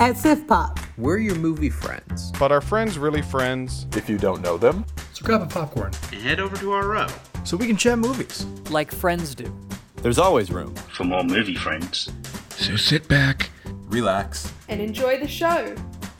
At 0.00 0.16
Sift 0.16 0.46
Pop, 0.48 0.78
We're 0.96 1.18
your 1.18 1.34
movie 1.36 1.68
friends. 1.70 2.32
But 2.38 2.50
are 2.52 2.60
friends 2.60 2.98
really 2.98 3.22
friends? 3.22 3.86
If 3.96 4.08
you 4.08 4.16
don't 4.18 4.40
know 4.42 4.56
them, 4.56 4.84
So 5.12 5.24
grab 5.24 5.42
a 5.42 5.46
popcorn 5.46 5.92
and 6.12 6.20
head 6.22 6.40
over 6.40 6.56
to 6.56 6.72
our 6.72 6.86
row 6.88 7.06
so 7.44 7.56
we 7.56 7.66
can 7.66 7.76
chat 7.76 7.98
movies. 7.98 8.44
like 8.70 8.90
friends 8.92 9.34
do. 9.34 9.54
there's 10.02 10.18
always 10.18 10.50
room. 10.50 10.74
for 10.92 11.04
more 11.04 11.22
movie 11.24 11.54
friends. 11.54 12.10
So 12.50 12.76
sit 12.76 13.08
back. 13.08 13.50
Relax. 13.88 14.52
and 14.68 14.80
enjoy 14.80 15.18
the 15.18 15.28
show. 15.28 15.74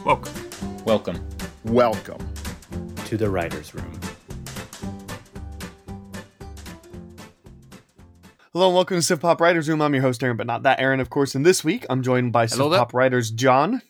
Welcome. 0.05 0.33
Welcome 0.85 1.27
Welcome. 1.65 2.27
to 3.07 3.17
the 3.17 3.29
writer's 3.31 3.75
room. 3.75 4.00
Hello 8.53 8.67
and 8.67 8.75
welcome 8.75 8.97
to 8.97 9.03
Sift 9.03 9.23
Pop 9.23 9.41
Writers 9.41 9.69
Room. 9.69 9.81
I'm 9.81 9.95
your 9.95 10.03
host, 10.03 10.25
Aaron, 10.25 10.37
but 10.37 10.49
not 10.49 10.65
that 10.65 10.81
Aaron, 10.81 10.99
of 10.99 11.09
course. 11.09 11.37
And 11.37 11.47
this 11.47 11.63
week, 11.63 11.87
I'm 11.89 12.03
joined 12.03 12.33
by 12.33 12.47
Sift 12.47 12.59
Pop 12.59 12.93
writers 12.93 13.31
John, 13.31 13.81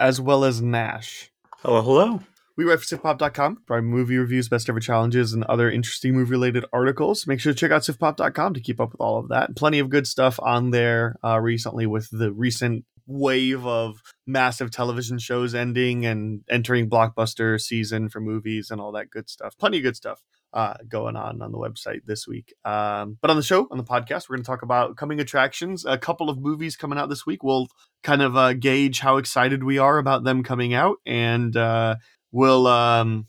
as 0.00 0.22
well 0.22 0.46
as 0.46 0.62
Nash. 0.62 1.30
Hello, 1.58 1.82
hello. 1.82 2.20
We 2.56 2.64
write 2.64 2.80
for 2.80 2.86
SiftPop.com, 2.86 3.64
provide 3.66 3.84
movie 3.84 4.16
reviews, 4.16 4.48
best 4.48 4.70
ever 4.70 4.80
challenges, 4.80 5.34
and 5.34 5.44
other 5.44 5.70
interesting 5.70 6.14
movie-related 6.14 6.64
articles. 6.72 7.26
Make 7.26 7.40
sure 7.40 7.52
to 7.52 7.58
check 7.58 7.70
out 7.70 7.82
SiftPop.com 7.82 8.54
to 8.54 8.60
keep 8.60 8.80
up 8.80 8.92
with 8.92 9.02
all 9.02 9.18
of 9.18 9.28
that. 9.28 9.54
Plenty 9.54 9.80
of 9.80 9.90
good 9.90 10.06
stuff 10.06 10.40
on 10.42 10.70
there 10.70 11.16
uh, 11.22 11.38
recently 11.38 11.84
with 11.84 12.08
the 12.10 12.32
recent 12.32 12.86
wave 13.06 13.66
of 13.66 14.00
massive 14.26 14.70
television 14.70 15.18
shows 15.18 15.54
ending 15.54 16.06
and 16.06 16.40
entering 16.48 16.88
blockbuster 16.88 17.60
season 17.60 18.08
for 18.08 18.22
movies 18.22 18.70
and 18.70 18.80
all 18.80 18.92
that 18.92 19.10
good 19.10 19.28
stuff. 19.28 19.58
Plenty 19.58 19.76
of 19.76 19.82
good 19.82 19.96
stuff 19.96 20.22
uh, 20.56 20.74
going 20.88 21.16
on 21.16 21.42
on 21.42 21.52
the 21.52 21.58
website 21.58 22.00
this 22.06 22.26
week. 22.26 22.54
Um, 22.64 23.18
but 23.20 23.30
on 23.30 23.36
the 23.36 23.42
show, 23.42 23.68
on 23.70 23.76
the 23.76 23.84
podcast, 23.84 24.28
we're 24.28 24.36
going 24.36 24.44
to 24.44 24.46
talk 24.46 24.62
about 24.62 24.96
coming 24.96 25.20
attractions. 25.20 25.84
A 25.84 25.98
couple 25.98 26.30
of 26.30 26.38
movies 26.38 26.76
coming 26.76 26.98
out 26.98 27.10
this 27.10 27.26
week. 27.26 27.44
We'll 27.44 27.68
kind 28.02 28.22
of 28.22 28.36
uh, 28.38 28.54
gauge 28.54 29.00
how 29.00 29.18
excited 29.18 29.62
we 29.62 29.76
are 29.76 29.98
about 29.98 30.24
them 30.24 30.42
coming 30.42 30.72
out, 30.72 30.96
and 31.04 31.54
uh, 31.54 31.96
we'll 32.32 32.66
um, 32.66 33.26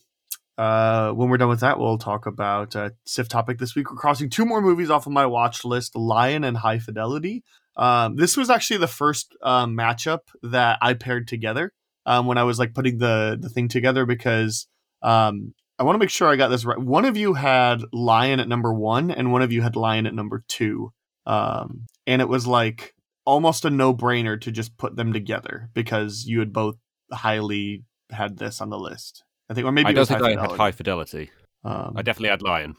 uh, 0.57 1.11
when 1.11 1.27
we're 1.29 1.35
done 1.37 1.49
with 1.49 1.59
that, 1.59 1.79
we'll 1.79 1.97
talk 1.97 2.27
about 2.27 2.77
uh, 2.77 2.91
Sift 3.05 3.29
topic 3.29 3.57
this 3.57 3.75
week. 3.75 3.91
We're 3.91 3.97
crossing 3.97 4.29
two 4.29 4.45
more 4.45 4.61
movies 4.61 4.89
off 4.89 5.05
of 5.05 5.11
my 5.11 5.25
watch 5.25 5.65
list: 5.65 5.97
Lion 5.97 6.45
and 6.45 6.55
High 6.55 6.79
Fidelity. 6.79 7.43
Um, 7.75 8.15
this 8.15 8.37
was 8.37 8.49
actually 8.49 8.77
the 8.77 8.87
first 8.87 9.35
uh, 9.43 9.65
matchup 9.65 10.21
that 10.43 10.79
I 10.81 10.93
paired 10.93 11.27
together 11.27 11.73
um, 12.05 12.25
when 12.25 12.37
I 12.37 12.43
was 12.43 12.57
like 12.57 12.73
putting 12.73 12.99
the 12.99 13.37
the 13.37 13.49
thing 13.49 13.67
together 13.67 14.05
because 14.05 14.67
um, 15.01 15.53
I 15.79 15.83
want 15.83 15.95
to 15.95 15.99
make 15.99 16.09
sure 16.09 16.27
I 16.27 16.35
got 16.35 16.47
this 16.47 16.65
right. 16.65 16.77
One 16.77 17.05
of 17.05 17.17
you 17.17 17.33
had 17.33 17.83
Lion 17.93 18.39
at 18.39 18.47
number 18.47 18.73
one, 18.73 19.11
and 19.11 19.31
one 19.31 19.41
of 19.41 19.51
you 19.51 19.61
had 19.61 19.75
Lion 19.75 20.07
at 20.07 20.13
number 20.13 20.43
two, 20.47 20.91
um, 21.25 21.85
and 22.07 22.21
it 22.21 22.27
was 22.27 22.47
like 22.47 22.95
almost 23.25 23.65
a 23.65 23.69
no 23.69 23.93
brainer 23.93 24.39
to 24.41 24.51
just 24.51 24.77
put 24.77 24.95
them 24.95 25.13
together 25.13 25.69
because 25.73 26.25
you 26.25 26.39
had 26.39 26.51
both 26.51 26.77
highly 27.11 27.83
had 28.11 28.37
this 28.37 28.59
on 28.61 28.69
the 28.69 28.79
list. 28.79 29.23
I 29.49 29.53
think, 29.53 29.67
or 29.67 29.71
maybe 29.71 29.89
I 29.89 29.93
don't 29.93 30.07
think 30.07 30.21
High 30.21 30.33
I 30.33 30.41
had 30.41 30.51
high 30.51 30.71
fidelity. 30.71 31.29
Um, 31.63 31.93
I 31.95 32.01
definitely 32.01 32.29
had 32.29 32.41
lion. 32.41 32.75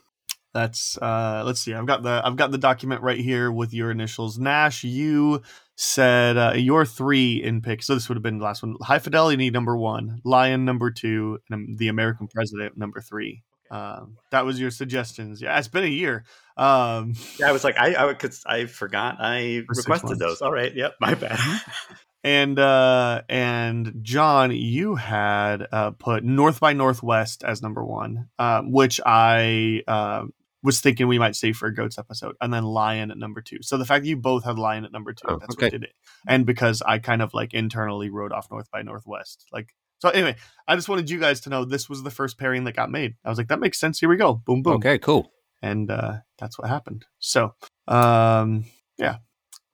That's 0.54 0.96
uh 0.98 1.42
let's 1.44 1.60
see. 1.60 1.74
I've 1.74 1.86
got 1.86 2.02
the 2.02 2.20
I've 2.24 2.36
got 2.36 2.50
the 2.50 2.58
document 2.58 3.02
right 3.02 3.20
here 3.20 3.50
with 3.52 3.72
your 3.72 3.90
initials. 3.90 4.38
Nash, 4.38 4.84
you 4.84 5.42
said 5.76 6.36
uh, 6.36 6.52
your 6.56 6.84
three 6.84 7.42
in 7.42 7.60
pick. 7.60 7.82
So 7.82 7.94
this 7.94 8.08
would 8.08 8.16
have 8.16 8.22
been 8.22 8.38
the 8.38 8.44
last 8.44 8.62
one. 8.62 8.76
High 8.82 8.98
Fidelity 8.98 9.50
number 9.50 9.76
one, 9.76 10.20
Lion 10.24 10.64
number 10.64 10.90
two, 10.90 11.38
and 11.50 11.78
the 11.78 11.88
American 11.88 12.28
President 12.28 12.76
number 12.76 13.00
three. 13.00 13.42
Um, 13.70 14.16
that 14.30 14.44
was 14.44 14.58
your 14.58 14.70
suggestions. 14.70 15.40
Yeah, 15.42 15.58
it's 15.58 15.68
been 15.68 15.84
a 15.84 15.88
year. 15.88 16.24
Um, 16.56 17.14
Yeah, 17.38 17.48
I 17.48 17.52
was 17.52 17.64
like, 17.64 17.78
I, 17.78 18.08
I, 18.08 18.14
cause 18.14 18.42
I 18.46 18.64
forgot 18.64 19.16
I 19.20 19.64
requested 19.68 20.18
those. 20.18 20.40
All 20.40 20.52
right, 20.52 20.74
yep, 20.74 20.94
my 21.00 21.14
bad. 21.14 21.38
and 22.24 22.58
uh, 22.58 23.22
and 23.28 24.00
John, 24.02 24.50
you 24.50 24.96
had 24.96 25.66
uh, 25.70 25.90
put 25.92 26.24
North 26.24 26.60
by 26.60 26.72
Northwest 26.72 27.44
as 27.44 27.62
number 27.62 27.84
one, 27.84 28.28
um, 28.38 28.72
which 28.72 29.00
I 29.04 29.82
uh, 29.86 30.24
was 30.62 30.80
thinking 30.80 31.06
we 31.08 31.18
might 31.18 31.36
save 31.36 31.56
for 31.56 31.66
a 31.68 31.74
goats 31.74 31.98
episode, 31.98 32.34
and 32.40 32.52
then 32.52 32.64
Lion 32.64 33.10
at 33.10 33.16
number 33.18 33.40
two. 33.40 33.58
So 33.62 33.76
the 33.76 33.84
fact 33.84 34.02
that 34.04 34.08
you 34.08 34.16
both 34.16 34.44
had 34.44 34.58
Lion 34.58 34.84
at 34.84 34.92
number 34.92 35.12
two, 35.12 35.26
Oh, 35.28 35.38
that's 35.38 35.54
okay. 35.54 35.66
what 35.66 35.72
did 35.72 35.84
it. 35.84 35.92
And 36.26 36.44
because 36.46 36.82
I 36.82 36.98
kind 36.98 37.22
of 37.22 37.32
like 37.34 37.54
internally 37.54 38.10
wrote 38.10 38.32
off 38.32 38.48
North 38.50 38.70
by 38.70 38.82
Northwest, 38.82 39.46
like 39.52 39.68
so. 40.00 40.08
Anyway, 40.10 40.36
I 40.66 40.74
just 40.76 40.88
wanted 40.88 41.10
you 41.10 41.18
guys 41.20 41.40
to 41.42 41.50
know 41.50 41.64
this 41.64 41.88
was 41.88 42.02
the 42.02 42.10
first 42.10 42.38
pairing 42.38 42.64
that 42.64 42.74
got 42.76 42.90
made. 42.90 43.14
I 43.24 43.28
was 43.28 43.38
like, 43.38 43.48
that 43.48 43.60
makes 43.60 43.78
sense. 43.80 43.98
Here 44.00 44.08
we 44.08 44.16
go. 44.16 44.34
Boom, 44.34 44.62
boom 44.62 44.74
Okay, 44.74 44.98
cool. 44.98 45.30
and 45.62 45.90
uh, 45.90 46.18
that's 46.38 46.58
what 46.58 46.68
happened. 46.68 47.04
So, 47.18 47.54
um, 47.86 48.64
yeah. 48.96 49.18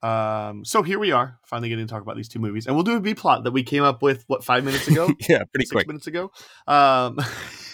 Um, 0.03 0.67
so 0.67 0.83
here 0.83 0.99
we 0.99 1.13
are, 1.13 1.39
finally 1.47 1.71
getting 1.71 1.87
to 1.87 1.91
talk 1.91 2.03
about 2.03 2.17
these 2.17 2.29
two 2.29 2.39
movies, 2.39 2.67
and 2.67 2.77
we'll 2.77 2.85
do 2.85 2.97
a 2.97 3.01
B 3.01 3.15
plot 3.15 3.45
that 3.45 3.53
we 3.53 3.63
came 3.63 3.83
up 3.83 4.03
with 4.03 4.25
what 4.27 4.45
five 4.45 4.63
minutes 4.65 4.87
ago, 4.87 5.07
yeah, 5.29 5.45
pretty 5.45 5.65
six 5.65 5.71
quick. 5.73 5.87
minutes 5.87 6.07
ago. 6.07 6.31
Um, 6.67 7.19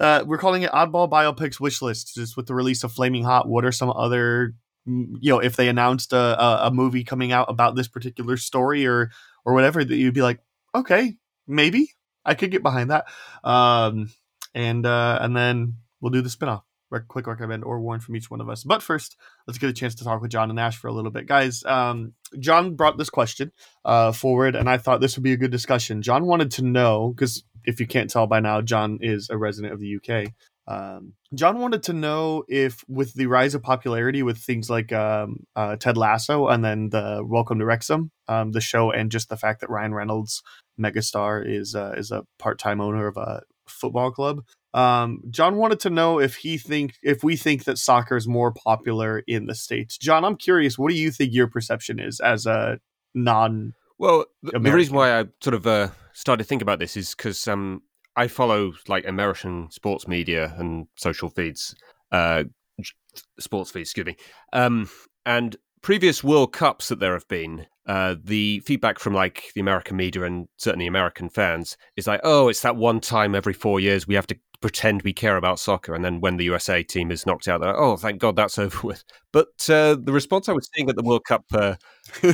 uh, 0.00 0.24
we're 0.26 0.38
calling 0.38 0.62
it 0.62 0.70
Oddball 0.72 1.10
Biopics 1.10 1.60
Wish 1.60 1.80
List, 1.82 2.14
just 2.14 2.36
with 2.36 2.46
the 2.46 2.54
release 2.54 2.84
of 2.84 2.92
Flamin' 2.92 3.24
Hot. 3.24 3.48
What 3.48 3.64
are 3.64 3.72
some 3.72 3.90
other, 3.90 4.54
mm, 4.88 5.16
you 5.20 5.32
know, 5.32 5.38
if 5.38 5.56
they 5.56 5.68
announced 5.68 6.12
a, 6.12 6.42
a, 6.42 6.66
a 6.66 6.70
movie 6.70 7.04
coming 7.04 7.32
out 7.32 7.48
about 7.48 7.76
this 7.76 7.88
particular 7.88 8.36
story 8.36 8.86
or 8.86 9.10
or 9.44 9.52
whatever, 9.52 9.84
that 9.84 9.96
you'd 9.96 10.14
be 10.14 10.22
like, 10.22 10.40
okay, 10.74 11.16
maybe 11.46 11.90
I 12.24 12.34
could 12.34 12.50
get 12.50 12.62
behind 12.62 12.90
that. 12.90 13.06
Um, 13.44 14.10
and 14.54 14.84
uh, 14.86 15.18
and 15.20 15.36
then 15.36 15.76
we'll 16.00 16.10
do 16.10 16.22
the 16.22 16.28
spinoff. 16.28 16.62
Rec- 16.90 17.08
quick 17.08 17.26
recommend 17.26 17.64
or 17.64 17.80
warn 17.80 18.00
from 18.00 18.14
each 18.14 18.30
one 18.30 18.40
of 18.40 18.48
us. 18.48 18.62
But 18.62 18.82
first, 18.82 19.16
let's 19.46 19.58
get 19.58 19.70
a 19.70 19.72
chance 19.72 19.96
to 19.96 20.04
talk 20.04 20.20
with 20.20 20.30
John 20.30 20.50
and 20.50 20.56
Nash 20.56 20.76
for 20.76 20.88
a 20.88 20.92
little 20.92 21.10
bit, 21.10 21.26
guys. 21.26 21.64
Um, 21.64 22.12
John 22.38 22.76
brought 22.76 22.98
this 22.98 23.10
question 23.10 23.52
uh, 23.84 24.12
forward, 24.12 24.54
and 24.54 24.68
I 24.68 24.78
thought 24.78 25.00
this 25.00 25.16
would 25.16 25.24
be 25.24 25.32
a 25.32 25.36
good 25.36 25.50
discussion. 25.50 26.02
John 26.02 26.26
wanted 26.26 26.52
to 26.52 26.62
know 26.62 27.12
because 27.16 27.42
if 27.64 27.80
you 27.80 27.86
can't 27.86 28.10
tell 28.10 28.26
by 28.26 28.40
now, 28.40 28.60
John 28.60 28.98
is 29.00 29.28
a 29.30 29.36
resident 29.36 29.72
of 29.72 29.80
the 29.80 29.96
UK. 29.96 30.32
Um, 30.66 31.12
John 31.34 31.58
wanted 31.58 31.82
to 31.84 31.92
know 31.92 32.44
if, 32.48 32.84
with 32.88 33.14
the 33.14 33.26
rise 33.26 33.54
of 33.54 33.62
popularity 33.62 34.22
with 34.22 34.38
things 34.38 34.70
like 34.70 34.92
um, 34.92 35.44
uh, 35.54 35.76
Ted 35.76 35.96
Lasso 35.96 36.48
and 36.48 36.64
then 36.64 36.90
the 36.90 37.22
Welcome 37.24 37.58
to 37.58 37.66
Wrexham, 37.66 38.10
um, 38.28 38.52
the 38.52 38.60
show, 38.60 38.90
and 38.90 39.10
just 39.10 39.28
the 39.28 39.36
fact 39.36 39.60
that 39.60 39.70
Ryan 39.70 39.94
Reynolds, 39.94 40.42
megastar, 40.80 41.44
is 41.46 41.74
uh, 41.74 41.94
is 41.96 42.10
a 42.10 42.24
part 42.38 42.58
time 42.58 42.80
owner 42.80 43.06
of 43.06 43.16
a 43.16 43.42
football 43.66 44.10
club. 44.10 44.42
Um, 44.72 45.20
John 45.30 45.56
wanted 45.56 45.80
to 45.80 45.90
know 45.90 46.18
if 46.18 46.36
he 46.36 46.58
think 46.58 46.94
if 47.02 47.22
we 47.22 47.36
think 47.36 47.64
that 47.64 47.78
soccer 47.78 48.16
is 48.16 48.26
more 48.26 48.52
popular 48.52 49.22
in 49.26 49.46
the 49.46 49.54
states. 49.54 49.98
John, 49.98 50.24
I'm 50.24 50.36
curious. 50.36 50.78
What 50.78 50.90
do 50.90 50.96
you 50.96 51.10
think 51.10 51.32
your 51.32 51.46
perception 51.46 52.00
is 52.00 52.20
as 52.20 52.46
a 52.46 52.78
non? 53.14 53.74
Well, 53.98 54.24
the, 54.42 54.58
the 54.58 54.72
reason 54.72 54.96
why 54.96 55.20
I 55.20 55.26
sort 55.40 55.54
of 55.54 55.66
uh, 55.66 55.88
started 56.14 56.42
to 56.42 56.48
think 56.48 56.62
about 56.62 56.78
this 56.78 56.96
is 56.96 57.14
because 57.14 57.46
um, 57.46 57.82
I 58.16 58.28
follow 58.28 58.72
like 58.88 59.06
American 59.06 59.70
sports 59.70 60.08
media 60.08 60.54
and 60.56 60.86
social 60.96 61.28
feeds, 61.28 61.74
uh, 62.12 62.44
sports 63.38 63.70
feeds, 63.70 63.88
excuse 63.88 64.06
me. 64.06 64.16
Um, 64.52 64.88
and 65.26 65.56
previous 65.82 66.24
World 66.24 66.52
Cups 66.52 66.88
that 66.88 67.00
there 67.00 67.12
have 67.12 67.28
been, 67.28 67.66
uh, 67.86 68.14
the 68.22 68.60
feedback 68.60 68.98
from 68.98 69.12
like 69.12 69.50
the 69.54 69.60
American 69.60 69.96
media 69.96 70.22
and 70.22 70.48
certainly 70.56 70.86
American 70.86 71.28
fans 71.28 71.76
is 71.96 72.06
like, 72.06 72.20
oh, 72.24 72.48
it's 72.48 72.62
that 72.62 72.76
one 72.76 73.00
time 73.00 73.34
every 73.34 73.52
four 73.52 73.80
years 73.80 74.06
we 74.06 74.14
have 74.14 74.26
to 74.28 74.38
pretend 74.60 75.02
we 75.02 75.12
care 75.12 75.36
about 75.36 75.58
soccer, 75.58 75.94
and 75.94 76.02
then 76.02 76.20
when 76.20 76.38
the 76.38 76.44
USA 76.44 76.82
team 76.82 77.10
is 77.10 77.26
knocked 77.26 77.48
out, 77.48 77.60
they're 77.60 77.72
like, 77.72 77.78
oh, 77.78 77.96
thank 77.96 78.18
God 78.18 78.36
that's 78.36 78.58
over 78.60 78.86
with. 78.86 79.04
But 79.32 79.68
uh, 79.68 79.96
the 80.02 80.12
response 80.12 80.48
I 80.48 80.52
was 80.52 80.70
seeing 80.74 80.88
at 80.88 80.96
the 80.96 81.02
World 81.02 81.24
Cup 81.26 81.44
uh, 81.52 81.74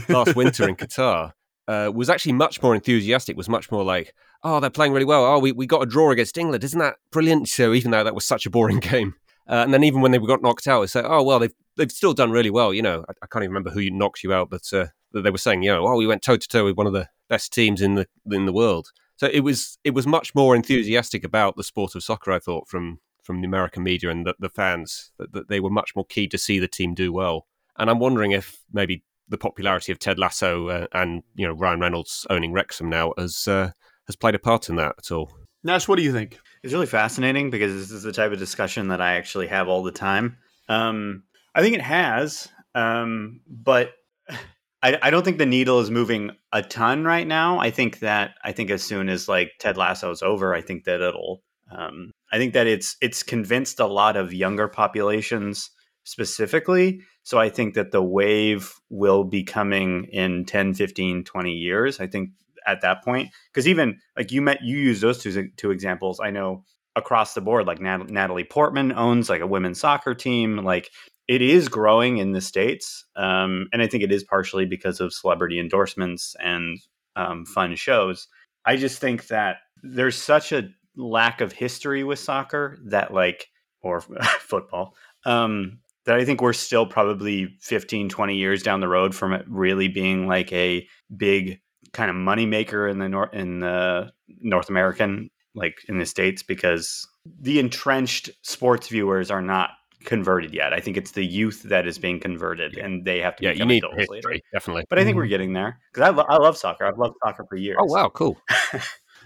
last 0.09 0.37
winter 0.37 0.69
in 0.69 0.77
Qatar 0.77 1.33
uh, 1.71 1.89
was 1.95 2.11
actually 2.11 2.33
much 2.33 2.61
more 2.63 2.75
enthusiastic. 2.75 3.37
Was 3.37 3.49
much 3.49 3.71
more 3.71 3.85
like, 3.85 4.13
"Oh, 4.43 4.59
they're 4.59 4.71
playing 4.71 4.93
really 4.93 5.05
well. 5.05 5.25
Oh, 5.25 5.39
we, 5.39 5.53
we 5.53 5.67
got 5.67 5.83
a 5.83 5.87
draw 5.87 6.11
against 6.11 6.37
England. 6.37 6.65
Isn't 6.65 6.81
that 6.81 6.97
brilliant?" 7.13 7.49
So 7.49 7.73
even 7.73 7.93
though 7.93 8.03
that 8.03 8.15
was 8.15 8.27
such 8.27 8.45
a 8.45 8.51
boring 8.51 8.81
game, 8.93 9.15
uh, 9.49 9.63
and 9.65 9.73
then 9.73 9.85
even 9.85 10.01
when 10.01 10.11
they 10.11 10.19
got 10.19 10.43
knocked 10.43 10.67
out, 10.67 10.83
it's 10.83 10.97
like, 10.97 11.05
"Oh, 11.07 11.23
well, 11.23 11.39
they've 11.39 11.55
they've 11.77 11.93
still 11.93 12.13
done 12.13 12.33
really 12.33 12.51
well." 12.51 12.75
You 12.75 12.83
know, 12.83 13.05
I, 13.09 13.13
I 13.23 13.27
can't 13.27 13.45
even 13.45 13.53
remember 13.53 13.71
who 13.71 13.89
knocked 13.89 14.25
you 14.25 14.33
out, 14.33 14.51
but 14.51 14.69
uh, 14.73 14.87
they 15.15 15.31
were 15.31 15.39
saying, 15.39 15.63
you 15.63 15.71
know, 15.71 15.87
"Oh, 15.87 15.97
we 15.97 16.09
went 16.09 16.23
toe 16.23 16.37
to 16.37 16.49
toe 16.49 16.65
with 16.65 16.77
one 16.77 16.89
of 16.89 16.93
the 16.93 17.09
best 17.29 17.53
teams 17.53 17.81
in 17.81 17.95
the 17.95 18.09
in 18.29 18.47
the 18.47 18.53
world." 18.53 18.89
So 19.15 19.29
it 19.33 19.41
was 19.41 19.79
it 19.85 19.95
was 19.95 20.09
much 20.09 20.35
more 20.35 20.57
enthusiastic 20.57 21.23
about 21.23 21.55
the 21.55 21.63
sport 21.63 21.95
of 21.95 22.03
soccer. 22.03 22.33
I 22.33 22.41
thought 22.41 22.67
from 22.69 22.99
from 23.23 23.43
the 23.43 23.47
American 23.47 23.85
media 23.85 24.11
and 24.11 24.27
the, 24.27 24.35
the 24.41 24.49
fans 24.49 25.13
that, 25.19 25.33
that 25.35 25.49
they 25.49 25.61
were 25.61 25.71
much 25.71 25.95
more 25.95 26.07
keen 26.07 26.31
to 26.31 26.39
see 26.39 26.59
the 26.59 26.67
team 26.67 26.95
do 26.95 27.13
well. 27.13 27.47
And 27.79 27.89
I'm 27.89 28.01
wondering 28.01 28.33
if 28.33 28.61
maybe 28.73 29.05
the 29.31 29.39
popularity 29.39 29.93
of 29.93 29.99
Ted 29.99 30.19
Lasso 30.19 30.69
uh, 30.69 30.87
and 30.93 31.23
you 31.35 31.47
know 31.47 31.55
Ryan 31.55 31.81
Reynolds 31.81 32.27
owning 32.29 32.53
Wrexham 32.53 32.91
now 32.91 33.15
has 33.17 33.49
uh, 33.49 33.71
has 34.07 34.17
played 34.17 34.35
a 34.35 34.39
part 34.39 34.69
in 34.69 34.77
that 34.77 34.97
at 34.99 35.11
all. 35.11 35.33
Nash, 35.63 35.89
what 35.89 35.97
do 35.97 36.03
you 36.03 36.13
think? 36.13 36.39
It's 36.63 36.73
really 36.73 36.87
fascinating 36.87 37.51
because 37.51 37.73
this 37.73 37.91
is 37.91 38.03
the 38.03 38.13
type 38.13 38.33
of 38.33 38.39
discussion 38.39 38.89
that 38.89 39.01
I 39.01 39.15
actually 39.15 39.47
have 39.49 39.69
all 39.69 39.83
the 39.83 39.93
time. 39.93 40.37
Um, 40.69 41.25
I 41.55 41.63
think 41.63 41.75
it 41.75 41.83
has, 41.83 42.49
um, 42.75 43.41
but 43.47 43.93
I, 44.83 44.99
I 45.03 45.11
don't 45.11 45.25
think 45.25 45.39
the 45.39 45.47
needle 45.47 45.81
is 45.81 45.91
moving 45.91 46.31
a 46.53 46.63
ton 46.63 47.05
right 47.05 47.27
now. 47.27 47.59
I 47.59 47.71
think 47.71 48.01
that 48.01 48.35
I 48.45 48.53
think 48.53 48.71
as 48.71 48.83
soon 48.83 49.09
as 49.09 49.29
like 49.29 49.53
Ted 49.59 49.77
Lasso 49.77 50.11
is 50.11 50.23
over, 50.23 50.55
I 50.55 50.61
think 50.61 50.85
that 50.85 51.01
it'll. 51.01 51.43
Um, 51.71 52.11
I 52.33 52.39
think 52.39 52.55
that 52.55 52.67
it's 52.67 52.97
it's 53.01 53.23
convinced 53.23 53.81
a 53.81 53.87
lot 53.87 54.17
of 54.17 54.33
younger 54.33 54.67
populations 54.67 55.71
specifically. 56.11 57.03
So 57.23 57.39
I 57.39 57.49
think 57.49 57.75
that 57.75 57.93
the 57.93 58.03
wave 58.03 58.75
will 58.89 59.23
be 59.23 59.45
coming 59.45 60.07
in 60.13 60.45
10, 60.45 60.75
15, 60.75 61.23
20 61.23 61.53
years. 61.53 62.01
I 62.01 62.09
think 62.09 62.31
at 62.67 62.81
that 62.81 63.05
point. 63.05 63.31
Because 63.53 63.69
even 63.69 64.01
like 64.17 64.33
you 64.33 64.43
met, 64.43 64.63
you 64.63 64.77
use 64.77 65.01
those 65.01 65.23
two 65.23 65.51
two 65.57 65.71
examples. 65.71 66.21
I 66.21 66.31
know 66.31 66.65
across 66.97 67.35
the 67.35 67.41
board, 67.41 67.67
like 67.67 67.81
Nat- 67.81 68.11
Natalie 68.11 68.45
Portman 68.45 68.93
owns 68.93 69.31
like 69.31 69.41
a 69.41 69.47
women's 69.47 69.79
soccer 69.79 70.15
team. 70.15 70.59
Like 70.59 70.91
it 71.29 71.43
is 71.43 71.69
growing 71.69 72.19
in 72.19 72.33
the 72.33 72.41
states, 72.41 73.05
um, 73.15 73.69
and 73.73 73.81
I 73.81 73.87
think 73.87 74.03
it 74.03 74.13
is 74.13 74.25
partially 74.25 74.67
because 74.67 75.01
of 75.01 75.13
celebrity 75.13 75.61
endorsements 75.61 76.35
and 76.41 76.79
um, 77.15 77.47
fun 77.47 77.77
shows. 77.77 78.27
I 78.67 78.77
just 78.77 78.99
think 78.99 79.29
that 79.29 79.59
there's 79.83 80.21
such 80.21 80.51
a 80.53 80.69
lack 80.97 81.41
of 81.41 81.53
history 81.53 82.03
with 82.03 82.19
soccer 82.19 82.79
that 82.87 83.15
like 83.15 83.47
or 83.81 84.01
football 84.41 84.97
um, 85.25 85.79
that 86.07 86.17
I 86.17 86.25
think 86.25 86.41
we're 86.41 86.53
still 86.53 86.87
probably 86.87 87.57
15, 87.61 88.09
20 88.09 88.37
years 88.37 88.63
down 88.63 88.81
the 88.81 88.89
road 88.89 89.15
from 89.15 89.33
it 89.33 89.45
really 89.49 89.89
being 89.89 90.27
like 90.27 90.53
a 90.53 90.87
big 91.15 91.61
kind 91.93 92.11
of 92.11 92.17
moneymaker 92.17 92.91
in 92.91 92.99
the 92.99 93.09
North 93.09 93.35
in 93.35 93.61
the 93.61 94.11
North 94.41 94.69
American, 94.69 95.31
like 95.55 95.79
in 95.89 95.99
the 95.99 96.07
States, 96.07 96.43
because 96.43 97.07
the 97.41 97.59
entrenched 97.59 98.31
sports 98.43 98.89
viewers 98.89 99.31
are 99.31 99.43
not 99.43 99.71
converted 100.05 100.55
yet. 100.55 100.73
I 100.73 100.81
think 100.81 100.97
it's 100.97 101.11
the 101.11 101.25
youth 101.25 101.63
that 101.65 101.87
is 101.87 101.99
being 101.99 102.21
converted 102.21 102.79
and 102.79 103.05
they 103.05 103.21
have 103.21 103.37
to 103.37 103.45
Yeah, 103.45 103.53
you 103.53 103.67
need 103.67 103.85
adults 103.85 103.99
history, 103.99 104.19
later. 104.33 104.43
definitely. 104.53 104.85
But 104.89 104.99
I 104.99 105.05
think 105.05 105.17
we're 105.17 105.25
mm-hmm. 105.25 105.31
getting 105.31 105.53
there 105.53 105.79
because 105.93 106.09
I, 106.09 106.11
lo- 106.11 106.25
I 106.27 106.37
love 106.37 106.57
soccer. 106.57 106.87
I've 106.87 106.97
loved 106.97 107.17
soccer 107.23 107.45
for 107.47 107.57
years. 107.57 107.77
Oh 107.79 107.85
wow, 107.85 108.09
cool. 108.09 108.39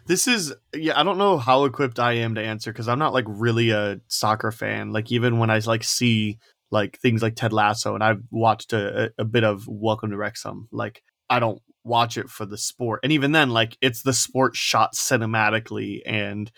This 0.06 0.28
is 0.28 0.54
yeah, 0.74 0.98
I 0.98 1.02
don't 1.02 1.16
know 1.16 1.38
how 1.38 1.64
equipped 1.64 1.98
I 1.98 2.14
am 2.14 2.34
to 2.34 2.42
answer 2.42 2.70
because 2.70 2.88
I'm 2.88 2.98
not 2.98 3.14
like 3.14 3.24
really 3.26 3.70
a 3.70 4.00
soccer 4.08 4.52
fan. 4.52 4.92
Like 4.92 5.10
even 5.10 5.38
when 5.38 5.50
I 5.50 5.58
like 5.60 5.82
see 5.82 6.38
like 6.74 6.98
things 7.00 7.22
like 7.22 7.36
Ted 7.36 7.52
Lasso 7.52 7.94
and 7.94 8.02
I've 8.04 8.22
watched 8.30 8.72
a, 8.72 9.12
a 9.18 9.24
bit 9.24 9.44
of 9.44 9.64
Welcome 9.68 10.10
to 10.10 10.16
Wrexham, 10.16 10.68
like 10.72 11.02
I 11.30 11.38
don't 11.38 11.60
watch 11.84 12.16
it 12.18 12.28
for 12.28 12.44
the 12.46 12.58
sport. 12.58 13.00
And 13.02 13.12
even 13.12 13.32
then, 13.32 13.50
like 13.50 13.76
it's 13.80 14.02
the 14.02 14.12
sport 14.12 14.56
shot 14.56 14.94
cinematically 14.94 16.00
and 16.04 16.50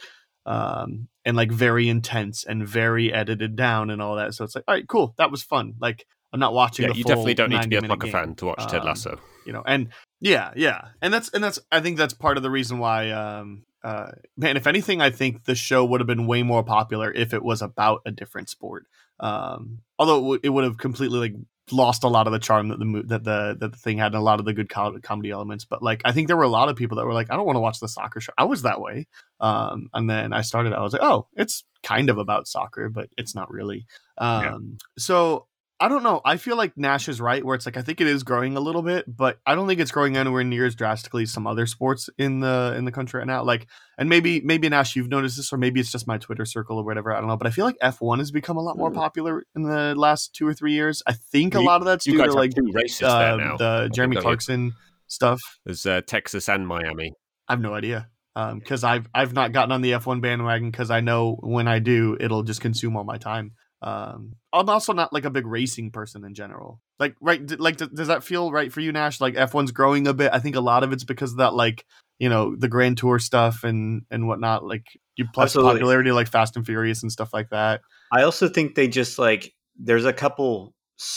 um 0.45 1.09
and 1.25 1.37
like 1.37 1.51
very 1.51 1.89
intense 1.89 2.45
and 2.45 2.67
very 2.67 3.13
edited 3.13 3.57
down 3.57 3.91
and 3.91 4.01
all 4.01 4.17
that. 4.17 4.35
So 4.35 4.45
it's 4.45 4.55
like, 4.55 4.65
all 4.69 4.75
right, 4.75 4.87
cool, 4.89 5.15
that 5.19 5.31
was 5.31 5.43
fun. 5.43 5.75
Like 5.81 6.07
I'm 6.33 6.41
not 6.41 6.53
watching. 6.55 6.85
Yeah, 6.87 6.93
the 6.93 6.99
you 6.99 7.05
definitely 7.05 7.35
don't 7.35 7.51
need 7.51 7.63
to 7.63 7.69
be 7.69 7.77
a 7.77 7.81
90-minute 7.81 7.95
soccer 7.95 8.07
game. 8.07 8.13
fan 8.13 8.35
to 8.37 8.47
watch 8.47 8.67
Ted 8.71 8.81
Um, 8.81 8.87
Lasso. 8.87 9.21
you 9.47 9.53
know 9.53 9.63
and 9.67 9.89
yeah 10.21 10.53
yeah 10.57 10.81
and 11.03 11.13
that's 11.15 11.29
and 11.31 11.45
that's 11.45 11.59
i 11.71 11.79
think 11.81 11.97
that's 11.99 12.15
part 12.15 12.37
of 12.39 12.43
the 12.43 12.51
reason 12.51 12.79
why 12.79 13.11
um 13.11 13.65
uh 13.85 14.11
man 14.37 14.57
if 14.57 14.67
anything 14.67 15.01
i 15.03 15.11
think 15.11 15.45
the 15.45 15.55
show 15.55 15.85
would 15.85 16.01
have 16.01 16.07
been 16.07 16.27
way 16.27 16.43
more 16.43 16.65
popular 16.65 17.13
if 17.13 17.35
it 17.35 17.43
was 17.45 17.61
about 17.63 18.01
a 18.07 18.11
different 18.11 18.49
sport 18.49 18.87
um 19.21 19.79
although 19.99 20.17
it, 20.17 20.21
w- 20.21 20.41
it 20.43 20.49
would 20.51 20.65
have 20.65 20.79
completely 20.79 21.19
like 21.19 21.35
lost 21.73 22.05
a 22.05 22.09
lot 22.09 22.29
of 22.29 22.33
the 22.33 22.39
charm 22.39 22.69
that 22.69 22.79
the 22.79 22.85
mo- 22.85 23.03
that 23.03 23.25
the 23.25 23.57
that 23.59 23.73
the 23.73 23.79
thing 23.79 23.99
had 23.99 24.07
and 24.13 24.17
a 24.17 24.21
lot 24.21 24.39
of 24.39 24.45
the 24.45 24.53
good 24.53 24.69
co- 24.69 24.99
comedy 25.03 25.31
elements. 25.31 25.65
But 25.65 25.83
like 25.83 26.01
i 26.05 26.13
think 26.13 26.29
there 26.29 26.37
were 26.37 26.45
a 26.45 26.49
lot 26.49 26.69
of 26.69 26.77
people 26.77 26.97
that 26.97 27.07
were 27.07 27.15
like 27.15 27.31
i 27.31 27.37
don't 27.37 27.47
want 27.47 27.57
to 27.57 27.61
watch 27.61 27.81
the 27.81 27.89
soccer 27.89 28.21
show. 28.21 28.33
I 28.39 28.45
was 28.45 28.63
that 28.63 28.81
way. 28.81 29.07
Um 29.41 29.89
and 29.93 30.09
then 30.09 30.33
i 30.33 30.43
started 30.43 30.73
i 30.73 30.81
was 30.81 30.93
like 30.93 31.03
oh 31.03 31.27
it's 31.35 31.65
kind 31.83 32.09
of 32.11 32.19
about 32.19 32.47
soccer 32.49 32.89
but 32.89 33.09
it's 33.19 33.35
not 33.35 33.51
really. 33.51 33.87
Um 34.19 34.79
so 34.99 35.47
I 35.78 35.88
don't 35.88 36.02
know. 36.02 36.23
I 36.25 36.38
feel 36.38 36.56
like 36.56 36.73
Nash 36.76 37.06
is 37.06 37.20
right, 37.20 37.44
where 37.44 37.55
it's 37.55 37.67
like 37.67 37.76
I 37.76 37.82
think 37.82 38.00
it 38.00 38.06
is 38.06 38.23
growing 38.23 38.56
a 38.56 38.61
little 38.61 38.81
bit, 38.81 39.05
but 39.06 39.38
I 39.44 39.55
don't 39.55 39.69
think 39.69 39.78
it's 39.78 39.90
growing 39.90 40.17
anywhere 40.17 40.43
near 40.43 40.64
as 40.64 40.75
drastically 40.75 41.25
as 41.25 41.32
some 41.32 41.46
other 41.46 41.67
sports 41.67 42.08
in 42.17 42.40
the 42.40 42.75
in 42.78 42.87
the 42.87 42.93
country 42.93 43.19
right 43.19 43.26
now. 43.26 43.44
Like, 43.44 43.67
and 43.99 44.08
maybe 44.08 44.40
maybe 44.40 44.69
Nash, 44.70 44.96
you've 44.96 45.11
noticed 45.11 45.37
this, 45.37 45.52
or 45.52 45.58
maybe 45.58 45.78
it's 45.78 45.93
just 45.93 46.06
my 46.06 46.17
Twitter 46.17 46.46
circle 46.46 46.78
or 46.78 46.84
whatever. 46.84 47.12
I 47.12 47.20
don't 47.20 47.28
know, 47.28 47.37
but 47.37 47.46
I 47.46 47.50
feel 47.50 47.67
like 47.67 47.76
F 47.82 48.00
one 48.00 48.20
has 48.20 48.31
become 48.31 48.56
a 48.56 48.62
lot 48.62 48.78
more 48.78 48.90
popular 48.90 49.44
in 49.55 49.64
the 49.64 49.94
last 49.94 50.34
two 50.34 50.46
or 50.46 50.55
three 50.55 50.73
years. 50.73 51.02
I 51.06 51.12
think 51.12 51.55
a 51.55 51.61
lot 51.61 51.82
of 51.82 51.84
that's 51.84 52.06
You 52.06 52.14
due 52.14 52.25
to 52.25 52.32
like 52.32 52.52
uh, 52.56 53.56
the 53.58 53.90
Jeremy 53.93 54.17
you? 54.17 54.22
Clarkson 54.22 54.72
stuff. 55.08 55.40
There's 55.67 55.84
uh, 55.84 56.00
Texas 56.06 56.49
and 56.49 56.67
Miami. 56.67 57.12
I 57.49 57.52
have 57.52 57.61
no 57.61 57.75
idea 57.75 58.08
because 58.34 58.82
I've 58.82 59.08
I've 59.14 59.34
not 59.34 59.52
gotten 59.52 59.72
on 59.72 59.82
the 59.82 59.93
F 59.93 60.06
one 60.06 60.22
bandwagon 60.22 60.70
because 60.70 60.90
I 60.90 61.00
know 61.00 61.37
when 61.40 61.69
I 61.69 61.81
do, 61.81 62.17
it'll 62.19 62.44
just 62.44 62.62
consume 62.62 62.96
all 62.96 63.05
my 63.05 63.19
time. 63.19 63.52
Um, 63.87 64.33
I'm 64.53 64.69
also 64.69 64.93
not 64.93 65.12
like 65.12 65.25
a 65.25 65.31
big 65.31 65.47
racing 65.47 65.93
person 65.93 66.25
in 66.25 66.35
general. 66.35 66.81
Like, 66.99 67.15
right? 67.21 67.44
d- 67.44 67.55
Like, 67.56 67.77
d- 67.77 67.87
does 67.94 68.09
that 68.09 68.25
feel 68.25 68.50
right 68.50 68.73
for 68.73 68.81
you, 68.81 68.91
Nash? 68.91 69.21
Like 69.21 69.37
F 69.37 69.55
one's 69.55 69.71
growing 69.71 70.09
a 70.09 70.15
bit. 70.15 70.31
I 70.33 70.41
think 70.41 70.56
a 70.56 70.61
lot 70.61 70.83
of 70.83 70.93
it's 70.93 71.05
because 71.05 71.33
of 71.33 71.38
that, 71.38 71.55
like 71.55 71.85
you 72.19 72.29
know, 72.29 72.56
the 72.56 72.69
Grand 72.69 72.99
Tour 72.99 73.19
stuff 73.21 73.62
and 73.62 74.03
and 74.11 74.27
whatnot. 74.27 74.65
Like, 74.65 74.87
you 75.17 75.27
plus 75.33 75.50
Absolutely. 75.50 75.73
popularity 75.75 76.11
like 76.12 76.27
Fast 76.29 76.56
and 76.56 76.67
Furious 76.67 77.03
and 77.03 77.12
stuff 77.12 77.33
like 77.33 77.50
that. 77.50 77.83
I 78.12 78.23
also 78.23 78.49
think 78.49 78.75
they 78.75 78.88
just 78.88 79.19
like 79.19 79.55
there's 79.79 80.05
a 80.05 80.12
couple 80.12 80.75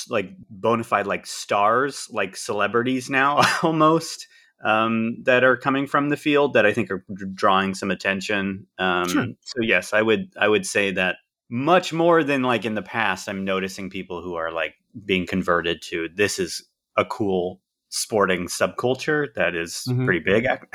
like 0.09 0.29
bona 0.49 0.83
fide 0.83 1.07
like 1.07 1.25
stars, 1.25 2.07
like 2.11 2.35
celebrities 2.37 3.09
now 3.09 3.41
almost 3.63 4.27
um, 4.63 5.23
that 5.23 5.43
are 5.43 5.57
coming 5.57 5.87
from 5.87 6.09
the 6.09 6.17
field 6.17 6.53
that 6.53 6.65
I 6.65 6.73
think 6.73 6.91
are 6.91 7.03
drawing 7.33 7.73
some 7.73 7.89
attention. 7.89 8.67
Um, 8.77 9.07
Sure. 9.07 9.25
So 9.41 9.61
yes, 9.61 9.93
I 9.93 10.01
would 10.01 10.33
I 10.39 10.47
would 10.47 10.65
say 10.67 10.91
that 10.91 11.15
much 11.49 11.91
more 11.93 12.23
than 12.23 12.43
like 12.43 12.65
in 12.65 12.75
the 12.75 12.81
past. 12.81 13.27
I'm 13.27 13.43
noticing 13.43 13.89
people 13.89 14.21
who 14.21 14.35
are 14.35 14.51
like 14.51 14.75
being 15.05 15.25
converted 15.25 15.81
to 15.83 16.09
this 16.13 16.39
is 16.39 16.63
a 16.97 17.05
cool 17.05 17.61
sporting 17.89 18.47
subculture 18.47 19.33
that 19.35 19.55
is 19.55 19.83
Mhm. 19.87 20.05
pretty 20.05 20.19
big. 20.19 20.45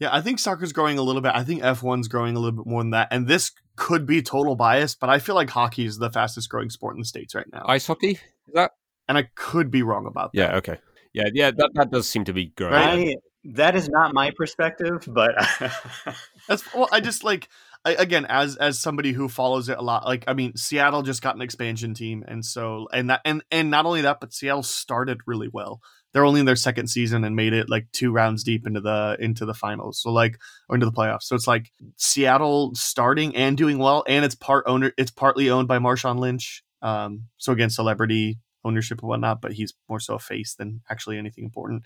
Yeah, 0.00 0.10
I 0.14 0.20
think 0.20 0.38
soccer's 0.38 0.72
growing 0.72 0.96
a 0.96 1.02
little 1.02 1.20
bit. 1.20 1.32
I 1.34 1.42
think 1.42 1.60
F1's 1.60 2.06
growing 2.06 2.36
a 2.36 2.38
little 2.38 2.62
bit 2.62 2.70
more 2.70 2.82
than 2.82 2.90
that. 2.90 3.08
And 3.10 3.26
this 3.26 3.50
could 3.74 4.06
be 4.06 4.22
total 4.22 4.54
bias, 4.54 4.94
but 4.94 5.10
I 5.10 5.18
feel 5.18 5.34
like 5.34 5.50
hockey 5.50 5.86
is 5.86 5.98
the 5.98 6.08
fastest 6.08 6.48
growing 6.48 6.70
sport 6.70 6.94
in 6.94 7.00
the 7.00 7.04
States 7.04 7.34
right 7.34 7.46
now. 7.52 7.64
Ice 7.66 7.88
hockey? 7.88 8.10
Is 8.12 8.54
that? 8.54 8.70
and 9.08 9.18
I 9.18 9.28
could 9.34 9.72
be 9.72 9.82
wrong 9.82 10.06
about 10.06 10.30
that. 10.34 10.38
Yeah. 10.38 10.56
Okay. 10.58 10.78
Yeah. 11.14 11.30
Yeah. 11.34 11.50
That 11.50 11.70
that 11.74 11.90
does 11.90 12.08
seem 12.08 12.24
to 12.26 12.32
be 12.32 12.46
growing. 12.56 12.74
I, 12.74 13.16
that 13.54 13.74
is 13.74 13.88
not 13.88 14.14
my 14.14 14.30
perspective, 14.36 15.02
but 15.08 15.32
That's 16.48 16.72
well, 16.72 16.88
I 16.92 17.00
just 17.00 17.24
like 17.24 17.48
I, 17.67 17.67
again 17.90 18.26
as 18.26 18.56
as 18.56 18.78
somebody 18.78 19.12
who 19.12 19.28
follows 19.28 19.68
it 19.68 19.78
a 19.78 19.82
lot. 19.82 20.04
Like 20.04 20.24
I 20.26 20.34
mean, 20.34 20.56
Seattle 20.56 21.02
just 21.02 21.22
got 21.22 21.34
an 21.34 21.42
expansion 21.42 21.94
team, 21.94 22.24
and 22.26 22.44
so 22.44 22.88
and 22.92 23.10
that 23.10 23.20
and 23.24 23.42
and 23.50 23.70
not 23.70 23.86
only 23.86 24.02
that, 24.02 24.20
but 24.20 24.32
Seattle 24.32 24.62
started 24.62 25.18
really 25.26 25.48
well. 25.52 25.80
They're 26.12 26.24
only 26.24 26.40
in 26.40 26.46
their 26.46 26.56
second 26.56 26.88
season 26.88 27.22
and 27.24 27.36
made 27.36 27.52
it 27.52 27.68
like 27.68 27.86
two 27.92 28.10
rounds 28.12 28.42
deep 28.42 28.66
into 28.66 28.80
the 28.80 29.16
into 29.20 29.44
the 29.44 29.54
finals. 29.54 30.00
So 30.00 30.10
like 30.10 30.38
or 30.68 30.76
into 30.76 30.86
the 30.86 30.92
playoffs. 30.92 31.24
So 31.24 31.36
it's 31.36 31.46
like 31.46 31.70
Seattle 31.96 32.74
starting 32.74 33.36
and 33.36 33.56
doing 33.56 33.78
well, 33.78 34.04
and 34.06 34.24
it's 34.24 34.34
part 34.34 34.64
owner. 34.66 34.92
It's 34.96 35.10
partly 35.10 35.50
owned 35.50 35.68
by 35.68 35.78
Marshawn 35.78 36.18
Lynch. 36.18 36.62
Um, 36.82 37.24
so 37.36 37.52
again, 37.52 37.70
celebrity 37.70 38.38
ownership 38.64 39.00
and 39.00 39.08
whatnot, 39.08 39.40
but 39.40 39.52
he's 39.52 39.74
more 39.88 40.00
so 40.00 40.14
a 40.14 40.18
face 40.18 40.54
than 40.54 40.80
actually 40.90 41.18
anything 41.18 41.44
important. 41.44 41.84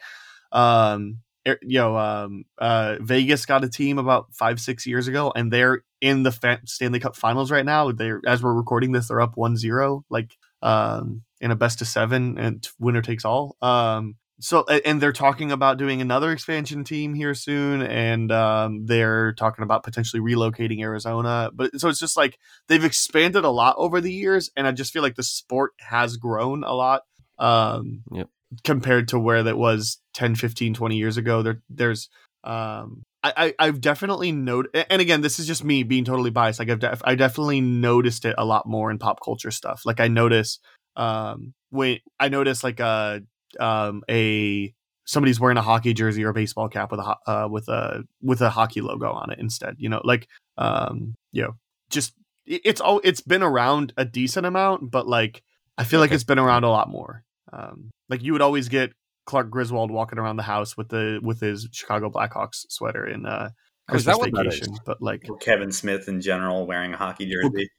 Um, 0.52 1.18
you 1.44 1.78
know, 1.78 1.96
um, 1.96 2.44
uh, 2.58 2.96
Vegas 3.00 3.46
got 3.46 3.64
a 3.64 3.68
team 3.68 3.98
about 3.98 4.32
five, 4.32 4.60
six 4.60 4.86
years 4.86 5.08
ago, 5.08 5.32
and 5.34 5.52
they're 5.52 5.84
in 6.00 6.22
the 6.22 6.32
fa- 6.32 6.60
Stanley 6.64 7.00
Cup 7.00 7.16
Finals 7.16 7.50
right 7.50 7.64
now. 7.64 7.92
They're 7.92 8.20
as 8.26 8.42
we're 8.42 8.54
recording 8.54 8.92
this, 8.92 9.08
they're 9.08 9.20
up 9.20 9.36
1-0, 9.36 10.02
like 10.10 10.36
um, 10.62 11.22
in 11.40 11.50
a 11.50 11.56
best 11.56 11.80
of 11.80 11.88
seven, 11.88 12.38
and 12.38 12.66
winner 12.78 13.02
takes 13.02 13.24
all. 13.24 13.56
Um, 13.60 14.16
so 14.40 14.64
and 14.64 15.00
they're 15.00 15.12
talking 15.12 15.52
about 15.52 15.78
doing 15.78 16.00
another 16.00 16.32
expansion 16.32 16.82
team 16.82 17.14
here 17.14 17.34
soon, 17.34 17.82
and 17.82 18.32
um, 18.32 18.86
they're 18.86 19.34
talking 19.34 19.62
about 19.62 19.84
potentially 19.84 20.20
relocating 20.20 20.80
Arizona. 20.80 21.50
But 21.54 21.78
so 21.80 21.88
it's 21.88 22.00
just 22.00 22.16
like 22.16 22.38
they've 22.66 22.84
expanded 22.84 23.44
a 23.44 23.50
lot 23.50 23.76
over 23.78 24.00
the 24.00 24.12
years, 24.12 24.50
and 24.56 24.66
I 24.66 24.72
just 24.72 24.92
feel 24.92 25.02
like 25.02 25.14
the 25.14 25.22
sport 25.22 25.72
has 25.78 26.16
grown 26.16 26.64
a 26.64 26.72
lot. 26.72 27.02
Um, 27.38 28.02
Yep. 28.12 28.28
Compared 28.64 29.08
to 29.08 29.18
where 29.18 29.42
that 29.42 29.56
was 29.56 29.98
10 30.14 30.34
15 30.34 30.74
20 30.74 30.96
years 30.96 31.16
ago 31.16 31.42
there 31.42 31.62
there's 31.70 32.08
um 32.44 33.02
I, 33.22 33.32
I 33.36 33.54
i've 33.66 33.80
definitely 33.80 34.32
noted 34.32 34.86
and 34.90 35.00
again 35.00 35.20
this 35.20 35.38
is 35.38 35.46
just 35.46 35.64
me 35.64 35.82
being 35.84 36.04
totally 36.04 36.30
biased. 36.30 36.58
Like 36.58 36.70
i've 36.70 36.80
def- 36.80 37.02
i 37.04 37.14
definitely 37.14 37.60
noticed 37.60 38.24
it 38.24 38.34
a 38.36 38.44
lot 38.44 38.66
more 38.66 38.90
in 38.90 38.98
pop 38.98 39.20
culture 39.24 39.50
stuff. 39.50 39.82
Like 39.86 40.00
i 40.00 40.08
notice 40.08 40.58
um 40.96 41.54
when 41.70 41.98
i 42.18 42.28
notice 42.28 42.62
like 42.64 42.80
a 42.80 43.22
um 43.60 44.02
a 44.10 44.74
somebody's 45.04 45.40
wearing 45.40 45.56
a 45.56 45.62
hockey 45.62 45.94
jersey 45.94 46.24
or 46.24 46.30
a 46.30 46.34
baseball 46.34 46.68
cap 46.68 46.90
with 46.90 47.00
a 47.00 47.02
ho- 47.02 47.16
uh, 47.26 47.48
with 47.48 47.68
a 47.68 48.04
with 48.22 48.40
a 48.40 48.50
hockey 48.50 48.80
logo 48.80 49.10
on 49.10 49.30
it 49.30 49.38
instead 49.38 49.76
you 49.78 49.88
know? 49.88 50.00
Like 50.04 50.28
um 50.58 51.14
you 51.32 51.42
know 51.42 51.54
just 51.90 52.14
it's 52.46 52.80
all 52.80 53.00
it's 53.04 53.20
been 53.20 53.42
around 53.42 53.92
a 53.96 54.04
decent 54.04 54.46
amount 54.46 54.90
but 54.90 55.06
like 55.06 55.42
i 55.78 55.84
feel 55.84 56.00
like 56.00 56.10
it's 56.10 56.24
been 56.24 56.38
around 56.40 56.64
a 56.64 56.68
lot 56.70 56.88
more 56.88 57.22
um 57.52 57.90
like 58.12 58.22
you 58.22 58.32
would 58.34 58.42
always 58.42 58.68
get 58.68 58.92
Clark 59.24 59.48
Griswold 59.48 59.90
walking 59.90 60.18
around 60.18 60.36
the 60.36 60.42
house 60.42 60.76
with 60.76 60.90
the 60.90 61.18
with 61.22 61.40
his 61.40 61.66
Chicago 61.72 62.10
Blackhawks 62.10 62.66
sweater 62.68 63.06
in 63.06 63.24
uh 63.24 63.48
that 63.88 63.92
Christmas 63.92 64.18
what 64.18 64.32
that 64.32 64.44
vacation. 64.44 64.76
But 64.84 65.00
like 65.00 65.26
Kevin 65.40 65.72
Smith 65.72 66.08
in 66.08 66.20
general 66.20 66.66
wearing 66.66 66.92
a 66.92 66.98
hockey 66.98 67.30
jersey. 67.30 67.70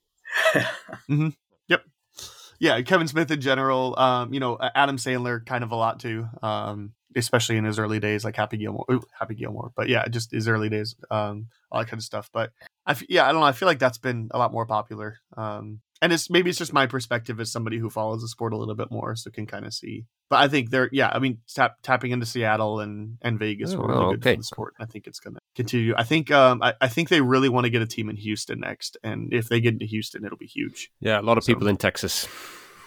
Yep. 1.70 1.82
Yeah, 2.60 2.82
Kevin 2.82 3.08
Smith 3.08 3.30
in 3.30 3.42
general, 3.42 3.98
um, 3.98 4.34
you 4.34 4.40
know, 4.40 4.58
Adam 4.76 4.98
Sandler 4.98 5.46
kind 5.46 5.64
of 5.64 5.72
a 5.72 5.76
lot 5.76 6.00
too. 6.00 6.28
Um, 6.42 6.94
especially 7.16 7.58
in 7.58 7.64
his 7.64 7.78
early 7.78 8.00
days, 8.00 8.26
like 8.26 8.36
Happy 8.36 8.58
Gilmore, 8.58 8.86
ooh, 8.92 9.04
Happy 9.18 9.36
Gilmore. 9.36 9.72
But 9.76 9.88
yeah, 9.88 10.08
just 10.08 10.32
his 10.32 10.48
early 10.48 10.70
days, 10.70 10.96
um, 11.12 11.48
all 11.72 11.80
that 11.80 11.88
kind 11.88 12.00
of 12.00 12.04
stuff. 12.04 12.30
But 12.34 12.52
I, 12.86 12.92
f- 12.92 13.10
yeah, 13.10 13.28
I 13.28 13.32
don't 13.32 13.42
know. 13.42 13.48
I 13.48 13.52
feel 13.52 13.68
like 13.68 13.80
that's 13.80 13.98
been 14.00 14.30
a 14.32 14.38
lot 14.38 14.52
more 14.52 14.66
popular. 14.66 15.20
Um, 15.38 15.82
and 16.04 16.12
it's 16.14 16.30
maybe 16.30 16.50
it's 16.50 16.60
just 16.60 16.74
my 16.74 16.86
perspective 16.86 17.40
as 17.40 17.52
somebody 17.52 17.78
who 17.80 17.90
follows 17.90 18.22
the 18.22 18.28
sport 18.28 18.52
a 18.54 18.58
little 18.58 18.76
bit 18.76 18.92
more, 18.92 19.16
so 19.16 19.32
can 19.32 19.48
kind 19.48 19.66
of 19.66 19.74
see. 19.74 20.06
But 20.30 20.40
I 20.42 20.48
think 20.50 20.70
they're 20.70 20.90
yeah, 20.92 21.10
I 21.14 21.20
mean 21.20 21.40
tap, 21.48 21.78
tapping 21.82 22.12
into 22.12 22.26
Seattle 22.26 22.80
and 22.82 23.18
and 23.22 23.40
Vegas 23.40 23.74
Oh, 23.74 23.78
were 23.78 23.88
really 23.88 24.16
good 24.16 24.20
okay. 24.20 24.34
for 24.36 24.38
the 24.40 24.44
sport. 24.44 24.74
I 24.80 24.86
think 24.86 25.08
it's 25.08 25.20
going 25.20 25.36
to 25.36 25.40
continue. 25.56 25.94
I 25.98 26.04
think 26.04 26.30
um 26.30 26.62
I, 26.62 26.74
I 26.82 26.88
think 26.90 27.10
they 27.10 27.22
really 27.22 27.50
want 27.50 27.64
to 27.66 27.70
get 27.70 27.82
a 27.82 27.88
team 27.88 28.10
in 28.10 28.18
Houston 28.18 28.60
next, 28.60 28.98
and 29.04 29.34
if 29.34 29.48
they 29.50 29.62
get 29.62 29.74
into 29.74 29.86
Houston, 29.86 30.26
it'll 30.26 30.38
be 30.38 30.46
huge. 30.46 30.92
Yeah, 31.00 31.20
a 31.20 31.24
lot 31.24 31.38
of 31.38 31.44
So- 31.46 31.54
people 31.54 31.68
in 31.68 31.78
Texas 31.78 32.28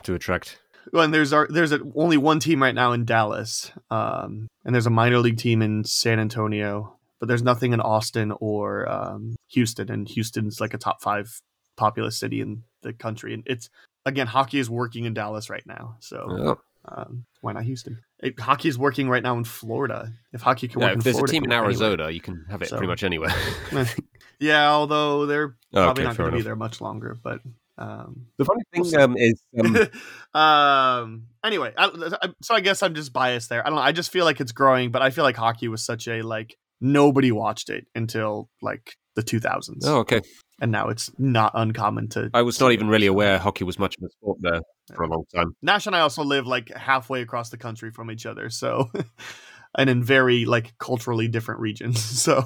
to 0.04 0.14
attract. 0.14 0.58
Well, 0.92 1.02
and 1.02 1.12
there's 1.12 1.32
our, 1.32 1.48
there's 1.50 1.72
a, 1.72 1.80
only 1.96 2.16
one 2.16 2.38
team 2.38 2.62
right 2.62 2.74
now 2.74 2.92
in 2.92 3.04
Dallas, 3.04 3.72
um, 3.90 4.46
and 4.64 4.72
there's 4.72 4.86
a 4.86 4.90
minor 4.90 5.18
league 5.18 5.36
team 5.36 5.60
in 5.60 5.82
San 5.82 6.20
Antonio, 6.20 6.96
but 7.18 7.26
there's 7.26 7.42
nothing 7.42 7.72
in 7.72 7.80
Austin 7.80 8.32
or 8.38 8.88
um, 8.88 9.34
Houston, 9.48 9.90
and 9.90 10.08
Houston's 10.08 10.60
like 10.60 10.74
a 10.74 10.78
top 10.78 11.02
five 11.02 11.40
populous 11.76 12.16
city 12.20 12.40
in 12.40 12.62
the 12.86 12.92
country, 12.92 13.34
and 13.34 13.42
it's 13.46 13.68
again 14.04 14.26
hockey 14.26 14.58
is 14.58 14.70
working 14.70 15.04
in 15.04 15.14
Dallas 15.14 15.50
right 15.50 15.66
now, 15.66 15.96
so 16.00 16.26
Oh. 16.30 16.58
um, 16.86 17.24
why 17.40 17.52
not 17.52 17.64
Houston? 17.64 17.98
It, 18.22 18.38
hockey 18.40 18.68
is 18.68 18.78
working 18.78 19.08
right 19.08 19.22
now 19.22 19.36
in 19.36 19.44
Florida. 19.44 20.12
If 20.32 20.40
hockey 20.40 20.68
can 20.68 20.80
Yeah, 20.80 20.86
work 20.86 20.92
in 20.94 20.98
if 21.00 21.04
there's 21.04 21.16
Florida, 21.16 21.30
a 21.30 21.34
team 21.34 21.44
in 21.44 21.50
work 21.50 21.56
anywhere. 21.56 21.70
Arizona, 21.70 22.10
you 22.10 22.20
can 22.20 22.44
have 22.48 22.62
it 22.62 22.68
So- 22.68 22.76
pretty 22.76 22.88
much 22.88 23.02
anywhere. 23.04 23.34
yeah, 24.40 24.70
although 24.70 25.26
they're 25.26 25.56
probably 25.72 26.04
okay, 26.04 26.08
not 26.08 26.16
going 26.16 26.30
to 26.30 26.36
be 26.38 26.42
there 26.42 26.56
much 26.56 26.80
longer, 26.80 27.16
but. 27.22 27.40
Um, 27.78 28.28
The 28.38 28.46
funny 28.46 28.62
thing 28.72 28.96
um, 29.02 29.16
is, 29.18 29.38
um, 29.60 29.76
um 30.40 31.22
anyway 31.44 31.74
I, 31.76 31.90
I- 32.22 32.28
so 32.42 32.54
i 32.54 32.60
guess 32.60 32.82
i'm 32.82 32.94
just 32.94 33.12
biased 33.12 33.50
there 33.50 33.60
i 33.60 33.68
don't 33.68 33.76
know 33.76 33.82
i 33.82 33.92
just 33.92 34.10
feel 34.10 34.24
like 34.24 34.40
it's 34.40 34.52
growing 34.52 34.90
but 34.90 35.02
i 35.02 35.10
feel 35.10 35.24
like 35.24 35.36
hockey 35.36 35.68
was 35.68 35.84
such 35.84 36.08
a 36.08 36.22
like 36.22 36.56
nobody 36.80 37.32
watched 37.32 37.70
it 37.70 37.86
until 37.94 38.48
like 38.62 38.96
the 39.14 39.22
2000s 39.22 39.78
oh, 39.84 39.98
okay. 39.98 40.20
and 40.60 40.70
now 40.70 40.88
it's 40.88 41.10
not 41.18 41.52
uncommon 41.54 42.08
to 42.08 42.30
I 42.34 42.42
was 42.42 42.60
not 42.60 42.72
even 42.72 42.88
really 42.88 43.06
aware 43.06 43.38
hockey 43.38 43.64
was 43.64 43.78
much 43.78 43.96
of 43.98 44.04
a 44.04 44.10
sport 44.10 44.38
there 44.40 44.60
for 44.94 45.04
a 45.04 45.08
long 45.08 45.24
time. 45.34 45.56
nash 45.62 45.86
and 45.86 45.96
i 45.96 46.00
also 46.00 46.22
live 46.22 46.46
like 46.46 46.72
halfway 46.74 47.22
across 47.22 47.50
the 47.50 47.56
country 47.56 47.90
from 47.90 48.10
each 48.10 48.26
other 48.26 48.50
so 48.50 48.90
and 49.76 49.90
in 49.90 50.02
very 50.02 50.44
like 50.44 50.76
culturally 50.78 51.28
different 51.28 51.60
regions 51.60 52.02
so 52.22 52.44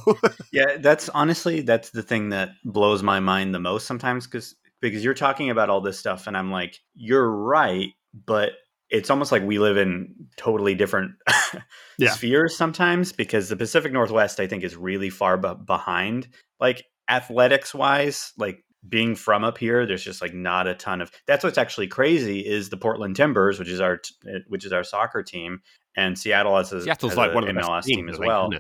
Yeah, 0.53 0.77
that's 0.79 1.09
honestly 1.11 1.63
that's 1.63 1.91
the 1.91 2.03
thing 2.03 2.31
that 2.31 2.51
blows 2.65 3.03
my 3.03 3.21
mind 3.21 3.55
the 3.55 3.61
most 3.61 3.87
sometimes 3.87 4.27
because 4.27 4.55
because 4.81 5.05
you're 5.05 5.15
talking 5.15 5.51
about 5.51 5.71
all 5.71 5.81
this 5.81 5.99
stuff 5.99 6.27
and 6.27 6.37
I'm 6.37 6.51
like, 6.51 6.79
you're 6.95 7.31
right, 7.31 7.91
but 8.27 8.53
it's 8.91 9.11
almost 9.11 9.33
like 9.33 9.43
we 9.43 9.59
live 9.59 9.77
in 9.77 10.15
totally 10.37 10.75
different 10.75 11.13
Yeah. 11.99 12.11
spheres 12.11 12.57
sometimes 12.57 13.13
because 13.13 13.49
the 13.49 13.57
Pacific 13.57 13.93
Northwest 13.93 14.41
I 14.41 14.47
think 14.47 14.65
is 14.65 14.77
really 14.77 15.11
far 15.11 15.37
b- 15.37 15.55
behind 15.65 16.29
like 16.59 16.85
athletics 17.09 17.75
wise 17.75 18.33
like 18.39 18.65
being 18.89 19.15
from 19.15 19.45
up 19.45 19.59
here 19.59 19.85
there's 19.87 20.03
just 20.03 20.23
like 20.23 20.33
not 20.33 20.67
a 20.67 20.75
ton 20.75 21.01
of 21.03 21.11
that's 21.27 21.45
what's 21.45 21.59
actually 21.59 21.89
crazy 21.89 22.41
is 22.41 22.71
the 22.71 22.77
Portland 22.77 23.17
Timbers 23.17 23.59
which 23.59 23.69
is 23.69 23.81
our 23.81 23.99
t- 23.99 24.15
uh, 24.27 24.39
which 24.49 24.65
is 24.65 24.73
our 24.73 24.85
soccer 24.85 25.23
team 25.23 25.61
and 25.97 26.19
Seattle 26.19 26.57
has 26.57 26.73
a, 26.73 26.83
Seattle's 26.83 27.17
like 27.17 27.33
a 27.33 27.35
one 27.35 27.47
of 27.49 27.55
the 27.55 27.61
MLS 27.61 27.83
team 27.85 28.09
as 28.09 28.19
well 28.19 28.51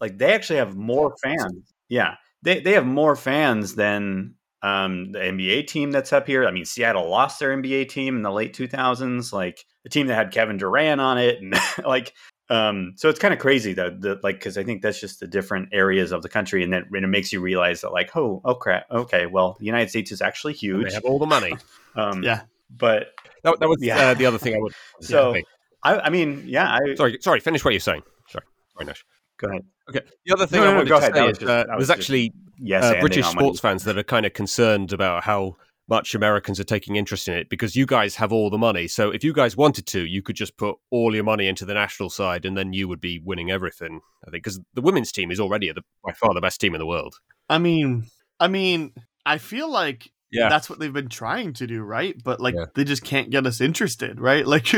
like 0.00 0.18
they 0.18 0.32
actually 0.32 0.58
have 0.58 0.76
more 0.76 1.14
fans. 1.22 1.74
Yeah, 1.88 2.14
they 2.42 2.60
they 2.60 2.72
have 2.72 2.86
more 2.86 3.14
fans 3.16 3.74
than 3.74 4.34
um, 4.62 5.12
the 5.12 5.18
NBA 5.18 5.66
team 5.66 5.90
that's 5.90 6.12
up 6.12 6.26
here. 6.26 6.46
I 6.46 6.50
mean, 6.50 6.64
Seattle 6.64 7.08
lost 7.08 7.40
their 7.40 7.56
NBA 7.56 7.88
team 7.88 8.16
in 8.16 8.22
the 8.22 8.30
late 8.30 8.54
2000s, 8.56 9.32
like 9.32 9.64
the 9.84 9.88
team 9.88 10.06
that 10.08 10.14
had 10.14 10.32
Kevin 10.32 10.56
Durant 10.58 11.00
on 11.00 11.18
it, 11.18 11.40
and 11.40 11.54
like. 11.84 12.12
Um, 12.48 12.94
so 12.96 13.08
it's 13.08 13.20
kind 13.20 13.32
of 13.32 13.38
crazy 13.38 13.74
that 13.74 14.00
the 14.00 14.18
like 14.24 14.34
because 14.40 14.58
I 14.58 14.64
think 14.64 14.82
that's 14.82 14.98
just 15.00 15.20
the 15.20 15.28
different 15.28 15.68
areas 15.72 16.10
of 16.10 16.22
the 16.22 16.28
country, 16.28 16.64
and 16.64 16.72
that 16.72 16.82
and 16.90 17.04
it 17.04 17.06
makes 17.06 17.32
you 17.32 17.40
realize 17.40 17.80
that 17.82 17.92
like 17.92 18.10
oh 18.16 18.40
oh 18.44 18.56
crap 18.56 18.90
okay 18.90 19.26
well 19.26 19.56
the 19.60 19.66
United 19.66 19.88
States 19.88 20.10
is 20.10 20.20
actually 20.20 20.54
And 20.54 20.58
huge. 20.60 20.88
They 20.88 20.94
have 20.94 21.04
all 21.04 21.20
the 21.20 21.26
money. 21.26 21.52
Um, 21.94 22.24
Yeah. 22.24 22.40
but 22.68 23.12
That, 23.44 23.60
that 23.60 23.68
was 23.68 23.78
Yeah. 23.80 23.98
uh, 24.10 24.14
the 24.14 24.26
other 24.26 24.38
thing 24.38 24.56
I 24.56 24.58
would. 24.58 24.72
so. 25.00 25.36
I, 25.84 26.00
I 26.00 26.10
mean 26.10 26.42
yeah 26.44 26.76
I 26.76 26.96
Sorry, 26.96 27.18
sorry. 27.20 27.38
Finish 27.38 27.64
what 27.64 27.72
you're 27.72 27.78
saying. 27.78 28.02
Sorry, 28.28 28.44
sorry, 28.74 28.86
Nash. 28.86 29.04
go 29.38 29.46
ahead 29.48 29.62
Okay. 29.88 30.00
The 30.26 30.32
other 30.34 30.46
thing 30.46 30.58
No, 30.60 30.64
I 30.64 30.66
no, 30.66 30.72
no, 30.72 30.76
wanted 30.78 30.88
go 30.88 30.98
to 30.98 31.06
ahead. 31.06 31.14
Say 31.14 31.22
was 31.22 31.30
is 31.32 31.38
just- 31.38 31.48
uh, 31.48 31.54
that 31.54 31.66
there's 31.68 31.78
just 31.86 31.90
actually 31.92 32.32
yes 32.62 32.84
uh, 32.84 33.00
British 33.00 33.24
on 33.24 33.34
what 33.34 33.40
he- 33.42 33.46
sports 33.46 33.60
fans 33.60 33.84
that 33.84 33.96
are 33.98 34.02
kind 34.02 34.26
of 34.26 34.32
concerned 34.32 34.92
about 34.92 35.24
how 35.24 35.56
much 35.88 36.14
Americans 36.14 36.60
are 36.60 36.64
taking 36.64 36.94
interest 36.94 37.26
in 37.26 37.34
it 37.34 37.48
because 37.48 37.74
you 37.74 37.84
guys 37.84 38.14
have 38.14 38.32
all 38.32 38.48
the 38.48 38.56
money. 38.58 38.86
So 38.86 39.10
if 39.10 39.24
you 39.24 39.32
guys 39.32 39.56
wanted 39.56 39.86
to, 39.86 40.06
you 40.06 40.22
could 40.22 40.36
just 40.36 40.56
put 40.56 40.76
all 40.92 41.12
your 41.16 41.24
money 41.24 41.48
into 41.48 41.64
the 41.64 41.74
national 41.74 42.10
side, 42.10 42.44
and 42.44 42.56
then 42.56 42.72
you 42.72 42.86
would 42.86 43.00
be 43.00 43.18
winning 43.18 43.50
everything. 43.50 44.00
I 44.24 44.30
think 44.30 44.44
because 44.44 44.60
the 44.74 44.82
women's 44.82 45.10
team 45.10 45.32
is 45.32 45.40
already 45.40 45.72
the, 45.72 45.82
by 46.04 46.12
far 46.12 46.32
the 46.32 46.40
best 46.40 46.60
team 46.60 46.74
in 46.76 46.78
the 46.78 46.86
world. 46.86 47.16
i 47.48 47.58
mean 47.58 48.06
i 48.38 48.46
mean 48.46 48.92
i 49.26 49.38
feel 49.38 49.68
like 49.70 50.12
Yeah. 50.30 50.48
that's 50.48 50.70
what 50.70 50.78
they've 50.78 50.92
been 50.92 51.08
trying 51.08 51.54
to 51.54 51.66
do 51.66 51.82
right 51.82 52.14
but 52.22 52.40
like 52.40 52.54
Yeah. 52.54 52.66
they 52.76 52.84
just 52.84 53.02
can't 53.02 53.30
get 53.30 53.44
us 53.46 53.60
interested 53.60 54.20
right 54.20 54.46
like 54.54 54.68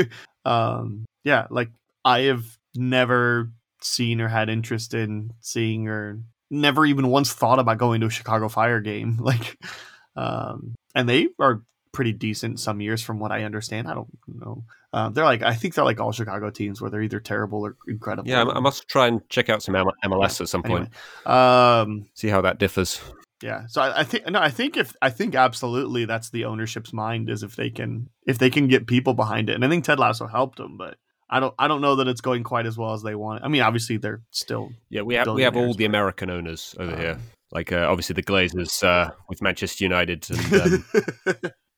um 0.47 1.05
yeah 1.25 1.47
like 1.51 1.69
i 2.07 2.21
have 2.21 2.45
never 2.75 3.51
seen 3.83 4.21
or 4.23 4.29
had 4.29 4.49
interest 4.49 4.95
in 4.95 5.33
seeing 5.41 5.89
or 5.89 6.23
never 6.53 6.87
even 6.87 7.09
once 7.09 7.33
thought 7.33 7.59
about 7.59 7.79
going 7.79 8.01
to 8.03 8.07
a 8.07 8.11
chicago 8.11 8.49
fire 8.49 8.81
game. 8.81 9.19
Like 9.23 9.59
um 10.15 10.75
and 10.95 11.09
they 11.09 11.29
are 11.41 11.63
pretty 11.93 12.13
decent 12.13 12.61
some 12.61 12.81
years 12.81 13.03
from 13.03 13.19
what 13.19 13.33
i 13.33 13.45
understand. 13.45 13.89
I 13.89 13.95
don't 13.95 14.09
know. 14.29 14.65
Uh, 14.93 15.09
they're 15.09 15.25
like 15.25 15.43
i 15.43 15.55
think 15.55 15.75
they're 15.75 15.85
like 15.85 16.01
all 16.01 16.13
chicago 16.13 16.51
teams 16.51 16.81
where 16.81 16.91
they're 16.91 17.03
either 17.03 17.21
terrible 17.21 17.65
or 17.67 17.77
incredible. 17.89 18.29
Yeah, 18.29 18.45
I 18.45 18.61
must 18.61 18.89
try 18.89 19.07
and 19.09 19.27
check 19.31 19.49
out 19.49 19.63
some 19.63 19.75
MLS 19.75 20.41
at 20.41 20.49
some 20.49 20.63
point. 20.63 20.89
Anyway, 21.27 21.37
um 21.37 22.07
See 22.15 22.29
how 22.29 22.43
that 22.43 22.59
differs. 22.59 23.01
yeah, 23.43 23.67
so 23.69 23.81
I, 23.83 24.01
I 24.01 24.05
think 24.05 24.29
no, 24.31 24.39
I 24.39 24.51
think 24.51 24.77
if 24.77 24.95
I 25.01 25.09
think 25.11 25.35
absolutely 25.35 26.05
that's 26.05 26.31
the 26.31 26.45
ownership's 26.45 26.93
mind 26.93 27.31
is 27.31 27.43
if 27.43 27.57
they 27.57 27.71
can 27.71 28.09
if 28.27 28.37
they 28.39 28.51
can 28.51 28.69
get 28.69 28.87
people 28.87 29.15
behind 29.15 29.49
it, 29.51 29.55
and 29.55 29.65
I 29.65 29.69
think 29.69 29.85
Ted 29.85 29.99
Lasso 29.99 30.27
helped 30.27 30.59
them, 30.59 30.77
but 30.77 30.97
I 31.33 31.41
don't 31.41 31.55
I 31.59 31.67
don't 31.67 31.81
know 31.81 31.97
that 31.97 32.07
it's 32.09 32.21
going 32.21 32.45
quite 32.45 32.67
as 32.67 32.77
well 32.79 32.93
as 32.93 33.03
they 33.03 33.15
want. 33.17 33.43
I 33.45 33.49
mean, 33.49 33.63
obviously 33.63 33.97
they're 33.97 34.21
still 34.31 34.71
Yeah, 34.91 35.03
we 35.03 35.15
have 35.15 35.27
we 35.29 35.43
have 35.43 35.57
all 35.57 35.75
the 35.75 35.87
American 35.87 36.31
owners 36.31 36.75
over 36.79 36.95
here, 36.95 37.13
um, 37.13 37.23
like 37.51 37.73
uh, 37.73 37.87
obviously 37.91 38.15
the 38.15 38.23
Glazers 38.23 38.85
uh, 38.85 39.11
with 39.29 39.43
Manchester 39.43 39.83
United, 39.85 40.29
and 40.31 40.53
um, 40.55 40.85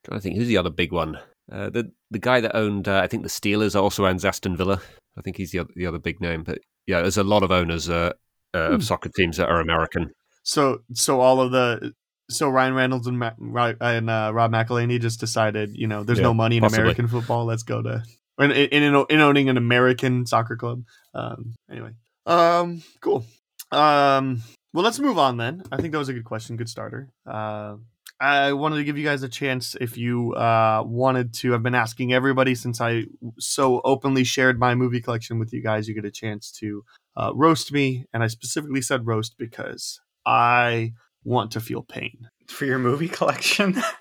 trying 0.05 0.19
to 0.19 0.21
think 0.21 0.37
who's 0.37 0.49
the 0.49 0.59
other 0.59 0.71
big 0.71 0.93
one. 0.93 1.19
Uh, 1.51 1.71
the 1.71 1.91
the 2.11 2.19
guy 2.19 2.41
that 2.41 2.57
owned 2.57 2.89
uh, 2.89 3.01
I 3.03 3.07
think 3.07 3.23
the 3.23 3.29
Steelers 3.29 3.81
also 3.81 4.07
owns 4.07 4.25
Aston 4.25 4.57
Villa. 4.57 4.81
I 5.17 5.21
think 5.23 5.37
he's 5.37 5.53
the 5.53 5.61
other, 5.61 5.71
the 5.77 5.87
other 5.87 5.99
big 5.99 6.21
name. 6.21 6.43
But 6.43 6.59
yeah, 6.87 7.01
there's 7.03 7.17
a 7.19 7.23
lot 7.25 7.43
of 7.45 7.51
owners 7.53 7.89
uh, 7.89 8.13
uh, 8.55 8.69
Hmm. 8.69 8.75
of 8.75 8.85
soccer 8.85 9.11
teams 9.17 9.37
that 9.37 9.49
are 9.49 9.61
American. 9.61 10.11
so 10.43 10.81
so 10.95 11.21
all 11.21 11.41
of 11.41 11.53
the 11.53 11.93
so 12.31 12.49
Ryan 12.49 12.75
Reynolds 12.75 13.07
and 13.07 13.19
Ma- 13.19 13.73
and 13.81 14.09
uh, 14.11 14.31
Rob 14.35 14.51
McElhenney 14.51 15.01
just 15.01 15.21
decided 15.21 15.71
you 15.75 15.87
know 15.87 16.03
there's 16.03 16.19
Yeah, 16.19 16.25
no 16.25 16.35
money 16.35 16.57
in 16.57 16.63
possibly. 16.63 16.83
American 16.83 17.09
football. 17.09 17.45
Let's 17.45 17.63
go 17.63 17.83
to 17.83 18.03
in, 18.39 18.51
in, 18.51 18.83
in, 18.83 19.05
in 19.11 19.21
owning 19.21 19.49
an 19.49 19.57
American 19.57 20.27
soccer 20.27 20.57
club. 20.57 20.85
Um, 21.15 21.55
anyway, 21.71 21.91
um, 22.27 22.83
cool. 23.01 23.25
Um, 23.71 24.43
well, 24.73 24.85
let's 24.85 24.99
move 24.99 25.19
on 25.19 25.37
then. 25.37 25.63
I 25.71 25.77
think 25.77 25.93
that 25.93 25.99
was 25.99 26.09
a 26.09 26.13
good 26.13 26.25
question, 26.25 26.57
good 26.57 26.69
starter. 26.69 27.09
Uh, 27.27 27.77
I 28.21 28.53
wanted 28.53 28.77
to 28.77 28.85
give 28.85 28.97
you 28.97 29.05
guys 29.05 29.23
a 29.23 29.29
chance 29.29 29.77
if 29.81 29.97
you 29.97 30.35
uh, 30.35 30.83
wanted 30.87 31.35
to. 31.35 31.55
I've 31.55 31.63
been 31.63 31.75
asking 31.75 32.13
everybody 32.13 32.55
since 32.55 32.81
I 32.81 33.05
so 33.39 33.81
openly 33.85 34.25
shared 34.25 34.59
my 34.59 34.75
movie 34.75 35.01
collection 35.01 35.39
with 35.39 35.53
you 35.53 35.63
guys. 35.63 35.89
You 35.89 35.95
get 35.95 36.05
a 36.05 36.11
chance 36.11 36.51
to 36.61 36.85
uh, 37.17 37.33
roast 37.35 37.73
me, 37.73 38.07
and 38.13 38.23
I 38.23 38.29
specifically 38.29 38.83
said 38.83 39.07
roast 39.07 39.37
because 39.37 40.01
I 40.25 40.93
want 41.25 41.51
to 41.53 41.61
feel 41.61 41.83
pain. 41.83 42.29
for 42.49 42.65
your 42.67 42.79
movie 42.79 43.09
collection. 43.09 43.83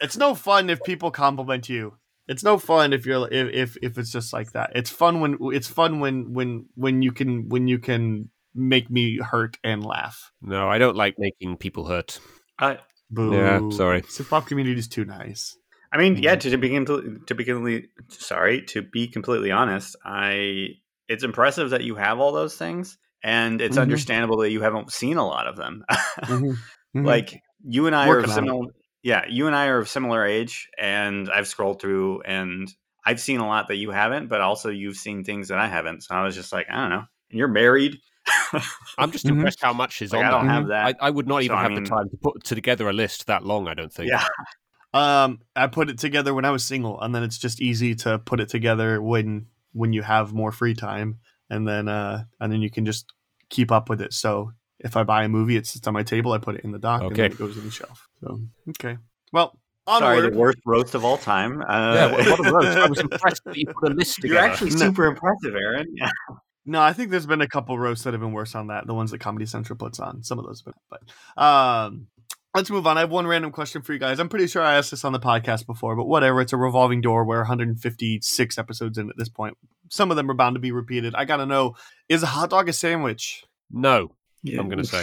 It's 0.00 0.18
no 0.18 0.34
fun 0.34 0.68
if 0.68 0.82
people 0.82 1.10
compliment 1.10 1.68
you. 1.70 1.96
It's 2.26 2.42
no 2.42 2.58
fun 2.58 2.92
if 2.92 3.04
you're 3.06 3.28
if 3.30 3.52
if, 3.52 3.76
if 3.82 3.98
it's 3.98 4.10
just 4.10 4.32
like 4.32 4.52
that. 4.52 4.72
It's 4.74 4.90
fun 4.90 5.20
when 5.20 5.36
it's 5.52 5.68
fun 5.68 6.00
when 6.00 6.32
when 6.32 6.66
when 6.74 7.02
you 7.02 7.12
can 7.12 7.48
when 7.48 7.68
you 7.68 7.78
can 7.78 8.30
make 8.54 8.90
me 8.90 9.18
hurt 9.18 9.58
and 9.64 9.84
laugh. 9.84 10.30
No, 10.40 10.68
I 10.68 10.78
don't 10.78 10.96
like 10.96 11.16
making 11.18 11.56
people 11.58 11.86
hurt. 11.86 12.20
I, 12.58 12.78
Boo. 13.10 13.34
Yeah, 13.34 13.68
sorry. 13.70 14.02
The 14.16 14.24
pop 14.24 14.46
community 14.46 14.78
is 14.78 14.88
too 14.88 15.04
nice. 15.04 15.56
I 15.92 15.98
mean, 15.98 16.16
yeah. 16.16 16.34
To, 16.34 16.50
to 16.50 16.56
be 16.56 16.70
completely, 16.70 17.16
to 17.26 17.34
be 17.34 17.44
completely 17.44 17.88
sorry, 18.08 18.62
to 18.66 18.82
be 18.82 19.06
completely 19.08 19.50
honest, 19.50 19.96
I 20.04 20.68
it's 21.08 21.22
impressive 21.24 21.70
that 21.70 21.84
you 21.84 21.94
have 21.96 22.18
all 22.18 22.32
those 22.32 22.56
things, 22.56 22.96
and 23.22 23.60
it's 23.60 23.76
Mhm. 23.76 23.82
understandable 23.82 24.38
that 24.38 24.50
you 24.50 24.62
haven't 24.62 24.90
seen 24.92 25.18
a 25.18 25.26
lot 25.26 25.46
of 25.46 25.56
them. 25.56 25.84
Mhm. 26.24 26.56
Mhm. 26.96 27.04
like 27.06 27.40
you 27.66 27.86
and 27.86 27.94
I 27.94 28.08
Working 28.08 28.30
are 28.30 28.34
similar. 28.34 28.72
Yeah, 29.04 29.26
you 29.28 29.46
and 29.46 29.54
I 29.54 29.66
are 29.66 29.78
of 29.78 29.88
similar 29.88 30.24
age, 30.24 30.68
and 30.78 31.30
I've 31.30 31.46
scrolled 31.46 31.80
through, 31.80 32.22
and 32.22 32.72
I've 33.04 33.20
seen 33.20 33.38
a 33.38 33.46
lot 33.46 33.68
that 33.68 33.76
you 33.76 33.90
haven't, 33.90 34.28
but 34.28 34.40
also 34.40 34.70
you've 34.70 34.96
seen 34.96 35.22
things 35.24 35.48
that 35.48 35.58
I 35.58 35.68
haven't. 35.68 36.02
So 36.04 36.14
I 36.14 36.24
was 36.24 36.34
just 36.34 36.52
like, 36.52 36.66
I 36.70 36.80
don't 36.80 36.90
know. 36.90 37.04
And 37.30 37.38
you're 37.38 37.48
married. 37.48 38.00
I'm 38.98 39.10
just 39.12 39.26
Mhm. 39.26 39.32
impressed 39.36 39.60
how 39.60 39.74
much 39.74 40.00
is 40.00 40.12
Like, 40.12 40.20
on 40.20 40.24
I 40.26 40.30
don't 40.30 40.46
there. 40.46 40.54
have 40.54 40.66
that. 40.68 40.96
I, 41.00 41.08
I 41.08 41.10
would 41.10 41.26
not 41.28 41.36
So, 41.36 41.44
even 41.44 41.58
I 41.58 41.62
have 41.62 41.72
mean- 41.72 41.84
the 41.84 41.88
time 41.90 42.08
to 42.08 42.16
put 42.16 42.42
together 42.44 42.88
a 42.88 42.94
list 42.94 43.26
that 43.26 43.44
long. 43.44 43.68
I 43.68 43.74
don't 43.74 43.92
think. 43.92 44.10
yeah, 44.10 44.26
Um, 44.94 45.40
I 45.56 45.66
put 45.66 45.90
it 45.90 45.98
together 45.98 46.32
when 46.32 46.44
I 46.46 46.50
was 46.50 46.64
single, 46.64 47.00
and 47.00 47.12
then 47.14 47.22
it's 47.24 47.36
just 47.38 47.60
easy 47.60 47.94
to 47.96 48.18
put 48.20 48.40
it 48.40 48.48
together 48.48 49.02
when 49.02 49.46
when 49.72 49.92
you 49.92 50.02
have 50.02 50.32
more 50.32 50.52
free 50.52 50.72
time, 50.74 51.18
and 51.50 51.66
then 51.68 51.88
uh, 51.88 52.24
and 52.40 52.50
then 52.52 52.62
you 52.62 52.70
can 52.70 52.86
just 52.86 53.12
keep 53.50 53.72
up 53.72 53.88
with 53.90 54.00
it. 54.00 54.12
So 54.14 54.52
if 54.78 54.96
I 54.96 55.02
buy 55.02 55.24
a 55.24 55.28
movie, 55.28 55.56
it 55.56 55.66
sits 55.66 55.86
on 55.88 55.94
my 55.94 56.04
table. 56.04 56.32
I 56.32 56.38
put 56.38 56.54
it 56.54 56.60
in 56.64 56.70
the 56.70 56.78
dock, 56.78 57.02
and 57.02 57.10
Okay. 57.12 57.22
then 57.22 57.32
it 57.32 57.38
goes 57.38 57.56
in 57.58 57.64
the 57.64 57.70
shelf. 57.72 58.06
So 58.24 58.40
okay, 58.70 58.96
well, 59.32 59.58
Sorry, 59.86 60.30
the 60.30 60.36
worst 60.36 60.58
roast 60.64 60.94
of 60.94 61.04
all 61.04 61.18
time. 61.18 61.60
Uh, 61.60 61.64
yeah, 61.94 62.12
what, 62.12 62.26
what 62.40 62.46
a 62.48 62.52
roast. 62.52 62.78
I 62.78 62.88
was 62.88 62.98
impressed 63.00 63.44
that 63.44 63.56
you 63.56 63.66
put 63.66 63.92
a 63.92 63.94
list 63.94 64.24
You're 64.24 64.38
actually 64.38 64.70
No. 64.70 64.76
super 64.78 65.04
impressive, 65.06 65.54
Aaron. 65.54 65.86
Yeah. 65.94 66.08
No, 66.66 66.80
I 66.80 66.94
think 66.94 67.10
there's 67.10 67.26
been 67.26 67.42
a 67.42 67.46
couple 67.46 67.78
roasts 67.78 68.04
that 68.04 68.14
have 68.14 68.22
been 68.22 68.32
worse 68.32 68.54
on 68.54 68.68
that. 68.68 68.86
The 68.86 68.94
ones 68.94 69.10
that 69.10 69.18
Comedy 69.20 69.44
Central 69.44 69.76
puts 69.76 70.00
on. 70.00 70.22
Some 70.22 70.38
of 70.38 70.46
those, 70.46 70.62
but 70.62 70.74
but 70.88 71.02
um, 71.42 72.06
let's 72.54 72.70
move 72.70 72.86
on. 72.86 72.96
I 72.96 73.00
have 73.00 73.10
one 73.10 73.26
random 73.26 73.50
question 73.52 73.82
for 73.82 73.92
you 73.92 73.98
guys. 73.98 74.18
I'm 74.18 74.30
pretty 74.30 74.46
sure 74.46 74.62
I 74.62 74.76
asked 74.78 74.90
this 74.90 75.04
on 75.04 75.12
the 75.12 75.20
podcast 75.20 75.66
before, 75.66 75.94
but 75.94 76.06
whatever. 76.06 76.40
It's 76.40 76.54
a 76.54 76.56
revolving 76.56 77.02
door. 77.02 77.26
We're 77.26 77.40
156 77.40 78.56
episodes 78.56 78.96
in 78.96 79.10
at 79.10 79.16
this 79.18 79.28
point. 79.28 79.58
Some 79.90 80.10
of 80.10 80.16
them 80.16 80.30
are 80.30 80.34
bound 80.34 80.54
to 80.56 80.60
be 80.60 80.72
repeated. 80.72 81.14
I 81.14 81.26
gotta 81.26 81.44
know: 81.44 81.76
is 82.08 82.22
a 82.22 82.26
hot 82.28 82.48
dog 82.48 82.70
a 82.70 82.72
sandwich? 82.72 83.44
no, 83.70 84.12
I'm 84.48 84.70
going 84.70 84.78
to 84.82 84.84
say. 84.86 85.02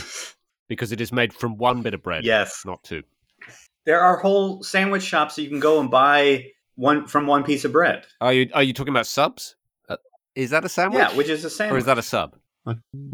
Because 0.67 0.91
it 0.91 0.99
is 0.99 1.11
made 1.11 1.31
from 1.31 1.57
one 1.57 1.83
bit 1.83 1.93
of 1.93 2.01
bread, 2.01 2.23
Yes. 2.23 2.63
not 2.65 2.81
two. 2.83 3.03
There 3.85 3.99
are 4.01 4.17
whole 4.17 4.63
sandwich 4.63 5.03
shops 5.03 5.35
that 5.35 5.43
you 5.43 5.49
can 5.49 5.59
go 5.59 5.79
and 5.79 5.89
buy 5.89 6.47
one 6.75 7.07
from 7.07 7.27
one 7.27 7.43
piece 7.43 7.65
of 7.65 7.71
bread. 7.71 8.05
Are 8.19 8.33
you 8.33 8.49
are 8.53 8.63
you 8.63 8.73
talking 8.73 8.93
about 8.93 9.07
subs? 9.07 9.55
Uh, 9.89 9.97
is 10.35 10.51
that 10.51 10.63
a 10.65 10.69
sandwich? 10.69 10.99
Yeah, 10.99 11.15
which 11.15 11.29
is 11.29 11.43
a 11.45 11.49
sandwich. 11.49 11.75
or 11.75 11.77
is 11.79 11.85
that 11.85 11.97
a 11.97 12.01
sub? 12.03 12.35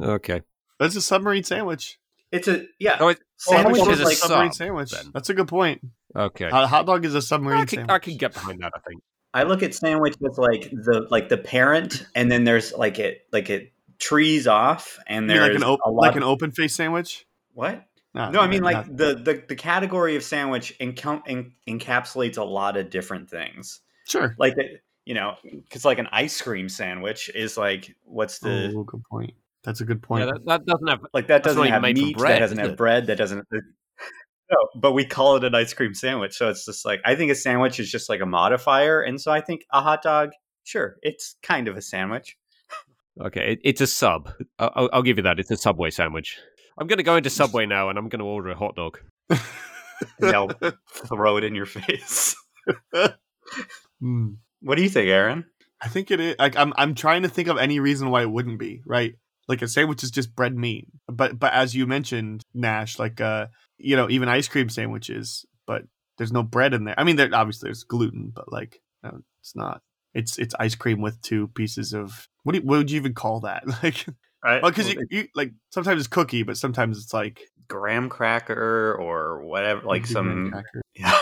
Okay. 0.01 0.41
That's 0.79 0.95
a 0.95 1.01
submarine 1.01 1.43
sandwich. 1.43 1.99
It's 2.31 2.47
a 2.47 2.65
yeah. 2.79 2.97
Oh, 2.99 3.07
it, 3.09 3.19
sandwich 3.37 3.77
sandwich 3.77 3.93
is 3.93 3.99
is 3.99 4.01
a 4.01 4.05
like 4.05 4.17
sub. 4.17 4.27
submarine 4.29 4.51
sandwich. 4.51 4.91
then. 4.91 5.11
That's 5.13 5.29
a 5.29 5.33
good 5.33 5.47
point. 5.47 5.81
okay. 6.15 6.49
A 6.51 6.67
hot 6.67 6.85
dog 6.85 7.05
is 7.05 7.15
a 7.15 7.21
submarine 7.21 7.59
I 7.61 7.65
can, 7.65 7.77
sandwich. 7.77 7.89
I 7.93 7.99
can 7.99 8.17
get 8.17 8.33
behind 8.33 8.59
that. 8.61 8.73
I 8.75 8.79
think. 8.87 9.01
I 9.33 9.43
look 9.43 9.63
at 9.63 9.73
sandwich 9.73 10.15
as 10.29 10.37
like 10.37 10.69
the 10.71 11.07
like 11.09 11.29
the 11.29 11.37
parent, 11.37 12.05
and 12.15 12.31
then 12.31 12.43
there's 12.43 12.73
like 12.73 12.99
it 12.99 13.21
like 13.31 13.49
it 13.49 13.71
trees 13.99 14.47
off, 14.47 14.99
and 15.07 15.23
You 15.29 15.37
there's 15.37 15.47
like 15.49 15.55
an 15.57 15.63
op- 15.63 15.79
like 15.93 16.15
an 16.15 16.23
open 16.23 16.51
face 16.51 16.75
sandwich. 16.75 17.25
what? 17.53 17.83
No, 18.13 18.31
No, 18.31 18.39
I 18.39 18.47
mean 18.47 18.63
like 18.63 18.87
not- 18.87 18.97
the, 18.97 19.15
the 19.15 19.43
the 19.49 19.55
category 19.55 20.15
of 20.15 20.23
sandwich 20.23 20.73
encom- 20.79 21.23
en- 21.27 21.53
encapsulates 21.67 22.37
a 22.37 22.43
lot 22.43 22.77
of 22.77 22.89
different 22.89 23.29
things. 23.29 23.81
sure. 24.07 24.35
Like 24.39 24.55
the, 24.55 24.79
you 25.05 25.13
know, 25.13 25.35
because 25.43 25.85
like 25.85 25.99
an 25.99 26.07
ice 26.11 26.41
cream 26.41 26.67
sandwich 26.67 27.29
is 27.33 27.57
like 27.57 27.95
what's 28.03 28.39
the 28.39 28.73
oh, 28.75 28.83
good 28.83 29.03
point. 29.09 29.33
That's 29.63 29.81
a 29.81 29.85
good 29.85 30.01
point. 30.01 30.25
Yeah, 30.25 30.31
that, 30.33 30.45
that 30.45 30.65
doesn't 30.65 30.87
have. 30.87 30.99
like 31.13 31.27
that 31.27 31.43
doesn't 31.43 31.67
have 31.67 31.81
meat, 31.81 32.17
bread, 32.17 32.31
that 32.35 32.39
doesn't 32.39 32.57
have 32.57 32.69
it? 32.71 32.77
bread, 32.77 33.07
that 33.07 33.17
doesn't. 33.17 33.39
Uh, 33.39 33.57
no, 34.51 34.57
but 34.79 34.93
we 34.93 35.05
call 35.05 35.35
it 35.35 35.43
an 35.43 35.53
ice 35.55 35.73
cream 35.73 35.93
sandwich, 35.93 36.35
so 36.37 36.49
it's 36.49 36.65
just 36.65 36.85
like 36.85 37.01
I 37.05 37.15
think 37.15 37.31
a 37.31 37.35
sandwich 37.35 37.79
is 37.79 37.91
just 37.91 38.09
like 38.09 38.21
a 38.21 38.25
modifier, 38.25 39.01
and 39.01 39.19
so 39.19 39.31
I 39.31 39.41
think 39.41 39.65
a 39.71 39.81
hot 39.81 40.01
dog, 40.01 40.31
sure, 40.63 40.97
it's 41.01 41.35
kind 41.43 41.67
of 41.67 41.75
a 41.77 41.81
sandwich. 41.81 42.37
Okay, 43.19 43.53
it, 43.53 43.59
it's 43.63 43.81
a 43.81 43.87
sub. 43.87 44.29
I'll, 44.59 44.71
I'll- 44.75 44.89
I'll 44.93 45.01
give 45.03 45.17
you 45.17 45.23
that. 45.23 45.39
It's 45.39 45.51
a 45.51 45.57
Subway 45.57 45.89
sandwich. 45.89 46.37
I'm 46.77 46.87
going 46.87 46.97
to 46.97 47.03
go 47.03 47.15
into 47.15 47.29
Subway 47.29 47.65
now, 47.65 47.89
and 47.89 47.97
I'm 47.97 48.09
going 48.09 48.19
to 48.19 48.25
order 48.25 48.49
a 48.49 48.55
hot 48.55 48.75
dog. 48.75 48.99
And 50.21 50.31
they'll 50.31 50.49
throw 51.07 51.37
it 51.37 51.43
in 51.43 51.55
your 51.55 51.65
face. 51.65 52.35
Hmm. 53.99 54.33
What 54.61 54.75
do 54.75 54.83
you 54.83 54.89
think, 54.89 55.09
Aaron? 55.09 55.45
I 55.81 55.87
think 55.87 56.11
it 56.11 56.19
is. 56.19 56.35
Like 56.39 56.55
I'm, 56.57 56.73
I'm 56.77 56.95
trying 56.95 57.23
to 57.23 57.29
think 57.29 57.47
of 57.47 57.57
any 57.57 57.79
reason 57.79 58.09
why 58.09 58.21
it 58.21 58.31
wouldn't 58.31 58.59
be 58.59 58.81
right. 58.85 59.15
Like 59.47 59.61
a 59.61 59.67
sandwich 59.67 60.03
is 60.03 60.11
just 60.11 60.35
bread 60.35 60.55
meat, 60.55 60.87
but 61.07 61.39
but 61.39 61.53
as 61.53 61.73
you 61.73 61.87
mentioned, 61.87 62.43
Nash, 62.53 62.99
like 62.99 63.21
uh, 63.21 63.47
you 63.77 63.95
know, 63.95 64.09
even 64.09 64.27
ice 64.27 64.47
cream 64.47 64.69
sandwiches, 64.69 65.45
but 65.65 65.83
there's 66.17 66.33
no 66.33 66.43
bread 66.43 66.73
in 66.73 66.83
there. 66.83 66.95
I 66.97 67.03
mean, 67.03 67.15
there 67.15 67.29
obviously 67.31 67.67
there's 67.67 67.83
gluten, 67.83 68.31
but 68.35 68.51
like 68.51 68.81
no, 69.03 69.21
it's 69.39 69.55
not. 69.55 69.81
It's 70.13 70.37
it's 70.37 70.55
ice 70.59 70.75
cream 70.75 70.99
with 70.99 71.21
two 71.21 71.47
pieces 71.49 71.93
of 71.93 72.27
what 72.43 72.53
do 72.53 72.59
you, 72.59 72.65
what 72.65 72.77
would 72.77 72.91
you 72.91 72.97
even 72.97 73.13
call 73.13 73.41
that? 73.41 73.63
Like, 73.83 74.05
Right? 74.43 74.61
well, 74.61 74.71
because 74.71 74.93
you, 74.93 75.05
you 75.09 75.27
like 75.35 75.51
sometimes 75.71 75.99
it's 75.99 76.07
cookie, 76.07 76.43
but 76.43 76.57
sometimes 76.57 76.97
it's 76.97 77.13
like 77.13 77.41
graham 77.67 78.09
cracker 78.09 78.95
or 78.99 79.43
whatever, 79.43 79.81
like 79.85 80.05
some 80.05 80.51
cracker. 80.51 80.81
yeah. 80.95 81.17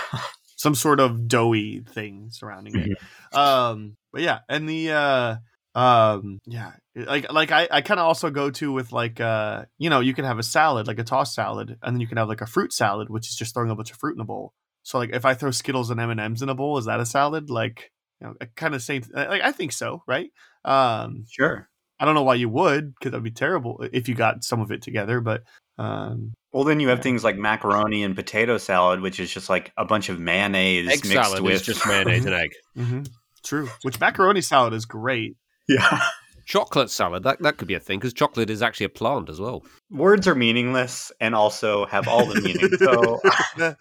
some 0.55 0.75
sort 0.75 0.99
of 0.99 1.27
doughy 1.27 1.79
thing 1.79 2.29
surrounding 2.31 2.75
it. 2.75 2.97
um, 3.37 3.95
but 4.11 4.21
yeah, 4.21 4.39
and 4.49 4.67
the 4.67 4.91
uh, 4.91 5.35
um, 5.75 6.39
yeah, 6.45 6.71
like 6.95 7.31
like 7.31 7.51
I 7.51 7.67
I 7.69 7.81
kind 7.81 7.99
of 7.99 8.05
also 8.05 8.29
go 8.29 8.49
to 8.49 8.71
with 8.71 8.91
like 8.91 9.19
uh, 9.19 9.65
you 9.77 9.89
know, 9.89 9.99
you 9.99 10.13
can 10.13 10.25
have 10.25 10.39
a 10.39 10.43
salad 10.43 10.87
like 10.87 10.99
a 10.99 11.03
tossed 11.03 11.35
salad, 11.35 11.77
and 11.83 11.95
then 11.95 12.01
you 12.01 12.07
can 12.07 12.17
have 12.17 12.29
like 12.29 12.41
a 12.41 12.47
fruit 12.47 12.73
salad, 12.73 13.09
which 13.09 13.27
is 13.27 13.35
just 13.35 13.53
throwing 13.53 13.69
a 13.69 13.75
bunch 13.75 13.91
of 13.91 13.97
fruit 13.97 14.15
in 14.15 14.21
a 14.21 14.25
bowl. 14.25 14.53
So 14.83 14.97
like 14.97 15.11
if 15.13 15.25
I 15.25 15.33
throw 15.33 15.51
Skittles 15.51 15.89
and 15.89 15.99
M 15.99 16.09
and 16.09 16.19
M's 16.19 16.41
in 16.41 16.49
a 16.49 16.55
bowl, 16.55 16.77
is 16.77 16.85
that 16.85 16.99
a 16.99 17.05
salad? 17.05 17.49
Like 17.49 17.91
you 18.21 18.27
know, 18.27 18.33
kind 18.55 18.73
of 18.73 18.81
same. 18.81 19.03
Like 19.13 19.41
I 19.41 19.51
think 19.51 19.71
so, 19.71 20.03
right? 20.07 20.29
Um, 20.63 21.25
Sure. 21.29 21.69
I 21.99 22.05
don't 22.05 22.15
know 22.15 22.23
why 22.23 22.35
you 22.35 22.49
would, 22.49 22.93
because 22.95 23.11
that'd 23.11 23.23
be 23.23 23.31
terrible 23.31 23.83
if 23.93 24.09
you 24.09 24.15
got 24.15 24.43
some 24.43 24.59
of 24.61 24.71
it 24.71 24.81
together. 24.81 25.21
But 25.21 25.43
um, 25.77 26.33
Well, 26.51 26.63
then 26.63 26.79
you 26.79 26.89
have 26.89 27.01
things 27.01 27.23
like 27.23 27.37
macaroni 27.37 28.03
and 28.03 28.15
potato 28.15 28.57
salad, 28.57 29.01
which 29.01 29.19
is 29.19 29.31
just 29.33 29.49
like 29.49 29.71
a 29.77 29.85
bunch 29.85 30.09
of 30.09 30.19
mayonnaise 30.19 30.87
Egg 30.87 31.05
mixed 31.05 31.11
salad 31.11 31.41
with 31.43 31.53
is 31.53 31.61
just 31.61 31.85
mayonnaise 31.87 32.25
and 32.25 32.33
egg. 32.33 32.51
mhm, 32.77 33.07
true. 33.43 33.69
Which 33.83 33.99
macaroni 33.99 34.41
salad 34.41 34.73
is 34.73 34.85
great. 34.85 35.37
yeah. 35.67 36.01
Chocolate 36.47 36.91
salad, 36.91 37.23
that, 37.23 37.41
that 37.41 37.57
could 37.57 37.67
be 37.67 37.73
a 37.73 37.79
thing, 37.79 37.97
because 37.97 38.13
chocolate 38.13 38.51
is 38.51 38.61
actually 38.61 38.85
a 38.85 38.89
plant 38.89 39.29
as 39.29 39.39
well. 39.41 39.63
Words 39.89 40.27
are 40.27 40.35
meaningless 40.35 41.11
and 41.19 41.33
also 41.33 41.87
have 41.87 42.07
all 42.07 42.27
the 42.27 42.39
meaning. 42.39 42.69
So 42.77 43.75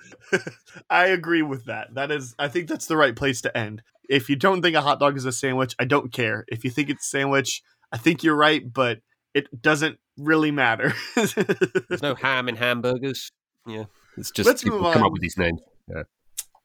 I 0.90 1.08
agree 1.08 1.42
with 1.42 1.66
that. 1.66 1.92
That 1.94 2.10
is, 2.10 2.34
I 2.38 2.48
think 2.48 2.68
that's 2.68 2.86
the 2.86 2.96
right 2.96 3.14
place 3.14 3.42
to 3.42 3.54
end. 3.54 3.82
If 4.08 4.30
you 4.30 4.36
don't 4.36 4.62
think 4.62 4.76
a 4.76 4.80
hot 4.80 4.98
dog 4.98 5.14
is 5.16 5.26
a 5.26 5.32
sandwich, 5.32 5.74
I 5.78 5.84
don't 5.84 6.10
care. 6.10 6.46
If 6.48 6.64
you 6.64 6.70
think 6.70 6.88
it's 6.88 7.04
a 7.06 7.08
sandwich, 7.10 7.62
I 7.94 7.96
think 7.96 8.24
you're 8.24 8.34
right, 8.34 8.60
but 8.70 8.98
it 9.34 9.62
doesn't 9.62 10.00
really 10.18 10.50
matter. 10.50 10.92
There's 11.14 12.02
no 12.02 12.16
ham 12.16 12.48
in 12.48 12.56
hamburgers. 12.56 13.30
Yeah. 13.68 13.84
It's 14.16 14.32
just 14.32 14.48
Let's 14.48 14.64
people 14.64 14.80
move 14.80 14.94
come 14.94 15.04
up 15.04 15.12
with 15.12 15.22
these 15.22 15.38
names. 15.38 15.60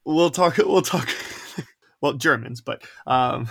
we'll 0.06 0.32
talk. 0.32 0.58
We'll 0.58 0.82
talk. 0.82 1.08
Well, 2.02 2.14
Germans, 2.14 2.62
but 2.62 2.82
um, 3.06 3.50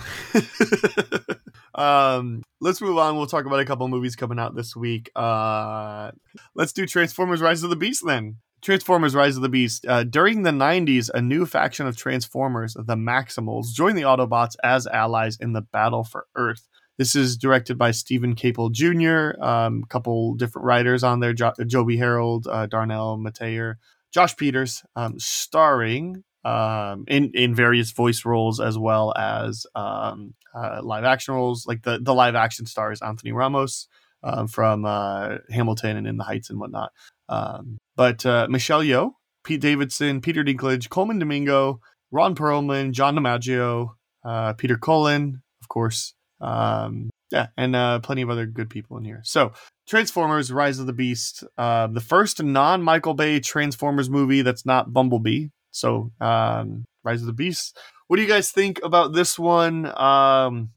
um, 1.75 2.41
let's 2.59 2.81
move 2.81 2.97
on. 2.97 3.15
We'll 3.15 3.27
talk 3.27 3.45
about 3.45 3.59
a 3.59 3.65
couple 3.65 3.87
movies 3.87 4.15
coming 4.15 4.39
out 4.39 4.55
this 4.55 4.75
week. 4.75 5.11
Uh, 5.15 6.09
let's 6.55 6.73
do 6.73 6.87
Transformers: 6.87 7.41
Rise 7.41 7.61
of 7.61 7.69
the 7.69 7.75
Beast 7.75 8.01
then. 8.07 8.37
Transformers: 8.63 9.13
Rise 9.13 9.35
of 9.35 9.43
the 9.43 9.49
Beast. 9.49 9.85
Uh, 9.87 10.03
during 10.03 10.41
the 10.41 10.49
'90s, 10.49 11.11
a 11.13 11.21
new 11.21 11.45
faction 11.45 11.85
of 11.85 11.95
Transformers, 11.95 12.73
the 12.73 12.95
Maximals, 12.95 13.67
joined 13.71 13.99
the 13.99 14.01
Autobots 14.01 14.55
as 14.63 14.87
allies 14.87 15.37
in 15.39 15.53
the 15.53 15.61
battle 15.61 16.03
for 16.03 16.25
Earth. 16.33 16.67
This 16.99 17.15
is 17.15 17.37
directed 17.37 17.77
by 17.77 17.91
Steven 17.91 18.35
Caple 18.35 18.73
Jr. 18.73 19.39
A 19.41 19.47
um, 19.47 19.85
couple 19.85 20.35
different 20.35 20.65
writers 20.65 21.01
on 21.01 21.21
there: 21.21 21.31
jo- 21.31 21.53
Joby 21.65 21.95
Harold, 21.95 22.45
uh, 22.45 22.65
Darnell 22.65 23.17
Metayer, 23.17 23.75
Josh 24.13 24.35
Peters, 24.35 24.83
um, 24.97 25.17
starring 25.17 26.25
um, 26.43 27.05
in 27.07 27.31
in 27.33 27.55
various 27.55 27.91
voice 27.93 28.25
roles 28.25 28.59
as 28.59 28.77
well 28.77 29.13
as 29.17 29.65
um, 29.75 30.33
uh, 30.53 30.81
live 30.83 31.05
action 31.05 31.33
roles. 31.33 31.65
Like 31.65 31.83
the 31.83 31.99
the 32.01 32.13
live 32.13 32.35
action 32.35 32.65
stars 32.65 33.01
Anthony 33.01 33.31
Ramos 33.31 33.87
um, 34.21 34.49
from 34.49 34.83
uh, 34.83 35.37
Hamilton 35.49 35.95
and 35.95 36.05
In 36.05 36.17
the 36.17 36.25
Heights 36.25 36.49
and 36.49 36.59
whatnot. 36.59 36.91
Um, 37.29 37.77
but 37.95 38.25
uh, 38.25 38.47
Michelle 38.49 38.83
Yeoh, 38.83 39.11
Pete 39.45 39.61
Davidson, 39.61 40.19
Peter 40.19 40.43
Dinklage, 40.43 40.89
Colman 40.89 41.19
Domingo, 41.19 41.79
Ron 42.11 42.35
Perlman, 42.35 42.91
John 42.91 43.15
DiMaggio, 43.15 43.91
uh, 44.25 44.51
Peter 44.51 44.77
Cullen, 44.77 45.43
of 45.61 45.69
course. 45.69 46.13
Um, 46.41 47.09
yeah, 47.31 47.47
and 47.57 47.75
uh, 47.75 47.99
plenty 47.99 48.21
of 48.21 48.29
other 48.29 48.45
good 48.45 48.69
people 48.69 48.97
in 48.97 49.05
here. 49.05 49.21
So 49.23 49.53
Transformers: 49.87 50.51
Rise 50.51 50.79
of 50.79 50.87
the 50.87 50.93
Beast, 50.93 51.43
uh, 51.57 51.87
the 51.87 52.01
first 52.01 52.41
non 52.41 52.81
Michael 52.81 53.13
Bay 53.13 53.39
Transformers 53.39 54.09
movie 54.09 54.41
that's 54.41 54.65
not 54.65 54.93
Bumblebee. 54.93 55.47
So 55.71 56.11
um, 56.19 56.85
Rise 57.03 57.21
of 57.21 57.27
the 57.27 57.33
Beast. 57.33 57.77
What 58.07 58.17
do 58.17 58.23
you 58.23 58.27
guys 58.27 58.51
think 58.51 58.79
about 58.83 59.13
this 59.13 59.37
one? 59.37 59.85
Um, 59.99 60.71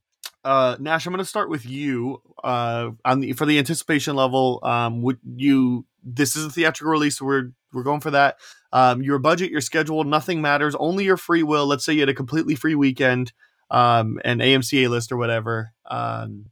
uh, 0.44 0.76
Nash, 0.80 1.06
I'm 1.06 1.12
going 1.12 1.18
to 1.18 1.24
start 1.24 1.48
with 1.48 1.64
you. 1.64 2.20
Uh, 2.42 2.90
on 3.04 3.20
the 3.20 3.32
for 3.32 3.46
the 3.46 3.58
anticipation 3.58 4.16
level, 4.16 4.60
um, 4.62 5.02
would 5.02 5.18
you? 5.24 5.86
This 6.04 6.34
is 6.34 6.44
a 6.46 6.50
theatrical 6.50 6.90
release. 6.90 7.18
So 7.18 7.24
we're 7.24 7.52
we're 7.72 7.84
going 7.84 8.00
for 8.00 8.10
that. 8.10 8.36
Um, 8.72 9.02
your 9.02 9.18
budget, 9.18 9.50
your 9.50 9.60
schedule, 9.60 10.04
nothing 10.04 10.42
matters. 10.42 10.74
Only 10.74 11.04
your 11.04 11.16
free 11.16 11.42
will. 11.42 11.66
Let's 11.66 11.84
say 11.84 11.92
you 11.92 12.00
had 12.00 12.08
a 12.08 12.14
completely 12.14 12.54
free 12.54 12.74
weekend, 12.74 13.32
um, 13.72 14.20
an 14.24 14.38
AMC 14.38 14.84
A 14.84 14.88
list 14.88 15.10
or 15.10 15.16
whatever. 15.16 15.72
Um, 15.90 16.46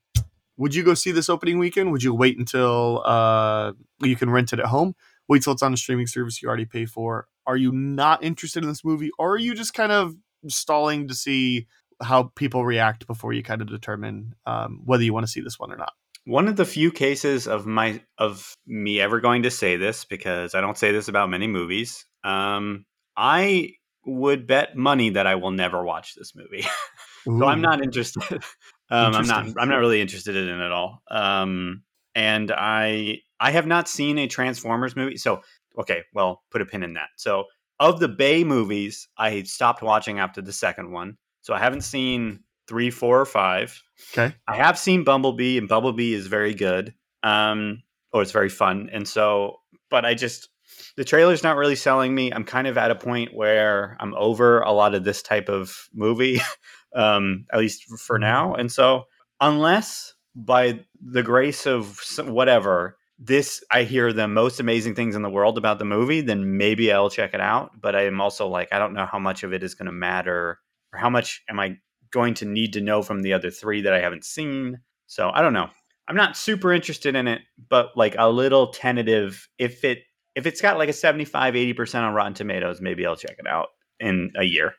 would 0.56 0.74
you 0.74 0.82
go 0.82 0.94
see 0.94 1.12
this 1.12 1.28
opening 1.28 1.58
weekend? 1.58 1.92
Would 1.92 2.02
you 2.02 2.14
wait 2.14 2.36
until 2.36 3.02
uh, 3.04 3.72
you 4.02 4.16
can 4.16 4.30
rent 4.30 4.52
it 4.52 4.58
at 4.58 4.66
home? 4.66 4.94
Wait 5.28 5.42
till 5.42 5.52
it's 5.52 5.62
on 5.62 5.72
a 5.72 5.76
streaming 5.76 6.08
service 6.08 6.42
you 6.42 6.48
already 6.48 6.64
pay 6.64 6.86
for. 6.86 7.28
Are 7.46 7.56
you 7.56 7.70
not 7.70 8.24
interested 8.24 8.62
in 8.64 8.68
this 8.68 8.84
movie, 8.84 9.10
or 9.18 9.34
are 9.34 9.38
you 9.38 9.54
just 9.54 9.74
kind 9.74 9.92
of 9.92 10.14
stalling 10.48 11.08
to 11.08 11.14
see 11.14 11.66
how 12.02 12.24
people 12.34 12.64
react 12.64 13.06
before 13.06 13.32
you 13.32 13.42
kind 13.42 13.62
of 13.62 13.68
determine 13.68 14.34
um, 14.46 14.80
whether 14.84 15.04
you 15.04 15.12
want 15.12 15.24
to 15.24 15.32
see 15.32 15.40
this 15.40 15.58
one 15.58 15.72
or 15.72 15.76
not? 15.76 15.92
one 16.24 16.48
of 16.48 16.56
the 16.56 16.64
few 16.64 16.92
cases 16.92 17.48
of 17.48 17.66
my 17.66 18.00
of 18.18 18.54
me 18.66 19.00
ever 19.00 19.20
going 19.20 19.42
to 19.42 19.50
say 19.50 19.76
this 19.76 20.04
because 20.04 20.54
I 20.54 20.60
don't 20.60 20.78
say 20.78 20.92
this 20.92 21.08
about 21.08 21.30
many 21.30 21.46
movies. 21.46 22.04
Um, 22.24 22.84
I 23.16 23.72
would 24.04 24.46
bet 24.46 24.76
money 24.76 25.10
that 25.10 25.26
I 25.26 25.34
will 25.34 25.50
never 25.50 25.82
watch 25.82 26.14
this 26.14 26.34
movie. 26.34 26.64
so 27.24 27.46
I'm 27.46 27.60
not 27.60 27.82
interested. 27.82 28.22
um, 28.90 29.14
I'm 29.14 29.26
not. 29.26 29.46
I'm 29.58 29.68
not 29.68 29.78
really 29.78 30.00
interested 30.00 30.36
in 30.36 30.48
it 30.48 30.64
at 30.64 30.72
all. 30.72 31.02
Um, 31.10 31.82
and 32.14 32.52
I 32.52 33.18
I 33.38 33.50
have 33.50 33.66
not 33.66 33.88
seen 33.88 34.18
a 34.18 34.26
Transformers 34.26 34.96
movie. 34.96 35.16
So 35.16 35.40
okay, 35.78 36.02
well, 36.14 36.42
put 36.50 36.62
a 36.62 36.66
pin 36.66 36.82
in 36.82 36.94
that. 36.94 37.08
So 37.16 37.44
of 37.78 38.00
the 38.00 38.08
Bay 38.08 38.44
movies, 38.44 39.08
I 39.16 39.42
stopped 39.44 39.82
watching 39.82 40.18
after 40.18 40.42
the 40.42 40.52
second 40.52 40.92
one, 40.92 41.16
so 41.40 41.54
I 41.54 41.58
haven't 41.58 41.82
seen 41.82 42.40
three, 42.68 42.90
four, 42.90 43.20
or 43.20 43.26
five. 43.26 43.80
Okay. 44.12 44.34
I 44.46 44.56
have 44.56 44.78
seen 44.78 45.04
Bumblebee, 45.04 45.58
and 45.58 45.68
Bumblebee 45.68 46.14
is 46.14 46.26
very 46.26 46.54
good. 46.54 46.94
Um, 47.22 47.82
or 48.12 48.22
it's 48.22 48.32
very 48.32 48.48
fun, 48.48 48.90
and 48.92 49.06
so, 49.06 49.56
but 49.88 50.04
I 50.04 50.14
just 50.14 50.48
the 50.96 51.04
trailer's 51.04 51.42
not 51.42 51.56
really 51.56 51.76
selling 51.76 52.14
me. 52.14 52.32
I'm 52.32 52.44
kind 52.44 52.66
of 52.66 52.78
at 52.78 52.90
a 52.90 52.94
point 52.94 53.34
where 53.34 53.96
I'm 54.00 54.14
over 54.14 54.60
a 54.60 54.72
lot 54.72 54.94
of 54.94 55.04
this 55.04 55.22
type 55.22 55.48
of 55.48 55.88
movie, 55.94 56.40
um, 56.94 57.46
at 57.52 57.58
least 57.58 57.84
for 57.98 58.18
now. 58.18 58.54
And 58.54 58.70
so, 58.70 59.04
unless 59.40 60.14
by 60.34 60.80
the 61.00 61.22
grace 61.22 61.66
of 61.66 62.00
whatever 62.18 62.96
this 63.18 63.62
I 63.70 63.82
hear 63.82 64.12
the 64.12 64.28
most 64.28 64.60
amazing 64.60 64.94
things 64.94 65.14
in 65.14 65.22
the 65.22 65.28
world 65.28 65.58
about 65.58 65.78
the 65.78 65.84
movie, 65.84 66.22
then 66.22 66.56
maybe 66.56 66.90
I'll 66.92 67.10
check 67.10 67.34
it 67.34 67.40
out. 67.40 67.72
But 67.80 67.94
I 67.94 68.06
am 68.06 68.20
also 68.20 68.48
like, 68.48 68.68
I 68.72 68.78
don't 68.78 68.94
know 68.94 69.06
how 69.06 69.18
much 69.18 69.42
of 69.42 69.52
it 69.52 69.62
is 69.62 69.74
going 69.74 69.86
to 69.86 69.92
matter, 69.92 70.58
or 70.92 70.98
how 70.98 71.10
much 71.10 71.42
am 71.48 71.60
I 71.60 71.76
going 72.10 72.34
to 72.34 72.46
need 72.46 72.72
to 72.72 72.80
know 72.80 73.02
from 73.02 73.22
the 73.22 73.34
other 73.34 73.50
three 73.50 73.82
that 73.82 73.92
I 73.92 74.00
haven't 74.00 74.24
seen. 74.24 74.80
So 75.06 75.30
I 75.32 75.42
don't 75.42 75.52
know. 75.52 75.68
I'm 76.08 76.16
not 76.16 76.36
super 76.36 76.72
interested 76.72 77.14
in 77.14 77.28
it, 77.28 77.42
but 77.68 77.90
like 77.94 78.16
a 78.18 78.28
little 78.30 78.68
tentative. 78.72 79.48
If 79.58 79.84
it 79.84 79.98
if 80.34 80.46
it's 80.46 80.60
got 80.60 80.78
like 80.78 80.88
a 80.88 80.92
75 80.92 81.54
80% 81.54 82.02
on 82.02 82.14
rotten 82.14 82.34
tomatoes 82.34 82.80
maybe 82.80 83.06
i'll 83.06 83.16
check 83.16 83.36
it 83.38 83.46
out 83.46 83.68
in 83.98 84.30
a 84.36 84.44
year 84.44 84.74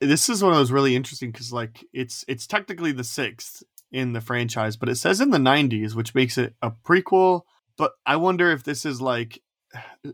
This 0.00 0.28
is 0.28 0.42
one 0.42 0.52
of 0.52 0.58
those 0.58 0.72
really 0.72 0.96
interesting 0.96 1.30
because 1.30 1.52
like 1.52 1.84
it's 1.92 2.24
it's 2.28 2.46
technically 2.46 2.92
the 2.92 3.04
sixth 3.04 3.62
in 3.92 4.12
the 4.12 4.20
franchise, 4.20 4.76
but 4.76 4.88
it 4.88 4.96
says 4.96 5.20
in 5.20 5.30
the 5.30 5.38
'90s, 5.38 5.94
which 5.94 6.14
makes 6.14 6.38
it 6.38 6.54
a 6.62 6.70
prequel. 6.70 7.42
But 7.76 7.92
I 8.06 8.16
wonder 8.16 8.50
if 8.50 8.64
this 8.64 8.84
is 8.84 9.00
like 9.00 9.40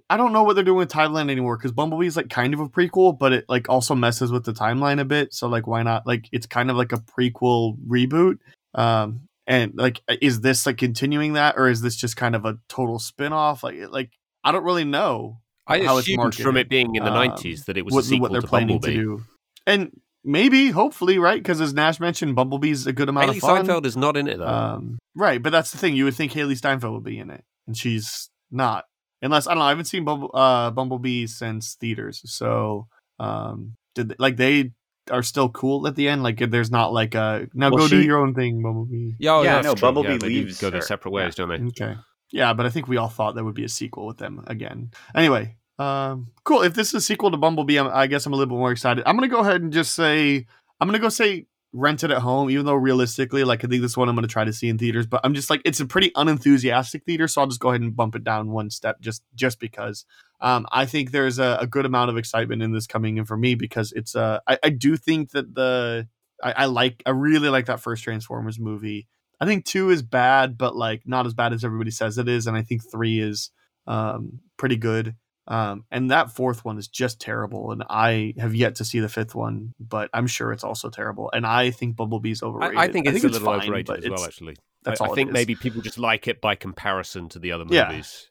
I 0.09 0.17
don't 0.17 0.33
know 0.33 0.43
what 0.43 0.55
they're 0.55 0.65
doing 0.65 0.79
with 0.79 0.91
timeline 0.91 1.31
anymore 1.31 1.57
because 1.57 1.73
Bumblebee 1.73 2.07
is 2.07 2.17
like 2.17 2.31
kind 2.31 2.55
of 2.55 2.61
a 2.61 2.69
prequel, 2.69 3.19
but 3.19 3.33
it 3.33 3.45
like 3.49 3.69
also 3.69 3.95
messes 3.95 4.33
with 4.33 4.45
the 4.45 4.53
timeline 4.53 5.01
a 5.01 5.05
bit. 5.05 5.35
So 5.35 5.49
like, 5.49 5.67
why 5.67 5.83
not? 5.83 6.07
Like, 6.07 6.29
it's 6.33 6.47
kind 6.47 6.71
of 6.71 6.77
like 6.77 6.93
a 6.93 6.99
prequel 6.99 7.77
reboot. 7.87 8.39
Um, 8.75 9.29
and 9.47 9.73
like, 9.75 10.01
is 10.21 10.41
this 10.41 10.67
like 10.67 10.79
continuing 10.79 11.35
that, 11.35 11.57
or 11.57 11.69
is 11.69 11.83
this 11.83 11.97
just 11.97 12.17
kind 12.17 12.35
of 12.35 12.45
a 12.45 12.59
total 12.69 12.99
spin 12.99 13.33
off? 13.33 13.63
Like, 13.63 13.77
like 13.91 14.11
I 14.45 14.53
don't 14.53 14.65
really 14.65 14.85
know 14.85 15.41
I 15.71 15.85
how 15.85 15.99
it's 15.99 16.09
assumed 16.09 16.35
from 16.35 16.57
it 16.57 16.69
being 16.69 16.95
in 16.95 17.05
the 17.05 17.13
um, 17.13 17.31
90s 17.31 17.67
that 17.67 17.77
it 17.77 17.85
was 17.85 17.95
what, 17.95 18.05
a 18.05 18.07
sequel 18.07 18.23
what 18.23 18.33
they're 18.33 18.41
to 18.41 18.47
planning 18.47 18.79
Bumblebee. 18.79 18.97
to 18.97 19.03
do. 19.03 19.23
And 19.67 20.01
maybe, 20.25 20.71
hopefully, 20.71 21.19
right? 21.19 21.41
Because 21.41 21.61
as 21.61 21.73
Nash 21.75 22.01
mentioned, 22.01 22.35
Bumblebee's 22.35 22.87
a 22.87 22.93
good 22.93 23.09
amount 23.09 23.31
Hailee 23.31 23.37
of 23.37 23.41
fun. 23.41 23.57
Steinfeld 23.57 23.87
is 23.87 23.97
not 23.97 24.17
in 24.17 24.29
it 24.29 24.39
though. 24.39 24.47
Um, 24.47 24.99
right, 25.15 25.43
but 25.43 25.51
that's 25.51 25.71
the 25.71 25.79
thing. 25.79 25.95
You 25.95 26.05
would 26.05 26.15
think 26.15 26.33
Hailee 26.33 26.57
Steinfeld 26.57 26.95
would 26.95 27.05
be 27.05 27.19
in 27.19 27.31
it, 27.31 27.45
and 27.67 27.77
she's 27.77 28.31
not. 28.51 28.85
Unless 29.23 29.47
I 29.47 29.51
don't 29.51 29.59
know. 29.59 29.67
I 29.67 29.69
haven't 29.71 29.85
seen 29.85 30.05
Bumble, 30.05 30.31
uh, 30.33 30.71
Bumblebee 30.71 31.27
since 31.27 31.75
theaters, 31.75 32.23
so 32.25 32.87
um, 33.19 33.77
did 33.95 34.09
they, 34.09 34.15
like 34.19 34.37
they 34.37 34.73
are 35.11 35.23
still 35.23 35.49
cool 35.51 35.87
at 35.87 35.95
the 35.95 36.09
end. 36.09 36.23
Like 36.23 36.39
there's 36.39 36.71
not 36.71 36.93
like 36.93 37.15
a 37.15 37.49
now 37.53 37.71
Well, 37.71 37.85
go 37.85 37.89
do 37.89 38.03
your 38.03 38.19
own 38.19 38.35
thing, 38.35 38.63
Bumblebee. 38.63 39.17
yeah, 39.19 39.35
oh, 39.35 39.43
yeah, 39.43 39.61
no, 39.61 39.75
true. 39.75 39.81
Bumblebee 39.81 40.13
Yeah, 40.13 40.19
they 40.19 40.29
do 40.29 40.35
leaves 40.35 40.61
go 40.61 40.71
their 40.71 40.81
separate 40.81 41.11
ways, 41.11 41.35
don't 41.35 41.49
they? 41.49 41.85
Okay. 41.85 41.99
Yeah, 42.33 42.53
but 42.55 42.65
I 42.65 42.71
think 42.71 42.89
we 42.89 42.97
all 42.97 43.09
thought 43.09 43.35
there 43.35 43.45
would 43.45 43.55
be 43.55 43.65
a 43.65 43.69
sequel 43.69 44.07
with 44.07 44.19
them 44.19 44.43
again. 44.47 44.93
Anyway, 45.15 45.57
um, 45.81 46.29
cool. 46.45 46.61
If 46.61 46.75
this 46.75 46.89
is 46.89 46.95
a 46.95 47.01
sequel 47.01 47.31
to 47.31 47.39
Bumblebee, 47.39 47.79
I'm, 47.79 47.89
I 47.89 48.07
guess 48.07 48.27
I'm 48.27 48.35
a 48.35 48.37
little 48.37 48.55
bit 48.55 48.59
more 48.59 48.71
excited. 48.71 49.03
I'm 49.07 49.17
gonna 49.17 49.29
go 49.29 49.41
ahead 49.41 49.63
and 49.63 49.73
just 49.73 49.95
say 49.95 50.47
I'm 50.79 50.87
gonna 50.87 50.99
go 50.99 51.09
say 51.09 51.47
rent 51.73 52.05
it 52.05 52.11
at 52.11 52.19
home, 52.19 52.51
even 52.51 52.67
though 52.67 52.75
realistically, 52.75 53.45
like 53.45 53.65
I 53.65 53.69
think 53.69 53.81
this 53.81 53.97
one 53.97 54.11
I'm 54.11 54.15
gonna 54.15 54.27
try 54.27 54.45
to 54.45 54.53
see 54.53 54.69
in 54.69 54.77
theaters. 54.77 55.07
But 55.07 55.23
I'm 55.25 55.33
just 55.33 55.49
like 55.49 55.63
it's 55.65 55.81
a 55.81 55.87
pretty 55.87 56.13
unenthusiastic 56.17 57.05
theater, 57.05 57.27
so 57.27 57.41
I'll 57.41 57.47
just 57.47 57.61
go 57.61 57.71
ahead 57.71 57.81
and 57.81 57.97
bump 57.97 58.15
it 58.15 58.25
down 58.25 58.51
one 58.51 58.69
step 58.69 59.01
just 59.01 59.23
just 59.35 59.59
because. 59.59 60.05
Um, 60.43 60.67
I 60.71 60.85
think 60.85 61.13
there's 61.13 61.39
a, 61.39 61.59
a 61.61 61.67
good 61.67 61.87
amount 61.87 62.11
of 62.11 62.19
excitement 62.19 62.63
in 62.63 62.73
this 62.73 62.87
coming 62.87 63.17
in 63.17 63.25
for 63.25 63.39
me 63.39 63.55
because 63.55 63.93
it's 63.93 64.15
uh 64.15 64.41
I, 64.47 64.59
I 64.63 64.69
do 64.69 64.99
think 64.99 65.31
that 65.31 65.55
the 65.55 66.09
I, 66.43 66.53
I 66.53 66.65
like 66.67 67.03
I 67.07 67.11
really 67.11 67.49
like 67.49 67.67
that 67.67 67.81
first 67.81 68.05
Transformers 68.05 68.59
movie. 68.59 69.07
I 69.41 69.47
think 69.47 69.65
two 69.65 69.89
is 69.89 70.03
bad, 70.03 70.59
but 70.59 70.77
like 70.77 71.03
not 71.07 71.25
as 71.25 71.33
bad 71.33 71.55
as 71.55 71.65
everybody 71.65 71.91
says 71.91 72.19
it 72.19 72.29
is, 72.29 72.47
and 72.47 72.55
I 72.55 72.63
think 72.63 72.83
three 72.91 73.19
is 73.19 73.51
um, 73.87 74.41
pretty 74.59 74.77
good. 74.77 75.15
Um, 75.51 75.85
and 75.91 76.13
that 76.13 76.31
fourth 76.31 76.65
one 76.65 76.79
is 76.79 76.87
just 76.87 77.21
terrible, 77.21 77.73
and 77.73 77.83
I 77.91 78.35
have 78.39 78.55
yet 78.55 78.77
to 78.77 78.85
see 78.85 79.01
the 79.01 79.09
fifth 79.09 79.35
one, 79.35 79.75
but 79.81 80.09
I'm 80.15 80.29
sure 80.29 80.53
it's 80.53 80.63
also 80.63 80.91
terrible. 80.91 81.29
And 81.35 81.45
I 81.45 81.73
think 81.73 81.97
Bumblebee's 81.97 82.41
overrated. 82.45 82.79
I, 82.79 82.83
I 82.83 82.89
think 82.89 83.09
it's 83.09 83.25
a 83.25 83.29
little 83.29 83.45
fine, 83.45 83.63
overrated 83.63 84.05
as 84.05 84.11
well, 84.11 84.25
actually. 84.25 84.55
That's 84.85 85.01
I, 85.01 85.07
all 85.07 85.13
I 85.13 85.15
think 85.17 85.33
maybe 85.33 85.57
people 85.57 85.83
just 85.83 85.99
like 85.99 86.29
it 86.29 86.41
by 86.41 86.55
comparison 86.55 87.29
to 87.31 87.41
the 87.41 87.51
other 87.51 87.65
Yeah. 87.69 87.91
movies. 87.91 88.31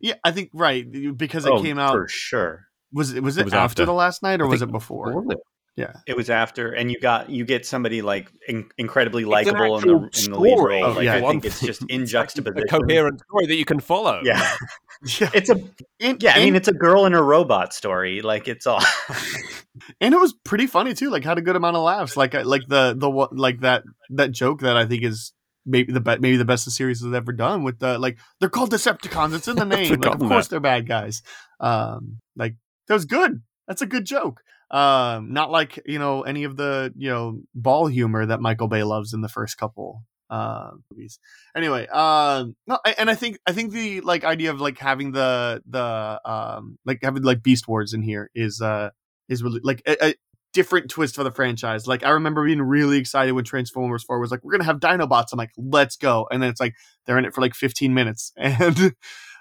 Yeah, 0.00 0.14
I 0.24 0.32
think 0.32 0.50
right 0.52 1.16
because 1.16 1.46
it 1.46 1.52
oh, 1.52 1.62
came 1.62 1.78
out. 1.78 1.92
for 1.92 2.08
sure 2.08 2.66
Was 2.92 3.14
it 3.14 3.22
was 3.22 3.36
it, 3.36 3.42
It 3.42 3.44
was 3.44 3.54
after, 3.54 3.82
after. 3.82 3.86
the 3.86 3.92
last 3.92 4.22
night 4.22 4.40
or 4.40 4.48
was 4.48 4.60
it 4.60 4.72
before? 4.72 5.14
Wasn't 5.14 5.34
it? 5.34 5.38
Yeah. 5.76 5.92
it 6.06 6.16
was 6.16 6.30
after 6.30 6.70
and 6.70 6.90
you 6.90 7.00
got 7.00 7.30
you 7.30 7.44
get 7.44 7.66
somebody 7.66 8.00
like 8.00 8.30
in, 8.46 8.68
incredibly 8.78 9.24
likable 9.24 9.78
in 9.78 9.88
the, 9.88 10.24
in 10.24 10.30
the 10.30 10.38
lead 10.38 10.56
role 10.56 10.94
like 10.94 11.04
yeah. 11.04 11.16
i 11.16 11.20
think 11.20 11.44
it's 11.44 11.60
just 11.60 11.82
in 11.88 12.06
juxtaposition, 12.06 12.62
A 12.68 12.80
coherent 12.80 13.20
story 13.20 13.46
that 13.46 13.56
you 13.56 13.64
can 13.64 13.80
follow. 13.80 14.20
yeah 14.22 14.54
Yeah, 15.20 15.30
it's 15.34 15.50
a 15.50 15.60
and, 15.98 16.22
yeah 16.22 16.34
i 16.36 16.44
mean 16.44 16.54
it's 16.54 16.68
a 16.68 16.72
girl 16.72 17.04
and 17.06 17.14
a 17.14 17.22
robot 17.22 17.74
story 17.74 18.22
like 18.22 18.46
it's 18.46 18.68
all 18.68 18.80
and 20.00 20.14
it 20.14 20.20
was 20.20 20.32
pretty 20.44 20.66
funny 20.66 20.94
too. 20.94 21.10
Like 21.10 21.24
had 21.24 21.38
a 21.38 21.42
good 21.42 21.56
amount 21.56 21.76
of 21.76 21.82
laughs. 21.82 22.16
Like 22.16 22.34
like 22.34 22.66
the 22.68 22.94
the 22.96 23.10
one 23.10 23.28
like 23.32 23.60
that 23.60 23.84
that 24.10 24.32
joke 24.32 24.60
that 24.60 24.76
I 24.76 24.86
think 24.86 25.02
is 25.04 25.32
maybe 25.66 25.92
the 25.92 26.00
be- 26.00 26.18
maybe 26.18 26.36
the 26.36 26.44
best 26.44 26.64
the 26.64 26.70
series 26.70 27.02
has 27.02 27.12
ever 27.12 27.32
done 27.32 27.64
with 27.64 27.78
the 27.78 27.98
like 27.98 28.18
they're 28.40 28.48
called 28.48 28.70
Decepticons. 28.70 29.34
It's 29.34 29.48
in 29.48 29.56
the 29.56 29.64
name. 29.64 30.00
like, 30.00 30.14
of 30.14 30.20
course 30.20 30.46
that. 30.46 30.50
they're 30.50 30.60
bad 30.60 30.86
guys. 30.86 31.22
Um, 31.60 32.18
like 32.36 32.56
that 32.88 32.94
was 32.94 33.04
good. 33.04 33.42
That's 33.66 33.82
a 33.82 33.86
good 33.86 34.04
joke. 34.04 34.42
Um, 34.74 35.32
not 35.32 35.52
like 35.52 35.78
you 35.86 36.00
know 36.00 36.22
any 36.22 36.44
of 36.44 36.56
the 36.56 36.92
you 36.96 37.08
know 37.08 37.40
ball 37.54 37.86
humor 37.86 38.26
that 38.26 38.40
Michael 38.40 38.66
Bay 38.68 38.82
loves 38.82 39.14
in 39.14 39.20
the 39.20 39.28
first 39.28 39.56
couple 39.56 40.02
uh 40.30 40.70
movies. 40.90 41.18
Anyway 41.54 41.86
um 41.88 42.56
no 42.66 42.78
I- 42.84 42.94
and 42.98 43.10
i 43.10 43.14
think 43.14 43.38
i 43.46 43.52
think 43.52 43.72
the 43.72 44.00
like 44.00 44.24
idea 44.24 44.50
of 44.50 44.60
like 44.60 44.78
having 44.78 45.12
the 45.12 45.62
the 45.68 46.18
um 46.24 46.78
like 46.86 47.00
having 47.02 47.22
like 47.22 47.42
beast 47.42 47.68
wars 47.68 47.92
in 47.92 48.02
here 48.02 48.30
is 48.34 48.62
uh 48.62 48.88
is 49.28 49.42
really 49.42 49.60
like 49.62 49.82
a, 49.86 50.08
a 50.08 50.14
different 50.54 50.88
twist 50.88 51.16
for 51.16 51.24
the 51.24 51.30
franchise. 51.30 51.86
Like 51.86 52.04
i 52.04 52.10
remember 52.10 52.44
being 52.44 52.62
really 52.62 52.98
excited 52.98 53.32
when 53.32 53.44
transformers 53.44 54.02
4 54.04 54.18
was 54.18 54.30
like 54.30 54.42
we're 54.42 54.52
gonna 54.52 54.64
have 54.64 54.80
dinobots. 54.80 55.26
I'm 55.32 55.38
like 55.38 55.52
let's 55.58 55.96
go. 55.96 56.26
And 56.30 56.42
then 56.42 56.50
it's 56.50 56.60
like 56.60 56.74
they're 57.06 57.18
in 57.18 57.26
it 57.26 57.34
for 57.34 57.40
like 57.42 57.54
15 57.54 57.92
minutes. 57.94 58.32
And 58.38 58.94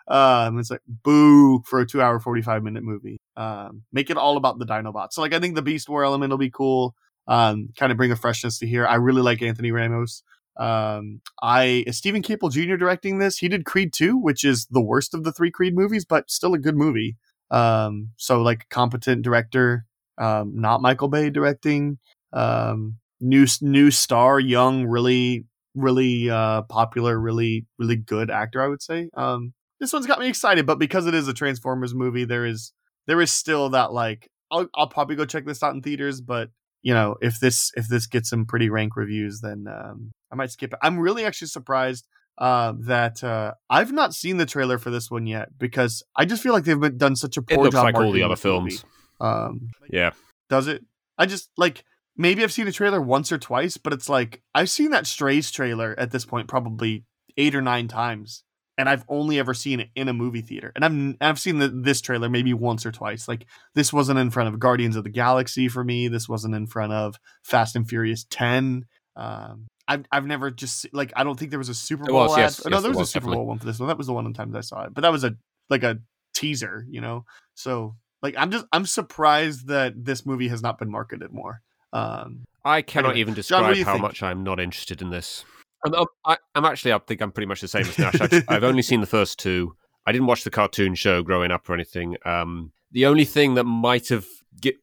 um 0.07 0.59
it's 0.59 0.69
like 0.69 0.81
boo 0.87 1.61
for 1.65 1.79
a 1.79 1.85
two 1.85 2.01
hour 2.01 2.19
45 2.19 2.63
minute 2.63 2.83
movie. 2.83 3.19
Um 3.37 3.83
make 3.91 4.09
it 4.09 4.17
all 4.17 4.37
about 4.37 4.59
the 4.59 4.65
dinobots 4.65 5.13
so 5.13 5.21
like 5.21 5.33
i 5.33 5.39
think 5.39 5.55
the 5.55 5.61
beast 5.61 5.89
war 5.89 6.03
element 6.03 6.31
will 6.31 6.37
be 6.37 6.49
cool 6.51 6.95
um 7.27 7.69
kind 7.77 7.91
of 7.91 7.97
bring 7.97 8.11
a 8.11 8.15
freshness 8.17 8.59
to 8.59 8.67
here. 8.67 8.85
I 8.85 8.95
really 8.95 9.21
like 9.21 9.41
anthony 9.41 9.71
ramos. 9.71 10.23
Um 10.57 11.21
i 11.41 11.83
is 11.87 11.97
steven 11.97 12.21
caple 12.21 12.51
jr 12.51 12.75
directing 12.75 13.19
this? 13.19 13.37
He 13.37 13.47
did 13.47 13.65
creed 13.65 13.93
2 13.93 14.17
which 14.17 14.43
is 14.43 14.67
the 14.67 14.81
worst 14.81 15.13
of 15.13 15.23
the 15.23 15.31
three 15.31 15.51
creed 15.51 15.75
movies 15.75 16.05
but 16.05 16.29
still 16.29 16.53
a 16.53 16.59
good 16.59 16.75
movie. 16.77 17.17
Um 17.51 18.09
so 18.17 18.41
like 18.41 18.67
competent 18.69 19.21
director 19.23 19.85
um 20.17 20.53
not 20.59 20.81
michael 20.81 21.07
bay 21.07 21.29
directing. 21.29 21.97
Um 22.33 22.97
new 23.21 23.47
new 23.61 23.89
star 23.91 24.39
young 24.39 24.85
really 24.85 25.45
really 25.75 26.29
uh 26.29 26.61
popular 26.63 27.17
really 27.19 27.65
really 27.79 27.95
good 27.95 28.29
actor 28.29 28.61
i 28.61 28.67
would 28.67 28.81
say. 28.81 29.09
Um 29.15 29.53
this 29.79 29.93
one's 29.93 30.07
got 30.07 30.19
me 30.19 30.27
excited 30.27 30.65
but 30.65 30.79
because 30.79 31.07
it 31.07 31.13
is 31.13 31.27
a 31.27 31.33
transformers 31.33 31.93
movie 31.93 32.25
there 32.25 32.45
is 32.45 32.73
there 33.07 33.21
is 33.21 33.31
still 33.31 33.69
that 33.69 33.91
like 33.91 34.29
i'll, 34.51 34.67
I'll 34.75 34.87
probably 34.87 35.15
go 35.15 35.25
check 35.25 35.45
this 35.45 35.63
out 35.63 35.73
in 35.73 35.81
theaters 35.81 36.21
but 36.21 36.49
you 36.81 36.93
know 36.93 37.15
if 37.21 37.39
this 37.39 37.71
if 37.75 37.87
this 37.87 38.07
gets 38.07 38.29
some 38.29 38.45
pretty 38.45 38.69
rank 38.69 38.95
reviews 38.95 39.41
then 39.41 39.65
um 39.67 40.11
i 40.31 40.35
might 40.35 40.51
skip 40.51 40.73
it 40.73 40.79
i'm 40.81 40.99
really 40.99 41.25
actually 41.25 41.47
surprised 41.47 42.05
uh, 42.37 42.73
that 42.79 43.23
uh, 43.23 43.53
I've 43.69 43.91
not 43.91 44.13
seen 44.13 44.37
the 44.37 44.45
trailer 44.45 44.77
for 44.77 44.89
this 44.89 45.11
one 45.11 45.27
yet 45.27 45.49
because 45.57 46.03
I 46.15 46.25
just 46.25 46.41
feel 46.41 46.53
like 46.53 46.63
they've 46.63 46.79
been, 46.79 46.97
done 46.97 47.15
such 47.15 47.37
a 47.37 47.41
poor 47.41 47.57
It 47.57 47.61
looks 47.61 47.75
job 47.75 47.83
like 47.83 47.95
all 47.95 48.11
the 48.11 48.23
other 48.23 48.35
films. 48.35 48.83
Um, 49.19 49.69
Yeah. 49.89 50.11
does 50.49 50.67
it? 50.67 50.83
I 51.17 51.25
just 51.25 51.51
like 51.57 51.83
maybe 52.17 52.43
I've 52.43 52.51
seen 52.51 52.67
a 52.67 52.71
trailer 52.71 53.01
once 53.01 53.31
or 53.31 53.37
twice, 53.37 53.77
but 53.77 53.93
it's 53.93 54.09
like 54.09 54.41
I've 54.55 54.69
seen 54.69 54.91
that 54.91 55.05
Strays 55.05 55.51
trailer 55.51 55.95
at 55.97 56.11
this 56.11 56.25
point 56.25 56.47
probably 56.47 57.05
eight 57.37 57.55
or 57.55 57.61
nine 57.61 57.87
times, 57.87 58.43
and 58.77 58.89
I've 58.89 59.05
only 59.07 59.39
ever 59.39 59.53
seen 59.53 59.79
it 59.79 59.89
in 59.95 60.07
a 60.07 60.13
movie 60.13 60.41
theater. 60.41 60.71
And 60.75 60.83
I've 60.85 61.17
I've 61.21 61.39
seen 61.39 61.59
the, 61.59 61.67
this 61.67 62.01
trailer 62.01 62.29
maybe 62.29 62.53
once 62.53 62.85
or 62.85 62.91
twice. 62.91 63.27
Like 63.27 63.45
this 63.75 63.93
wasn't 63.93 64.19
in 64.19 64.29
front 64.31 64.49
of 64.53 64.59
Guardians 64.59 64.95
of 64.95 65.03
the 65.03 65.09
Galaxy 65.09 65.67
for 65.67 65.83
me. 65.83 66.07
This 66.07 66.27
wasn't 66.27 66.55
in 66.55 66.67
front 66.67 66.93
of 66.93 67.19
Fast 67.43 67.75
and 67.75 67.87
Furious 67.87 68.25
Ten. 68.29 68.85
Um, 69.15 69.67
I've 69.87 70.05
I've 70.11 70.25
never 70.25 70.49
just 70.49 70.87
like 70.93 71.13
I 71.15 71.23
don't 71.23 71.37
think 71.37 71.51
there 71.51 71.59
was 71.59 71.69
a 71.69 71.75
Super 71.75 72.05
Bowl 72.05 72.21
was, 72.21 72.33
ad. 72.33 72.39
yes, 72.39 72.65
oh, 72.65 72.69
no, 72.69 72.77
yes, 72.77 72.83
there 72.83 72.91
there 72.91 72.99
was 72.99 73.09
a 73.09 73.11
Super 73.11 73.25
definitely. 73.25 73.37
Bowl 73.37 73.47
one 73.47 73.59
for 73.59 73.65
this 73.65 73.79
one. 73.79 73.87
That 73.87 73.97
was 73.97 74.07
the 74.07 74.13
one 74.13 74.25
of 74.25 74.33
the 74.33 74.37
times 74.37 74.55
I 74.55 74.61
saw 74.61 74.83
it, 74.85 74.93
but 74.93 75.01
that 75.01 75.11
was 75.11 75.23
a 75.23 75.35
like 75.69 75.83
a 75.83 75.99
teaser, 76.33 76.85
you 76.89 77.01
know. 77.01 77.25
So 77.55 77.95
like 78.21 78.35
I'm 78.37 78.49
just 78.49 78.65
I'm 78.71 78.85
surprised 78.85 79.67
that 79.67 79.93
this 80.03 80.25
movie 80.25 80.47
has 80.47 80.61
not 80.61 80.79
been 80.79 80.89
marketed 80.89 81.31
more. 81.31 81.61
Um, 81.91 82.45
I 82.65 82.81
cannot 82.81 83.09
Anyway, 83.09 83.19
even 83.21 83.33
John, 83.33 83.35
describe 83.35 83.75
you 83.75 83.85
how 83.85 83.93
think? 83.93 84.01
much 84.01 84.23
I'm 84.23 84.43
not 84.43 84.59
interested 84.59 85.01
in 85.01 85.09
this. 85.09 85.45
I'm, 85.85 85.93
I'm, 85.93 86.05
I, 86.25 86.37
I'm 86.55 86.65
actually, 86.65 86.93
I 86.93 86.99
think 86.99 87.21
I'm 87.21 87.31
pretty 87.31 87.47
much 87.47 87.61
the 87.61 87.67
same 87.67 87.83
as 87.83 87.97
Nash. 87.97 88.21
I've, 88.21 88.43
I've 88.47 88.63
only 88.63 88.81
seen 88.81 89.01
the 89.01 89.07
first 89.07 89.39
two. 89.39 89.75
I 90.05 90.11
didn't 90.11 90.27
watch 90.27 90.43
the 90.43 90.51
cartoon 90.51 90.95
show 90.95 91.23
growing 91.23 91.51
up 91.51 91.69
or 91.69 91.73
anything. 91.73 92.17
Um, 92.25 92.71
The 92.91 93.05
only 93.05 93.25
thing 93.25 93.55
that 93.55 93.63
might 93.63 94.09
have 94.09 94.25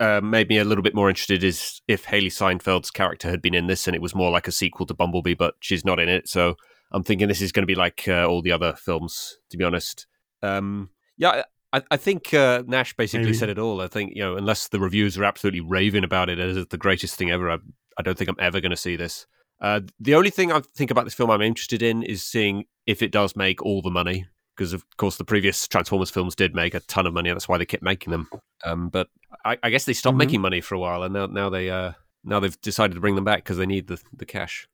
uh, 0.00 0.20
made 0.20 0.48
me 0.48 0.58
a 0.58 0.64
little 0.64 0.82
bit 0.82 0.94
more 0.94 1.08
interested 1.08 1.44
is 1.44 1.80
if 1.86 2.06
Hailee 2.06 2.26
Steinfeld's 2.26 2.90
character 2.90 3.30
had 3.30 3.40
been 3.40 3.54
in 3.54 3.66
this 3.66 3.86
and 3.86 3.94
it 3.94 4.02
was 4.02 4.14
more 4.14 4.30
like 4.30 4.48
a 4.48 4.52
sequel 4.52 4.86
to 4.86 4.94
Bumblebee, 4.94 5.34
but 5.34 5.54
she's 5.60 5.84
not 5.84 6.00
in 6.00 6.08
it. 6.08 6.28
So 6.28 6.56
I'm 6.92 7.04
thinking 7.04 7.28
this 7.28 7.40
is 7.40 7.52
going 7.52 7.62
to 7.62 7.66
be 7.66 7.74
like 7.74 8.08
uh, 8.08 8.26
all 8.26 8.42
the 8.42 8.52
other 8.52 8.74
films, 8.74 9.38
to 9.50 9.56
be 9.56 9.64
honest. 9.64 10.06
Um, 10.42 10.90
yeah, 11.16 11.42
I, 11.72 11.82
I 11.90 11.96
think 11.96 12.34
uh, 12.34 12.64
Nash 12.66 12.96
basically 12.96 13.26
Maybe. 13.26 13.36
said 13.36 13.48
it 13.48 13.58
all. 13.58 13.80
I 13.80 13.86
think, 13.86 14.12
you 14.14 14.22
know, 14.22 14.36
unless 14.36 14.68
the 14.68 14.80
reviews 14.80 15.16
are 15.16 15.24
absolutely 15.24 15.60
raving 15.60 16.04
about 16.04 16.28
it 16.28 16.38
as 16.38 16.66
the 16.66 16.78
greatest 16.78 17.14
thing 17.14 17.30
ever, 17.30 17.50
I, 17.50 17.58
I 17.96 18.02
don't 18.02 18.18
think 18.18 18.28
I'm 18.28 18.36
ever 18.40 18.60
going 18.60 18.70
to 18.70 18.76
see 18.76 18.96
this. 18.96 19.26
Uh, 19.60 19.80
the 19.98 20.14
only 20.14 20.30
thing 20.30 20.50
I 20.52 20.60
think 20.74 20.90
about 20.90 21.04
this 21.04 21.14
film 21.14 21.30
I'm 21.30 21.42
interested 21.42 21.82
in 21.82 22.02
is 22.02 22.24
seeing 22.24 22.64
if 22.86 23.02
it 23.02 23.12
does 23.12 23.36
make 23.36 23.62
all 23.62 23.82
the 23.82 23.90
money. 23.90 24.26
Because 24.56 24.72
of 24.74 24.84
course 24.98 25.16
the 25.16 25.24
previous 25.24 25.66
Transformers 25.66 26.10
films 26.10 26.34
did 26.34 26.54
make 26.54 26.74
a 26.74 26.80
ton 26.80 27.06
of 27.06 27.14
money. 27.14 27.30
That's 27.30 27.48
why 27.48 27.56
they 27.56 27.64
kept 27.64 27.82
making 27.82 28.10
them. 28.10 28.28
Um, 28.64 28.88
but 28.90 29.08
I, 29.44 29.56
I 29.62 29.70
guess 29.70 29.86
they 29.86 29.94
stopped 29.94 30.16
Mhm. 30.16 30.18
making 30.18 30.40
money 30.42 30.60
for 30.60 30.74
a 30.74 30.78
while, 30.78 31.02
and 31.02 31.14
now 31.14 31.26
now 31.26 31.48
they 31.48 31.70
uh, 31.70 31.92
now 32.24 32.40
they've 32.40 32.60
decided 32.60 32.92
to 32.94 33.00
bring 33.00 33.14
them 33.14 33.24
back 33.24 33.38
because 33.42 33.56
they 33.56 33.64
need 33.64 33.86
the 33.86 33.98
the 34.14 34.26
cash. 34.26 34.68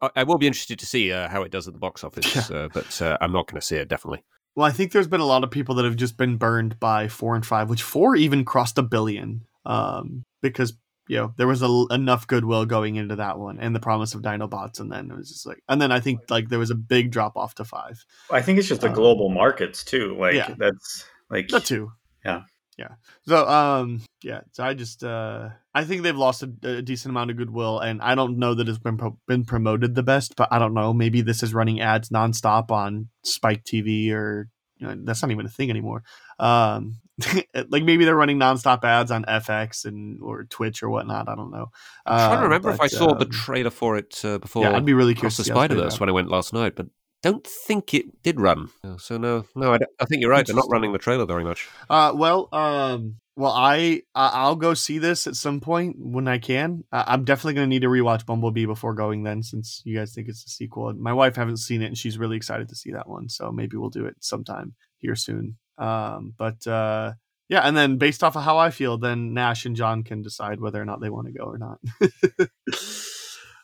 I, 0.00 0.10
I 0.16 0.22
will 0.22 0.38
be 0.38 0.46
interested 0.46 0.78
to 0.78 0.86
see 0.86 1.10
uh, 1.10 1.28
how 1.28 1.42
it 1.42 1.50
does 1.50 1.66
at 1.66 1.74
the 1.74 1.80
box 1.80 2.04
office, 2.04 2.50
uh, 2.52 2.68
but 2.72 3.02
uh, 3.02 3.18
I'm 3.20 3.32
not 3.32 3.48
going 3.48 3.60
to 3.60 3.66
see 3.66 3.74
it 3.76 3.88
definitely. 3.88 4.22
Well, 4.54 4.66
I 4.66 4.70
think 4.70 4.92
there's 4.92 5.08
been 5.08 5.20
a 5.20 5.24
lot 5.26 5.42
of 5.42 5.50
people 5.50 5.74
that 5.76 5.84
have 5.86 5.96
just 5.96 6.16
been 6.16 6.36
burned 6.36 6.78
by 6.78 7.08
four 7.08 7.34
and 7.34 7.44
five, 7.44 7.68
which 7.68 7.82
four 7.82 8.14
even 8.14 8.44
crossed 8.44 8.78
a 8.78 8.82
billion, 8.82 9.44
um, 9.66 10.24
because 10.40 10.74
you 11.08 11.16
know 11.16 11.34
there 11.36 11.46
was 11.46 11.62
a, 11.62 11.84
enough 11.90 12.26
goodwill 12.26 12.64
going 12.64 12.96
into 12.96 13.16
that 13.16 13.38
one 13.38 13.58
and 13.58 13.74
the 13.74 13.80
promise 13.80 14.14
of 14.14 14.22
Dinobots, 14.22 14.80
and 14.80 14.90
then 14.90 15.10
it 15.10 15.16
was 15.16 15.28
just 15.28 15.46
like, 15.46 15.62
and 15.68 15.80
then 15.80 15.92
I 15.92 16.00
think 16.00 16.20
like 16.30 16.48
there 16.48 16.58
was 16.58 16.70
a 16.70 16.76
big 16.76 17.10
drop 17.10 17.36
off 17.36 17.54
to 17.56 17.64
five. 17.64 18.04
I 18.30 18.42
think 18.42 18.58
it's 18.58 18.68
just 18.68 18.80
the 18.80 18.88
Um, 18.88 18.94
global 18.94 19.28
markets 19.28 19.84
too. 19.84 20.16
Like 20.18 20.34
yeah. 20.34 20.54
that's 20.56 21.04
like 21.30 21.48
That 21.48 21.64
too. 21.64 21.92
Yeah. 22.24 22.42
Yeah. 22.78 22.94
So 23.26 23.46
um 23.46 24.00
yeah, 24.22 24.40
so 24.52 24.64
I 24.64 24.74
just 24.74 25.04
uh 25.04 25.50
I 25.74 25.84
think 25.84 26.02
they've 26.02 26.16
lost 26.16 26.42
a, 26.42 26.50
a 26.62 26.82
decent 26.82 27.10
amount 27.10 27.30
of 27.30 27.36
goodwill 27.36 27.80
and 27.80 28.00
I 28.00 28.14
don't 28.14 28.38
know 28.38 28.54
that 28.54 28.68
it's 28.68 28.78
been 28.78 28.96
pro- 28.96 29.18
been 29.28 29.44
promoted 29.44 29.94
the 29.94 30.02
best, 30.02 30.34
but 30.36 30.48
I 30.50 30.58
don't 30.58 30.74
know, 30.74 30.92
maybe 30.92 31.20
this 31.20 31.42
is 31.42 31.52
running 31.52 31.80
ads 31.80 32.08
nonstop 32.08 32.70
on 32.70 33.08
Spike 33.24 33.64
TV 33.64 34.10
or 34.12 34.48
you 34.78 34.86
know, 34.86 34.96
that's 35.04 35.22
not 35.22 35.30
even 35.30 35.46
a 35.46 35.50
thing 35.50 35.70
anymore. 35.70 36.02
Um 36.38 36.96
like 37.68 37.84
maybe 37.84 38.04
they're 38.04 38.16
running 38.16 38.38
nonstop 38.38 38.84
ads 38.84 39.10
on 39.10 39.24
FX 39.24 39.84
and 39.84 40.20
or 40.22 40.44
Twitch 40.44 40.82
or 40.82 40.90
whatnot, 40.90 41.28
I 41.28 41.34
don't 41.34 41.50
know. 41.50 41.70
I'm 42.06 42.18
trying 42.18 42.30
to 42.30 42.40
Uh, 42.40 42.44
remember 42.44 42.70
if 42.70 42.80
I 42.80 42.84
but, 42.84 42.90
saw 42.90 43.14
the 43.14 43.24
um, 43.26 43.30
trailer 43.30 43.70
for 43.70 43.96
it 43.96 44.24
uh, 44.24 44.38
before. 44.38 44.64
Yeah, 44.64 44.76
I'd 44.76 44.84
be 44.84 44.94
really 44.94 45.14
curious 45.14 45.36
the 45.36 45.44
to 45.44 45.50
Spider 45.50 45.74
Verse 45.76 46.00
when 46.00 46.08
I 46.08 46.12
went 46.12 46.28
last 46.28 46.52
night, 46.52 46.74
but 46.76 46.86
don't 47.22 47.46
think 47.46 47.94
it 47.94 48.22
did 48.22 48.40
run. 48.40 48.68
So 48.98 49.16
no, 49.16 49.44
no, 49.54 49.74
I, 49.74 49.78
I 50.00 50.04
think 50.06 50.22
you're 50.22 50.30
right. 50.30 50.44
They're 50.44 50.56
not 50.56 50.68
running 50.70 50.92
the 50.92 50.98
trailer 50.98 51.24
very 51.24 51.44
much. 51.44 51.68
Uh, 51.88 52.12
well, 52.14 52.48
um, 52.52 53.16
well, 53.36 53.52
I 53.52 54.02
I'll 54.14 54.56
go 54.56 54.74
see 54.74 54.98
this 54.98 55.26
at 55.26 55.36
some 55.36 55.60
point 55.60 55.96
when 55.98 56.28
I 56.28 56.38
can. 56.38 56.84
I'm 56.92 57.24
definitely 57.24 57.54
gonna 57.54 57.68
need 57.68 57.82
to 57.82 57.88
rewatch 57.88 58.26
Bumblebee 58.26 58.66
before 58.66 58.94
going 58.94 59.22
then, 59.22 59.42
since 59.42 59.82
you 59.84 59.96
guys 59.96 60.12
think 60.12 60.28
it's 60.28 60.44
a 60.44 60.50
sequel. 60.50 60.92
My 60.94 61.12
wife 61.12 61.36
hasn't 61.36 61.60
seen 61.60 61.82
it, 61.82 61.86
and 61.86 61.96
she's 61.96 62.18
really 62.18 62.36
excited 62.36 62.68
to 62.68 62.74
see 62.74 62.92
that 62.92 63.08
one. 63.08 63.28
So 63.28 63.50
maybe 63.52 63.76
we'll 63.76 63.90
do 63.90 64.04
it 64.04 64.16
sometime 64.20 64.74
here 64.98 65.14
soon. 65.14 65.56
Um, 65.82 66.34
but 66.36 66.64
uh, 66.66 67.14
yeah, 67.48 67.60
and 67.66 67.76
then 67.76 67.98
based 67.98 68.22
off 68.22 68.36
of 68.36 68.44
how 68.44 68.58
I 68.58 68.70
feel, 68.70 68.98
then 68.98 69.34
Nash 69.34 69.66
and 69.66 69.74
John 69.76 70.04
can 70.04 70.22
decide 70.22 70.60
whether 70.60 70.80
or 70.80 70.84
not 70.84 71.00
they 71.00 71.10
want 71.10 71.26
to 71.26 71.32
go 71.32 71.44
or 71.44 71.58
not. 71.58 71.80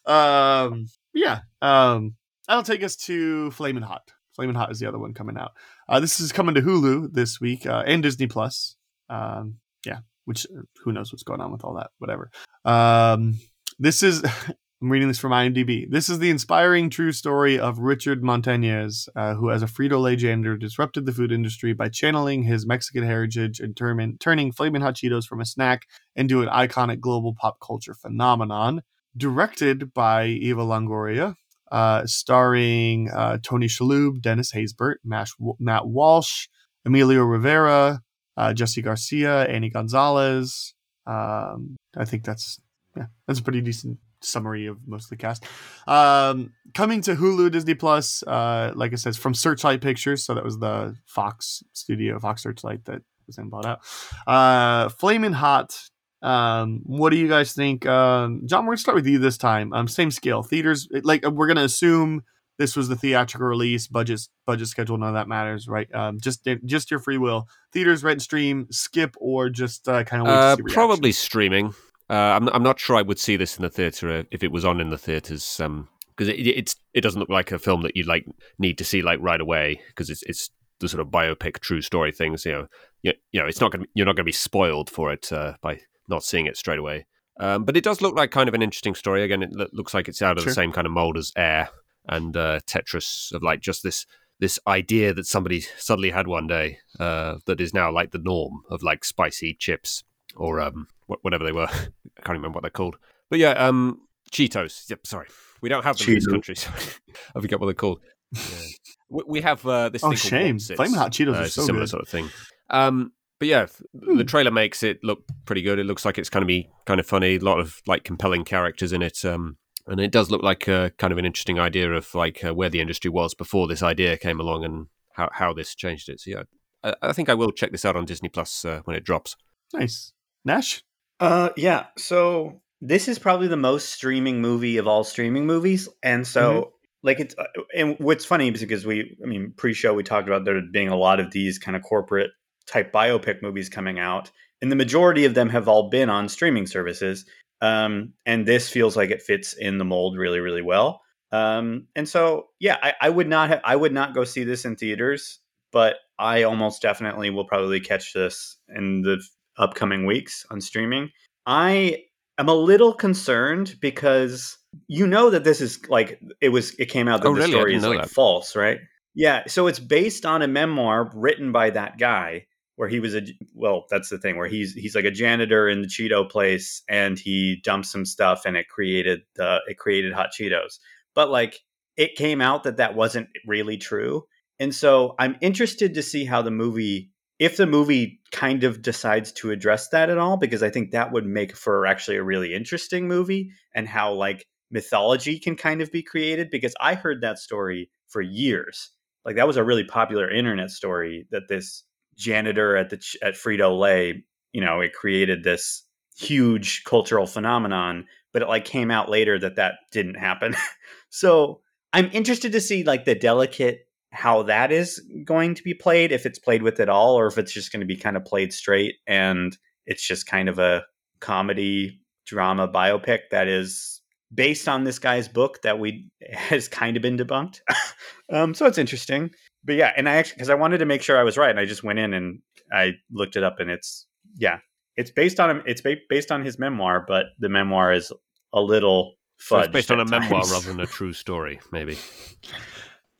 um, 0.72 0.86
yeah. 1.14 1.40
Um, 1.62 2.16
that'll 2.46 2.64
take 2.64 2.82
us 2.82 2.96
to 2.96 3.50
Flamin' 3.52 3.84
Hot. 3.84 4.10
Flamin' 4.32 4.56
Hot 4.56 4.72
is 4.72 4.80
the 4.80 4.88
other 4.88 4.98
one 4.98 5.14
coming 5.14 5.38
out. 5.38 5.52
Uh, 5.88 6.00
this 6.00 6.18
is 6.18 6.32
coming 6.32 6.56
to 6.56 6.62
Hulu 6.62 7.12
this 7.12 7.40
week 7.40 7.66
uh, 7.66 7.84
and 7.86 8.02
Disney 8.02 8.26
Plus. 8.26 8.76
Um, 9.08 9.58
yeah, 9.86 10.00
which 10.24 10.44
uh, 10.46 10.62
who 10.84 10.92
knows 10.92 11.12
what's 11.12 11.22
going 11.22 11.40
on 11.40 11.52
with 11.52 11.64
all 11.64 11.74
that? 11.74 11.90
Whatever. 11.98 12.30
Um, 12.64 13.38
this 13.78 14.02
is. 14.02 14.24
I'm 14.80 14.92
reading 14.92 15.08
this 15.08 15.18
from 15.18 15.32
IMDb. 15.32 15.90
This 15.90 16.08
is 16.08 16.20
the 16.20 16.30
inspiring 16.30 16.88
true 16.88 17.10
story 17.10 17.58
of 17.58 17.80
Richard 17.80 18.22
Montañez, 18.22 19.08
uh, 19.16 19.34
who, 19.34 19.50
as 19.50 19.60
a 19.60 19.66
Frito 19.66 20.00
Lay 20.00 20.14
janitor, 20.14 20.56
disrupted 20.56 21.04
the 21.04 21.12
food 21.12 21.32
industry 21.32 21.72
by 21.72 21.88
channeling 21.88 22.44
his 22.44 22.64
Mexican 22.64 23.02
heritage 23.02 23.58
and 23.58 23.76
turn- 23.76 24.18
turning 24.20 24.52
Flamin' 24.52 24.82
Hot 24.82 24.94
Cheetos 24.94 25.24
from 25.24 25.40
a 25.40 25.44
snack 25.44 25.88
into 26.14 26.42
an 26.42 26.48
iconic 26.48 27.00
global 27.00 27.34
pop 27.34 27.58
culture 27.58 27.92
phenomenon. 27.92 28.82
Directed 29.16 29.92
by 29.92 30.26
Eva 30.26 30.62
Longoria, 30.62 31.34
uh, 31.72 32.06
starring 32.06 33.10
uh, 33.10 33.38
Tony 33.42 33.66
Shalhoub, 33.66 34.22
Dennis 34.22 34.52
Haysbert, 34.52 34.98
Mash, 35.02 35.32
Matt 35.58 35.88
Walsh, 35.88 36.46
Emilio 36.84 37.24
Rivera, 37.24 38.00
uh, 38.36 38.54
Jesse 38.54 38.82
Garcia, 38.82 39.42
Annie 39.46 39.70
Gonzalez. 39.70 40.74
Um, 41.04 41.74
I 41.96 42.04
think 42.04 42.22
that's 42.22 42.60
yeah, 42.96 43.06
that's 43.26 43.40
a 43.40 43.42
pretty 43.42 43.60
decent 43.60 43.98
summary 44.20 44.66
of 44.66 44.78
most 44.86 45.04
of 45.04 45.10
the 45.10 45.16
cast. 45.16 45.44
Um, 45.86 46.52
coming 46.74 47.00
to 47.02 47.14
Hulu, 47.14 47.50
Disney 47.50 47.74
Plus. 47.74 48.22
Uh, 48.22 48.72
like 48.74 48.92
I 48.92 48.96
said, 48.96 49.16
from 49.16 49.34
Searchlight 49.34 49.80
Pictures, 49.80 50.24
so 50.24 50.34
that 50.34 50.44
was 50.44 50.58
the 50.58 50.96
Fox 51.06 51.62
studio, 51.72 52.18
Fox 52.18 52.42
Searchlight 52.42 52.84
that 52.86 53.02
was 53.26 53.36
then 53.36 53.48
bought 53.48 53.66
out. 53.66 53.80
Uh, 54.26 54.88
Flamin' 54.88 55.32
Hot. 55.34 55.78
Um, 56.20 56.80
what 56.84 57.10
do 57.10 57.16
you 57.16 57.28
guys 57.28 57.52
think? 57.52 57.86
Um, 57.86 58.42
John, 58.46 58.64
we're 58.66 58.72
gonna 58.72 58.78
start 58.78 58.96
with 58.96 59.06
you 59.06 59.18
this 59.18 59.38
time. 59.38 59.72
Um, 59.72 59.86
same 59.86 60.10
scale. 60.10 60.42
Theaters, 60.42 60.88
like 61.04 61.24
we're 61.24 61.46
gonna 61.46 61.62
assume 61.62 62.22
this 62.58 62.74
was 62.74 62.88
the 62.88 62.96
theatrical 62.96 63.46
release 63.46 63.86
budget 63.86 64.20
budget 64.44 64.66
schedule 64.66 64.98
none 64.98 65.10
of 65.10 65.14
that 65.14 65.28
matters 65.28 65.68
right 65.68 65.88
um 65.94 66.18
just 66.20 66.44
just 66.64 66.90
your 66.90 66.98
free 66.98 67.16
will 67.16 67.46
theaters 67.72 68.02
rent 68.02 68.20
stream 68.20 68.66
skip 68.68 69.14
or 69.20 69.48
just 69.48 69.88
uh, 69.88 70.02
kind 70.02 70.22
of 70.22 70.28
Uh, 70.28 70.56
probably 70.72 71.12
streaming. 71.12 71.72
Uh, 72.10 72.14
I'm 72.14 72.48
I'm 72.48 72.62
not 72.62 72.80
sure 72.80 72.96
I 72.96 73.02
would 73.02 73.18
see 73.18 73.36
this 73.36 73.56
in 73.56 73.62
the 73.62 73.70
theater 73.70 74.24
if 74.30 74.42
it 74.42 74.52
was 74.52 74.64
on 74.64 74.80
in 74.80 74.90
the 74.90 74.98
theaters. 74.98 75.60
Um, 75.60 75.88
because 76.16 76.28
it, 76.28 76.40
it's 76.46 76.74
it 76.94 77.00
doesn't 77.02 77.20
look 77.20 77.28
like 77.28 77.52
a 77.52 77.58
film 77.58 77.82
that 77.82 77.96
you 77.96 78.02
like 78.02 78.26
need 78.58 78.76
to 78.78 78.84
see 78.84 79.02
like 79.02 79.20
right 79.20 79.40
away 79.40 79.80
because 79.88 80.10
it's 80.10 80.22
it's 80.24 80.50
the 80.80 80.88
sort 80.88 81.00
of 81.00 81.08
biopic 81.08 81.60
true 81.60 81.80
story 81.80 82.10
things. 82.12 82.44
You 82.44 82.52
know, 82.52 82.66
you, 83.02 83.12
you 83.32 83.40
know, 83.40 83.46
it's 83.46 83.60
not 83.60 83.70
gonna 83.72 83.84
you're 83.94 84.06
not 84.06 84.16
gonna 84.16 84.24
be 84.24 84.32
spoiled 84.32 84.90
for 84.90 85.12
it 85.12 85.32
uh, 85.32 85.54
by 85.60 85.80
not 86.08 86.24
seeing 86.24 86.46
it 86.46 86.56
straight 86.56 86.78
away. 86.78 87.06
Um, 87.40 87.64
but 87.64 87.76
it 87.76 87.84
does 87.84 88.00
look 88.00 88.16
like 88.16 88.32
kind 88.32 88.48
of 88.48 88.54
an 88.54 88.62
interesting 88.62 88.96
story. 88.96 89.22
Again, 89.22 89.42
it 89.44 89.52
lo- 89.52 89.68
looks 89.72 89.94
like 89.94 90.08
it's 90.08 90.22
out 90.22 90.38
of 90.38 90.42
Sure. 90.42 90.50
the 90.50 90.54
same 90.54 90.72
kind 90.72 90.86
of 90.86 90.92
mold 90.92 91.16
as 91.16 91.32
Air 91.36 91.68
and 92.08 92.36
uh, 92.36 92.58
Tetris 92.66 93.32
of 93.32 93.42
like 93.42 93.60
just 93.60 93.82
this 93.84 94.06
this 94.40 94.58
idea 94.66 95.12
that 95.14 95.26
somebody 95.26 95.60
suddenly 95.76 96.10
had 96.10 96.26
one 96.26 96.46
day 96.46 96.78
uh, 96.98 97.38
that 97.46 97.60
is 97.60 97.74
now 97.74 97.92
like 97.92 98.10
the 98.10 98.18
norm 98.18 98.62
of 98.70 98.82
like 98.82 99.04
spicy 99.04 99.54
chips 99.54 100.02
or 100.38 100.60
um 100.60 100.86
wh- 101.06 101.22
whatever 101.22 101.44
they 101.44 101.52
were. 101.52 101.66
I 101.70 102.20
can't 102.24 102.38
remember 102.38 102.56
what 102.56 102.62
they're 102.62 102.70
called. 102.70 102.96
But 103.30 103.38
yeah, 103.38 103.50
um 103.52 104.00
Cheetos. 104.32 104.88
Yep, 104.90 105.06
sorry. 105.06 105.26
We 105.62 105.68
don't 105.68 105.84
have 105.84 105.96
them 105.98 106.08
in 106.08 106.14
this 106.14 106.26
Cheetos. 106.26 106.30
country. 106.30 106.56
Sorry. 106.56 106.82
I 107.36 107.40
forget 107.40 107.60
what 107.60 107.66
they're 107.66 107.74
called. 107.74 108.00
Yeah. 108.32 108.40
We, 109.10 109.22
we 109.26 109.40
have 109.40 109.64
uh, 109.66 109.88
this 109.88 110.04
Oh, 110.04 110.08
thing 110.10 110.18
shame. 110.18 110.54
What's-Its. 110.56 110.94
Hot 110.94 111.12
Cheetos 111.12 111.34
Uh, 111.34 111.38
are 111.38 111.48
so 111.48 111.62
a 111.62 111.64
similar 111.64 111.84
good. 111.86 111.88
sort 111.88 112.02
of 112.02 112.08
thing. 112.10 112.28
Um, 112.68 113.12
but 113.38 113.48
yeah, 113.48 113.62
f- 113.62 113.80
the 113.94 114.06
Hmm. 114.16 114.22
trailer 114.26 114.50
makes 114.50 114.82
it 114.82 114.98
look 115.02 115.20
pretty 115.46 115.62
good. 115.62 115.78
It 115.78 115.84
looks 115.84 116.04
like 116.04 116.18
it's 116.18 116.28
going 116.28 116.42
to 116.42 116.46
be 116.46 116.68
kind 116.84 117.00
of 117.00 117.06
funny. 117.06 117.36
A 117.36 117.38
lot 117.38 117.58
of 117.58 117.80
like 117.86 118.04
compelling 118.04 118.44
characters 118.44 118.92
in 118.92 119.00
it. 119.00 119.24
Um, 119.24 119.56
and 119.86 119.98
it 119.98 120.10
does 120.12 120.30
look 120.30 120.42
like 120.42 120.68
a, 120.68 120.92
kind 120.98 121.10
of 121.10 121.16
an 121.18 121.24
interesting 121.24 121.58
idea 121.58 121.90
of 121.90 122.14
like 122.14 122.44
uh, 122.44 122.52
where 122.54 122.68
the 122.68 122.80
industry 122.82 123.08
was 123.10 123.32
before 123.32 123.66
this 123.66 123.82
idea 123.82 124.18
came 124.18 124.40
along 124.40 124.66
and 124.66 124.88
how, 125.14 125.30
how 125.32 125.54
this 125.54 125.74
changed 125.74 126.10
it. 126.10 126.20
So 126.20 126.30
yeah, 126.32 126.42
I, 126.84 126.94
I 127.00 127.12
think 127.14 127.30
I 127.30 127.34
will 127.34 127.50
check 127.50 127.72
this 127.72 127.86
out 127.86 127.96
on 127.96 128.04
Disney 128.04 128.28
Plus 128.28 128.62
uh, 128.66 128.82
when 128.84 128.94
it 128.94 129.04
drops. 129.04 129.36
nice 129.72 130.12
nash 130.48 130.82
Uh, 131.20 131.50
yeah. 131.56 131.86
So 131.96 132.60
this 132.80 133.08
is 133.08 133.18
probably 133.18 133.48
the 133.48 133.56
most 133.56 133.90
streaming 133.90 134.40
movie 134.40 134.76
of 134.76 134.86
all 134.86 135.04
streaming 135.04 135.46
movies, 135.46 135.88
and 136.02 136.26
so 136.26 136.74
like 137.02 137.20
it's 137.20 137.34
uh, 137.38 137.44
and 137.74 137.96
what's 137.98 138.24
funny 138.24 138.48
is 138.48 138.60
because 138.60 138.86
we, 138.86 139.16
I 139.22 139.26
mean, 139.26 139.52
pre-show 139.56 139.94
we 139.94 140.02
talked 140.02 140.28
about 140.28 140.44
there 140.44 140.60
being 140.72 140.88
a 140.88 140.96
lot 140.96 141.20
of 141.20 141.30
these 141.30 141.58
kind 141.58 141.76
of 141.76 141.82
corporate 141.82 142.30
type 142.66 142.92
biopic 142.92 143.42
movies 143.42 143.68
coming 143.68 143.98
out, 143.98 144.30
and 144.62 144.70
the 144.70 144.76
majority 144.76 145.24
of 145.24 145.34
them 145.34 145.48
have 145.48 145.68
all 145.68 145.90
been 145.90 146.10
on 146.10 146.28
streaming 146.28 146.66
services. 146.66 147.24
Um, 147.60 148.12
and 148.24 148.46
this 148.46 148.70
feels 148.70 148.96
like 148.96 149.10
it 149.10 149.22
fits 149.22 149.52
in 149.52 149.78
the 149.78 149.84
mold 149.84 150.16
really, 150.16 150.38
really 150.38 150.62
well. 150.62 151.00
Um, 151.32 151.88
and 151.96 152.08
so 152.08 152.50
yeah, 152.60 152.76
I, 152.80 152.94
I 153.00 153.10
would 153.10 153.28
not 153.28 153.48
have, 153.48 153.60
I 153.64 153.74
would 153.74 153.92
not 153.92 154.14
go 154.14 154.22
see 154.22 154.44
this 154.44 154.64
in 154.64 154.76
theaters, 154.76 155.40
but 155.72 155.96
I 156.18 156.44
almost 156.44 156.80
definitely 156.80 157.30
will 157.30 157.44
probably 157.44 157.80
catch 157.80 158.12
this 158.12 158.56
in 158.68 159.02
the 159.02 159.20
upcoming 159.58 160.06
weeks 160.06 160.46
on 160.50 160.60
streaming. 160.60 161.10
I 161.46 162.04
am 162.38 162.48
a 162.48 162.54
little 162.54 162.92
concerned 162.94 163.76
because 163.80 164.56
you 164.86 165.06
know 165.06 165.30
that 165.30 165.44
this 165.44 165.60
is 165.60 165.80
like 165.88 166.20
it 166.40 166.50
was 166.50 166.74
it 166.78 166.86
came 166.86 167.08
out 167.08 167.22
that 167.22 167.28
Oh, 167.28 167.34
the 167.34 167.40
really? 167.40 167.52
Story 167.52 167.74
is 167.74 167.84
like 167.84 168.00
that. 168.02 168.10
false, 168.10 168.54
right? 168.56 168.78
Yeah, 169.14 169.42
so 169.48 169.66
it's 169.66 169.80
based 169.80 170.24
on 170.24 170.42
a 170.42 170.48
memoir 170.48 171.10
written 171.14 171.50
by 171.52 171.70
that 171.70 171.98
guy 171.98 172.46
where 172.76 172.88
he 172.88 173.00
was 173.00 173.16
a 173.16 173.22
well, 173.54 173.86
that's 173.90 174.08
the 174.10 174.18
thing 174.18 174.36
where 174.36 174.46
he's 174.46 174.72
he's 174.74 174.94
like 174.94 175.04
a 175.04 175.10
janitor 175.10 175.68
in 175.68 175.82
the 175.82 175.88
Cheeto 175.88 176.28
place 176.28 176.82
and 176.88 177.18
he 177.18 177.60
dumped 177.64 177.88
some 177.88 178.04
stuff 178.04 178.42
and 178.46 178.56
it 178.56 178.68
created 178.68 179.20
the 179.34 179.60
it 179.66 179.78
created 179.78 180.12
hot 180.12 180.30
Cheetos. 180.38 180.78
But 181.14 181.30
like 181.30 181.58
it 181.96 182.14
came 182.14 182.40
out 182.40 182.62
that 182.62 182.76
that 182.76 182.94
wasn't 182.94 183.28
really 183.46 183.76
true. 183.76 184.22
And 184.60 184.72
so 184.74 185.16
I'm 185.18 185.36
interested 185.40 185.94
to 185.94 186.02
see 186.02 186.24
how 186.24 186.42
the 186.42 186.50
movie 186.52 187.10
if 187.38 187.56
the 187.56 187.66
movie 187.66 188.20
kind 188.32 188.64
of 188.64 188.82
decides 188.82 189.32
to 189.32 189.50
address 189.50 189.88
that 189.88 190.10
at 190.10 190.18
all, 190.18 190.36
because 190.36 190.62
I 190.62 190.70
think 190.70 190.90
that 190.90 191.12
would 191.12 191.26
make 191.26 191.54
for 191.54 191.86
actually 191.86 192.16
a 192.16 192.22
really 192.22 192.54
interesting 192.54 193.06
movie 193.06 193.52
and 193.74 193.88
how 193.88 194.12
like 194.12 194.44
mythology 194.70 195.38
can 195.38 195.56
kind 195.56 195.80
of 195.80 195.92
be 195.92 196.02
created. 196.02 196.50
Because 196.50 196.74
I 196.80 196.94
heard 196.94 197.20
that 197.20 197.38
story 197.38 197.90
for 198.08 198.20
years. 198.20 198.90
Like 199.24 199.36
that 199.36 199.46
was 199.46 199.56
a 199.56 199.64
really 199.64 199.84
popular 199.84 200.30
internet 200.30 200.70
story 200.70 201.26
that 201.30 201.48
this 201.48 201.84
janitor 202.16 202.76
at 202.76 202.90
the 202.90 203.00
at 203.22 203.34
Frito 203.34 203.78
Lay, 203.78 204.24
you 204.52 204.60
know, 204.60 204.80
it 204.80 204.92
created 204.92 205.44
this 205.44 205.84
huge 206.16 206.82
cultural 206.84 207.26
phenomenon, 207.26 208.06
but 208.32 208.42
it 208.42 208.48
like 208.48 208.64
came 208.64 208.90
out 208.90 209.08
later 209.08 209.38
that 209.38 209.56
that 209.56 209.74
didn't 209.92 210.16
happen. 210.16 210.56
so 211.10 211.60
I'm 211.92 212.10
interested 212.12 212.52
to 212.52 212.60
see 212.60 212.84
like 212.84 213.04
the 213.04 213.14
delicate 213.14 213.87
how 214.10 214.42
that 214.44 214.72
is 214.72 215.00
going 215.24 215.54
to 215.54 215.62
be 215.62 215.74
played, 215.74 216.12
if 216.12 216.26
it's 216.26 216.38
played 216.38 216.62
with 216.62 216.80
at 216.80 216.88
all, 216.88 217.18
or 217.18 217.26
if 217.26 217.38
it's 217.38 217.52
just 217.52 217.72
going 217.72 217.80
to 217.80 217.86
be 217.86 217.96
kind 217.96 218.16
of 218.16 218.24
played 218.24 218.52
straight 218.52 218.96
and 219.06 219.56
it's 219.86 220.06
just 220.06 220.26
kind 220.26 220.48
of 220.48 220.58
a 220.58 220.84
comedy 221.20 222.00
drama 222.26 222.68
biopic 222.68 223.20
that 223.30 223.48
is 223.48 224.00
based 224.32 224.68
on 224.68 224.84
this 224.84 224.98
guy's 224.98 225.28
book 225.28 225.62
that 225.62 225.78
we 225.78 226.08
has 226.32 226.68
kind 226.68 226.96
of 226.96 227.02
been 227.02 227.16
debunked. 227.16 227.60
um, 228.32 228.54
so 228.54 228.66
it's 228.66 228.78
interesting. 228.78 229.30
But 229.64 229.76
yeah, 229.76 229.92
and 229.96 230.08
I 230.08 230.16
actually 230.16 230.36
because 230.36 230.50
I 230.50 230.54
wanted 230.54 230.78
to 230.78 230.86
make 230.86 231.02
sure 231.02 231.18
I 231.18 231.24
was 231.24 231.36
right, 231.36 231.50
and 231.50 231.58
I 231.58 231.64
just 231.64 231.82
went 231.82 231.98
in 231.98 232.14
and 232.14 232.40
I 232.72 232.92
looked 233.10 233.36
it 233.36 233.42
up, 233.42 233.60
and 233.60 233.70
it's 233.70 234.06
yeah, 234.36 234.58
it's 234.96 235.10
based 235.10 235.40
on 235.40 235.62
it's 235.66 235.82
based 236.08 236.30
on 236.30 236.44
his 236.44 236.58
memoir, 236.58 237.04
but 237.06 237.26
the 237.38 237.48
memoir 237.48 237.92
is 237.92 238.12
a 238.52 238.60
little 238.60 239.14
so 239.38 239.58
it's 239.58 239.72
based 239.72 239.90
on 239.90 240.00
a 240.00 240.04
memoir 240.04 240.42
rather 240.50 240.68
than 240.68 240.80
a 240.80 240.86
true 240.86 241.12
story, 241.12 241.60
maybe. 241.72 241.98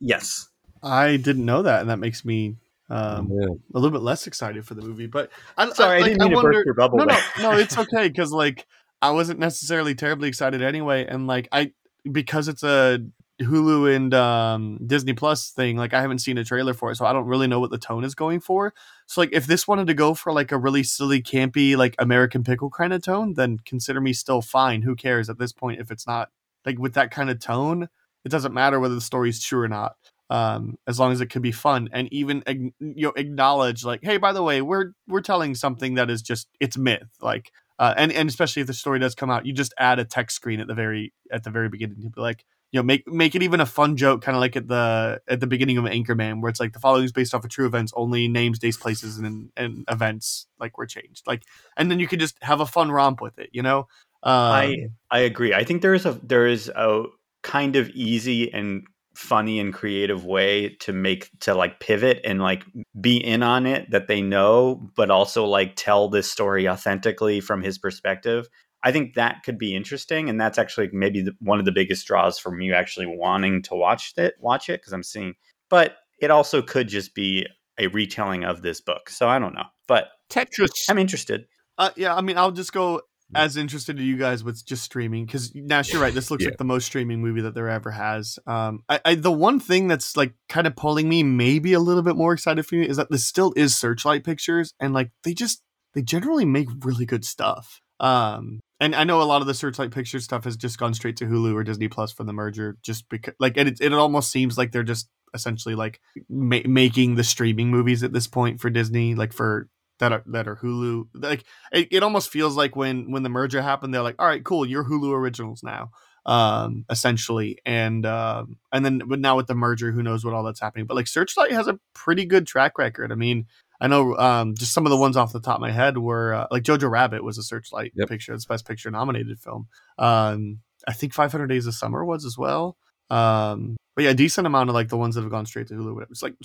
Yes, 0.01 0.47
I 0.83 1.17
didn't 1.17 1.45
know 1.45 1.63
that, 1.63 1.81
and 1.81 1.89
that 1.89 1.99
makes 1.99 2.23
me 2.23 2.55
um, 2.89 3.29
yeah. 3.31 3.47
a 3.47 3.77
little 3.79 3.91
bit 3.91 4.01
less 4.01 4.27
excited 4.27 4.65
for 4.65 4.73
the 4.73 4.81
movie. 4.81 5.07
But 5.07 5.31
I'm 5.57 5.73
sorry, 5.73 5.97
I, 5.97 6.01
I 6.01 6.03
didn't 6.09 6.23
mean 6.23 6.31
I 6.31 6.35
wonder, 6.35 6.51
to 6.51 6.57
burst 6.57 6.65
your 6.65 6.75
bubble. 6.75 6.97
No, 6.97 7.05
no, 7.05 7.19
no, 7.39 7.51
it's 7.57 7.77
okay 7.77 8.07
because 8.07 8.31
like 8.31 8.65
I 9.01 9.11
wasn't 9.11 9.39
necessarily 9.39 9.95
terribly 9.95 10.27
excited 10.27 10.61
anyway, 10.61 11.05
and 11.05 11.27
like 11.27 11.47
I 11.51 11.73
because 12.09 12.47
it's 12.47 12.63
a 12.63 12.99
Hulu 13.41 13.95
and 13.95 14.13
um, 14.13 14.79
Disney 14.85 15.13
Plus 15.13 15.51
thing, 15.51 15.77
like 15.77 15.93
I 15.93 16.01
haven't 16.01 16.19
seen 16.19 16.37
a 16.37 16.43
trailer 16.43 16.73
for 16.73 16.91
it, 16.91 16.95
so 16.95 17.05
I 17.05 17.13
don't 17.13 17.25
really 17.25 17.47
know 17.47 17.59
what 17.59 17.71
the 17.71 17.77
tone 17.77 18.03
is 18.03 18.15
going 18.15 18.39
for. 18.39 18.73
So 19.05 19.21
like 19.21 19.29
if 19.31 19.47
this 19.47 19.67
wanted 19.67 19.87
to 19.87 19.93
go 19.93 20.13
for 20.13 20.33
like 20.33 20.51
a 20.51 20.57
really 20.57 20.83
silly, 20.83 21.21
campy, 21.21 21.77
like 21.77 21.95
American 21.99 22.43
Pickle 22.43 22.69
kind 22.69 22.93
of 22.93 23.03
tone, 23.03 23.35
then 23.35 23.59
consider 23.65 24.01
me 24.01 24.13
still 24.13 24.41
fine. 24.41 24.81
Who 24.81 24.95
cares 24.95 25.29
at 25.29 25.37
this 25.37 25.53
point 25.53 25.79
if 25.79 25.91
it's 25.91 26.07
not 26.07 26.29
like 26.65 26.77
with 26.79 26.95
that 26.95 27.11
kind 27.11 27.29
of 27.29 27.39
tone? 27.39 27.87
It 28.25 28.29
doesn't 28.29 28.53
matter 28.53 28.79
whether 28.79 28.95
the 28.95 29.01
story's 29.01 29.41
true 29.41 29.61
or 29.61 29.69
not 29.69 29.95
um, 30.29 30.77
as 30.87 30.99
long 30.99 31.11
as 31.11 31.21
it 31.21 31.27
could 31.27 31.41
be 31.41 31.51
fun 31.51 31.89
and 31.91 32.11
even 32.13 32.43
you 32.79 33.07
know 33.07 33.13
acknowledge 33.15 33.83
like 33.83 33.99
hey 34.03 34.17
by 34.17 34.31
the 34.31 34.43
way 34.43 34.61
we're 34.61 34.91
we're 35.07 35.21
telling 35.21 35.55
something 35.55 35.95
that 35.95 36.09
is 36.09 36.21
just 36.21 36.47
it's 36.59 36.77
myth 36.77 37.09
like 37.21 37.51
uh, 37.79 37.93
and 37.97 38.11
and 38.11 38.29
especially 38.29 38.61
if 38.61 38.67
the 38.67 38.73
story 38.73 38.99
does 38.99 39.15
come 39.15 39.29
out 39.29 39.45
you 39.45 39.53
just 39.53 39.73
add 39.77 39.99
a 39.99 40.05
text 40.05 40.35
screen 40.35 40.59
at 40.59 40.67
the 40.67 40.73
very 40.73 41.13
at 41.31 41.43
the 41.43 41.49
very 41.49 41.69
beginning 41.69 42.01
to 42.01 42.09
be 42.09 42.21
like 42.21 42.45
you 42.71 42.79
know 42.79 42.83
make 42.83 43.07
make 43.07 43.33
it 43.33 43.41
even 43.41 43.59
a 43.59 43.65
fun 43.65 43.97
joke 43.97 44.21
kind 44.21 44.35
of 44.35 44.41
like 44.41 44.55
at 44.55 44.67
the 44.67 45.19
at 45.27 45.39
the 45.39 45.47
beginning 45.47 45.77
of 45.77 45.85
anchorman 45.85 46.41
where 46.41 46.49
it's 46.49 46.59
like 46.59 46.73
the 46.73 46.79
following 46.79 47.05
is 47.05 47.11
based 47.11 47.33
off 47.33 47.43
of 47.43 47.49
true 47.49 47.65
events 47.65 47.91
only 47.95 48.27
names 48.27 48.59
dates 48.59 48.77
places 48.77 49.17
and 49.17 49.49
and 49.57 49.83
events 49.89 50.45
like 50.59 50.77
were 50.77 50.85
changed 50.85 51.25
like 51.25 51.43
and 51.77 51.89
then 51.89 51.99
you 51.99 52.07
could 52.07 52.19
just 52.19 52.37
have 52.41 52.59
a 52.59 52.65
fun 52.65 52.91
romp 52.91 53.21
with 53.21 53.39
it 53.39 53.49
you 53.51 53.61
know? 53.61 53.87
Um, 54.21 54.33
i 54.33 54.75
i 55.11 55.19
agree. 55.19 55.53
I 55.53 55.63
think 55.63 55.81
there 55.81 55.93
is 55.93 56.05
a 56.05 56.19
there 56.21 56.45
is 56.45 56.67
a 56.67 57.05
kind 57.41 57.77
of 57.77 57.89
easy 57.91 58.51
and 58.53 58.85
funny 59.19 59.59
and 59.59 59.73
creative 59.73 60.23
way 60.23 60.69
to 60.79 60.93
make 60.93 61.29
to 61.41 61.53
like 61.53 61.81
pivot 61.81 62.21
and 62.23 62.41
like 62.41 62.63
be 63.01 63.17
in 63.17 63.43
on 63.43 63.65
it 63.65 63.91
that 63.91 64.07
they 64.07 64.21
know 64.21 64.89
but 64.95 65.11
also 65.11 65.45
like 65.45 65.73
tell 65.75 66.07
this 66.07 66.31
story 66.31 66.69
authentically 66.69 67.41
from 67.41 67.61
his 67.61 67.77
perspective. 67.77 68.47
I 68.81 68.93
think 68.93 69.15
that 69.15 69.43
could 69.43 69.57
be 69.57 69.75
interesting 69.75 70.29
and 70.29 70.39
that's 70.39 70.57
actually 70.57 70.89
maybe 70.93 71.21
the, 71.21 71.33
one 71.41 71.59
of 71.59 71.65
the 71.65 71.73
biggest 71.73 72.07
draws 72.07 72.39
from 72.39 72.61
you 72.61 72.73
actually 72.73 73.07
wanting 73.07 73.61
to 73.63 73.75
watch 73.75 74.13
it 74.15 74.35
watch 74.39 74.69
it 74.69 74.79
because 74.79 74.93
i'm 74.93 75.03
seeing 75.03 75.33
but 75.69 75.97
it 76.21 76.31
also 76.31 76.61
could 76.61 76.87
just 76.87 77.13
be 77.13 77.45
a 77.77 77.87
retelling 77.87 78.45
of 78.45 78.61
this 78.61 78.79
book 78.79 79.09
so 79.09 79.27
i 79.27 79.37
don't 79.37 79.53
know 79.53 79.65
but 79.85 80.07
tetris. 80.29 80.69
I'm 80.87 80.97
interested. 80.97 81.45
Uh, 81.77 81.89
yeah 81.97 82.15
i 82.15 82.21
mean 82.21 82.37
i'll 82.37 82.51
just 82.51 82.71
go 82.71 83.01
as 83.35 83.57
interested 83.57 83.99
as 83.99 84.05
you 84.05 84.17
guys 84.17 84.43
with 84.43 84.65
just 84.65 84.83
streaming 84.83 85.25
because 85.25 85.53
Nash, 85.53 85.91
you're 85.93 86.01
right. 86.01 86.13
This 86.13 86.31
looks 86.31 86.43
yeah. 86.43 86.49
like 86.49 86.57
the 86.57 86.63
most 86.63 86.85
streaming 86.85 87.21
movie 87.21 87.41
that 87.41 87.53
there 87.53 87.69
ever 87.69 87.91
has. 87.91 88.39
Um, 88.47 88.83
I, 88.89 88.99
I, 89.05 89.15
the 89.15 89.31
one 89.31 89.59
thing 89.59 89.87
that's 89.87 90.17
like 90.17 90.33
kind 90.47 90.67
of 90.67 90.75
pulling 90.75 91.07
me 91.07 91.23
maybe 91.23 91.73
a 91.73 91.79
little 91.79 92.01
bit 92.01 92.15
more 92.15 92.33
excited 92.33 92.65
for 92.65 92.75
me 92.75 92.87
is 92.87 92.97
that 92.97 93.11
this 93.11 93.25
still 93.25 93.53
is 93.55 93.75
Searchlight 93.75 94.23
Pictures, 94.23 94.73
and 94.79 94.93
like 94.93 95.11
they 95.23 95.33
just 95.33 95.61
they 95.93 96.01
generally 96.01 96.45
make 96.45 96.69
really 96.83 97.05
good 97.05 97.25
stuff. 97.25 97.81
Um, 97.99 98.61
and 98.79 98.95
I 98.95 99.03
know 99.03 99.21
a 99.21 99.23
lot 99.23 99.41
of 99.41 99.47
the 99.47 99.53
Searchlight 99.53 99.91
Pictures 99.91 100.23
stuff 100.23 100.45
has 100.45 100.55
just 100.55 100.77
gone 100.77 100.93
straight 100.93 101.17
to 101.17 101.25
Hulu 101.25 101.53
or 101.53 101.63
Disney 101.63 101.87
Plus 101.87 102.11
for 102.11 102.23
the 102.23 102.33
merger, 102.33 102.77
just 102.81 103.09
because 103.09 103.33
like 103.39 103.57
it 103.57 103.79
it 103.81 103.93
almost 103.93 104.31
seems 104.31 104.57
like 104.57 104.71
they're 104.71 104.83
just 104.83 105.09
essentially 105.33 105.75
like 105.75 105.99
ma- 106.29 106.59
making 106.65 107.15
the 107.15 107.23
streaming 107.23 107.69
movies 107.69 108.03
at 108.03 108.13
this 108.13 108.27
point 108.27 108.59
for 108.59 108.69
Disney, 108.69 109.15
like 109.15 109.33
for 109.33 109.67
that 109.99 110.11
are 110.11 110.23
that 110.27 110.47
are 110.47 110.55
Hulu. 110.55 111.07
Like 111.13 111.45
it, 111.71 111.87
it 111.91 112.03
almost 112.03 112.29
feels 112.29 112.57
like 112.57 112.75
when 112.75 113.11
when 113.11 113.23
the 113.23 113.29
merger 113.29 113.61
happened, 113.61 113.93
they're 113.93 114.01
like, 114.01 114.15
all 114.19 114.27
right, 114.27 114.43
cool, 114.43 114.65
you're 114.65 114.83
Hulu 114.83 115.13
originals 115.13 115.63
now, 115.63 115.91
um, 116.25 116.85
essentially. 116.89 117.59
And 117.65 118.05
um, 118.05 118.57
and 118.71 118.83
then 118.83 119.01
but 119.07 119.19
now 119.19 119.35
with 119.35 119.47
the 119.47 119.55
merger, 119.55 119.91
who 119.91 120.03
knows 120.03 120.25
what 120.25 120.33
all 120.33 120.43
that's 120.43 120.59
happening. 120.59 120.85
But 120.85 120.95
like 120.95 121.07
Searchlight 121.07 121.51
has 121.51 121.67
a 121.67 121.79
pretty 121.93 122.25
good 122.25 122.47
track 122.47 122.77
record. 122.77 123.11
I 123.11 123.15
mean, 123.15 123.45
I 123.81 123.87
know 123.87 124.15
um, 124.17 124.55
just 124.55 124.73
some 124.73 124.85
of 124.85 124.89
the 124.89 124.97
ones 124.97 125.15
off 125.15 125.31
the 125.31 125.39
top 125.39 125.55
of 125.55 125.61
my 125.61 125.71
head 125.71 125.97
were 125.97 126.33
uh, 126.33 126.47
like 126.51 126.63
Jojo 126.63 126.89
Rabbit 126.89 127.23
was 127.23 127.37
a 127.37 127.43
Searchlight 127.43 127.93
yep. 127.95 128.09
picture, 128.09 128.33
it's 128.33 128.45
best 128.45 128.67
picture 128.67 128.91
nominated 128.91 129.39
film. 129.39 129.67
Um, 129.97 130.59
I 130.87 130.93
think 130.93 131.13
500 131.13 131.47
Days 131.47 131.67
of 131.67 131.75
Summer 131.75 132.03
was 132.03 132.25
as 132.25 132.37
well. 132.37 132.77
Um, 133.09 133.77
but 133.95 134.03
yeah, 134.03 134.11
a 134.11 134.15
decent 134.15 134.47
amount 134.47 134.69
of 134.69 134.75
like 134.75 134.89
the 134.89 134.97
ones 134.97 135.15
that 135.15 135.21
have 135.21 135.31
gone 135.31 135.45
straight 135.45 135.67
to 135.67 135.73
Hulu. 135.73 136.05
It's 136.09 136.23
like 136.23 136.35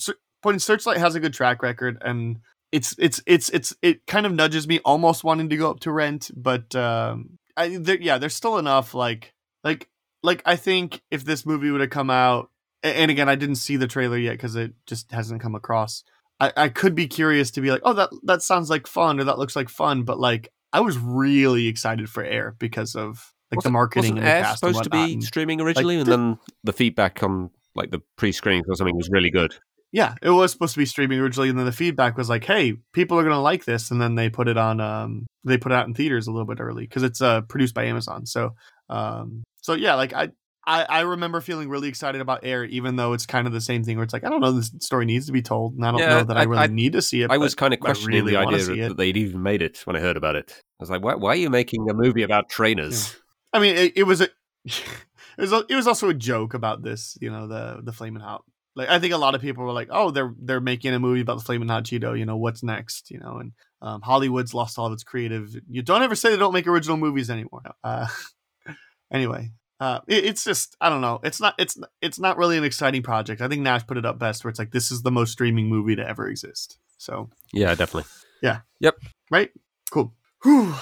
point 0.43 0.61
Searchlight 0.63 0.99
has 0.99 1.15
a 1.15 1.21
good 1.21 1.35
track 1.35 1.63
record, 1.63 2.01
and 2.05 2.39
it's 2.75 2.93
it's 2.99 3.23
it's 3.25 3.49
it's 3.51 3.73
it 3.83 4.05
kind 4.09 4.27
of 4.27 4.33
nudges 4.33 4.67
me 4.67 4.81
almost 4.85 5.23
wanting 5.23 5.49
to 5.49 5.57
go 5.57 5.71
up 5.71 5.79
to 5.81 5.93
rent, 5.93 6.33
but 6.35 6.75
um, 6.75 7.39
I 7.57 7.77
there, 7.77 8.01
yeah, 8.01 8.19
there's 8.19 8.35
still 8.35 8.59
enough 8.59 8.95
like 8.95 9.33
like 9.63 9.89
like 10.25 10.43
I 10.45 10.57
think 10.57 11.01
if 11.09 11.25
this 11.25 11.47
movie 11.47 11.71
would 11.71 11.83
have 11.83 11.91
come 11.91 12.11
out, 12.11 12.51
and 12.83 13.13
again, 13.13 13.29
I 13.29 13.37
didn't 13.37 13.57
see 13.57 13.77
the 13.77 13.87
trailer 13.87 14.19
yet 14.19 14.33
because 14.33 14.57
it 14.57 14.73
just 14.87 15.13
hasn't 15.13 15.41
come 15.41 15.55
across. 15.55 16.03
I, 16.41 16.53
I 16.57 16.69
could 16.69 16.97
be 16.97 17.07
curious 17.07 17.53
to 17.53 17.61
be 17.61 17.71
like, 17.71 17.83
oh, 17.85 17.93
that 17.93 18.11
that 18.25 18.43
sounds 18.43 18.71
like 18.71 18.89
fun 18.89 19.21
or 19.21 19.25
that 19.25 19.39
looks 19.39 19.55
like 19.55 19.69
fun, 19.69 20.03
but 20.03 20.19
like 20.19 20.49
I 20.73 20.81
was 20.81 20.99
really 20.99 21.69
excited 21.69 22.11
for 22.11 22.25
Air 22.25 22.57
because 22.59 22.97
of 22.97 23.33
like 23.53 23.59
wasn't, 23.59 23.63
the 23.63 23.71
marketing. 23.71 24.15
Wasn't 24.17 24.27
and 24.27 24.47
Air 24.47 24.57
supposed 24.57 24.83
to 24.83 24.91
be 24.91 25.21
streaming 25.21 25.61
originally, 25.61 25.99
like, 25.99 26.09
and 26.09 26.13
then 26.13 26.39
the 26.65 26.73
feedback 26.73 27.23
on 27.23 27.51
like 27.77 27.93
the 27.93 28.03
pre-screenings 28.17 28.67
or 28.69 28.75
something 28.75 28.97
was 28.97 29.11
really 29.11 29.31
good 29.31 29.55
yeah, 29.95 30.17
it 30.21 30.31
was 30.31 30.51
supposed 30.51 30.75
to 30.75 30.81
be 30.81 30.87
streaming 30.87 31.21
originally, 31.21 31.49
and 31.49 31.57
then 31.57 31.67
the 31.67 31.73
feedback 31.73 32.19
was 32.19 32.29
like, 32.29 32.43
"Hey, 32.43 32.75
people 32.93 33.17
are 33.17 33.23
gonna 33.23 33.41
like 33.41 33.65
this," 33.65 33.93
and 33.93 34.03
then 34.03 34.17
they 34.17 34.29
put 34.29 34.49
it 34.49 34.57
on. 34.57 34.81
Um, 34.81 35.25
they 35.45 35.57
put 35.57 35.71
it 35.71 35.77
out 35.77 35.87
in 35.87 35.95
theaters 35.95 36.27
a 36.27 36.33
little 36.33 36.49
bit 36.49 36.59
early 36.59 36.83
because 36.83 37.05
it's 37.05 37.23
uh, 37.23 37.43
produced 37.43 37.75
by 37.75 37.85
Amazon. 37.85 38.27
So, 38.27 38.57
um, 38.89 39.45
so 39.63 39.75
yeah, 39.75 39.95
like 39.95 40.13
I, 40.13 40.31
I, 40.67 40.83
I 40.83 41.01
remember 41.03 41.41
feeling 41.41 41.69
really 41.69 41.87
excited 41.87 42.21
about 42.21 42.41
Air, 42.43 42.65
even 42.65 42.97
though 42.97 43.13
it's 43.13 43.25
kind 43.25 43.47
of 43.47 43.53
the 43.53 43.61
same 43.61 43.85
thing 43.85 43.97
where 43.97 44.03
it's 44.03 44.13
like 44.13 44.25
I 44.25 44.31
don't 44.31 44.41
know 44.41 44.51
this 44.51 44.73
story 44.81 45.05
needs 45.05 45.27
to 45.27 45.33
be 45.33 45.43
told, 45.43 45.75
and 45.75 45.87
I 45.87 45.93
don't 45.93 46.01
yeah, 46.01 46.09
know 46.09 46.25
that 46.25 46.37
I, 46.39 46.41
I 46.41 46.45
really 46.45 46.63
I, 46.63 46.67
need 46.67 46.95
to 46.95 47.03
see 47.03 47.23
it. 47.23 47.31
I 47.31 47.39
was 47.39 47.55
kind 47.55 47.73
of 47.73 47.79
questioning 47.79 48.25
really 48.25 48.33
the 48.33 48.39
idea 48.39 48.89
that 48.89 48.97
they'd 48.97 49.17
even 49.17 49.45
made 49.45 49.63
it 49.63 49.79
when 49.85 49.95
I 49.95 50.01
heard 50.01 50.17
about 50.17 50.35
it. 50.35 50.61
I 50.81 50.83
was 50.83 50.91
like, 50.91 51.05
why, 51.05 51.15
why 51.15 51.31
are 51.31 51.37
you 51.37 51.51
making 51.51 51.89
a 51.89 51.95
movie 51.95 52.25
about 52.25 52.49
trainers? 52.49 53.13
Yeah. 53.13 53.19
I 53.53 53.63
mean, 53.63 53.77
it, 53.77 53.93
it 53.99 54.03
was 54.03 54.23
a. 54.23 54.29
it 54.65 55.39
was 55.39 55.53
it 55.53 55.77
was 55.77 55.87
also 55.87 56.09
a 56.09 56.15
joke 56.15 56.53
about 56.53 56.83
this, 56.83 57.17
you 57.21 57.31
know, 57.31 57.47
the 57.47 57.81
the 57.81 57.93
Flamin' 57.93 58.21
Hot 58.21 58.43
like 58.77 58.89
I 58.89 58.99
think 58.99 59.15
a 59.15 59.19
lot 59.19 59.35
of 59.35 59.41
people 59.41 59.65
were 59.65 59.73
like, 59.73 59.89
"Oh, 59.91 60.11
they're 60.11 60.35
they're 60.39 60.61
making 60.61 60.95
a 60.95 60.99
movie 60.99 61.21
about 61.21 61.39
the 61.39 61.45
Flamin' 61.45 61.69
Hot 61.69 61.85
Cheeto. 61.85 62.19
You 62.19 62.27
know 62.27 62.37
what's 62.37 62.63
next? 62.63 63.11
You 63.11 63.21
know." 63.21 63.39
And 63.39 63.53
um, 63.81 64.01
Hollywood's 64.01 64.55
lost 64.55 64.79
all 64.79 64.87
of 64.87 64.93
its 64.93 65.05
creative. 65.05 65.55
You 65.69 65.83
don't 65.83 66.03
ever 66.03 66.15
say 66.15 66.31
they 66.31 66.37
don't 66.37 66.53
make 66.53 66.67
original 66.67 66.97
movies 66.97 67.31
anymore. 67.31 67.63
Uh, 67.83 68.07
anyway, 69.13 69.51
uh, 69.81 70.01
it, 70.09 70.25
it's 70.25 70.45
just 70.45 70.77
I 70.81 70.89
don't 70.89 71.01
know. 71.01 71.21
It's 71.23 71.41
not 71.41 71.55
it's 71.59 71.79
it's 72.01 72.19
not 72.19 72.37
really 72.37 72.59
an 72.59 72.65
exciting 72.65 73.03
project. 73.03 73.41
I 73.41 73.49
think 73.49 73.63
Nash 73.63 73.87
put 73.87 73.97
it 73.97 74.07
up 74.07 74.19
best, 74.19 74.45
where 74.45 74.51
it's 74.51 74.59
like 74.59 74.73
this 74.73 74.91
is 74.91 75.03
the 75.03 75.13
most 75.13 75.33
streaming 75.33 75.69
movie 75.69 75.97
to 75.97 76.09
ever 76.09 76.29
exist. 76.29 76.79
So 76.99 77.31
yeah, 77.53 77.75
definitely. 77.75 78.11
Yeah. 78.43 78.61
Yep. 78.81 78.97
Right. 79.31 79.51
Cool. 79.91 80.13
Whew. 80.43 80.75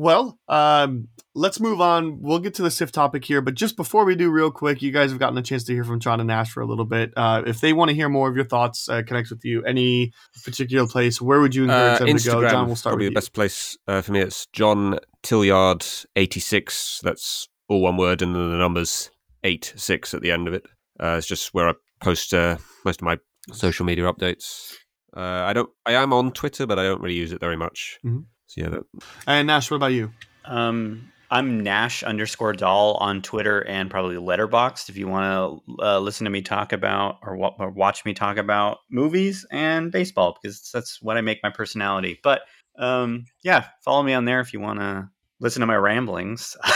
Well, 0.00 0.38
um, 0.48 1.08
let's 1.34 1.60
move 1.60 1.82
on. 1.82 2.22
We'll 2.22 2.38
get 2.38 2.54
to 2.54 2.62
the 2.62 2.70
Sift 2.70 2.94
topic 2.94 3.22
here, 3.22 3.42
but 3.42 3.54
just 3.54 3.76
before 3.76 4.06
we 4.06 4.14
do, 4.14 4.30
real 4.30 4.50
quick, 4.50 4.80
you 4.80 4.92
guys 4.92 5.10
have 5.10 5.20
gotten 5.20 5.36
a 5.36 5.42
chance 5.42 5.64
to 5.64 5.74
hear 5.74 5.84
from 5.84 6.00
John 6.00 6.20
and 6.20 6.28
Nash 6.28 6.50
for 6.52 6.62
a 6.62 6.66
little 6.66 6.86
bit. 6.86 7.12
Uh, 7.14 7.42
if 7.46 7.60
they 7.60 7.74
want 7.74 7.90
to 7.90 7.94
hear 7.94 8.08
more 8.08 8.26
of 8.26 8.34
your 8.34 8.46
thoughts, 8.46 8.88
uh, 8.88 9.02
connect 9.06 9.28
with 9.28 9.44
you, 9.44 9.62
any 9.62 10.12
particular 10.42 10.88
place, 10.88 11.20
where 11.20 11.42
would 11.42 11.54
you 11.54 11.64
encourage 11.64 12.00
uh, 12.00 12.04
them 12.06 12.16
Instagram, 12.16 12.22
to 12.22 12.30
go? 12.30 12.48
John, 12.48 12.66
we'll 12.68 12.76
start 12.76 12.92
probably 12.92 13.08
with 13.08 13.12
the 13.12 13.18
best 13.18 13.34
place 13.34 13.76
uh, 13.88 14.00
for 14.00 14.12
me. 14.12 14.20
It's 14.20 14.46
John 14.54 14.98
Tillyard 15.22 16.06
eighty 16.16 16.40
six. 16.40 17.00
That's 17.02 17.50
all 17.68 17.82
one 17.82 17.98
word, 17.98 18.22
and 18.22 18.34
then 18.34 18.52
the 18.52 18.56
numbers 18.56 19.10
eight 19.44 19.74
six 19.76 20.14
at 20.14 20.22
the 20.22 20.30
end 20.30 20.48
of 20.48 20.54
it. 20.54 20.64
Uh, 20.98 21.16
it's 21.18 21.26
just 21.26 21.52
where 21.52 21.68
I 21.68 21.74
post 22.02 22.32
uh, 22.32 22.56
most 22.86 23.02
of 23.02 23.04
my 23.04 23.18
social 23.52 23.84
media 23.84 24.10
updates. 24.10 24.72
Uh, 25.14 25.20
I 25.20 25.52
don't. 25.52 25.68
I 25.84 25.92
am 25.92 26.14
on 26.14 26.32
Twitter, 26.32 26.66
but 26.66 26.78
I 26.78 26.84
don't 26.84 27.02
really 27.02 27.16
use 27.16 27.32
it 27.32 27.40
very 27.40 27.58
much. 27.58 27.98
Mhm. 28.02 28.24
So 28.50 28.62
yeah, 28.62 28.68
that, 28.70 28.84
And 29.28 29.46
Nash, 29.46 29.70
what 29.70 29.76
about 29.76 29.92
you? 29.92 30.10
Um, 30.44 31.12
I'm 31.30 31.60
Nash 31.62 32.02
underscore 32.02 32.52
doll 32.52 32.94
on 32.96 33.22
Twitter 33.22 33.60
and 33.60 33.88
probably 33.88 34.16
Letterboxd 34.16 34.88
if 34.88 34.96
you 34.96 35.06
want 35.06 35.62
to 35.68 35.84
uh, 35.84 36.00
listen 36.00 36.24
to 36.24 36.30
me 36.30 36.42
talk 36.42 36.72
about 36.72 37.18
or, 37.22 37.36
wa- 37.36 37.54
or 37.60 37.70
watch 37.70 38.04
me 38.04 38.12
talk 38.12 38.38
about 38.38 38.78
movies 38.90 39.46
and 39.52 39.92
baseball 39.92 40.36
because 40.42 40.68
that's 40.74 41.00
what 41.00 41.16
I 41.16 41.20
make 41.20 41.38
my 41.44 41.50
personality. 41.50 42.18
But 42.24 42.40
um, 42.76 43.26
yeah, 43.44 43.66
follow 43.84 44.02
me 44.02 44.14
on 44.14 44.24
there 44.24 44.40
if 44.40 44.52
you 44.52 44.58
want 44.58 44.80
to 44.80 45.08
listen 45.38 45.60
to 45.60 45.66
my 45.66 45.76
ramblings. 45.76 46.56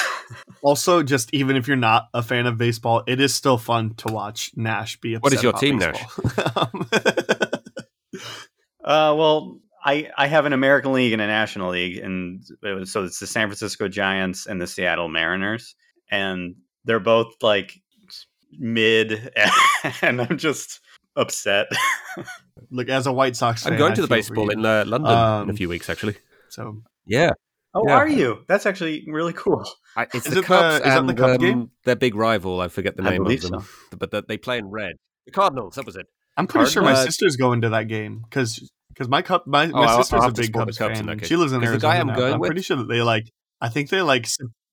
Also, 0.62 1.02
just 1.02 1.34
even 1.34 1.54
if 1.54 1.68
you're 1.68 1.76
not 1.76 2.08
a 2.14 2.22
fan 2.22 2.46
of 2.46 2.56
baseball, 2.56 3.02
it 3.06 3.20
is 3.20 3.34
still 3.34 3.58
fun 3.58 3.92
to 3.96 4.10
watch 4.10 4.52
Nash 4.56 4.98
be 4.98 5.12
upset 5.12 5.22
What 5.22 5.32
is 5.34 5.42
your 5.42 5.50
about 5.50 5.60
team, 5.60 5.78
baseball. 5.78 6.70
Um, 6.72 6.88
Uh, 8.84 9.14
well, 9.16 9.58
I 9.84 10.10
I 10.16 10.26
have 10.26 10.46
an 10.46 10.52
American 10.52 10.92
League 10.92 11.12
and 11.12 11.20
a 11.22 11.26
National 11.26 11.70
League, 11.70 11.98
and 11.98 12.42
it 12.62 12.72
was, 12.72 12.90
so 12.92 13.04
it's 13.04 13.18
the 13.20 13.26
San 13.26 13.48
Francisco 13.48 13.86
Giants 13.88 14.46
and 14.46 14.60
the 14.60 14.66
Seattle 14.66 15.08
Mariners, 15.08 15.74
and 16.10 16.54
they're 16.84 17.00
both 17.00 17.34
like 17.42 17.74
mid, 18.58 19.32
and 20.02 20.20
I'm 20.22 20.38
just 20.38 20.80
upset. 21.16 21.66
Look, 22.70 22.88
as 22.88 23.06
a 23.06 23.12
White 23.12 23.36
Sox 23.36 23.62
fan, 23.64 23.72
I'm 23.74 23.78
going 23.78 23.92
I 23.92 23.94
to 23.96 24.02
the 24.02 24.08
baseball 24.08 24.48
in 24.50 24.64
uh, 24.64 24.84
London 24.86 25.10
in 25.12 25.18
Um, 25.18 25.50
a 25.50 25.52
few 25.54 25.68
weeks, 25.68 25.90
actually. 25.90 26.16
So 26.48 26.82
Yeah, 27.06 27.32
oh, 27.74 27.82
Yeah. 27.86 27.94
are 27.94 28.08
you? 28.08 28.44
That's 28.48 28.64
actually 28.66 29.04
really 29.08 29.32
cool. 29.32 29.68
I, 29.96 30.04
it's 30.14 30.14
Is 30.14 30.22
the 30.24 30.30
it 30.30 30.34
the- 30.34 30.42
Cubs 30.42 30.76
is 30.76 30.82
that 30.84 30.98
and 30.98 31.08
the 31.08 31.14
Cubs 31.14 31.34
um, 31.34 31.38
game? 31.38 31.70
their 31.84 31.96
big 31.96 32.14
rival. 32.14 32.60
I 32.60 32.68
forget 32.68 32.96
the 32.96 33.02
I 33.02 33.10
name 33.10 33.22
of 33.22 33.24
believe 33.26 33.42
them, 33.42 33.66
but 33.98 34.10
they, 34.10 34.22
they 34.28 34.36
play 34.38 34.58
in 34.58 34.66
red. 34.70 34.94
The 35.26 35.32
Cardinals. 35.32 35.74
That 35.76 35.86
was 35.86 35.96
it. 35.96 36.06
I'm 36.36 36.46
pretty 36.46 36.70
sure 36.70 36.82
my 36.82 36.94
sister's 36.94 37.36
going 37.36 37.60
to 37.62 37.68
that 37.70 37.84
game 37.88 38.22
because 38.28 38.68
because 38.94 39.08
my 39.08 39.22
cup 39.22 39.46
my, 39.46 39.64
Oh, 39.66 39.68
my 39.72 39.84
I'll- 39.84 40.02
sister's 40.02 40.24
a 40.24 40.32
big 40.32 40.52
Cubs 40.52 40.78
Cubs 40.78 41.00
fan. 41.00 41.18
She 41.24 41.36
lives 41.36 41.52
in 41.52 41.60
'Cause 41.60 41.68
the 41.68 41.72
Arizona. 41.74 41.78
guy 41.80 41.98
I'm 42.00 42.06
now, 42.08 42.16
going 42.16 42.34
I'm 42.34 42.40
with- 42.40 42.48
pretty 42.48 42.62
sure 42.62 42.76
that 42.76 42.88
they 42.88 43.02
like. 43.02 43.30
I 43.60 43.68
think 43.68 43.90
they 43.90 44.00
like 44.02 44.26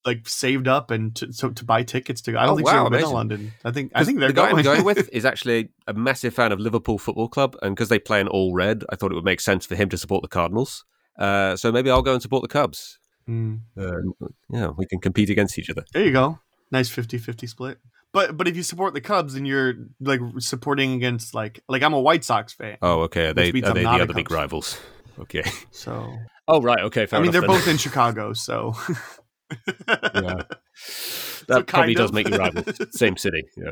like 0.03 0.28
saved 0.28 0.67
up 0.67 0.89
and 0.89 1.15
to, 1.15 1.32
so 1.32 1.49
to 1.51 1.63
buy 1.63 1.84
tickets 1.84 2.22
to 2.24 2.32
go. 2.32 2.39
I 2.39 2.45
don't 2.45 2.53
Oh, 2.53 2.55
think 2.57 2.67
she's 2.69 2.74
wow, 2.74 2.82
ever 2.88 2.89
been 2.89 3.01
to. 3.01 3.09
London. 3.09 3.51
I 3.63 3.72
think 3.72 3.91
I 3.93 4.03
think 4.03 4.17
they're 4.19 4.30
the 4.30 4.34
guy 4.34 4.49
going. 4.51 4.57
I'm 4.67 4.74
going 4.74 4.84
with 4.84 5.09
is 5.13 5.26
actually 5.26 5.69
a 5.88 5.93
massive 5.93 6.34
fan 6.34 6.51
of 6.51 6.59
Liverpool 6.59 6.97
Football 6.97 7.28
Club, 7.30 7.55
and 7.61 7.76
because 7.76 7.89
they 7.89 7.99
play 7.99 8.19
in 8.19 8.28
all 8.28 8.53
red, 8.53 8.84
I 8.89 8.95
thought 8.95 9.11
it 9.11 9.15
would 9.15 9.24
make 9.26 9.39
sense 9.41 9.65
for 9.65 9.76
him 9.76 9.89
to 9.89 9.97
support 9.97 10.22
the 10.24 10.28
Cardinals. 10.28 10.86
Uh, 11.19 11.55
so 11.55 11.72
maybe 11.72 11.91
I'll 11.91 12.01
go 12.01 12.13
and 12.13 12.22
support 12.22 12.41
the 12.41 12.47
Cubs. 12.47 12.97
Mm. 13.30 13.59
Uh, 13.78 14.28
yeah, 14.49 14.69
we 14.76 14.88
can 14.88 14.99
compete 14.99 15.30
against 15.30 15.59
each 15.59 15.69
other. 15.69 15.84
There 15.93 16.03
you 16.03 16.11
go. 16.11 16.39
Nice 16.72 16.89
50-50 16.89 17.47
split. 17.47 17.78
But 18.14 18.36
but 18.38 18.47
if 18.47 18.55
you 18.57 18.64
support 18.64 18.93
the 18.93 19.01
Cubs 19.01 19.36
and 19.36 19.47
you're 19.47 19.74
like 19.99 20.20
supporting 20.39 20.93
against 20.93 21.34
like 21.34 21.62
like 21.70 21.82
I'm 21.84 21.93
a 21.93 21.99
White 22.01 22.24
Sox 22.24 22.53
fan. 22.53 22.78
Oh, 22.82 23.01
okay. 23.01 23.28
Are 23.28 23.34
they 23.34 23.43
are 23.43 23.47
I'm 23.47 23.53
they 23.53 23.62
the 23.62 23.82
not 23.84 23.99
a 23.99 24.03
other 24.03 24.14
big 24.14 24.30
fan. 24.30 24.38
rivals? 24.38 24.80
Okay. 25.20 25.43
So 25.72 26.12
Oh, 26.47 26.62
right. 26.62 26.80
Okay. 26.80 27.05
Fair 27.05 27.20
I 27.20 27.22
mean 27.22 27.32
they're 27.32 27.41
then. 27.41 27.49
both 27.49 27.68
in 27.68 27.78
Chicago, 27.78 28.34
so 28.34 28.74
Yeah. 30.16 30.43
So 30.74 31.45
That 31.47 31.68
probably 31.68 31.93
kind 31.93 31.95
does 31.95 32.12
make 32.14 32.30
you 32.30 32.38
rival. 32.38 32.64
Same 32.91 33.18
city. 33.18 33.43
Yeah. 33.57 33.72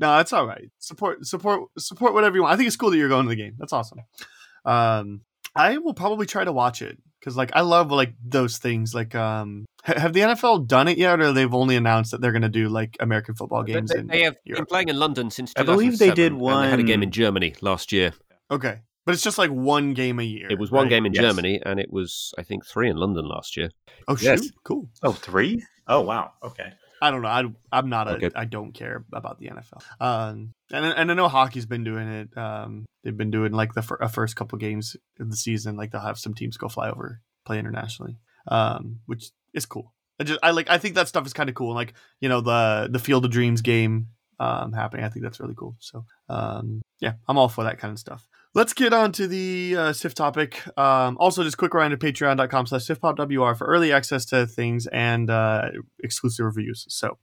No, 0.00 0.16
that's 0.16 0.32
all 0.32 0.46
right. 0.46 0.70
Support, 0.78 1.24
support, 1.26 1.62
support 1.78 2.14
whatever 2.14 2.34
you 2.36 2.42
want. 2.42 2.54
I 2.54 2.56
think 2.56 2.66
it's 2.66 2.76
cool 2.76 2.90
that 2.90 2.96
you're 2.96 3.08
going 3.08 3.26
to 3.26 3.30
the 3.30 3.36
game. 3.36 3.54
That's 3.58 3.72
awesome. 3.72 3.98
Um, 4.64 5.20
I 5.54 5.78
will 5.78 5.94
probably 5.94 6.26
try 6.26 6.42
to 6.44 6.52
watch 6.52 6.82
it 6.82 6.98
because, 7.24 7.38
like, 7.38 7.52
I 7.54 7.62
love 7.62 7.90
like 7.90 8.12
those 8.22 8.58
things. 8.58 8.94
Like, 8.94 9.14
um, 9.14 9.64
ha- 9.82 9.98
have 9.98 10.12
the 10.12 10.20
NFL 10.20 10.66
done 10.66 10.88
it 10.88 10.98
yet, 10.98 11.20
or 11.20 11.32
they've 11.32 11.54
only 11.54 11.74
announced 11.74 12.10
that 12.10 12.20
they're 12.20 12.32
going 12.32 12.42
to 12.42 12.50
do 12.50 12.68
like 12.68 12.98
American 13.00 13.34
football 13.34 13.62
games? 13.62 13.90
They, 13.90 13.98
in 13.98 14.06
they 14.08 14.22
have 14.24 14.36
been 14.44 14.66
playing 14.66 14.88
in 14.90 14.98
London 14.98 15.30
since 15.30 15.54
I 15.56 15.62
believe 15.62 15.98
they 15.98 16.10
did 16.10 16.32
2007, 16.32 16.52
and 16.52 16.64
They 16.64 16.70
had 16.70 16.80
a 16.80 16.82
game 16.82 17.02
in 17.02 17.10
Germany 17.10 17.54
last 17.62 17.92
year. 17.92 18.12
Okay, 18.50 18.80
but 19.06 19.14
it's 19.14 19.22
just 19.22 19.38
like 19.38 19.50
one 19.50 19.94
game 19.94 20.20
a 20.20 20.22
year. 20.22 20.48
It 20.50 20.58
was 20.58 20.70
one 20.70 20.84
right? 20.84 20.90
game 20.90 21.06
in 21.06 21.14
Yes. 21.14 21.22
Germany, 21.22 21.62
and 21.64 21.80
it 21.80 21.90
was 21.90 22.34
I 22.36 22.42
think 22.42 22.66
three 22.66 22.90
in 22.90 22.98
London 22.98 23.26
last 23.26 23.56
year. 23.56 23.70
Oh 24.06 24.16
shoot, 24.16 24.52
cool. 24.64 24.90
Oh, 25.02 25.12
three? 25.12 25.64
Oh, 25.86 26.02
wow. 26.02 26.32
Okay. 26.42 26.72
I 27.04 27.10
don't 27.10 27.20
know. 27.20 27.28
I, 27.28 27.44
I'm 27.70 27.90
not 27.90 28.08
a. 28.08 28.12
Okay. 28.12 28.30
I 28.34 28.46
don't 28.46 28.72
care 28.72 29.04
about 29.12 29.38
the 29.38 29.48
NFL. 29.48 29.82
Um, 30.00 30.52
and 30.72 30.86
and 30.86 31.10
I 31.10 31.14
know 31.14 31.28
hockey's 31.28 31.66
been 31.66 31.84
doing 31.84 32.08
it. 32.08 32.36
Um, 32.36 32.86
they've 33.02 33.16
been 33.16 33.30
doing 33.30 33.52
like 33.52 33.74
the 33.74 33.82
fir- 33.82 33.98
uh, 34.00 34.08
first 34.08 34.36
couple 34.36 34.56
games 34.58 34.96
of 35.20 35.28
the 35.30 35.36
season. 35.36 35.76
Like 35.76 35.90
they'll 35.90 36.00
have 36.00 36.18
some 36.18 36.32
teams 36.32 36.56
go 36.56 36.68
fly 36.68 36.88
over, 36.88 37.20
play 37.44 37.58
internationally. 37.58 38.16
Um, 38.48 39.00
which 39.04 39.32
is 39.52 39.66
cool. 39.66 39.92
I 40.18 40.24
just 40.24 40.40
I 40.42 40.52
like 40.52 40.70
I 40.70 40.78
think 40.78 40.94
that 40.94 41.08
stuff 41.08 41.26
is 41.26 41.34
kind 41.34 41.50
of 41.50 41.54
cool. 41.54 41.74
Like 41.74 41.92
you 42.20 42.30
know 42.30 42.40
the 42.40 42.88
the 42.90 42.98
Field 42.98 43.26
of 43.26 43.30
Dreams 43.30 43.60
game 43.60 44.08
um 44.40 44.72
happening. 44.72 45.04
I 45.04 45.10
think 45.10 45.24
that's 45.24 45.40
really 45.40 45.54
cool. 45.54 45.76
So 45.80 46.06
um 46.30 46.80
yeah, 47.00 47.14
I'm 47.28 47.36
all 47.36 47.50
for 47.50 47.64
that 47.64 47.78
kind 47.78 47.92
of 47.92 47.98
stuff. 47.98 48.26
Let's 48.54 48.72
get 48.72 48.92
on 48.92 49.10
to 49.12 49.26
the 49.26 49.74
uh, 49.76 49.92
Sift 49.92 50.16
topic. 50.16 50.62
Um, 50.78 51.16
also, 51.18 51.42
just 51.42 51.58
quick 51.58 51.74
reminder, 51.74 51.96
patreon.com 51.96 52.66
slash 52.66 52.82
siftpopWR 52.86 53.56
for 53.58 53.66
early 53.66 53.92
access 53.92 54.24
to 54.26 54.46
things 54.46 54.86
and 54.86 55.28
uh, 55.28 55.70
exclusive 56.02 56.46
reviews. 56.46 56.86
So, 56.88 57.18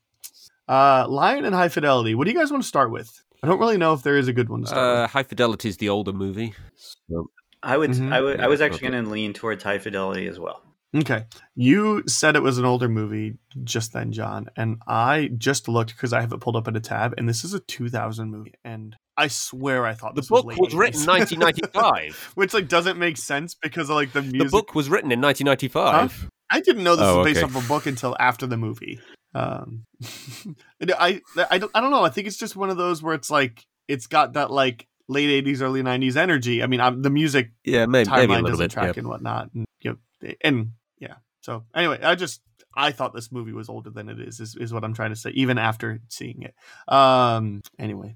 uh, 0.67 1.05
Lion 1.07 1.45
and 1.45 1.55
High 1.55 1.69
Fidelity. 1.69 2.15
What 2.15 2.25
do 2.25 2.31
you 2.31 2.37
guys 2.37 2.51
want 2.51 2.63
to 2.63 2.67
start 2.67 2.91
with? 2.91 3.23
I 3.41 3.47
don't 3.47 3.59
really 3.59 3.77
know 3.77 3.93
if 3.93 4.03
there 4.03 4.17
is 4.17 4.27
a 4.27 4.33
good 4.33 4.49
one 4.49 4.61
to 4.61 4.67
start 4.67 4.97
Uh, 4.97 5.07
High 5.07 5.23
Fidelity 5.23 5.69
is 5.69 5.77
the 5.77 5.87
older 5.89 6.11
movie. 6.13 6.53
So, 6.75 7.29
I 7.63 7.77
would, 7.77 7.91
Mhm. 7.91 8.11
I 8.11 8.21
would, 8.21 8.41
I 8.41 8.47
was 8.47 8.59
actually 8.59 8.87
okay. 8.87 8.91
going 8.91 9.05
to 9.05 9.09
lean 9.09 9.33
towards 9.33 9.63
high 9.63 9.79
fidelity 9.79 10.27
as 10.27 10.37
well. 10.39 10.61
Okay. 10.93 11.25
You 11.55 12.03
said 12.07 12.35
it 12.35 12.41
was 12.43 12.57
an 12.57 12.65
older 12.65 12.89
movie 12.89 13.37
just 13.63 13.93
then, 13.93 14.11
John, 14.11 14.49
and 14.57 14.81
I 14.85 15.29
just 15.37 15.69
looked 15.69 15.91
because 15.95 16.11
I 16.11 16.19
have 16.19 16.33
it 16.33 16.41
pulled 16.41 16.57
up 16.57 16.67
in 16.67 16.75
a 16.75 16.81
tab, 16.81 17.13
and 17.17 17.29
this 17.29 17.45
is 17.45 17.53
a 17.53 17.61
2000 17.61 18.29
movie, 18.29 18.55
and 18.65 18.97
I 19.21 19.27
swear 19.27 19.85
I 19.85 19.93
thought 19.93 20.15
the 20.15 20.21
this 20.21 20.29
book 20.29 20.45
was, 20.45 20.57
was, 20.57 20.73
written 20.73 21.01
80s. 21.01 21.37
1995. 21.37 22.31
which 22.35 22.55
like 22.55 22.67
doesn't 22.67 22.97
make 22.97 23.17
sense 23.17 23.53
because 23.53 23.89
of 23.89 23.95
like 23.95 24.13
the 24.13 24.23
music. 24.23 24.39
the 24.39 24.49
book 24.49 24.73
was 24.73 24.89
written 24.89 25.11
in 25.11 25.21
1995. 25.21 26.27
I 26.49 26.59
didn't 26.59 26.83
know 26.83 26.95
this 26.95 27.05
Oh, 27.05 27.19
was 27.19 27.27
based 27.27 27.43
okay. 27.43 27.55
off 27.55 27.63
a 27.63 27.67
book 27.67 27.85
until 27.85 28.17
after 28.19 28.47
the 28.47 28.57
movie. 28.57 28.99
Um, 29.35 29.85
I, 30.81 31.21
I 31.51 31.57
don't 31.59 31.71
I 31.75 31.81
don't 31.81 31.91
know. 31.91 32.03
I 32.03 32.09
think 32.09 32.25
it's 32.25 32.37
just 32.37 32.55
one 32.55 32.71
of 32.71 32.77
those 32.77 33.03
where 33.03 33.13
it's 33.13 33.29
like 33.29 33.63
it's 33.87 34.07
got 34.07 34.33
that 34.33 34.49
like 34.49 34.87
late 35.07 35.45
'80s, 35.45 35.61
early 35.61 35.83
'90s 35.83 36.15
energy. 36.15 36.63
I 36.63 36.67
mean, 36.67 36.81
I'm, 36.81 37.03
the 37.03 37.11
music 37.11 37.51
Yeah, 37.63 37.85
maybe, 37.85 38.09
maybe 38.09 38.23
a 38.23 38.27
timeline 38.27 38.41
little 38.41 38.49
doesn't 38.49 38.63
bit. 38.65 38.71
track 38.71 38.95
yeah. 38.95 38.99
and 39.01 39.07
whatnot, 39.07 39.51
and, 39.53 39.65
you 39.81 39.91
know, 40.23 40.33
and 40.41 40.71
yeah. 40.99 41.15
So 41.41 41.63
anyway, 41.75 41.99
I 42.01 42.15
just 42.15 42.41
I 42.75 42.91
thought 42.91 43.13
this 43.13 43.31
movie 43.31 43.53
was 43.53 43.69
older 43.69 43.91
than 43.91 44.09
it 44.09 44.19
is. 44.19 44.39
Is, 44.39 44.55
is 44.55 44.73
what 44.73 44.83
I'm 44.83 44.93
trying 44.93 45.11
to 45.11 45.15
say, 45.15 45.29
even 45.31 45.57
after 45.57 46.01
seeing 46.09 46.41
it. 46.41 46.55
Um. 46.93 47.61
Anyway, 47.79 48.15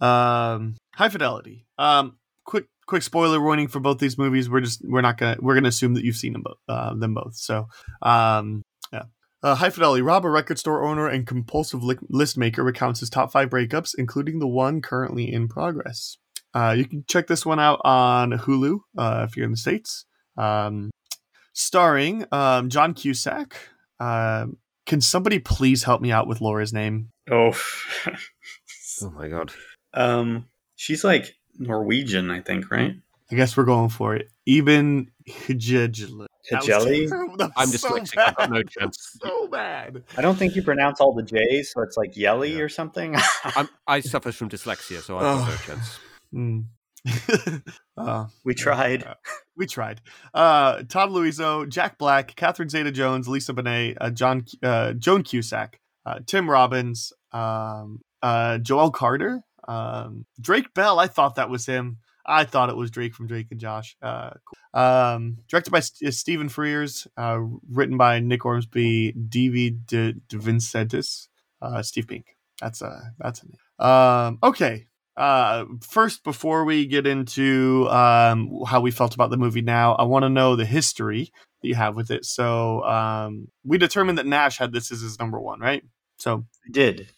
um, 0.00 0.76
High 0.94 1.08
Fidelity. 1.08 1.66
Um. 1.78 2.16
Quick 2.44 2.66
quick 2.86 3.02
spoiler 3.02 3.42
warning 3.42 3.68
for 3.68 3.80
both 3.80 3.98
these 3.98 4.16
movies. 4.16 4.48
We're 4.48 4.60
just 4.60 4.80
we're 4.84 5.02
not 5.02 5.18
gonna 5.18 5.36
we're 5.40 5.54
gonna 5.54 5.68
assume 5.68 5.94
that 5.94 6.04
you've 6.04 6.16
seen 6.16 6.32
them 6.32 6.42
both. 6.42 6.56
Uh, 6.68 6.94
them 6.94 7.14
both. 7.14 7.36
So 7.36 7.68
um. 8.02 8.62
Yeah. 8.92 9.04
Uh, 9.42 9.54
High 9.54 9.70
Fidelity. 9.70 10.02
Rob, 10.02 10.24
a 10.24 10.30
record 10.30 10.58
store 10.58 10.84
owner 10.84 11.06
and 11.06 11.26
compulsive 11.26 11.84
li- 11.84 11.98
list 12.08 12.36
maker, 12.38 12.64
recounts 12.64 13.00
his 13.00 13.10
top 13.10 13.30
five 13.30 13.50
breakups, 13.50 13.94
including 13.96 14.38
the 14.38 14.48
one 14.48 14.80
currently 14.80 15.32
in 15.32 15.46
progress. 15.48 16.16
Uh, 16.54 16.74
you 16.76 16.84
can 16.86 17.04
check 17.06 17.26
this 17.26 17.44
one 17.44 17.60
out 17.60 17.80
on 17.84 18.32
Hulu 18.32 18.80
uh, 18.96 19.26
if 19.28 19.36
you're 19.36 19.44
in 19.44 19.50
the 19.52 19.56
States. 19.56 20.06
Um, 20.36 20.90
starring 21.52 22.24
um, 22.32 22.68
John 22.70 22.94
Cusack. 22.94 23.54
Um 24.00 24.56
can 24.86 25.02
somebody 25.02 25.38
please 25.38 25.84
help 25.84 26.00
me 26.00 26.10
out 26.10 26.26
with 26.26 26.40
Laura's 26.40 26.72
name? 26.72 27.10
Oh, 27.30 27.52
Oh 29.02 29.10
my 29.10 29.28
god. 29.28 29.52
Um, 29.94 30.46
she's 30.76 31.04
like 31.04 31.34
Norwegian, 31.58 32.30
I 32.30 32.40
think, 32.40 32.70
right? 32.70 32.94
I 33.30 33.34
guess 33.34 33.56
we're 33.56 33.64
going 33.64 33.90
for 33.90 34.14
it. 34.16 34.30
Even 34.46 35.10
Hijajla. 35.28 36.26
That 36.50 36.62
Hijeli? 36.62 37.10
I'm 37.56 37.70
was 37.70 37.80
so 37.82 37.90
dyslexic. 37.90 38.16
I've 38.18 38.36
got 38.36 38.50
no 38.50 38.56
bad. 38.62 38.70
chance. 38.70 39.16
So 39.22 39.48
bad. 39.48 40.02
I 40.16 40.22
don't 40.22 40.36
think 40.36 40.56
you 40.56 40.62
pronounce 40.62 40.98
all 41.00 41.12
the 41.12 41.22
J's, 41.22 41.72
so 41.72 41.82
it's 41.82 41.96
like 41.98 42.16
Yelly 42.16 42.54
Yeah. 42.56 42.60
or 42.62 42.68
something. 42.70 43.16
I'm, 43.44 43.68
I 43.86 44.00
suffer 44.00 44.32
from 44.32 44.48
dyslexia, 44.48 45.02
so 45.02 45.16
I've 45.18 45.22
got 45.22 45.48
no 45.48 45.52
Oh. 45.52 45.62
chance. 45.66 45.98
Hmm. 46.32 46.60
uh, 47.96 48.26
we 48.44 48.54
tried. 48.54 49.04
we 49.56 49.66
tried. 49.66 50.00
Uh, 50.34 50.82
Todd 50.88 51.10
Louiso, 51.10 51.68
Jack 51.68 51.98
Black, 51.98 52.34
Catherine 52.36 52.68
Zeta-Jones, 52.68 53.28
Lisa 53.28 53.52
Bonet, 53.52 53.96
uh, 54.00 54.10
John 54.10 54.44
uh, 54.62 54.92
Joan 54.94 55.22
Cusack, 55.22 55.80
uh, 56.06 56.20
Tim 56.26 56.48
Robbins, 56.48 57.12
um, 57.32 58.00
uh, 58.22 58.58
Joelle 58.62 58.92
Carter, 58.92 59.42
um, 59.68 60.26
Drake 60.40 60.74
Bell. 60.74 60.98
I 60.98 61.06
thought 61.06 61.36
that 61.36 61.50
was 61.50 61.66
him. 61.66 61.98
I 62.26 62.44
thought 62.44 62.68
it 62.68 62.76
was 62.76 62.90
Drake 62.90 63.14
from 63.14 63.26
Drake 63.26 63.46
and 63.50 63.60
Josh. 63.60 63.96
Uh, 64.02 64.30
cool. 64.44 64.82
um, 64.82 65.38
directed 65.48 65.70
by 65.70 65.80
St- 65.80 66.12
Stephen 66.12 66.48
Frears, 66.48 67.06
uh, 67.16 67.38
written 67.70 67.96
by 67.96 68.20
Nick 68.20 68.42
Hornby, 68.42 69.12
D.V. 69.12 69.70
De, 69.86 70.12
De 70.12 70.38
Vincentis, 70.38 71.28
uh, 71.62 71.82
Steve 71.82 72.06
Pink. 72.06 72.26
That's 72.60 72.82
a 72.82 73.12
that's 73.18 73.42
a 73.42 73.46
name. 73.46 73.88
Um, 73.88 74.38
okay. 74.42 74.86
Uh, 75.16 75.64
first, 75.80 76.22
before 76.22 76.64
we 76.64 76.86
get 76.86 77.06
into 77.06 77.88
um, 77.90 78.62
how 78.66 78.80
we 78.80 78.90
felt 78.90 79.14
about 79.14 79.30
the 79.30 79.36
movie 79.36 79.62
now, 79.62 79.94
I 79.94 80.04
want 80.04 80.22
to 80.24 80.28
know 80.28 80.54
the 80.54 80.64
history 80.64 81.32
that 81.60 81.68
you 81.68 81.74
have 81.74 81.96
with 81.96 82.10
it. 82.10 82.24
So 82.24 82.84
um, 82.84 83.48
we 83.64 83.78
determined 83.78 84.18
that 84.18 84.26
Nash 84.26 84.58
had 84.58 84.72
this 84.72 84.92
as 84.92 85.00
his 85.00 85.18
number 85.18 85.40
one, 85.40 85.58
right? 85.60 85.82
So 86.18 86.44
I 86.66 86.70
did. 86.70 87.08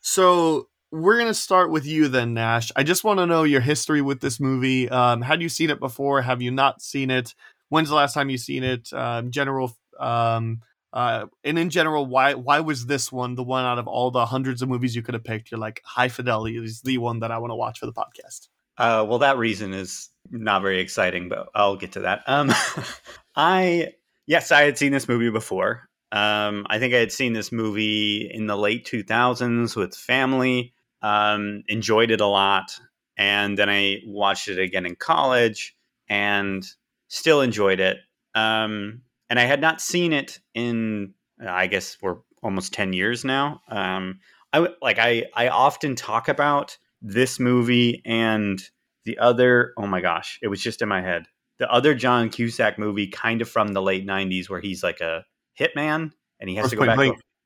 so 0.00 0.68
we're 0.90 1.18
gonna 1.18 1.34
start 1.34 1.70
with 1.70 1.86
you 1.86 2.08
then, 2.08 2.34
Nash. 2.34 2.72
I 2.76 2.82
just 2.82 3.04
want 3.04 3.18
to 3.20 3.26
know 3.26 3.44
your 3.44 3.60
history 3.60 4.00
with 4.00 4.20
this 4.20 4.40
movie. 4.40 4.88
Um, 4.88 5.22
had 5.22 5.42
you 5.42 5.48
seen 5.48 5.70
it 5.70 5.80
before? 5.80 6.22
Have 6.22 6.40
you 6.40 6.50
not 6.50 6.80
seen 6.82 7.10
it? 7.10 7.34
When's 7.68 7.90
the 7.90 7.94
last 7.94 8.14
time 8.14 8.30
you 8.30 8.38
seen 8.38 8.64
it? 8.64 8.92
Um, 8.92 9.30
general, 9.30 9.76
um, 10.00 10.62
uh, 10.92 11.26
and 11.44 11.58
in 11.58 11.68
general, 11.68 12.06
why 12.06 12.34
why 12.34 12.60
was 12.60 12.86
this 12.86 13.12
one 13.12 13.34
the 13.34 13.42
one 13.42 13.64
out 13.64 13.78
of 13.78 13.86
all 13.86 14.10
the 14.10 14.24
hundreds 14.26 14.62
of 14.62 14.68
movies 14.68 14.96
you 14.96 15.02
could 15.02 15.14
have 15.14 15.24
picked? 15.24 15.50
You're 15.50 15.60
like, 15.60 15.82
High 15.84 16.08
Fidelity 16.08 16.56
is 16.56 16.80
the 16.80 16.98
one 16.98 17.20
that 17.20 17.30
I 17.30 17.38
want 17.38 17.50
to 17.50 17.56
watch 17.56 17.78
for 17.78 17.86
the 17.86 17.92
podcast. 17.92 18.48
Uh, 18.78 19.04
well, 19.06 19.18
that 19.18 19.36
reason 19.36 19.74
is 19.74 20.08
not 20.30 20.62
very 20.62 20.80
exciting, 20.80 21.28
but 21.28 21.48
I'll 21.54 21.76
get 21.76 21.92
to 21.92 22.00
that. 22.00 22.22
Um, 22.26 22.52
I 23.36 23.92
yes, 24.26 24.50
I 24.50 24.62
had 24.62 24.78
seen 24.78 24.92
this 24.92 25.08
movie 25.08 25.30
before. 25.30 25.88
Um, 26.10 26.66
I 26.70 26.78
think 26.78 26.94
I 26.94 26.98
had 26.98 27.12
seen 27.12 27.34
this 27.34 27.52
movie 27.52 28.30
in 28.32 28.46
the 28.46 28.56
late 28.56 28.86
2000s 28.86 29.76
with 29.76 29.94
family. 29.94 30.72
Um, 31.02 31.62
enjoyed 31.68 32.10
it 32.10 32.20
a 32.20 32.26
lot, 32.26 32.78
and 33.16 33.56
then 33.58 33.68
I 33.68 34.00
watched 34.06 34.48
it 34.48 34.58
again 34.58 34.86
in 34.86 34.96
college 34.96 35.76
and 36.08 36.64
still 37.08 37.40
enjoyed 37.40 37.80
it. 37.80 37.98
Um, 38.34 39.02
and 39.30 39.38
I 39.38 39.44
had 39.44 39.60
not 39.60 39.80
seen 39.80 40.12
it 40.12 40.38
in, 40.54 41.14
I 41.46 41.66
guess 41.66 41.98
we're 42.00 42.16
almost 42.42 42.72
10 42.72 42.92
years 42.92 43.24
now. 43.24 43.60
Um, 43.68 44.20
I 44.52 44.68
like 44.80 44.98
I 44.98 45.26
I 45.34 45.48
often 45.48 45.94
talk 45.94 46.28
about 46.28 46.78
this 47.02 47.38
movie 47.38 48.00
and 48.04 48.58
the 49.04 49.18
other. 49.18 49.74
Oh 49.76 49.86
my 49.86 50.00
gosh, 50.00 50.38
it 50.42 50.48
was 50.48 50.62
just 50.62 50.80
in 50.80 50.88
my 50.88 51.02
head. 51.02 51.26
The 51.58 51.70
other 51.70 51.94
John 51.94 52.30
Cusack 52.30 52.78
movie, 52.78 53.08
kind 53.08 53.42
of 53.42 53.48
from 53.48 53.68
the 53.74 53.82
late 53.82 54.06
90s, 54.06 54.48
where 54.48 54.60
he's 54.60 54.82
like 54.82 55.00
a 55.00 55.24
hitman 55.58 56.12
and 56.40 56.48
he 56.48 56.56
has 56.56 56.70
to 56.70 56.76
go 56.76 56.86
back. 56.86 56.96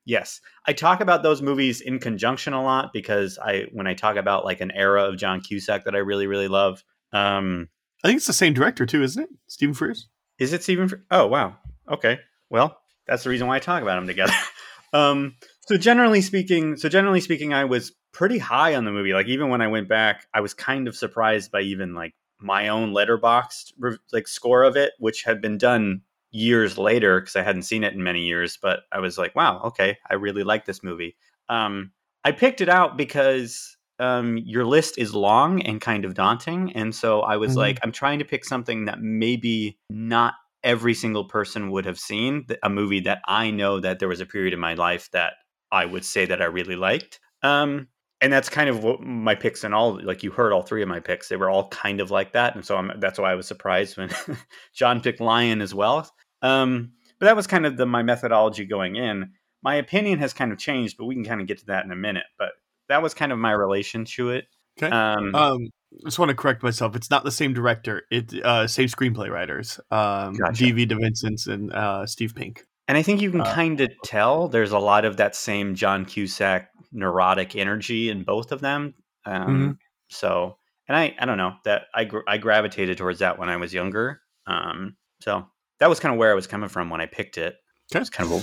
Yes, 0.04 0.40
I 0.66 0.72
talk 0.72 1.00
about 1.00 1.22
those 1.22 1.42
movies 1.42 1.80
in 1.80 1.98
conjunction 2.00 2.52
a 2.52 2.62
lot 2.62 2.92
because 2.92 3.38
I 3.38 3.66
when 3.72 3.86
I 3.86 3.94
talk 3.94 4.16
about 4.16 4.44
like 4.44 4.60
an 4.60 4.72
era 4.72 5.04
of 5.04 5.16
John 5.16 5.40
Cusack 5.40 5.84
that 5.84 5.94
I 5.94 5.98
really 5.98 6.26
really 6.26 6.48
love. 6.48 6.82
Um, 7.12 7.68
I 8.02 8.08
think 8.08 8.16
it's 8.16 8.26
the 8.26 8.32
same 8.32 8.52
director 8.52 8.84
too, 8.84 9.02
isn't 9.02 9.22
it? 9.22 9.28
Stephen 9.46 9.74
Frears. 9.74 10.06
is 10.38 10.52
it 10.52 10.62
Stephen? 10.64 10.88
Fr- 10.88 10.96
Oh 11.10 11.26
wow. 11.28 11.56
Okay. 11.88 12.18
Well, 12.50 12.76
that's 13.06 13.22
the 13.24 13.30
reason 13.30 13.46
why 13.46 13.56
I 13.56 13.60
talk 13.60 13.82
about 13.82 13.96
them 13.96 14.06
together. 14.06 14.32
um, 14.92 15.36
so 15.66 15.76
generally 15.76 16.20
speaking, 16.20 16.76
so 16.76 16.88
generally 16.88 17.20
speaking, 17.20 17.54
I 17.54 17.64
was 17.64 17.92
pretty 18.12 18.38
high 18.38 18.74
on 18.74 18.84
the 18.84 18.90
movie. 18.90 19.12
Like 19.14 19.28
even 19.28 19.48
when 19.50 19.60
I 19.62 19.68
went 19.68 19.88
back, 19.88 20.26
I 20.34 20.40
was 20.40 20.52
kind 20.52 20.88
of 20.88 20.96
surprised 20.96 21.50
by 21.52 21.60
even 21.60 21.94
like 21.94 22.14
my 22.40 22.68
own 22.68 22.92
Letterboxd 22.92 23.72
like 24.12 24.26
score 24.26 24.64
of 24.64 24.76
it, 24.76 24.92
which 24.98 25.22
had 25.22 25.40
been 25.40 25.58
done 25.58 26.02
years 26.32 26.78
later 26.78 27.20
because 27.20 27.36
I 27.36 27.42
hadn't 27.42 27.62
seen 27.62 27.84
it 27.84 27.92
in 27.94 28.02
many 28.02 28.22
years. 28.22 28.58
But 28.60 28.80
I 28.92 28.98
was 29.00 29.18
like, 29.18 29.34
wow, 29.36 29.60
okay, 29.66 29.98
I 30.10 30.14
really 30.14 30.42
like 30.44 30.64
this 30.66 30.82
movie. 30.82 31.16
Um, 31.48 31.92
I 32.24 32.32
picked 32.32 32.60
it 32.60 32.68
out 32.68 32.96
because 32.96 33.76
um, 33.98 34.38
your 34.38 34.64
list 34.64 34.98
is 34.98 35.14
long 35.14 35.62
and 35.62 35.80
kind 35.80 36.04
of 36.04 36.14
daunting, 36.14 36.72
and 36.74 36.94
so 36.94 37.20
I 37.20 37.36
was 37.36 37.52
Mhm. 37.52 37.58
like, 37.58 37.78
I'm 37.82 37.92
trying 37.92 38.18
to 38.18 38.24
pick 38.24 38.44
something 38.44 38.86
that 38.86 39.00
maybe 39.00 39.78
not 39.90 40.34
every 40.64 40.94
single 40.94 41.24
person 41.24 41.70
would 41.70 41.84
have 41.84 41.98
seen 41.98 42.46
a 42.62 42.70
movie 42.70 43.00
that 43.00 43.20
I 43.26 43.50
know 43.50 43.80
that 43.80 43.98
there 43.98 44.08
was 44.08 44.20
a 44.20 44.26
period 44.26 44.54
in 44.54 44.60
my 44.60 44.74
life 44.74 45.10
that 45.12 45.34
I 45.72 45.84
would 45.86 46.04
say 46.04 46.24
that 46.26 46.40
I 46.40 46.44
really 46.46 46.76
liked. 46.76 47.18
Um, 47.42 47.88
and 48.20 48.32
that's 48.32 48.48
kind 48.48 48.70
of 48.70 48.84
what 48.84 49.00
my 49.00 49.34
picks 49.34 49.64
and 49.64 49.74
all 49.74 50.00
like 50.04 50.22
you 50.22 50.30
heard 50.30 50.52
all 50.52 50.62
three 50.62 50.80
of 50.82 50.88
my 50.88 51.00
picks 51.00 51.28
they 51.28 51.36
were 51.36 51.50
all 51.50 51.68
kind 51.68 52.00
of 52.00 52.10
like 52.12 52.32
that 52.32 52.54
and 52.54 52.64
so 52.64 52.76
I'm, 52.76 52.92
that's 53.00 53.18
why 53.18 53.32
i 53.32 53.34
was 53.34 53.48
surprised 53.48 53.96
when 53.98 54.10
john 54.74 55.00
picked 55.00 55.20
lion 55.20 55.60
as 55.60 55.74
well 55.74 56.08
um, 56.42 56.92
but 57.18 57.26
that 57.26 57.36
was 57.36 57.46
kind 57.46 57.64
of 57.66 57.76
the 57.76 57.86
my 57.86 58.02
methodology 58.02 58.64
going 58.64 58.96
in 58.96 59.30
my 59.62 59.76
opinion 59.76 60.18
has 60.18 60.32
kind 60.32 60.52
of 60.52 60.58
changed 60.58 60.96
but 60.98 61.06
we 61.06 61.14
can 61.14 61.24
kind 61.24 61.40
of 61.40 61.46
get 61.46 61.58
to 61.58 61.66
that 61.66 61.84
in 61.84 61.90
a 61.92 61.96
minute 61.96 62.24
but 62.38 62.50
that 62.88 63.02
was 63.02 63.14
kind 63.14 63.32
of 63.32 63.38
my 63.38 63.52
relation 63.52 64.04
to 64.04 64.30
it 64.30 64.46
Okay. 64.78 64.90
um, 64.90 65.34
Um, 65.34 65.68
I 66.00 66.04
just 66.06 66.18
want 66.18 66.30
to 66.30 66.34
correct 66.34 66.62
myself. 66.62 66.96
It's 66.96 67.10
not 67.10 67.24
the 67.24 67.30
same 67.30 67.52
director. 67.52 68.04
It 68.10 68.32
uh, 68.42 68.66
same 68.66 68.88
screenplay 68.88 69.28
writers. 69.28 69.78
Um, 69.90 70.32
Gotcha. 70.32 70.64
D.V. 70.64 70.86
DeVincent 70.86 71.46
and 71.46 71.70
uh, 71.74 72.06
Steve 72.06 72.34
Pink. 72.34 72.64
And 72.88 72.96
I 72.96 73.02
think 73.02 73.20
you 73.20 73.30
can 73.30 73.42
Uh, 73.42 73.54
kind 73.54 73.78
of 73.82 73.90
tell 74.02 74.48
there's 74.48 74.72
a 74.72 74.78
lot 74.78 75.04
of 75.04 75.18
that 75.18 75.36
same 75.36 75.74
John 75.74 76.06
Cusack 76.06 76.70
neurotic 76.90 77.54
energy 77.54 78.08
in 78.08 78.22
both 78.24 78.50
of 78.52 78.62
them. 78.62 78.94
Um, 79.26 79.46
Mhm. 79.46 79.78
So, 80.08 80.56
and 80.88 80.96
I, 80.96 81.14
I 81.18 81.26
don't 81.26 81.36
know 81.36 81.56
that 81.66 81.82
I, 81.94 82.04
gr- 82.04 82.26
I 82.26 82.38
gravitated 82.38 82.96
towards 82.96 83.18
that 83.18 83.38
when 83.38 83.50
I 83.50 83.56
was 83.58 83.74
younger. 83.74 84.22
Um, 84.46 84.96
so 85.20 85.46
that 85.82 85.88
was 85.88 85.98
kind 85.98 86.12
of 86.12 86.18
where 86.18 86.30
I 86.30 86.34
was 86.34 86.46
coming 86.46 86.68
from 86.68 86.90
when 86.90 87.00
I 87.00 87.06
picked 87.06 87.38
it. 87.38 87.56
Okay. 87.92 88.00
It's 88.00 88.08
kind 88.08 88.32
of 88.32 88.38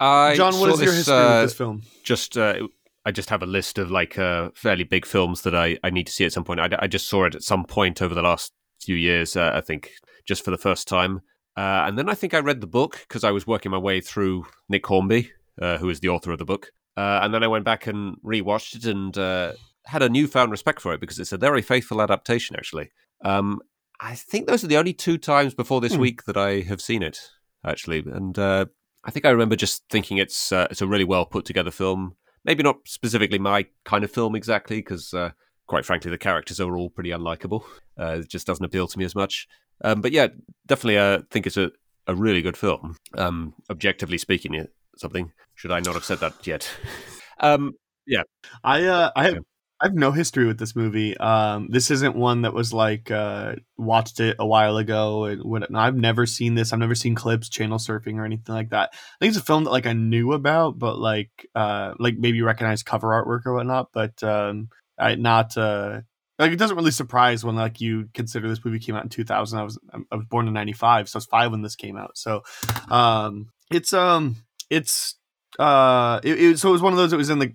a, 0.00 0.02
I 0.02 0.34
John, 0.34 0.58
what 0.58 0.68
saw 0.68 0.74
is 0.74 0.80
your 0.80 0.92
history 0.94 1.14
uh, 1.14 1.40
with 1.40 1.50
this 1.50 1.54
film? 1.54 1.82
just 2.02 2.38
uh, 2.38 2.66
I 3.04 3.10
just 3.10 3.28
have 3.28 3.42
a 3.42 3.46
list 3.46 3.76
of 3.76 3.90
like 3.90 4.18
uh, 4.18 4.50
fairly 4.54 4.84
big 4.84 5.04
films 5.04 5.42
that 5.42 5.54
I, 5.54 5.76
I 5.84 5.90
need 5.90 6.06
to 6.06 6.12
see 6.12 6.24
at 6.24 6.32
some 6.32 6.44
point. 6.44 6.60
I, 6.60 6.70
I 6.78 6.86
just 6.86 7.08
saw 7.08 7.24
it 7.24 7.34
at 7.34 7.42
some 7.42 7.64
point 7.64 8.00
over 8.00 8.14
the 8.14 8.22
last 8.22 8.52
few 8.80 8.96
years. 8.96 9.36
Uh, 9.36 9.52
I 9.54 9.60
think 9.60 9.90
just 10.26 10.44
for 10.44 10.50
the 10.50 10.56
first 10.56 10.88
time, 10.88 11.20
uh, 11.58 11.84
and 11.86 11.98
then 11.98 12.08
I 12.08 12.14
think 12.14 12.32
I 12.32 12.38
read 12.38 12.62
the 12.62 12.66
book 12.66 13.04
because 13.06 13.22
I 13.22 13.32
was 13.32 13.46
working 13.46 13.70
my 13.70 13.78
way 13.78 14.00
through 14.00 14.46
Nick 14.70 14.86
Hornby, 14.86 15.30
uh, 15.60 15.76
who 15.76 15.90
is 15.90 16.00
the 16.00 16.08
author 16.08 16.32
of 16.32 16.38
the 16.38 16.46
book, 16.46 16.68
uh, 16.96 17.20
and 17.22 17.34
then 17.34 17.42
I 17.42 17.48
went 17.48 17.66
back 17.66 17.86
and 17.86 18.16
rewatched 18.24 18.76
it 18.76 18.86
and 18.86 19.16
uh, 19.18 19.52
had 19.84 20.02
a 20.02 20.08
newfound 20.08 20.50
respect 20.50 20.80
for 20.80 20.94
it 20.94 21.00
because 21.00 21.18
it's 21.18 21.32
a 21.32 21.38
very 21.38 21.60
faithful 21.60 22.00
adaptation. 22.00 22.56
Actually, 22.56 22.90
um, 23.24 23.60
I 24.02 24.14
think 24.14 24.46
those 24.46 24.64
are 24.64 24.68
the 24.68 24.76
only 24.76 24.92
two 24.92 25.16
times 25.16 25.54
before 25.54 25.80
this 25.80 25.94
Hmm. 25.94 26.00
week 26.00 26.24
that 26.24 26.36
I 26.36 26.60
have 26.60 26.82
seen 26.82 27.02
it. 27.02 27.20
Actually, 27.64 28.00
and 28.00 28.36
uh, 28.38 28.66
I 29.04 29.12
think 29.12 29.24
I 29.24 29.30
remember 29.30 29.54
just 29.54 29.84
thinking 29.88 30.18
it's 30.18 30.50
uh, 30.50 30.66
it's 30.70 30.82
a 30.82 30.86
really 30.86 31.04
well 31.04 31.24
put 31.24 31.44
together 31.44 31.70
film 31.70 32.16
maybe 32.44 32.62
not 32.62 32.76
specifically 32.86 33.38
my 33.38 33.66
kind 33.84 34.04
of 34.04 34.10
film 34.10 34.34
exactly, 34.34 34.78
because 34.78 35.14
uh, 35.14 35.30
quite 35.66 35.84
frankly, 35.84 36.10
the 36.10 36.18
characters 36.18 36.60
are 36.60 36.76
all 36.76 36.90
pretty 36.90 37.10
unlikable. 37.10 37.62
Uh, 37.98 38.18
it 38.20 38.28
just 38.28 38.46
doesn't 38.46 38.64
appeal 38.64 38.86
to 38.86 38.98
me 38.98 39.04
as 39.04 39.14
much. 39.14 39.46
Um, 39.84 40.00
but 40.00 40.12
yeah, 40.12 40.28
definitely 40.66 40.98
uh, 40.98 41.22
think 41.30 41.46
it's 41.46 41.56
a, 41.56 41.70
a 42.06 42.14
really 42.14 42.42
good 42.42 42.56
film. 42.56 42.96
Um, 43.14 43.54
objectively 43.70 44.18
speaking, 44.18 44.66
something. 44.96 45.32
Should 45.54 45.72
I 45.72 45.80
not 45.80 45.94
have 45.94 46.04
said 46.04 46.20
that 46.20 46.46
yet? 46.46 46.68
um, 47.40 47.72
yeah, 48.06 48.22
I 48.64 48.84
uh, 48.84 49.10
I 49.14 49.24
have 49.24 49.38
Yeah. 49.82 49.86
I 49.86 49.86
have 49.86 49.94
no 49.94 50.12
history 50.12 50.46
with 50.46 50.58
this 50.58 50.76
movie. 50.76 51.16
Um, 51.18 51.68
this 51.70 51.90
isn't 51.90 52.16
one 52.16 52.42
that 52.42 52.54
was 52.54 52.72
like 52.72 53.10
uh, 53.10 53.56
watched 53.76 54.20
it 54.20 54.36
a 54.38 54.46
while 54.46 54.76
ago. 54.76 55.24
And 55.24 55.42
what, 55.44 55.74
I've 55.74 55.96
never 55.96 56.26
seen 56.26 56.54
this. 56.54 56.72
I've 56.72 56.78
never 56.78 56.94
seen 56.94 57.16
clips, 57.16 57.48
channel 57.48 57.78
surfing, 57.78 58.16
or 58.16 58.24
anything 58.24 58.54
like 58.54 58.70
that. 58.70 58.90
I 58.94 58.98
think 59.20 59.30
it's 59.30 59.38
a 59.38 59.44
film 59.44 59.64
that 59.64 59.70
like 59.70 59.86
I 59.86 59.92
knew 59.92 60.32
about, 60.32 60.78
but 60.78 60.98
like 60.98 61.48
uh, 61.56 61.94
like 61.98 62.16
maybe 62.18 62.42
recognize 62.42 62.82
cover 62.84 63.08
artwork 63.08 63.46
or 63.46 63.54
whatnot. 63.54 63.88
But 63.92 64.22
um, 64.22 64.68
I 64.98 65.16
not 65.16 65.56
uh, 65.56 66.02
like 66.38 66.52
it 66.52 66.58
doesn't 66.58 66.76
really 66.76 66.92
surprise 66.92 67.44
when 67.44 67.56
like 67.56 67.80
you 67.80 68.08
consider 68.14 68.48
this 68.48 68.64
movie 68.64 68.78
came 68.78 68.94
out 68.96 69.04
in 69.04 69.10
2000. 69.10 69.58
I 69.58 69.62
was 69.64 69.78
I 70.12 70.16
was 70.16 70.26
born 70.26 70.48
in 70.48 70.54
95, 70.54 71.08
so 71.08 71.16
I 71.16 71.18
was 71.18 71.26
five 71.26 71.50
when 71.50 71.62
this 71.62 71.76
came 71.76 71.96
out. 71.96 72.16
So 72.16 72.42
um, 72.88 73.50
it's 73.70 73.92
um 73.92 74.36
it's 74.70 75.16
uh 75.58 76.20
it, 76.24 76.40
it, 76.40 76.58
so 76.58 76.68
it 76.68 76.72
was 76.72 76.82
one 76.82 76.92
of 76.92 76.98
those 76.98 77.10
that 77.10 77.16
was 77.16 77.30
in 77.30 77.40
the 77.40 77.52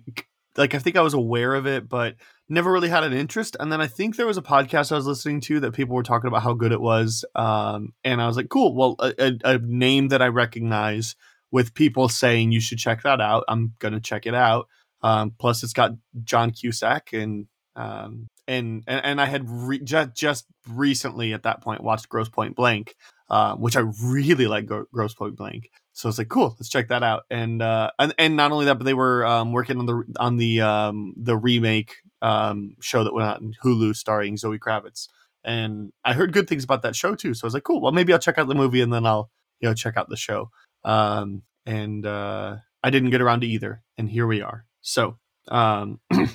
like 0.58 0.74
I 0.74 0.78
think 0.78 0.96
I 0.96 1.02
was 1.02 1.14
aware 1.14 1.54
of 1.54 1.66
it, 1.66 1.88
but 1.88 2.16
never 2.48 2.70
really 2.70 2.88
had 2.88 3.04
an 3.04 3.12
interest. 3.12 3.56
And 3.58 3.70
then 3.70 3.80
I 3.80 3.86
think 3.86 4.16
there 4.16 4.26
was 4.26 4.36
a 4.36 4.42
podcast 4.42 4.92
I 4.92 4.96
was 4.96 5.06
listening 5.06 5.40
to 5.42 5.60
that 5.60 5.72
people 5.72 5.94
were 5.94 6.02
talking 6.02 6.28
about 6.28 6.42
how 6.42 6.52
good 6.52 6.72
it 6.72 6.80
was, 6.80 7.24
um, 7.34 7.94
and 8.04 8.20
I 8.20 8.26
was 8.26 8.36
like, 8.36 8.48
cool. 8.48 8.74
Well, 8.74 8.96
a, 8.98 9.38
a, 9.44 9.58
name 9.58 10.08
that 10.08 10.20
I 10.20 10.26
recognize 10.26 11.14
with 11.50 11.74
people 11.74 12.08
saying 12.08 12.52
you 12.52 12.60
should 12.60 12.78
check 12.78 13.02
that 13.04 13.20
out. 13.20 13.44
I'm 13.48 13.74
gonna 13.78 14.00
check 14.00 14.26
it 14.26 14.34
out. 14.34 14.66
Um, 15.00 15.32
plus, 15.38 15.62
it's 15.62 15.72
got 15.72 15.92
John 16.24 16.50
Cusack 16.50 17.12
and 17.12 17.46
um, 17.76 18.26
and 18.48 18.82
and, 18.88 19.04
and 19.04 19.20
I 19.20 19.26
had 19.26 19.48
re- 19.48 19.80
just 19.80 20.14
just 20.14 20.46
recently 20.68 21.32
at 21.32 21.44
that 21.44 21.62
point 21.62 21.84
watched 21.84 22.08
Grosse 22.08 22.28
Pointe 22.28 22.56
Blank, 22.56 22.96
uh, 23.30 23.54
which 23.54 23.76
I 23.76 23.84
really 24.02 24.48
like 24.48 24.66
Grosse 24.66 25.14
Pointe 25.14 25.36
Blank. 25.36 25.70
So 25.98 26.08
it's 26.08 26.16
like 26.16 26.28
cool, 26.28 26.54
let's 26.60 26.68
check 26.68 26.86
that 26.88 27.02
out. 27.02 27.24
And 27.28 27.60
uh, 27.60 27.90
and 27.98 28.14
and 28.18 28.36
not 28.36 28.52
only 28.52 28.66
that, 28.66 28.76
but 28.76 28.84
they 28.84 28.94
were 28.94 29.26
um, 29.26 29.50
working 29.50 29.80
on 29.80 29.86
the 29.86 30.04
on 30.20 30.36
the 30.36 30.60
um, 30.60 31.12
the 31.16 31.36
remake 31.36 31.96
um, 32.22 32.76
show 32.80 33.02
that 33.02 33.12
went 33.12 33.26
out 33.26 33.40
in 33.40 33.52
Hulu 33.64 33.96
starring 33.96 34.36
Zoe 34.36 34.60
Kravitz. 34.60 35.08
And 35.42 35.92
I 36.04 36.12
heard 36.12 36.32
good 36.32 36.48
things 36.48 36.62
about 36.62 36.82
that 36.82 36.94
show 36.94 37.16
too. 37.16 37.34
So 37.34 37.44
I 37.44 37.48
was 37.48 37.54
like, 37.54 37.64
cool. 37.64 37.80
Well, 37.80 37.90
maybe 37.90 38.12
I'll 38.12 38.20
check 38.20 38.38
out 38.38 38.46
the 38.46 38.54
movie 38.54 38.80
and 38.80 38.92
then 38.92 39.06
I'll 39.06 39.28
you 39.58 39.68
know 39.68 39.74
check 39.74 39.96
out 39.96 40.08
the 40.08 40.16
show. 40.16 40.52
Um, 40.84 41.42
and 41.66 42.06
uh, 42.06 42.58
I 42.84 42.90
didn't 42.90 43.10
get 43.10 43.20
around 43.20 43.40
to 43.40 43.48
either, 43.48 43.82
and 43.96 44.08
here 44.08 44.28
we 44.28 44.40
are. 44.40 44.66
So 44.80 45.18
um, 45.48 45.98
I 46.12 46.28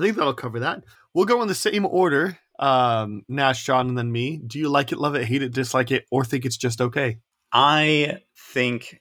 think 0.00 0.16
that'll 0.16 0.34
cover 0.34 0.60
that. 0.60 0.84
We'll 1.14 1.24
go 1.24 1.40
in 1.40 1.48
the 1.48 1.54
same 1.54 1.86
order. 1.86 2.38
Um, 2.58 3.22
Nash, 3.26 3.64
John, 3.64 3.88
and 3.88 3.96
then 3.96 4.12
me. 4.12 4.42
Do 4.46 4.58
you 4.58 4.68
like 4.68 4.92
it, 4.92 4.98
love 4.98 5.14
it, 5.14 5.24
hate 5.24 5.42
it, 5.42 5.54
dislike 5.54 5.90
it, 5.90 6.04
or 6.10 6.26
think 6.26 6.44
it's 6.44 6.58
just 6.58 6.82
okay? 6.82 7.20
I 7.56 8.20
think 8.54 9.00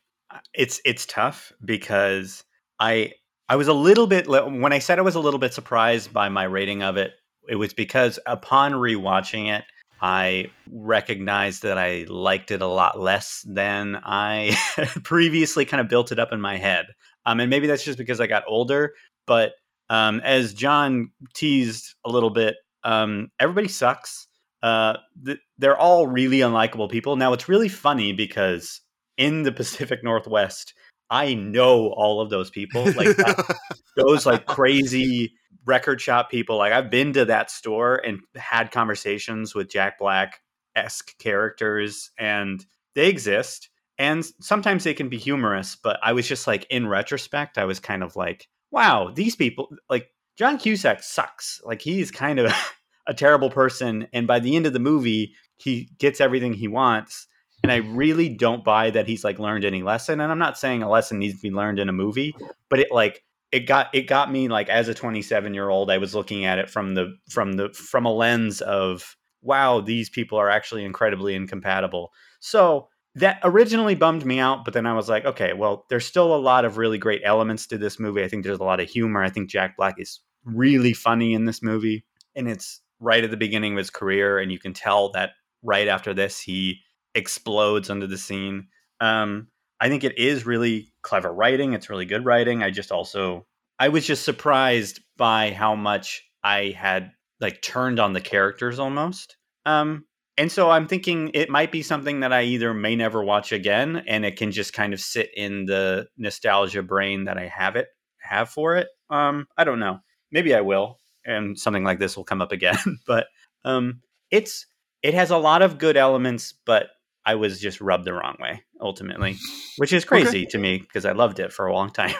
it's 0.53 0.81
it's 0.85 1.05
tough 1.05 1.51
because 1.65 2.45
I 2.79 3.13
I 3.49 3.57
was 3.57 3.67
a 3.67 3.73
little 3.73 4.07
bit 4.07 4.27
when 4.29 4.73
I 4.73 4.79
said 4.79 4.97
I 4.97 5.03
was 5.03 5.15
a 5.15 5.19
little 5.19 5.39
bit 5.39 5.53
surprised 5.53 6.13
by 6.13 6.29
my 6.29 6.45
rating 6.45 6.81
of 6.81 6.95
it. 6.97 7.13
It 7.49 7.57
was 7.57 7.73
because 7.73 8.17
upon 8.25 8.73
rewatching 8.73 9.53
it, 9.53 9.65
I 10.01 10.51
recognized 10.71 11.63
that 11.63 11.77
I 11.77 12.05
liked 12.09 12.51
it 12.51 12.61
a 12.61 12.67
lot 12.67 12.99
less 12.99 13.43
than 13.47 13.99
I 14.05 14.55
previously 15.03 15.65
kind 15.65 15.81
of 15.81 15.89
built 15.89 16.13
it 16.13 16.19
up 16.19 16.31
in 16.31 16.41
my 16.41 16.57
head. 16.57 16.85
Um, 17.25 17.41
and 17.41 17.49
maybe 17.49 17.67
that's 17.67 17.83
just 17.83 17.97
because 17.97 18.21
I 18.21 18.27
got 18.27 18.43
older. 18.47 18.93
But 19.27 19.53
Um, 19.89 20.21
as 20.21 20.53
John 20.53 21.11
teased 21.35 21.95
a 22.05 22.09
little 22.09 22.31
bit, 22.31 22.55
um, 22.83 23.31
everybody 23.39 23.67
sucks. 23.67 24.24
Uh, 24.65 24.97
th- 25.23 25.37
they're 25.59 25.77
all 25.77 26.07
really 26.07 26.39
unlikable 26.39 26.89
people. 26.89 27.15
Now 27.17 27.33
it's 27.33 27.47
really 27.47 27.69
funny 27.69 28.13
because 28.13 28.81
in 29.15 29.43
the 29.43 29.51
Pacific 29.51 30.03
Northwest, 30.03 30.73
I 31.11 31.35
know 31.35 31.89
all 31.89 32.19
of 32.19 32.31
those 32.31 32.49
people. 32.49 32.91
Like 32.93 33.15
those 33.95 34.25
like 34.25 34.47
crazy 34.47 35.33
record 35.65 36.01
shop 36.01 36.31
people. 36.31 36.57
Like 36.57 36.73
I've 36.73 36.89
been 36.89 37.13
to 37.13 37.25
that 37.25 37.51
store 37.51 37.97
and 38.03 38.21
had 38.35 38.71
conversations 38.71 39.53
with 39.53 39.69
Jack 39.69 39.99
Black 39.99 40.39
esque 40.75 41.15
characters, 41.19 42.09
and 42.17 42.65
they 42.95 43.07
exist. 43.07 43.69
And 43.99 44.25
sometimes 44.41 44.83
they 44.83 44.95
can 44.95 45.09
be 45.09 45.19
humorous, 45.19 45.75
but 45.75 45.99
I 46.01 46.13
was 46.13 46.27
just 46.27 46.47
like, 46.47 46.65
in 46.71 46.87
retrospect, 46.87 47.59
I 47.59 47.65
was 47.65 47.79
kind 47.79 48.01
of 48.01 48.15
like, 48.15 48.47
wow, 48.71 49.11
these 49.13 49.35
people, 49.35 49.69
like 49.91 50.09
John 50.37 50.57
Cusack 50.57 51.03
sucks. 51.03 51.61
Like 51.63 51.83
he's 51.83 52.09
kind 52.09 52.39
of 52.39 52.51
a 53.07 53.13
terrible 53.13 53.49
person. 53.49 54.07
And 54.13 54.27
by 54.27 54.39
the 54.39 54.55
end 54.55 54.65
of 54.65 54.73
the 54.73 54.79
movie, 54.79 55.33
he 55.57 55.89
gets 55.99 56.21
everything 56.21 56.53
he 56.53 56.67
wants. 56.67 57.27
And 57.63 57.71
I 57.71 57.77
really 57.77 58.29
don't 58.29 58.63
buy 58.63 58.91
that 58.91 59.07
he's 59.07 59.23
like 59.23 59.39
learned 59.39 59.65
any 59.65 59.81
lesson. 59.81 60.21
And 60.21 60.31
I'm 60.31 60.39
not 60.39 60.57
saying 60.57 60.83
a 60.83 60.89
lesson 60.89 61.19
needs 61.19 61.35
to 61.35 61.41
be 61.41 61.55
learned 61.55 61.79
in 61.79 61.89
a 61.89 61.93
movie, 61.93 62.35
but 62.69 62.79
it 62.79 62.91
like 62.91 63.23
it 63.51 63.61
got 63.61 63.93
it 63.93 64.03
got 64.03 64.31
me 64.31 64.49
like 64.49 64.69
as 64.69 64.87
a 64.87 64.93
27 64.93 65.53
year 65.53 65.69
old, 65.69 65.89
I 65.89 65.97
was 65.97 66.13
looking 66.13 66.45
at 66.45 66.59
it 66.59 66.69
from 66.69 66.93
the 66.93 67.15
from 67.29 67.53
the 67.53 67.69
from 67.73 68.05
a 68.05 68.13
lens 68.13 68.61
of 68.61 69.15
wow, 69.41 69.79
these 69.79 70.09
people 70.09 70.37
are 70.37 70.49
actually 70.49 70.83
incredibly 70.83 71.35
incompatible. 71.35 72.11
So 72.39 72.89
that 73.15 73.39
originally 73.43 73.95
bummed 73.95 74.25
me 74.25 74.39
out, 74.39 74.65
but 74.65 74.73
then 74.73 74.85
I 74.85 74.93
was 74.93 75.07
like, 75.07 75.23
okay, 75.25 75.53
well, 75.53 75.85
there's 75.89 76.05
still 76.05 76.35
a 76.35 76.37
lot 76.37 76.65
of 76.65 76.77
really 76.77 76.97
great 76.97 77.21
elements 77.23 77.67
to 77.67 77.77
this 77.77 77.99
movie. 77.99 78.23
I 78.23 78.27
think 78.27 78.43
there's 78.43 78.59
a 78.59 78.63
lot 78.63 78.79
of 78.79 78.89
humor. 78.89 79.23
I 79.23 79.29
think 79.29 79.49
Jack 79.49 79.77
Black 79.77 79.95
is 79.97 80.19
really 80.43 80.93
funny 80.93 81.33
in 81.33 81.45
this 81.45 81.63
movie, 81.63 82.05
and 82.35 82.49
it's 82.49 82.81
right 82.99 83.23
at 83.23 83.31
the 83.31 83.37
beginning 83.37 83.73
of 83.73 83.77
his 83.77 83.89
career, 83.89 84.39
and 84.39 84.51
you 84.51 84.59
can 84.59 84.73
tell 84.73 85.11
that 85.11 85.31
right 85.63 85.87
after 85.87 86.13
this 86.13 86.39
he 86.39 86.79
explodes 87.13 87.89
under 87.89 88.07
the 88.07 88.17
scene. 88.17 88.67
Um, 88.99 89.47
I 89.79 89.89
think 89.89 90.03
it 90.03 90.17
is 90.17 90.45
really 90.45 90.93
clever 91.01 91.33
writing. 91.33 91.73
It's 91.73 91.89
really 91.89 92.05
good 92.05 92.25
writing. 92.25 92.63
I 92.63 92.71
just 92.71 92.91
also 92.91 93.45
I 93.79 93.89
was 93.89 94.05
just 94.05 94.23
surprised 94.23 95.01
by 95.17 95.51
how 95.51 95.75
much 95.75 96.23
I 96.43 96.75
had 96.77 97.11
like 97.41 97.61
turned 97.61 97.99
on 97.99 98.13
the 98.13 98.21
characters 98.21 98.79
almost. 98.79 99.37
Um, 99.65 100.05
and 100.37 100.51
so 100.51 100.69
I'm 100.69 100.87
thinking 100.87 101.31
it 101.33 101.49
might 101.49 101.71
be 101.71 101.81
something 101.81 102.21
that 102.21 102.33
I 102.33 102.43
either 102.43 102.73
may 102.73 102.95
never 102.95 103.23
watch 103.23 103.51
again, 103.51 104.03
and 104.07 104.25
it 104.25 104.37
can 104.37 104.51
just 104.51 104.73
kind 104.73 104.93
of 104.93 104.99
sit 104.99 105.29
in 105.35 105.65
the 105.65 106.07
nostalgia 106.17 106.83
brain 106.83 107.25
that 107.25 107.37
I 107.37 107.47
have 107.47 107.75
it 107.75 107.87
have 108.19 108.49
for 108.49 108.75
it. 108.75 108.87
Um, 109.09 109.47
I 109.57 109.63
don't 109.63 109.79
know. 109.79 109.99
Maybe 110.31 110.53
I 110.53 110.61
will, 110.61 110.99
and 111.25 111.57
something 111.59 111.83
like 111.83 111.99
this 111.99 112.15
will 112.15 112.23
come 112.23 112.41
up 112.41 112.51
again. 112.51 112.77
but 113.07 113.27
um, 113.63 114.01
it's 114.31 114.65
it 115.01 115.13
has 115.13 115.31
a 115.31 115.37
lot 115.37 115.61
of 115.61 115.77
good 115.77 115.97
elements, 115.97 116.53
but 116.65 116.87
I 117.25 117.35
was 117.35 117.59
just 117.59 117.81
rubbed 117.81 118.05
the 118.05 118.13
wrong 118.13 118.37
way 118.39 118.63
ultimately, 118.79 119.37
which 119.77 119.93
is 119.93 120.05
crazy 120.05 120.41
okay. 120.41 120.45
to 120.51 120.57
me 120.57 120.77
because 120.77 121.05
I 121.05 121.11
loved 121.13 121.39
it 121.39 121.51
for 121.51 121.67
a 121.67 121.73
long 121.73 121.91
time. 121.91 122.15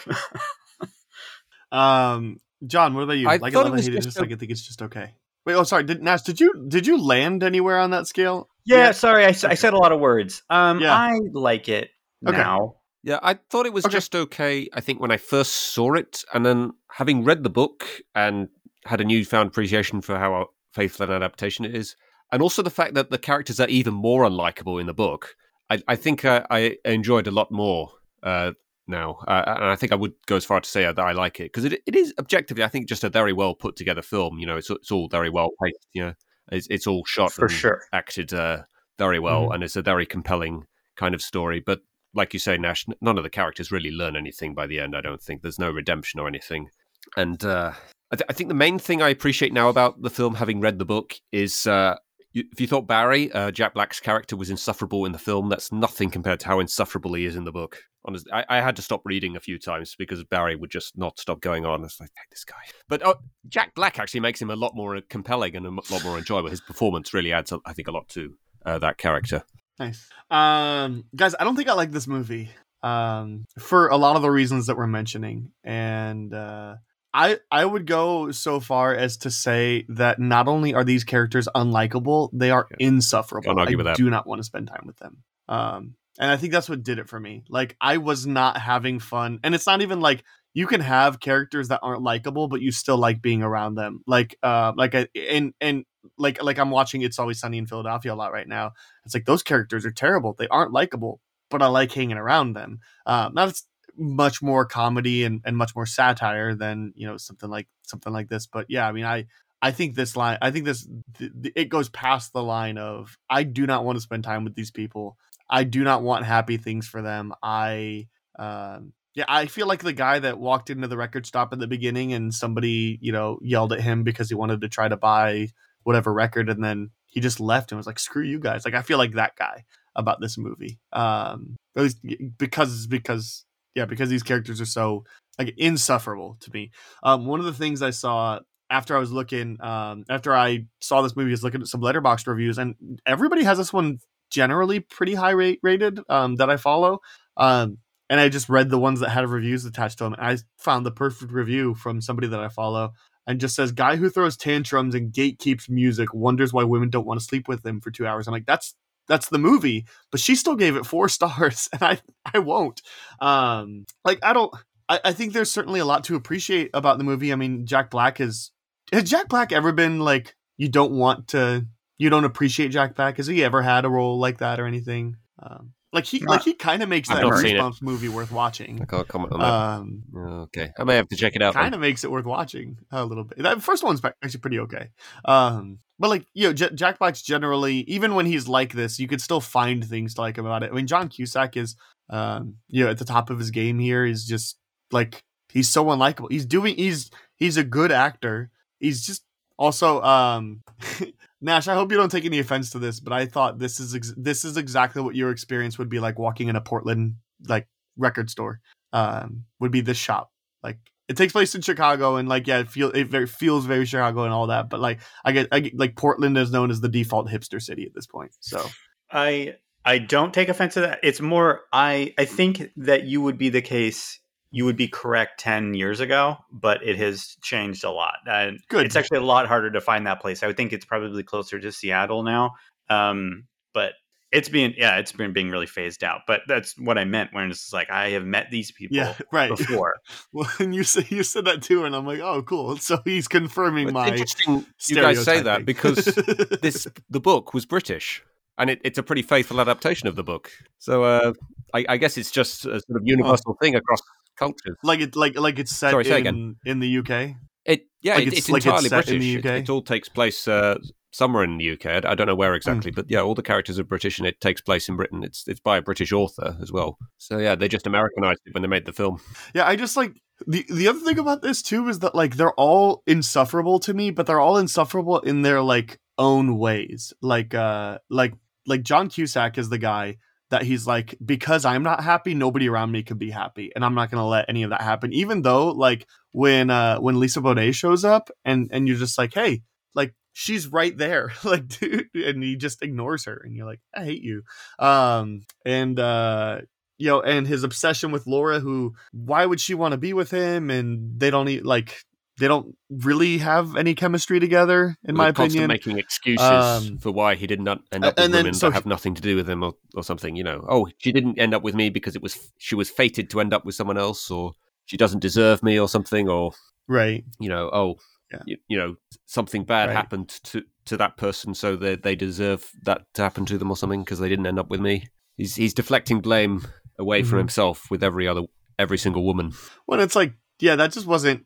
um, 1.72 2.39
John, 2.66 2.93
what 2.93 3.03
about 3.03 3.18
you? 3.18 3.28
I 3.28 3.38
like 3.38 3.53
thought 3.53 3.66
it, 3.66 3.70
it 3.70 3.72
was 3.74 3.86
just 3.88 4.03
just 4.03 4.18
a- 4.18 4.22
like 4.22 4.32
I 4.32 4.36
think 4.36 4.51
it's 4.51 4.66
just 4.66 4.82
okay. 4.82 5.16
Wait, 5.45 5.53
oh 5.53 5.64
sorry, 5.64 5.84
did 5.84 6.01
Nash, 6.01 6.24
did 6.24 6.39
you 6.39 6.66
did 6.68 6.88
you 6.88 6.99
land 6.99 7.43
anywhere 7.43 7.78
on 7.80 7.91
that 7.91 8.08
scale? 8.08 8.49
yeah, 8.66 8.78
Yeah. 8.78 8.91
sorry, 8.91 9.26
I 9.26 9.32
said 9.32 9.74
a 9.74 9.78
lot 9.78 9.91
of 9.91 9.99
words. 9.99 10.41
Um, 10.49 10.80
Yeah. 10.80 10.95
I 10.95 11.20
like 11.34 11.70
it 11.70 11.89
Okay. 12.28 12.38
now. 12.38 12.78
Yeah, 13.03 13.20
I 13.22 13.36
thought 13.36 13.68
it 13.68 13.74
was 13.74 13.86
Okay. 13.86 13.91
just 13.93 14.16
okay. 14.16 14.68
I 14.74 14.82
think 14.82 14.99
when 14.99 15.12
I 15.12 15.18
first 15.18 15.53
saw 15.53 15.93
it, 15.93 16.24
and 16.34 16.43
then 16.43 16.72
having 16.89 17.24
read 17.24 17.43
the 17.43 17.51
book 17.51 17.86
and 18.16 18.49
had 18.86 19.01
a 19.01 19.05
newfound 19.05 19.47
appreciation 19.49 20.01
for 20.01 20.17
how 20.17 20.49
faithful 20.73 21.05
an 21.05 21.11
adaptation 21.11 21.65
it 21.65 21.75
is, 21.75 21.95
and 22.31 22.41
also 22.41 22.61
the 22.61 22.69
fact 22.69 22.93
that 22.95 23.11
the 23.11 23.17
characters 23.17 23.59
are 23.59 23.67
even 23.67 23.93
more 23.93 24.23
unlikable 24.23 24.79
in 24.79 24.88
the 24.88 24.93
book, 24.93 25.36
I, 25.69 25.81
I 25.88 25.95
think 25.95 26.25
uh, 26.25 26.45
I 26.49 26.77
enjoyed 26.86 27.27
a 27.27 27.31
lot 27.31 27.51
more 27.51 27.91
uh, 28.23 28.51
now. 28.88 29.19
Uh, 29.27 29.43
and 29.47 29.65
I 29.65 29.75
think 29.75 29.91
I 29.91 29.95
would 29.95 30.13
go 30.27 30.36
as 30.36 30.45
far 30.45 30.59
to 30.61 30.69
say 30.69 30.83
that 30.83 30.99
I 30.99 31.11
like 31.11 31.39
it 31.39 31.45
because 31.45 31.65
it, 31.65 31.81
it 31.86 31.95
is 31.95 32.13
objectively, 32.19 32.63
I 32.63 32.67
think, 32.67 32.88
just 32.88 33.03
a 33.03 33.09
very 33.09 33.33
well 33.33 33.55
put 33.55 33.75
together 33.75 34.01
film. 34.01 34.38
You 34.39 34.45
know, 34.45 34.57
it's 34.57 34.69
it's 34.69 34.91
all 34.91 35.07
very 35.07 35.29
well 35.29 35.49
paced. 35.63 35.88
You 35.93 36.05
know, 36.05 36.13
it's, 36.51 36.67
it's 36.69 36.88
all 36.88 37.03
shot 37.05 37.31
For 37.33 37.45
and 37.45 37.53
sure. 37.53 37.81
acted 37.93 38.33
uh, 38.33 38.63
very 38.97 39.19
well, 39.19 39.47
Mhm. 39.49 39.55
and 39.55 39.63
it's 39.63 39.75
a 39.75 39.81
very 39.81 40.05
compelling 40.05 40.65
kind 40.95 41.15
of 41.15 41.21
story. 41.21 41.59
But 41.59 41.81
like 42.13 42.33
you 42.33 42.39
say, 42.39 42.57
Nash, 42.57 42.86
none 43.01 43.17
of 43.17 43.23
the 43.23 43.29
characters 43.29 43.71
really 43.71 43.91
learn 43.91 44.15
anything 44.15 44.53
by 44.53 44.67
the 44.67 44.79
end. 44.79 44.95
I 44.95 45.01
don't 45.01 45.21
think 45.21 45.41
there's 45.41 45.59
no 45.59 45.71
redemption 45.71 46.19
or 46.19 46.27
anything. 46.27 46.69
And 47.17 47.43
uh, 47.43 47.73
I, 48.16 48.18
th- 48.18 48.28
I 48.30 48.34
think 48.34 48.47
the 48.47 48.53
main 48.55 48.80
thing 48.80 49.01
I 49.01 49.09
appreciate 49.09 49.51
now 49.51 49.68
about 49.68 50.01
the 50.01 50.09
film, 50.09 50.36
having 50.36 50.61
read 50.61 50.80
the 50.80 50.86
book, 50.86 51.16
is 51.34 51.68
uh, 51.68 51.97
you, 52.32 52.45
if 52.53 52.61
you 52.61 52.68
thought 52.68 52.88
Barry, 52.88 53.30
uh, 53.34 53.51
Jack 53.51 53.74
Black's 53.74 53.99
character, 53.99 54.38
was 54.38 54.49
insufferable 54.49 55.03
in 55.03 55.11
the 55.11 55.18
film, 55.18 55.49
that's 55.49 55.74
nothing 55.74 56.09
compared 56.09 56.39
to 56.39 56.47
how 56.47 56.61
insufferable 56.61 57.13
he 57.13 57.26
is 57.26 57.36
in 57.36 57.43
the 57.43 57.51
book. 57.51 57.84
Honestly, 58.05 58.32
I, 58.32 58.45
I 58.47 58.61
had 58.61 58.78
to 58.78 58.82
stop 58.82 59.01
reading 59.03 59.36
a 59.36 59.41
few 59.41 59.59
times 59.59 59.97
because 59.99 60.24
Barry 60.24 60.55
would 60.55 60.72
just 60.72 60.97
not 60.97 61.20
stop 61.20 61.41
going 61.41 61.66
on. 61.66 61.84
It's 61.84 61.99
like, 61.99 62.07
take 62.07 62.30
this 62.30 62.45
guy. 62.45 62.55
But 62.88 63.05
uh, 63.05 63.16
Jack 63.49 63.76
Black 63.76 63.99
actually 63.99 64.22
makes 64.22 64.41
him 64.41 64.49
a 64.49 64.55
lot 64.55 64.78
more 64.78 65.01
compelling 65.09 65.57
and 65.57 65.66
a 65.66 65.70
lot 65.70 66.05
more 66.05 66.18
enjoyable. 66.18 66.49
His 66.49 66.61
performance 66.61 67.13
really 67.13 67.34
adds, 67.34 67.51
I 67.66 67.74
think, 67.74 67.89
a 67.89 67.91
lot 67.91 68.07
to 68.09 68.34
uh, 68.66 68.80
that 68.80 68.97
character. 68.97 69.43
Nice. 69.78 70.07
Um, 70.32 71.03
guys, 71.13 71.36
I 71.38 71.43
don't 71.43 71.57
think 71.57 71.68
I 71.68 71.74
like 71.74 71.91
this 71.91 72.07
movie. 72.07 72.49
Um, 72.82 73.43
for 73.59 73.89
a 73.89 73.97
lot 73.97 74.16
of 74.16 74.22
the 74.22 74.32
reasons 74.32 74.68
that 74.68 74.78
we're 74.78 74.88
mentioning, 74.88 75.51
and 75.66 76.34
uh, 76.34 76.76
I 77.16 77.38
I 77.49 77.63
would 77.63 77.88
go 77.88 78.32
so 78.32 78.59
far 78.59 78.93
as 78.93 79.16
to 79.18 79.32
say 79.32 79.86
that 79.88 80.20
not 80.20 80.49
only 80.49 80.74
are 80.74 80.84
these 80.84 81.05
characters 81.05 81.47
unlikable, 81.55 82.30
they 82.34 82.51
are 82.51 82.68
insufferable. 82.78 83.45
Can't 83.45 83.59
argue 83.59 83.88
I 83.88 83.93
do 83.93 84.09
not 84.09 84.28
want 84.28 84.39
to 84.39 84.43
spend 84.43 84.68
time 84.68 84.84
with 84.86 84.97
them. 84.97 85.24
Um, 85.47 85.95
and 86.20 86.30
I 86.30 86.36
think 86.36 86.51
that's 86.51 86.68
what 86.68 86.84
did 86.84 86.99
it 86.99 87.07
for 87.07 87.18
me. 87.18 87.45
Like 87.47 87.78
I 87.80 87.97
was 87.97 88.28
not 88.28 88.57
having 88.57 88.99
fun, 88.99 89.39
and 89.45 89.55
it's 89.55 89.66
not 89.66 89.82
even 89.82 90.01
like 90.01 90.26
you 90.53 90.68
can 90.68 90.82
have 90.82 91.22
characters 91.22 91.70
that 91.70 91.80
aren't 91.82 92.01
likable, 92.01 92.49
but 92.49 92.61
you 92.61 92.74
still 92.74 92.97
like 92.97 93.22
being 93.22 93.43
around 93.43 93.76
them. 93.76 94.01
Like 94.05 94.38
uh, 94.43 94.74
like 94.76 94.93
I, 94.93 95.07
and 95.16 95.53
and 95.61 95.86
like 96.18 96.43
like 96.43 96.59
I'm 96.59 96.70
watching 96.70 97.01
It's 97.01 97.18
Always 97.18 97.39
Sunny 97.39 97.59
in 97.59 97.66
Philadelphia 97.66 98.13
a 98.13 98.16
lot 98.16 98.34
right 98.34 98.47
now. 98.47 98.74
It's 99.05 99.13
like 99.13 99.26
those 99.26 99.41
characters 99.41 99.86
are 99.86 99.91
terrible. 99.91 100.36
They 100.38 100.49
aren't 100.49 100.74
likable, 100.74 101.22
but 101.49 101.61
I 101.61 101.68
like 101.68 101.93
hanging 101.93 102.18
around 102.18 102.53
them. 102.53 102.80
Um, 103.05 103.34
now 103.36 103.45
it's 103.45 103.66
much 103.98 104.41
more 104.41 104.66
comedy 104.66 105.24
and, 105.24 105.41
and 105.46 105.58
much 105.58 105.76
more 105.76 105.86
satire 105.86 106.56
than 106.56 106.93
you 106.96 107.08
know 107.08 107.18
something 107.18 107.50
like 107.50 107.68
something 107.84 108.14
like 108.14 108.30
this. 108.30 108.48
But 108.48 108.68
yeah, 108.70 108.88
I 108.88 108.91
mean, 108.91 109.06
I 109.06 109.26
I 109.62 109.72
think 109.72 109.96
this 109.96 110.16
line, 110.16 110.38
I 110.41 110.52
think 110.52 110.66
this 110.66 110.88
th- 111.18 111.32
th- 111.41 111.54
it 111.56 111.70
goes 111.70 111.89
past 111.89 112.34
the 112.34 112.43
line 112.43 112.78
of 112.78 113.18
I 113.30 113.43
do 113.43 113.66
not 113.66 113.86
want 113.86 113.98
to 113.98 114.02
spend 114.02 114.24
time 114.24 114.43
with 114.43 114.56
these 114.56 114.72
people. 114.72 115.18
I 115.50 115.64
do 115.64 115.84
not 115.84 116.04
want 116.04 116.26
happy 116.26 116.58
things 116.58 116.88
for 116.88 117.02
them. 117.02 117.34
I 117.41 118.08
um 118.38 118.93
yeah, 119.14 119.26
I 119.30 119.46
feel 119.46 119.66
like 119.66 119.82
the 119.82 119.93
guy 119.93 120.20
that 120.20 120.39
walked 120.39 120.70
into 120.70 120.89
the 120.89 120.98
record 120.98 121.26
stop 121.26 121.54
at 121.54 121.60
the 121.60 121.68
beginning 121.68 122.12
and 122.12 122.34
somebody, 122.34 123.00
you 123.02 123.14
know, 123.14 123.39
yelled 123.41 123.72
at 123.72 123.80
him 123.80 124.04
because 124.04 124.28
he 124.28 124.36
wanted 124.36 124.60
to 124.62 124.68
try 124.68 124.89
to 124.89 124.98
buy 124.98 125.48
whatever 125.86 126.12
record 126.12 126.50
and 126.50 126.64
then 126.64 126.89
he 127.06 127.22
just 127.22 127.39
left 127.39 127.72
and 127.72 127.78
was 127.78 127.88
like 127.88 128.00
screw 128.00 128.24
you 128.24 128.39
guys 128.39 128.66
like 128.66 128.74
i 128.74 128.82
feel 128.82 128.98
like 128.98 129.14
that 129.14 129.36
guy 129.38 129.64
about 129.96 130.20
this 130.20 130.38
movie 130.38 130.80
um 130.91 131.56
at 131.78 131.84
least 131.84 132.00
because 132.38 132.88
because 132.88 133.46
yeah 133.76 133.86
because 133.86 134.09
these 134.09 134.23
characters 134.23 134.59
are 134.59 134.65
so 134.65 135.03
like 135.38 135.53
insufferable 135.57 136.38
to 136.39 136.51
me 136.53 136.71
um 137.03 137.26
one 137.26 137.39
of 137.39 137.45
the 137.45 137.53
things 137.53 137.82
i 137.82 137.89
saw 137.89 138.39
after 138.69 138.95
i 138.95 138.99
was 138.99 139.11
looking 139.11 139.57
um 139.61 140.03
after 140.09 140.34
i 140.36 140.65
saw 140.82 141.01
this 141.01 141.15
movie 141.15 141.34
is 141.34 141.43
looking 141.43 141.61
at 141.61 141.67
some 141.67 141.82
letterbox 141.82 142.26
reviews 142.26 142.57
and 142.57 142.76
everybody 143.05 143.43
has 143.43 143.57
this 143.57 143.73
one 143.73 143.99
generally 144.32 144.80
pretty 144.80 145.13
high 145.13 145.32
rate 145.32 145.59
rated 145.61 145.99
um 146.09 146.36
that 146.36 146.49
i 146.49 146.57
follow 146.57 146.99
um 147.38 147.78
and 148.09 148.19
i 148.19 148.30
just 148.30 148.49
read 148.49 148.69
the 148.69 148.80
ones 148.80 148.99
that 148.99 149.09
had 149.09 149.28
reviews 149.30 149.65
attached 149.65 149.97
to 149.99 150.03
them 150.05 150.15
i 150.17 150.38
found 150.57 150.86
the 150.86 150.91
perfect 150.91 151.32
review 151.32 151.76
from 151.76 152.01
somebody 152.01 152.28
that 152.28 152.39
i 152.39 152.47
follow 152.47 152.91
and 153.28 153.39
just 153.39 153.55
says 153.55 153.71
guy 153.71 153.95
who 153.95 154.09
throws 154.09 154.38
tantrums 154.38 154.95
and 154.95 155.11
gatekeeps 155.11 155.69
music 155.69 156.13
wonders 156.13 156.53
why 156.53 156.63
women 156.63 156.89
don't 156.89 157.05
want 157.05 157.19
to 157.19 157.26
sleep 157.26 157.47
with 157.47 157.65
him 157.65 157.82
for 157.82 157.91
two 157.91 158.05
hours. 158.05 158.28
I'm 158.28 158.34
like, 158.34 158.45
that's 158.45 158.76
that's 159.08 159.30
the 159.30 159.38
movie, 159.38 159.86
but 160.12 160.20
she 160.20 160.36
still 160.36 160.56
gave 160.56 160.76
it 160.76 160.86
four 160.86 161.10
stars, 161.10 161.70
and 161.74 161.82
I 161.82 161.99
I 162.34 162.39
won't. 162.39 162.82
Um, 163.20 163.86
like 164.03 164.20
I 164.24 164.34
don't. 164.34 164.53
I, 164.88 164.99
I 165.06 165.14
think 165.14 165.34
there's 165.34 165.51
certainly 165.51 165.80
a 165.80 165.86
lot 165.86 166.03
to 166.06 166.16
appreciate 166.16 166.70
about 166.74 166.97
the 166.97 167.03
movie. 167.03 167.34
I 167.34 167.36
mean, 167.36 167.66
Jack 167.66 167.89
Black 167.89 168.20
is 168.20 168.51
has 168.91 169.10
Jack 169.10 169.30
Black 169.30 169.51
ever 169.51 169.72
been 169.72 169.99
like 169.99 170.36
you 170.58 170.70
don't 170.70 170.93
want 170.93 171.30
to 171.30 171.66
you 171.97 172.10
don't 172.10 172.26
appreciate 172.26 172.70
Jack 172.70 172.95
Black? 172.95 173.18
Has 173.18 173.28
he 173.28 173.43
ever 173.43 173.62
had 173.62 173.86
a 173.86 173.89
role 173.89 174.20
like 174.20 174.39
that 174.39 174.60
or 174.60 174.66
anything? 174.66 175.18
Um, 175.41 175.74
like 175.96 176.06
he 176.06 176.20
like 176.20 176.43
he 176.43 176.54
kind 176.54 176.84
of 176.84 176.89
makes 176.89 177.10
I've 177.10 177.18
that 177.18 177.24
not 177.24 177.39
seen. 177.39 177.56
Goosebumps 177.56 177.82
movie 177.82 178.10
worth 178.10 178.30
watching. 178.30 178.82
I 178.82 178.86
can't 178.86 179.08
comment 179.08 179.32
on 179.32 179.39
that. 179.39 179.46
Um, 179.46 180.04
okay, 180.43 180.70
I 180.78 180.84
may 180.84 180.98
have 180.98 181.08
to 181.08 181.16
check 181.16 181.38
it 181.38 181.41
out. 181.41 181.54
kind 181.54 181.74
of 181.74 181.80
makes 181.80 182.04
it 182.04 182.12
worth 182.12 182.26
watching 182.26 182.78
a 182.91 183.06
little 183.06 183.24
bit. 183.24 183.39
That 183.39 183.62
first 183.62 183.82
one's 183.82 184.02
actually 184.04 184.41
pretty 184.41 184.60
okay. 184.60 184.89
Um, 185.24 185.80
but 185.98 186.10
like 186.10 186.26
you 186.34 186.48
know, 186.48 186.54
J- 186.54 186.76
Jack 186.76 187.00
Black's 187.00 187.22
generally 187.22 187.78
even 187.88 188.14
when 188.14 188.26
he's 188.26 188.46
like 188.46 188.74
this, 188.74 189.00
you 189.00 189.08
could 189.08 189.22
still 189.22 189.39
find 189.39 189.86
things 189.86 190.16
to 190.16 190.22
like 190.22 190.38
about 190.38 190.64
it. 190.64 190.72
I 190.72 190.76
mean, 190.76 190.86
John 190.86 191.08
Cusack 191.08 191.56
is, 191.56 191.78
um, 192.10 192.58
you 192.68 192.84
know, 192.84 192.89
at 192.89 192.98
the 192.98 193.06
top 193.06 193.30
of 193.30 193.39
his 193.39 193.50
game 193.50 193.80
here. 193.80 194.06
He's 194.06 194.26
just 194.26 194.58
like 194.91 195.24
he's 195.48 195.70
so 195.70 195.86
unlikable. 195.86 196.30
He's 196.30 196.46
doing 196.46 196.76
he's 196.76 197.10
he's 197.38 197.56
a 197.56 197.64
good 197.64 197.93
actor. 197.93 198.52
He's 198.80 199.06
just 199.08 199.24
also 199.58 200.02
um 200.02 200.62
Nash, 201.41 201.67
I 201.67 201.75
hope 201.75 201.91
you 201.91 201.97
don't 201.97 202.11
take 202.11 202.25
any 202.25 202.39
offense 202.39 202.71
to 202.71 202.79
this, 202.79 202.99
but 202.99 203.13
I 203.13 203.25
thought 203.25 203.59
this 203.59 203.79
is 203.79 203.93
ex- 203.95 204.13
this 204.17 204.45
is 204.45 204.57
exactly 204.57 205.01
what 205.01 205.15
your 205.15 205.31
experience 205.31 205.77
would 205.77 205.89
be 205.89 205.99
like 205.99 206.17
walking 206.17 206.47
in 206.47 206.55
a 206.55 206.61
Portland 206.61 207.15
like 207.47 207.67
record 207.97 208.29
store. 208.29 208.61
Um 208.93 209.45
would 209.59 209.71
be 209.71 209.81
this 209.81 209.97
shop. 209.97 210.31
Like 210.63 210.77
it 211.07 211.17
takes 211.17 211.33
place 211.33 211.53
in 211.53 211.61
Chicago 211.61 212.15
and 212.15 212.27
like 212.27 212.47
yeah, 212.47 212.59
it 212.59 212.69
feel 212.69 212.91
it 212.91 213.07
very 213.07 213.27
feels 213.27 213.65
very 213.65 213.86
Chicago 213.86 214.23
and 214.23 214.33
all 214.33 214.47
that, 214.47 214.69
but 214.69 214.79
like 214.79 214.99
I 215.23 215.31
get 215.33 215.47
I 215.51 215.59
get 215.59 215.77
like 215.77 215.95
Portland 215.95 216.38
is 216.38 216.51
known 216.51 216.71
as 216.71 216.81
the 216.81 216.89
default 216.89 217.27
hipster 217.27 217.61
city 217.61 217.83
at 217.83 217.93
this 217.93 218.07
point. 218.07 218.31
So 218.39 218.65
I 219.11 219.55
I 219.83 219.99
don't 219.99 220.33
take 220.33 220.49
offense 220.49 220.73
to 220.75 220.81
that. 220.81 220.99
It's 221.03 221.21
more 221.21 221.61
I 221.71 222.13
I 222.17 222.25
think 222.25 222.71
that 222.77 223.03
you 223.03 223.21
would 223.21 223.38
be 223.38 223.49
the 223.49 223.61
case. 223.61 224.19
You 224.56 224.64
would 224.64 224.78
be 224.78 224.88
correct 224.88 225.38
ten 225.41 225.74
years 225.74 225.99
ago, 225.99 226.38
but 226.49 226.82
it 226.82 226.95
has 226.95 227.36
changed 227.41 227.84
a 227.84 227.91
lot. 227.91 228.20
And 228.26 228.62
Good. 228.70 228.86
It's 228.86 228.95
actually 228.95 229.18
a 229.18 229.24
lot 229.24 229.47
harder 229.47 229.70
to 229.70 229.82
find 229.82 230.08
that 230.08 230.22
place. 230.22 230.43
I 230.43 230.47
would 230.47 230.56
think 230.56 230.72
it's 230.72 230.86
probably 230.86 231.24
closer 231.24 231.60
to 231.60 231.72
Seattle 231.74 232.24
now. 232.24 232.53
Um, 232.89 233.47
but 233.74 233.95
it's 234.32 234.47
being 234.47 234.74
yeah, 234.78 234.97
it's 234.97 235.12
been 235.12 235.34
being 235.34 235.49
really 235.49 235.66
phased 235.66 236.06
out. 236.06 236.22
But 236.26 236.41
that's 236.47 236.78
what 236.80 236.97
I 236.97 237.03
meant 237.03 237.34
when 237.34 237.49
it's 237.51 237.74
like 237.74 237.89
I 237.89 238.12
have 238.12 238.24
met 238.24 238.49
these 238.49 238.72
people 238.72 238.95
yeah, 238.95 239.14
right. 239.34 239.49
before. 239.49 239.95
Well, 240.32 240.49
and 240.60 240.74
you 240.74 240.84
say 240.84 241.06
you 241.10 241.24
said 241.24 241.43
that 241.45 241.62
too, 241.62 241.84
and 241.84 241.93
I'm 241.93 242.06
like, 242.06 242.20
oh, 242.20 242.41
cool. 242.43 242.78
So 242.78 242.99
he's 243.03 243.28
confirming 243.28 243.88
It's 243.88 243.93
my. 243.93 244.08
interesting 244.08 244.66
you 244.88 244.95
guys 244.95 245.24
say 245.24 245.41
that 245.41 245.66
because 245.66 246.06
this 246.62 246.88
the 247.10 247.20
book 247.20 247.53
was 247.53 247.66
British, 247.66 248.24
and 248.58 248.70
it, 248.70 248.80
it's 248.86 248.97
a 248.97 249.03
pretty 249.03 249.22
faithful 249.22 249.60
adaptation 249.60 250.08
of 250.08 250.16
the 250.16 250.24
book. 250.24 250.49
So 250.80 251.03
uh, 251.03 251.34
I, 251.74 251.86
I 251.89 251.97
guess 251.97 252.18
it's 252.18 252.32
just 252.32 252.66
a 252.66 252.80
sort 252.80 253.01
of 253.01 253.03
universal 253.03 253.58
thing 253.62 253.76
across 253.76 253.99
cultures. 254.36 254.77
like 254.83 254.99
it 255.01 255.15
like 255.15 255.38
like 255.39 255.59
it's 255.59 255.71
set 255.75 255.91
Sorry, 255.91 256.09
in 256.25 256.55
in 256.65 256.79
the 256.79 256.97
UK. 256.99 257.36
It 257.65 257.88
yeah, 258.01 258.15
Like 258.15 258.23
it- 258.23 258.27
it's- 258.27 258.39
it's, 258.39 258.49
like 258.49 258.57
it's 258.59 258.65
entirely 258.65 258.86
in 258.86 258.89
British. 258.89 259.21
the 259.21 259.33
It- 259.36 259.45
UK? 259.45 259.61
It, 259.63 259.69
all 259.69 259.81
takes 259.81 260.07
place 260.09 260.47
uh, 260.47 260.77
somewhere 261.11 261.43
in 261.43 261.57
the 261.57 261.71
UK. 261.71 261.86
I, 261.88 262.11
I 262.11 262.15
don't 262.15 262.27
know 262.27 262.36
where 262.36 262.53
exactly, 262.53 262.91
Hmm. 262.91 262.95
but 262.95 263.05
yeah, 263.09 263.21
all 263.21 263.33
the 263.33 263.41
characters 263.41 263.79
are 263.79 263.83
British, 263.83 264.19
and 264.19 264.27
it 264.27 264.39
takes 264.39 264.61
place 264.61 264.88
in 264.88 264.95
Britain. 264.97 265.23
It's 265.23 265.47
it's 265.47 265.59
by 265.59 265.77
a 265.77 265.81
British 265.81 266.11
author 266.11 266.57
as 266.61 266.71
well. 266.71 266.97
So 267.17 267.39
yeah, 267.39 267.55
they 267.55 267.67
just 267.67 267.88
Americanized 267.88 268.41
it 268.45 268.53
when 268.53 268.61
they 268.61 268.67
made 268.69 268.86
the 268.86 268.93
film. 268.93 269.19
Yeah, 269.55 269.65
I 269.67 269.75
just 269.75 269.97
like 269.97 270.13
the 270.45 270.63
the 270.69 270.88
other 270.88 270.99
thing 270.99 271.17
about 271.17 271.41
this 271.41 271.61
too 271.63 271.88
is 271.89 271.99
that 271.99 272.13
like 272.13 272.36
they're 272.36 272.53
all 272.53 273.01
insufferable 273.07 273.79
to 273.79 273.93
me, 273.93 274.11
but 274.11 274.27
they're 274.27 274.39
all 274.41 274.57
insufferable 274.57 275.19
in 275.21 275.41
their 275.41 275.61
like 275.61 275.99
own 276.19 276.57
ways. 276.59 277.13
Like 277.21 277.55
uh 277.55 277.97
like 278.11 278.33
like 278.67 278.83
John 278.83 279.09
Cusack 279.09 279.57
is 279.57 279.69
the 279.69 279.77
guy 279.79 280.17
that 280.50 280.64
he's 280.64 280.86
like 280.86 281.16
because 281.24 281.66
I'm 281.66 281.84
not 281.84 282.04
happy, 282.04 282.34
nobody 282.34 282.70
around 282.70 282.91
me 282.91 283.04
could 283.04 283.20
be 283.20 283.32
happy, 283.32 283.72
and 283.76 283.84
I'm 283.84 283.96
not 283.96 284.12
gonna 284.12 284.28
let 284.28 284.46
any 284.50 284.64
of 284.64 284.70
that 284.70 284.82
happen. 284.82 285.14
Even 285.14 285.41
though 285.41 285.70
like 285.70 286.08
when 286.32 286.70
uh 286.70 286.98
when 287.00 287.20
Lisa 287.20 287.41
Bonet 287.41 287.76
shows 287.76 288.06
up 288.06 288.30
and 288.43 288.70
and 288.72 288.88
you're 288.88 288.98
just 288.98 289.18
like, 289.18 289.34
hey, 289.34 289.62
like 289.93 290.14
she's 290.34 290.68
right 290.68 290.96
there, 290.98 291.34
like 291.43 291.68
dude, 291.68 292.08
and 292.14 292.43
he 292.43 292.56
just 292.56 292.84
ignores 292.84 293.26
her, 293.26 293.41
and 293.43 293.56
you're 293.56 293.66
like, 293.66 293.82
I 293.96 294.06
hate 294.06 294.22
you. 294.22 294.43
Um 294.80 295.41
and 295.66 296.00
uh 296.00 296.62
you 296.98 297.08
know, 297.08 297.22
and 297.22 297.46
his 297.46 297.64
obsession 297.64 298.12
with 298.12 298.26
Laura, 298.28 298.60
who 298.60 298.93
why 299.12 299.46
would 299.46 299.60
she 299.60 299.74
want 299.74 299.91
to 299.91 299.98
be 299.98 300.14
with 300.14 300.32
him? 300.32 300.70
And 300.70 301.20
they 301.20 301.30
don't 301.30 301.50
e- 301.50 301.62
like 301.62 302.04
they 302.38 302.47
don't 302.47 302.75
really 302.89 303.38
have 303.38 303.75
any 303.75 303.95
chemistry 303.95 304.39
together, 304.39 304.97
in 305.03 305.15
my 305.15 305.25
They're 305.25 305.33
constantly 305.33 305.65
opinion. 305.65 305.67
making 305.67 305.97
excuses 305.99 306.41
Um, 306.41 306.97
for 306.99 307.11
why 307.11 307.36
he 307.36 307.47
did 307.47 307.61
not 307.61 307.79
end 307.91 308.05
up 308.05 308.17
with 308.17 308.31
women 308.31 308.53
so 308.53 308.67
that 308.69 308.73
have 308.73 308.86
nothing 308.86 309.15
to 309.15 309.21
do 309.21 309.36
with 309.36 309.49
him 309.49 309.63
or, 309.63 309.73
or 309.95 310.03
something. 310.03 310.36
You 310.36 310.43
know, 310.43 310.65
oh, 310.69 310.89
she 310.97 311.11
didn't 311.11 311.39
end 311.39 311.53
up 311.53 311.63
with 311.63 311.75
me 311.75 311.89
because 311.89 312.15
it 312.15 312.21
was 312.21 312.51
she 312.57 312.75
was 312.75 312.89
fated 312.89 313.29
to 313.31 313.39
end 313.39 313.53
up 313.53 313.65
with 313.65 313.75
someone 313.75 313.97
else, 313.97 314.29
or 314.29 314.53
she 314.86 314.97
doesn't 314.97 315.19
deserve 315.19 315.63
me, 315.63 315.79
or 315.79 315.88
something, 315.88 316.27
or 316.29 316.51
right. 316.88 317.23
you 317.39 317.49
know, 317.49 317.69
oh, 317.71 317.95
Yeah. 318.31 318.41
you, 318.45 318.57
you 318.67 318.77
know, 318.77 318.95
something 319.25 319.63
bad 319.63 319.88
Right. 319.88 319.95
happened 319.95 320.29
to 320.45 320.63
to 320.86 320.97
that 320.97 321.17
person, 321.17 321.53
so 321.55 321.75
they 321.75 321.95
they 321.95 322.15
deserve 322.15 322.69
that 322.83 323.01
to 323.13 323.21
happen 323.23 323.45
to 323.45 323.57
them 323.57 323.71
or 323.71 323.77
something 323.77 324.01
because 324.03 324.19
they 324.19 324.29
didn't 324.29 324.45
end 324.47 324.59
up 324.59 324.69
with 324.69 324.81
me. 324.81 325.07
He's 325.38 325.55
he's 325.55 325.73
deflecting 325.73 326.19
blame 326.21 326.67
away 326.99 327.23
from 327.23 327.38
Mhm. 327.38 327.43
himself 327.47 327.89
with 327.89 328.03
every 328.03 328.27
other 328.27 328.43
every 328.77 328.97
single 328.97 329.23
woman. 329.25 329.53
When 329.86 329.99
it's 329.99 330.15
like, 330.15 330.33
yeah, 330.59 330.75
that 330.75 330.91
just 330.91 331.07
wasn't. 331.07 331.45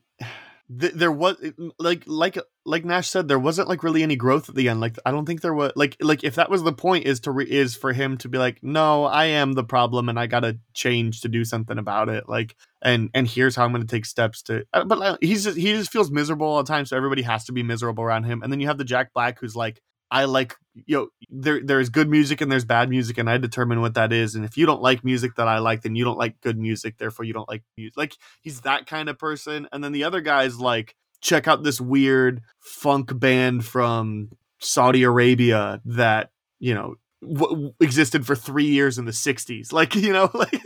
Th- 0.78 0.92
There 0.94 1.12
was 1.12 1.36
like 1.78 2.04
like 2.06 2.38
like 2.64 2.84
Nash 2.84 3.08
said, 3.08 3.26
there 3.28 3.38
wasn't 3.38 3.68
like 3.68 3.82
really 3.82 4.02
any 4.02 4.16
growth 4.16 4.48
at 4.48 4.54
the 4.54 4.68
end. 4.68 4.80
Like 4.80 4.96
I 5.04 5.10
don't 5.10 5.24
think 5.26 5.40
there 5.40 5.54
was 5.54 5.72
like 5.76 5.96
like 6.00 6.22
if 6.24 6.34
that 6.36 6.50
was 6.50 6.62
the 6.62 6.72
point 6.72 7.06
is 7.06 7.20
to 7.20 7.30
re- 7.30 7.50
is 7.50 7.74
for 7.74 7.92
him 7.92 8.16
to 8.18 8.28
be 8.28 8.38
like, 8.38 8.58
no, 8.62 9.04
I 9.04 9.26
am 9.26 9.52
the 9.54 9.64
problem 9.64 10.08
and 10.08 10.18
I 10.18 10.26
gotta 10.26 10.58
change 10.74 11.22
to 11.22 11.28
do 11.28 11.44
something 11.44 11.78
about 11.78 12.08
it. 12.08 12.28
Like 12.28 12.56
and 12.82 13.10
and 13.14 13.26
here's 13.26 13.56
how 13.56 13.64
I'm 13.64 13.72
gonna 13.72 13.84
take 13.84 14.04
steps 14.06 14.42
to. 14.42 14.64
uh, 14.72 14.84
But 14.84 14.98
uh, 15.00 15.16
he's 15.20 15.44
just, 15.44 15.56
he 15.56 15.72
just 15.72 15.90
feels 15.92 16.10
miserable 16.10 16.46
all 16.46 16.62
the 16.62 16.68
time, 16.72 16.84
so 16.86 16.96
everybody 16.96 17.22
has 17.22 17.44
to 17.46 17.52
be 17.52 17.62
miserable 17.62 18.04
around 18.04 18.24
him. 18.24 18.42
And 18.42 18.52
then 18.52 18.60
you 18.60 18.66
have 18.68 18.78
the 18.78 18.84
Jack 18.84 19.12
Black 19.14 19.38
who's 19.40 19.56
like, 19.56 19.80
I 20.10 20.24
like 20.24 20.56
you 20.86 20.96
know 20.96 21.08
there 21.30 21.60
there's 21.64 21.88
good 21.88 22.08
music 22.08 22.40
and 22.40 22.50
there's 22.50 22.64
bad 22.64 22.88
music 22.88 23.18
and 23.18 23.28
I 23.28 23.38
determine 23.38 23.80
what 23.80 23.94
that 23.94 24.12
is 24.12 24.34
and 24.34 24.44
if 24.44 24.56
you 24.56 24.66
don't 24.66 24.80
like 24.82 25.04
music 25.04 25.34
that 25.36 25.48
I 25.48 25.58
like 25.58 25.82
then 25.82 25.94
you 25.96 26.04
don't 26.04 26.18
like 26.18 26.40
good 26.40 26.58
music 26.58 26.96
therefore 26.98 27.24
you 27.24 27.32
don't 27.32 27.48
like 27.48 27.62
music 27.76 27.96
like 27.96 28.16
he's 28.40 28.60
that 28.62 28.86
kind 28.86 29.08
of 29.08 29.18
person 29.18 29.68
and 29.72 29.82
then 29.84 29.92
the 29.92 30.04
other 30.04 30.20
guy's 30.20 30.58
like 30.58 30.94
check 31.20 31.46
out 31.48 31.62
this 31.64 31.80
weird 31.80 32.40
funk 32.60 33.18
band 33.18 33.64
from 33.64 34.30
Saudi 34.60 35.02
Arabia 35.02 35.80
that 35.84 36.30
you 36.60 36.74
know 36.74 36.94
w- 37.22 37.72
existed 37.80 38.24
for 38.26 38.34
3 38.36 38.64
years 38.64 38.96
in 38.98 39.04
the 39.04 39.12
60s 39.12 39.72
like 39.72 39.94
you 39.96 40.12
know 40.12 40.30
like 40.34 40.62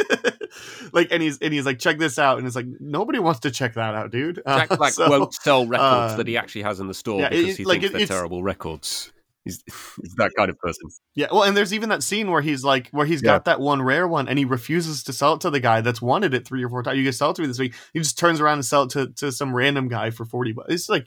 like 0.93 1.09
and 1.11 1.23
he's 1.23 1.39
and 1.39 1.53
he's 1.53 1.67
like 1.67 1.79
check 1.79 1.99
this 1.99 2.19
out 2.19 2.39
and 2.39 2.47
it's 2.47 2.57
like 2.57 2.67
nobody 2.79 3.19
wants 3.19 3.41
to 3.41 3.51
check 3.51 3.75
that 3.75 3.95
out 3.95 4.11
dude 4.11 4.41
Jack 4.47 4.71
Uh, 4.71 4.77
Black 4.77 4.93
so- 4.93 5.09
won't 5.09 5.35
sell 5.35 5.67
records 5.67 6.13
um, 6.13 6.19
that 6.19 6.27
he 6.29 6.37
actually 6.37 6.63
has 6.63 6.79
in 6.79 6.87
the 6.89 6.95
store 6.95 7.21
yeah, 7.21 7.31
because 7.31 7.51
it- 7.51 7.57
he 7.57 7.65
like, 7.65 7.81
thinks 7.81 7.95
it- 7.95 7.99
they're 7.99 8.07
terrible 8.19 8.43
records. 8.43 9.11
He's, 9.45 9.63
he's 9.67 10.15
that 10.17 10.33
kind 10.37 10.49
of 10.49 10.59
person. 10.59 10.89
Yeah, 11.15 11.27
well, 11.31 11.43
and 11.43 11.55
there's 11.57 11.75
even 11.75 11.91
that 11.91 12.03
scene 12.03 12.31
where 12.31 12.41
he's 12.41 12.65
like, 12.65 12.89
where 12.91 13.05
he's 13.05 13.21
got 13.21 13.45
that 13.45 13.61
one 13.61 13.83
rare 13.83 14.09
one, 14.09 14.27
and 14.27 14.39
he 14.39 14.45
refuses 14.45 15.03
to 15.05 15.13
sell 15.13 15.35
it 15.35 15.43
to 15.43 15.51
the 15.51 15.61
guy 15.61 15.83
that's 15.83 16.01
wanted 16.01 16.33
it 16.33 16.47
three 16.47 16.65
or 16.65 16.69
four 16.71 16.83
times. 16.83 16.97
You 16.97 17.05
can 17.05 17.13
sell 17.13 17.31
it 17.31 17.37
to 17.37 17.43
me 17.43 17.49
this 17.49 17.59
week. 17.59 17.75
He 17.93 17.99
just 17.99 18.19
turns 18.19 18.41
around 18.41 18.55
and 18.55 18.65
sell 18.65 18.85
it 18.85 18.91
to, 18.91 19.09
to 19.17 19.31
some 19.31 19.55
random 19.55 19.89
guy 19.89 20.11
for 20.11 20.25
forty 20.25 20.53
bucks. 20.53 20.73
It's 20.73 20.89
like, 20.89 21.07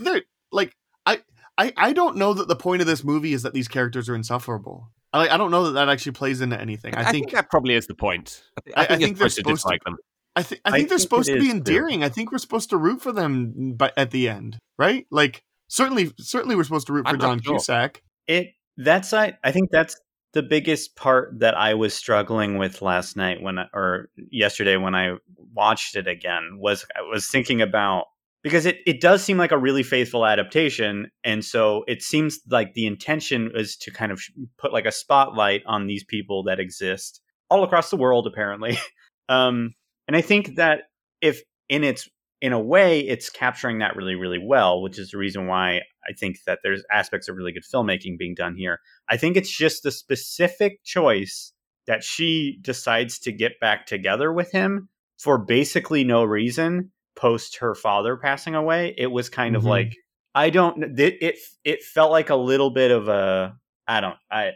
they're 0.00 0.22
like, 0.50 0.74
I, 1.04 1.20
I, 1.58 1.72
I 1.76 1.92
don't 1.92 2.16
know 2.16 2.32
that 2.32 2.48
the 2.48 2.56
point 2.56 2.80
of 2.80 2.88
this 2.88 3.04
movie 3.04 3.34
is 3.34 3.42
that 3.42 3.52
these 3.52 3.68
characters 3.68 4.08
are 4.08 4.14
insufferable. 4.14 4.90
I, 5.12 5.28
I 5.28 5.36
don't 5.36 5.50
know 5.50 5.64
that 5.64 5.72
that 5.72 5.90
actually 5.90 6.12
plays 6.12 6.40
into 6.40 6.58
anything. 6.58 6.94
I, 6.94 7.10
think, 7.12 7.32
that 7.32 7.50
probably 7.50 7.74
is 7.74 7.86
the 7.86 7.94
point. 7.94 8.42
I- 8.74 8.84
I 8.84 8.86
think, 8.86 9.02
think 9.02 9.18
they're 9.18 9.28
supposed 9.28 9.36
to 9.36 9.42
to- 9.42 9.50
dislike 9.50 9.84
them. 9.84 9.96
I 10.34 10.42
think, 10.42 10.62
I 10.64 10.70
I 10.70 10.72
think 10.72 10.88
they're 10.88 10.96
think 10.96 11.02
supposed 11.02 11.28
to 11.28 11.34
be 11.34 11.40
is, 11.40 11.46
too. 11.48 11.56
endearing. 11.58 12.02
I 12.02 12.08
think 12.08 12.32
we're 12.32 12.38
supposed 12.38 12.70
to 12.70 12.78
root 12.78 13.02
for 13.02 13.12
them, 13.12 13.74
but 13.76 13.92
at 13.98 14.10
the 14.12 14.30
end, 14.30 14.56
right? 14.78 15.04
Like, 15.10 15.42
certainly, 15.72 16.12
certainly, 16.18 16.54
we're 16.54 16.64
supposed 16.64 16.86
to 16.86 16.92
root 16.92 17.06
for 17.06 17.14
I'm 17.14 17.20
John 17.20 17.40
sure. 17.40 17.54
Cusack. 17.54 18.02
It 18.26 18.48
that's 18.76 19.12
I 19.12 19.34
I 19.42 19.50
think 19.50 19.70
that's 19.70 19.98
the 20.34 20.42
biggest 20.42 20.96
part 20.96 21.40
that 21.40 21.56
I 21.56 21.74
was 21.74 21.94
struggling 21.94 22.58
with 22.58 22.82
last 22.82 23.16
night 23.16 23.42
when 23.42 23.58
or 23.74 24.08
yesterday 24.16 24.76
when 24.76 24.94
I 24.94 25.16
watched 25.54 25.96
it 25.96 26.06
again 26.06 26.58
was 26.58 26.86
I 26.96 27.02
was 27.02 27.28
thinking 27.28 27.60
about 27.60 28.04
because 28.42 28.66
it, 28.66 28.78
it 28.86 29.00
does 29.00 29.22
seem 29.22 29.36
like 29.36 29.52
a 29.52 29.58
really 29.58 29.82
faithful 29.82 30.24
adaptation 30.24 31.10
and 31.22 31.44
so 31.44 31.84
it 31.86 32.02
seems 32.02 32.40
like 32.48 32.72
the 32.72 32.86
intention 32.86 33.50
is 33.54 33.76
to 33.78 33.90
kind 33.90 34.10
of 34.10 34.22
put 34.58 34.72
like 34.72 34.86
a 34.86 34.92
spotlight 34.92 35.62
on 35.66 35.86
these 35.86 36.04
people 36.04 36.44
that 36.44 36.58
exist 36.58 37.20
all 37.50 37.62
across 37.62 37.90
the 37.90 37.96
world 37.96 38.26
apparently 38.26 38.78
um 39.28 39.74
and 40.08 40.16
I 40.16 40.22
think 40.22 40.56
that 40.56 40.84
if 41.20 41.42
in 41.68 41.84
its 41.84 42.08
in 42.42 42.52
a 42.52 42.60
way 42.60 43.00
it's 43.00 43.30
capturing 43.30 43.78
that 43.78 43.96
really 43.96 44.14
really 44.16 44.38
well 44.38 44.82
which 44.82 44.98
is 44.98 45.12
the 45.12 45.16
reason 45.18 45.46
why 45.46 45.80
I 46.06 46.12
think 46.12 46.36
that 46.46 46.58
there's 46.62 46.82
aspects 46.92 47.28
of 47.28 47.36
really 47.36 47.52
good 47.52 47.62
filmmaking 47.62 48.18
being 48.18 48.34
done 48.34 48.56
here. 48.56 48.80
I 49.08 49.16
think 49.16 49.36
it's 49.36 49.50
just 49.56 49.84
the 49.84 49.92
specific 49.92 50.82
choice 50.84 51.52
that 51.86 52.02
she 52.04 52.58
decides 52.60 53.18
to 53.20 53.32
get 53.32 53.60
back 53.60 53.86
together 53.86 54.32
with 54.32 54.50
him 54.52 54.88
for 55.18 55.38
basically 55.38 56.02
no 56.04 56.24
reason 56.24 56.90
post 57.14 57.58
her 57.58 57.74
father 57.76 58.16
passing 58.16 58.54
away. 58.56 58.94
It 58.98 59.06
was 59.12 59.28
kind 59.28 59.54
of 59.56 59.62
Mhm. 59.62 59.68
like 59.68 59.96
I 60.34 60.50
don't 60.50 60.98
it, 60.98 61.16
it 61.22 61.38
it 61.64 61.82
felt 61.84 62.10
like 62.10 62.30
a 62.30 62.36
little 62.36 62.70
bit 62.70 62.90
of 62.90 63.06
a 63.08 63.54
I 63.86 64.00
don't 64.00 64.16
I 64.30 64.52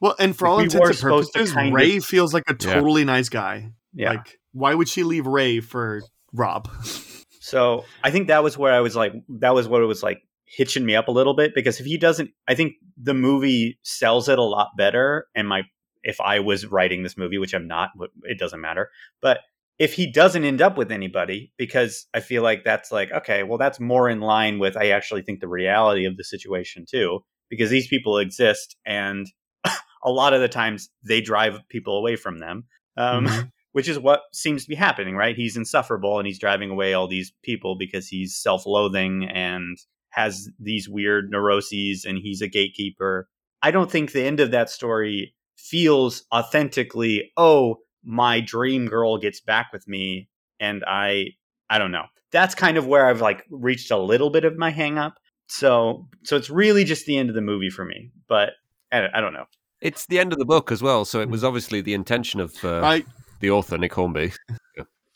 Well, 0.00 0.14
and 0.18 0.34
for 0.36 0.46
all 0.48 0.56
we 0.58 0.64
intents 0.64 1.02
and 1.02 1.10
purposes, 1.10 1.52
kind 1.52 1.68
of- 1.68 1.74
Ray 1.74 2.00
feels 2.00 2.32
like 2.32 2.44
a 2.48 2.56
Yeah. 2.58 2.74
totally 2.74 3.04
nice 3.04 3.28
guy. 3.28 3.72
yeah. 3.92 4.10
Like, 4.10 4.38
why 4.52 4.74
would 4.74 4.88
she 4.88 5.02
leave 5.02 5.26
Ray 5.26 5.60
for 5.60 6.00
Rob? 6.32 6.68
So 7.48 7.86
I 8.04 8.10
think 8.10 8.28
that 8.28 8.42
was 8.42 8.58
where 8.58 8.74
I 8.74 8.80
was 8.80 8.94
like, 8.94 9.14
that 9.40 9.54
was 9.54 9.66
what 9.66 9.80
it 9.80 9.86
was 9.86 10.02
like 10.02 10.20
hitching 10.44 10.84
me 10.84 10.94
up 10.94 11.08
a 11.08 11.12
little 11.12 11.34
bit 11.34 11.54
because 11.54 11.80
if 11.80 11.86
he 11.86 11.96
doesn't, 11.96 12.30
I 12.46 12.54
think 12.54 12.74
the 13.02 13.14
movie 13.14 13.78
sells 13.82 14.28
it 14.28 14.38
a 14.38 14.42
lot 14.44 14.68
better. 14.76 15.26
And 15.34 15.48
my, 15.48 15.62
if 16.02 16.20
I 16.20 16.40
was 16.40 16.66
writing 16.66 17.02
this 17.02 17.16
movie, 17.16 17.38
which 17.38 17.54
I'm 17.54 17.66
not, 17.66 17.90
it 18.24 18.38
doesn't 18.38 18.60
matter. 18.60 18.90
But 19.22 19.40
if 19.78 19.94
he 19.94 20.10
doesn't 20.10 20.44
end 20.44 20.60
up 20.60 20.76
with 20.76 20.92
anybody, 20.92 21.52
because 21.56 22.06
I 22.12 22.20
feel 22.20 22.42
like 22.42 22.64
that's 22.64 22.92
like, 22.92 23.12
okay, 23.12 23.44
well, 23.44 23.58
that's 23.58 23.80
more 23.80 24.10
in 24.10 24.20
line 24.20 24.58
with, 24.58 24.76
I 24.76 24.88
actually 24.88 25.22
think 25.22 25.40
the 25.40 25.48
reality 25.48 26.04
of 26.04 26.16
the 26.16 26.24
situation 26.24 26.84
too, 26.86 27.24
because 27.48 27.70
these 27.70 27.88
people 27.88 28.18
exist 28.18 28.76
and 28.84 29.26
a 30.04 30.10
lot 30.10 30.34
of 30.34 30.40
the 30.42 30.48
times 30.48 30.90
they 31.02 31.22
drive 31.22 31.60
people 31.70 31.96
away 31.96 32.16
from 32.16 32.40
them. 32.40 32.64
Um, 32.96 33.26
Mhm. 33.26 33.50
Which 33.78 33.86
is 33.86 33.96
what 33.96 34.22
seems 34.32 34.64
to 34.64 34.68
be 34.68 34.74
happening, 34.74 35.14
right? 35.14 35.36
He's 35.36 35.56
insufferable 35.56 36.18
and 36.18 36.26
he's 36.26 36.40
driving 36.40 36.68
away 36.68 36.94
all 36.94 37.06
these 37.06 37.32
people 37.44 37.76
because 37.78 38.08
he's 38.08 38.36
self-loathing 38.36 39.30
and 39.32 39.78
has 40.10 40.48
these 40.58 40.88
weird 40.88 41.30
neuroses 41.30 42.04
and 42.04 42.18
he's 42.18 42.42
a 42.42 42.48
gatekeeper. 42.48 43.28
I 43.62 43.70
don't 43.70 43.88
think 43.88 44.10
the 44.10 44.24
end 44.24 44.40
of 44.40 44.50
that 44.50 44.68
story 44.68 45.32
feels 45.56 46.24
authentically, 46.34 47.30
oh, 47.36 47.76
my 48.02 48.40
dream 48.40 48.88
girl 48.88 49.16
gets 49.16 49.40
back 49.40 49.68
with 49.72 49.86
me 49.86 50.28
and 50.58 50.82
I 50.84 51.26
I 51.70 51.78
don't 51.78 51.92
know. 51.92 52.06
That's 52.32 52.56
kind 52.56 52.78
of 52.78 52.88
where 52.88 53.06
I've 53.06 53.20
like 53.20 53.44
reached 53.48 53.92
a 53.92 53.96
little 53.96 54.30
bit 54.30 54.44
of 54.44 54.58
my 54.58 54.70
hang 54.70 54.98
up. 54.98 55.14
So 55.46 56.08
so 56.24 56.34
it's 56.34 56.50
really 56.50 56.82
just 56.82 57.06
the 57.06 57.16
end 57.16 57.28
of 57.28 57.36
the 57.36 57.42
movie 57.42 57.70
for 57.70 57.84
me. 57.84 58.10
But 58.28 58.54
I, 58.90 59.06
I 59.14 59.20
don't 59.20 59.34
know. 59.34 59.44
It's 59.80 60.06
the 60.06 60.18
end 60.18 60.32
of 60.32 60.40
the 60.40 60.44
book 60.44 60.72
as 60.72 60.82
well, 60.82 61.04
so 61.04 61.20
it 61.20 61.30
was 61.30 61.44
obviously 61.44 61.80
the 61.80 61.94
intention 61.94 62.40
of 62.40 62.52
uh, 62.64 62.80
I 62.82 63.04
the 63.40 63.50
author 63.50 63.78
Nick 63.78 63.92
Hornby. 63.92 64.32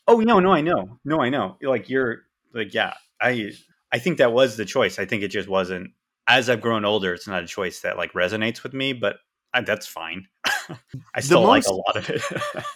Oh 0.07 0.21
no, 0.21 0.41
no, 0.41 0.53
I 0.53 0.61
know, 0.61 0.99
no, 1.05 1.21
I 1.21 1.29
know. 1.29 1.57
Like 1.63 1.89
you're 1.89 2.23
like, 2.53 2.75
yeah, 2.75 2.95
I, 3.21 3.53
I 3.93 3.99
think 3.99 4.19
that 4.19 4.33
was 4.33 4.57
the 4.57 4.65
choice. 4.65 4.99
I 4.99 5.05
think 5.05 5.23
it 5.23 5.29
just 5.29 5.49
wasn't. 5.49 5.91
As 6.29 6.49
I've 6.49 6.61
grown 6.61 6.85
older, 6.85 7.15
it's 7.15 7.27
not 7.27 7.43
a 7.43 7.47
choice 7.47 7.81
that 7.81 7.97
like 7.97 8.13
resonates 8.13 8.63
with 8.63 8.73
me, 8.73 8.93
but 8.93 9.17
I, 9.53 9.61
that's 9.63 9.87
fine. 9.87 10.27
I 11.15 11.21
still 11.21 11.43
like 11.43 11.67
a 11.67 11.73
lot 11.73 11.97
of 11.97 12.09
it. 12.11 12.23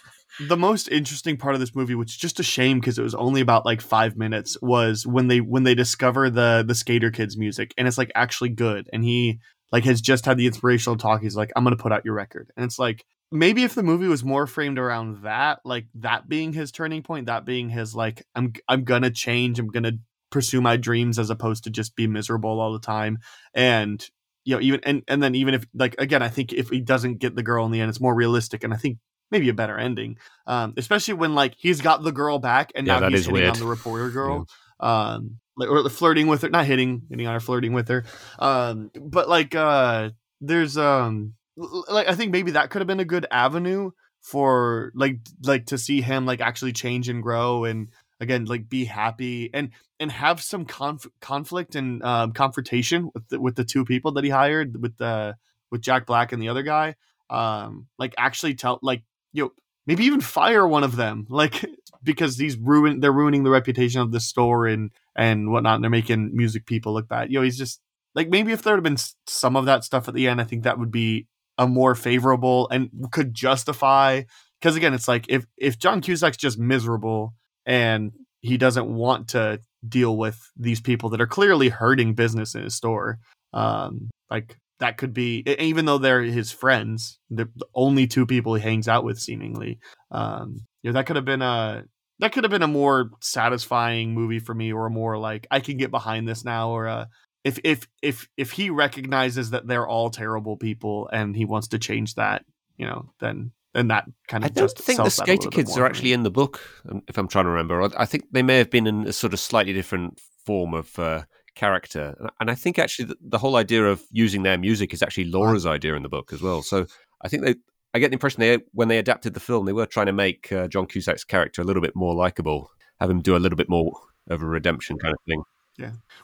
the 0.47 0.57
most 0.57 0.89
interesting 0.89 1.37
part 1.37 1.55
of 1.55 1.59
this 1.59 1.75
movie, 1.75 1.95
which 1.95 2.11
is 2.11 2.17
just 2.17 2.39
a 2.39 2.43
shame 2.43 2.79
because 2.79 2.99
it 2.99 3.03
was 3.03 3.15
only 3.15 3.41
about 3.41 3.65
like 3.65 3.81
five 3.81 4.17
minutes, 4.17 4.57
was 4.61 5.07
when 5.07 5.27
they 5.27 5.41
when 5.41 5.63
they 5.63 5.75
discover 5.75 6.29
the 6.29 6.63
the 6.67 6.75
Skater 6.75 7.11
Kids 7.11 7.37
music 7.37 7.73
and 7.77 7.87
it's 7.87 7.97
like 7.97 8.11
actually 8.15 8.49
good. 8.49 8.89
And 8.93 9.03
he 9.03 9.39
like 9.71 9.85
has 9.85 10.01
just 10.01 10.25
had 10.25 10.37
the 10.37 10.47
inspirational 10.47 10.97
talk. 10.97 11.21
He's 11.21 11.35
like, 11.35 11.51
I'm 11.55 11.63
gonna 11.63 11.77
put 11.77 11.91
out 11.91 12.05
your 12.05 12.13
record, 12.13 12.51
and 12.55 12.65
it's 12.65 12.79
like 12.79 13.05
maybe 13.31 13.63
if 13.63 13.75
the 13.75 13.83
movie 13.83 14.07
was 14.07 14.23
more 14.23 14.47
framed 14.47 14.79
around 14.79 15.23
that, 15.23 15.59
like 15.65 15.85
that 15.95 16.29
being 16.29 16.53
his 16.53 16.71
turning 16.71 17.03
point, 17.03 17.27
that 17.27 17.45
being 17.45 17.69
his 17.69 17.95
like 17.95 18.23
I'm 18.35 18.53
I'm 18.67 18.83
gonna 18.83 19.11
change, 19.11 19.59
I'm 19.59 19.67
gonna 19.67 19.93
pursue 20.29 20.61
my 20.61 20.77
dreams 20.77 21.17
as 21.19 21.29
opposed 21.29 21.63
to 21.63 21.69
just 21.69 21.95
be 21.95 22.05
miserable 22.07 22.59
all 22.59 22.73
the 22.73 22.79
time 22.79 23.17
and 23.53 24.09
you 24.43 24.53
know 24.55 24.61
even 24.61 24.79
and 24.83 25.01
and 25.07 25.23
then 25.23 25.35
even 25.35 25.53
if 25.53 25.65
like 25.73 25.95
again 25.99 26.21
i 26.21 26.27
think 26.27 26.51
if 26.51 26.67
he 26.69 26.81
doesn't 26.81 27.19
get 27.19 27.33
the 27.33 27.41
girl 27.43 27.65
in 27.65 27.71
the 27.71 27.79
end 27.79 27.87
it's 27.87 28.01
more 28.01 28.13
realistic 28.13 28.61
and 28.65 28.73
i 28.73 28.77
think 28.77 28.97
maybe 29.31 29.47
a 29.47 29.53
better 29.53 29.77
ending 29.77 30.17
um 30.45 30.73
especially 30.75 31.13
when 31.13 31.33
like 31.33 31.55
he's 31.57 31.79
got 31.79 32.03
the 32.03 32.11
girl 32.11 32.39
back 32.39 32.73
and 32.75 32.85
Yeah, 32.85 32.99
now 32.99 33.09
he's 33.09 33.21
hitting 33.21 33.35
weird. 33.35 33.51
on 33.53 33.59
the 33.59 33.65
reporter 33.65 34.09
girl 34.11 34.45
um 34.81 35.37
like 35.55 35.69
or 35.69 35.87
flirting 35.89 36.27
with 36.27 36.41
her 36.41 36.49
not 36.49 36.65
hitting 36.65 37.03
hitting 37.09 37.25
on 37.25 37.33
her 37.33 37.39
flirting 37.39 37.71
with 37.71 37.87
her 37.87 38.03
um 38.39 38.91
but 38.99 39.29
like 39.29 39.55
uh 39.55 40.09
there's 40.41 40.77
um 40.77 41.35
like 41.57 42.07
i 42.07 42.15
think 42.15 42.31
maybe 42.31 42.51
that 42.51 42.69
could 42.69 42.79
have 42.79 42.87
been 42.87 42.99
a 42.99 43.05
good 43.05 43.25
avenue 43.31 43.91
for 44.21 44.91
like 44.95 45.19
like 45.43 45.65
to 45.67 45.77
see 45.77 46.01
him 46.01 46.25
like 46.25 46.41
actually 46.41 46.73
change 46.73 47.09
and 47.09 47.23
grow 47.23 47.63
and 47.63 47.89
again 48.19 48.45
like 48.45 48.69
be 48.69 48.85
happy 48.85 49.49
and 49.53 49.71
and 49.99 50.11
have 50.11 50.41
some 50.41 50.65
conf- 50.65 51.07
conflict 51.21 51.75
and 51.75 52.03
um, 52.03 52.31
confrontation 52.31 53.09
with 53.13 53.27
the, 53.29 53.39
with 53.39 53.55
the 53.55 53.63
two 53.63 53.83
people 53.83 54.11
that 54.11 54.23
he 54.23 54.29
hired 54.29 54.79
with 54.81 54.97
the 54.97 55.35
with 55.71 55.81
Jack 55.81 56.05
Black 56.05 56.31
and 56.31 56.41
the 56.41 56.49
other 56.49 56.63
guy 56.63 56.95
um 57.29 57.87
like 57.97 58.13
actually 58.17 58.53
tell 58.53 58.79
like 58.81 59.03
you 59.33 59.43
know 59.43 59.51
maybe 59.85 60.05
even 60.05 60.21
fire 60.21 60.67
one 60.67 60.83
of 60.83 60.95
them 60.95 61.25
like 61.29 61.65
because 62.03 62.37
these 62.37 62.57
ruin 62.57 62.99
they're 62.99 63.11
ruining 63.11 63.43
the 63.43 63.49
reputation 63.49 64.01
of 64.01 64.11
the 64.11 64.19
store 64.19 64.67
and 64.67 64.91
and 65.15 65.51
whatnot 65.51 65.75
and 65.75 65.83
they're 65.83 65.89
making 65.89 66.35
music 66.35 66.65
people 66.65 66.93
look 66.93 67.07
bad. 67.07 67.31
You 67.31 67.39
know 67.39 67.43
he's 67.43 67.57
just 67.57 67.81
like 68.17 68.29
maybe 68.29 68.51
if 68.51 68.63
there 68.63 68.75
had 68.75 68.83
been 68.83 68.97
some 69.27 69.55
of 69.55 69.65
that 69.65 69.83
stuff 69.83 70.07
at 70.07 70.13
the 70.13 70.27
end 70.27 70.41
i 70.41 70.43
think 70.43 70.63
that 70.63 70.79
would 70.79 70.91
be 70.91 71.27
a 71.57 71.67
more 71.67 71.95
favorable 71.95 72.67
and 72.69 72.89
could 73.11 73.33
justify 73.33 74.21
because 74.59 74.75
again 74.75 74.93
it's 74.93 75.07
like 75.07 75.25
if 75.29 75.45
if 75.57 75.77
john 75.77 76.01
cusack's 76.01 76.37
just 76.37 76.57
miserable 76.57 77.33
and 77.65 78.11
he 78.41 78.57
doesn't 78.57 78.87
want 78.87 79.29
to 79.29 79.59
deal 79.87 80.17
with 80.17 80.39
these 80.55 80.81
people 80.81 81.09
that 81.09 81.21
are 81.21 81.27
clearly 81.27 81.69
hurting 81.69 82.13
business 82.13 82.55
in 82.55 82.63
his 82.63 82.75
store 82.75 83.19
um 83.53 84.09
like 84.29 84.57
that 84.79 84.97
could 84.97 85.13
be 85.13 85.43
even 85.59 85.85
though 85.85 85.97
they're 85.97 86.21
his 86.21 86.51
friends 86.51 87.19
the 87.29 87.47
only 87.73 88.05
two 88.07 88.25
people 88.25 88.53
he 88.53 88.61
hangs 88.61 88.87
out 88.87 89.03
with 89.03 89.19
seemingly 89.19 89.79
um 90.11 90.59
you 90.83 90.89
know 90.89 90.93
that 90.93 91.05
could 91.05 91.15
have 91.15 91.25
been 91.25 91.41
a 91.41 91.83
that 92.19 92.31
could 92.31 92.43
have 92.43 92.51
been 92.51 92.63
a 92.63 92.67
more 92.67 93.11
satisfying 93.21 94.13
movie 94.13 94.39
for 94.39 94.53
me 94.53 94.71
or 94.71 94.87
a 94.87 94.91
more 94.91 95.17
like 95.17 95.47
i 95.51 95.59
can 95.59 95.77
get 95.77 95.91
behind 95.91 96.27
this 96.27 96.43
now 96.43 96.69
or 96.69 96.87
uh 96.87 97.05
if 97.47 97.59
if 97.63 97.87
if 98.01 98.27
if 98.37 98.51
he 98.51 98.69
recognizes 98.69 99.49
that 99.51 99.67
they're 99.67 99.87
all 99.87 100.09
terrible 100.09 100.57
people 100.57 101.09
and 101.11 101.35
he 101.35 101.45
wants 101.45 101.67
to 101.69 101.79
change 101.79 102.15
that 102.15 102.45
you 102.77 102.85
know 102.85 103.09
then 103.19 103.51
then 103.73 103.87
that 103.89 104.05
kind 104.27 104.43
I 104.43 104.47
of 104.47 104.53
don't 104.53 104.65
just 104.65 104.79
think 104.79 104.97
the 104.97 105.09
Skater 105.09 105.49
Kids 105.49 105.69
more 105.75 105.83
are 105.85 105.85
actually 105.89 106.13
in 106.13 106.23
the 106.23 106.31
book, 106.31 106.59
um, 106.89 107.01
if 107.07 107.17
I'm 107.17 107.27
trying 107.27 107.45
to 107.45 107.51
remember. 107.51 107.81
I- 107.83 108.03
I 108.03 108.05
think 108.05 108.23
they 108.31 108.41
may 108.41 108.57
have 108.57 108.71
been 108.71 108.87
in 108.87 109.07
a 109.07 109.13
sort 109.13 109.33
of 109.33 109.39
slightly 109.39 109.73
different 109.73 110.19
form 110.45 110.73
of 110.73 110.97
uh, 110.97 111.23
character. 111.53 112.15
And- 112.19 112.31
And 112.39 112.51
I 112.51 112.55
think 112.55 112.79
actually 112.79 113.05
the, 113.11 113.17
the 113.21 113.37
whole 113.37 113.55
idea 113.55 113.83
of 113.85 114.01
using 114.11 114.41
their 114.43 114.57
music 114.57 114.93
is 114.93 115.03
actually 115.03 115.25
Laura's 115.25 115.65
idea 115.67 115.93
in 115.95 116.01
the 116.03 116.09
book 116.09 116.33
as 116.33 116.41
well. 116.41 116.61
So 116.63 116.87
I 117.23 117.27
think 117.29 117.43
they, 117.45 117.55
I 117.93 117.99
get 117.99 118.09
the 118.09 118.13
impression 118.15 118.39
they, 118.39 118.57
when 118.73 118.87
they 118.87 118.97
adapted 118.99 119.33
the 119.35 119.39
film, 119.39 119.65
they 119.65 119.73
were 119.73 119.85
trying 119.85 120.07
to 120.07 120.13
make 120.13 120.51
uh, 120.51 120.67
John 120.69 120.87
Cusack's 120.87 121.23
character 121.25 121.61
a 121.61 121.65
little 121.65 121.81
bit 121.81 121.95
more 121.95 122.15
likable, 122.15 122.71
have 122.99 123.11
him 123.11 123.21
do 123.21 123.35
a 123.35 123.43
little 123.43 123.57
bit 123.57 123.69
more 123.69 123.91
of 124.29 124.41
a 124.41 124.45
redemption 124.45 124.97
kind 124.97 125.13
of 125.13 125.19
thing. 125.27 125.43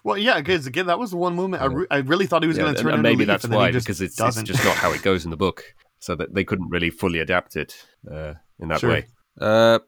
Well 0.03 0.17
yeah 0.17 0.39
because 0.39 0.65
again 0.67 0.87
that 0.87 0.97
was 0.99 1.11
the 1.11 1.17
one 1.17 1.35
moment 1.35 1.61
I, 1.61 1.65
re- 1.67 1.87
I 1.91 1.97
really 1.97 2.25
thought 2.25 2.41
he 2.43 2.47
was 2.47 2.57
Yeah, 2.57 2.63
going 2.63 2.75
to 2.75 2.81
turn 2.81 2.91
and 2.93 2.99
into 2.99 3.09
maybe 3.09 3.19
Leaf, 3.19 3.27
that's 3.27 3.43
and 3.43 3.53
then 3.53 3.59
he 3.59 3.65
why 3.65 3.71
because 3.71 4.01
it's, 4.01 4.13
it's 4.13 4.15
doesn't. 4.15 4.45
just 4.45 4.63
not 4.65 4.75
how 4.75 4.91
it 4.91 5.01
goes 5.03 5.25
in 5.25 5.31
the 5.31 5.37
book, 5.37 5.63
so 5.99 6.15
that 6.15 6.33
they 6.33 6.43
couldn't 6.43 6.69
really 6.69 6.89
fully 6.89 7.19
adapt 7.19 7.55
it 7.55 7.75
uh, 8.11 8.33
in 8.59 8.67
that 8.69 8.79
Sure. 8.79 8.89
way. 8.89 9.05
Uh, 9.39 9.79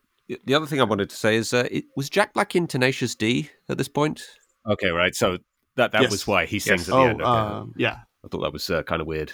the 0.45 0.53
other 0.55 0.65
thing 0.65 0.79
I 0.81 0.83
wanted 0.85 1.09
to 1.11 1.15
say 1.15 1.35
is, 1.35 1.53
uh, 1.53 1.67
it, 1.69 1.85
was 1.95 2.09
Jack 2.09 2.33
Black 2.33 2.55
in 2.55 2.65
Tenacious 2.67 3.13
D 3.15 3.49
at 3.69 3.77
this 3.77 3.87
point? 3.87 4.23
Okay, 4.67 4.89
right. 4.89 5.13
So 5.15 5.37
that 5.75 5.91
that 5.91 6.01
Yes. 6.03 6.11
was 6.11 6.25
why 6.27 6.45
he 6.45 6.57
sings 6.59 6.87
Yes. 6.87 6.89
at 6.89 6.91
the 6.91 6.97
oh 6.97 7.07
end. 7.07 7.21
Okay. 7.21 7.29
um, 7.31 7.73
yeah 7.77 7.97
I 8.23 8.27
thought 8.29 8.41
that 8.41 8.53
was 8.53 8.69
uh, 8.69 8.81
kind 8.83 9.01
of 9.01 9.07
weird. 9.07 9.33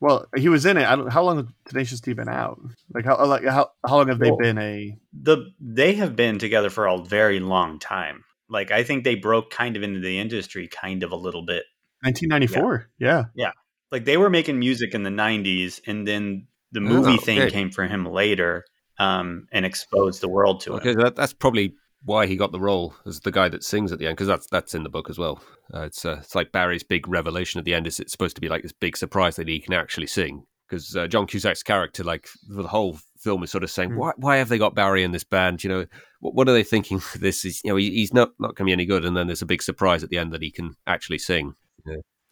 Well, 0.00 0.26
he 0.36 0.48
was 0.48 0.66
in 0.66 0.76
it. 0.76 0.84
I 0.86 0.96
don't. 0.96 1.08
How 1.12 1.22
long 1.22 1.36
has 1.36 1.46
Tenacious 1.66 2.00
D 2.00 2.12
been 2.12 2.28
out? 2.28 2.60
Like 2.92 3.04
how 3.04 3.24
like 3.24 3.44
how 3.44 3.70
how 3.86 3.96
long 3.98 4.08
have 4.08 4.18
they 4.18 4.30
Well- 4.30 4.38
been 4.38 4.58
a? 4.58 4.96
the 5.12 5.52
they 5.60 5.94
have 5.94 6.16
been 6.16 6.38
together 6.40 6.70
for 6.70 6.86
a 6.86 6.98
very 6.98 7.38
long 7.38 7.78
time. 7.78 8.24
Like 8.52 8.70
I 8.70 8.84
think 8.84 9.04
they 9.04 9.14
broke 9.16 9.50
kind 9.50 9.76
of 9.76 9.82
into 9.82 10.00
the 10.00 10.18
industry 10.18 10.68
kind 10.68 11.02
of 11.02 11.10
a 11.12 11.16
little 11.16 11.44
bit. 11.44 11.64
1994. 12.02 12.90
Yeah. 12.98 13.24
Yeah. 13.34 13.52
Like 13.90 14.04
they 14.04 14.16
were 14.16 14.30
making 14.30 14.58
music 14.58 14.94
in 14.94 15.02
the 15.02 15.10
90s 15.10 15.80
and 15.86 16.06
then 16.06 16.46
the 16.72 16.80
Oh, 16.80 16.84
movie 16.84 17.16
thing 17.18 17.38
okay. 17.40 17.50
came 17.50 17.70
for 17.70 17.86
him 17.86 18.06
later 18.06 18.64
um 18.98 19.46
and 19.52 19.64
exposed 19.64 20.20
the 20.20 20.28
world 20.28 20.60
to 20.62 20.74
Okay, 20.74 20.90
him. 20.90 20.98
that, 21.00 21.16
that's 21.16 21.32
probably 21.32 21.74
why 22.04 22.26
he 22.26 22.36
got 22.36 22.50
the 22.52 22.60
role 22.60 22.94
as 23.06 23.20
the 23.20 23.30
guy 23.30 23.48
that 23.48 23.62
sings 23.62 23.92
at 23.92 23.98
the 23.98 24.06
end, 24.06 24.16
because 24.16 24.26
that's 24.26 24.46
that's 24.50 24.74
in 24.74 24.82
the 24.82 24.88
book 24.90 25.08
as 25.08 25.18
well. 25.18 25.40
Uh, 25.72 25.82
it's 25.82 26.04
uh, 26.04 26.16
it's 26.20 26.34
like 26.34 26.50
Barry's 26.52 26.82
big 26.82 27.06
revelation 27.08 27.58
at 27.58 27.64
the 27.64 27.74
end. 27.74 27.86
Is 27.86 28.00
it's 28.00 28.12
supposed 28.12 28.34
to 28.36 28.40
be 28.40 28.48
like 28.48 28.62
this 28.62 28.72
big 28.72 28.96
surprise 28.96 29.36
that 29.36 29.48
he 29.48 29.60
can 29.60 29.72
actually 29.72 30.08
sing? 30.08 30.44
Because 30.72 30.96
uh, 30.96 31.06
John 31.06 31.26
Cusack's 31.26 31.62
character, 31.62 32.02
like 32.02 32.28
the 32.48 32.62
whole 32.62 32.96
film, 33.18 33.42
is 33.42 33.50
sort 33.50 33.62
of 33.62 33.70
saying, 33.70 33.90
Hmm. 33.90 33.98
"Why 33.98 34.12
why 34.16 34.36
have 34.38 34.48
they 34.48 34.56
got 34.56 34.74
Barry 34.74 35.02
in 35.04 35.12
this 35.12 35.22
band? 35.22 35.62
You 35.62 35.68
know, 35.68 35.86
what, 36.20 36.34
what 36.34 36.48
are 36.48 36.54
they 36.54 36.64
thinking? 36.64 37.02
This 37.20 37.44
is 37.44 37.60
you 37.62 37.68
know 37.70 37.76
he, 37.76 37.90
he's 37.90 38.14
not 38.14 38.30
not 38.38 38.54
going 38.54 38.64
to 38.64 38.70
be 38.70 38.72
any 38.72 38.86
good." 38.86 39.04
And 39.04 39.14
then 39.14 39.26
there's 39.26 39.42
a 39.42 39.46
big 39.46 39.62
surprise 39.62 40.02
at 40.02 40.08
the 40.08 40.16
end 40.16 40.32
that 40.32 40.40
he 40.40 40.50
can 40.50 40.74
actually 40.86 41.18
sing. 41.18 41.52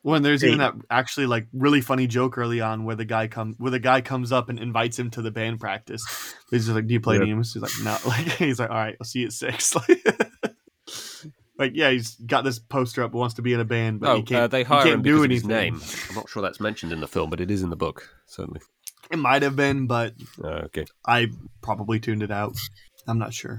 Well, 0.02 0.14
and 0.14 0.24
there's 0.24 0.42
even 0.42 0.60
that 0.60 0.72
actually 0.88 1.26
like 1.26 1.48
really 1.52 1.82
funny 1.82 2.06
joke 2.06 2.38
early 2.38 2.62
on 2.62 2.84
where 2.84 2.96
the 2.96 3.04
guy 3.04 3.26
comes 3.28 3.56
where 3.58 3.70
the 3.70 3.78
guy 3.78 4.00
comes 4.00 4.32
up 4.32 4.48
and 4.48 4.58
invites 4.58 4.98
him 4.98 5.10
to 5.10 5.20
the 5.20 5.30
band 5.30 5.60
practice. 5.60 6.02
He's 6.50 6.64
just 6.64 6.74
like, 6.74 6.86
"Do 6.86 6.94
you 6.94 7.00
play 7.00 7.18
Yeah. 7.18 7.26
games?" 7.26 7.52
He's 7.52 7.62
like, 7.62 7.72
"No." 7.84 7.98
Like 8.06 8.26
he's 8.38 8.58
like, 8.58 8.70
"All 8.70 8.76
right, 8.76 8.96
I'll 8.98 9.04
see 9.04 9.18
you 9.20 9.26
at 9.26 9.32
6. 9.34 9.74
like 9.88 10.06
yeah, 11.66 11.90
he's 11.90 12.14
got 12.16 12.44
this 12.44 12.58
poster 12.58 13.02
up, 13.02 13.12
wants 13.12 13.34
to 13.34 13.42
be 13.42 13.52
in 13.52 13.60
a 13.60 13.64
band, 13.64 14.00
but 14.00 14.10
oh, 14.10 14.16
he 14.16 14.22
can't. 14.22 14.42
uh, 14.44 14.46
they 14.48 14.58
he 14.58 14.64
hire 14.64 14.82
can't 14.82 14.94
him 14.94 15.02
do 15.02 15.12
because 15.22 15.24
of 15.24 15.30
his 15.30 15.44
anything. 15.44 15.72
name. 15.74 15.82
I'm 16.10 16.14
not 16.16 16.28
sure 16.28 16.42
that's 16.42 16.60
mentioned 16.60 16.92
in 16.92 17.00
the 17.00 17.08
film, 17.08 17.30
but 17.30 17.40
it 17.40 17.50
is 17.50 17.62
in 17.62 17.70
the 17.70 17.76
book 17.76 18.08
certainly. 18.26 18.60
It 19.10 19.18
might 19.18 19.42
have 19.42 19.56
been, 19.56 19.86
but 19.86 20.14
Uh, 20.42 20.62
okay, 20.66 20.84
I 21.06 21.28
probably 21.62 21.98
tuned 22.00 22.22
it 22.22 22.30
out. 22.30 22.56
I'm 23.06 23.18
not 23.18 23.34
sure. 23.34 23.58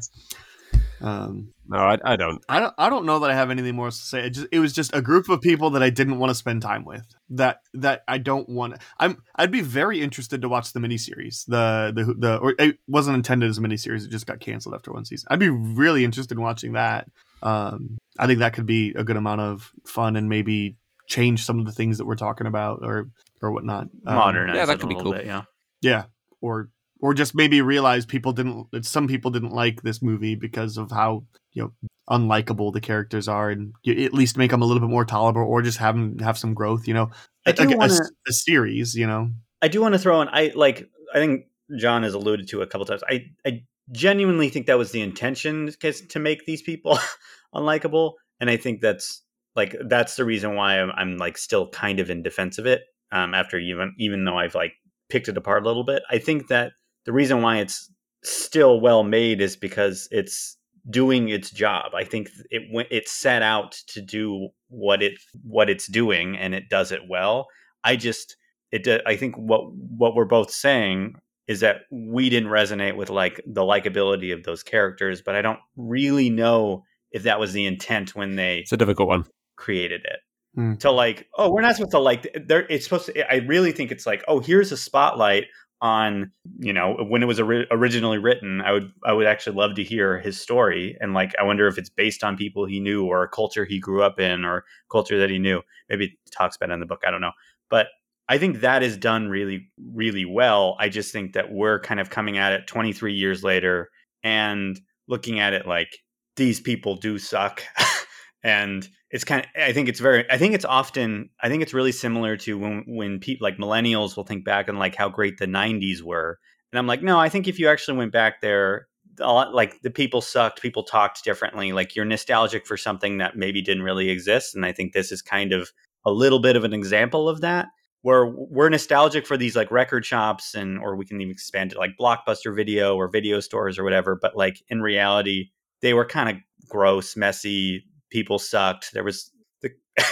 Um, 1.02 1.54
no, 1.68 1.78
I, 1.80 1.98
I 2.06 2.16
don't. 2.16 2.44
I 2.48 2.60
don't. 2.60 2.74
I 2.78 2.88
don't 2.90 3.06
know 3.06 3.20
that 3.20 3.32
I 3.32 3.34
have 3.34 3.50
anything 3.50 3.76
more 3.76 3.90
to 3.90 3.96
say. 3.96 4.28
It 4.28 4.30
just 4.32 4.48
it 4.52 4.60
was 4.60 4.72
just 4.72 4.96
a 4.96 5.02
group 5.02 5.30
of 5.30 5.42
people 5.42 5.72
that 5.72 5.82
I 5.82 5.90
didn't 5.90 6.20
want 6.20 6.30
to 6.30 6.36
spend 6.36 6.62
time 6.62 6.86
with. 6.86 7.04
That 7.32 7.62
that 7.74 8.04
I 8.08 8.20
don't 8.20 8.48
want. 8.48 8.76
I'm. 9.00 9.22
I'd 9.36 9.50
be 9.52 9.62
very 9.62 10.00
interested 10.00 10.44
to 10.44 10.50
watch 10.50 10.74
the 10.74 10.80
miniseries. 10.80 11.46
The 11.48 11.92
the 11.96 12.14
the 12.14 12.38
or 12.38 12.54
it 12.60 12.78
wasn't 12.88 13.16
intended 13.16 13.50
as 13.50 13.58
a 13.58 13.62
miniseries. 13.62 14.06
It 14.06 14.12
just 14.12 14.28
got 14.28 14.40
canceled 14.40 14.76
after 14.76 14.92
one 14.94 15.06
season. 15.06 15.28
I'd 15.32 15.40
be 15.40 15.50
really 15.50 16.06
interested 16.06 16.38
in 16.38 16.42
watching 16.44 16.74
that. 16.74 17.08
Um, 17.42 17.98
I 18.20 18.28
think 18.28 18.40
that 18.40 18.54
could 18.54 18.66
be 18.66 18.94
a 18.96 19.04
good 19.04 19.18
amount 19.18 19.42
of 19.42 19.72
fun 19.86 20.16
and 20.16 20.30
maybe 20.30 20.78
change 21.08 21.44
some 21.44 21.60
of 21.60 21.66
the 21.66 21.72
things 21.72 21.98
that 21.98 22.06
we're 22.06 22.16
talking 22.16 22.48
about 22.48 22.80
or 22.84 23.10
or 23.42 23.52
whatnot. 23.52 23.88
Um, 24.06 24.16
Modernize 24.16 24.56
yeah, 24.56 24.66
that 24.66 24.80
could 24.80 24.90
be 24.90 24.96
cool. 24.96 25.14
bit, 25.14 25.26
yeah. 25.26 25.44
yeah, 25.82 26.04
or 26.42 26.70
or 27.00 27.14
just 27.16 27.34
maybe 27.34 27.62
realize 27.62 28.06
people 28.06 28.32
didn't. 28.34 28.68
that 28.72 28.86
Some 28.86 29.08
people 29.08 29.32
didn't 29.32 29.54
like 29.54 29.82
this 29.82 30.02
movie 30.02 30.36
because 30.36 30.78
of 30.78 30.92
how 30.92 31.24
you 31.54 31.64
know 31.64 31.90
unlikable 32.10 32.72
the 32.74 32.82
characters 32.82 33.28
are, 33.28 33.50
and 33.50 33.74
you 33.84 34.06
at 34.06 34.14
least 34.14 34.38
make 34.38 34.52
them 34.52 34.62
a 34.62 34.66
little 34.66 34.82
bit 34.82 34.90
more 34.90 35.06
tolerable, 35.06 35.42
or 35.44 35.62
just 35.62 35.80
have 35.80 35.96
them 35.96 36.20
have 36.20 36.38
some 36.38 36.54
growth. 36.54 36.88
You 36.88 36.94
know, 36.94 37.10
I 37.46 37.52
do 37.54 37.64
Like 37.64 37.72
a- 37.72 37.76
a, 37.76 37.78
wanna- 37.78 37.94
s- 37.94 38.12
a 38.28 38.34
series. 38.34 38.94
You 38.96 39.08
know, 39.08 39.32
I 39.62 39.68
do 39.68 39.82
want 39.82 39.94
to 39.94 40.00
throw 40.00 40.22
in 40.22 40.28
I 40.30 40.52
like 40.56 40.88
I 41.14 41.18
think 41.18 41.46
John 41.78 42.04
has 42.04 42.14
alluded 42.14 42.48
to 42.50 42.62
a 42.62 42.68
couple 42.68 42.86
times. 42.86 43.04
I 43.10 43.32
I 43.46 43.64
genuinely 43.92 44.50
think 44.50 44.68
that 44.68 44.78
was 44.78 44.92
the 44.92 45.02
intention 45.02 45.72
to 46.10 46.20
make 46.20 46.46
these 46.46 46.62
people 46.62 47.00
unlikable, 47.56 48.14
and 48.40 48.50
I 48.50 48.58
think 48.58 48.82
that's 48.82 49.24
like 49.56 49.76
that's 49.88 50.16
the 50.16 50.26
reason 50.26 50.56
why 50.56 50.80
I'm, 50.80 50.92
I'm 50.96 51.18
like 51.18 51.38
still 51.38 51.70
kind 51.70 52.00
of 52.00 52.10
in 52.10 52.24
defense 52.24 52.58
of 52.58 52.66
it. 52.66 52.82
Um, 53.12 53.34
after 53.34 53.60
even 53.60 53.94
even 53.98 54.24
though 54.24 54.38
I've 54.38 54.56
like 54.56 54.74
picked 55.10 55.28
it 55.28 55.38
apart 55.38 55.64
a 55.64 55.68
little 55.68 55.84
bit, 55.84 56.04
I 56.10 56.18
think 56.18 56.48
that 56.48 56.74
the 57.06 57.12
reason 57.12 57.42
why 57.42 57.58
it's 57.58 57.92
still 58.24 58.80
well 58.80 59.04
made 59.04 59.42
is 59.42 59.56
because 59.56 60.08
it's 60.12 60.58
doing 60.90 61.30
its 61.30 61.52
job. 61.52 61.94
I 61.94 62.04
think 62.04 62.30
it 62.50 62.64
it 62.90 63.08
set 63.08 63.42
out 63.42 63.74
to 63.88 64.02
do 64.02 64.50
what 64.70 65.04
it 65.04 65.20
what 65.44 65.70
it's 65.70 65.88
doing, 65.88 66.38
and 66.38 66.56
it 66.56 66.70
does 66.70 66.92
it 66.92 67.02
well. 67.10 67.48
I 67.84 67.96
just 67.96 68.36
it 68.72 68.88
I 69.06 69.16
think 69.16 69.36
what 69.36 69.74
what 69.74 70.16
we're 70.16 70.26
both 70.26 70.52
saying 70.52 71.16
is 71.52 71.60
that 71.60 71.82
we 71.92 72.30
didn't 72.30 72.50
resonate 72.50 72.96
with 72.96 73.10
like 73.10 73.42
the 73.46 73.62
likability 73.62 74.34
of 74.34 74.44
those 74.44 74.64
characters, 74.64 75.22
but 75.22 75.36
I 75.36 75.42
don't 75.42 75.60
really 75.76 76.30
know 76.30 76.84
if 77.12 77.24
that 77.24 77.40
was 77.40 77.52
the 77.52 77.66
intent 77.66 78.16
when 78.16 78.36
they 78.38 78.60
It's 78.60 78.72
a 78.72 78.78
difficult 78.78 79.10
one. 79.10 79.26
created 79.58 80.02
it. 80.06 80.20
Hmm. 80.56 80.76
To 80.76 80.92
like, 80.92 81.28
oh, 81.38 81.52
we're 81.52 81.62
not 81.62 81.76
supposed 81.76 81.92
to 81.92 82.00
like. 82.00 82.28
There, 82.48 82.66
it's 82.70 82.86
supposed 82.86 83.06
to. 83.08 83.32
I 83.32 83.38
really 83.48 83.72
think 83.74 83.92
it's 83.92 84.06
like, 84.06 84.24
oh, 84.28 84.40
here's 84.40 84.72
a 84.72 84.78
spotlight 84.78 85.46
on 85.82 86.32
you 86.60 86.72
know 86.72 86.96
when 87.10 87.24
it 87.24 87.26
was 87.26 87.40
ori- 87.40 87.68
originally 87.72 88.18
written. 88.18 88.62
I 88.62 88.72
would 88.72 88.92
I 89.04 89.14
would 89.14 89.28
actually 89.28 89.56
love 89.58 89.76
to 89.76 89.84
hear 89.84 90.20
his 90.20 90.40
story 90.40 90.96
and 91.02 91.14
like 91.14 91.34
I 91.40 91.44
wonder 91.44 91.68
if 91.68 91.78
it's 91.78 91.90
based 91.90 92.24
on 92.24 92.38
people 92.38 92.66
he 92.66 92.80
knew 92.80 93.06
or 93.06 93.24
a 93.24 93.28
culture 93.30 93.66
he 93.66 93.80
grew 93.80 94.04
up 94.04 94.20
in 94.20 94.46
or 94.46 94.64
culture 94.92 95.18
that 95.20 95.30
he 95.30 95.40
knew. 95.40 95.62
Maybe 95.90 96.06
it 96.06 96.12
talks 96.38 96.56
about 96.56 96.70
it 96.70 96.74
in 96.74 96.80
the 96.82 96.86
book. 96.86 97.02
I 97.08 97.12
don't 97.12 97.22
know, 97.22 97.32
but 97.70 97.88
I 98.30 98.38
think 98.38 98.62
that 98.62 98.84
is 98.84 98.98
done 98.98 99.30
really, 99.30 99.70
really 99.94 100.26
well. 100.26 100.76
I 100.80 100.90
just 100.90 101.12
think 101.12 101.34
that 101.34 101.52
we're 101.52 101.80
kind 101.80 102.00
of 102.00 102.10
coming 102.10 102.38
at 102.38 102.54
it 102.54 102.68
23 102.68 103.14
years 103.14 103.44
later 103.44 103.90
and 104.24 104.80
looking 105.08 105.40
at 105.40 105.54
it 105.54 105.68
like 105.68 105.90
these 106.38 106.60
people 106.60 106.96
do 106.96 107.20
suck. 107.20 107.64
and 108.44 108.88
it's 109.10 109.24
kind 109.24 109.42
of, 109.42 109.62
I 109.62 109.74
think 109.74 109.90
it's 109.90 110.00
very, 110.00 110.30
I 110.32 110.38
think 110.38 110.54
it's 110.54 110.66
often, 110.66 111.30
I 111.42 111.50
think 111.50 111.62
it's 111.62 111.74
really 111.74 111.92
similar 111.92 112.38
to 112.38 112.58
when, 112.58 112.86
when 112.88 113.20
people 113.20 113.46
like 113.46 113.58
millennials 113.58 114.16
will 114.16 114.24
think 114.24 114.46
back 114.46 114.70
on 114.70 114.78
like 114.78 114.96
how 114.96 115.10
great 115.10 115.38
the 115.38 115.46
90s 115.46 116.02
were. 116.02 116.40
And 116.72 116.80
I'm 116.80 116.88
like, 116.88 117.04
no, 117.04 117.20
I 117.20 117.28
think 117.28 117.48
if 117.48 117.60
you 117.60 117.68
actually 117.68 117.98
went 117.98 118.14
back 118.14 118.40
there, 118.42 118.88
a 119.20 119.32
lot, 119.32 119.54
like 119.54 119.82
the 119.82 119.92
people 119.92 120.22
sucked, 120.22 120.62
people 120.62 120.84
talked 120.84 121.24
differently. 121.24 121.74
Like 121.74 121.96
you're 121.96 122.06
nostalgic 122.06 122.66
for 122.66 122.78
something 122.78 123.18
that 123.18 123.36
maybe 123.36 123.62
didn't 123.62 123.84
really 123.84 124.10
exist. 124.10 124.56
And 124.56 124.66
I 124.66 124.72
think 124.72 124.94
this 124.94 125.12
is 125.12 125.22
kind 125.22 125.52
of 125.52 125.70
a 126.06 126.12
little 126.12 126.40
bit 126.40 126.56
of 126.56 126.64
an 126.64 126.74
example 126.74 127.28
of 127.28 127.42
that 127.42 127.68
where 128.04 128.26
we're 128.26 128.70
nostalgic 128.70 129.28
for 129.28 129.38
these 129.38 129.56
like 129.56 129.70
record 129.72 130.06
shops 130.06 130.56
and 130.56 130.80
or 130.80 130.96
we 130.96 131.06
can 131.06 131.22
even 131.22 131.32
expand 131.32 131.72
it 131.72 131.78
like 131.78 131.92
blockbuster 132.00 132.56
video 132.56 132.96
or 132.96 133.08
video 133.08 133.40
stores 133.40 133.78
or 133.78 133.84
whatever 133.84 134.18
but 134.22 134.36
like 134.36 134.62
in 134.70 134.82
reality 134.82 135.50
they 135.82 135.94
were 135.94 136.06
kind 136.06 136.30
of 136.30 136.36
gross 136.70 137.16
messy 137.16 137.84
people 138.12 138.38
sucked. 138.38 138.94
There 138.94 139.04
was 139.04 139.32
the 139.62 139.72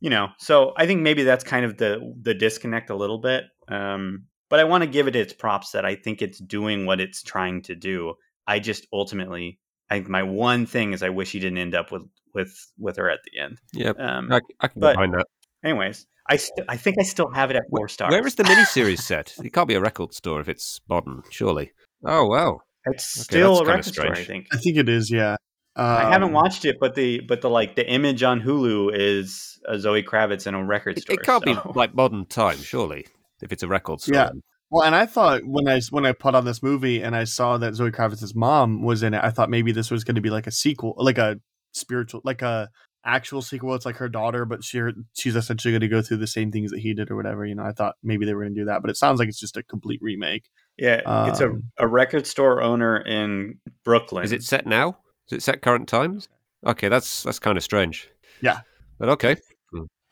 you 0.00 0.10
know 0.10 0.28
so 0.38 0.72
i 0.76 0.86
think 0.86 1.00
maybe 1.00 1.22
that's 1.24 1.44
kind 1.44 1.64
of 1.64 1.76
the 1.78 2.14
the 2.22 2.34
disconnect 2.34 2.88
a 2.90 2.94
little 2.94 3.18
bit 3.18 3.44
um 3.68 4.24
but 4.48 4.60
i 4.60 4.64
want 4.64 4.82
to 4.84 4.88
give 4.88 5.08
it 5.08 5.16
its 5.16 5.32
props 5.32 5.72
that 5.72 5.84
i 5.84 5.94
think 5.94 6.22
it's 6.22 6.38
doing 6.38 6.86
what 6.86 7.00
it's 7.00 7.22
trying 7.22 7.60
to 7.62 7.74
do. 7.74 8.14
I 8.46 8.60
just 8.60 8.86
ultimately 8.92 9.58
i 9.90 10.00
my 10.00 10.22
one 10.22 10.66
thing 10.66 10.92
is 10.92 11.02
i 11.02 11.08
wish 11.08 11.32
he 11.32 11.40
didn't 11.40 11.58
end 11.58 11.74
up 11.74 11.90
with 11.92 12.02
with 12.34 12.54
with 12.78 12.96
her 12.98 13.10
at 13.10 13.20
the 13.24 13.40
end. 13.40 13.58
Yeah, 13.72 13.92
um 13.98 14.30
I, 14.32 14.40
I 14.60 14.68
can 14.68 14.80
but- 14.80 14.94
behind 14.94 15.14
that. 15.14 15.26
Anyways 15.64 16.06
i 16.28 16.36
st- 16.36 16.66
i 16.68 16.76
think 16.76 16.96
i 17.00 17.02
still 17.02 17.30
have 17.32 17.50
it 17.50 17.56
at 17.56 17.62
four 17.70 17.88
stars 17.88 18.10
Where 18.12 18.26
is 18.26 18.34
the 18.36 18.44
miniseries 18.44 18.98
set? 19.10 19.34
It 19.42 19.52
can't 19.52 19.68
be 19.68 19.74
a 19.74 19.80
record 19.80 20.12
store 20.14 20.40
if 20.40 20.48
it's 20.48 20.80
modern, 20.88 21.22
surely. 21.30 21.72
Oh 22.04 22.26
wow. 22.26 22.60
It's 22.86 23.18
Okay, 23.18 23.22
still 23.24 23.58
a 23.60 23.64
record 23.66 23.84
store, 23.86 24.12
I 24.12 24.24
think. 24.24 24.46
I 24.52 24.56
think 24.58 24.76
it 24.76 24.88
is. 24.88 25.10
Yeah. 25.10 25.36
I 25.76 26.10
haven't 26.12 26.28
Um, 26.28 26.32
watched 26.32 26.64
it, 26.64 26.76
but 26.80 26.94
the 26.94 27.20
but 27.20 27.40
the 27.40 27.50
like 27.50 27.76
the 27.76 27.86
image 27.88 28.22
on 28.22 28.40
Hulu 28.40 28.90
is 28.94 29.58
uh, 29.68 29.78
Zoe 29.78 30.02
Kravitz 30.02 30.46
in 30.46 30.54
a 30.54 30.64
record 30.64 30.96
It, 30.98 31.02
store. 31.02 31.14
it 31.14 31.22
can't 31.22 31.44
so- 31.44 31.54
be 31.72 31.78
like 31.78 31.94
modern 31.94 32.26
time, 32.26 32.58
surely, 32.58 33.06
if 33.42 33.52
it's 33.52 33.62
a 33.62 33.68
record 33.68 34.00
store. 34.00 34.14
Yeah. 34.14 34.30
Well, 34.70 34.84
and 34.84 34.94
I 34.94 35.06
thought 35.06 35.42
when 35.44 35.66
I 35.68 35.80
when 35.90 36.04
I 36.06 36.12
put 36.12 36.34
on 36.34 36.44
this 36.44 36.62
movie 36.62 37.00
and 37.02 37.14
I 37.16 37.24
saw 37.24 37.56
that 37.58 37.74
Zoe 37.74 37.90
Kravitz's 37.90 38.34
mom 38.34 38.82
was 38.82 39.02
in 39.02 39.14
it, 39.14 39.20
I 39.22 39.30
thought 39.30 39.50
maybe 39.50 39.72
this 39.72 39.90
was 39.90 40.04
going 40.04 40.16
to 40.16 40.20
be 40.20 40.30
like 40.30 40.46
a 40.46 40.50
sequel, 40.52 40.94
like 40.98 41.18
a 41.18 41.36
spiritual, 41.72 42.20
like 42.24 42.42
a 42.42 42.68
actual 43.08 43.42
sequel. 43.42 43.74
It's 43.74 43.86
like 43.86 43.96
her 43.96 44.08
daughter, 44.08 44.44
but 44.44 44.62
she 44.62 44.80
she's 45.14 45.36
essentially 45.36 45.72
going 45.72 45.80
to 45.80 45.88
go 45.88 46.02
through 46.02 46.18
the 46.18 46.26
same 46.26 46.52
things 46.52 46.70
that 46.70 46.80
he 46.80 46.94
did 46.94 47.10
or 47.10 47.16
whatever. 47.16 47.44
You 47.44 47.54
know, 47.54 47.64
I 47.64 47.72
thought 47.72 47.96
maybe 48.02 48.26
they 48.26 48.34
were 48.34 48.42
going 48.42 48.54
to 48.54 48.60
do 48.60 48.66
that, 48.66 48.82
but 48.82 48.90
it 48.90 48.96
sounds 48.96 49.18
like 49.18 49.28
it's 49.28 49.40
just 49.40 49.56
a 49.56 49.62
complete 49.62 50.00
remake. 50.02 50.48
Yeah, 50.76 51.28
it's 51.28 51.40
a, 51.40 51.46
Um, 51.48 51.64
a 51.78 51.88
record 51.88 52.26
store 52.26 52.62
owner 52.62 52.96
in 52.98 53.58
Brooklyn. 53.84 54.24
Is 54.24 54.32
it 54.32 54.42
set 54.42 54.66
now? 54.66 54.98
Is 55.28 55.38
it 55.38 55.42
set 55.42 55.62
current 55.62 55.88
times? 55.88 56.28
Okay, 56.66 56.88
that's 56.88 57.22
that's 57.22 57.38
kind 57.38 57.56
of 57.56 57.64
strange. 57.64 58.08
Yeah. 58.40 58.60
But 58.98 59.08
okay. 59.10 59.36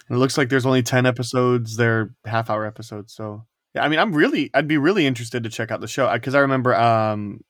It 0.09 0.15
looks 0.15 0.39
like 0.39 0.49
there's 0.49 0.67
only 0.67 0.83
10 0.83 1.05
episodes. 1.05 1.77
They're 1.77 2.15
half 2.25 2.49
hour 2.49 2.65
episodes. 2.65 3.13
So, 3.13 3.45
yeah, 3.75 3.85
I 3.85 3.89
mean, 3.89 3.99
I'm 3.99 4.13
really, 4.13 4.51
I'd 4.55 4.69
be 4.69 4.79
really 4.79 5.05
interested 5.05 5.43
to 5.43 5.51
check 5.51 5.73
out 5.73 5.81
the 5.81 5.89
show 5.89 6.13
because 6.13 6.37
I 6.37 6.41
remember 6.41 6.77
um, 6.77 7.41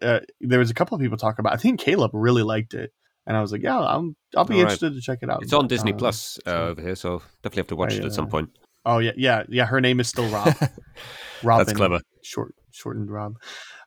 uh, 0.00 0.20
there 0.40 0.60
was 0.60 0.70
a 0.70 0.74
couple 0.74 0.94
of 0.94 1.00
people 1.00 1.18
talking 1.18 1.40
about 1.40 1.54
I 1.54 1.56
think 1.56 1.80
Caleb 1.80 2.12
really 2.14 2.42
liked 2.44 2.74
it. 2.74 2.92
And 3.28 3.36
I 3.36 3.42
was 3.42 3.52
like, 3.52 3.62
yeah, 3.62 3.78
I'm, 3.78 4.16
I'll 4.34 4.46
be 4.46 4.54
All 4.54 4.60
right. 4.60 4.72
interested 4.72 4.94
to 4.94 5.00
check 5.02 5.18
it 5.20 5.28
out. 5.28 5.42
It's 5.42 5.52
on 5.52 5.68
Disney 5.68 5.92
uh, 5.92 5.96
Plus 5.96 6.38
uh, 6.46 6.50
over 6.50 6.80
here, 6.80 6.96
so 6.96 7.18
definitely 7.42 7.60
have 7.60 7.66
to 7.68 7.76
watch 7.76 7.92
I, 7.92 7.96
it 7.96 8.04
at 8.06 8.14
some 8.14 8.28
point. 8.28 8.48
Oh, 8.86 8.98
yeah, 8.98 9.12
yeah, 9.16 9.42
yeah. 9.50 9.66
Her 9.66 9.82
name 9.82 10.00
is 10.00 10.08
still 10.08 10.28
Rob. 10.30 10.56
Robin. 11.42 11.66
That's 11.66 11.76
clever. 11.76 12.00
Short, 12.22 12.54
shortened 12.70 13.10
Rob. 13.10 13.36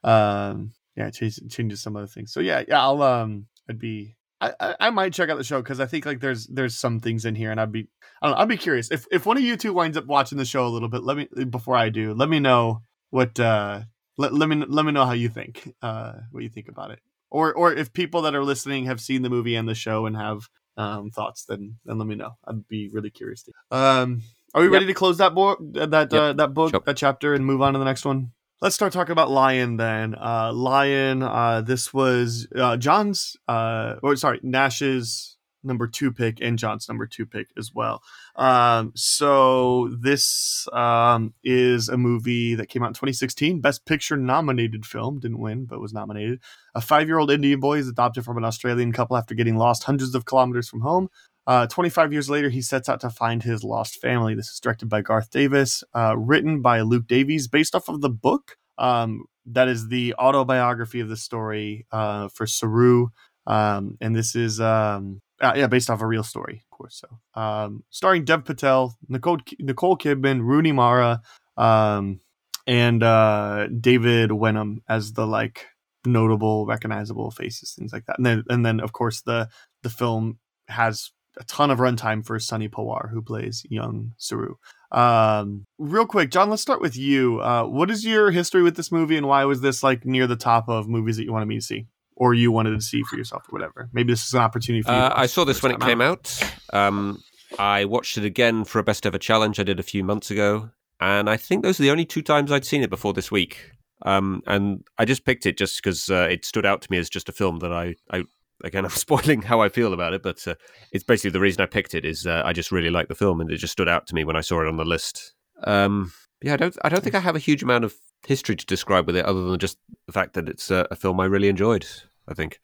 Um, 0.04 0.74
yeah, 0.96 1.08
it 1.08 1.16
changes, 1.16 1.44
changes 1.50 1.82
some 1.82 1.98
other 1.98 2.06
things. 2.06 2.32
So, 2.32 2.40
yeah, 2.40 2.64
yeah, 2.68 2.82
I'll, 2.84 3.02
um, 3.02 3.48
I'd 3.68 3.80
be, 3.80 4.16
I, 4.42 4.54
I, 4.60 4.76
I 4.80 4.90
might 4.92 5.14
check 5.14 5.30
out 5.30 5.40
the 5.40 5.44
show 5.44 5.60
because 5.60 5.80
I 5.80 5.88
think 5.88 6.06
like 6.06 6.20
there's 6.20 6.48
there's 6.48 6.76
some 6.76 7.00
things 7.00 7.26
in 7.26 7.36
here, 7.36 7.52
and 7.52 7.62
I'd 7.62 7.72
be 7.72 7.88
I 8.22 8.28
don't 8.28 8.36
know, 8.36 8.42
I'd 8.42 8.50
be 8.50 8.58
curious 8.58 8.92
if 8.92 9.06
if 9.12 9.26
one 9.26 9.38
of 9.38 9.44
you 9.44 9.56
two 9.56 9.72
winds 9.72 9.98
up 9.98 10.08
watching 10.08 10.38
the 10.38 10.46
show 10.46 10.66
a 10.66 10.70
little 10.70 10.90
bit. 10.90 11.04
Let 11.04 11.18
me 11.18 11.46
before 11.46 11.76
I 11.76 11.90
do. 11.90 12.14
Let 12.16 12.28
me 12.28 12.40
know 12.40 12.82
what 13.12 13.40
uh 13.40 13.82
let, 14.18 14.34
let 14.34 14.50
me 14.50 14.56
let 14.68 14.84
me 14.84 14.92
know 14.92 15.06
how 15.06 15.14
you 15.14 15.30
think 15.30 15.72
uh 15.84 16.14
what 16.32 16.44
you 16.44 16.50
think 16.50 16.70
about 16.70 16.90
it, 16.90 17.00
or 17.32 17.54
or 17.54 17.74
if 17.74 17.92
people 17.94 18.22
that 18.24 18.36
are 18.36 18.44
listening 18.44 18.86
have 18.86 19.02
seen 19.02 19.22
the 19.24 19.30
movie 19.30 19.56
and 19.56 19.68
the 19.68 19.74
show 19.76 20.06
and 20.06 20.16
have 20.16 20.50
um 20.78 21.10
thoughts, 21.10 21.46
then 21.46 21.78
then 21.86 21.98
let 21.98 22.08
me 22.08 22.16
know. 22.16 22.38
I'd 22.48 22.68
be 22.68 22.90
really 22.90 23.10
curious. 23.10 23.44
To, 23.44 23.52
um, 23.72 24.22
are 24.54 24.62
we 24.62 24.68
Yep. 24.68 24.74
ready 24.74 24.86
to 24.88 24.94
close 24.94 25.18
that 25.18 25.34
book 25.34 25.60
that 25.74 26.14
uh, 26.14 26.34
that 26.34 26.54
book 26.54 26.72
Sure. 26.72 26.82
that 26.86 26.98
chapter 26.98 27.34
and 27.34 27.46
move 27.46 27.62
on 27.62 27.74
to 27.74 27.80
the 27.80 27.86
next 27.86 28.06
one? 28.06 28.32
Let's 28.62 28.76
start 28.76 28.94
talking 28.94 29.12
about 29.14 29.32
Lion 29.32 29.78
then. 29.78 30.14
Uh, 30.14 30.54
Lion, 30.54 31.24
uh, 31.24 31.62
this 31.62 31.92
was 31.92 32.48
uh, 32.56 32.78
John's, 32.78 33.36
uh, 33.48 33.96
or 34.04 34.16
sorry, 34.16 34.40
Nash's 34.44 35.36
number 35.64 35.88
two 35.88 36.12
pick 36.12 36.40
and 36.42 36.58
John's 36.58 36.88
number 36.88 37.06
two 37.06 37.26
pick 37.26 37.48
as 37.58 37.74
well. 37.74 38.02
Um, 38.36 38.92
so 38.96 39.90
this 40.00 40.68
um, 40.74 41.34
is 41.44 41.90
a 41.90 41.98
movie 41.98 42.56
that 42.56 42.70
came 42.70 42.84
out 42.84 42.88
in 42.88 42.94
2016, 42.94 43.62
Best 43.62 43.86
Picture 43.86 44.18
nominated 44.18 44.86
film, 44.86 45.20
didn't 45.20 45.40
win, 45.40 45.66
but 45.66 45.80
was 45.80 45.94
nominated. 45.94 46.40
A 46.76 46.82
five 46.82 47.08
year 47.08 47.20
old 47.20 47.32
Indian 47.32 47.60
boy 47.60 47.78
is 47.80 47.88
adopted 47.88 48.24
from 48.24 48.38
an 48.38 48.46
Australian 48.46 48.92
couple 48.92 49.18
after 49.18 49.36
getting 49.36 49.58
lost 49.58 49.84
hundreds 49.84 50.16
of 50.16 50.26
kilometers 50.26 50.70
from 50.70 50.82
home. 50.82 51.10
Uh, 51.48 51.68
25 51.68 52.14
years 52.14 52.30
later, 52.30 52.50
he 52.50 52.62
sets 52.62 52.88
out 52.88 53.02
to 53.02 53.10
find 53.10 53.44
his 53.44 53.64
lost 53.64 54.00
family. 54.00 54.36
This 54.36 54.50
is 54.50 54.60
directed 54.60 54.90
by 54.90 55.02
Garth 55.02 55.32
Davis, 55.32 55.84
uh, 55.94 56.16
written 56.18 56.62
by 56.62 56.82
Luke 56.82 57.08
Davies, 57.08 57.48
based 57.48 57.76
off 57.76 57.90
of 57.90 58.02
the 58.02 58.10
book. 58.10 58.58
Um, 58.78 59.26
that 59.48 59.68
is 59.68 59.88
the 59.88 60.14
autobiography 60.20 61.00
of 61.00 61.10
the 61.10 61.18
story 61.18 61.88
uh, 61.92 62.28
for 62.30 62.46
Saroo. 62.46 63.08
Um, 63.48 63.98
and 64.00 64.16
this 64.16 64.36
is, 64.36 64.62
um, 64.62 65.22
uh, 65.42 65.54
yeah, 65.56 65.68
based 65.68 65.90
off 65.90 66.02
a 66.02 66.08
real 66.08 66.24
story, 66.24 66.62
of 66.64 66.78
course. 66.78 67.04
So, 67.04 67.42
um, 67.42 67.84
starring 67.90 68.26
Dev 68.26 68.46
Patel, 68.46 68.98
Nicole, 69.08 69.40
Nicole 69.60 69.98
Kidman, 69.98 70.42
Rooney 70.42 70.72
Mara, 70.72 71.22
um, 71.58 72.20
and 72.68 73.04
uh, 73.04 73.68
David 73.68 74.32
Wenham 74.32 74.82
as 74.88 75.14
the 75.14 75.26
like 75.26 75.66
notable, 76.06 76.66
recognizable 76.66 77.32
faces, 77.32 77.74
things 77.74 77.94
like 77.94 78.06
that. 78.06 78.18
And 78.18 78.26
then, 78.26 78.44
and 78.50 78.66
then, 78.66 78.80
of 78.80 78.94
course, 78.94 79.22
the 79.22 79.50
the 79.84 79.90
film 79.90 80.40
has 80.68 81.12
a 81.38 81.44
ton 81.46 81.72
of 81.72 81.80
runtime 81.80 82.26
for 82.26 82.40
Sonny 82.40 82.68
Pawar, 82.68 83.10
who 83.10 83.22
plays 83.22 83.66
young 83.70 84.14
Saroo. 84.20 84.56
Um, 84.92 85.66
real 85.78 86.06
quick, 86.06 86.30
John, 86.30 86.50
let's 86.50 86.62
start 86.62 86.82
with 86.82 86.98
you. 86.98 87.40
Uh, 87.42 87.64
what 87.64 87.90
is 87.90 88.06
your 88.06 88.32
history 88.32 88.64
with 88.64 88.76
this 88.76 88.92
movie, 88.92 89.18
and 89.18 89.28
why 89.28 89.46
was 89.46 89.62
this 89.62 89.84
like 89.84 90.06
near 90.06 90.28
the 90.28 90.36
top 90.36 90.68
of 90.68 90.88
movies 90.90 91.18
that 91.18 91.24
you 91.24 91.32
wanted 91.32 91.48
me 91.48 91.56
to 91.56 91.62
see, 91.62 91.88
or 92.22 92.36
you 92.36 92.52
wanted 92.52 92.70
to 92.76 92.82
see 92.82 93.02
for 93.02 93.18
yourself, 93.18 93.44
or 93.50 93.58
whatever? 93.58 93.90
Maybe 93.94 94.14
this 94.14 94.28
is 94.28 94.36
an 94.36 94.42
opportunity 94.42 94.84
for 94.84 94.92
you. 94.92 94.98
Uh, 94.98 95.12
I 95.16 95.26
saw 95.26 95.44
this 95.44 95.64
when 95.64 95.72
it 95.72 95.80
time 95.80 95.90
came 95.90 96.02
out. 96.02 96.40
Um, 96.72 97.24
I 97.58 97.86
watched 97.86 98.16
it 98.16 98.26
again 98.26 98.64
for 98.64 98.78
a 98.78 98.84
best 98.84 99.08
ever 99.08 99.18
challenge 99.18 99.60
I 99.60 99.64
did 99.64 99.80
a 99.80 99.84
few 99.84 100.04
months 100.04 100.30
ago, 100.30 100.70
and 101.00 101.28
I 101.28 101.36
think 101.36 101.64
those 101.64 101.80
are 101.80 101.84
the 101.84 101.90
only 101.90 102.06
two 102.06 102.22
times 102.22 102.52
I'd 102.52 102.64
seen 102.64 102.84
it 102.84 102.92
before 102.92 103.14
this 103.14 103.32
week. 103.32 103.72
Um, 104.04 104.44
and 104.46 104.84
I 105.00 105.06
just 105.06 105.26
picked 105.26 105.48
it 105.48 105.58
just 105.58 105.82
because 105.82 106.12
uh, 106.12 106.28
it 106.30 106.46
stood 106.46 106.66
out 106.66 106.84
to 106.84 106.88
me 106.92 107.00
as 107.00 107.10
just 107.10 107.28
a 107.28 107.32
film 107.32 107.58
that 107.60 107.74
I, 107.74 107.96
I 108.12 108.24
again, 108.64 108.86
I'm 108.86 108.92
spoiling 108.92 109.42
how 109.42 109.62
I 109.62 109.70
feel 109.70 109.92
about 109.92 110.14
it, 110.14 110.22
but 110.22 110.48
uh, 110.48 110.54
it's 110.92 111.04
basically 111.04 111.32
the 111.32 111.40
reason 111.40 111.64
I 111.64 111.66
picked 111.66 111.96
it 111.96 112.06
is 112.06 112.28
uh, 112.28 112.44
I 112.46 112.54
just 112.54 112.72
really 112.72 112.92
like 112.92 113.08
the 113.08 113.16
film, 113.16 113.42
and 113.42 113.50
it 113.52 113.58
just 113.58 113.74
stood 113.74 113.90
out 113.90 114.06
to 114.08 114.16
me 114.16 114.26
when 114.26 114.36
I 114.36 114.42
saw 114.42 114.62
it 114.62 114.68
on 114.68 114.78
the 114.78 114.86
list. 114.86 115.34
Um, 115.64 116.12
yeah, 116.44 116.54
I 116.54 116.58
don't, 116.58 116.78
I 116.84 116.90
don't 116.90 117.04
think 117.04 117.16
I 117.16 117.20
have 117.20 117.36
a 117.36 117.40
huge 117.40 117.64
amount 117.64 117.84
of 117.84 117.96
history 118.28 118.56
to 118.56 118.66
describe 118.66 119.08
with 119.08 119.16
it 119.16 119.26
other 119.26 119.44
than 119.44 119.60
just 119.60 119.78
the 120.06 120.14
fact 120.14 120.34
that 120.34 120.50
it's 120.50 120.70
a, 120.70 120.88
a 120.92 120.96
film 120.96 121.20
I 121.20 121.26
really 121.26 121.50
enjoyed. 121.50 121.88
I 122.28 122.34
think. 122.34 122.60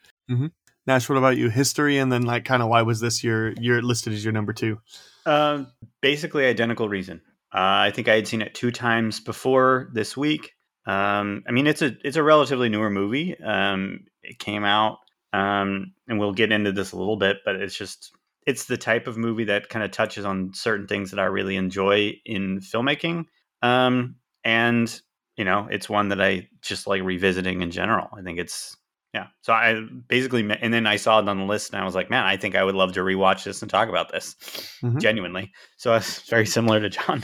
Nash, 0.88 1.10
what 1.10 1.18
about 1.18 1.38
you? 1.38 1.50
History, 1.50 1.98
and 1.98 2.12
then 2.12 2.24
like 2.24 2.46
kind 2.46 2.64
of 2.64 2.70
why 2.70 2.82
was 2.82 3.02
this 3.02 3.24
your 3.24 3.52
your 3.54 3.82
listed 3.82 4.14
as 4.14 4.24
your 4.24 4.34
number 4.34 4.54
two? 4.54 4.80
Uh, 5.26 5.66
basically, 6.02 6.46
identical 6.46 6.88
reason. 6.88 7.22
Uh, 7.54 7.88
I 7.88 7.92
think 7.92 8.08
I 8.08 8.16
had 8.16 8.28
seen 8.28 8.42
it 8.42 8.56
two 8.56 8.72
times 8.72 9.20
before 9.20 9.90
this 9.94 10.16
week. 10.16 10.54
Um, 10.86 11.44
I 11.48 11.52
mean, 11.52 11.68
it's 11.68 11.82
a 11.82 11.96
it's 12.06 12.16
a 12.16 12.24
relatively 12.24 12.70
newer 12.70 12.90
movie. 12.90 13.38
Um, 13.40 14.06
it 14.24 14.40
came 14.40 14.64
out, 14.64 15.00
um, 15.34 15.94
and 16.08 16.20
we'll 16.20 16.34
get 16.34 16.54
into 16.54 16.72
this 16.72 16.94
a 16.94 16.98
little 16.98 17.18
bit, 17.18 17.38
but 17.44 17.56
it's 17.58 17.78
just 17.78 18.12
it's 18.46 18.66
the 18.66 18.78
type 18.78 19.08
of 19.08 19.18
movie 19.18 19.44
that 19.46 19.68
kind 19.68 19.84
of 19.84 19.92
touches 19.92 20.24
on 20.24 20.54
certain 20.54 20.88
things 20.88 21.12
that 21.12 21.20
I 21.20 21.26
really 21.26 21.58
enjoy 21.58 22.14
in 22.26 22.62
filmmaking. 22.62 23.26
Um, 23.62 24.16
and 24.46 25.02
you 25.36 25.44
know, 25.44 25.68
it's 25.70 25.90
one 25.90 26.10
that 26.10 26.22
I 26.22 26.48
just 26.62 26.88
like 26.88 27.04
revisiting 27.04 27.62
in 27.62 27.72
general. 27.72 28.08
I 28.18 28.22
think 28.22 28.40
it's 28.40 28.78
yeah. 29.14 29.28
So 29.42 29.54
I 29.54 29.82
basically, 30.08 30.48
and 30.62 30.74
then 30.74 30.86
I 30.88 30.98
saw 30.98 31.20
it 31.20 31.28
on 31.28 31.38
the 31.38 31.46
list, 31.46 31.74
and 31.74 31.82
I 31.82 31.86
was 31.86 31.96
like, 31.96 32.10
man, 32.10 32.26
I 32.26 32.38
think 32.38 32.56
I 32.56 32.64
would 32.64 32.76
love 32.76 32.94
to 32.94 33.00
rewatch 33.02 33.44
this 33.44 33.62
and 33.62 33.70
talk 33.72 33.90
about 33.90 34.12
this 34.12 34.36
Mhm. 34.84 35.02
genuinely. 35.02 35.52
So 35.78 35.94
it's 35.96 36.28
very 36.30 36.46
similar 36.46 36.80
to 36.80 36.90
John. 36.90 37.24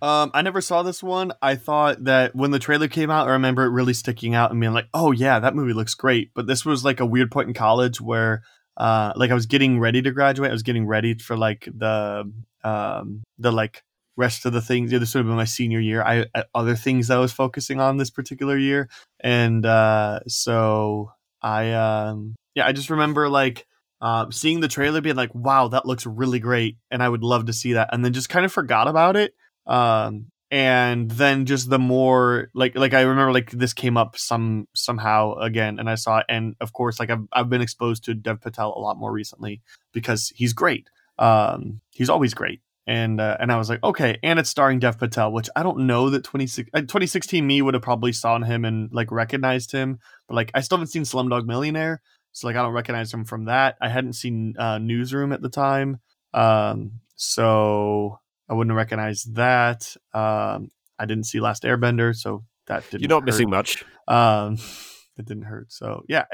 Um, 0.00 0.30
I 0.32 0.42
never 0.42 0.60
saw 0.60 0.82
this 0.84 1.02
one. 1.02 1.32
I 1.42 1.56
thought 1.56 2.04
that 2.04 2.34
when 2.34 2.52
the 2.52 2.60
trailer 2.60 2.86
came 2.86 3.10
out, 3.10 3.26
I 3.26 3.32
remember 3.32 3.64
it 3.64 3.70
really 3.70 3.94
sticking 3.94 4.32
out 4.34 4.52
and 4.52 4.60
being 4.60 4.72
like, 4.72 4.86
"Oh 4.94 5.10
yeah, 5.10 5.40
that 5.40 5.56
movie 5.56 5.72
looks 5.72 5.94
great." 5.94 6.30
But 6.34 6.46
this 6.46 6.64
was 6.64 6.84
like 6.84 7.00
a 7.00 7.06
weird 7.06 7.32
point 7.32 7.48
in 7.48 7.54
college 7.54 8.00
where, 8.00 8.42
uh, 8.76 9.12
like 9.16 9.32
I 9.32 9.34
was 9.34 9.46
getting 9.46 9.80
ready 9.80 10.00
to 10.02 10.12
graduate. 10.12 10.50
I 10.50 10.54
was 10.54 10.62
getting 10.62 10.86
ready 10.86 11.14
for 11.18 11.36
like 11.36 11.68
the 11.74 12.30
um 12.62 13.22
the 13.38 13.50
like 13.50 13.82
rest 14.18 14.44
of 14.44 14.52
the 14.52 14.60
things. 14.60 14.92
Yeah, 14.92 14.98
this 14.98 15.14
would 15.14 15.20
have 15.20 15.26
been 15.26 15.36
my 15.36 15.44
senior 15.46 15.80
year. 15.80 16.02
I, 16.02 16.26
other 16.54 16.76
things 16.76 17.08
I 17.08 17.18
was 17.18 17.32
focusing 17.32 17.80
on 17.80 17.96
this 17.96 18.10
particular 18.10 18.58
year, 18.58 18.90
and 19.20 19.64
uh, 19.64 20.20
so 20.26 21.12
I 21.40 21.72
um 21.72 22.34
yeah, 22.54 22.66
I 22.66 22.72
just 22.72 22.90
remember 22.90 23.28
like 23.28 23.66
um, 24.00 24.32
seeing 24.32 24.60
the 24.60 24.68
trailer 24.68 25.00
being 25.00 25.16
like, 25.16 25.34
wow, 25.34 25.68
that 25.68 25.86
looks 25.86 26.06
really 26.06 26.38
great. 26.38 26.76
And 26.90 27.02
I 27.02 27.08
would 27.08 27.22
love 27.22 27.46
to 27.46 27.52
see 27.52 27.74
that. 27.74 27.90
And 27.92 28.04
then 28.04 28.12
just 28.12 28.28
kind 28.28 28.44
of 28.44 28.52
forgot 28.52 28.88
about 28.88 29.16
it. 29.16 29.34
Um, 29.66 30.26
and 30.50 31.10
then 31.10 31.44
just 31.44 31.68
the 31.68 31.78
more 31.78 32.48
like, 32.54 32.74
like 32.74 32.94
I 32.94 33.02
remember 33.02 33.32
like 33.32 33.50
this 33.50 33.74
came 33.74 33.96
up 33.96 34.16
some, 34.16 34.66
somehow 34.74 35.34
again, 35.34 35.78
and 35.78 35.90
I 35.90 35.96
saw 35.96 36.18
it. 36.18 36.26
And 36.28 36.54
of 36.60 36.72
course, 36.72 36.98
like 36.98 37.10
I've, 37.10 37.26
I've 37.32 37.50
been 37.50 37.60
exposed 37.60 38.04
to 38.04 38.14
Dev 38.14 38.40
Patel 38.40 38.72
a 38.74 38.80
lot 38.80 38.96
more 38.96 39.12
recently 39.12 39.60
because 39.92 40.32
he's 40.34 40.52
great. 40.52 40.88
Um, 41.18 41.80
he's 41.90 42.08
always 42.08 42.34
great. 42.34 42.60
And, 42.88 43.20
uh, 43.20 43.36
and 43.38 43.52
I 43.52 43.58
was 43.58 43.68
like, 43.68 43.82
okay. 43.84 44.18
And 44.22 44.38
it's 44.38 44.48
starring 44.48 44.78
Dev 44.78 44.98
Patel, 44.98 45.30
which 45.30 45.50
I 45.54 45.62
don't 45.62 45.86
know 45.86 46.08
that 46.10 46.24
26, 46.24 46.70
uh, 46.72 46.80
2016 46.80 47.46
me 47.46 47.60
would 47.62 47.74
have 47.74 47.82
probably 47.82 48.12
saw 48.12 48.38
him 48.40 48.64
and 48.64 48.90
like 48.90 49.12
recognized 49.12 49.70
him, 49.70 49.98
but 50.26 50.34
like 50.34 50.50
I 50.54 50.62
still 50.62 50.78
haven't 50.78 50.88
seen 50.88 51.02
Slumdog 51.02 51.44
Millionaire. 51.44 52.00
So 52.32 52.46
like 52.46 52.56
I 52.56 52.62
don't 52.62 52.72
recognize 52.72 53.12
him 53.12 53.24
from 53.24 53.44
that. 53.44 53.76
I 53.80 53.88
hadn't 53.88 54.14
seen 54.14 54.54
uh, 54.58 54.78
Newsroom 54.78 55.32
at 55.32 55.42
the 55.42 55.48
time, 55.48 56.00
um, 56.32 57.00
so 57.16 58.20
I 58.48 58.54
wouldn't 58.54 58.76
recognize 58.76 59.24
that. 59.32 59.94
Um, 60.14 60.70
I 60.98 61.06
didn't 61.06 61.24
see 61.24 61.40
Last 61.40 61.64
Airbender, 61.64 62.14
so 62.14 62.44
that 62.66 62.88
didn't. 62.90 63.02
You're 63.02 63.08
not 63.08 63.22
hurt. 63.22 63.26
missing 63.26 63.50
much. 63.50 63.84
Um, 64.06 64.56
it 65.18 65.26
didn't 65.26 65.44
hurt. 65.44 65.72
So 65.72 66.04
yeah, 66.08 66.24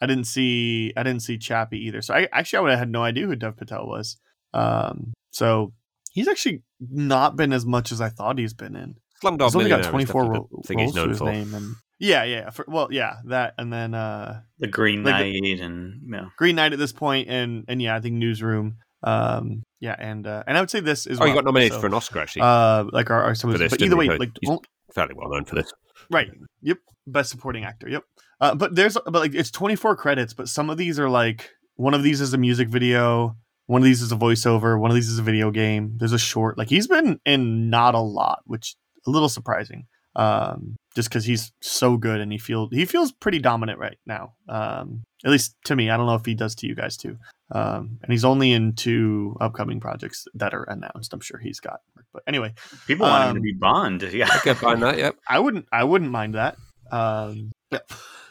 I 0.00 0.06
didn't 0.06 0.26
see. 0.26 0.92
I 0.96 1.02
didn't 1.02 1.22
see 1.22 1.38
Chappie 1.38 1.86
either. 1.86 2.02
So 2.02 2.14
I 2.14 2.28
actually 2.32 2.58
I 2.58 2.60
would 2.60 2.70
have 2.70 2.78
had 2.80 2.90
no 2.90 3.02
idea 3.02 3.26
who 3.26 3.36
Dev 3.36 3.56
Patel 3.56 3.86
was. 3.86 4.18
Um, 4.52 5.14
so 5.30 5.72
he's 6.14 6.26
actually 6.28 6.62
not 6.80 7.36
been 7.36 7.52
as 7.52 7.66
much 7.66 7.92
as 7.92 8.00
I 8.00 8.08
thought 8.08 8.38
he's 8.38 8.54
been 8.54 8.74
in. 8.74 8.94
Slumdog 9.22 9.44
He's 9.44 9.56
only 9.56 9.68
got 9.68 9.84
24 9.84 10.22
definitely 10.22 10.38
ro- 10.38 10.48
the 10.62 10.66
thing 10.68 10.78
he's 10.78 10.94
roles 10.96 11.04
to 11.04 11.08
his 11.10 11.18
for. 11.18 11.30
name, 11.32 11.54
and 11.54 11.74
yeah, 11.98 12.24
yeah. 12.24 12.50
For, 12.50 12.64
well, 12.66 12.88
yeah, 12.90 13.16
that, 13.26 13.54
and 13.58 13.72
then 13.72 13.94
uh, 13.94 14.40
The 14.58 14.66
Green 14.68 15.04
Like 15.04 15.26
Knight 15.26 15.60
and 15.60 16.00
you 16.02 16.10
know, 16.10 16.28
Green 16.38 16.56
Knight 16.56 16.72
at 16.72 16.78
this 16.78 16.92
point, 16.92 17.28
and 17.28 17.64
and 17.68 17.80
yeah, 17.82 17.94
I 17.94 18.00
think 18.00 18.14
Newsroom. 18.16 18.76
Um, 19.02 19.62
yeah, 19.80 19.94
and 19.98 20.26
uh, 20.26 20.42
and 20.46 20.56
I 20.56 20.60
would 20.60 20.70
say 20.70 20.80
this 20.80 21.06
is 21.06 21.20
Oh, 21.20 21.26
you 21.26 21.34
got 21.34 21.44
nominated 21.44 21.78
for 21.78 21.86
an 21.86 21.94
Oscar 21.94 22.20
actually. 22.20 22.42
uh, 22.42 22.84
like 22.90 23.10
our, 23.10 23.22
our 23.22 23.34
some 23.34 23.50
of 23.50 23.54
For 23.56 23.58
this, 23.58 23.70
this, 23.72 23.78
but 23.78 23.84
either 23.86 23.96
way, 23.96 24.06
he? 24.06 24.10
like 24.16 24.30
He's- 24.40 24.48
well, 24.48 24.62
Fairly 24.94 25.14
well 25.14 25.28
known 25.30 25.44
for 25.44 25.56
this. 25.56 25.72
right, 26.10 26.30
yep, 26.62 26.78
best 27.06 27.30
supporting 27.30 27.64
actor, 27.64 27.88
yep. 27.88 28.04
Uh, 28.40 28.54
but 28.54 28.74
there's 28.74 28.94
but 29.04 29.14
like 29.14 29.34
it's 29.34 29.50
24 29.50 29.96
credits, 29.96 30.32
but 30.34 30.48
some 30.48 30.70
of 30.70 30.76
these 30.78 30.98
are 30.98 31.08
like 31.08 31.50
one 31.76 31.94
of 31.94 32.02
these 32.02 32.20
is 32.20 32.32
a 32.34 32.38
music 32.38 32.68
video, 32.68 33.36
one 33.66 33.80
of 33.82 33.84
these 33.84 34.02
is 34.02 34.12
a 34.12 34.16
voiceover, 34.16 34.78
one 34.78 34.90
of 34.90 34.94
these 34.94 35.08
is 35.08 35.18
a 35.18 35.22
video 35.22 35.50
game. 35.50 35.94
There's 35.98 36.12
a 36.12 36.18
short. 36.18 36.58
Like 36.58 36.68
he's 36.68 36.86
been 36.86 37.20
in 37.24 37.70
not 37.70 37.94
a 37.94 38.00
lot, 38.00 38.40
which 38.46 38.76
a 39.06 39.10
little 39.10 39.28
surprising. 39.28 39.86
Um, 40.16 40.76
just 40.94 41.08
because 41.08 41.24
he's 41.24 41.50
so 41.60 41.96
good 41.96 42.20
and 42.20 42.30
he 42.30 42.38
feel 42.38 42.68
he 42.70 42.84
feels 42.84 43.10
pretty 43.10 43.40
dominant 43.40 43.80
right 43.80 43.98
now. 44.06 44.34
Um, 44.48 45.02
at 45.24 45.30
least 45.32 45.56
to 45.64 45.74
me. 45.74 45.90
I 45.90 45.96
don't 45.96 46.06
know 46.06 46.14
if 46.14 46.24
he 46.24 46.34
does 46.36 46.54
to 46.56 46.68
you 46.68 46.76
guys 46.76 46.96
too. 46.96 47.16
Um, 47.50 47.98
and 48.02 48.12
he's 48.12 48.24
only 48.24 48.52
in 48.52 48.74
two 48.74 49.36
upcoming 49.40 49.80
projects 49.80 50.26
that 50.34 50.54
are 50.54 50.62
announced. 50.64 51.12
I'm 51.12 51.20
sure 51.20 51.38
he's 51.38 51.58
got. 51.58 51.80
But 52.12 52.22
anyway, 52.28 52.54
people 52.86 53.06
want 53.06 53.24
him 53.24 53.28
Um, 53.30 53.34
to 53.36 53.40
be 53.40 53.52
Bond. 53.54 54.02
Yeah, 54.12 54.28
I 54.32 54.38
can't 54.38 54.56
find 54.58 54.82
that. 54.84 54.98
Yep. 54.98 55.16
I 55.28 55.40
wouldn't 55.40 55.66
I 55.72 55.82
wouldn't 55.82 56.10
mind 56.12 56.34
that. 56.34 56.56
Um 56.92 57.50
yeah. 57.72 57.80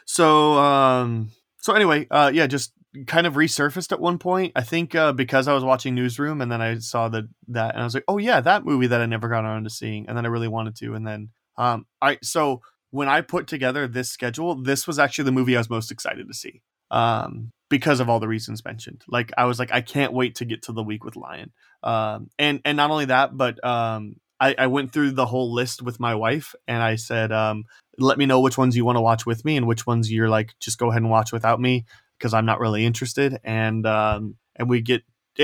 So 0.06 0.54
um 0.58 1.30
so 1.60 1.74
anyway, 1.74 2.06
uh 2.10 2.30
yeah, 2.32 2.46
just 2.46 2.72
kind 3.06 3.26
of 3.26 3.34
resurfaced 3.34 3.92
at 3.92 4.00
one 4.00 4.18
point. 4.18 4.52
I 4.54 4.62
think 4.62 4.94
uh 4.94 5.12
because 5.12 5.48
I 5.48 5.54
was 5.54 5.64
watching 5.64 5.94
Newsroom 5.94 6.40
and 6.40 6.50
then 6.50 6.62
I 6.62 6.78
saw 6.78 7.08
that 7.08 7.24
that 7.48 7.74
and 7.74 7.82
I 7.82 7.84
was 7.84 7.94
like, 7.94 8.04
"Oh 8.08 8.18
yeah, 8.18 8.40
that 8.40 8.64
movie 8.64 8.86
that 8.86 9.00
I 9.00 9.06
never 9.06 9.28
got 9.28 9.44
around 9.44 9.64
to 9.64 9.70
seeing." 9.70 10.08
And 10.08 10.16
then 10.16 10.24
I 10.24 10.28
really 10.28 10.48
wanted 10.48 10.76
to 10.76 10.94
and 10.94 11.06
then 11.06 11.30
um 11.56 11.86
I 12.00 12.18
so 12.22 12.62
when 12.90 13.08
I 13.08 13.20
put 13.20 13.46
together 13.46 13.88
this 13.88 14.10
schedule, 14.10 14.54
this 14.54 14.86
was 14.86 14.98
actually 14.98 15.24
the 15.24 15.32
movie 15.32 15.56
I 15.56 15.60
was 15.60 15.70
most 15.70 15.90
excited 15.90 16.28
to 16.28 16.34
see. 16.34 16.62
Um 16.90 17.50
because 17.70 17.98
of 17.98 18.08
all 18.08 18.20
the 18.20 18.28
reasons 18.28 18.64
mentioned. 18.64 19.02
Like 19.08 19.32
I 19.36 19.46
was 19.46 19.58
like 19.58 19.72
I 19.72 19.80
can't 19.80 20.12
wait 20.12 20.36
to 20.36 20.44
get 20.44 20.62
to 20.62 20.72
the 20.72 20.82
week 20.82 21.04
with 21.04 21.16
Lion. 21.16 21.52
Um 21.82 22.28
and 22.38 22.60
and 22.64 22.76
not 22.76 22.90
only 22.90 23.06
that, 23.06 23.36
but 23.36 23.64
um 23.64 24.16
I, 24.40 24.54
I 24.58 24.66
went 24.66 24.92
through 24.92 25.12
the 25.12 25.26
whole 25.26 25.52
list 25.52 25.80
with 25.80 26.00
my 26.00 26.14
wife 26.14 26.54
and 26.66 26.82
I 26.82 26.96
said, 26.96 27.30
um, 27.30 27.64
let 27.98 28.18
me 28.18 28.26
know 28.26 28.40
which 28.40 28.58
ones 28.58 28.76
you 28.76 28.84
want 28.84 28.96
to 28.96 29.00
watch 29.00 29.24
with 29.24 29.44
me 29.44 29.56
and 29.56 29.66
which 29.66 29.86
ones 29.86 30.10
you're 30.10 30.28
like, 30.28 30.50
just 30.58 30.76
go 30.76 30.90
ahead 30.90 31.02
and 31.02 31.10
watch 31.10 31.32
without 31.32 31.60
me 31.60 31.84
because 32.18 32.34
I'm 32.34 32.46
not 32.46 32.60
really 32.60 32.84
interested. 32.84 33.38
And 33.44 33.86
um, 33.86 34.36
and 34.56 34.68
we 34.68 34.80
get 34.80 35.02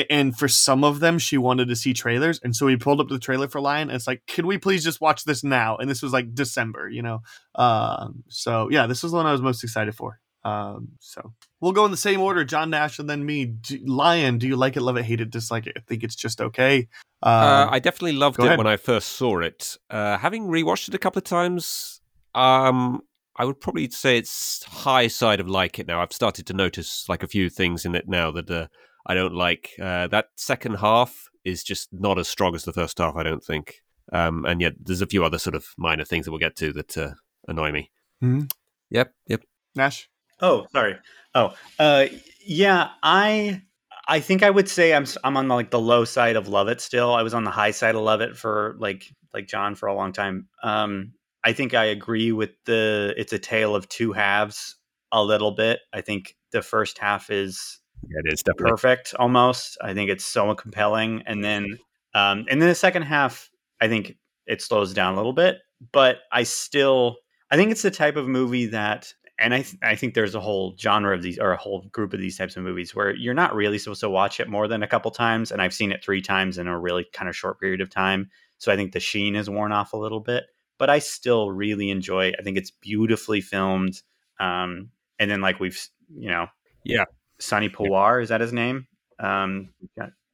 and 0.08 0.38
for 0.38 0.46
some 0.46 0.84
of 0.84 1.00
them 1.00 1.18
she 1.18 1.36
wanted 1.36 1.66
to 1.66 1.74
see 1.74 1.92
trailers 1.92 2.38
and 2.44 2.54
so 2.54 2.64
we 2.64 2.76
pulled 2.76 3.00
up 3.00 3.08
the 3.08 3.18
trailer 3.18 3.48
for 3.48 3.60
lion 3.60 3.88
and 3.88 3.96
it's 3.96 4.06
like 4.06 4.22
can 4.28 4.46
we 4.46 4.56
please 4.56 4.84
just 4.84 5.00
watch 5.00 5.24
this 5.24 5.42
now 5.42 5.76
and 5.78 5.90
this 5.90 6.00
was 6.00 6.12
like 6.12 6.32
december 6.32 6.88
you 6.88 7.02
know 7.02 7.22
um 7.56 8.22
so 8.28 8.68
yeah 8.70 8.86
this 8.86 9.02
was 9.02 9.10
the 9.10 9.16
one 9.16 9.26
i 9.26 9.32
was 9.32 9.42
most 9.42 9.64
excited 9.64 9.92
for 9.92 10.20
um 10.44 10.90
so 11.00 11.32
we'll 11.60 11.72
go 11.72 11.84
in 11.84 11.90
the 11.90 11.96
same 11.96 12.20
order 12.20 12.44
john 12.44 12.70
nash 12.70 13.00
and 13.00 13.10
then 13.10 13.26
me 13.26 13.44
do, 13.46 13.78
lion 13.84 14.38
do 14.38 14.46
you 14.46 14.54
like 14.54 14.76
it 14.76 14.80
love 14.80 14.96
it 14.96 15.04
hate 15.04 15.20
it 15.20 15.28
dislike 15.28 15.66
it 15.66 15.72
i 15.76 15.80
think 15.80 16.04
it's 16.04 16.14
just 16.14 16.40
okay 16.40 16.86
Uh, 17.20 17.66
um, 17.66 17.74
I 17.74 17.80
definitely 17.80 18.12
loved 18.12 18.38
it 18.38 18.44
ahead. 18.44 18.58
when 18.58 18.68
I 18.68 18.76
first 18.76 19.08
saw 19.08 19.40
it. 19.40 19.76
Uh, 19.90 20.18
having 20.18 20.46
rewatched 20.46 20.86
it 20.88 20.94
a 20.94 20.98
couple 20.98 21.18
of 21.18 21.24
times, 21.24 22.00
um, 22.34 23.02
I 23.40 23.44
would 23.46 23.58
probably 23.58 23.88
say 23.88 24.18
it's 24.18 24.62
high 24.64 25.06
side 25.08 25.40
of 25.40 25.48
like 25.48 25.78
it 25.78 25.86
now. 25.86 26.02
I've 26.02 26.12
started 26.12 26.46
to 26.48 26.52
notice 26.52 27.08
like 27.08 27.22
a 27.22 27.26
few 27.28 27.48
things 27.48 27.86
in 27.86 27.94
it 27.94 28.06
now 28.06 28.30
that 28.32 28.50
uh, 28.50 28.66
I 29.06 29.14
don't 29.14 29.32
like. 29.34 29.70
Uh, 29.80 30.08
that 30.08 30.26
second 30.36 30.74
half 30.74 31.26
is 31.42 31.64
just 31.64 31.88
not 31.90 32.18
as 32.18 32.28
strong 32.28 32.54
as 32.54 32.64
the 32.64 32.72
first 32.74 32.98
half. 32.98 33.16
I 33.16 33.22
don't 33.22 33.42
think. 33.42 33.76
Um, 34.12 34.44
and 34.44 34.60
yet 34.60 34.74
there's 34.78 35.00
a 35.00 35.06
few 35.06 35.24
other 35.24 35.38
sort 35.38 35.54
of 35.56 35.68
minor 35.78 36.04
things 36.04 36.26
that 36.26 36.32
we'll 36.32 36.38
get 36.38 36.54
to 36.56 36.70
that 36.74 36.98
uh, 36.98 37.12
annoy 37.48 37.72
me. 37.72 37.90
Mhm. 38.22 38.50
Yep, 38.90 39.14
yep. 39.26 39.40
nash 39.74 40.10
Oh, 40.42 40.66
sorry. 40.72 40.96
Oh, 41.34 41.54
uh, 41.78 42.08
yeah. 42.44 42.90
I 43.02 43.62
I 44.06 44.20
think 44.20 44.42
I 44.42 44.50
would 44.50 44.68
say 44.68 44.92
I'm 44.92 45.04
s- 45.04 45.16
I'm 45.24 45.38
on 45.38 45.48
the, 45.48 45.54
like 45.54 45.70
the 45.70 45.80
low 45.80 46.04
side 46.04 46.36
of 46.36 46.46
love 46.48 46.68
it. 46.68 46.82
Still, 46.82 47.14
I 47.14 47.22
was 47.22 47.32
on 47.32 47.44
the 47.44 47.50
high 47.50 47.70
side 47.70 47.94
of 47.94 48.02
love 48.02 48.20
it 48.20 48.36
for 48.36 48.76
like 48.78 49.04
like 49.32 49.46
John 49.48 49.74
for 49.76 49.86
a 49.86 49.94
long 49.94 50.12
time. 50.12 50.48
Um, 50.62 51.12
I 51.44 51.52
think 51.52 51.74
I 51.74 51.84
agree 51.86 52.32
with 52.32 52.50
the 52.66 53.14
it's 53.16 53.32
a 53.32 53.38
tale 53.38 53.74
of 53.74 53.88
two 53.88 54.12
halves 54.12 54.76
a 55.12 55.22
little 55.22 55.52
bit. 55.52 55.80
I 55.92 56.00
think 56.00 56.36
the 56.52 56.62
first 56.62 56.98
half 56.98 57.30
is 57.30 57.78
Yeah, 58.02 58.20
it 58.24 58.32
is 58.32 58.42
definitely. 58.42 58.70
perfect 58.72 59.14
almost. 59.18 59.78
I 59.82 59.94
think 59.94 60.10
it's 60.10 60.24
so 60.24 60.54
compelling, 60.54 61.22
and 61.26 61.42
then 61.44 61.78
um, 62.14 62.44
and 62.50 62.60
then 62.60 62.68
the 62.68 62.74
second 62.74 63.02
half, 63.02 63.50
I 63.80 63.88
think 63.88 64.16
it 64.46 64.60
slows 64.62 64.92
down 64.92 65.14
a 65.14 65.16
little 65.16 65.32
bit. 65.32 65.58
But 65.92 66.18
I 66.32 66.42
still, 66.42 67.16
I 67.50 67.56
think 67.56 67.70
it's 67.70 67.82
the 67.82 67.90
type 67.90 68.16
of 68.16 68.28
movie 68.28 68.66
that, 68.66 69.14
and 69.38 69.54
I 69.54 69.62
th- 69.62 69.78
I 69.82 69.94
think 69.94 70.12
there's 70.14 70.34
a 70.34 70.40
whole 70.40 70.76
genre 70.78 71.14
of 71.14 71.22
these 71.22 71.38
or 71.38 71.52
a 71.52 71.56
whole 71.56 71.82
group 71.92 72.12
of 72.12 72.20
these 72.20 72.36
types 72.36 72.56
of 72.56 72.62
movies 72.64 72.94
where 72.94 73.14
you're 73.14 73.32
not 73.32 73.54
really 73.54 73.78
supposed 73.78 74.00
to 74.00 74.10
watch 74.10 74.40
it 74.40 74.48
more 74.48 74.68
than 74.68 74.82
a 74.82 74.86
couple 74.88 75.10
times, 75.10 75.50
and 75.52 75.62
I've 75.62 75.72
seen 75.72 75.90
it 75.92 76.04
three 76.04 76.20
times 76.20 76.58
in 76.58 76.66
a 76.66 76.78
really 76.78 77.06
kind 77.14 77.28
of 77.28 77.36
short 77.36 77.58
period 77.60 77.80
of 77.80 77.88
time. 77.88 78.28
So 78.58 78.70
I 78.70 78.76
think 78.76 78.92
the 78.92 79.00
sheen 79.00 79.36
is 79.36 79.48
worn 79.48 79.72
off 79.72 79.94
a 79.94 79.96
little 79.96 80.20
bit, 80.20 80.44
but 80.80 80.90
I 80.90 80.98
still 80.98 81.52
really 81.52 81.90
enjoy. 81.90 82.28
it. 82.28 82.36
I 82.40 82.42
think 82.42 82.56
it's 82.56 82.72
beautifully 82.72 83.40
filmed. 83.40 84.00
Um, 84.40 84.90
and 85.20 85.30
then 85.30 85.40
like 85.42 85.60
we've 85.60 85.78
you 86.12 86.30
know 86.30 86.48
Yeah. 86.82 87.04
Sonny 87.38 87.68
Pawar, 87.68 88.20
is 88.22 88.30
that 88.30 88.40
his 88.40 88.52
name? 88.52 88.86
Um, 89.20 89.68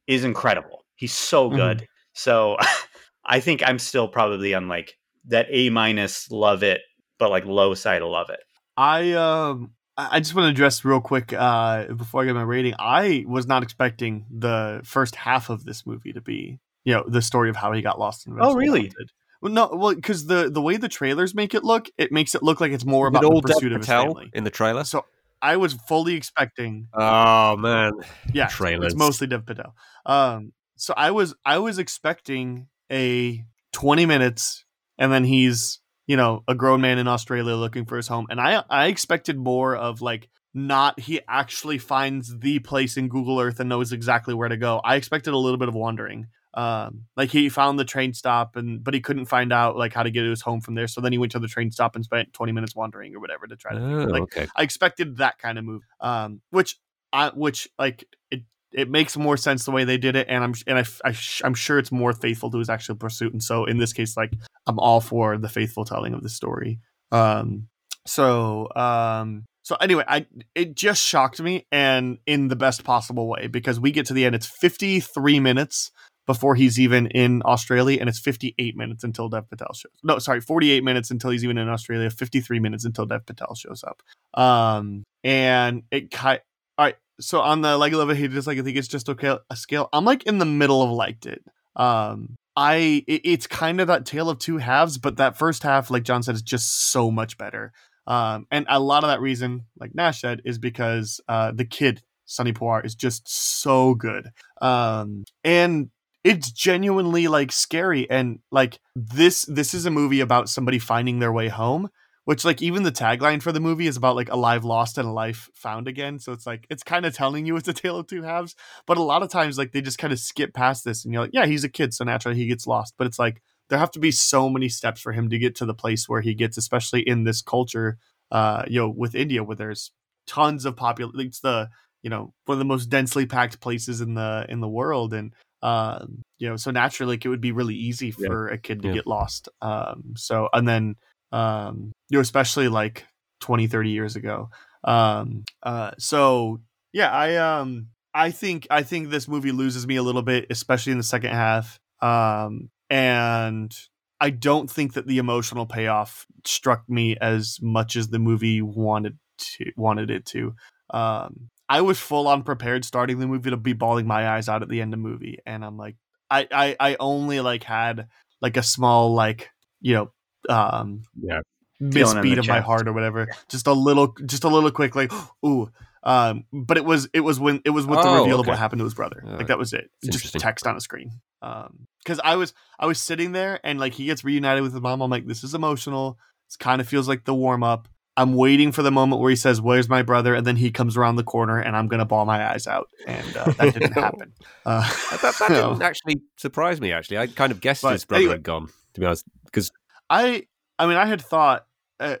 is 0.07 0.23
incredible. 0.23 0.85
He's 0.95 1.13
so 1.13 1.49
good. 1.49 1.85
So 2.13 2.57
I 3.25 3.39
think 3.41 3.61
I'm 3.67 3.77
still 3.79 4.07
probably 4.07 4.53
on 4.55 4.67
like 4.67 4.93
that 5.25 5.47
A 5.51 5.69
minus 5.69 6.31
love 6.31 6.63
it, 6.63 6.81
but 7.19 7.29
like 7.29 7.45
low 7.45 7.73
side 7.75 8.01
of 8.01 8.09
love 8.09 8.29
it. 8.29 8.39
I 8.77 9.11
um 9.13 9.71
I 9.97 10.15
I 10.15 10.19
just 10.19 10.33
want 10.33 10.45
to 10.45 10.51
address 10.51 10.85
real 10.85 11.01
quick 11.01 11.33
uh 11.33 11.93
before 11.93 12.21
I 12.23 12.25
get 12.25 12.35
my 12.35 12.43
rating. 12.43 12.73
I 12.79 13.25
was 13.27 13.45
not 13.47 13.63
expecting 13.63 14.25
the 14.31 14.79
first 14.85 15.15
half 15.15 15.49
of 15.49 15.65
this 15.65 15.85
movie 15.85 16.13
to 16.13 16.21
be 16.21 16.59
you 16.85 16.93
know 16.93 17.03
the 17.05 17.21
story 17.21 17.49
of 17.49 17.57
how 17.57 17.73
he 17.73 17.81
got 17.81 17.99
lost 17.99 18.25
in 18.27 18.37
Oh, 18.39 18.55
really? 18.55 18.83
Haunted. 18.83 19.11
Well, 19.41 19.51
no, 19.51 19.69
well, 19.73 19.93
because 19.95 20.25
the 20.25 20.49
the 20.49 20.61
way 20.61 20.77
the 20.77 20.89
trailers 20.89 21.35
make 21.35 21.53
it 21.53 21.63
look, 21.63 21.89
it 21.97 22.11
makes 22.11 22.33
it 22.35 22.43
look 22.43 22.59
like 22.61 22.71
it's 22.71 22.85
more 22.85 23.07
about 23.07 23.21
the 23.21 23.29
Dev 23.29 23.41
pursuit 23.43 23.71
of 23.71 23.79
his 23.79 23.87
Patel 23.87 24.05
family. 24.13 24.29
in 24.33 24.43
the 24.43 24.49
trailer. 24.49 24.83
So 24.83 25.05
I 25.41 25.57
was 25.57 25.73
fully 25.87 26.15
expecting 26.15 26.87
Oh 26.93 27.55
man, 27.57 27.93
yeah, 28.33 28.47
trailers. 28.47 28.93
it's 28.93 28.99
mostly 28.99 29.27
Dev 29.27 29.45
Patel. 29.45 29.75
Um, 30.05 30.53
so 30.75 30.93
I 30.97 31.11
was 31.11 31.35
I 31.45 31.59
was 31.59 31.77
expecting 31.79 32.67
a 32.91 33.43
twenty 33.71 34.05
minutes, 34.05 34.65
and 34.97 35.11
then 35.11 35.23
he's 35.23 35.79
you 36.07 36.17
know 36.17 36.43
a 36.47 36.55
grown 36.55 36.81
man 36.81 36.97
in 36.97 37.07
Australia 37.07 37.55
looking 37.55 37.85
for 37.85 37.97
his 37.97 38.07
home, 38.07 38.27
and 38.29 38.39
I 38.41 38.63
I 38.69 38.87
expected 38.87 39.37
more 39.37 39.75
of 39.75 40.01
like 40.01 40.29
not 40.53 40.99
he 40.99 41.19
actually 41.27 41.77
finds 41.77 42.39
the 42.39 42.57
place 42.59 42.97
in 42.97 43.09
Google 43.09 43.39
Earth 43.39 43.59
and 43.59 43.69
knows 43.69 43.91
exactly 43.91 44.33
where 44.33 44.49
to 44.49 44.57
go. 44.57 44.81
I 44.83 44.95
expected 44.95 45.33
a 45.35 45.37
little 45.37 45.59
bit 45.59 45.67
of 45.67 45.75
wandering. 45.75 46.27
Um, 46.57 47.03
like 47.15 47.29
he 47.29 47.49
found 47.49 47.77
the 47.77 47.85
train 47.85 48.15
stop 48.15 48.55
and 48.55 48.83
but 48.83 48.95
he 48.95 48.99
couldn't 48.99 49.27
find 49.27 49.53
out 49.53 49.77
like 49.77 49.93
how 49.93 50.01
to 50.01 50.09
get 50.09 50.23
to 50.23 50.31
his 50.31 50.41
home 50.41 50.59
from 50.59 50.73
there. 50.73 50.87
So 50.87 51.01
then 51.01 51.11
he 51.11 51.19
went 51.19 51.31
to 51.33 51.39
the 51.39 51.47
train 51.47 51.69
stop 51.69 51.95
and 51.95 52.03
spent 52.03 52.33
twenty 52.33 52.51
minutes 52.51 52.75
wandering 52.75 53.15
or 53.15 53.19
whatever 53.19 53.45
to 53.45 53.55
try 53.55 53.75
to 53.75 53.79
Oh, 53.79 54.05
like 54.05 54.23
okay. 54.23 54.47
I 54.55 54.63
expected 54.63 55.17
that 55.17 55.37
kind 55.37 55.59
of 55.59 55.65
move. 55.65 55.83
Um, 56.01 56.41
which 56.49 56.79
I 57.13 57.29
which 57.29 57.69
like 57.77 58.05
it 58.31 58.41
it 58.71 58.89
makes 58.89 59.15
more 59.15 59.37
sense 59.37 59.65
the 59.65 59.71
way 59.71 59.83
they 59.83 59.99
did 59.99 60.15
it, 60.15 60.25
and 60.29 60.43
I'm 60.43 60.53
and 60.65 60.79
I, 60.79 60.85
I 61.05 61.15
am 61.43 61.53
sure 61.53 61.77
it's 61.77 61.91
more 61.91 62.11
faithful 62.11 62.49
to 62.49 62.57
his 62.57 62.69
actual 62.69 62.95
pursuit. 62.95 63.33
And 63.33 63.43
so 63.43 63.65
in 63.65 63.77
this 63.77 63.93
case, 63.93 64.17
like 64.17 64.33
I'm 64.65 64.79
all 64.79 64.99
for 64.99 65.37
the 65.37 65.49
faithful 65.49 65.85
telling 65.85 66.15
of 66.15 66.23
the 66.23 66.29
story. 66.29 66.79
Um, 67.11 67.67
so 68.07 68.67
um. 68.75 69.45
So 69.61 69.75
anyway, 69.75 70.05
I 70.07 70.25
it 70.55 70.75
just 70.75 71.03
shocked 71.03 71.39
me 71.39 71.67
and 71.71 72.17
in 72.25 72.47
the 72.47 72.55
best 72.55 72.83
possible 72.83 73.27
way 73.27 73.45
because 73.45 73.79
we 73.79 73.91
get 73.91 74.07
to 74.07 74.13
the 74.13 74.25
end. 74.25 74.33
It's 74.33 74.47
53 74.47 75.39
minutes 75.41 75.91
before 76.27 76.53
he's 76.53 76.79
even 76.79 77.07
in 77.07 77.41
Australia, 77.45 77.97
and 77.99 78.07
it's 78.07 78.19
58 78.19 78.77
minutes 78.77 79.03
until 79.03 79.29
Dev 79.29 79.49
Patel 79.49 79.73
shows. 79.73 79.91
No, 80.03 80.19
sorry, 80.19 80.41
48 80.41 80.83
minutes 80.83 81.09
until 81.09 81.31
he's 81.31 81.43
even 81.43 81.57
in 81.57 81.69
Australia. 81.69 82.09
53 82.11 82.59
minutes 82.59 82.85
until 82.85 83.07
Dev 83.07 83.25
Patel 83.25 83.55
shows 83.55 83.83
up. 83.83 84.03
Um, 84.39 85.03
and 85.23 85.83
it 85.89 86.11
kind. 86.11 86.41
All 86.77 86.85
right, 86.85 86.97
so 87.19 87.41
on 87.41 87.61
the 87.61 87.77
Lego 87.77 87.97
level, 87.97 88.13
he 88.13 88.27
just 88.27 88.45
like 88.45 88.59
I 88.59 88.61
think 88.61 88.77
it's 88.77 88.87
just 88.87 89.09
okay 89.09 89.37
a 89.49 89.55
scale. 89.55 89.89
I'm 89.91 90.05
like 90.05 90.23
in 90.23 90.37
the 90.37 90.45
middle 90.45 90.83
of 90.83 90.91
liked 90.91 91.25
it. 91.25 91.43
Um, 91.75 92.35
I 92.55 93.03
it, 93.07 93.21
it's 93.23 93.47
kind 93.47 93.81
of 93.81 93.87
that 93.87 94.05
tale 94.05 94.29
of 94.29 94.37
two 94.37 94.57
halves, 94.57 94.97
but 94.97 95.17
that 95.17 95.37
first 95.37 95.63
half, 95.63 95.89
like 95.89 96.03
John 96.03 96.21
said, 96.21 96.35
is 96.35 96.43
just 96.43 96.91
so 96.91 97.09
much 97.09 97.37
better. 97.37 97.71
Um, 98.05 98.47
and 98.51 98.65
a 98.69 98.79
lot 98.79 99.03
of 99.03 99.09
that 99.09 99.21
reason, 99.21 99.65
like 99.79 99.95
Nash 99.95 100.21
said, 100.21 100.41
is 100.45 100.57
because 100.57 101.19
uh, 101.27 101.51
the 101.51 101.65
kid 101.65 102.01
Sonny 102.25 102.53
Pawar 102.53 102.85
is 102.85 102.93
just 102.93 103.27
so 103.27 103.95
good. 103.95 104.29
Um, 104.61 105.23
and 105.43 105.89
it's 106.23 106.51
genuinely 106.51 107.27
like 107.27 107.51
scary 107.51 108.09
and 108.09 108.39
like 108.51 108.79
this 108.95 109.43
this 109.43 109.73
is 109.73 109.85
a 109.85 109.91
movie 109.91 110.19
about 110.19 110.49
somebody 110.49 110.79
finding 110.79 111.19
their 111.19 111.31
way 111.31 111.47
home 111.47 111.89
which 112.25 112.43
like 112.43 112.61
even 112.61 112.83
the 112.83 112.91
tagline 112.91 113.41
for 113.41 113.53
the 113.53 113.59
movie 113.59 113.87
is 113.87 113.95
about 113.95 114.15
like 114.15 114.29
a 114.29 114.35
life 114.35 114.65
lost 114.65 114.97
and 114.97 115.07
a 115.07 115.11
life 115.11 115.49
found 115.53 115.87
again 115.87 116.19
so 116.19 116.33
it's 116.33 116.45
like 116.45 116.67
it's 116.69 116.83
kind 116.83 117.05
of 117.05 117.15
telling 117.15 117.45
you 117.45 117.55
it's 117.55 117.69
a 117.69 117.73
tale 117.73 117.99
of 117.99 118.07
two 118.07 118.23
halves 118.23 118.55
but 118.85 118.97
a 118.97 119.03
lot 119.03 119.23
of 119.23 119.29
times 119.29 119.57
like 119.57 119.71
they 119.71 119.81
just 119.81 119.97
kind 119.97 120.11
of 120.11 120.19
skip 120.19 120.53
past 120.53 120.83
this 120.83 121.05
and 121.05 121.13
you're 121.13 121.23
like 121.23 121.33
yeah 121.33 121.45
he's 121.45 121.63
a 121.63 121.69
kid 121.69 121.93
so 121.93 122.03
naturally 122.03 122.37
he 122.37 122.47
gets 122.47 122.67
lost 122.67 122.93
but 122.97 123.07
it's 123.07 123.19
like 123.19 123.41
there 123.69 123.79
have 123.79 123.91
to 123.91 123.99
be 123.99 124.11
so 124.11 124.49
many 124.49 124.69
steps 124.69 125.01
for 125.01 125.13
him 125.13 125.29
to 125.29 125.37
get 125.37 125.55
to 125.55 125.65
the 125.65 125.73
place 125.73 126.09
where 126.09 126.21
he 126.21 126.33
gets 126.33 126.57
especially 126.57 127.01
in 127.01 127.23
this 127.23 127.41
culture 127.41 127.97
uh 128.31 128.63
you 128.67 128.79
know 128.79 128.89
with 128.89 129.15
india 129.15 129.43
where 129.43 129.55
there's 129.55 129.91
tons 130.25 130.65
of 130.65 130.75
popul 130.75 131.11
it's 131.15 131.39
the 131.39 131.69
you 132.03 132.09
know 132.09 132.33
one 132.45 132.55
of 132.55 132.59
the 132.59 132.65
most 132.65 132.87
densely 132.87 133.25
packed 133.25 133.61
places 133.61 134.01
in 134.01 134.15
the 134.15 134.45
in 134.49 134.59
the 134.59 134.67
world 134.67 135.13
and 135.13 135.33
um 135.67 136.21
you 136.39 136.47
know 136.49 136.55
so 136.55 136.71
naturally 136.71 137.15
like, 137.15 137.25
it 137.25 137.29
would 137.29 137.41
be 137.41 137.51
really 137.51 137.75
easy 137.75 138.13
Yeah. 138.17 138.27
for 138.27 138.47
a 138.49 138.57
kid 138.57 138.81
to 138.81 138.87
Yeah. 138.89 138.93
get 138.95 139.07
lost 139.07 139.49
um 139.61 140.13
so 140.15 140.49
and 140.53 140.67
then 140.67 140.95
um 141.31 141.91
you 142.09 142.17
know 142.17 142.21
especially 142.21 142.67
like 142.69 143.05
20 143.41 143.67
30 143.67 143.89
years 143.89 144.15
ago 144.15 144.49
um 144.83 145.43
uh 145.63 145.91
so 145.97 146.59
yeah 146.93 147.09
i 147.11 147.35
um 147.35 147.87
i 148.13 148.31
think 148.31 148.67
i 148.69 148.81
think 148.83 149.09
this 149.09 149.27
movie 149.27 149.51
loses 149.51 149.85
me 149.85 149.95
a 149.97 150.03
little 150.03 150.21
bit 150.21 150.45
especially 150.49 150.91
in 150.91 150.97
the 150.97 151.03
second 151.03 151.31
half 151.31 151.77
um 152.01 152.69
and 152.89 153.75
i 154.21 154.29
don't 154.29 154.69
think 154.71 154.93
that 154.93 155.07
the 155.07 155.17
emotional 155.17 155.65
payoff 155.65 156.25
struck 156.45 156.83
me 156.87 157.17
as 157.19 157.57
much 157.61 157.95
as 157.95 158.07
the 158.09 158.19
movie 158.19 158.61
wanted 158.61 159.17
to 159.37 159.65
wanted 159.75 160.09
it 160.09 160.25
to 160.25 160.55
um 160.91 161.49
i 161.69 161.81
was 161.81 161.99
full 161.99 162.27
on 162.27 162.43
prepared 162.43 162.85
starting 162.85 163.19
the 163.19 163.27
movie 163.27 163.49
to 163.49 163.57
be 163.57 163.73
bawling 163.73 164.07
my 164.07 164.29
eyes 164.29 164.47
out 164.49 164.61
at 164.61 164.69
the 164.69 164.81
end 164.81 164.93
of 164.93 164.99
the 164.99 165.07
movie 165.09 165.39
and 165.45 165.63
i'm 165.63 165.77
like 165.77 165.95
i 166.29 166.47
i, 166.51 166.75
I 166.79 166.97
only 166.99 167.39
like 167.41 167.63
had 167.63 168.07
like 168.41 168.57
a 168.57 168.63
small 168.63 169.13
like 169.13 169.49
you 169.81 169.93
know 169.93 170.11
um 170.49 171.03
Yeah. 171.19 171.41
Feeling 171.79 172.17
in 172.17 172.23
misbeat 172.23 172.33
the 172.35 172.39
of 172.39 172.47
my 172.47 172.59
heart 172.61 172.87
or 172.87 172.93
whatever 172.93 173.27
just 173.49 173.67
a 173.67 173.73
little 173.73 174.15
just 174.25 174.43
a 174.43 174.47
little 174.47 174.71
quick 174.71 174.95
like 174.95 175.11
ooh 175.45 175.69
um 176.03 176.45
but 176.51 176.77
it 176.77 176.85
was 176.85 177.07
it 177.13 177.19
was 177.19 177.39
when 177.39 177.61
it 177.65 177.71
was 177.71 177.85
with 177.85 178.01
the 178.01 178.07
Oh, 178.07 178.21
reveal 178.21 178.39
of 178.39 178.47
what 178.47 178.57
happened 178.57 178.79
to 178.79 178.85
his 178.85 178.93
brother. 178.93 179.23
Uh, 179.27 179.37
like 179.37 179.47
that 179.47 179.57
was 179.57 179.73
it. 179.73 179.89
It's 180.01 180.17
just 180.17 180.39
text 180.39 180.65
on 180.65 180.75
a 180.75 180.81
screen. 180.81 181.11
Um 181.41 181.87
because 182.03 182.19
i 182.23 182.35
was 182.35 182.53
i 182.79 182.85
was 182.85 182.99
sitting 182.99 183.31
there 183.33 183.59
and 183.63 183.79
like 183.79 183.93
he 183.93 184.05
gets 184.05 184.23
reunited 184.23 184.63
with 184.63 184.73
his 184.73 184.81
mom. 184.81 185.01
I'm 185.01 185.11
like 185.11 185.27
this 185.27 185.43
is 185.43 185.53
emotional. 185.53 186.17
It 186.49 186.57
kind 186.59 186.79
of 186.81 186.87
feels 186.87 187.07
like 187.07 187.25
the 187.25 187.35
warm 187.35 187.61
up 187.63 187.87
i'm 188.17 188.33
waiting 188.33 188.71
for 188.73 188.81
the 188.81 188.91
moment 188.91 189.21
where 189.21 189.29
he 189.29 189.35
says 189.35 189.61
where's 189.61 189.87
my 189.87 190.01
brother 190.01 190.35
and 190.35 190.45
then 190.45 190.57
he 190.57 190.69
comes 190.71 190.97
around 190.97 191.15
the 191.15 191.23
corner 191.23 191.59
and 191.59 191.75
i'm 191.77 191.87
gonna 191.87 192.05
bawl 192.05 192.25
my 192.25 192.51
eyes 192.51 192.67
out 192.67 192.89
and 193.07 193.37
uh, 193.37 193.45
that 193.53 193.73
didn't 193.73 193.93
happen 194.05 194.33
uh 194.65 194.81
That, 195.21 195.35
that 195.39 195.47
didn't 195.49 195.81
actually 195.81 196.21
surprise 196.37 196.81
me. 196.81 196.91
Actually, 196.91 197.19
I 197.19 197.27
kind 197.27 197.51
of 197.51 197.61
guessed 197.61 197.83
But 197.83 197.93
his 197.93 198.03
brother 198.05 198.21
anyway. 198.23 198.33
had 198.35 198.43
gone. 198.43 198.67
To 198.95 198.99
be 198.99 199.05
honest, 199.05 199.25
because 199.45 199.71
I 200.09 200.43
I 200.77 200.87
mean 200.87 200.97
I 200.97 201.05
had 201.05 201.21
thought 201.21 201.65
uh, 201.99 202.17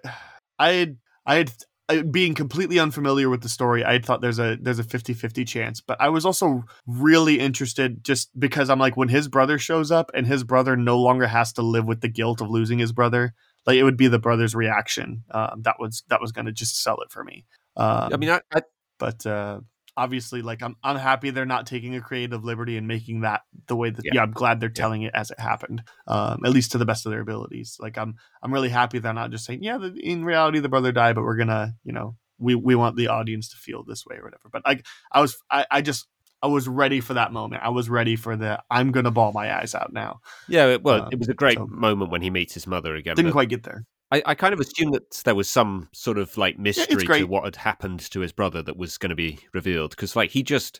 I 0.57 0.69
had 0.71 0.97
I 1.25 1.35
had 1.35 1.51
uh, 1.89 2.01
being 2.03 2.33
completely 2.33 2.79
unfamiliar 2.79 3.29
with 3.29 3.41
the 3.41 3.49
story 3.49 3.83
I 3.83 3.93
had 3.93 4.05
thought 4.05 4.21
there's 4.21 4.39
a 4.39 4.57
there's 4.61 4.79
a 4.79 4.83
50-50 4.83 5.47
chance 5.47 5.79
but 5.81 5.95
I 6.01 6.09
was 6.09 6.25
also 6.25 6.63
really 6.85 7.39
interested 7.39 8.03
just 8.03 8.37
because 8.39 8.69
I'm 8.69 8.79
like 8.79 8.97
when 8.97 9.07
his 9.09 9.27
brother 9.27 9.57
shows 9.57 9.89
up 9.91 10.11
and 10.13 10.27
his 10.27 10.43
brother 10.43 10.75
no 10.75 10.99
longer 10.99 11.27
has 11.27 11.53
to 11.53 11.61
live 11.61 11.85
with 11.85 12.01
the 12.01 12.09
guilt 12.09 12.41
of 12.41 12.49
losing 12.49 12.77
his 12.79 12.91
brother 12.91 13.33
like 13.67 13.75
it 13.75 13.83
would 13.83 13.97
be 13.97 14.07
the 14.07 14.19
brother's 14.19 14.55
reaction 14.55 15.23
um, 15.31 15.61
that 15.63 15.75
was 15.79 16.03
that 16.09 16.21
was 16.21 16.31
going 16.31 16.45
to 16.45 16.51
just 16.51 16.81
sell 16.81 16.99
it 17.01 17.11
for 17.11 17.23
me 17.23 17.45
um, 17.75 18.11
I 18.11 18.17
mean, 18.17 18.29
I, 18.31 18.41
I, 18.51 18.61
but 18.97 19.25
uh 19.25 19.59
obviously 19.95 20.43
like 20.43 20.61
I'm 20.61 20.75
I'm 20.83 20.95
happy 20.95 21.31
they're 21.31 21.45
not 21.45 21.65
taking 21.65 21.95
a 21.95 22.01
creative 22.01 22.43
liberty 22.43 22.77
and 22.77 22.87
making 22.87 23.21
that 23.21 23.41
the 23.67 23.75
way 23.75 23.89
that 23.89 24.05
yeah, 24.05 24.11
Yeah. 24.15 24.21
I'm 24.23 24.31
glad 24.31 24.59
they're 24.59 24.69
telling 24.69 25.01
it 25.01 25.11
as 25.15 25.31
it 25.31 25.39
happened. 25.39 25.83
Um 26.07 26.41
at 26.45 26.51
least 26.51 26.71
to 26.73 26.77
the 26.77 26.85
best 26.85 27.05
of 27.05 27.11
their 27.11 27.21
abilities. 27.21 27.77
Like 27.79 27.97
I'm 27.97 28.15
I'm 28.43 28.53
really 28.53 28.69
happy 28.69 28.99
they're 28.99 29.13
not 29.13 29.31
just 29.31 29.45
saying, 29.45 29.63
yeah, 29.63 29.77
the, 29.77 29.93
in 29.99 30.23
reality 30.23 30.59
the 30.59 30.69
brother 30.69 30.91
died, 30.91 31.15
but 31.15 31.23
we're 31.23 31.35
going 31.35 31.47
to, 31.47 31.73
you 31.83 31.93
know, 31.93 32.15
we 32.37 32.53
we 32.53 32.75
want 32.75 32.95
the 32.95 33.07
audience 33.07 33.49
to 33.49 33.57
feel 33.57 33.83
this 33.83 34.05
way 34.05 34.17
or 34.17 34.23
whatever. 34.23 34.49
But 34.51 34.63
like 34.65 34.85
I 35.11 35.19
was 35.21 35.37
I 35.49 35.65
I 35.71 35.81
just 35.81 36.07
I 36.41 36.47
was 36.47 36.67
ready 36.67 36.99
for 37.01 37.13
that 37.15 37.31
moment. 37.33 37.63
I 37.63 37.69
was 37.69 37.89
ready 37.89 38.15
for 38.15 38.35
the 38.35 38.61
I'm 38.69 38.91
going 38.91 39.05
to 39.05 39.11
bawl 39.11 39.31
my 39.33 39.55
eyes 39.59 39.73
out 39.75 39.91
now. 39.93 40.19
yeah, 40.47 40.67
it- 40.67 40.83
well, 40.83 41.03
Um, 41.03 41.09
it 41.11 41.19
was 41.19 41.29
a 41.29 41.33
great 41.33 41.57
so- 41.57 41.67
moment 41.67 42.11
when 42.11 42.21
he 42.21 42.29
meets 42.29 42.53
his 42.53 42.67
mother 42.67 42.95
again. 42.95 43.15
Didn't 43.15 43.31
quite 43.31 43.49
get 43.49 43.63
there. 43.63 43.85
I, 44.11 44.21
I 44.25 44.35
kind 44.35 44.53
of 44.53 44.59
assumed 44.61 44.93
that 44.93 45.11
there 45.25 45.35
was 45.35 45.49
some 45.49 45.89
sort 45.93 46.17
of 46.17 46.37
like 46.37 46.57
mystery 46.57 47.05
to 47.05 47.23
what 47.25 47.43
had 47.43 47.57
happened 47.57 47.99
to 48.11 48.21
his 48.21 48.31
brother 48.31 48.61
that 48.63 48.77
was 48.77 48.97
going 48.97 49.09
to 49.09 49.15
be 49.17 49.39
revealed 49.53 49.89
because, 49.91 50.15
like, 50.15 50.31
he 50.31 50.43
just 50.43 50.79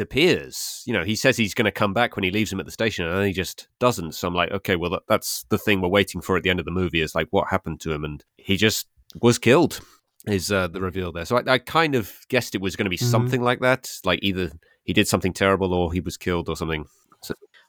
disappears. 0.00 0.82
You 0.86 0.92
know, 0.92 1.04
he 1.04 1.16
says 1.16 1.36
he's 1.36 1.54
going 1.54 1.64
to 1.64 1.72
come 1.72 1.92
back 1.92 2.16
when 2.16 2.22
he 2.24 2.30
leaves 2.30 2.52
him 2.52 2.60
at 2.60 2.66
the 2.66 2.72
station, 2.72 3.06
and 3.06 3.16
then 3.16 3.26
he 3.26 3.32
just 3.32 3.68
doesn't. 3.78 4.12
So 4.14 4.28
I'm 4.28 4.34
like, 4.34 4.50
okay, 4.52 4.76
well, 4.76 4.90
that, 4.90 5.02
that's 5.08 5.44
the 5.48 5.58
thing 5.58 5.80
we're 5.80 5.88
waiting 5.88 6.20
for 6.20 6.36
at 6.36 6.42
the 6.42 6.50
end 6.50 6.58
of 6.60 6.64
the 6.64 6.70
movie 6.70 7.00
is 7.00 7.14
like 7.14 7.26
what 7.30 7.48
happened 7.48 7.80
to 7.80 7.92
him, 7.92 8.04
and 8.04 8.24
he 8.36 8.56
just 8.56 8.86
was 9.20 9.38
killed. 9.38 9.80
Is 10.26 10.52
uh, 10.52 10.68
the 10.68 10.80
reveal 10.82 11.12
there? 11.12 11.24
So 11.24 11.38
I, 11.38 11.54
I 11.54 11.58
kind 11.58 11.94
of 11.94 12.12
guessed 12.28 12.54
it 12.54 12.60
was 12.60 12.76
going 12.76 12.84
to 12.84 12.90
be 12.90 12.98
Mhm. 12.98 13.10
something 13.10 13.40
like 13.42 13.60
that, 13.60 13.90
like 14.04 14.20
either 14.22 14.52
he 14.84 14.92
did 14.92 15.08
something 15.08 15.32
terrible 15.32 15.72
or 15.72 15.92
he 15.92 16.00
was 16.00 16.16
killed 16.16 16.48
or 16.48 16.56
something. 16.56 16.86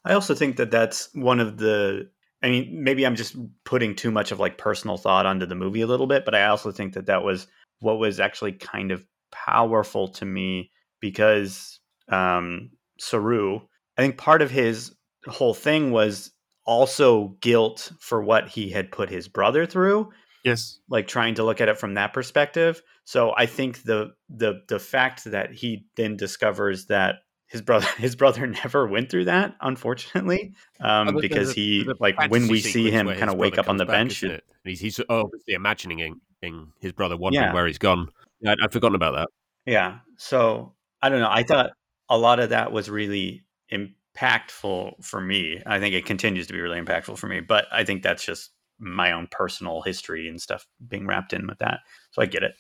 I 0.03 0.13
also 0.13 0.33
think 0.33 0.57
that 0.57 0.71
that's 0.71 1.09
one 1.13 1.39
of 1.39 1.57
the. 1.57 2.09
I 2.43 2.49
mean, 2.49 2.83
maybe 2.83 3.05
I'm 3.05 3.15
just 3.15 3.35
putting 3.65 3.95
too 3.95 4.09
much 4.09 4.31
of 4.31 4.39
like 4.39 4.57
personal 4.57 4.97
thought 4.97 5.27
onto 5.27 5.45
the 5.45 5.53
movie 5.53 5.81
a 5.81 5.87
little 5.87 6.07
bit, 6.07 6.25
but 6.25 6.33
I 6.33 6.45
also 6.45 6.71
think 6.71 6.93
that 6.93 7.05
that 7.05 7.23
was 7.23 7.45
what 7.79 7.99
was 7.99 8.19
actually 8.19 8.53
kind 8.53 8.91
of 8.91 9.05
powerful 9.31 10.07
to 10.07 10.25
me 10.25 10.71
because 10.99 11.79
um, 12.09 12.71
Saroo, 12.99 13.61
I 13.97 14.01
think 14.01 14.17
part 14.17 14.41
of 14.41 14.49
his 14.49 14.95
whole 15.27 15.53
thing 15.53 15.91
was 15.91 16.31
also 16.65 17.35
guilt 17.41 17.91
for 17.99 18.23
what 18.23 18.47
he 18.47 18.69
had 18.69 18.91
put 18.91 19.09
his 19.09 19.27
brother 19.27 19.65
through 19.65 20.11
Yes. 20.43 20.79
like 20.89 21.07
trying 21.07 21.35
to 21.35 21.43
look 21.43 21.61
at 21.61 21.69
it 21.69 21.77
from 21.77 21.93
that 21.95 22.13
perspective. 22.13 22.81
So 23.03 23.33
I 23.35 23.45
think 23.45 23.83
the 23.83 24.13
the 24.29 24.61
the 24.67 24.79
fact 24.79 25.25
that 25.25 25.51
he 25.53 25.85
then 25.95 26.17
discovers 26.17 26.87
that 26.87 27.15
his 27.47 27.61
brother 27.61 27.87
his 27.97 28.15
brother 28.15 28.47
never 28.47 28.87
went 28.87 29.09
through 29.11 29.25
that, 29.25 29.55
unfortunately, 29.61 30.53
um, 30.79 31.09
Oh, 31.09 31.21
because 31.21 31.47
there's 31.47 31.49
a- 31.49 31.53
he 31.53 31.83
there's 31.83 31.97
a 31.99 32.01
like 32.03 32.31
when 32.31 32.47
we 32.47 32.59
see 32.59 32.89
him 32.91 33.07
kind 33.07 33.29
of 33.29 33.35
wake 33.37 33.57
up 33.57 33.69
on 33.69 33.77
the 33.77 33.85
comes 33.85 33.91
back, 33.93 33.99
bench. 33.99 34.23
isn't 34.23 34.31
it? 34.31 34.43
And 34.63 34.69
he's, 34.69 34.79
he's 34.79 34.99
obviously 35.09 35.53
imagining 35.53 35.99
in 36.41 36.67
his 36.79 36.91
brother 36.91 37.17
wondering 37.17 37.43
Yeah. 37.45 37.53
where 37.53 37.67
he's 37.67 37.77
gone. 37.77 38.09
I'd, 38.47 38.57
I'd 38.63 38.71
forgotten 38.73 38.95
about 38.95 39.13
that. 39.15 39.27
Yeah. 39.65 39.99
So 40.17 40.73
I 41.01 41.09
don't 41.09 41.19
know. 41.19 41.29
I 41.31 41.43
thought 41.43 41.71
a 42.09 42.17
lot 42.17 42.39
of 42.39 42.49
that 42.49 42.71
was 42.71 42.89
really 42.89 43.43
impactful 43.71 45.03
for 45.03 45.21
me. 45.21 45.61
I 45.65 45.79
think 45.79 45.95
it 45.95 46.05
continues 46.05 46.47
to 46.47 46.53
be 46.53 46.59
really 46.61 46.79
impactful 46.79 47.17
for 47.17 47.27
me, 47.27 47.39
but 47.41 47.65
I 47.71 47.83
think 47.83 48.03
that's 48.03 48.23
just 48.25 48.51
my 48.81 49.11
own 49.11 49.27
personal 49.29 49.81
history 49.81 50.27
and 50.27 50.41
stuff 50.41 50.67
being 50.85 51.07
wrapped 51.07 51.33
in 51.33 51.47
with 51.47 51.59
that. 51.59 51.79
So 52.11 52.21
I 52.21 52.25
get 52.25 52.43
it. 52.43 52.53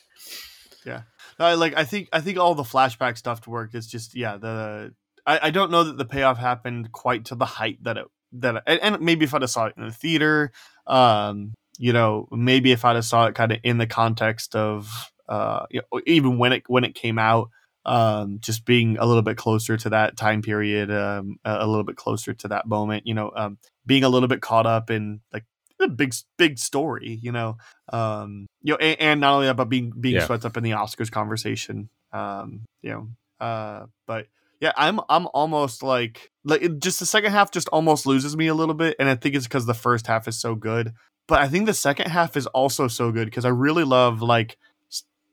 Yeah, 0.85 1.01
I, 1.39 1.55
like 1.55 1.75
I 1.75 1.83
think 1.83 2.09
I 2.13 2.21
think 2.21 2.37
all 2.37 2.55
the 2.55 2.63
flashback 2.63 3.17
stuff 3.17 3.45
worked. 3.47 3.75
It's 3.75 3.87
just 3.87 4.15
yeah 4.15 4.37
the 4.37 4.93
I, 5.25 5.39
I 5.43 5.49
don't 5.51 5.71
know 5.71 5.83
that 5.83 5.97
the 5.97 6.05
payoff 6.05 6.37
happened 6.37 6.91
quite 6.91 7.25
to 7.25 7.35
the 7.35 7.45
height 7.45 7.83
that 7.83 7.97
it 7.97 8.05
that 8.33 8.63
and, 8.65 8.79
and 8.81 9.01
maybe 9.01 9.25
if 9.25 9.33
I'd 9.33 9.41
have 9.41 9.51
saw 9.51 9.65
it 9.65 9.73
in 9.77 9.85
the 9.85 9.91
theater, 9.91 10.51
um, 10.87 11.53
you 11.77 11.93
know, 11.93 12.27
maybe 12.31 12.71
if 12.71 12.85
I'd 12.85 12.95
have 12.95 13.05
saw 13.05 13.25
it 13.25 13.35
kind 13.35 13.51
of 13.51 13.59
in 13.63 13.77
the 13.77 13.87
context 13.87 14.55
of 14.55 15.11
uh, 15.29 15.65
you 15.69 15.81
know, 15.81 16.01
even 16.05 16.37
when 16.37 16.53
it 16.53 16.63
when 16.67 16.83
it 16.83 16.95
came 16.95 17.17
out, 17.17 17.49
um, 17.85 18.39
just 18.41 18.65
being 18.65 18.97
a 18.97 19.05
little 19.05 19.21
bit 19.21 19.37
closer 19.37 19.77
to 19.77 19.89
that 19.89 20.17
time 20.17 20.41
period, 20.41 20.91
um, 20.91 21.37
a, 21.45 21.59
a 21.61 21.67
little 21.67 21.83
bit 21.83 21.95
closer 21.95 22.33
to 22.33 22.47
that 22.49 22.67
moment, 22.67 23.07
you 23.07 23.13
know, 23.13 23.31
um, 23.35 23.57
being 23.85 24.03
a 24.03 24.09
little 24.09 24.27
bit 24.27 24.41
caught 24.41 24.65
up 24.65 24.89
in 24.89 25.21
like 25.33 25.45
a 25.83 25.87
big 25.87 26.13
big 26.37 26.57
story, 26.59 27.19
you 27.21 27.31
know, 27.31 27.57
um, 27.91 28.47
you 28.61 28.73
know, 28.73 28.77
and, 28.77 28.99
and 29.01 29.21
not 29.21 29.33
only 29.33 29.47
that, 29.47 29.55
but 29.55 29.69
being 29.69 29.91
being 29.99 30.15
Yeah. 30.15 30.25
swept 30.25 30.45
up 30.45 30.57
in 30.57 30.63
the 30.63 30.71
Oscars 30.71 31.11
conversation, 31.11 31.89
um, 32.13 32.61
you 32.81 32.91
know, 32.91 33.07
uh, 33.45 33.85
but 34.07 34.27
yeah, 34.59 34.71
I'm 34.77 34.99
I'm 35.09 35.27
almost 35.33 35.81
like 35.83 36.31
like 36.43 36.61
it, 36.61 36.79
just 36.79 36.99
the 36.99 37.05
second 37.05 37.31
half 37.31 37.51
just 37.51 37.67
almost 37.69 38.05
loses 38.05 38.37
me 38.37 38.47
a 38.47 38.53
little 38.53 38.75
bit, 38.75 38.95
and 38.99 39.09
I 39.09 39.15
think 39.15 39.35
it's 39.35 39.47
because 39.47 39.65
the 39.65 39.73
first 39.73 40.07
half 40.07 40.27
is 40.27 40.39
so 40.39 40.53
good, 40.55 40.93
but 41.27 41.39
I 41.39 41.47
think 41.47 41.65
the 41.65 41.73
second 41.73 42.09
half 42.09 42.37
is 42.37 42.45
also 42.47 42.87
so 42.87 43.11
good 43.11 43.25
because 43.25 43.45
I 43.45 43.49
really 43.49 43.83
love 43.83 44.21
like 44.21 44.57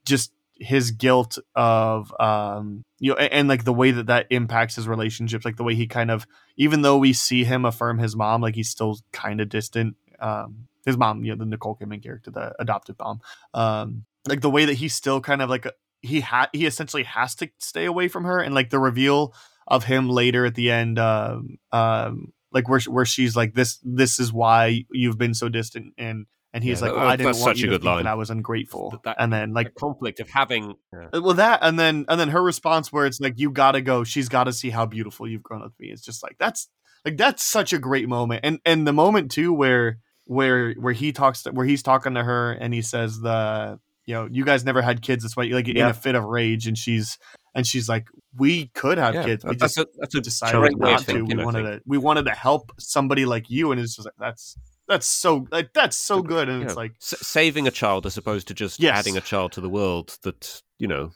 just 0.06 0.32
his 0.60 0.90
guilt 0.90 1.38
of 1.54 2.12
um 2.18 2.82
you 2.98 3.10
know 3.12 3.16
and, 3.16 3.32
and 3.32 3.48
like 3.48 3.62
the 3.62 3.72
way 3.72 3.92
that 3.92 4.06
that 4.06 4.26
impacts 4.30 4.74
his 4.74 4.88
relationships 4.88 5.44
like 5.44 5.56
the 5.56 5.62
way 5.62 5.76
he 5.76 5.86
kind 5.86 6.10
of 6.10 6.26
even 6.56 6.82
though 6.82 6.98
we 6.98 7.12
see 7.12 7.44
him 7.44 7.64
affirm 7.64 7.98
his 7.98 8.16
mom 8.16 8.40
like 8.40 8.56
he's 8.56 8.68
still 8.68 8.98
kind 9.12 9.40
of 9.40 9.48
distant 9.48 9.94
um 10.20 10.66
his 10.86 10.96
mom 10.96 11.24
you 11.24 11.30
know 11.32 11.36
the 11.38 11.44
nicole 11.44 11.76
kidman 11.76 12.02
character 12.02 12.30
the 12.30 12.54
adopted 12.58 12.96
mom 12.98 13.20
um 13.54 14.04
like 14.26 14.40
the 14.40 14.50
way 14.50 14.64
that 14.64 14.74
he's 14.74 14.94
still 14.94 15.20
kind 15.20 15.42
of 15.42 15.48
like 15.50 15.66
he 16.00 16.20
had 16.20 16.46
he 16.52 16.66
essentially 16.66 17.02
has 17.04 17.34
to 17.34 17.48
stay 17.58 17.84
away 17.84 18.08
from 18.08 18.24
her 18.24 18.38
and 18.40 18.54
like 18.54 18.70
the 18.70 18.78
reveal 18.78 19.34
of 19.66 19.84
him 19.84 20.08
later 20.08 20.44
at 20.46 20.54
the 20.54 20.70
end 20.70 20.98
um 20.98 21.58
um 21.72 22.32
like 22.52 22.68
where 22.68 22.80
where 22.88 23.04
she's 23.04 23.36
like 23.36 23.54
this 23.54 23.78
this 23.84 24.18
is 24.18 24.32
why 24.32 24.84
you've 24.92 25.18
been 25.18 25.34
so 25.34 25.48
distant 25.48 25.92
and 25.98 26.26
and 26.54 26.64
he's 26.64 26.80
Yeah, 26.80 26.86
like 26.88 26.96
well, 26.96 27.06
I 27.08 27.16
didn't 27.16 27.38
want 27.40 27.58
you 27.58 27.66
to 27.66 27.72
think 27.72 27.84
line. 27.84 28.04
that 28.04 28.10
I 28.10 28.14
was 28.14 28.30
ungrateful 28.30 28.90
That- 28.92 29.02
that- 29.02 29.16
and 29.18 29.30
then 29.30 29.52
like 29.52 29.74
the 29.74 29.80
conflict 29.80 30.18
of 30.20 30.30
having. 30.30 30.74
Yeah. 30.94 31.20
well 31.20 31.34
that 31.34 31.58
and 31.62 31.78
then 31.78 32.06
and 32.08 32.18
then 32.18 32.28
her 32.30 32.42
response 32.42 32.90
where 32.90 33.04
it's 33.04 33.20
like 33.20 33.34
you 33.38 33.50
gotta 33.50 33.82
go 33.82 34.02
she's 34.04 34.30
gotta 34.30 34.52
see 34.54 34.70
how 34.70 34.86
beautiful 34.86 35.28
you've 35.28 35.42
grown 35.42 35.62
up 35.62 35.72
to 35.72 35.78
be 35.78 35.88
it's 35.90 36.00
just 36.02 36.22
like 36.22 36.36
that's 36.38 36.68
like 37.04 37.18
that's 37.18 37.42
such 37.42 37.74
a 37.74 37.78
great 37.78 38.08
moment 38.08 38.40
and 38.44 38.60
and 38.64 38.86
the 38.86 38.92
moment 38.94 39.30
too 39.30 39.52
where 39.52 39.98
where 40.28 40.74
where 40.74 40.92
he 40.92 41.12
talks 41.12 41.42
to, 41.42 41.50
where 41.50 41.66
he's 41.66 41.82
talking 41.82 42.14
to 42.14 42.22
her 42.22 42.52
and 42.52 42.72
he 42.74 42.82
says 42.82 43.20
the 43.20 43.78
you 44.06 44.14
know 44.14 44.28
you 44.30 44.44
guys 44.44 44.64
never 44.64 44.82
had 44.82 45.02
kids 45.02 45.22
that's 45.24 45.36
why 45.36 45.44
like 45.44 45.66
in 45.68 45.76
a 45.78 45.92
fit 45.94 46.14
of 46.14 46.24
rage 46.24 46.66
and 46.66 46.76
she's 46.78 47.18
and 47.54 47.66
she's 47.66 47.88
like 47.88 48.06
we 48.36 48.66
could 48.74 48.98
have 48.98 49.14
Yeah, 49.14 49.24
kids 49.24 49.44
we 49.44 49.56
that's 49.56 49.74
just 49.74 49.86
a, 49.86 49.90
that's 49.98 50.14
a 50.14 50.20
decided 50.20 50.78
not 50.78 51.00
to 51.06 51.22
we 51.24 51.34
wanted 51.34 51.62
to 51.62 51.80
we 51.86 51.98
wanted 51.98 52.24
to 52.26 52.32
help 52.32 52.72
somebody 52.78 53.24
like 53.24 53.50
you 53.50 53.72
and 53.72 53.80
it's 53.80 53.96
just 53.96 54.06
like 54.06 54.14
that's 54.18 54.56
that's 54.86 55.06
so 55.06 55.46
like 55.50 55.72
that's 55.74 55.96
so 55.96 56.22
Good- 56.22 56.48
and 56.48 56.60
Yeah. 56.60 56.66
it's 56.68 56.76
like 56.76 56.92
S- 57.02 57.14
saving 57.26 57.66
a 57.66 57.70
child 57.70 58.06
as 58.06 58.16
opposed 58.16 58.48
to 58.48 58.54
just 58.54 58.80
Yes. 58.80 58.98
adding 58.98 59.16
a 59.16 59.20
child 59.22 59.52
to 59.52 59.60
the 59.60 59.68
world 59.70 60.18
that 60.22 60.62
you 60.78 60.88
know 60.88 61.10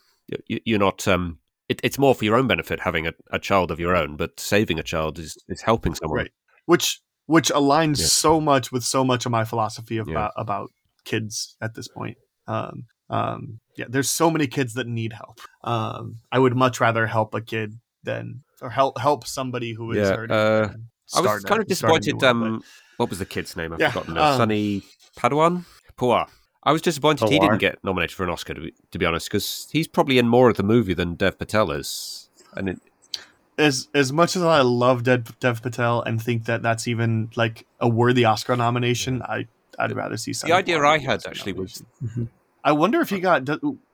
you're 0.47 0.79
not 0.79 1.07
um 1.07 1.37
it, 1.69 1.79
it's 1.83 1.97
more 1.99 2.13
for 2.15 2.25
your 2.25 2.35
own 2.35 2.47
benefit 2.47 2.79
having 2.79 3.07
a, 3.07 3.13
a 3.31 3.39
child 3.39 3.71
of 3.71 3.79
your 3.79 3.95
own 3.95 4.15
but 4.17 4.39
saving 4.39 4.79
a 4.79 4.83
child 4.83 5.17
is 5.19 5.37
is 5.49 5.61
helping 5.61 5.93
someone 5.95 6.17
Right. 6.19 6.31
which 6.65 6.99
which 7.25 7.49
aligns 7.51 7.99
Yeah. 7.99 8.05
so 8.07 8.41
much 8.41 8.71
with 8.71 8.83
so 8.83 9.03
much 9.03 9.25
of 9.25 9.31
my 9.31 9.43
philosophy 9.45 9.97
of 9.97 10.07
Yeah. 10.07 10.13
about 10.13 10.33
about 10.37 10.69
kids 11.05 11.55
at 11.61 11.73
this 11.75 11.87
point. 11.87 12.17
Um, 12.47 12.85
um, 13.09 13.59
yeah, 13.77 13.85
there's 13.89 14.09
so 14.09 14.29
many 14.31 14.47
kids 14.47 14.73
that 14.73 14.87
need 14.87 15.13
help. 15.13 15.39
Um, 15.63 16.17
I 16.31 16.39
would 16.39 16.55
much 16.55 16.79
rather 16.79 17.07
help 17.07 17.33
a 17.35 17.41
kid 17.41 17.79
than 18.03 18.43
or 18.61 18.69
help 18.69 18.99
help 18.99 19.25
somebody 19.25 19.73
who 19.73 19.91
is 19.91 19.97
Yeah, 20.09 20.15
hurting. 20.15 20.35
uh, 20.35 20.69
I 21.15 21.21
was 21.21 21.27
kind 21.27 21.35
of 21.35 21.43
start 21.43 21.59
a 21.61 21.63
new 21.63 21.65
disappointed. 21.65 22.23
Um, 22.23 22.63
what 22.97 23.09
was 23.09 23.19
the 23.19 23.25
kid's 23.25 23.55
name? 23.55 23.73
I've 23.73 23.79
Yeah, 23.79 23.89
forgotten 23.89 24.13
now. 24.15 24.31
um, 24.31 24.37
Sonny 24.37 24.83
Padawan, 25.17 25.65
Pawar. 25.97 26.27
I 26.65 26.71
was 26.71 26.81
disappointed 26.81 27.27
he 27.29 27.39
didn't 27.39 27.57
get 27.57 27.83
nominated 27.83 28.15
for 28.15 28.23
an 28.23 28.29
Oscar. 28.29 28.53
To 28.53 28.61
be, 28.61 28.73
to 28.91 28.99
be 28.99 29.05
honest, 29.05 29.27
because 29.29 29.67
he's 29.71 29.87
probably 29.87 30.17
in 30.17 30.27
more 30.27 30.49
of 30.49 30.55
the 30.57 30.63
movie 30.63 30.93
than 30.93 31.15
Dev 31.15 31.37
Patel 31.37 31.71
is. 31.71 32.29
And 32.55 32.69
it, 32.69 32.79
but 32.79 32.92
as 33.57 33.89
as 33.93 34.11
much 34.11 34.35
as 34.35 34.43
I 34.43 34.61
love 34.61 35.03
Dev, 35.03 35.37
Dev 35.39 35.61
Patel 35.61 36.01
and 36.01 36.21
think 36.21 36.45
that 36.45 36.61
that's 36.61 36.87
even 36.87 37.29
like 37.35 37.65
a 37.79 37.87
worthy 37.87 38.25
Oscar 38.25 38.55
nomination, 38.55 39.21
I 39.21 39.47
I'd 39.77 39.91
rather 39.93 40.17
see 40.17 40.33
the 40.33 40.53
idea 40.53 40.79
I 40.81 40.97
had 40.97 41.25
actually 41.25 41.53
was 41.53 41.83
mm-hmm. 42.03 42.25
I 42.63 42.71
wonder 42.71 43.01
if 43.01 43.09
he 43.09 43.19
got 43.19 43.47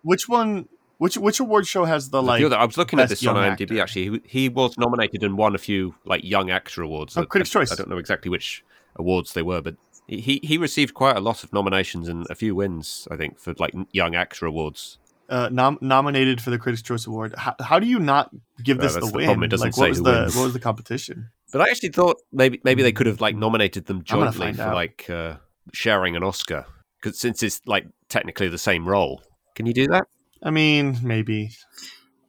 which 0.03 0.29
one. 0.29 0.67
Which 0.97 1.17
which 1.17 1.39
award 1.39 1.65
show 1.65 1.85
has 1.85 2.09
the 2.09 2.21
the 2.21 2.27
like? 2.27 2.43
other- 2.43 2.57
I 2.57 2.65
was 2.65 2.77
looking 2.77 2.99
at 2.99 3.07
this 3.07 3.25
on 3.25 3.37
IMDb. 3.37 3.61
actor. 3.61 3.81
Actually, 3.81 4.03
he, 4.09 4.21
he 4.25 4.49
was 4.49 4.77
nominated 4.77 5.23
and 5.23 5.37
won 5.37 5.55
a 5.55 5.57
few 5.57 5.95
like 6.03 6.25
young 6.25 6.49
actor 6.49 6.81
awards. 6.81 7.15
Oh, 7.15 7.25
Critics' 7.25 7.55
I, 7.55 7.61
Choice. 7.61 7.71
I 7.71 7.75
don't 7.75 7.89
know 7.89 7.97
exactly 7.97 8.29
which 8.29 8.65
awards 8.97 9.31
they 9.31 9.41
were, 9.41 9.61
but 9.61 9.77
he 10.07 10.41
he 10.43 10.57
received 10.57 10.93
quite 10.93 11.15
a 11.15 11.21
lot 11.21 11.45
of 11.45 11.53
nominations 11.53 12.09
and 12.09 12.27
a 12.29 12.35
few 12.35 12.53
wins. 12.53 13.07
I 13.09 13.15
think 13.15 13.39
for 13.39 13.53
like 13.57 13.73
young 13.93 14.13
actor 14.13 14.45
awards. 14.45 14.97
Uh, 15.29 15.49
nom- 15.51 15.77
nominated 15.81 16.41
for 16.41 16.49
the 16.49 16.57
Critics' 16.57 16.81
Choice 16.81 17.05
Award. 17.07 17.33
How, 17.37 17.55
how 17.59 17.79
do 17.79 17.87
you 17.87 17.99
not 17.99 18.31
give 18.63 18.79
Uh, 18.79 18.81
this 18.83 18.93
that's 18.93 19.05
the 19.05 19.11
the 19.11 19.17
win? 19.17 19.25
problem, 19.27 19.43
it 19.43 19.47
doesn't 19.47 19.67
like, 19.67 19.77
what 19.77 19.83
say 19.85 19.89
was 19.89 19.97
who 19.99 20.03
the 20.03 20.11
wins. 20.11 20.35
what 20.35 20.43
was 20.43 20.53
the 20.53 20.59
competition? 20.59 21.29
But 21.51 21.61
I 21.61 21.69
actually 21.69 21.89
thought 21.89 22.17
maybe 22.31 22.59
maybe 22.63 22.83
they 22.83 22.91
could 22.91 23.07
have 23.07 23.21
like 23.21 23.35
nominated 23.35 23.85
them 23.85 24.03
jointly 24.03 24.53
for 24.53 24.61
out. 24.61 24.73
like 24.75 25.09
uh, 25.09 25.35
sharing 25.73 26.15
an 26.15 26.23
Oscar 26.23 26.65
because 27.01 27.19
since 27.19 27.41
it's 27.43 27.61
like 27.65 27.87
technically 28.09 28.49
the 28.49 28.57
same 28.57 28.87
role. 28.87 29.21
Can 29.55 29.65
you 29.65 29.73
do 29.73 29.87
that? 29.87 30.05
I 30.43 30.51
mean, 30.51 30.97
maybe. 31.03 31.51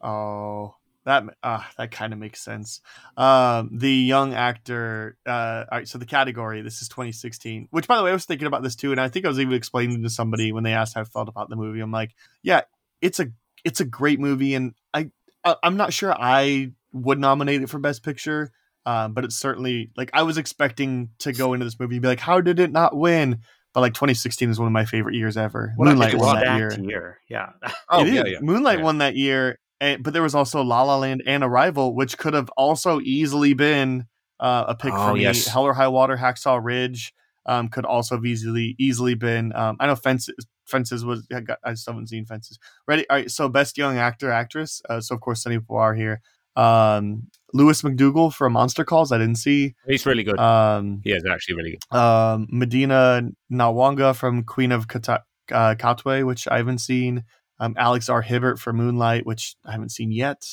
Oh, 0.02 0.74
that 1.04 1.24
uh, 1.42 1.62
that 1.76 1.90
kind 1.90 2.12
of 2.12 2.18
makes 2.18 2.40
sense. 2.40 2.80
Um, 3.16 3.70
the 3.78 3.92
young 3.92 4.34
actor. 4.34 5.16
Uh, 5.26 5.64
all 5.70 5.78
right, 5.78 5.88
so 5.88 5.98
the 5.98 6.06
category. 6.06 6.62
This 6.62 6.80
is 6.82 6.88
2016. 6.88 7.68
Which, 7.70 7.86
by 7.86 7.96
the 7.98 8.02
way, 8.04 8.10
I 8.10 8.14
was 8.14 8.24
thinking 8.24 8.46
about 8.46 8.62
this 8.62 8.76
too, 8.76 8.90
and 8.92 9.00
I 9.00 9.08
think 9.08 9.24
I 9.24 9.28
was 9.28 9.38
even 9.40 9.54
explaining 9.54 10.02
to 10.02 10.10
somebody 10.10 10.52
when 10.52 10.64
they 10.64 10.72
asked 10.72 10.94
how 10.94 11.02
I 11.02 11.04
felt 11.04 11.28
about 11.28 11.48
the 11.50 11.56
movie. 11.56 11.80
I'm 11.80 11.90
like, 11.92 12.14
yeah, 12.42 12.62
it's 13.02 13.20
a 13.20 13.28
it's 13.64 13.80
a 13.80 13.84
great 13.84 14.20
movie, 14.20 14.54
and 14.54 14.74
I, 14.94 15.10
I 15.44 15.56
I'm 15.62 15.76
not 15.76 15.92
sure 15.92 16.14
I 16.18 16.72
would 16.92 17.18
nominate 17.18 17.62
it 17.62 17.68
for 17.70 17.78
Best 17.78 18.02
Picture. 18.02 18.52
Um, 18.86 19.12
but 19.12 19.24
it's 19.24 19.36
certainly 19.36 19.90
like 19.96 20.10
I 20.14 20.22
was 20.22 20.38
expecting 20.38 21.10
to 21.18 21.32
go 21.32 21.52
into 21.52 21.64
this 21.64 21.78
movie 21.78 21.96
and 21.96 22.02
be 22.02 22.08
like, 22.08 22.18
how 22.20 22.40
did 22.40 22.58
it 22.58 22.72
not 22.72 22.96
win? 22.96 23.40
But 23.74 23.82
like 23.82 23.92
2016 23.94 24.48
is 24.50 24.58
one 24.58 24.66
of 24.66 24.72
my 24.72 24.86
favorite 24.86 25.14
years 25.14 25.36
ever. 25.36 25.74
Well, 25.76 25.90
Moonlight 25.90 26.14
won 26.16 26.40
that 26.40 26.56
year. 26.56 26.72
year. 26.80 27.18
Yeah. 27.28 27.50
Oh 27.90 28.00
It 28.00 28.08
is. 28.08 28.14
yeah, 28.14 28.24
yeah. 28.26 28.38
Moonlight 28.40 28.78
Yeah. 28.78 28.84
won 28.84 28.98
that 28.98 29.16
year, 29.16 29.58
and, 29.80 30.02
but 30.02 30.12
there 30.14 30.22
was 30.22 30.34
also 30.34 30.62
La 30.62 30.82
La 30.82 30.96
Land 30.96 31.22
and 31.26 31.44
Arrival, 31.44 31.94
which 31.94 32.16
could 32.18 32.32
have 32.34 32.48
also 32.56 33.00
easily 33.00 33.52
been 33.52 34.06
uh, 34.40 34.64
a 34.68 34.74
pick 34.74 34.92
Oh, 34.94 35.08
for 35.08 35.14
me. 35.14 35.22
yes. 35.22 35.46
Hell 35.46 35.64
or 35.64 35.74
High 35.74 35.88
Water, 35.88 36.16
Hacksaw 36.16 36.58
Ridge 36.64 37.12
um, 37.46 37.68
could 37.68 37.84
also 37.84 38.16
have 38.16 38.24
easily 38.24 38.74
easily 38.78 39.14
been. 39.14 39.52
Um, 39.54 39.76
I 39.78 39.86
know 39.86 39.94
Fences. 39.94 40.34
Fences 40.70 41.04
was. 41.04 41.26
I, 41.34 41.40
got, 41.40 41.58
I 41.64 41.74
still 41.74 41.94
haven't 41.94 42.08
seen 42.08 42.24
Fences. 42.24 42.58
Ready? 42.86 43.08
All 43.10 43.16
right. 43.16 43.30
So 43.30 43.48
best 43.48 43.76
young 43.76 43.98
actor 43.98 44.30
actress. 44.30 44.80
Uh, 44.88 45.00
so 45.00 45.14
of 45.14 45.20
course 45.20 45.42
Sonny 45.42 45.58
Pawar 45.58 45.96
here. 45.96 46.20
Um, 46.56 47.28
Lewis 47.52 47.82
McDougall 47.82 48.32
from 48.32 48.52
Monster 48.52 48.84
Calls. 48.84 49.12
I 49.12 49.18
didn't 49.18 49.36
see. 49.36 49.74
He's 49.86 50.06
really 50.06 50.24
good. 50.24 50.38
Um, 50.38 51.00
he 51.04 51.12
is 51.12 51.24
actually 51.24 51.54
really 51.56 51.70
good. 51.72 51.96
um, 51.96 52.46
Madina 52.52 53.30
Nalwanga 53.52 54.14
from 54.14 54.42
Queen 54.44 54.72
of 54.72 54.88
Kata- 54.88 55.24
uh, 55.52 55.74
Katwe, 55.78 56.26
which 56.26 56.46
I 56.48 56.58
haven't 56.58 56.78
seen. 56.78 57.24
Um, 57.58 57.74
Alex 57.76 58.08
R. 58.08 58.22
Hibbert 58.22 58.58
for 58.58 58.72
Moonlight, 58.72 59.26
which 59.26 59.54
I 59.64 59.72
haven't 59.72 59.90
seen 59.90 60.10
yet. 60.12 60.44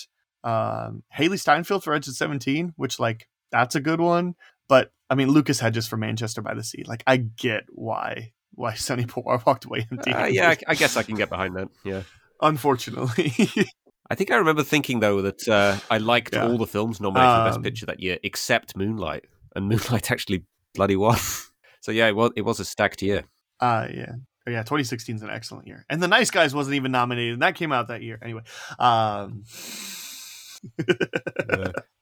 Um, 0.44 1.04
Hailee 1.18 1.40
Steinfeld 1.40 1.84
for 1.84 1.94
Edge 1.94 2.08
of 2.08 2.16
17, 2.16 2.74
which, 2.78 3.00
like, 3.00 3.28
that's 3.52 3.76
a 3.76 3.80
good 3.80 4.02
one. 4.02 4.36
But, 4.68 4.92
I 5.10 5.16
mean, 5.16 5.30
Lucas 5.30 5.60
Hedges 5.60 5.88
for 5.88 5.98
Manchester 5.98 6.42
by 6.42 6.54
the 6.54 6.64
Sea. 6.64 6.84
Like, 6.86 7.04
I 7.08 7.18
get 7.18 7.64
why 7.70 8.34
why 8.58 8.74
Sonny 8.74 9.06
Pawar 9.06 9.46
walked 9.46 9.66
away 9.66 9.88
empty. 9.92 10.12
Uh, 10.12 10.26
yeah, 10.26 10.50
I, 10.50 10.58
I 10.68 10.76
guess 10.76 10.98
I 10.98 11.04
can 11.04 11.16
get 11.16 11.30
behind 11.30 11.56
that. 11.56 11.70
Yeah. 11.86 12.02
Unfortunately. 12.42 13.32
I 14.10 14.16
think 14.16 14.32
I 14.32 14.36
remember 14.38 14.64
thinking 14.64 15.00
though 15.00 15.22
that 15.22 15.48
uh, 15.48 15.78
I 15.92 15.98
liked 16.00 16.34
Yeah. 16.34 16.48
all 16.48 16.58
the 16.58 16.66
films 16.68 17.00
nominated 17.00 17.36
for 17.38 17.44
Best 17.46 17.58
Um, 17.58 17.64
Picture 17.64 17.86
that 17.86 18.00
year 18.00 18.18
except 18.24 18.76
Moonlight, 18.76 19.26
and 19.56 19.68
Moonlight 19.70 20.12
actually 20.16 20.44
bloody 20.76 20.96
won. 20.96 21.18
so 21.82 21.92
yeah, 21.92 22.08
it 22.08 22.16
was 22.16 22.32
it 22.36 22.42
was 22.42 22.60
a 22.60 22.66
stacked 22.66 23.02
year. 23.02 23.24
Uh 23.60 23.88
yeah. 23.94 24.14
Oh, 24.48 24.50
yeah, 24.52 24.64
2016 24.64 25.18
is 25.18 25.22
an 25.24 25.30
excellent 25.30 25.68
year. 25.68 25.84
And 25.90 26.02
The 26.02 26.08
Nice 26.08 26.32
Guys 26.32 26.56
wasn't 26.56 26.76
even 26.78 26.92
nominated, 26.94 27.34
and 27.34 27.42
that 27.42 27.56
came 27.56 27.74
out 27.74 27.90
that 27.90 28.02
year. 28.02 28.18
Anyway. 28.22 28.44
Um 28.80 29.44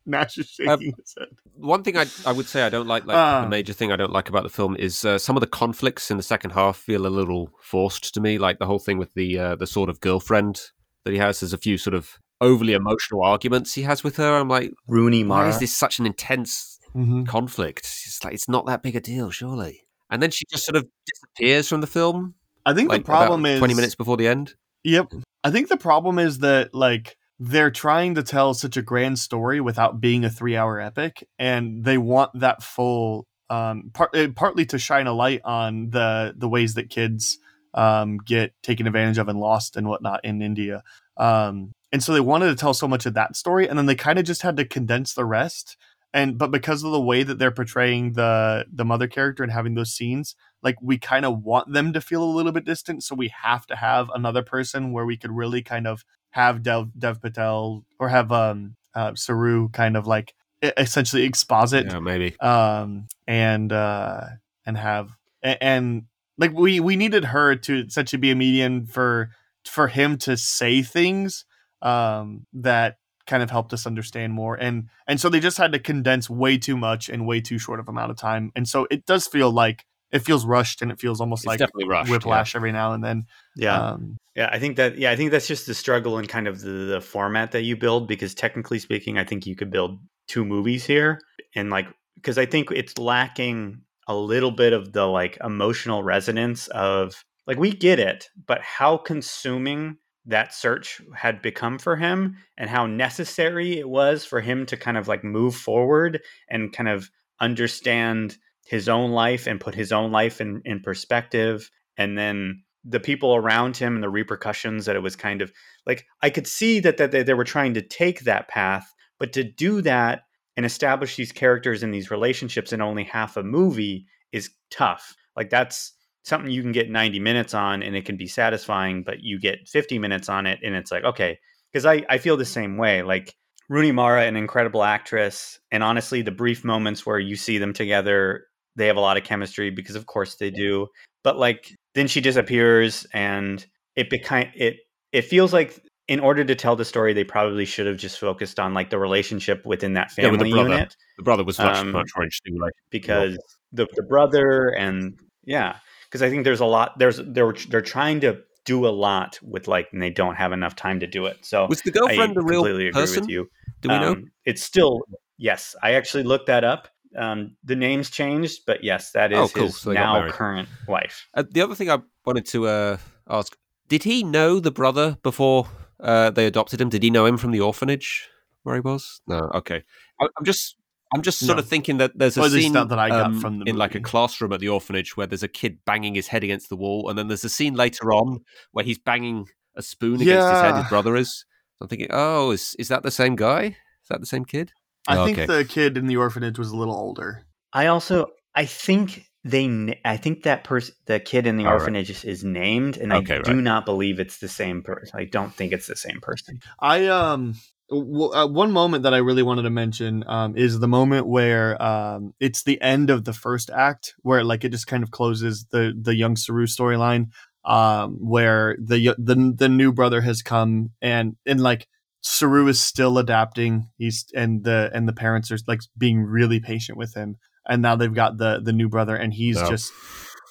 Nash 0.06 0.38
is 0.38 0.48
shaking 0.50 0.72
Um, 0.72 0.80
his 0.82 1.16
head. 1.18 1.28
One 1.56 1.84
thing 1.84 1.98
I 1.98 2.06
I 2.26 2.32
would 2.32 2.48
say 2.48 2.64
I 2.64 2.70
don't 2.70 2.88
like, 2.88 3.06
like 3.06 3.18
Ah. 3.18 3.42
the 3.42 3.50
major 3.50 3.74
thing 3.74 3.92
I 3.92 3.96
don't 3.96 4.12
like 4.12 4.30
about 4.30 4.44
the 4.44 4.50
film 4.50 4.76
is 4.78 5.04
uh, 5.06 5.18
some 5.18 5.36
of 5.38 5.42
the 5.42 5.48
conflicts 5.48 6.12
in 6.12 6.18
the 6.18 6.24
second 6.24 6.52
half 6.52 6.78
feel 6.78 7.06
a 7.08 7.10
little 7.10 7.50
forced 7.62 8.14
to 8.14 8.22
me. 8.22 8.38
Like 8.38 8.60
the 8.60 8.66
whole 8.68 8.80
thing 8.80 8.98
with 8.98 9.14
the 9.14 9.40
uh, 9.40 9.56
the 9.56 9.68
sort 9.68 9.90
of 9.90 10.00
girlfriend 10.02 10.62
that 11.06 11.12
he 11.12 11.18
has. 11.20 11.40
There's 11.40 11.54
a 11.54 11.58
few 11.58 11.78
sort 11.78 11.94
of 11.96 12.18
overly 12.42 12.74
emotional 12.74 13.24
arguments 13.24 13.74
he 13.74 13.84
has 13.84 14.04
with 14.04 14.18
her. 14.18 14.36
I'm 14.38 14.50
like, 14.50 14.74
Rooney 14.88 15.24
Mara. 15.24 15.40
why 15.40 15.44
Mara. 15.46 15.54
is 15.54 15.60
this 15.60 15.74
such 15.76 16.00
an 16.00 16.06
intense 16.06 16.78
Mhm. 16.96 17.28
conflict? 17.28 17.86
It's 18.06 18.24
like 18.24 18.34
it's 18.34 18.48
not 18.50 18.66
that 18.68 18.84
big 18.84 18.96
a 18.96 19.00
deal, 19.02 19.32
surely. 19.32 19.82
And 20.10 20.22
then 20.22 20.32
she 20.32 20.46
just 20.52 20.66
sort 20.66 20.76
of 20.76 20.86
disappears 21.08 21.68
from 21.68 21.82
the 21.82 21.88
film. 21.88 22.36
I 22.66 22.74
think 22.74 22.90
Like 22.90 23.02
the 23.02 23.06
problem 23.06 23.42
about 23.42 23.52
is 23.54 23.60
twenty 23.60 23.74
minutes 23.74 23.96
before 23.96 24.18
the 24.18 24.28
end. 24.28 24.56
Yep. 24.84 25.14
I 25.44 25.50
think 25.52 25.70
the 25.70 25.78
problem 25.78 26.20
is 26.20 26.40
that 26.40 26.74
like 26.76 27.18
they're 27.40 27.72
trying 27.72 28.16
to 28.16 28.24
tell 28.24 28.54
such 28.54 28.78
a 28.78 28.82
grand 28.82 29.20
story 29.20 29.60
without 29.60 30.00
being 30.00 30.24
a 30.24 30.30
3-hour 30.30 30.80
epic 30.80 31.28
and 31.38 31.84
they 31.84 31.98
want 31.98 32.32
that 32.40 32.64
full 32.64 33.28
um 33.50 33.92
part, 33.94 34.16
uh, 34.16 34.28
partly 34.36 34.66
to 34.66 34.80
shine 34.80 35.08
a 35.08 35.14
light 35.14 35.42
on 35.44 35.90
the 35.92 36.34
the 36.36 36.50
ways 36.50 36.74
that 36.76 36.90
kids 36.90 37.38
um 37.74 38.18
get 38.18 38.54
taken 38.64 38.88
advantage 38.88 39.18
of 39.18 39.28
and 39.28 39.40
lost 39.40 39.76
and 39.76 39.88
whatnot 39.88 40.24
in 40.24 40.42
India. 40.42 40.82
Um 41.18 41.72
and 41.92 42.04
so 42.04 42.12
they 42.14 42.20
wanted 42.20 42.48
to 42.48 42.56
tell 42.56 42.74
so 42.74 42.88
much 42.88 43.06
of 43.06 43.14
that 43.14 43.36
story 43.36 43.68
and 43.70 43.78
then 43.78 43.86
they 43.86 43.96
kind 43.96 44.18
of 44.18 44.26
just 44.26 44.42
had 44.42 44.58
to 44.58 44.66
condense 44.66 45.14
the 45.14 45.26
rest 45.26 45.78
and 46.14 46.38
but 46.38 46.50
because 46.50 46.84
of 46.84 46.92
the 46.92 47.02
way 47.02 47.22
that 47.22 47.38
they're 47.38 47.52
portraying 47.52 48.14
the 48.14 48.66
the 48.72 48.86
mother 48.86 49.08
character 49.08 49.44
and 49.44 49.52
having 49.52 49.76
those 49.76 49.94
scenes 49.94 50.36
like 50.64 50.76
we 50.82 50.98
kind 50.98 51.26
of 51.26 51.44
want 51.44 51.72
them 51.72 51.94
to 51.94 52.02
feel 52.02 52.24
a 52.24 52.36
little 52.36 52.52
bit 52.52 52.66
distant 52.66 53.04
so 53.04 53.14
we 53.14 53.32
have 53.44 53.68
to 53.68 53.76
have 53.76 54.10
another 54.16 54.42
person 54.42 54.92
where 54.92 55.06
we 55.06 55.18
could 55.18 55.32
really 55.32 55.62
kind 55.62 55.86
of 55.86 56.04
have 56.36 56.62
dev 56.62 56.90
dev 57.00 57.22
patel 57.22 57.86
or 57.98 58.10
have 58.10 58.30
um 58.32 58.76
uh 58.94 59.12
saroo 59.12 59.72
kind 59.72 59.96
of 59.96 60.06
like 60.06 60.34
essentially 60.78 61.24
exposit 61.24 61.86
Yeah, 61.88 62.00
maybe. 62.00 62.38
um 62.42 63.08
and 63.26 63.72
uh 63.72 64.22
and 64.66 64.78
have 64.78 65.12
a- 65.44 65.62
and 65.64 66.04
like 66.38 66.52
we 66.52 66.82
we 66.82 66.98
needed 66.98 67.24
her 67.26 67.56
to 67.56 67.86
essentially 67.88 68.20
be 68.20 68.32
a 68.32 68.36
median 68.36 68.86
for 68.86 69.30
for 69.64 69.88
him 69.88 70.18
to 70.18 70.36
say 70.36 70.82
things 70.82 71.46
um 71.82 72.46
that 72.52 72.98
kind 73.28 73.42
of 73.42 73.50
helped 73.50 73.72
us 73.74 73.88
understand 73.88 74.34
more 74.34 74.56
and 74.56 74.90
and 75.08 75.20
so 75.22 75.30
they 75.30 75.40
just 75.40 75.58
had 75.58 75.72
to 75.72 75.80
condense 75.80 76.30
way 76.30 76.58
too 76.58 76.76
much 76.78 77.08
in 77.08 77.26
way 77.26 77.40
too 77.40 77.58
short 77.58 77.80
of 77.80 77.88
amount 77.88 78.12
of 78.12 78.18
time 78.18 78.52
and 78.58 78.68
so 78.68 78.88
it 78.92 79.06
does 79.06 79.26
feel 79.26 79.50
like 79.52 79.86
it 80.16 80.20
feels 80.24 80.46
rushed 80.46 80.82
and 80.82 80.92
it 80.92 81.00
feels 81.00 81.20
almost 81.20 81.42
It's 81.42 81.48
like 81.48 81.60
definitely 81.60 81.88
rushed. 81.90 82.10
whiplash 82.10 82.56
every 82.56 82.72
now 82.72 82.94
and 82.94 83.04
then 83.04 83.26
yeah. 83.56 83.90
um 83.90 84.18
Yeah, 84.36 84.50
I 84.52 84.60
think 84.60 84.78
that 84.78 84.98
yeah, 84.98 85.12
I 85.12 85.16
think 85.16 85.32
that's 85.32 85.48
just 85.48 85.68
the 85.68 85.74
struggle 85.74 86.18
in 86.18 86.26
kind 86.26 86.48
of 86.48 86.62
the, 86.62 86.72
the 86.72 87.02
format 87.02 87.52
that 87.52 87.64
you 87.64 87.76
build 87.76 88.08
because 88.08 88.34
technically 88.34 88.80
speaking, 88.80 89.18
I 89.18 89.24
think 89.26 89.46
you 89.46 89.56
could 89.56 89.72
build 89.72 90.00
two 90.28 90.46
movies 90.46 90.86
here 90.86 91.20
and 91.56 91.70
like 91.70 91.88
because 92.16 92.38
I 92.38 92.46
think 92.46 92.72
it's 92.72 92.98
lacking 92.98 93.82
a 94.08 94.16
little 94.16 94.52
bit 94.52 94.74
of 94.74 94.94
the 94.94 95.06
like 95.06 95.38
emotional 95.44 96.02
resonance 96.04 96.68
of 96.70 97.24
like 97.48 97.58
we 97.58 97.72
get 97.72 98.00
it, 98.00 98.30
but 98.48 98.62
how 98.62 98.98
consuming 98.98 99.98
that 100.26 100.54
search 100.54 101.02
had 101.16 101.42
become 101.42 101.78
for 101.78 101.96
him 101.96 102.36
and 102.58 102.70
how 102.70 102.88
necessary 102.88 103.78
it 103.78 103.88
was 103.88 104.26
for 104.26 104.42
him 104.42 104.66
to 104.66 104.78
kind 104.78 104.98
of 104.98 105.08
like 105.08 105.24
move 105.24 105.56
forward 105.56 106.20
and 106.50 106.74
kind 106.74 106.90
of 106.90 107.10
understand 107.40 108.38
his 108.66 108.90
own 108.90 109.12
life 109.12 109.48
and 109.48 109.62
put 109.62 109.76
his 109.76 109.92
own 109.92 110.12
life 110.12 110.42
in, 110.42 110.62
in 110.66 110.82
perspective 110.82 111.70
and 111.98 112.18
then 112.18 112.64
the 112.84 113.00
people 113.00 113.36
around 113.36 113.78
him 113.78 113.96
and 113.96 114.04
the 114.04 114.10
repercussions 114.10 114.86
that 114.86 114.96
it 114.96 115.02
was 115.02 115.16
kind 115.16 115.42
of 115.42 115.52
like 115.88 116.06
I 116.22 116.30
could 116.30 116.48
see 116.48 116.80
that 116.82 116.98
that 116.98 117.12
they, 117.12 117.24
they 117.24 117.34
were 117.34 117.44
trying 117.44 117.74
to 117.76 117.82
take 117.82 118.22
that 118.22 118.48
path, 118.48 118.94
but 119.20 119.34
to 119.34 119.44
do 119.44 119.82
that 119.82 120.24
and 120.58 120.66
establish 120.66 121.16
these 121.16 121.32
characters 121.32 121.84
and 121.84 121.94
these 121.94 122.12
relationships 122.12 122.74
in 122.74 122.82
only 122.82 123.04
half 123.04 123.38
a 123.38 123.44
movie 123.44 124.06
is 124.32 124.52
tough. 124.70 125.16
Like 125.36 125.50
that's 125.50 125.94
something 126.24 126.52
you 126.52 126.62
can 126.62 126.72
get 126.72 126.90
90 126.90 127.20
minutes 127.20 127.54
on 127.54 127.84
and 127.84 127.96
it 127.96 128.06
can 128.06 128.18
be 128.18 128.28
satisfying, 128.28 129.04
but 129.04 129.22
you 129.22 129.40
get 129.40 129.68
50 129.68 130.00
minutes 130.00 130.30
on 130.30 130.48
it 130.48 130.60
and 130.64 130.76
it's 130.76 130.92
like, 130.92 131.04
okay, 131.04 131.40
because 131.72 131.86
I, 131.86 132.04
I 132.10 132.18
feel 132.18 132.38
the 132.38 132.46
same 132.46 132.78
way. 132.78 133.04
Like 133.04 133.36
Rooney 133.70 133.92
Mara, 133.92 134.26
an 134.26 134.36
incredible 134.36 134.84
actress, 134.84 135.60
and 135.72 135.84
honestly, 135.84 136.22
the 136.22 136.32
brief 136.32 136.64
moments 136.64 137.06
where 137.06 137.20
you 137.20 137.36
see 137.36 137.58
them 137.58 137.74
together, 137.74 138.46
they 138.76 138.88
have 138.88 138.98
a 138.98 139.02
lot 139.02 139.18
of 139.18 139.24
chemistry 139.24 139.70
because 139.70 139.96
of 139.96 140.06
course 140.06 140.36
they 140.36 140.50
do. 140.52 140.88
But 141.24 141.38
like 141.38 141.74
then 141.94 142.08
she 142.08 142.22
disappears 142.22 143.06
and 143.14 143.66
it 143.96 144.10
became 144.10 144.52
it 144.56 144.78
it 145.12 145.24
feels 145.24 145.54
like 145.54 145.82
in 146.08 146.20
order 146.20 146.44
to 146.46 146.54
tell 146.56 146.76
the 146.76 146.86
story 146.86 147.14
they 147.14 147.24
probably 147.24 147.66
should 147.66 147.88
have 147.88 147.98
just 147.98 148.20
focused 148.20 148.60
on 148.60 148.74
like 148.74 148.90
the 148.90 149.00
relationship 149.00 149.66
within 149.66 149.94
that 149.94 150.12
Yeah, 150.18 150.26
family 150.28 150.50
with 150.50 150.58
the 150.58 150.64
brother. 150.64 150.70
unit 150.72 150.96
The 151.18 151.24
brother 151.24 151.44
was 151.44 151.58
much 151.60 151.84
Um, 151.84 151.94
much 151.94 152.12
more 152.16 152.24
interesting. 152.24 152.60
Like, 152.60 152.74
because 152.92 153.38
the, 153.72 153.88
the 153.96 154.04
brother 154.04 154.70
and 154.70 155.20
yeah 155.46 155.78
because 156.10 156.22
i 156.22 156.30
think 156.30 156.44
there's 156.44 156.60
a 156.60 156.66
lot 156.66 156.98
there's 157.00 157.18
they're 157.18 157.54
they're 157.70 157.82
trying 157.82 158.20
to 158.22 158.40
do 158.66 158.88
a 158.88 158.90
lot 158.90 159.40
with 159.44 159.68
like 159.68 159.88
and 159.92 160.02
they 160.02 160.10
don't 160.10 160.36
have 160.36 160.52
enough 160.52 160.76
time 160.76 161.00
to 161.00 161.08
do 161.08 161.26
it 161.26 161.38
so 161.44 161.68
was 161.68 161.82
the 161.82 161.92
I 161.92 161.98
girlfriend 162.00 162.38
a 162.38 162.42
real 162.42 162.62
completely 162.62 162.88
agree 162.88 163.02
person? 163.02 163.22
with 163.22 163.30
you 163.30 163.48
Do 163.82 163.90
we 163.90 164.00
know? 164.00 164.12
Um, 164.14 164.32
it's 164.46 164.64
still 164.64 165.02
yes 165.38 165.76
i 165.84 165.94
actually 165.94 166.24
looked 166.24 166.48
that 166.48 166.64
up 166.64 166.88
um, 167.18 167.56
the 167.64 167.76
names 167.76 168.10
changed 168.10 168.62
but 168.68 168.84
yes 168.84 169.12
that 169.12 169.32
is 169.32 169.40
Oh, 169.40 169.48
cool. 169.50 169.66
his 169.68 169.78
So 169.78 169.92
now 169.92 170.30
current 170.30 170.68
wife 170.88 171.28
Uh, 171.34 171.44
the 171.50 171.62
other 171.62 171.76
thing 171.76 171.90
I 171.90 172.00
wanted 172.26 172.46
to 172.48 172.68
uh, 172.68 172.98
ask: 173.30 173.56
Did 173.88 174.04
he 174.04 174.24
know 174.24 174.60
the 174.60 174.72
brother 174.72 175.18
before 175.24 175.68
uh, 176.00 176.30
they 176.32 176.46
adopted 176.46 176.80
him? 176.82 176.90
Did 176.90 177.04
he 177.04 177.10
know 177.10 177.26
him 177.26 177.38
from 177.38 177.52
the 177.52 177.62
orphanage 177.62 178.28
where 178.64 178.76
he 178.76 178.82
was? 178.82 179.22
No. 179.28 179.50
Okay. 179.54 179.84
I, 180.20 180.28
I'm 180.38 180.46
just, 180.46 180.76
I'm 181.14 181.22
just 181.22 181.40
sort 181.40 181.58
No. 181.58 181.60
of 181.62 181.68
thinking 181.68 181.98
that 181.98 182.12
there's 182.16 182.38
a 182.38 182.42
Or 182.42 182.46
at 182.46 182.52
least 182.52 182.74
scene 182.74 182.88
that 182.88 183.00
I 183.00 183.10
got 183.10 183.26
um, 183.28 183.40
from 183.42 183.60
the 183.60 183.70
in 183.70 183.78
like 183.78 183.96
a 183.96 184.00
classroom 184.00 184.54
at 184.54 184.60
the 184.60 184.70
orphanage 184.70 185.16
where 185.16 185.28
there's 185.28 185.44
a 185.44 185.48
kid 185.48 185.80
banging 185.86 186.16
his 186.16 186.28
head 186.28 186.44
against 186.44 186.70
the 186.70 186.76
wall, 186.78 187.10
and 187.10 187.18
then 187.18 187.28
there's 187.28 187.46
a 187.46 187.50
scene 187.50 187.76
later 187.76 188.12
on 188.14 188.40
where 188.72 188.86
he's 188.86 189.00
banging 189.00 189.48
a 189.76 189.82
spoon 189.82 190.22
against 190.22 190.50
his 190.50 190.62
head. 190.62 190.76
His 190.76 190.90
brother 190.90 191.16
is. 191.16 191.46
I'm 191.82 191.88
thinking, 191.90 192.08
oh, 192.12 192.52
is 192.52 192.76
is 192.80 192.88
that 192.88 193.04
the 193.04 193.12
same 193.12 193.36
guy? 193.36 193.64
Is 194.04 194.10
that 194.10 194.20
the 194.22 194.26
same 194.26 194.46
kid? 194.46 194.72
I 195.08 195.16
Okay. 195.18 195.34
think 195.36 195.48
the 195.48 195.66
kid 195.66 195.98
in 195.98 196.08
the 196.08 196.18
orphanage 196.18 196.58
was 196.60 196.72
a 196.72 196.76
little 196.78 196.96
older 196.96 197.46
i 197.74 197.88
also 197.88 198.28
i 198.56 198.66
think 198.66 199.26
they 199.44 200.00
i 200.06 200.18
think 200.18 200.44
that 200.44 200.64
person 200.64 200.96
the 201.06 201.20
kid 201.20 201.46
in 201.48 201.58
the 201.58 201.66
All 201.66 201.74
right. 201.74 201.80
orphanage 201.80 202.10
is, 202.10 202.24
is 202.24 202.44
named 202.44 202.98
and 202.98 203.14
Okay, 203.14 203.36
i 203.36 203.42
do 203.44 203.54
right. 203.54 203.64
not 203.64 203.86
believe 203.86 204.20
it's 204.20 204.40
the 204.40 204.48
same 204.48 204.82
person 204.82 205.20
i 205.20 205.26
don't 205.26 205.54
think 205.54 205.72
it's 205.72 205.88
the 205.88 205.96
same 205.96 206.20
person 206.22 206.60
I 206.80 207.06
um 207.08 207.56
w- 207.90 208.32
uh, 208.34 208.48
one 208.48 208.72
moment 208.72 209.04
that 209.04 209.14
I 209.14 209.18
really 209.18 209.44
wanted 209.44 209.64
to 209.64 209.70
mention 209.70 210.24
um, 210.28 210.58
is 210.58 210.80
the 210.80 210.88
moment 210.88 211.28
where 211.28 211.82
um, 211.82 212.34
it's 212.40 212.64
the 212.64 212.82
end 212.82 213.10
of 213.10 213.24
the 213.26 213.34
first 213.34 213.70
act, 213.70 214.14
where 214.22 214.44
like 214.44 214.64
it 214.64 214.70
just 214.70 214.88
kind 214.88 215.04
of 215.04 215.12
closes 215.12 215.66
the 215.72 215.94
the 216.00 216.16
young 216.16 216.36
Saroo 216.36 216.68
storyline, 216.68 217.30
um, 217.64 218.18
where 218.20 218.76
the 218.80 219.16
the 219.18 219.54
the 219.56 219.70
new 219.70 219.92
brother 219.92 220.22
has 220.22 220.42
come 220.42 220.92
and 221.02 221.36
and 221.46 221.62
like 221.62 221.88
Saroo 222.26 222.68
is 222.68 222.82
still 222.82 223.20
adapting. 223.20 223.90
He's 223.98 224.26
and 224.36 224.64
the 224.64 224.90
and 224.94 225.08
the 225.08 225.14
parents 225.14 225.52
are 225.52 225.58
like 225.68 225.82
being 225.96 226.24
really 226.24 226.60
patient 226.60 226.98
with 226.98 227.14
him, 227.14 227.38
and 227.68 227.82
now 227.82 227.96
they've 227.96 228.14
got 228.14 228.38
the 228.38 228.60
the 228.62 228.74
new 228.74 228.90
brother, 228.90 229.16
and 229.16 229.32
he's 229.32 229.62
just 229.70 229.94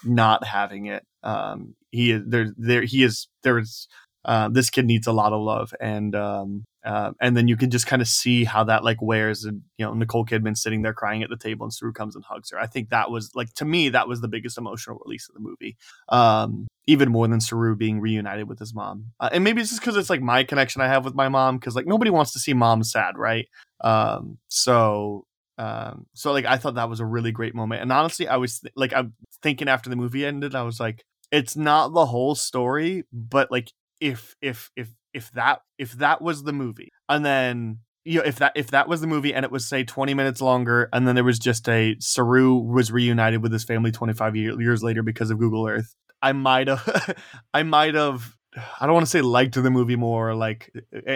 not 0.05 0.45
having 0.45 0.87
it. 0.87 1.05
Um, 1.25 1.75
he 1.91 2.13
is 2.13 2.23
there. 2.27 2.55
There 2.57 2.83
he 2.83 3.03
is. 3.03 3.29
There 3.43 3.59
is. 3.59 3.89
Uh, 4.25 4.49
this 4.49 4.71
kid 4.71 4.87
needs 4.87 5.07
a 5.07 5.13
lot 5.13 5.33
of 5.33 5.43
love, 5.43 5.75
and 5.81 6.15
um, 6.15 6.65
uh, 6.85 7.13
and 7.21 7.37
then 7.37 7.49
you 7.49 7.57
can 7.57 7.71
just 7.71 7.87
kind 7.87 8.03
of 8.03 8.09
see 8.09 8.45
how 8.45 8.65
that 8.65 8.85
like 8.85 9.01
wears. 9.03 9.45
And 9.45 9.63
you 9.79 9.85
know, 9.85 9.95
Nicole 9.95 10.25
Kidman 10.25 10.57
sitting 10.57 10.83
there 10.83 10.95
crying 10.95 11.23
at 11.23 11.31
the 11.31 11.37
table, 11.37 11.65
and 11.65 11.73
Saroo 11.73 11.95
comes 11.95 12.15
and 12.15 12.25
hugs 12.25 12.51
her. 12.51 12.59
I 12.59 12.67
think 12.67 12.91
that 12.91 13.11
was 13.11 13.31
like 13.35 13.53
to 13.55 13.65
me 13.65 13.89
that 13.91 14.09
was 14.09 14.21
the 14.21 14.29
biggest 14.29 14.59
emotional 14.59 15.01
release 15.05 15.29
of 15.29 15.35
the 15.35 15.41
movie, 15.41 15.77
um, 16.09 16.67
even 16.87 17.11
more 17.11 17.29
than 17.29 17.39
Saroo 17.39 17.77
being 17.77 18.01
reunited 18.01 18.49
with 18.49 18.59
his 18.59 18.75
mom. 18.75 19.07
Uh, 19.21 19.31
and 19.33 19.45
maybe 19.45 19.61
it's 19.61 19.71
just 19.71 19.81
because 19.81 19.97
it's 19.97 20.11
like 20.11 20.23
my 20.23 20.45
connection 20.45 20.81
I 20.81 20.89
have 20.89 21.05
with 21.05 21.15
my 21.15 21.29
mom, 21.29 21.59
because 21.59 21.77
like 21.77 21.87
nobody 21.87 22.11
wants 22.11 22.33
to 22.33 22.39
see 22.39 22.55
mom 22.55 22.83
sad, 22.83 23.19
right? 23.19 23.47
Um, 23.81 24.39
so 24.49 25.27
um, 25.59 26.07
so 26.15 26.33
like 26.33 26.47
I 26.47 26.57
thought 26.57 26.75
that 26.75 26.89
was 26.89 27.01
a 27.01 27.07
really 27.07 27.33
great 27.33 27.55
moment, 27.55 27.83
and 27.83 27.93
honestly, 27.93 28.27
I 28.27 28.37
was 28.37 28.61
th- 28.61 28.73
like 28.77 28.93
I'm 28.93 29.15
thinking 29.43 29.69
after 29.69 29.91
the 29.91 29.97
movie 29.97 30.25
ended, 30.25 30.55
I 30.55 30.63
was 30.63 30.81
like, 30.81 31.05
it's 31.31 31.57
not 31.57 31.95
the 31.95 32.07
whole 32.07 32.35
story, 32.35 33.05
but 33.13 33.51
like 33.51 33.71
if 34.05 34.37
if 34.43 34.71
if 34.77 34.91
if 35.15 35.31
that 35.33 35.63
if 35.79 35.93
that 35.93 36.21
was 36.21 36.43
the 36.43 36.53
movie 36.53 36.93
and 37.09 37.25
then 37.25 37.79
you 38.05 38.19
know 38.19 38.25
if 38.25 38.37
that 38.37 38.53
if 38.55 38.71
that 38.71 38.87
was 38.87 39.01
the 39.01 39.07
movie 39.07 39.33
and 39.33 39.47
it 39.47 39.51
was 39.51 39.67
say 39.67 39.83
20 39.83 40.13
minutes 40.13 40.43
longer 40.43 40.91
and 40.93 41.09
then 41.09 41.15
there 41.15 41.25
was 41.25 41.39
just 41.39 41.67
a 41.71 41.97
Saroo 41.97 42.63
was 42.63 42.93
reunited 42.93 43.43
with 43.43 43.51
his 43.51 43.65
family 43.65 43.91
25 43.91 44.37
year, 44.37 44.61
years 44.61 44.83
later 44.83 45.03
because 45.03 45.31
of 45.31 45.39
Google 45.39 45.67
Earth 45.67 45.97
I 46.21 46.33
might 46.33 46.69
have 46.69 47.17
I 47.55 47.63
might 47.63 47.95
have 47.95 48.37
I 48.81 48.85
don't 48.85 48.95
want 48.95 49.07
to 49.07 49.11
say 49.11 49.23
liked 49.23 49.55
the 49.55 49.71
movie 49.71 49.97
more 49.97 50.29
or 50.29 50.35
like 50.35 50.71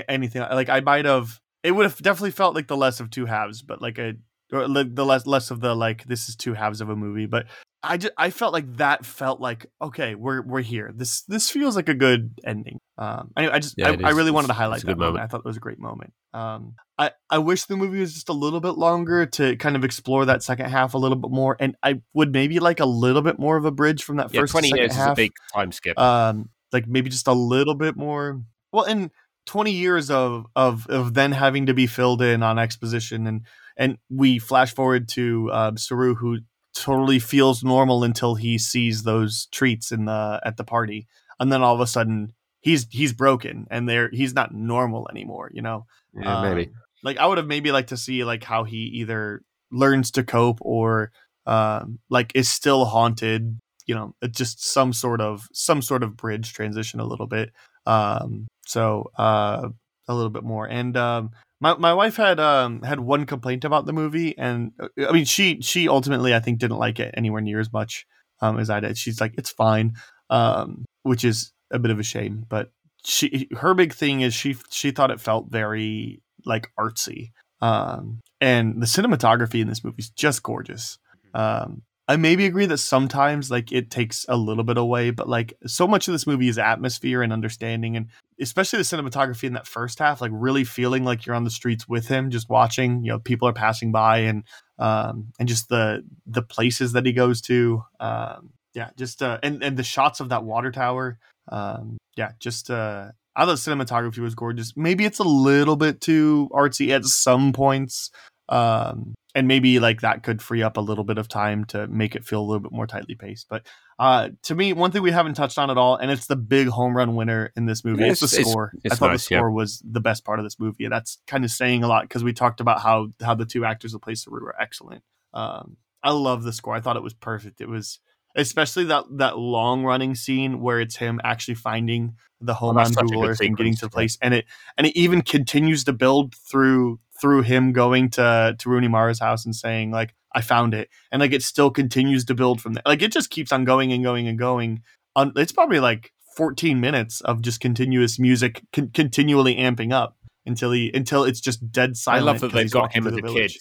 anything 0.09 0.40
like 0.40 0.70
I 0.70 0.81
might 0.81 1.05
have 1.05 1.39
it 1.62 1.73
would 1.73 1.85
have 1.85 2.01
definitely 2.01 2.31
felt 2.31 2.55
like 2.55 2.69
the 2.69 2.77
less 2.77 3.01
of 3.01 3.10
two 3.10 3.27
halves 3.27 3.60
but 3.60 3.82
like 3.82 3.98
a 3.98 4.15
or 4.51 4.66
the 4.66 5.05
less 5.05 5.27
less 5.27 5.51
of 5.51 5.60
the 5.60 5.77
like 5.77 6.05
this 6.05 6.31
is 6.31 6.36
two 6.36 6.55
halves 6.55 6.81
of 6.81 6.89
a 6.89 6.97
movie 6.97 7.27
but 7.27 7.44
I 7.83 7.97
just 7.97 8.13
I 8.19 8.31
felt 8.31 8.53
like 8.53 8.77
that 8.79 9.07
felt 9.07 9.41
like 9.41 9.67
okay, 9.81 10.15
we're 10.17 10.43
we're 10.43 10.63
here. 10.63 10.91
This 10.95 11.23
this 11.23 11.49
feels 11.51 11.77
like 11.77 11.89
a 11.89 11.95
good 11.95 12.35
ending. 12.45 12.81
Um, 12.97 13.31
anyway, 13.37 13.53
I 13.55 13.59
just 13.61 13.77
Yeah, 13.79 13.91
I, 14.03 14.09
I 14.09 14.11
really 14.11 14.33
wanted 14.33 14.49
to 14.49 14.53
highlight 14.55 14.81
that 14.81 14.87
moment. 14.89 15.01
moment. 15.15 15.25
I 15.25 15.27
thought 15.29 15.39
it 15.39 15.45
was 15.45 15.57
a 15.57 15.61
great 15.61 15.79
moment. 15.79 16.13
Um, 16.35 16.75
I 16.99 17.13
I 17.31 17.39
wish 17.39 17.65
the 17.67 17.77
movie 17.77 18.01
was 18.01 18.15
just 18.15 18.29
a 18.29 18.33
little 18.33 18.61
bit 18.61 18.73
longer 18.73 19.27
to 19.27 19.57
kind 19.57 19.77
of 19.77 19.85
explore 19.85 20.25
that 20.25 20.43
second 20.43 20.67
half 20.71 20.95
a 20.95 20.99
little 20.99 21.17
bit 21.17 21.31
more, 21.31 21.57
and 21.61 21.77
I 21.83 22.03
would 22.15 22.33
maybe 22.33 22.59
like 22.59 22.81
a 22.81 22.87
little 22.87 23.23
bit 23.23 23.39
more 23.39 23.57
of 23.57 23.65
a 23.65 23.71
bridge 23.71 24.03
from 24.03 24.17
that 24.17 24.33
Yeah, 24.35 24.41
first 24.41 24.51
twenty 24.53 24.69
years 24.75 24.97
is 24.97 24.99
a 25.07 25.15
big 25.15 25.33
time 25.55 25.71
skip. 25.71 25.97
um 25.99 26.51
like 26.73 26.87
maybe 26.89 27.11
just 27.11 27.29
a 27.29 27.33
little 27.33 27.75
bit 27.75 27.97
more 27.97 28.43
well 28.73 28.85
and 28.85 29.11
20 29.47 29.73
years 29.73 30.11
of 30.11 30.45
of 30.55 30.87
of 30.89 31.15
then 31.15 31.33
having 31.33 31.65
to 31.67 31.73
be 31.75 31.87
filled 31.87 32.21
in 32.21 32.43
on 32.43 32.59
exposition 32.59 33.27
and 33.27 33.47
and 33.79 33.97
we 34.11 34.39
flash 34.39 34.75
forward 34.75 35.09
to 35.09 35.49
uh, 35.51 35.71
Saroo 35.73 36.15
who 36.15 36.41
totally 36.83 37.19
feels 37.19 37.63
normal 37.63 38.05
until 38.05 38.35
he 38.35 38.59
sees 38.59 39.03
those 39.03 39.47
treats 39.53 39.93
in 39.93 40.05
the 40.05 40.41
at 40.45 40.57
the 40.57 40.65
party 40.65 41.07
and 41.41 41.53
then 41.53 41.63
all 41.63 41.75
of 41.75 41.81
a 41.81 41.87
sudden 41.87 42.33
he's 42.61 42.87
he's 42.91 43.13
broken 43.13 43.67
and 43.71 43.89
there 43.89 44.11
he's 44.13 44.35
not 44.35 44.55
normal 44.55 45.09
anymore 45.11 45.51
you 45.53 45.63
know 45.63 45.87
yeah, 46.15 46.43
maybe. 46.43 46.67
um, 46.67 46.73
like 47.03 47.19
I 47.19 47.27
would 47.27 47.39
have 47.39 47.47
maybe 47.47 47.73
liked 47.73 47.91
to 47.91 47.97
see 47.97 48.25
like 48.25 48.45
how 48.45 48.65
he 48.65 48.77
either 48.77 49.43
learns 49.71 50.11
to 50.13 50.25
cope 50.25 50.59
or 50.61 51.13
um, 51.47 51.99
like 52.11 52.33
is 52.35 52.49
still 52.49 52.85
haunted. 52.85 53.59
You 53.87 53.95
know, 53.95 54.15
just 54.31 54.63
some 54.63 54.93
sort 54.93 55.21
of 55.21 55.49
some 55.53 55.81
sort 55.81 56.03
of 56.03 56.17
bridge 56.17 56.53
transition 56.53 57.01
a 57.01 57.07
little 57.07 57.27
bit. 57.27 57.53
Um, 57.87 58.47
so 58.67 59.11
uh, 59.17 59.69
a 60.09 60.15
little 60.15 60.31
bit 60.31 60.45
more. 60.45 60.67
And 60.67 60.97
um, 60.97 61.31
my 61.61 61.77
my 61.77 61.95
wife 61.95 62.17
had 62.17 62.41
um, 62.41 62.83
had 62.83 63.01
one 63.01 63.27
complaint 63.27 63.65
about 63.65 63.87
the 63.87 63.93
movie, 63.93 64.37
and 64.37 64.73
uh, 64.81 64.89
I 65.09 65.13
mean 65.13 65.25
she 65.25 65.61
she 65.61 65.89
ultimately 65.89 66.35
I 66.35 66.41
think 66.41 66.59
didn't 66.59 66.79
like 66.79 66.99
it 66.99 67.15
anywhere 67.17 67.41
near 67.41 67.61
as 67.61 67.73
much 67.73 68.07
um, 68.41 68.59
as 68.59 68.71
I 68.71 68.81
did. 68.81 68.97
She's 68.97 69.21
like 69.21 69.35
it's 69.39 69.51
fine, 69.51 69.95
um, 70.31 70.85
which 71.03 71.25
is 71.25 71.53
a 71.71 71.79
bit 71.79 71.91
of 71.91 71.99
a 71.99 72.05
shame, 72.05 72.47
but 72.49 72.73
she 73.05 73.49
her 73.57 73.75
big 73.75 73.95
thing 73.95 74.21
is 74.21 74.35
she 74.35 74.57
she 74.71 74.91
thought 74.91 75.11
it 75.11 75.21
felt 75.21 75.51
very 75.51 76.21
like 76.45 76.71
artsy 76.79 77.31
um 77.61 78.21
and 78.41 78.81
the 78.83 78.87
cinematography 78.87 79.61
in 79.61 79.69
this 79.69 79.83
movie 79.85 79.97
is 79.99 80.11
just 80.11 80.43
gorgeous 80.43 80.99
um 81.35 81.83
i 82.09 82.17
maybe 82.17 82.47
agree 82.47 82.67
that 82.67 82.79
sometimes 82.79 83.51
like 83.51 83.71
it 83.71 83.91
takes 83.91 84.27
a 84.29 84.37
little 84.37 84.65
bit 84.65 84.77
away 84.79 85.11
but 85.11 85.29
like 85.29 85.55
so 85.67 85.87
much 85.87 86.09
of 86.09 86.13
this 86.13 86.27
movie 86.27 86.49
is 86.49 86.59
atmosphere 86.59 87.23
and 87.23 87.33
understanding 87.33 87.97
and 87.97 88.09
especially 88.41 88.79
the 88.79 88.83
cinematography 88.83 89.45
in 89.45 89.53
that 89.53 89.67
first 89.67 89.99
half 89.99 90.21
like 90.21 90.31
really 90.35 90.65
feeling 90.65 91.05
like 91.05 91.27
you're 91.27 91.37
on 91.37 91.45
the 91.45 91.51
streets 91.51 91.89
with 91.89 92.09
him 92.09 92.31
just 92.31 92.49
watching 92.49 93.05
you 93.05 93.11
know 93.13 93.19
people 93.19 93.47
are 93.47 93.53
passing 93.53 93.93
by 93.93 94.19
and 94.19 94.45
um 94.79 95.29
and 95.39 95.49
just 95.49 95.69
the 95.69 96.03
the 96.27 96.43
places 96.43 96.93
that 96.93 97.07
he 97.07 97.13
goes 97.13 97.41
to 97.41 97.83
um 98.01 98.51
yeah 98.75 98.91
just 98.97 99.23
uh 99.23 99.39
and 99.43 99.63
and 99.63 99.77
the 99.77 99.83
shots 99.83 100.21
of 100.21 100.29
that 100.31 100.45
water 100.45 100.71
tower 100.71 101.19
um 101.51 101.99
yeah 102.17 102.33
just 102.39 102.71
uh 102.71 103.09
i 103.37 103.45
thought 103.45 103.57
cinematography 103.57 104.19
was 104.19 104.35
gorgeous. 104.35 104.73
Maybe 104.77 105.05
it's 105.05 105.21
a 105.21 105.25
little 105.25 105.77
bit 105.77 106.01
too 106.01 106.49
artsy 106.53 106.91
at 106.91 107.05
some 107.05 107.53
points 107.53 108.11
um 108.49 109.15
and 109.35 109.47
maybe 109.47 109.79
like 109.79 110.01
that 110.01 110.23
could 110.23 110.41
free 110.41 110.63
up 110.63 110.77
a 110.77 110.81
little 110.81 111.05
bit 111.05 111.19
of 111.19 111.29
time 111.29 111.65
to 111.67 111.87
make 111.89 112.15
it 112.17 112.25
feel 112.25 112.41
a 112.41 112.47
little 112.47 112.61
bit 112.63 112.73
more 112.73 112.87
tightly 112.87 113.15
paced 113.15 113.47
but 113.49 113.67
uh 113.99 114.29
to 114.43 114.55
me 114.55 114.73
one 114.73 114.91
thing 114.91 115.03
we 115.03 115.11
haven't 115.11 115.35
touched 115.35 115.59
on 115.59 115.71
at 115.71 115.77
all 115.77 115.97
and 115.97 116.11
it's 116.11 116.27
the 116.27 116.37
big 116.37 116.69
home 116.69 116.97
run 116.97 117.15
winner 117.15 117.53
in 117.57 117.67
this 117.67 117.85
movie 117.85 118.05
it's, 118.05 118.23
It's- 118.23 118.31
the 118.33 118.37
it's- 118.41 118.51
score. 118.51 118.73
I 118.91 118.95
thought 118.95 119.11
nice, 119.11 119.29
the 119.29 119.35
yeah. 119.35 119.41
score 119.41 119.51
was 119.51 119.83
the 119.89 120.01
best 120.01 120.25
part 120.25 120.39
of 120.39 120.45
this 120.47 120.59
movie 120.59 120.89
that's 120.89 121.19
kind 121.27 121.45
of 121.45 121.51
saying 121.51 121.83
a 121.85 121.89
lot 121.89 122.05
because 122.05 122.25
we 122.25 122.33
talked 122.33 122.61
about 122.61 122.81
how 122.81 123.09
how 123.23 123.35
the 123.35 123.45
two 123.47 123.65
actors 123.65 123.93
that 123.93 124.01
play 124.01 124.15
Saroo 124.15 124.43
are 124.43 124.61
excellent. 124.61 125.03
Um 125.35 125.77
i 126.03 126.11
love 126.13 126.45
the 126.45 126.53
score. 126.53 126.75
I 126.75 126.81
thought 126.81 126.97
it 126.97 127.03
was 127.03 127.13
perfect. 127.15 127.61
It 127.61 127.69
was 127.69 127.99
especially 128.39 128.85
that 128.85 129.05
that 129.10 129.39
long 129.39 129.85
running 129.85 130.15
scene 130.15 130.60
where 130.60 130.81
it's 130.81 130.97
him 130.97 131.20
actually 131.24 131.56
finding 131.56 132.15
the 132.40 132.55
home 132.55 132.77
oh, 132.77 132.78
that's 132.78 132.90
on 132.90 132.94
such 132.94 133.02
a 133.02 133.06
Google 133.09 133.24
Earth 133.27 133.40
and 133.40 133.56
getting 133.56 133.74
to 133.74 133.86
the 133.86 133.90
place, 133.90 134.16
and 134.23 134.32
it 134.32 134.47
and 134.78 134.86
it 134.86 134.97
even 134.97 135.20
continues 135.20 135.85
to 135.85 135.93
build 135.93 136.35
through 136.35 137.01
through 137.20 137.43
him 137.43 137.73
going 137.73 138.09
to 138.10 138.56
to 138.59 138.69
Rooney 138.70 138.89
Mara's 138.89 139.20
house 139.20 139.44
and 139.44 139.55
saying 139.55 139.90
like 139.90 140.15
I 140.35 140.40
found 140.40 140.73
it, 140.73 140.89
and 141.12 141.20
like 141.20 141.32
it 141.32 141.43
still 141.43 141.70
continues 141.70 142.24
to 142.27 142.35
build 142.35 142.60
from 142.60 142.74
there. 142.74 142.82
Like 142.86 143.02
it 143.02 143.12
just 143.12 143.31
keeps 143.31 143.52
on 143.52 143.65
going 143.65 143.93
and 143.93 144.02
going 144.02 144.28
and 144.28 144.39
going. 144.39 144.82
On 145.16 145.32
it's 145.36 145.52
probably 145.52 145.81
like 145.81 146.12
14 146.36 146.81
minutes 146.81 147.20
of 147.23 147.43
just 147.43 147.60
continuous 147.60 148.19
music 148.19 148.62
con- 148.73 148.90
continually 148.94 149.56
amping 149.56 149.93
up 149.93 150.16
until 150.47 150.70
he 150.70 150.90
until 150.94 151.24
it's 151.24 151.40
just 151.40 151.70
dead 151.73 151.90
I 151.90 151.94
silent. 151.94 152.27
love 152.27 152.40
that 152.40 152.52
they've 152.52 152.70
got 152.70 152.94
him 152.94 153.06
as 153.06 153.15
a 153.15 153.16
the 153.16 153.23
kid. 153.23 153.32
village. 153.32 153.59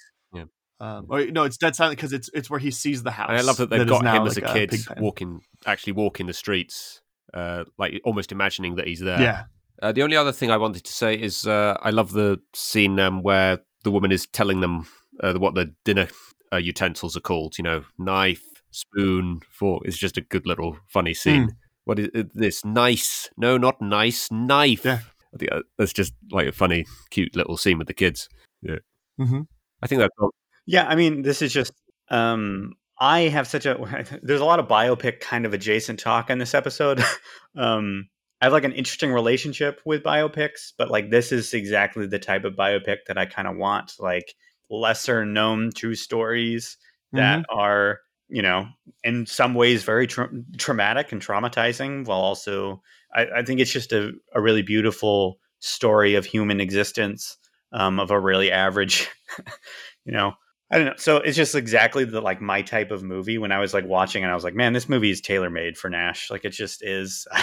Um, 0.80 1.08
or, 1.10 1.26
no, 1.26 1.44
it's 1.44 1.58
dead 1.58 1.76
silent 1.76 1.98
because 1.98 2.14
it's 2.14 2.30
it's 2.34 2.50
where 2.50 2.60
he 2.60 2.72
sees 2.72 3.04
the 3.04 3.12
house. 3.12 3.30
And 3.30 3.38
I 3.38 3.42
love 3.42 3.58
that 3.58 3.70
they've 3.70 3.82
is 3.82 3.90
got 3.90 4.04
now 4.04 4.22
him 4.22 4.28
as 4.28 4.38
a 4.38 4.42
like 4.42 4.54
kid 4.54 4.70
pig 4.70 4.82
walking, 4.98 5.42
actually 5.66 5.94
walking 5.94 6.28
the 6.28 6.34
streets, 6.34 7.02
uh, 7.34 7.64
like 7.78 8.00
almost 8.04 8.32
imagining 8.32 8.76
that 8.76 8.88
he's 8.88 9.00
there. 9.00 9.20
Yeah, 9.20 9.44
Uh, 9.82 9.92
the 9.92 10.04
only 10.04 10.16
other 10.16 10.32
thing 10.32 10.52
I 10.52 10.58
wanted 10.58 10.84
to 10.84 10.92
say 10.92 11.16
is 11.16 11.48
uh, 11.48 11.78
I 11.82 11.90
love 11.90 12.12
the 12.12 12.40
scene 12.54 13.00
um, 13.00 13.24
where 13.24 13.60
the 13.84 13.92
woman 13.92 14.12
is 14.12 14.28
telling 14.28 14.60
them 14.60 14.86
uh, 15.24 15.34
what 15.34 15.56
the 15.56 15.74
dinner 15.84 16.10
uh, 16.54 16.58
utensils 16.58 17.18
are 17.18 17.22
called. 17.22 17.58
You 17.58 17.64
know, 17.64 17.84
knife, 17.98 18.44
spoon, 18.72 19.40
fork. 19.50 19.84
It's 19.86 19.98
just 19.98 20.18
a 20.18 20.22
good 20.22 20.46
little 20.46 20.78
funny 20.88 21.14
scene. 21.16 21.50
What 21.86 22.00
is 22.00 22.10
this? 22.34 22.64
Nice? 22.66 23.30
No, 23.38 23.58
not 23.58 23.82
nice. 23.82 24.30
Knife. 24.32 24.86
Yeah. 24.86 25.00
I 25.34 25.38
think 25.38 25.52
uh, 25.52 25.62
that's 25.78 25.94
just 25.94 26.14
like 26.32 26.48
a 26.48 26.52
funny, 26.52 26.86
cute 27.10 27.36
little 27.36 27.58
scene 27.58 27.78
with 27.78 27.88
the 27.88 27.94
kids. 27.94 28.30
Yeah. 28.62 28.80
hmm 29.18 29.42
I 29.82 29.88
think 29.88 30.02
that's 30.02 30.14
all. 30.20 30.34
Yeah, 30.68 30.86
I 30.88 30.96
mean, 30.96 31.24
this 31.24 31.42
is 31.42 31.52
just 31.52 31.74
um 32.10 32.74
I 33.00 33.22
have 33.22 33.48
such 33.48 33.66
a 33.66 33.78
there's 34.22 34.42
a 34.42 34.46
lot 34.46 34.60
of 34.60 34.68
biopic 34.68 35.20
kind 35.22 35.46
of 35.46 35.54
adjacent 35.54 36.00
talk 36.00 36.30
in 36.30 36.38
this 36.38 36.54
episode. 36.54 37.04
um 37.58 38.08
I 38.42 38.46
have 38.46 38.54
like 38.54 38.66
an 38.66 38.74
interesting 38.74 39.12
relationship 39.12 39.82
with 39.86 40.04
biopics, 40.04 40.72
but 40.78 40.92
like 40.92 41.10
this 41.10 41.32
is 41.32 41.54
exactly 41.56 42.06
the 42.06 42.20
type 42.20 42.44
of 42.44 42.54
biopic 42.54 42.98
that 43.08 43.18
I 43.18 43.26
kind 43.26 43.48
of 43.48 43.58
want, 43.58 43.94
like 44.00 44.36
lesser 44.70 45.26
known 45.26 45.72
true 45.76 45.96
stories 45.96 46.78
that 47.14 47.44
are, 47.50 48.02
you 48.30 48.44
know, 48.44 48.68
in 49.04 49.26
some 49.26 49.56
ways 49.56 49.84
very 49.84 50.06
tra- 50.06 50.30
traumatic 50.58 51.12
and 51.12 51.22
traumatizing 51.22 52.06
while 52.06 52.20
also 52.20 52.84
I, 53.16 53.26
I 53.38 53.44
think 53.44 53.60
it's 53.60 53.72
just 53.72 53.92
a, 53.94 54.12
a 54.36 54.42
really 54.42 54.62
beautiful 54.62 55.40
story 55.60 56.14
of 56.16 56.26
human 56.26 56.60
existence 56.60 57.38
um, 57.72 58.00
of 58.00 58.12
a 58.12 58.20
really 58.20 58.52
average 58.52 59.10
you 60.06 60.12
know 60.12 60.34
i 60.72 60.78
don't 60.78 60.88
know. 60.88 60.94
So 60.98 61.18
it's 61.18 61.38
just 61.38 61.56
exactly 61.56 62.04
the 62.06 62.22
like 62.22 62.42
my 62.42 62.62
type 62.62 62.92
of 62.92 63.04
movie 63.04 63.38
when 63.38 63.52
i 63.52 63.60
was 63.60 63.74
like 63.74 63.86
watching 63.86 64.24
and 64.24 64.32
i 64.32 64.36
was 64.36 64.44
like 64.44 64.56
man 64.56 64.74
this 64.74 64.90
movie 64.90 65.12
is 65.12 65.22
tailor 65.22 65.50
made 65.50 65.78
for 65.78 65.90
nash. 65.90 66.30
Like 66.32 66.46
it 66.46 66.52
just 66.52 66.84
is. 66.84 67.28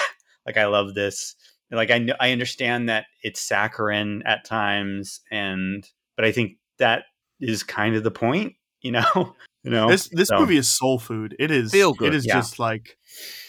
Like 0.46 0.58
i 0.58 0.66
love 0.66 0.92
this. 0.94 1.36
Like 1.70 1.90
i 1.90 1.96
know 1.98 2.14
i 2.20 2.30
understand 2.32 2.88
that 2.90 3.06
it's 3.22 3.40
saccharine 3.40 4.22
at 4.26 4.44
times 4.44 5.20
and 5.30 5.88
but 6.16 6.26
i 6.26 6.32
think 6.32 6.58
that 6.78 7.04
is 7.40 7.62
kind 7.62 7.96
of 7.96 8.02
the 8.04 8.10
point 8.10 8.54
you 8.82 8.92
know? 8.92 9.34
You 9.64 9.70
know? 9.70 9.88
This 9.88 10.10
this 10.12 10.28
So- 10.28 10.40
movie 10.40 10.58
is 10.58 10.68
soul 10.68 10.98
food. 10.98 11.34
It 11.38 11.50
is 11.50 11.72
Feel 11.72 11.94
good, 11.94 12.08
It 12.12 12.16
is 12.16 12.26
yeah. 12.26 12.34
just 12.34 12.58
like 12.58 12.98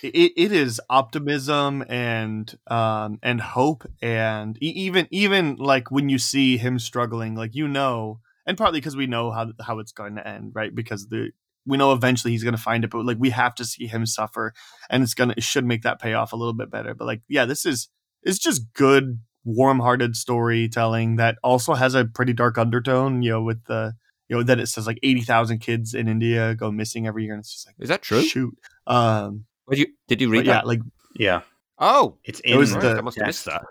it, 0.01 0.31
it 0.37 0.53
is 0.53 0.79
optimism 0.89 1.83
and 1.89 2.57
um 2.67 3.19
and 3.21 3.41
hope 3.41 3.83
and 4.01 4.57
e- 4.63 4.69
even 4.69 5.09
even 5.11 5.57
like 5.57 5.91
when 5.91 6.07
you 6.07 6.17
see 6.17 6.55
him 6.55 6.79
struggling, 6.79 7.35
like 7.35 7.53
you 7.53 7.67
know, 7.67 8.21
and 8.45 8.57
partly 8.57 8.79
because 8.79 8.95
we 8.95 9.07
know 9.07 9.31
how 9.31 9.51
how 9.61 9.79
it's 9.79 9.91
going 9.91 10.15
to 10.15 10.27
end, 10.27 10.51
right? 10.55 10.73
Because 10.73 11.07
the 11.07 11.31
we 11.65 11.77
know 11.77 11.93
eventually 11.93 12.31
he's 12.31 12.43
going 12.43 12.55
to 12.55 12.61
find 12.61 12.83
it, 12.83 12.91
but 12.91 13.05
like 13.05 13.17
we 13.19 13.31
have 13.31 13.55
to 13.55 13.65
see 13.65 13.87
him 13.87 14.05
suffer, 14.05 14.53
and 14.89 15.03
it's 15.03 15.13
gonna 15.13 15.33
it 15.37 15.43
should 15.43 15.65
make 15.65 15.81
that 15.83 15.99
payoff 15.99 16.33
a 16.33 16.35
little 16.35 16.53
bit 16.53 16.69
better. 16.69 16.93
But 16.93 17.05
like 17.05 17.21
yeah, 17.27 17.45
this 17.45 17.65
is 17.65 17.89
it's 18.23 18.39
just 18.39 18.73
good 18.73 19.19
warm-hearted 19.43 20.15
storytelling 20.15 21.17
that 21.17 21.37
also 21.43 21.75
has 21.75 21.93
a 21.93 22.05
pretty 22.05 22.33
dark 22.33 22.57
undertone, 22.57 23.21
you 23.21 23.29
know, 23.31 23.43
with 23.43 23.63
the 23.65 23.93
you 24.27 24.35
know 24.35 24.43
that 24.43 24.59
it 24.59 24.67
says 24.67 24.87
like 24.87 24.97
80,000 25.03 25.59
kids 25.59 25.93
in 25.93 26.07
India 26.07 26.55
go 26.55 26.71
missing 26.71 27.05
every 27.05 27.25
year 27.25 27.33
and 27.33 27.41
it's 27.41 27.53
just 27.53 27.67
like 27.67 27.75
Is 27.79 27.89
that 27.89 28.01
true? 28.01 28.23
shoot 28.23 28.57
um 28.87 29.45
Did 29.69 29.79
you, 29.79 29.87
did 30.07 30.21
you 30.21 30.29
but 30.29 30.31
read 30.33 30.45
yeah 30.47 30.53
that? 30.55 30.67
like 30.67 30.79
yeah 31.15 31.41
Oh, 31.77 32.17
it's 32.23 32.39
It 32.39 32.55
was 32.55 32.73
right, 32.73 32.81
the 32.83 32.97
I 32.97 33.01
must 33.01 33.17
have 33.17 33.27
missed 33.27 33.45
that. 33.45 33.61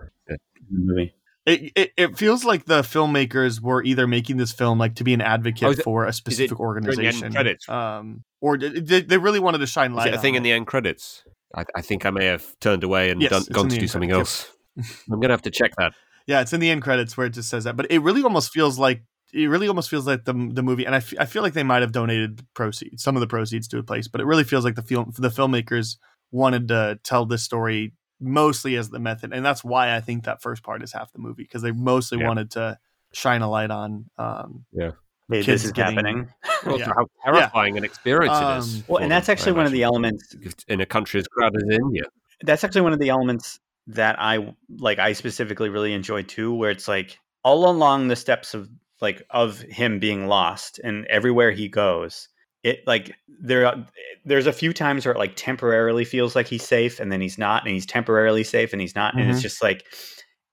movie 0.71 1.13
it, 1.47 1.73
it, 1.77 1.93
it 1.97 2.19
feels 2.19 2.45
like 2.45 2.65
the 2.65 2.81
filmmakers 2.83 3.61
were 3.61 3.83
either 3.83 4.07
making 4.07 4.37
this 4.39 4.53
film 4.53 4.79
like 4.79 4.95
to 4.97 5.05
be 5.05 5.13
an 5.15 5.21
advocate 5.21 5.69
Oh, 5.69 5.71
is 5.73 5.81
for 5.81 6.05
a 6.07 6.13
specific 6.13 6.57
during 6.57 6.59
the 6.59 6.87
end 6.87 6.97
organization 6.97 7.33
credits? 7.33 7.69
um 7.69 8.25
or 8.41 8.57
they, 8.59 9.01
they 9.03 9.19
really 9.19 9.41
wanted 9.41 9.59
to 9.59 9.67
shine 9.67 9.93
Is 9.93 9.97
light 9.99 10.09
it 10.09 10.15
a 10.15 10.19
thing 10.19 10.35
in 10.35 10.43
the 10.43 10.53
end 10.53 10.67
credits? 10.67 11.23
I, 11.55 11.65
I 11.77 11.81
think 11.83 12.05
I 12.05 12.11
may 12.11 12.27
have 12.27 12.47
turned 12.61 12.83
away 12.85 13.11
and 13.11 13.21
Yes, 13.23 13.31
done, 13.31 13.45
gone 13.53 13.69
to 13.69 13.79
do 13.79 13.87
something 13.87 14.11
credits, 14.11 14.51
else. 14.77 14.97
I'm 15.11 15.21
gonna 15.21 15.33
have 15.33 15.43
to 15.43 15.51
check 15.51 15.73
that. 15.79 15.93
yeah 16.27 16.41
it's 16.41 16.53
in 16.53 16.61
the 16.61 16.71
end 16.71 16.83
credits 16.83 17.17
where 17.17 17.27
it 17.27 17.31
just 17.35 17.49
says 17.51 17.65
that 17.65 17.77
but 17.77 17.87
it 17.91 17.99
really 18.01 18.23
almost 18.23 18.51
feels 18.51 18.79
like 18.79 19.03
it 19.33 19.47
really 19.49 19.69
almost 19.69 19.91
feels 19.91 20.07
like 20.07 20.25
the 20.25 20.33
the 20.53 20.63
movie 20.63 20.85
and 20.87 20.95
I, 20.95 20.99
f- 20.99 21.15
I 21.19 21.27
feel 21.27 21.43
like 21.43 21.53
they 21.53 21.63
might 21.63 21.83
have 21.83 21.93
donated 21.93 22.45
proceeds 22.55 23.03
some 23.03 23.17
of 23.17 23.21
the 23.21 23.27
proceeds 23.27 23.69
to 23.69 23.79
a 23.79 23.83
place 23.83 24.09
but 24.09 24.21
it 24.21 24.25
really 24.25 24.45
feels 24.45 24.65
like 24.65 24.75
the 24.77 24.83
film 24.83 25.13
the 25.19 25.29
filmmakers 25.29 25.97
wanted 26.33 26.69
to 26.69 26.99
tell 27.05 27.27
this 27.27 27.43
story 27.43 27.93
mostly 28.21 28.77
as 28.77 28.91
the 28.91 28.99
method 28.99 29.33
and 29.33 29.45
that's 29.45 29.63
why 29.65 29.95
i 29.95 30.01
think 30.01 30.25
that 30.25 30.41
first 30.41 30.63
part 30.63 30.83
is 30.83 30.93
half 30.93 31.13
the 31.13 31.19
movie 31.19 31.43
because 31.43 31.63
they 31.63 31.73
mostly 31.73 32.19
Yeah. 32.19 32.29
wanted 32.29 32.51
to 32.53 32.79
shine 33.13 33.43
a 33.43 33.51
light 33.51 33.71
on 33.71 34.07
um 34.19 34.65
Yeah. 34.73 34.93
Hey, 35.31 35.37
kids 35.43 35.47
this 35.47 35.65
is 35.65 35.73
getting- 35.73 35.97
happening. 35.97 36.29
Well, 36.67 36.79
Yeah. 36.79 36.93
How 36.95 37.07
terrifying 37.25 37.77
an 37.79 37.85
experience 37.85 38.37
it 38.37 38.43
Um, 38.45 38.59
is. 38.59 38.85
Well, 38.89 39.03
and 39.03 39.11
that's 39.11 39.29
actually 39.31 39.53
one 39.53 39.65
of 39.67 39.73
the 39.73 39.83
elements 39.83 40.35
in 40.69 40.81
a 40.83 40.87
country 40.87 41.19
as 41.21 41.27
crowded 41.29 41.63
as 41.63 41.79
India. 41.79 42.03
that's 42.43 42.63
actually 42.65 42.83
one 42.83 42.93
of 42.93 42.99
the 42.99 43.09
elements 43.09 43.59
that 43.87 44.17
I 44.19 44.55
like 44.79 44.99
I 44.99 45.13
specifically 45.15 45.69
really 45.71 45.93
enjoy 45.95 46.23
too, 46.23 46.53
where 46.55 46.71
it's 46.71 46.89
like 46.89 47.19
all 47.43 47.69
along 47.71 48.09
the 48.09 48.17
steps 48.17 48.53
of 48.55 48.69
like 49.01 49.23
of 49.31 49.61
him 49.61 49.99
being 49.99 50.27
lost 50.27 50.79
and 50.85 51.05
everywhere 51.07 51.51
he 51.53 51.69
goes, 51.69 52.29
it 52.65 52.81
like 52.87 53.13
there 53.29 53.87
there's 54.25 54.47
a 54.49 54.53
few 54.53 54.73
times 54.73 55.07
where 55.07 55.15
it 55.15 55.19
like 55.19 55.35
temporarily 55.37 56.05
feels 56.05 56.35
like 56.35 56.49
he's 56.49 56.65
safe 56.65 56.99
and 57.01 57.13
then 57.13 57.21
he's 57.21 57.39
not, 57.39 57.65
and 57.65 57.75
he's 57.75 57.87
temporarily 57.87 58.45
safe 58.45 58.73
and 58.73 58.81
he's 58.81 58.97
not, 58.97 59.15
and 59.19 59.31
it's 59.31 59.41
Mhm. 59.41 59.43
just 59.43 59.63
like 59.63 59.85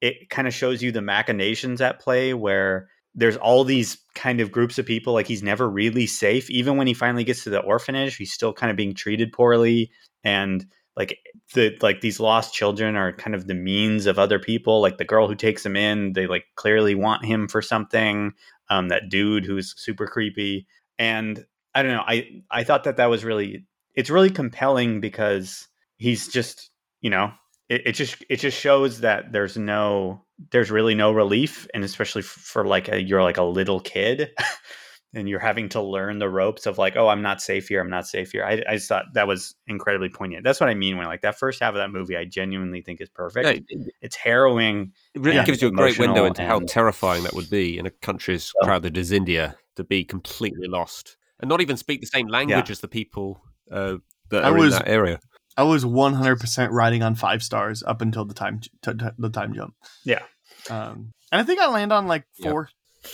it 0.02 0.30
kind 0.30 0.48
of 0.48 0.54
shows 0.54 0.82
you 0.82 0.92
the 0.92 1.02
machinations 1.02 1.82
at 1.82 2.00
play 2.00 2.34
where 2.34 2.90
there's 3.16 3.38
all 3.38 3.64
these 3.64 3.98
kind 4.16 4.40
of 4.42 4.52
groups 4.52 4.80
of 4.80 4.86
people 4.86 5.14
like 5.14 5.28
he's 5.28 5.44
never 5.44 5.70
really 5.70 6.08
safe. 6.08 6.50
Even 6.50 6.78
when 6.78 6.88
he 6.88 6.94
finally 6.94 7.24
gets 7.24 7.44
to 7.44 7.50
the 7.50 7.62
orphanage 7.62 8.16
he's 8.18 8.34
still 8.34 8.54
kind 8.54 8.72
of 8.72 8.78
being 8.78 8.94
treated 8.94 9.32
poorly 9.32 9.92
and 10.24 10.66
like 10.98 11.18
the 11.54 11.78
like 11.82 12.02
these 12.02 12.20
lost 12.20 12.54
children 12.54 12.96
are 12.96 13.14
kind 13.14 13.36
of 13.36 13.48
the 13.48 13.54
means 13.54 14.06
of 14.06 14.20
other 14.20 14.40
people. 14.40 14.82
Like 14.82 14.98
the 14.98 15.06
girl 15.06 15.28
who 15.28 15.36
takes 15.36 15.66
him 15.66 15.76
in 15.76 16.14
they 16.14 16.28
like 16.28 16.46
clearly 16.56 16.96
want 16.96 17.26
him 17.26 17.48
for 17.48 17.62
something 17.62 18.34
um 18.70 18.90
that 18.90 19.10
dude 19.10 19.46
who's 19.46 19.74
super 19.78 20.08
creepy. 20.08 20.68
And 21.00 21.46
i 21.76 21.82
don't 21.82 21.92
know 21.92 22.04
i 22.08 22.42
i 22.50 22.64
thought 22.64 22.84
that 22.84 22.98
that 22.98 23.10
was 23.10 23.24
really 23.24 23.66
it's 23.96 24.10
really 24.10 24.30
compelling 24.30 25.00
because 25.00 25.68
he's 25.98 26.28
just 26.28 26.70
you 27.02 27.10
know 27.10 27.32
it, 27.70 27.88
it 27.88 27.92
just 27.94 28.24
it 28.30 28.38
just 28.38 28.60
shows 28.60 29.00
that 29.02 29.32
there's 29.32 29.58
no 29.58 30.24
there's 30.52 30.72
really 30.72 30.96
no 30.96 31.12
relief 31.12 31.68
and 31.74 31.84
especially 31.84 32.22
for 32.22 32.66
like 32.66 32.90
a, 32.90 33.02
you're 33.02 33.24
like 33.24 33.38
a 33.38 33.44
little 33.44 33.80
kid 33.80 34.32
and 35.14 35.28
you're 35.28 35.40
having 35.40 35.70
to 35.70 35.82
learn 35.82 36.20
the 36.20 36.30
ropes 36.30 36.66
of 36.66 36.78
like 36.78 36.98
oh 36.98 37.08
i'm 37.08 37.22
not 37.22 37.42
safe 37.42 37.68
here 37.68 37.80
i'm 37.80 37.90
not 37.90 38.08
safe 38.08 38.32
here. 38.32 38.44
I, 38.44 38.64
I 38.68 38.76
just 38.76 38.90
thought 38.90 39.06
that 39.14 39.28
was 39.28 39.56
incredibly 39.68 40.10
poignant. 40.10 40.44
That's 40.44 40.60
what 40.60 40.70
i 40.70 40.74
mean 40.74 40.98
when 40.98 41.08
like 41.08 41.22
that 41.22 41.38
first 41.38 41.62
half 41.62 41.70
of 41.70 41.78
that 41.78 41.92
movie 41.92 42.18
i 42.18 42.26
genuinely 42.26 42.82
think 42.82 43.02
is 43.02 43.10
perfect. 43.10 43.48
It, 43.70 43.94
it's 44.02 44.16
harrowing 44.16 44.94
it 45.14 45.22
really 45.22 45.44
gives 45.46 45.62
you 45.62 45.70
a 45.70 45.72
great 45.72 46.00
window 46.00 46.26
into 46.26 46.46
how 46.46 46.60
terrifying 46.60 47.24
that 47.24 47.34
would 47.34 47.50
be 47.50 47.78
in 47.78 47.86
a 47.86 47.92
country 47.92 48.36
as 48.36 48.52
crowded 48.64 48.98
as 48.98 49.12
India 49.12 49.56
to 49.76 49.84
be 49.84 50.04
completely 50.04 50.68
lost 50.68 51.18
and 51.42 51.50
not 51.50 51.62
even 51.62 51.76
speak 51.78 52.00
the 52.02 52.08
same 52.08 52.28
language 52.28 52.70
as 52.72 52.80
the 52.80 52.88
people 52.88 53.42
uh, 53.72 53.98
that 54.30 54.44
I 54.46 54.50
are 54.50 54.54
was- 54.58 54.74
in 54.74 54.80
that 54.80 54.88
area. 54.88 55.20
I 55.58 55.64
was 55.64 55.84
100% 55.84 56.70
riding 56.72 57.04
on 57.04 57.16
five 57.16 57.44
stars 57.44 57.84
up 57.86 58.02
until 58.02 58.24
the 58.24 58.34
time 58.34 58.62
t- 58.62 58.70
t- 58.82 58.94
the 59.18 59.30
time 59.30 59.54
jump. 59.54 59.74
Yeah. 60.06 60.22
Um, 60.70 61.12
and 61.32 61.42
I 61.42 61.44
think 61.44 61.60
I 61.60 61.68
land 61.70 61.92
on 61.92 62.08
like 62.08 62.24
Yeah. 62.40 62.52
four. 62.52 62.70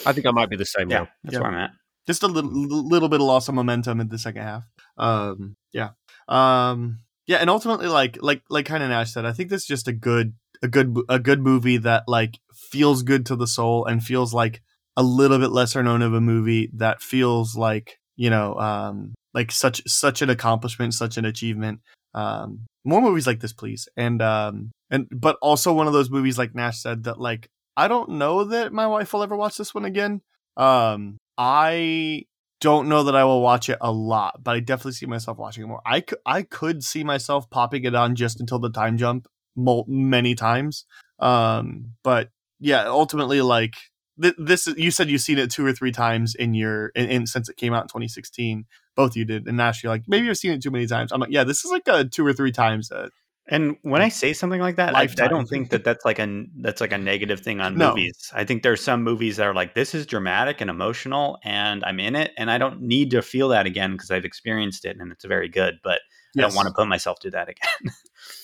I 0.05 0.13
think 0.13 0.27
I 0.27 0.31
might 0.31 0.49
be 0.49 0.55
the 0.55 0.65
same 0.65 0.89
yeah 0.89 0.99
now. 0.99 1.07
that's 1.23 1.33
Yeah. 1.33 1.39
where 1.39 1.49
i'm 1.51 1.55
at 1.57 1.71
Just 2.05 2.21
a 2.21 2.27
little 2.27 2.51
little 2.51 3.09
bit 3.09 3.21
of 3.21 3.25
loss 3.25 3.47
of 3.49 3.55
momentum 3.55 3.99
in 3.99 4.09
the 4.09 4.19
second 4.19 4.43
half. 4.43 4.63
Um, 4.97 5.55
yeah. 5.73 5.89
Um, 6.27 6.99
yeah, 7.25 7.37
and 7.37 7.49
ultimately, 7.49 7.87
like 7.87 8.17
like 8.21 8.43
like 8.49 8.65
kind 8.67 8.83
of 8.83 8.89
Nash 8.89 9.11
said, 9.13 9.25
I 9.25 9.33
think 9.33 9.49
this 9.49 9.61
is 9.63 9.67
just 9.67 9.87
a 9.87 9.93
good 9.93 10.33
a 10.61 10.67
good 10.67 10.95
a 11.09 11.17
good 11.19 11.41
movie 11.41 11.77
that 11.77 12.03
like 12.07 12.39
feels 12.53 13.01
good 13.03 13.25
to 13.27 13.35
the 13.35 13.47
soul 13.47 13.85
and 13.85 14.03
feels 14.03 14.33
like 14.33 14.61
a 14.95 15.03
little 15.03 15.39
bit 15.39 15.51
lesser 15.51 15.81
known 15.83 16.01
of 16.03 16.13
a 16.13 16.21
movie 16.21 16.69
that 16.75 17.01
feels 17.01 17.55
like 17.55 17.96
you 18.17 18.29
know 18.29 18.59
um 18.59 19.13
like 19.33 19.51
such 19.51 19.81
such 19.87 20.21
an 20.21 20.29
accomplishment, 20.29 20.93
such 20.93 21.17
an 21.17 21.25
achievement. 21.25 21.79
Um, 22.13 22.65
more 22.83 23.01
movies 23.01 23.27
like 23.27 23.39
this, 23.39 23.53
please. 23.53 23.87
And 23.95 24.21
um 24.21 24.71
and 24.89 25.07
but 25.11 25.37
also 25.41 25.73
one 25.73 25.87
of 25.87 25.93
those 25.93 26.09
movies 26.09 26.37
like 26.37 26.55
Nash 26.55 26.81
said 26.81 27.03
that 27.03 27.19
like 27.19 27.47
I 27.77 27.87
don't 27.87 28.11
know 28.11 28.43
that 28.45 28.73
my 28.73 28.87
wife 28.87 29.13
will 29.13 29.23
ever 29.23 29.35
watch 29.37 29.57
this 29.57 29.75
one 29.75 29.85
again. 29.85 30.21
Um, 30.57 31.17
I 31.37 32.23
don't 32.59 32.89
know 32.89 33.03
that 33.03 33.15
I 33.15 33.23
will 33.23 33.41
watch 33.41 33.69
it 33.69 33.77
a 33.79 33.91
lot, 33.91 34.43
but 34.43 34.55
I 34.55 34.59
definitely 34.59 34.93
see 34.93 35.05
myself 35.05 35.37
watching 35.37 35.63
it 35.63 35.67
more. 35.67 35.81
I 35.85 36.01
could, 36.01 36.17
I 36.25 36.41
could 36.41 36.83
see 36.83 37.03
myself 37.03 37.47
popping 37.51 37.83
it 37.83 37.93
on 37.93 38.15
just 38.15 38.39
until 38.39 38.57
the 38.57 38.71
time 38.71 38.97
jump 38.97 39.27
many 39.55 40.33
times. 40.33 40.85
Um, 41.19 41.93
but 42.03 42.29
yeah, 42.59 42.87
ultimately, 42.87 43.41
like 43.41 43.75
th- 44.21 44.35
this, 44.37 44.67
is- 44.67 44.77
you 44.77 44.91
said 44.91 45.09
you've 45.09 45.21
seen 45.21 45.37
it 45.37 45.51
two 45.51 45.65
or 45.65 45.73
three 45.73 45.91
times 45.91 46.35
in 46.35 46.53
your, 46.53 46.87
in, 46.89 47.09
in 47.09 47.27
since 47.27 47.49
it 47.49 47.57
came 47.57 47.73
out 47.73 47.83
in 47.83 47.87
2016. 47.87 48.65
Both 48.95 49.11
of 49.11 49.17
you 49.17 49.25
did, 49.25 49.47
and 49.47 49.57
Nash, 49.57 49.83
you're 49.83 49.91
like, 49.91 50.03
maybe 50.07 50.25
you've 50.25 50.37
seen 50.37 50.51
it 50.51 50.61
too 50.61 50.71
many 50.71 50.87
times. 50.87 51.11
I'm 51.11 51.19
like, 51.19 51.29
yeah, 51.31 51.43
this 51.43 51.63
is 51.63 51.71
like 51.71 51.83
a 51.87 52.03
two 52.05 52.25
or 52.25 52.33
three 52.33 52.51
times. 52.51 52.91
Uh, 52.91 53.09
And 53.49 53.77
when 53.83 54.01
I 54.01 54.09
say 54.09 54.33
something 54.33 54.59
like 54.59 54.75
that, 54.77 54.95
I, 54.95 55.03
I 55.03 55.27
don't 55.27 55.45
think 55.47 55.69
that 55.69 55.83
that's 55.83 56.03
like 56.03 56.19
a 56.19 56.45
that's 56.61 56.81
like 56.81 56.91
a 56.91 56.97
negative 56.97 57.39
thing 57.41 57.61
on 57.61 57.77
No. 57.77 57.89
movies. 57.89 58.31
I 58.33 58.43
think 58.43 58.63
there's 58.63 58.83
some 58.83 59.03
movies 59.03 59.37
that 59.37 59.45
are 59.47 59.53
like 59.53 59.73
this 59.75 59.93
is 59.95 60.05
dramatic 60.07 60.59
and 60.61 60.69
emotional, 60.69 61.37
and 61.43 61.83
I'm 61.85 61.99
in 61.99 62.15
it, 62.15 62.31
and 62.37 62.49
I 62.51 62.57
don't 62.57 62.81
need 62.81 63.11
to 63.11 63.21
feel 63.21 63.49
that 63.49 63.65
again 63.67 63.91
because 63.93 64.09
I've 64.11 64.25
experienced 64.25 64.83
it 64.83 64.97
and 64.99 65.11
it's 65.11 65.23
very 65.25 65.47
good. 65.47 65.75
But 65.83 65.99
I 66.37 66.41
don't 66.41 66.55
want 66.55 66.67
to 66.67 66.73
put 66.73 66.87
myself 66.87 67.21
through 67.21 67.31
that 67.31 67.49
again. 67.49 67.93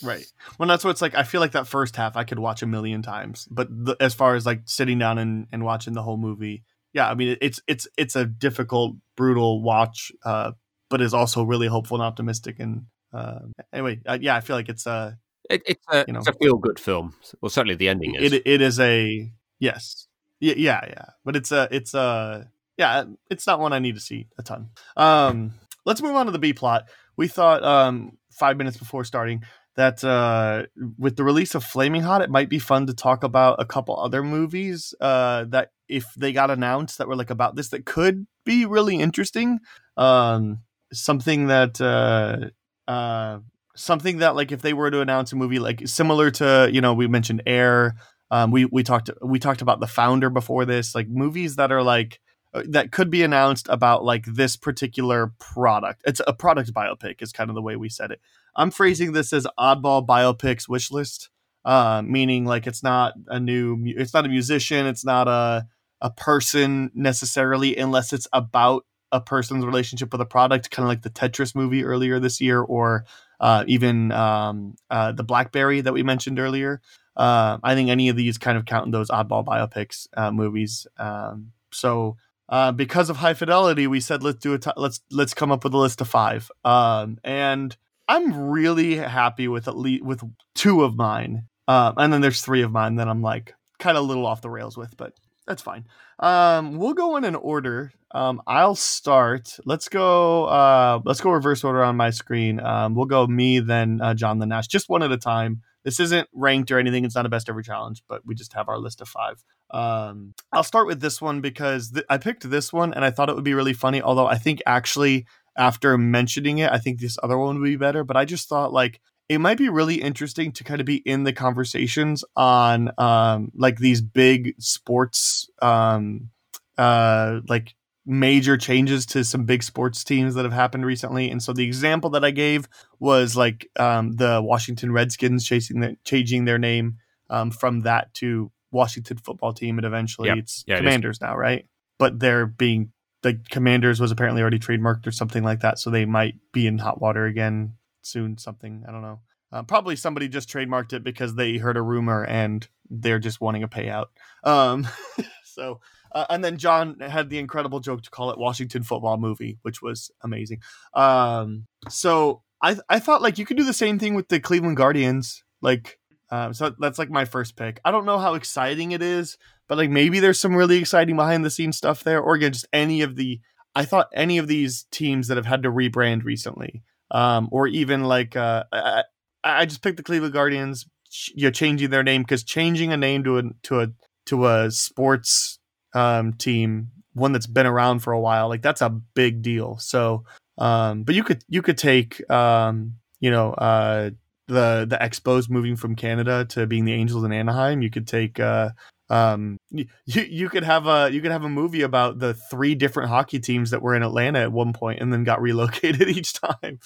Right. 0.04 0.26
Well, 0.58 0.68
that's 0.68 0.84
what 0.84 0.92
it's 0.92 1.02
like. 1.02 1.16
I 1.16 1.24
feel 1.24 1.42
like 1.42 1.54
that 1.54 1.68
first 1.68 1.96
half 1.96 2.18
I 2.18 2.24
could 2.24 2.40
watch 2.40 2.62
a 2.62 2.68
million 2.68 3.02
times, 3.02 3.48
but 3.50 3.68
the, 3.70 3.96
as 4.00 4.14
far 4.14 4.36
as 4.36 4.46
like 4.46 4.62
sitting 4.66 5.00
down 5.00 5.18
and, 5.18 5.48
and 5.52 5.64
watching 5.64 5.94
the 5.94 6.02
whole 6.02 6.18
movie, 6.18 6.64
yeah, 6.94 7.10
I 7.10 7.16
mean 7.16 7.38
it's 7.42 7.60
it's 7.68 7.88
it's 7.98 8.16
a 8.16 8.26
difficult, 8.26 8.96
brutal 9.16 9.62
watch, 9.62 10.12
uh, 10.26 10.52
but 10.90 11.02
is 11.02 11.14
also 11.14 11.44
really 11.44 11.68
hopeful 11.68 11.98
and 11.98 12.04
optimistic. 12.04 12.60
And 12.60 12.86
uh, 13.14 13.40
anyway, 13.72 14.00
uh, 14.06 14.18
yeah, 14.22 14.36
I 14.36 14.42
feel 14.42 14.56
like 14.56 14.70
it's 14.70 14.86
uh, 14.86 15.14
It, 15.50 15.62
it's 15.66 15.86
a, 15.92 16.06
You 16.08 16.14
know. 16.14 16.20
it's 16.20 16.28
a 16.28 16.34
feel 16.34 16.58
good 16.58 16.80
film. 16.80 17.16
Well, 17.42 17.50
certainly 17.50 17.76
the 17.76 17.90
ending 17.90 18.16
is. 18.16 18.34
it 18.34 18.44
it 18.46 18.62
is 18.62 18.80
a 18.80 19.32
yes, 19.60 20.08
yeah, 20.40 20.54
yeah, 20.58 20.82
yeah, 20.88 21.06
but 21.26 21.36
it's 21.36 21.52
a 21.52 21.68
it's 21.72 21.94
a 21.94 22.50
yeah, 22.78 23.06
it's 23.30 23.48
not 23.48 23.60
one 23.60 23.74
I 23.74 23.80
need 23.80 23.96
to 23.96 24.02
see 24.02 24.28
a 24.38 24.44
ton. 24.44 24.70
Um, 24.98 25.54
let's 25.86 26.02
move 26.02 26.16
on 26.16 26.26
to 26.26 26.32
the 26.32 26.40
B 26.40 26.54
plot. 26.54 26.90
We 27.18 27.28
thought 27.28 27.64
um 27.64 28.18
five 28.32 28.58
minutes 28.58 28.78
before 28.78 29.04
starting 29.04 29.44
that 29.76 30.04
uh 30.04 30.64
with 30.98 31.16
the 31.16 31.24
release 31.24 31.56
of 31.56 31.64
Flaming 31.64 32.04
Hot, 32.04 32.22
it 32.22 32.30
might 32.30 32.50
be 32.50 32.60
fun 32.60 32.88
to 32.88 32.94
talk 32.94 33.24
about 33.24 33.62
a 33.62 33.66
couple 33.66 34.00
other 34.00 34.24
movies 34.24 34.94
uh 35.02 35.46
that 35.46 35.72
if 35.88 36.06
they 36.16 36.32
got 36.32 36.52
announced 36.52 36.98
that 36.98 37.08
were 37.08 37.16
like 37.16 37.30
about 37.30 37.56
this 37.56 37.70
that 37.70 37.86
could 37.86 38.26
be 38.46 38.66
really 38.66 38.98
interesting. 39.00 39.60
Um, 39.98 40.60
something 40.92 41.48
that 41.48 41.80
uh 41.82 42.50
uh 42.92 43.40
something 43.76 44.20
that 44.20 44.36
like 44.36 44.52
if 44.52 44.62
they 44.62 44.74
were 44.74 44.92
to 44.92 45.02
announce 45.02 45.32
a 45.32 45.36
movie 45.36 45.60
like 45.60 45.88
similar 45.88 46.30
to 46.30 46.70
you 46.72 46.82
know 46.82 46.94
we 46.94 47.08
mentioned 47.08 47.42
Air 47.48 47.96
um, 48.34 48.50
we 48.50 48.66
we 48.66 48.82
talked 48.82 49.12
we 49.22 49.38
talked 49.38 49.62
about 49.62 49.80
the 49.80 49.86
founder 49.86 50.32
before 50.32 50.66
this, 50.66 50.96
like 50.96 51.08
movies 51.08 51.58
that 51.58 51.72
are 51.72 51.84
like 51.84 52.20
that 52.66 52.92
could 52.92 53.10
be 53.10 53.24
announced 53.24 53.68
about 53.70 54.04
like 54.04 54.26
this 54.26 54.56
particular 54.56 55.34
product. 55.40 56.02
It's 56.06 56.22
a 56.28 56.34
product 56.34 56.74
biopic 56.74 57.22
is 57.22 57.32
kind 57.32 57.50
of 57.50 57.56
the 57.56 57.62
way 57.62 57.76
we 57.76 57.90
said 57.90 58.12
it. 58.12 58.22
I'm 58.56 58.72
phrasing 58.72 59.14
this 59.14 59.34
as 59.34 59.48
oddball 59.58 60.06
biopics 60.06 60.70
wish 60.70 60.92
list, 60.92 61.30
uh, 61.66 62.04
meaning 62.06 62.46
like 62.46 62.68
it's 62.68 62.84
not 62.84 63.14
a 63.28 63.40
new, 63.40 63.78
it's 63.86 64.14
not 64.14 64.26
a 64.26 64.30
musician, 64.30 64.86
it's 64.86 65.06
not 65.06 65.28
a 65.28 65.68
a 66.02 66.12
person 66.12 66.92
necessarily, 66.94 67.78
unless 67.78 68.12
it's 68.12 68.28
about 68.34 68.86
a 69.14 69.22
person's 69.22 69.66
relationship 69.66 70.12
with 70.12 70.20
a 70.20 70.26
product, 70.26 70.70
kind 70.70 70.84
of 70.84 70.90
like 70.90 71.02
the 71.02 71.10
Tetris 71.10 71.56
movie 71.56 71.86
earlier 71.86 72.20
this 72.20 72.42
year, 72.42 72.62
or 72.62 73.06
uh, 73.40 73.64
even 73.68 74.12
um, 74.12 74.76
uh, 74.90 75.14
the 75.14 75.24
BlackBerry 75.24 75.80
that 75.80 75.94
we 75.94 76.04
mentioned 76.04 76.40
earlier. 76.40 76.82
Uh, 77.16 77.58
I 77.64 77.74
think 77.74 77.90
any 77.90 78.10
of 78.10 78.18
these 78.18 78.38
kind 78.38 78.58
of 78.58 78.66
count 78.66 78.86
in 78.86 78.92
those 78.92 79.10
oddball 79.10 79.46
biopics 79.46 80.08
uh, 80.18 80.32
movies. 80.32 80.88
Um, 80.98 81.54
so 81.72 82.18
uh, 82.54 82.72
because 82.72 83.10
of 83.10 83.18
high 83.18 83.34
fidelity, 83.34 83.88
we 83.88 84.00
said 84.00 84.22
let's 84.22 84.38
do 84.38 84.54
a 84.54 84.60
t- 84.60 84.70
let's 84.78 85.02
let's 85.10 85.34
come 85.34 85.52
up 85.52 85.64
with 85.64 85.74
a 85.74 85.78
list 85.78 86.02
of 86.02 86.08
five. 86.08 86.52
Um, 86.64 87.18
and 87.24 87.76
I'm 88.08 88.52
really 88.52 88.96
happy 88.96 89.48
with 89.48 89.68
at 89.68 89.76
least 89.76 90.04
with 90.04 90.22
two 90.54 90.84
of 90.84 90.96
mine. 90.96 91.48
Uh, 91.68 91.94
and 91.98 92.14
then 92.14 92.22
there's 92.22 92.44
three 92.44 92.62
of 92.62 92.72
mine 92.72 92.98
that 92.98 93.08
I'm 93.08 93.24
like 93.24 93.56
kind 93.80 93.98
of 93.98 94.04
a 94.04 94.08
little 94.08 94.28
off 94.28 94.42
the 94.42 94.52
rails 94.52 94.78
with, 94.78 94.96
but 94.96 95.14
that's 95.48 95.64
fine. 95.64 95.88
Um, 96.20 96.78
we'll 96.78 96.94
go 96.94 97.16
in 97.16 97.24
an 97.24 97.34
order. 97.34 97.92
Um, 98.12 98.40
I'll 98.46 98.76
start. 98.76 99.58
Let's 99.66 99.90
go. 99.90 100.46
Uh, 100.46 101.00
let's 101.06 101.22
go 101.22 101.32
reverse 101.32 101.64
order 101.64 101.84
on 101.84 101.98
my 101.98 102.12
screen. 102.12 102.60
Um, 102.60 102.94
we'll 102.94 103.08
go 103.08 103.26
me, 103.26 103.62
then 103.62 104.00
uh, 104.00 104.14
John, 104.14 104.38
then 104.38 104.50
Nash, 104.50 104.68
just 104.68 104.90
one 104.90 105.02
at 105.02 105.12
a 105.12 105.18
time. 105.18 105.64
This 105.84 106.00
isn't 106.00 106.30
ranked 106.34 106.72
or 106.72 106.80
anything. 106.80 107.06
It's 107.06 107.16
not 107.16 107.26
a 107.26 107.30
best 107.30 107.50
ever 107.50 107.62
challenge, 107.62 108.04
but 108.08 108.26
we 108.26 108.36
just 108.36 108.54
have 108.54 108.70
our 108.70 108.78
list 108.78 109.02
of 109.02 109.10
five. 109.10 109.44
Um, 109.72 110.34
I'll 110.52 110.64
start 110.64 110.88
with 110.88 111.02
this 111.02 111.22
one 111.22 111.42
because 111.42 111.92
th- 111.92 112.06
I 112.10 112.18
picked 112.18 112.50
this 112.50 112.72
one 112.72 112.94
and 112.94 113.04
I 113.04 113.12
thought 113.12 113.30
it 113.30 113.36
would 113.36 113.44
be 113.44 113.54
really 113.54 113.74
funny. 113.74 114.02
Although 114.02 114.28
I 114.28 114.38
think 114.38 114.62
actually 114.66 115.26
after 115.58 115.98
mentioning 115.98 116.60
it, 116.60 116.72
I 116.72 116.78
think 116.78 117.00
this 117.00 117.18
other 117.22 117.38
one 117.38 117.60
would 117.60 117.66
be 117.66 117.76
better. 117.76 118.04
But 118.04 118.18
I 118.18 118.26
just 118.26 118.48
thought 118.48 118.74
like 118.74 119.02
it 119.30 119.40
might 119.40 119.58
be 119.58 119.70
really 119.70 119.96
interesting 119.96 120.52
to 120.54 120.64
kind 120.64 120.80
of 120.80 120.86
be 120.86 120.98
in 120.98 121.24
the 121.24 121.34
conversations 121.34 122.24
on 122.36 122.92
um, 122.98 123.52
like 123.56 123.78
these 123.78 124.02
big 124.02 124.56
sports 124.60 125.50
um, 125.62 126.30
uh, 126.78 127.40
like 127.48 127.76
major 128.06 128.58
changes 128.58 129.06
to 129.08 129.24
some 129.24 129.46
big 129.46 129.64
sports 129.64 130.04
teams 130.04 130.36
that 130.36 130.44
have 130.44 130.54
happened 130.54 130.86
recently. 130.86 131.30
And 131.32 131.42
so 131.42 131.54
the 131.54 131.64
example 131.66 132.10
that 132.12 132.26
I 132.26 132.32
gave 132.32 132.68
was 133.00 133.38
like 133.38 133.70
um, 133.78 134.12
the 134.14 134.42
Washington 134.44 134.92
Redskins 134.92 135.46
chasing 135.46 135.80
the, 135.80 135.98
changing 136.04 136.46
their 136.46 136.60
name 136.60 136.98
um, 137.30 137.50
from 137.52 137.82
that 137.82 138.14
to 138.16 138.52
Washington 138.72 139.18
football 139.18 139.54
team, 139.54 139.78
and 139.78 139.86
eventually 139.86 140.30
Yep. 140.30 140.38
it's 140.40 140.64
Yeah, 140.68 140.76
it. 140.76 140.78
Commanders 140.80 141.22
now, 141.22 141.38
right? 141.38 141.66
But 141.98 142.20
they're 142.20 142.46
being 142.46 142.92
the 143.22 143.40
Commanders 143.50 144.02
was 144.02 144.12
apparently 144.12 144.42
already 144.42 144.60
trademarked 144.60 145.08
or 145.08 145.12
something 145.12 145.44
like 145.44 145.62
that, 145.62 145.80
so 145.80 145.90
they 145.90 146.06
might 146.06 146.36
be 146.52 146.68
in 146.68 146.80
hot 146.80 147.00
water 147.00 147.26
again 147.26 147.76
soon. 148.02 148.38
Something 148.38 148.84
I 148.88 148.92
don't 148.92 149.02
know. 149.02 149.20
Uh, 149.52 149.62
probably 149.62 149.96
somebody 149.96 150.28
just 150.28 150.50
trademarked 150.50 150.94
it 150.94 151.04
because 151.04 151.36
they 151.36 151.58
heard 151.58 151.78
a 151.78 151.82
rumor 151.82 152.26
and 152.26 152.68
they're 152.90 153.20
just 153.20 153.40
wanting 153.40 153.62
a 153.62 153.68
payout. 153.68 154.08
Um, 154.44 154.88
so, 155.54 155.80
uh, 156.14 156.26
and 156.30 156.44
then 156.44 156.58
John 156.58 157.00
had 157.00 157.30
the 157.30 157.40
incredible 157.40 157.80
joke 157.80 158.02
to 158.04 158.10
call 158.10 158.32
it 158.32 158.38
Washington 158.38 158.84
football 158.84 159.18
movie, 159.18 159.58
which 159.62 159.82
was 159.82 160.12
amazing. 160.24 160.62
Um, 160.94 161.68
so 161.90 162.42
I 162.62 162.78
I 162.90 163.00
thought 163.00 163.22
like 163.22 163.38
you 163.38 163.46
could 163.46 163.58
do 163.58 163.64
the 163.64 163.74
same 163.74 164.00
thing 164.00 164.16
with 164.16 164.30
the 164.30 164.40
Cleveland 164.40 164.78
Guardians, 164.78 165.44
like. 165.62 166.00
Um, 166.32 166.52
so 166.52 166.74
that's 166.80 166.98
like 166.98 167.12
my 167.12 167.26
first 167.26 167.56
pick. 167.56 167.80
I 167.86 167.92
don't 167.92 168.08
know 168.08 168.18
how 168.18 168.34
exciting 168.34 168.92
it 168.92 169.04
is, 169.04 169.38
but 169.68 169.78
like 169.78 169.92
maybe 169.92 170.20
there's 170.20 170.40
some 170.40 170.56
really 170.56 170.78
exciting 170.80 171.16
behind 171.16 171.46
the 171.46 171.52
scenes 171.52 171.78
stuff 171.78 172.04
there, 172.04 172.20
or 172.20 172.34
again, 172.34 172.54
just 172.54 172.68
any 172.74 173.02
of 173.02 173.16
the. 173.16 173.40
I 173.76 173.86
thought 173.86 174.08
any 174.16 174.40
of 174.40 174.48
these 174.48 174.86
teams 174.90 175.28
that 175.28 175.38
have 175.38 175.46
had 175.46 175.62
to 175.62 175.70
rebrand 175.70 176.24
recently, 176.24 176.82
um, 177.12 177.50
or 177.52 177.68
even 177.68 178.04
like 178.06 178.36
uh, 178.36 178.64
I, 178.72 179.04
I 179.44 179.66
just 179.66 179.84
picked 179.84 179.98
the 179.98 180.04
Cleveland 180.04 180.34
Guardians. 180.34 180.88
You 181.36 181.48
know, 181.48 181.52
changing 181.52 181.92
their 181.92 182.02
name 182.02 182.24
because 182.24 182.44
changing 182.44 182.92
a 182.92 182.98
name 182.98 183.24
to 183.26 183.38
a 183.38 183.44
to 183.64 183.82
a 183.82 183.88
to 184.28 184.48
a 184.48 184.72
sports 184.72 185.60
um, 185.94 186.34
team, 186.34 186.90
one 187.14 187.32
that's 187.32 187.48
been 187.48 187.66
around 187.66 188.00
for 188.00 188.14
a 188.14 188.20
while, 188.20 188.50
like 188.50 188.62
that's 188.62 188.82
a 188.82 188.90
big 188.90 189.42
deal. 189.42 189.78
So, 189.78 190.26
um, 190.58 191.04
but 191.04 191.16
you 191.16 191.24
could 191.24 191.44
you 191.48 191.62
could 191.62 191.78
take 191.78 192.30
um, 192.32 192.96
you 193.20 193.32
know 193.32 193.54
uh, 193.54 194.12
the 194.48 194.86
the 194.90 194.98
Expos 195.02 195.50
moving 195.50 195.76
from 195.76 195.96
Canada 195.96 196.46
to 196.50 196.68
being 196.68 196.86
the 196.86 196.94
Angels 196.94 197.24
in 197.24 197.32
Anaheim. 197.32 197.82
You 197.82 197.90
could 197.90 198.08
take 198.08 198.40
uh, 198.40 198.70
um, 199.10 199.58
you 199.70 199.86
you 200.06 200.50
could 200.50 200.64
have 200.64 200.88
a 200.88 201.10
you 201.12 201.22
could 201.22 201.32
have 201.32 201.44
a 201.44 201.50
movie 201.50 201.82
about 201.82 202.20
the 202.20 202.34
three 202.34 202.76
different 202.76 203.10
hockey 203.10 203.40
teams 203.40 203.72
that 203.72 203.82
were 203.82 203.96
in 203.96 204.04
Atlanta 204.04 204.40
at 204.40 204.52
one 204.52 204.74
point 204.74 205.02
and 205.02 205.12
then 205.12 205.24
got 205.24 205.42
relocated 205.42 206.10
each 206.10 206.34
time. 206.34 206.80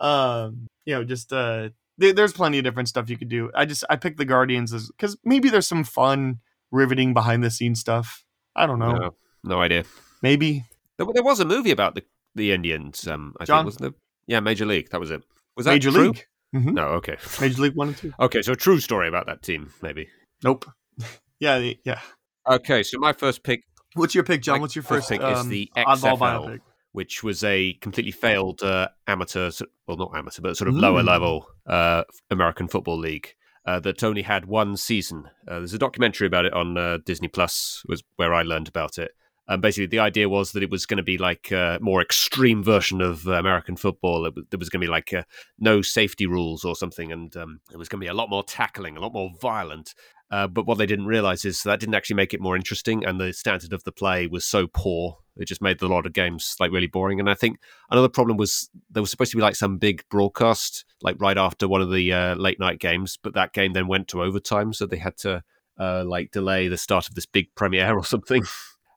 Um, 0.00 0.66
you 0.84 0.94
know, 0.94 1.04
just 1.04 1.32
uh, 1.32 1.70
there, 1.98 2.12
there's 2.12 2.32
plenty 2.32 2.58
of 2.58 2.64
different 2.64 2.88
stuff 2.88 3.10
you 3.10 3.16
could 3.16 3.28
do. 3.28 3.50
I 3.54 3.64
just 3.64 3.84
I 3.90 3.96
picked 3.96 4.18
the 4.18 4.24
Guardians 4.24 4.88
because 4.88 5.16
maybe 5.24 5.50
there's 5.50 5.68
some 5.68 5.84
fun 5.84 6.40
riveting 6.70 7.14
behind 7.14 7.42
the 7.42 7.50
scenes 7.50 7.80
stuff. 7.80 8.24
I 8.56 8.66
don't 8.66 8.78
know. 8.78 8.92
No, 8.92 9.10
no 9.44 9.60
idea. 9.60 9.84
Maybe 10.22 10.64
There, 10.96 11.06
there 11.14 11.22
was 11.22 11.40
a 11.40 11.44
movie 11.44 11.70
about 11.70 11.94
the 11.94 12.02
the 12.34 12.52
Indians. 12.52 13.06
Um, 13.06 13.34
I 13.40 13.44
John? 13.44 13.58
think 13.60 13.66
wasn't 13.66 13.82
there? 13.82 14.00
Yeah, 14.26 14.40
Major 14.40 14.66
League. 14.66 14.90
That 14.90 15.00
was 15.00 15.10
it. 15.10 15.22
Was 15.56 15.66
that 15.66 15.72
Major 15.72 15.90
true? 15.90 16.08
League. 16.08 16.24
Mhm. 16.54 16.72
No. 16.74 16.86
Okay. 16.98 17.16
Major 17.40 17.62
League 17.62 17.74
One 17.74 17.88
and 17.88 17.96
Two. 17.96 18.12
Okay. 18.20 18.42
So 18.42 18.52
a 18.52 18.56
true 18.56 18.80
story 18.80 19.08
about 19.08 19.26
that 19.26 19.42
team, 19.42 19.70
maybe. 19.82 20.08
Nope. 20.44 20.66
yeah, 21.40 21.72
yeah. 21.84 22.00
Okay. 22.48 22.82
So 22.82 22.98
my 22.98 23.12
first 23.12 23.42
pick 23.42 23.62
What's 23.94 24.14
your 24.14 24.24
pick, 24.24 24.42
John? 24.42 24.60
What's 24.60 24.76
your 24.76 24.82
first 24.82 25.08
first 25.08 25.20
pick 25.20 25.30
is 25.30 25.38
um, 25.40 25.48
the 25.48 25.70
XFL. 25.76 26.18
biopic? 26.18 26.60
which 26.92 27.22
was 27.22 27.44
a 27.44 27.74
completely 27.74 28.10
failed 28.12 28.62
uh, 28.62 28.88
amateur, 29.06 29.50
well, 29.86 29.96
not 29.98 30.10
amateur, 30.16 30.40
but 30.42 30.56
sort 30.56 30.68
of 30.68 30.74
lower 30.74 31.02
Mm. 31.02 31.06
level 31.06 31.46
uh, 31.66 32.02
American 32.30 32.66
football 32.66 32.98
league 32.98 33.34
uh, 33.68 33.78
that 33.80 34.02
only 34.02 34.22
had 34.22 34.46
one 34.46 34.78
season. 34.78 35.28
Uh, 35.46 35.58
there's 35.58 35.74
a 35.74 35.78
documentary 35.78 36.26
about 36.26 36.46
it 36.46 36.54
on 36.54 36.78
uh, 36.78 36.96
Disney 37.04 37.28
Plus, 37.28 37.82
was 37.86 38.02
where 38.16 38.32
I 38.32 38.40
learned 38.40 38.66
about 38.66 38.96
it. 38.96 39.10
And 39.46 39.60
basically, 39.60 39.88
the 39.88 39.98
idea 39.98 40.26
was 40.26 40.52
that 40.52 40.62
it 40.62 40.70
was 40.70 40.86
going 40.86 40.96
to 40.96 41.02
be 41.02 41.18
like 41.18 41.50
a 41.50 41.78
more 41.82 42.00
extreme 42.00 42.62
version 42.62 43.02
of 43.02 43.26
American 43.26 43.76
football. 43.76 44.22
There 44.22 44.58
was 44.58 44.70
going 44.70 44.80
to 44.80 44.86
be 44.86 44.90
like 44.90 45.12
no 45.58 45.82
safety 45.82 46.26
rules 46.26 46.64
or 46.64 46.76
something, 46.76 47.12
and 47.12 47.36
um, 47.36 47.60
it 47.70 47.76
was 47.76 47.90
going 47.90 48.00
to 48.00 48.04
be 48.06 48.10
a 48.10 48.14
lot 48.14 48.30
more 48.30 48.42
tackling, 48.42 48.96
a 48.96 49.00
lot 49.00 49.12
more 49.12 49.32
violent. 49.38 49.94
Uh, 50.30 50.46
but 50.46 50.66
what 50.66 50.78
they 50.78 50.86
didn't 50.86 51.06
realize 51.06 51.44
is 51.44 51.62
that 51.62 51.80
didn't 51.80 51.94
actually 51.94 52.16
make 52.16 52.32
it 52.32 52.40
more 52.40 52.56
interesting, 52.56 53.04
and 53.04 53.20
the 53.20 53.34
standard 53.34 53.74
of 53.74 53.84
the 53.84 53.92
play 53.92 54.26
was 54.26 54.46
so 54.46 54.66
poor. 54.66 55.18
It 55.38 55.46
just 55.46 55.62
made 55.62 55.80
a 55.82 55.86
lot 55.86 56.06
of 56.06 56.12
games 56.12 56.56
like 56.58 56.72
really 56.72 56.86
boring. 56.86 57.20
And 57.20 57.30
I 57.30 57.34
think 57.34 57.58
another 57.90 58.08
problem 58.08 58.36
was 58.36 58.68
there 58.90 59.02
was 59.02 59.10
supposed 59.10 59.30
to 59.30 59.36
be 59.36 59.42
like 59.42 59.56
some 59.56 59.78
big 59.78 60.02
broadcast, 60.10 60.84
like 61.02 61.16
right 61.20 61.38
after 61.38 61.68
one 61.68 61.80
of 61.80 61.90
the 61.90 62.12
uh, 62.12 62.34
late 62.34 62.58
night 62.58 62.78
games, 62.78 63.18
but 63.22 63.34
that 63.34 63.52
game 63.52 63.72
then 63.72 63.86
went 63.86 64.08
to 64.08 64.22
overtime, 64.22 64.72
so 64.72 64.86
they 64.86 64.98
had 64.98 65.16
to 65.18 65.42
uh, 65.78 66.04
like 66.06 66.30
delay 66.30 66.68
the 66.68 66.76
start 66.76 67.08
of 67.08 67.14
this 67.14 67.26
big 67.26 67.54
premiere 67.54 67.94
or 67.98 68.04
something. 68.04 68.42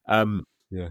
Um, 0.07 0.45
yeah. 0.69 0.89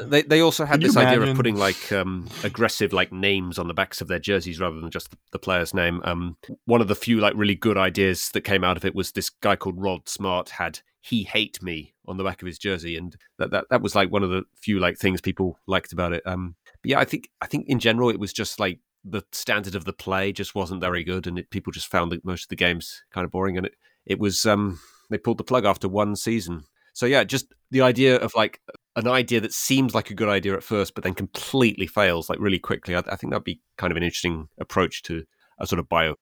And 0.00 0.10
they, 0.10 0.22
they 0.22 0.40
also 0.40 0.64
had 0.64 0.80
Can 0.80 0.88
this 0.88 0.96
idea 0.96 1.20
of 1.20 1.36
putting 1.36 1.56
like 1.56 1.92
um, 1.92 2.28
aggressive 2.44 2.92
like 2.92 3.12
names 3.12 3.58
on 3.58 3.68
the 3.68 3.74
backs 3.74 4.00
of 4.00 4.08
their 4.08 4.18
jerseys 4.18 4.60
rather 4.60 4.80
than 4.80 4.90
just 4.90 5.10
the, 5.10 5.16
the 5.32 5.38
player's 5.38 5.74
name. 5.74 6.00
Um, 6.04 6.36
one 6.64 6.80
of 6.80 6.88
the 6.88 6.94
few 6.94 7.20
like 7.20 7.34
really 7.36 7.54
good 7.54 7.76
ideas 7.76 8.30
that 8.30 8.42
came 8.42 8.64
out 8.64 8.76
of 8.76 8.84
it 8.84 8.94
was 8.94 9.12
this 9.12 9.30
guy 9.30 9.56
called 9.56 9.80
Rod 9.80 10.08
Smart 10.08 10.50
had 10.50 10.80
"He 11.00 11.24
Hate 11.24 11.62
Me" 11.62 11.94
on 12.06 12.16
the 12.16 12.24
back 12.24 12.42
of 12.42 12.46
his 12.46 12.58
jersey, 12.58 12.96
and 12.96 13.16
that, 13.38 13.50
that 13.50 13.66
that 13.70 13.82
was 13.82 13.94
like 13.94 14.10
one 14.10 14.22
of 14.22 14.30
the 14.30 14.44
few 14.54 14.78
like 14.78 14.98
things 14.98 15.20
people 15.20 15.58
liked 15.66 15.92
about 15.92 16.12
it. 16.12 16.22
Um, 16.26 16.56
but 16.82 16.90
yeah, 16.90 17.00
I 17.00 17.04
think 17.04 17.28
I 17.40 17.46
think 17.46 17.66
in 17.68 17.78
general 17.78 18.10
it 18.10 18.20
was 18.20 18.32
just 18.32 18.58
like 18.58 18.80
the 19.04 19.22
standard 19.32 19.74
of 19.74 19.84
the 19.84 19.92
play 19.92 20.32
just 20.32 20.54
wasn't 20.54 20.80
very 20.80 21.04
good, 21.04 21.26
and 21.26 21.38
it, 21.38 21.50
people 21.50 21.72
just 21.72 21.88
found 21.88 22.12
that 22.12 22.24
most 22.24 22.44
of 22.44 22.48
the 22.48 22.56
games 22.56 23.02
kind 23.12 23.24
of 23.24 23.30
boring, 23.30 23.56
and 23.56 23.66
it 23.66 23.74
it 24.06 24.18
was 24.18 24.46
um, 24.46 24.80
they 25.10 25.18
pulled 25.18 25.38
the 25.38 25.44
plug 25.44 25.64
after 25.64 25.88
one 25.88 26.16
season. 26.16 26.64
So 26.94 27.06
yeah, 27.06 27.24
just 27.24 27.52
the 27.70 27.82
idea 27.82 28.16
of 28.16 28.34
like 28.34 28.60
an 28.96 29.08
idea 29.08 29.40
that 29.40 29.52
seems 29.52 29.94
like 29.94 30.10
a 30.10 30.14
good 30.14 30.28
idea 30.28 30.54
at 30.54 30.62
first, 30.62 30.94
but 30.94 31.02
then 31.04 31.14
completely 31.14 31.86
fails 31.86 32.28
like 32.28 32.38
really 32.38 32.58
quickly. 32.58 32.94
I, 32.94 32.98
I 33.10 33.16
think 33.16 33.32
that'd 33.32 33.44
be 33.44 33.60
kind 33.78 33.90
of 33.90 33.96
an 33.96 34.02
interesting 34.02 34.48
approach 34.60 35.02
to 35.04 35.24
a 35.58 35.66
sort 35.66 35.78
of 35.78 35.88
biopic. 35.88 36.16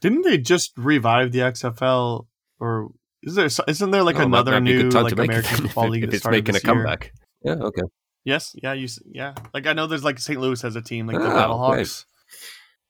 Didn't 0.00 0.22
they 0.22 0.36
just 0.36 0.72
revive 0.76 1.30
the 1.30 1.38
XFL? 1.38 2.26
Or 2.58 2.88
is 3.22 3.36
there? 3.36 3.48
Isn't 3.68 3.92
there 3.92 4.02
like 4.02 4.16
Oh, 4.16 4.22
another 4.22 4.50
that'd 4.50 4.64
be 4.64 4.72
a 4.80 4.82
new 4.82 4.90
like 4.90 5.14
to 5.14 5.22
it 5.22 5.24
American 5.24 5.56
Football 5.68 5.88
League 5.90 6.02
if 6.02 6.10
that 6.10 6.16
it's 6.16 6.26
making 6.26 6.48
a 6.48 6.52
this 6.54 6.64
year? 6.64 6.74
comeback. 6.74 7.12
Yeah, 7.44 7.52
okay. 7.52 7.82
Yes, 8.24 8.50
yeah, 8.60 8.72
you, 8.72 8.88
yeah. 9.06 9.34
Like 9.54 9.68
I 9.68 9.72
know 9.74 9.86
there's 9.86 10.02
like 10.02 10.18
St. 10.18 10.40
Louis 10.40 10.60
has 10.62 10.74
a 10.74 10.82
team 10.82 11.06
like 11.06 11.18
the 11.18 11.24
Oh, 11.24 11.36
Battlehawks. 11.36 12.04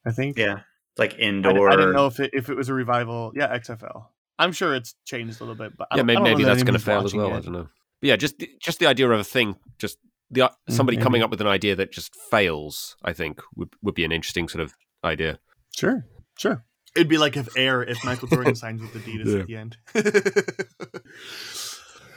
I 0.06 0.12
think. 0.12 0.38
Yeah, 0.38 0.54
it's 0.60 0.98
like 0.98 1.18
indoor. 1.18 1.68
I 1.70 1.76
didn't 1.76 1.92
know 1.92 2.06
if 2.06 2.18
it 2.18 2.30
if 2.32 2.48
it 2.48 2.56
was 2.56 2.70
a 2.70 2.74
revival. 2.74 3.32
Yeah, 3.34 3.54
XFL. 3.58 4.06
I'm 4.38 4.52
sure 4.52 4.74
it's 4.74 4.94
changed 5.04 5.38
a 5.40 5.44
little 5.44 5.54
bit, 5.54 5.76
but 5.76 5.88
I 5.90 5.96
yeah, 5.96 6.02
don't- 6.04 6.04
I 6.04 6.06
maybe, 6.06 6.14
don't 6.14 6.24
know 6.24 6.30
maybe 6.30 6.44
that 6.44 6.48
that's 6.54 6.62
going 6.62 6.78
to 6.78 6.84
fail 6.84 6.98
as 7.00 7.04
watching 7.14 7.20
well. 7.20 7.34
I 7.34 7.40
don't 7.40 7.52
know. 7.52 7.68
But 8.02 8.08
yeah, 8.08 8.16
just 8.16 8.38
the- 8.38 8.50
just 8.60 8.78
the 8.80 8.86
idea 8.86 9.08
of 9.08 9.18
a 9.18 9.24
thing, 9.24 9.56
just 9.78 9.96
the 10.30 10.50
somebody 10.68 10.96
maybe. 10.98 11.04
coming 11.04 11.22
up 11.22 11.30
with 11.30 11.40
an 11.40 11.46
idea 11.46 11.74
that 11.76 11.92
just 11.92 12.14
fails. 12.30 12.96
I 13.04 13.12
think 13.14 13.40
would 13.56 13.70
would 13.82 13.94
be 13.94 14.04
an 14.04 14.12
interesting 14.12 14.48
sort 14.48 14.62
of 14.62 14.74
idea. 15.04 15.38
Sure, 15.74 16.04
sure. 16.38 16.64
It'd 16.94 17.08
be 17.08 17.16
like 17.16 17.38
if 17.38 17.48
Air 17.56 17.82
if 17.82 18.04
Michael 18.04 18.28
Jordan 18.28 18.54
signs 18.56 18.82
with 18.82 18.92
Adidas 18.92 19.32
Yeah. 19.32 19.40
at 19.40 19.46
the 19.46 19.56
end. 19.56 19.76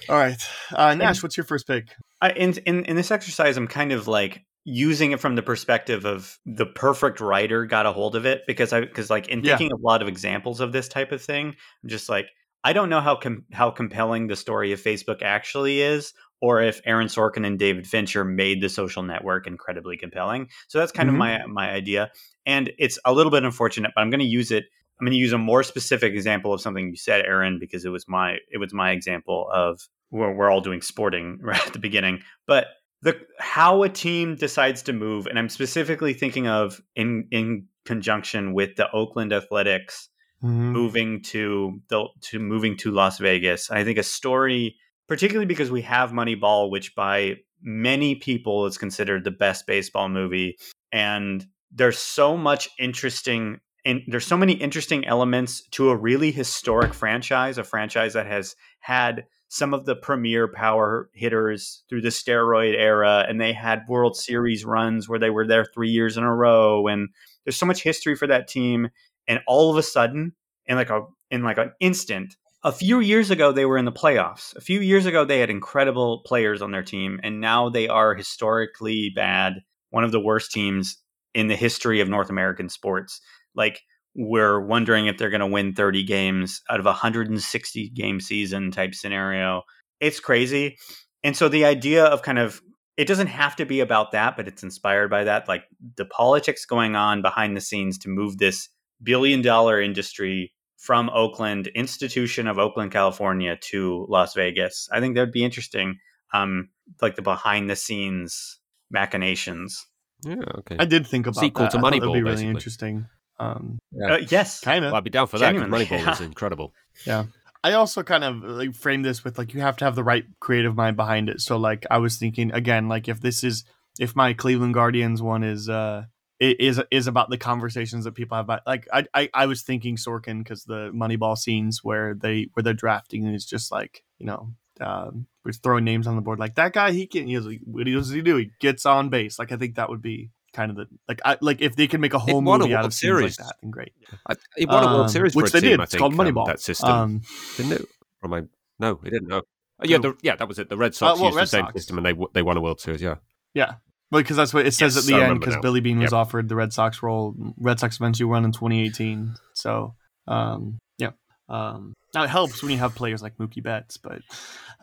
All 0.10 0.18
right, 0.18 0.40
uh, 0.76 0.94
Nash, 0.94 1.24
what's 1.24 1.36
your 1.36 1.46
first 1.46 1.66
pick? 1.66 1.88
I, 2.22 2.30
in, 2.32 2.54
in 2.68 2.86
in 2.86 2.96
this 2.96 3.10
exercise, 3.10 3.58
I'm 3.58 3.68
kind 3.68 3.92
of 3.92 4.08
like 4.08 4.44
using 4.64 5.12
it 5.12 5.20
from 5.20 5.36
the 5.36 5.42
perspective 5.42 6.06
of 6.06 6.38
the 6.46 6.66
perfect 6.66 7.20
writer 7.20 7.66
got 7.66 7.86
a 7.88 7.92
hold 7.92 8.16
of 8.16 8.26
it 8.26 8.42
because 8.48 8.72
I 8.74 8.82
because 8.82 9.10
like 9.10 9.28
in 9.30 9.44
Yeah. 9.44 9.58
thinking 9.58 9.74
of 9.74 9.80
a 9.80 9.84
lot 9.86 10.02
of 10.04 10.08
examples 10.08 10.60
of 10.60 10.72
this 10.72 10.88
type 10.88 11.12
of 11.12 11.22
thing, 11.24 11.56
I'm 11.84 11.90
just 11.90 12.08
like 12.10 12.28
I 12.66 12.74
don't 12.74 12.90
know 12.90 13.00
how 13.00 13.16
com- 13.16 13.46
how 13.54 13.70
compelling 13.70 14.26
the 14.28 14.36
story 14.36 14.72
of 14.74 14.82
Facebook 14.82 15.22
actually 15.22 15.82
is, 15.82 16.14
or 16.42 16.62
if 16.64 16.82
Aaron 16.86 17.08
Sorkin 17.08 17.46
and 17.46 17.60
David 17.60 17.86
Fincher 17.88 18.26
made 18.26 18.60
the 18.60 18.70
social 18.70 19.04
network 19.04 19.46
incredibly 19.48 19.98
compelling. 19.98 20.50
So 20.68 20.80
that's 20.80 20.92
kind 20.92 21.08
Mhm. 21.08 21.14
of 21.14 21.18
my 21.20 21.46
my 21.46 21.70
idea, 21.72 22.12
and 22.46 22.72
it's 22.80 22.98
a 23.06 23.14
little 23.14 23.32
bit 23.32 23.44
unfortunate, 23.46 23.92
but 23.96 24.02
I'm 24.02 24.10
going 24.10 24.20
to 24.20 24.26
use 24.26 24.52
it. 24.52 24.66
I'm 25.00 25.06
going 25.06 25.14
to 25.14 25.20
use 25.20 25.34
a 25.34 25.38
more 25.38 25.62
specific 25.62 26.14
example 26.14 26.54
of 26.54 26.62
something 26.62 26.90
you 26.90 26.96
said, 26.98 27.24
Aaron, 27.26 27.60
because 27.60 27.86
it 27.86 27.90
was 27.90 28.08
my 28.08 28.38
it 28.52 28.58
was 28.58 28.74
my 28.74 28.92
example 28.92 29.48
of 29.54 29.80
where 30.10 30.32
we're 30.34 30.50
all 30.50 30.62
doing 30.62 30.82
sporting 30.82 31.38
right 31.44 31.66
at 31.68 31.74
the 31.74 31.80
beginning, 31.80 32.24
but 32.48 32.66
the 33.04 33.16
how 33.38 33.84
a 33.84 33.90
team 33.90 34.36
decides 34.36 34.82
to 34.84 34.94
move, 34.94 35.28
and 35.28 35.38
I'm 35.38 35.50
specifically 35.50 36.14
thinking 36.14 36.48
of 36.48 36.82
in 36.96 37.28
in 37.30 37.68
conjunction 37.86 38.54
with 38.54 38.76
the 38.76 38.90
Oakland 38.92 39.32
Athletics 39.34 40.10
Mm-hmm. 40.46 40.74
moving 40.74 41.22
to 41.24 41.82
the 41.90 42.06
to 42.22 42.38
moving 42.38 42.78
to 42.78 42.92
Las 42.92 43.18
Vegas. 43.18 43.72
I 43.72 43.84
think 43.84 43.98
a 43.98 44.04
story, 44.04 44.76
particularly 45.08 45.48
because 45.48 45.72
we 45.72 45.82
have 45.82 46.12
Moneyball, 46.12 46.70
which 46.70 46.94
by 46.94 47.38
many 47.64 48.14
people 48.14 48.68
is 48.68 48.78
considered 48.78 49.24
the 49.24 49.32
best 49.32 49.66
baseball 49.66 50.08
movie, 50.08 50.56
and 50.92 51.44
there's 51.72 51.98
so 51.98 52.38
much 52.38 52.70
interesting. 52.78 53.60
And 53.86 54.02
there's 54.08 54.28
so 54.28 54.38
many 54.38 54.54
interesting 54.54 55.08
elements 55.08 55.64
to 55.72 55.90
a 55.90 55.96
really 55.96 56.32
historic 56.32 56.94
franchise, 56.94 57.58
a 57.58 57.64
franchise 57.64 58.14
that 58.14 58.28
has 58.28 58.56
had 58.82 59.26
some 59.48 59.74
of 59.74 59.86
the 59.86 59.96
premier 59.96 60.48
power 60.48 61.10
hitters 61.14 61.84
through 61.90 62.02
the 62.02 62.10
steroid 62.10 62.76
era, 62.78 63.26
and 63.28 63.42
they 63.42 63.54
had 63.54 63.88
World 63.88 64.16
Series 64.16 64.64
runs 64.64 65.10
where 65.10 65.20
they 65.20 65.32
were 65.32 65.48
there 65.48 65.66
three 65.66 65.90
years 65.90 66.18
in 66.18 66.24
a 66.24 66.36
row. 66.36 66.88
And 66.88 67.10
there's 67.44 67.58
so 67.58 67.66
much 67.66 67.82
history 67.82 68.16
for 68.16 68.28
that 68.28 68.48
team 68.48 68.90
and 69.28 69.40
all 69.48 69.72
of 69.72 69.78
a 69.78 69.84
sudden 69.84 70.34
in 70.66 70.76
like 70.76 70.90
a 70.90 71.02
in 71.32 71.44
like 71.44 71.58
an 71.58 71.72
instant 71.80 72.36
a 72.64 72.72
few 72.72 73.00
years 73.00 73.30
ago 73.30 73.52
they 73.52 73.66
were 73.66 73.78
in 73.78 73.86
the 73.86 73.92
playoffs. 73.92 74.56
A 74.56 74.62
few 74.62 74.80
years 74.80 75.06
ago 75.06 75.24
they 75.24 75.40
had 75.40 75.52
incredible 75.52 76.24
players 76.26 76.62
on 76.62 76.72
their 76.72 76.84
team 76.84 77.20
and 77.24 77.40
now 77.40 77.70
they 77.70 77.88
are 77.88 78.16
historically 78.16 79.12
bad 79.16 79.62
one 79.92 80.04
of 80.04 80.12
the 80.12 80.20
worst 80.20 80.52
teams 80.52 80.98
in 81.34 81.48
the 81.48 81.56
history 81.56 82.02
of 82.02 82.10
north 82.10 82.30
american 82.30 82.68
sports. 82.68 83.22
Like 83.54 83.82
we're 84.16 84.60
wondering 84.60 85.06
if 85.06 85.18
they're 85.18 85.30
going 85.30 85.42
to 85.42 85.48
win 85.48 85.74
30 85.74 86.04
games 86.04 86.62
out 86.70 86.80
of 86.80 86.86
a 86.86 86.90
160 86.90 87.90
game 87.90 88.20
season 88.20 88.72
type 88.72 88.96
scenario. 88.96 89.62
It's 90.00 90.20
crazy. 90.20 90.78
And 91.24 91.36
so 91.36 91.50
the 91.50 91.66
idea 91.66 92.06
of 92.06 92.22
kind 92.22 92.40
of 92.40 92.62
it 92.98 93.08
doesn't 93.08 93.28
have 93.28 93.58
to 93.58 93.66
be 93.66 93.82
about 93.82 94.12
that, 94.14 94.38
but 94.38 94.48
it's 94.48 94.64
inspired 94.64 95.10
by 95.10 95.26
that. 95.26 95.48
Like 95.48 95.66
the 95.98 96.06
politics 96.06 96.66
going 96.66 96.96
on 96.96 97.22
behind 97.22 97.56
the 97.56 97.62
scenes 97.62 97.98
to 98.00 98.10
move 98.10 98.38
this 98.38 98.70
billion 99.02 99.42
dollar 99.42 99.82
industry 99.82 100.54
from 100.78 101.10
Oakland, 101.10 101.68
institution 101.68 102.48
of 102.48 102.60
Oakland, 102.60 102.92
California, 102.92 103.58
to 103.70 104.06
Las 104.10 104.34
Vegas. 104.36 104.88
I 104.92 105.00
think 105.00 105.16
that 105.16 105.22
would 105.22 105.32
be 105.32 105.44
interesting. 105.44 105.98
Um, 106.34 106.70
like 107.02 107.16
the 107.16 107.22
behind 107.22 107.70
the 107.70 107.76
scenes 107.76 108.60
machinations. 108.92 109.86
Yeah, 110.24 110.36
okay. 110.60 110.76
I 110.80 110.86
did 110.86 111.08
think 111.08 111.28
about 111.28 111.40
Sequel 111.40 111.66
that. 111.66 111.72
to 111.72 111.78
I 111.78 111.82
thought 111.82 111.92
that'd 111.92 112.04
Moneyball, 112.04 112.14
be 112.14 112.22
really 112.24 112.48
interesting. 112.48 113.08
Um, 113.40 113.80
Yeah. 113.92 114.14
Uh, 114.14 114.18
yes. 114.30 114.60
kind 114.62 114.86
of. 114.86 114.92
Well, 114.92 114.98
I'd 114.98 115.04
be 115.04 115.10
down 115.10 115.28
for 115.28 115.38
that 115.40 115.52
because 115.54 115.64
Genuinely, 115.70 115.86
Moneyball 115.88 116.00
yeah. 116.04 116.10
was 116.10 116.22
incredible. 116.32 116.74
Yeah. 117.06 117.26
I 117.64 117.74
also 117.74 118.04
kind 118.04 118.24
of 118.24 118.44
like 118.44 118.76
frame 118.76 119.02
this 119.02 119.24
with 119.24 119.38
like 119.40 119.54
you 119.54 119.62
have 119.62 119.78
to 119.78 119.86
have 119.86 119.96
the 119.96 120.04
right 120.04 120.26
creative 120.40 120.76
mind 120.76 120.96
behind 120.96 121.30
it. 121.30 121.42
So 121.42 121.58
like 121.58 121.86
I 121.90 121.98
was 121.98 122.18
thinking 122.18 122.52
again, 122.54 122.88
like 122.88 123.08
if 123.10 123.22
this 123.22 123.44
is 123.44 123.64
if 124.00 124.16
my 124.16 124.34
Cleveland 124.34 124.76
Guardians 124.76 125.22
one 125.22 125.44
is 125.44 125.68
uh 125.68 126.04
i- 126.06 126.08
is 126.40 126.82
is 126.92 127.08
about 127.08 127.30
the 127.30 127.38
conversations 127.38 128.04
that 128.04 128.14
people 128.14 128.36
have 128.36 128.46
about 128.46 128.62
like 128.66 128.88
I 128.92 129.06
I, 129.14 129.30
I 129.34 129.46
was 129.46 129.62
thinking 129.62 129.96
Sorkin 129.96 130.40
because 130.44 130.64
the 130.66 130.92
Moneyball 130.94 131.38
scenes 131.38 131.84
where 131.84 132.14
they 132.14 132.50
where 132.54 132.64
they're 132.64 132.74
drafting 132.74 133.26
is 133.26 133.46
just 133.46 133.72
like 133.72 134.04
you 134.18 134.26
know 134.26 134.54
um, 134.82 135.28
we're 135.46 135.54
throwing 135.54 135.86
names 135.86 136.08
on 136.08 136.18
the 136.18 136.22
board 136.22 136.38
like 136.40 136.56
that 136.56 136.74
guy 136.74 136.92
he 136.92 137.08
can 137.08 137.28
he 137.28 137.40
like, 137.40 137.62
what 137.64 137.86
does 137.86 138.10
he 138.10 138.22
do 138.22 138.36
he 138.36 138.52
gets 138.60 138.86
on 138.86 139.10
base 139.10 139.40
like 139.40 139.54
I 139.54 139.56
think 139.58 139.76
that 139.76 139.90
would 139.90 140.02
be 140.02 140.32
kind 140.52 140.70
of 140.72 140.76
the 140.78 140.88
like 141.08 141.22
I 141.24 141.38
like 141.40 141.62
if 141.62 141.78
they 141.78 141.88
can 141.88 142.02
make 142.02 142.14
a 142.14 142.20
whole 142.20 142.42
won 142.42 142.62
a 142.62 142.76
out 142.76 142.84
of 142.84 142.94
scenes 142.94 143.14
like 143.14 143.20
Series. 143.20 143.38
that 143.38 143.56
then 143.62 143.72
great 143.72 143.94
I, 144.28 144.36
it 144.58 144.68
won 144.68 144.84
a 144.84 144.88
World 144.88 145.02
Um, 145.02 145.10
Series 145.10 145.36
which 145.36 145.52
they 145.52 145.62
team, 145.62 145.72
did. 145.72 145.80
It's 145.82 145.92
think, 145.92 146.00
called 146.00 146.14
um, 146.14 146.20
Moneyball. 146.20 146.48
that 146.48 146.60
system. 146.60 146.90
um 146.90 147.22
Didn't 147.56 147.72
it? 147.74 147.86
Or 148.22 148.34
I? 148.34 148.42
No, 148.80 149.00
it 149.04 149.12
didn't. 149.12 149.28
No. 149.28 149.42
Oh, 149.80 149.84
yeah, 149.86 149.98
the, 149.98 150.16
yeah, 150.22 150.36
that 150.38 150.48
was 150.48 150.58
it. 150.58 150.70
The 150.70 150.78
Red 150.78 150.96
Sox 150.96 151.20
well, 151.20 151.30
used 151.30 151.36
Red 151.36 151.44
the 151.44 151.48
same 151.48 151.66
Sox. 151.66 151.74
system, 151.74 151.98
and 151.98 152.06
they 152.06 152.14
they 152.34 152.42
won 152.42 152.58
a 152.58 152.62
World 152.62 152.80
Series. 152.80 153.02
Yeah. 153.02 153.16
Yeah. 153.54 153.76
Because 154.12 154.38
that's 154.38 154.54
what 154.54 154.66
it 154.66 154.72
says 154.74 154.96
Yes, 154.96 155.06
at 155.06 155.12
the 155.12 155.22
I 155.22 155.28
end. 155.28 155.40
Because. 155.40 155.58
Billy 155.62 155.82
Beane 155.82 155.98
was 156.00 156.12
Yep. 156.12 156.14
offered 156.14 156.48
the 156.50 156.56
Red 156.56 156.72
Sox 156.74 157.02
role. 157.04 157.36
Red 157.58 157.80
Sox 157.80 157.98
eventually 157.98 158.26
won 158.26 158.46
in 158.46 158.52
2018. 158.52 159.36
So, 159.54 159.96
um, 160.28 160.78
yeah. 160.98 161.12
Um, 161.50 161.94
now 162.14 162.24
it 162.24 162.30
helps 162.30 162.62
when 162.64 162.72
you 162.72 162.78
have 162.78 162.96
players 162.96 163.22
like 163.22 163.38
Mookie 163.38 163.62
Betts, 163.64 163.98
but 163.98 164.22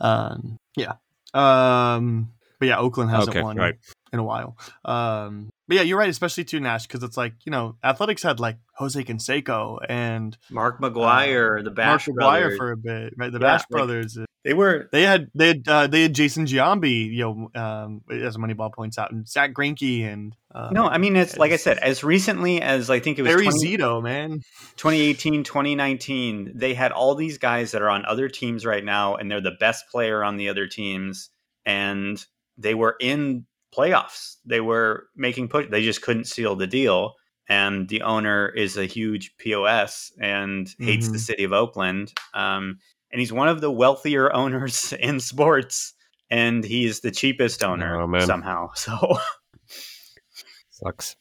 um, 0.00 0.58
yeah. 0.76 0.94
Um, 1.34 2.32
but 2.58 2.66
yeah, 2.68 2.78
Oakland 2.78 3.10
hasn't 3.10 3.30
Okay, 3.36 3.42
won 3.42 3.56
right. 3.56 3.74
in 4.12 4.18
a 4.18 4.22
while. 4.24 4.56
Um, 4.84 5.50
but 5.66 5.76
yeah, 5.76 5.82
you're 5.82 5.98
right, 5.98 6.08
especially 6.10 6.44
to 6.44 6.60
Nash, 6.60 6.86
because 6.86 7.02
it's 7.02 7.16
like 7.16 7.34
you 7.44 7.50
know, 7.52 7.76
athletics 7.82 8.22
had 8.22 8.38
like 8.40 8.58
Jose 8.76 9.02
Canseco 9.02 9.78
and 9.88 10.36
Mark 10.50 10.80
McGwire, 10.80 11.62
the 11.64 11.70
Bash 11.70 12.06
Mark 12.08 12.18
McGwire 12.18 12.40
brothers. 12.42 12.58
for 12.58 12.70
a 12.72 12.76
bit, 12.76 13.14
right? 13.16 13.32
The 13.32 13.38
Yeah, 13.38 13.46
Bash 13.46 13.60
like- 13.62 13.68
brothers. 13.70 14.18
They 14.44 14.54
were 14.54 14.88
They 14.90 15.02
had 15.02 15.30
they 15.34 15.46
had 15.48 15.68
uh, 15.68 15.86
they 15.86 16.02
had 16.02 16.14
Jason 16.14 16.46
Giambi, 16.46 17.12
you 17.12 17.20
know, 17.54 17.60
um, 17.60 18.02
as 18.10 18.36
Moneyball 18.36 18.72
points 18.72 18.98
out, 18.98 19.12
and 19.12 19.26
Zack 19.28 19.52
Greinke, 19.54 20.04
and 20.04 20.34
uh, 20.52 20.70
no, 20.72 20.86
I 20.88 20.98
mean 20.98 21.14
it's 21.14 21.36
like 21.36 21.52
I 21.52 21.56
said, 21.56 21.78
as 21.78 22.02
recently 22.02 22.60
as 22.60 22.90
I 22.90 22.98
think 22.98 23.18
it 23.18 23.22
was 23.22 23.30
Barry 23.30 23.44
20 23.44 23.58
Zito, 23.78 24.02
man. 24.02 24.40
2018, 24.76 25.44
2019, 25.44 26.52
they 26.56 26.74
had 26.74 26.90
all 26.90 27.14
these 27.14 27.38
guys 27.38 27.70
that 27.70 27.82
are 27.82 27.90
on 27.90 28.04
other 28.04 28.28
teams 28.28 28.66
right 28.66 28.84
now, 28.84 29.14
and 29.14 29.30
they're 29.30 29.40
the 29.40 29.56
best 29.60 29.88
player 29.88 30.24
on 30.24 30.36
the 30.38 30.48
other 30.48 30.66
teams, 30.66 31.30
and 31.64 32.24
they 32.58 32.74
were 32.74 32.96
in 33.00 33.46
playoffs. 33.72 34.36
They 34.44 34.60
were 34.60 35.06
making 35.14 35.48
push. 35.48 35.66
They 35.70 35.84
just 35.84 36.02
couldn't 36.02 36.26
seal 36.26 36.56
the 36.56 36.66
deal, 36.66 37.14
and 37.48 37.88
the 37.88 38.02
owner 38.02 38.48
is 38.48 38.76
a 38.76 38.86
huge 38.86 39.34
pos 39.42 40.10
and 40.20 40.68
hates 40.80 41.08
the 41.08 41.18
Mhm. 41.18 41.20
city 41.20 41.44
of 41.44 41.52
Oakland. 41.52 42.12
Um, 42.34 42.78
and 43.12 43.20
he's 43.20 43.32
one 43.32 43.48
of 43.48 43.60
the 43.60 43.70
wealthier 43.70 44.32
owners 44.34 44.92
in 44.94 45.20
sports, 45.20 45.94
and 46.30 46.64
he's 46.64 47.00
the 47.00 47.10
cheapest 47.10 47.62
owner 47.62 48.00
Oh, 48.00 48.20
somehow. 48.20 48.70
So 48.76 49.18
Sucks. 50.70 51.16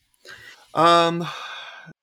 Um, 0.73 1.25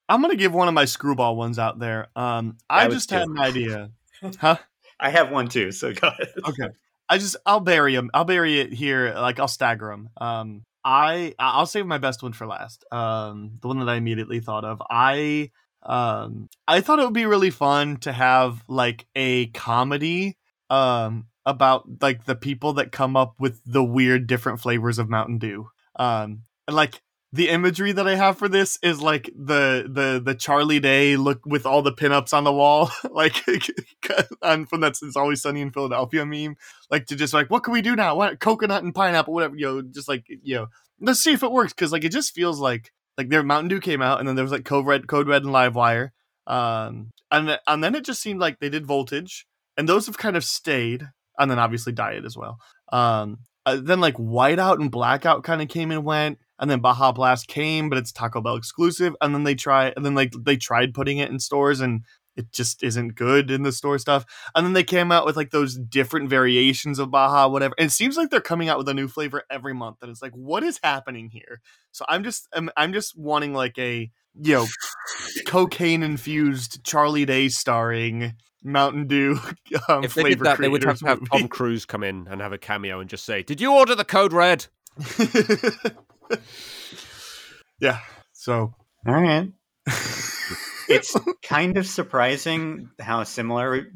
I'm 0.09 0.23
gonna 0.23 0.37
give 0.37 0.55
one 0.55 0.69
of 0.69 0.75
my 0.75 0.85
screwball 0.85 1.37
ones 1.37 1.59
out 1.59 1.79
there. 1.79 2.09
Um, 2.15 2.57
I, 2.69 2.85
I 2.85 2.89
just 2.89 3.11
had 3.11 3.25
too. 3.25 3.33
an 3.33 3.39
idea. 3.39 3.91
huh? 4.39 4.57
I 5.01 5.11
have 5.11 5.31
one 5.31 5.49
too. 5.49 5.73
So 5.73 5.93
go 5.93 6.09
ahead. 6.09 6.29
Okay. 6.47 6.69
I 7.09 7.19
just 7.19 7.37
I'll 7.47 7.61
bury 7.61 7.95
him. 7.95 8.11
I'll 8.13 8.25
bury 8.25 8.61
it 8.61 8.73
here. 8.73 9.13
Like 9.15 9.41
I'll 9.41 9.49
stagger 9.49 9.91
him. 9.91 10.11
Um, 10.21 10.65
I 10.85 11.35
I'll 11.39 11.67
save 11.67 11.87
my 11.87 11.99
best 11.99 12.23
one 12.23 12.33
for 12.33 12.47
last. 12.47 12.85
Um, 12.93 13.59
the 13.61 13.69
one 13.69 13.79
that 13.81 13.89
I 13.89 13.97
immediately 13.97 14.41
thought 14.41 14.65
of. 14.65 14.83
I 14.91 15.51
um 15.89 16.49
I 16.69 16.81
thought 16.81 17.01
it 17.01 17.05
would 17.05 17.15
be 17.15 17.27
really 17.27 17.51
fun 17.51 17.97
to 17.99 18.13
have 18.13 18.63
like 18.69 19.07
a 19.17 19.47
comedy 19.47 20.37
um 20.71 21.27
about 21.49 22.03
like 22.03 22.27
the 22.27 22.37
people 22.37 22.75
that 22.75 22.93
come 22.93 23.17
up 23.17 23.35
with 23.41 23.63
the 23.65 23.83
weird 23.83 24.27
different 24.27 24.61
flavors 24.61 24.99
of 24.99 25.09
Mountain 25.09 25.39
Dew. 25.39 25.71
Um, 25.97 26.43
and 26.67 26.77
like 26.77 27.01
the 27.33 27.49
imagery 27.49 27.93
that 27.93 28.07
I 28.07 28.17
have 28.17 28.37
for 28.37 28.51
this 28.51 28.79
is 28.83 29.01
like 29.01 29.31
the 29.35 29.89
the 29.91 30.21
the 30.23 30.35
Charlie 30.35 30.79
Day 30.79 31.17
look 31.17 31.41
with 31.47 31.65
all 31.65 31.81
the 31.81 31.93
pinups 31.93 32.35
on 32.35 32.45
the 32.45 32.53
wall, 32.53 32.91
like 33.11 33.43
on 34.43 34.67
from 34.67 34.83
that 34.83 34.99
it's 35.03 35.17
always 35.17 35.41
sunny 35.41 35.63
in 35.63 35.71
Philadelphia 35.71 36.27
meme. 36.27 36.57
Like 36.91 37.07
to 37.07 37.17
just 37.17 37.33
like 37.33 37.51
what 37.51 37.65
can 37.65 37.73
we 37.73 37.81
do 37.81 37.97
now? 37.97 38.15
What 38.15 38.41
coconut 38.41 38.85
and 38.85 38.95
pineapple, 38.95 39.33
whatever. 39.33 39.57
You 39.57 39.67
know, 39.67 39.83
just 39.83 40.09
like 40.09 40.27
you 40.29 40.55
know, 40.55 40.67
let's 41.01 41.21
see 41.21 41.33
if 41.33 41.43
it 41.43 41.51
works 41.51 41.73
because 41.73 41.93
like 41.93 42.05
it 42.05 42.13
just 42.13 42.35
feels 42.35 42.61
like 42.61 42.93
like 43.19 43.29
their 43.29 43.43
Mountain 43.43 43.69
Dew 43.69 43.81
came 43.81 44.01
out 44.01 44.21
and 44.21 44.29
then 44.29 44.37
there 44.37 44.45
was 44.45 44.53
like 44.53 44.65
Code 44.65 44.87
Red, 44.87 45.09
Code 45.09 45.29
Red, 45.29 45.43
and 45.43 45.53
Livewire, 45.53 46.11
um, 46.47 47.11
and 47.31 47.59
and 47.67 47.85
then 47.85 47.95
it 47.95 48.05
just 48.05 48.23
seemed 48.23 48.41
like 48.41 48.61
they 48.61 48.71
did 48.71 48.87
Voltage, 48.87 49.45
and 49.77 49.89
those 49.89 50.07
have 50.07 50.17
kind 50.17 50.37
of 50.37 50.45
stayed, 50.45 51.07
and 51.39 51.51
then 51.51 51.59
obviously 51.59 51.93
Diet 51.93 52.25
as 52.25 52.37
well. 52.37 52.59
Um, 52.93 53.39
uh, 53.67 53.79
then 53.83 54.01
like 54.01 54.15
Whiteout 54.15 54.81
and 54.81 54.91
Blackout 54.91 55.45
kind 55.45 55.61
of 55.61 55.69
came 55.69 55.91
and 55.91 56.05
went, 56.05 56.39
and 56.59 56.71
then 56.71 56.81
Baja 56.81 57.13
Blast 57.13 57.49
came, 57.49 57.91
but 57.91 57.99
it's 57.99 58.13
Taco 58.13 58.41
Bell 58.41 58.57
exclusive. 58.57 59.15
And 59.21 59.35
then 59.35 59.45
they 59.45 59.55
try, 59.55 59.93
and 59.95 60.07
then 60.07 60.15
like 60.15 60.33
they 60.41 60.57
tried 60.57 60.95
putting 60.95 61.19
it 61.19 61.31
in 61.31 61.39
stores, 61.39 61.81
and 61.81 62.03
it 62.39 62.53
just 62.53 62.85
isn't 62.85 63.17
good 63.17 63.51
in 63.51 63.65
the 63.65 63.73
store 63.73 63.99
stuff. 63.99 64.25
And 64.55 64.65
then 64.65 64.73
they 64.73 64.85
came 64.85 65.11
out 65.11 65.27
with 65.27 65.37
like 65.37 65.51
those 65.51 65.77
different 65.77 66.31
variations 66.31 67.01
of 67.01 67.11
Baja, 67.11 67.49
whatever. 67.49 67.75
And 67.77 67.89
it 67.89 67.93
seems 67.93 68.17
like 68.17 68.31
they're 68.31 68.41
coming 68.41 68.69
out 68.69 68.79
with 68.79 68.89
a 68.89 68.95
new 68.95 69.09
flavor 69.09 69.43
every 69.51 69.75
month, 69.75 69.99
and 70.01 70.11
it's 70.11 70.23
like, 70.23 70.33
what 70.33 70.63
is 70.63 70.79
happening 70.83 71.29
here? 71.31 71.61
So 71.91 72.05
I'm 72.09 72.23
just, 72.23 72.49
I'm, 72.55 72.71
I'm 72.77 72.93
just 72.93 73.19
wanting 73.19 73.53
like 73.53 73.77
a 73.79 74.11
you 74.41 74.55
know 74.55 74.67
cocaine 75.47 76.05
infused 76.05 76.85
Charlie 76.85 77.25
Day 77.25 77.49
starring 77.49 78.35
Mountain 78.63 79.09
Dew 79.09 79.41
um, 79.89 80.05
If 80.05 80.15
they 80.15 80.23
did 80.23 80.39
flavor 80.39 80.45
that, 80.45 80.59
they 80.59 80.69
would 80.69 80.85
have 80.85 81.01
to 81.01 81.07
have 81.07 81.21
movie. 81.21 81.31
Tom 81.31 81.49
Cruise 81.49 81.85
come 81.85 82.05
in 82.05 82.29
and 82.31 82.41
have 82.41 82.53
a 82.53 82.59
cameo 82.59 83.01
and 83.01 83.11
just 83.11 83.25
say, 83.25 83.43
"Did 83.43 83.61
you 83.61 83.75
order 83.75 83.97
the 83.97 84.05
code 84.05 84.33
red?" 84.33 84.67
yeah. 87.81 87.99
So 88.33 88.75
All 89.07 89.15
right. 89.15 89.51
it's 90.89 91.17
kind 91.43 91.77
of 91.77 91.87
surprising 91.87 92.91
how 93.01 93.23
similar 93.25 93.87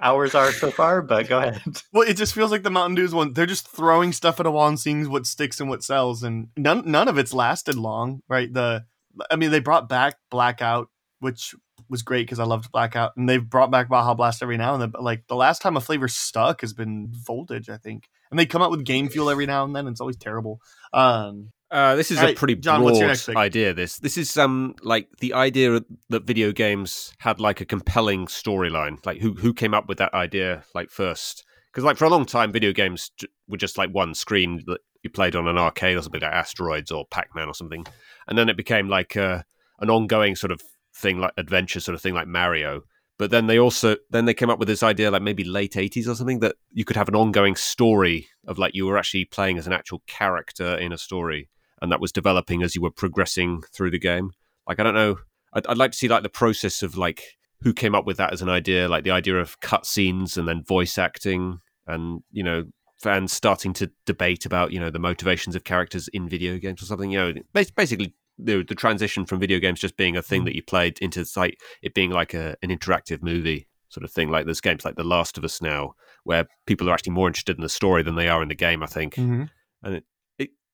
ours 0.00 0.34
are 0.34 0.52
so 0.52 0.70
far, 0.70 1.02
but 1.02 1.28
go 1.28 1.38
ahead. 1.38 1.62
well, 1.92 2.08
it 2.08 2.14
just 2.14 2.34
feels 2.34 2.50
like 2.50 2.62
the 2.62 2.70
Mountain 2.70 2.96
Dew's 2.96 3.14
one. 3.14 3.32
They're 3.32 3.46
just 3.46 3.68
throwing 3.68 4.12
stuff 4.12 4.40
at 4.40 4.46
a 4.46 4.50
wall 4.50 4.68
and 4.68 4.78
seeing 4.78 5.10
what 5.10 5.26
sticks 5.26 5.60
and 5.60 5.68
what 5.68 5.82
sells, 5.82 6.22
and 6.22 6.48
none 6.56 6.82
none 6.90 7.08
of 7.08 7.18
it's 7.18 7.34
lasted 7.34 7.76
long, 7.76 8.22
right? 8.28 8.52
The 8.52 8.84
I 9.30 9.36
mean, 9.36 9.50
they 9.50 9.60
brought 9.60 9.88
back 9.88 10.16
Blackout, 10.30 10.88
which 11.20 11.54
was 11.88 12.02
great 12.02 12.26
because 12.26 12.38
I 12.38 12.44
loved 12.44 12.70
Blackout, 12.72 13.12
and 13.16 13.28
they've 13.28 13.44
brought 13.44 13.70
back 13.70 13.88
Baja 13.88 14.14
Blast 14.14 14.42
every 14.42 14.56
now 14.56 14.74
and 14.74 14.82
then. 14.82 14.90
But 14.90 15.02
like 15.02 15.26
the 15.26 15.36
last 15.36 15.62
time 15.62 15.76
a 15.76 15.80
flavor 15.80 16.08
stuck 16.08 16.60
has 16.60 16.72
been 16.72 17.08
Voltage, 17.10 17.68
I 17.68 17.76
think, 17.76 18.08
and 18.30 18.38
they 18.38 18.46
come 18.46 18.62
out 18.62 18.70
with 18.70 18.84
Game 18.84 19.08
Fuel 19.08 19.30
every 19.30 19.46
now 19.46 19.64
and 19.64 19.74
then. 19.74 19.86
And 19.86 19.94
it's 19.94 20.00
always 20.00 20.16
terrible. 20.16 20.60
Um, 20.92 21.50
Uh, 21.70 21.96
this 21.96 22.10
is 22.10 22.18
a 22.18 22.32
pretty 22.32 22.54
John, 22.54 22.82
broad 22.82 23.36
idea. 23.36 23.74
This 23.74 23.98
this 23.98 24.16
is 24.16 24.36
um 24.38 24.74
like 24.82 25.08
the 25.20 25.34
idea 25.34 25.80
that 26.08 26.24
video 26.24 26.50
games 26.50 27.12
had 27.18 27.40
like 27.40 27.60
a 27.60 27.66
compelling 27.66 28.26
storyline. 28.26 29.04
Like 29.04 29.20
who 29.20 29.34
who 29.34 29.52
came 29.52 29.74
up 29.74 29.88
with 29.88 29.98
that 29.98 30.14
idea 30.14 30.64
like 30.74 30.90
first? 30.90 31.44
Because 31.70 31.84
like 31.84 31.98
for 31.98 32.06
a 32.06 32.10
long 32.10 32.24
time, 32.24 32.52
video 32.52 32.72
games 32.72 33.10
j- 33.18 33.28
were 33.48 33.58
just 33.58 33.76
like 33.76 33.90
one 33.90 34.14
screen 34.14 34.62
that 34.66 34.80
you 35.02 35.10
played 35.10 35.36
on 35.36 35.46
an 35.46 35.58
arcade 35.58 35.96
or 35.96 36.02
something 36.02 36.22
like 36.22 36.32
Asteroids 36.32 36.90
or 36.90 37.06
Pac 37.10 37.34
Man 37.34 37.48
or 37.48 37.54
something, 37.54 37.84
and 38.26 38.38
then 38.38 38.48
it 38.48 38.56
became 38.56 38.88
like 38.88 39.16
uh, 39.16 39.42
an 39.80 39.90
ongoing 39.90 40.36
sort 40.36 40.52
of 40.52 40.62
thing, 40.94 41.18
like 41.18 41.32
adventure 41.36 41.80
sort 41.80 41.94
of 41.94 42.00
thing, 42.00 42.14
like 42.14 42.26
Mario. 42.26 42.82
But 43.18 43.30
then 43.30 43.46
they 43.46 43.58
also 43.58 43.96
then 44.08 44.24
they 44.24 44.32
came 44.32 44.48
up 44.48 44.58
with 44.58 44.68
this 44.68 44.82
idea, 44.82 45.10
like 45.10 45.22
maybe 45.22 45.44
late 45.44 45.76
eighties 45.76 46.08
or 46.08 46.14
something, 46.14 46.40
that 46.40 46.56
you 46.72 46.86
could 46.86 46.96
have 46.96 47.08
an 47.08 47.14
ongoing 47.14 47.56
story 47.56 48.28
of 48.46 48.58
like 48.58 48.74
you 48.74 48.86
were 48.86 48.96
actually 48.96 49.26
playing 49.26 49.58
as 49.58 49.66
an 49.66 49.74
actual 49.74 50.02
character 50.06 50.74
in 50.78 50.94
a 50.94 50.98
story 50.98 51.50
and 51.80 51.90
that 51.92 52.00
was 52.00 52.12
developing 52.12 52.62
as 52.62 52.74
you 52.74 52.82
were 52.82 52.90
progressing 52.90 53.62
through 53.72 53.90
the 53.90 53.98
game. 53.98 54.30
Like 54.66 54.80
I 54.80 54.82
don't 54.82 54.94
know, 54.94 55.18
I'd, 55.52 55.66
I'd 55.66 55.78
like 55.78 55.92
to 55.92 55.98
see 55.98 56.08
like 56.08 56.22
the 56.22 56.28
process 56.28 56.82
of 56.82 56.96
like 56.96 57.22
who 57.62 57.72
came 57.72 57.94
up 57.94 58.06
with 58.06 58.16
that 58.18 58.32
as 58.32 58.42
an 58.42 58.48
idea, 58.48 58.88
like 58.88 59.04
the 59.04 59.10
idea 59.10 59.36
of 59.36 59.58
cutscenes 59.60 60.36
and 60.36 60.46
then 60.46 60.62
voice 60.62 60.98
acting, 60.98 61.60
and 61.86 62.22
you 62.30 62.42
know 62.42 62.64
fans 63.00 63.32
starting 63.32 63.72
to 63.72 63.90
debate 64.06 64.44
about 64.44 64.72
you 64.72 64.80
know 64.80 64.90
the 64.90 64.98
motivations 64.98 65.54
of 65.54 65.64
characters 65.64 66.08
in 66.08 66.28
video 66.28 66.58
games 66.58 66.82
or 66.82 66.86
something. 66.86 67.10
You 67.10 67.18
know, 67.18 67.34
basically 67.74 68.14
the 68.38 68.62
the 68.62 68.74
transition 68.74 69.26
from 69.26 69.40
video 69.40 69.58
games 69.58 69.80
just 69.80 69.96
being 69.96 70.16
a 70.16 70.22
thing 70.22 70.44
that 70.44 70.54
you 70.54 70.62
played 70.62 70.98
into 71.00 71.24
like 71.36 71.58
it 71.82 71.94
being 71.94 72.10
like 72.10 72.34
a, 72.34 72.56
an 72.62 72.70
interactive 72.70 73.22
movie 73.22 73.68
sort 73.88 74.04
of 74.04 74.10
thing. 74.12 74.30
Like 74.30 74.44
there's 74.44 74.60
games 74.60 74.84
like 74.84 74.96
The 74.96 75.04
Last 75.04 75.38
of 75.38 75.44
Us 75.44 75.62
now, 75.62 75.94
where 76.24 76.46
people 76.66 76.88
are 76.88 76.94
actually 76.94 77.12
more 77.12 77.26
interested 77.26 77.56
in 77.56 77.62
the 77.62 77.68
story 77.68 78.02
than 78.02 78.16
they 78.16 78.28
are 78.28 78.42
in 78.42 78.48
the 78.48 78.54
game. 78.54 78.82
I 78.82 78.86
think 78.86 79.14
Mm-hmm. 79.14 79.44
and 79.82 79.94
it, 79.96 80.04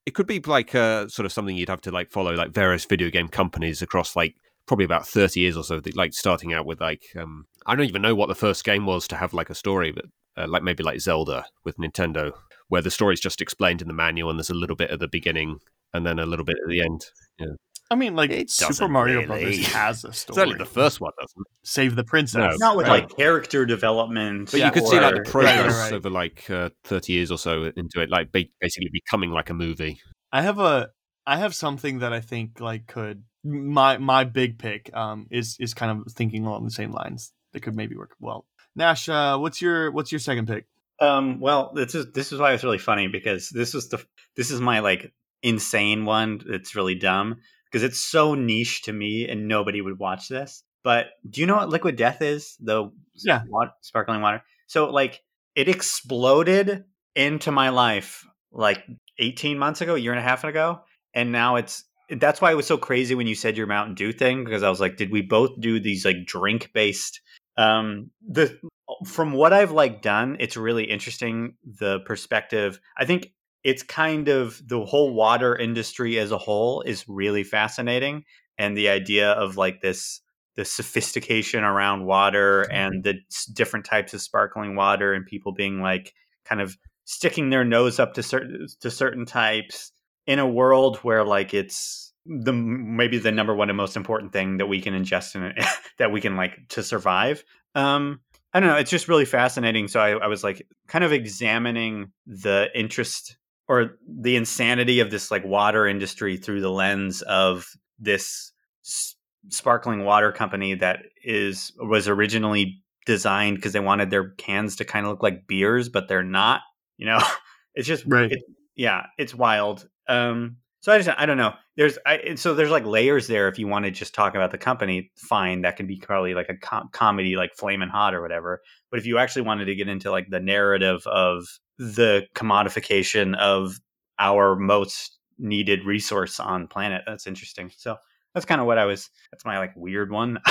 it 0.06 0.14
could 0.14 0.26
be 0.26 0.40
like 0.40 0.74
uh, 0.74 1.09
sort 1.09 1.26
of 1.26 1.32
something 1.32 1.56
you'd 1.56 1.68
have 1.68 1.81
to 1.82 1.90
like 1.90 2.10
follow 2.10 2.35
like 2.35 2.51
various 2.51 2.85
video 2.85 3.10
game 3.10 3.28
companies 3.28 3.82
across 3.82 4.16
like 4.16 4.36
probably 4.66 4.85
about 4.85 5.06
30 5.06 5.40
years 5.40 5.56
or 5.56 5.64
so 5.64 5.81
like 5.94 6.14
starting 6.14 6.55
out 6.55 6.64
with 6.64 6.81
like 6.81 7.02
um 7.16 7.44
i 7.66 7.74
don't 7.74 7.86
even 7.86 8.01
know 8.01 8.14
what 8.14 8.28
the 8.28 8.35
first 8.35 8.64
game 8.64 8.86
was 8.86 9.06
to 9.06 9.16
have 9.16 9.35
like 9.35 9.51
a 9.51 9.55
story 9.55 9.93
but 9.93 10.06
uh, 10.39 10.47
like 10.48 10.62
maybe 10.62 10.82
like 10.82 11.01
zelda 11.01 11.44
with 11.64 11.76
nintendo 11.76 12.32
where 12.68 12.81
the 12.81 12.90
story's 12.90 13.20
just 13.20 13.43
explained 13.43 13.82
in 13.82 13.89
the 13.89 13.94
manual 13.94 14.31
and 14.31 14.39
there's 14.39 14.51
a 14.51 14.55
little 14.55 14.76
bit 14.76 14.90
at 14.90 15.01
the 15.01 15.09
beginning 15.09 15.59
and 15.93 16.06
then 16.06 16.18
a 16.18 16.26
little 16.26 16.44
bit 16.44 16.56
at 16.62 16.68
the 16.68 16.81
end. 16.81 17.06
Yeah 17.39 17.55
I 17.90 17.97
mean, 17.97 18.16
like 18.16 18.31
It 18.31 18.51
Super 18.51 18.89
Mario 18.89 19.20
really. 19.20 19.27
Brothers 19.27 19.66
has 19.73 20.05
a 20.05 20.12
story. 20.12 20.35
certainly 20.35 20.59
the 20.59 20.65
first 20.65 21.01
one 21.01 21.12
doesn't 21.20 21.47
Save 21.62 21.97
the 21.97 22.05
princess. 22.05 22.59
No. 22.59 22.66
Not 22.66 22.77
with 22.77 22.86
right? 22.89 23.02
like 23.02 23.16
character 23.16 23.66
development. 23.66 24.51
but 24.51 24.61
you 24.61 24.70
could 24.70 24.86
see 24.86 24.98
like 25.01 25.15
the 25.15 25.20
or- 25.20 25.24
progress 25.24 25.74
right, 25.74 25.82
right. 25.82 25.93
over 25.93 26.11
like 26.11 26.48
uh, 26.51 26.70
30 26.85 27.12
years 27.12 27.31
or 27.31 27.39
so 27.39 27.70
into 27.77 28.01
it 28.01 28.11
like 28.11 28.32
basically 28.32 28.90
becoming 28.93 29.31
like 29.31 29.51
a 29.51 29.55
movie 29.55 30.01
I 30.32 30.43
have 30.43 30.59
a 30.59 30.89
I 31.27 31.39
have 31.39 31.55
something 31.55 32.01
that 32.01 32.12
I 32.12 32.20
think 32.20 32.61
like 32.61 32.86
could 32.86 33.24
my 33.44 33.98
my 33.98 34.24
big 34.24 34.59
pick 34.59 34.90
um 34.94 35.27
is 35.31 35.56
is 35.61 35.74
kind 35.74 35.93
of 35.93 36.12
thinking 36.12 36.44
along 36.47 36.65
the 36.65 36.70
same 36.70 36.90
lines 36.93 37.32
that 37.52 37.61
could 37.61 37.77
maybe 37.77 37.97
work 37.97 38.15
well. 38.19 38.47
Nash, 38.77 39.09
uh, 39.09 39.39
what's 39.39 39.62
your 39.62 39.90
what's 39.93 40.11
your 40.11 40.19
second 40.19 40.48
pick? 40.48 40.66
Um, 41.01 41.40
well, 41.40 41.73
this 41.74 41.94
is 41.94 42.12
this 42.12 42.32
is 42.32 42.39
why 42.40 42.52
it's 42.52 42.65
really 42.65 42.78
funny 42.78 43.09
because 43.09 43.48
this 43.51 43.74
is 43.74 43.89
the 43.89 44.05
this 44.36 44.51
is 44.51 44.61
my 44.61 44.81
like 44.81 45.12
insane 45.43 46.05
one. 46.05 46.40
It's 46.47 46.74
really 46.74 46.94
dumb 46.94 47.36
because 47.74 47.82
it's 47.82 47.98
so 48.01 48.36
niche 48.36 48.82
to 48.82 48.92
me 48.92 49.28
and 49.28 49.48
nobody 49.48 49.80
would 49.80 49.98
watch 49.98 50.28
this. 50.28 50.62
But 50.84 51.06
do 51.28 51.40
you 51.40 51.46
know 51.48 51.56
what 51.56 51.70
liquid 51.70 51.96
death 51.96 52.22
is? 52.22 52.56
The 52.60 52.88
Yeah. 53.16 53.42
wat- 53.48 53.74
sparkling 53.80 54.20
water. 54.20 54.44
So 54.68 54.90
like 54.90 55.20
it 55.56 55.68
exploded 55.68 56.84
into 57.16 57.51
my 57.51 57.70
life 57.70 58.24
like 58.52 58.84
18 59.18 59.59
months 59.59 59.80
ago, 59.80 59.96
a 59.96 59.98
year 59.98 60.12
and 60.12 60.20
a 60.20 60.22
half 60.22 60.44
ago, 60.44 60.82
and 61.14 61.32
now 61.32 61.56
it's 61.56 61.82
that's 62.10 62.40
why 62.40 62.52
it 62.52 62.55
was 62.55 62.66
so 62.68 62.78
crazy 62.78 63.16
when 63.16 63.26
you 63.26 63.34
said 63.34 63.56
your 63.56 63.66
Mountain 63.66 63.96
Dew 63.96 64.12
thing 64.12 64.44
because 64.44 64.62
I 64.62 64.70
was 64.70 64.80
like, 64.80 64.96
did 64.96 65.10
we 65.10 65.22
both 65.22 65.59
do 65.59 65.80
these 65.80 66.05
like 66.05 66.26
drink 66.26 66.70
based 66.74 67.20
um 67.56 68.10
the 68.28 68.56
from 69.05 69.32
what 69.32 69.52
I've 69.52 69.72
like 69.72 70.01
done, 70.01 70.36
it's 70.38 70.56
really 70.56 70.84
interesting 70.84 71.56
the 71.64 71.98
perspective. 72.06 72.78
I 72.96 73.05
think 73.05 73.32
it's 73.64 73.82
kind 73.82 74.28
of 74.28 74.62
the 74.66 74.84
whole 74.84 75.14
water 75.14 75.56
industry 75.56 76.18
as 76.18 76.30
a 76.30 76.38
whole 76.38 76.82
is 76.82 77.08
really 77.08 77.42
fascinating 77.42 78.24
and 78.58 78.76
the 78.76 78.88
idea 78.88 79.32
of 79.32 79.56
like 79.56 79.80
this 79.80 80.20
the 80.56 80.64
sophistication 80.64 81.64
around 81.64 82.04
water 82.04 82.62
and 82.70 83.02
the 83.02 83.14
different 83.52 83.84
types 83.84 84.14
of 84.14 84.20
sparkling 84.20 84.76
water 84.76 85.12
and 85.12 85.26
people 85.26 85.52
being 85.52 85.80
like 85.80 86.14
kind 86.44 86.60
of 86.60 86.76
sticking 87.04 87.50
their 87.50 87.64
nose 87.64 87.98
up 87.98 88.14
to 88.14 88.22
certain 88.22 88.66
to 88.80 88.90
certain 88.90 89.26
types 89.26 89.90
in 90.26 90.38
a 90.38 90.48
world 90.48 90.98
where 90.98 91.24
like 91.24 91.52
it's 91.52 92.12
the 92.26 92.52
maybe 92.52 93.18
the 93.18 93.32
number 93.32 93.54
one 93.54 93.68
and 93.68 93.76
most 93.76 93.96
important 93.96 94.32
thing 94.32 94.58
that 94.58 94.66
we 94.66 94.80
can 94.80 94.94
ingest 94.94 95.34
in 95.34 95.42
it 95.42 95.64
that 95.98 96.12
we 96.12 96.20
can 96.20 96.36
like 96.36 96.56
to 96.68 96.82
survive 96.82 97.42
um 97.74 98.20
I 98.54 98.60
don't 98.60 98.68
know. 98.68 98.76
It's 98.76 98.90
just 98.90 99.08
really 99.08 99.24
fascinating. 99.24 99.88
So 99.88 99.98
I, 99.98 100.10
I 100.10 100.28
was 100.28 100.44
like 100.44 100.64
kind 100.86 101.02
of 101.02 101.12
examining 101.12 102.12
the 102.24 102.68
interest 102.72 103.36
or 103.68 103.96
the 104.08 104.36
insanity 104.36 105.00
of 105.00 105.10
this 105.10 105.30
like 105.30 105.44
water 105.44 105.86
industry 105.86 106.36
through 106.36 106.60
the 106.60 106.70
lens 106.70 107.22
of 107.22 107.66
this 107.98 108.52
s- 108.84 109.14
sparkling 109.48 110.04
water 110.04 110.32
company 110.32 110.74
that 110.74 111.00
is 111.24 111.72
was 111.78 112.08
originally 112.08 112.82
designed 113.06 113.56
because 113.56 113.72
they 113.72 113.80
wanted 113.80 114.10
their 114.10 114.30
cans 114.32 114.76
to 114.76 114.84
kind 114.84 115.04
of 115.06 115.10
look 115.10 115.22
like 115.22 115.46
beers, 115.46 115.88
but 115.88 116.08
they're 116.08 116.22
not. 116.22 116.60
You 116.96 117.06
know, 117.06 117.18
it's 117.74 117.88
just 117.88 118.04
Right. 118.06 118.32
it- 118.32 118.42
yeah, 118.76 119.06
it's 119.18 119.34
wild. 119.34 119.88
Um, 120.08 120.56
so 120.80 120.92
I 120.92 120.98
just 120.98 121.08
I 121.18 121.24
don't 121.26 121.38
know. 121.38 121.52
There's 121.76 121.96
I 122.04 122.34
so 122.34 122.54
there's 122.54 122.70
like 122.70 122.84
layers 122.84 123.26
there. 123.26 123.48
If 123.48 123.58
you 123.58 123.66
want 123.66 123.84
to 123.86 123.90
just 123.90 124.14
talk 124.14 124.34
about 124.34 124.50
the 124.50 124.58
company, 124.58 125.10
fine. 125.16 125.62
That 125.62 125.76
can 125.76 125.86
be 125.86 125.96
probably 125.96 126.34
like 126.34 126.48
a 126.50 126.56
com- 126.56 126.90
comedy, 126.92 127.36
like 127.36 127.54
Flamin' 127.54 127.88
Hot 127.88 128.14
or 128.14 128.20
whatever. 128.20 128.60
But 128.90 128.98
if 129.00 129.06
you 129.06 129.16
actually 129.18 129.42
wanted 129.42 129.64
to 129.66 129.74
get 129.74 129.88
into 129.88 130.10
like 130.10 130.28
the 130.28 130.40
narrative 130.40 131.06
of 131.06 131.46
the 131.78 132.26
commodification 132.34 133.36
of 133.36 133.80
our 134.18 134.56
most 134.56 135.18
needed 135.38 135.84
resource 135.84 136.38
on 136.38 136.68
planet, 136.68 137.02
that's 137.06 137.26
interesting. 137.26 137.70
So 137.76 137.96
that's 138.34 138.46
kind 138.46 138.60
of 138.60 138.66
what 138.66 138.78
I 138.78 138.84
was. 138.84 139.10
That's 139.30 139.44
my 139.44 139.59
like 139.59 139.74
weird 139.76 140.10
one. 140.10 140.38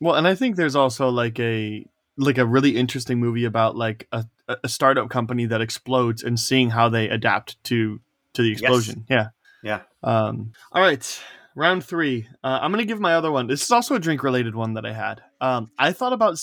Well, 0.00 0.16
and 0.16 0.26
I 0.26 0.34
think 0.34 0.56
there's 0.56 0.76
also 0.76 1.08
like 1.08 1.38
a 1.40 1.86
like 2.18 2.36
a 2.36 2.44
really 2.44 2.76
interesting 2.76 3.18
movie 3.18 3.44
about 3.44 3.76
like 3.76 4.06
a, 4.12 4.26
a 4.62 4.68
startup 4.68 5.08
company 5.08 5.46
that 5.46 5.60
explodes 5.60 6.22
and 6.22 6.38
seeing 6.38 6.70
how 6.70 6.88
they 6.88 7.08
adapt 7.08 7.62
to 7.64 8.00
to 8.34 8.42
the 8.42 8.52
explosion. 8.52 9.06
Yeah. 9.08 9.28
Yeah. 9.62 9.80
Um 10.02 10.52
all 10.72 10.82
right. 10.82 11.22
Round 11.56 11.84
3. 11.84 12.28
Uh, 12.42 12.58
I'm 12.60 12.72
going 12.72 12.80
to 12.80 12.84
give 12.84 12.98
my 12.98 13.14
other 13.14 13.30
one. 13.30 13.46
This 13.46 13.62
is 13.62 13.70
also 13.70 13.94
a 13.94 14.00
drink 14.00 14.24
related 14.24 14.56
one 14.56 14.74
that 14.74 14.84
I 14.84 14.92
had. 14.92 15.22
Um 15.40 15.70
I 15.78 15.92
thought 15.92 16.12
about 16.12 16.38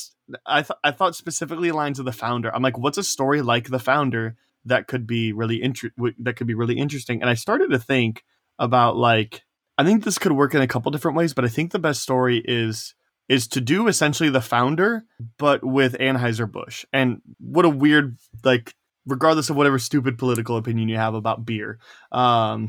I 0.45 0.61
th- 0.61 0.79
I 0.83 0.91
thought 0.91 1.15
specifically 1.15 1.71
lines 1.71 1.99
of 1.99 2.05
the 2.05 2.11
founder. 2.11 2.53
I'm 2.53 2.63
like 2.63 2.77
what's 2.77 2.97
a 2.97 3.03
story 3.03 3.41
like 3.41 3.69
the 3.69 3.79
founder 3.79 4.35
that 4.65 4.87
could 4.87 5.07
be 5.07 5.33
really 5.33 5.61
inter- 5.61 5.91
that 6.19 6.35
could 6.35 6.47
be 6.47 6.53
really 6.53 6.77
interesting. 6.77 7.21
And 7.21 7.29
I 7.29 7.33
started 7.33 7.71
to 7.71 7.79
think 7.79 8.23
about 8.59 8.97
like 8.97 9.43
I 9.77 9.83
think 9.83 10.03
this 10.03 10.19
could 10.19 10.33
work 10.33 10.53
in 10.53 10.61
a 10.61 10.67
couple 10.67 10.91
different 10.91 11.17
ways, 11.17 11.33
but 11.33 11.45
I 11.45 11.47
think 11.47 11.71
the 11.71 11.79
best 11.79 12.01
story 12.01 12.41
is 12.45 12.93
is 13.31 13.47
to 13.47 13.61
do 13.61 13.87
essentially 13.87 14.29
the 14.29 14.41
founder, 14.41 15.05
but 15.37 15.63
with 15.63 15.97
Anheuser-Busch. 15.97 16.85
And 16.91 17.21
what 17.39 17.63
a 17.63 17.69
weird, 17.69 18.17
like, 18.43 18.75
regardless 19.05 19.49
of 19.49 19.55
whatever 19.55 19.79
stupid 19.79 20.17
political 20.17 20.57
opinion 20.57 20.89
you 20.89 20.97
have 20.97 21.13
about 21.13 21.45
beer. 21.45 21.79
Um, 22.11 22.67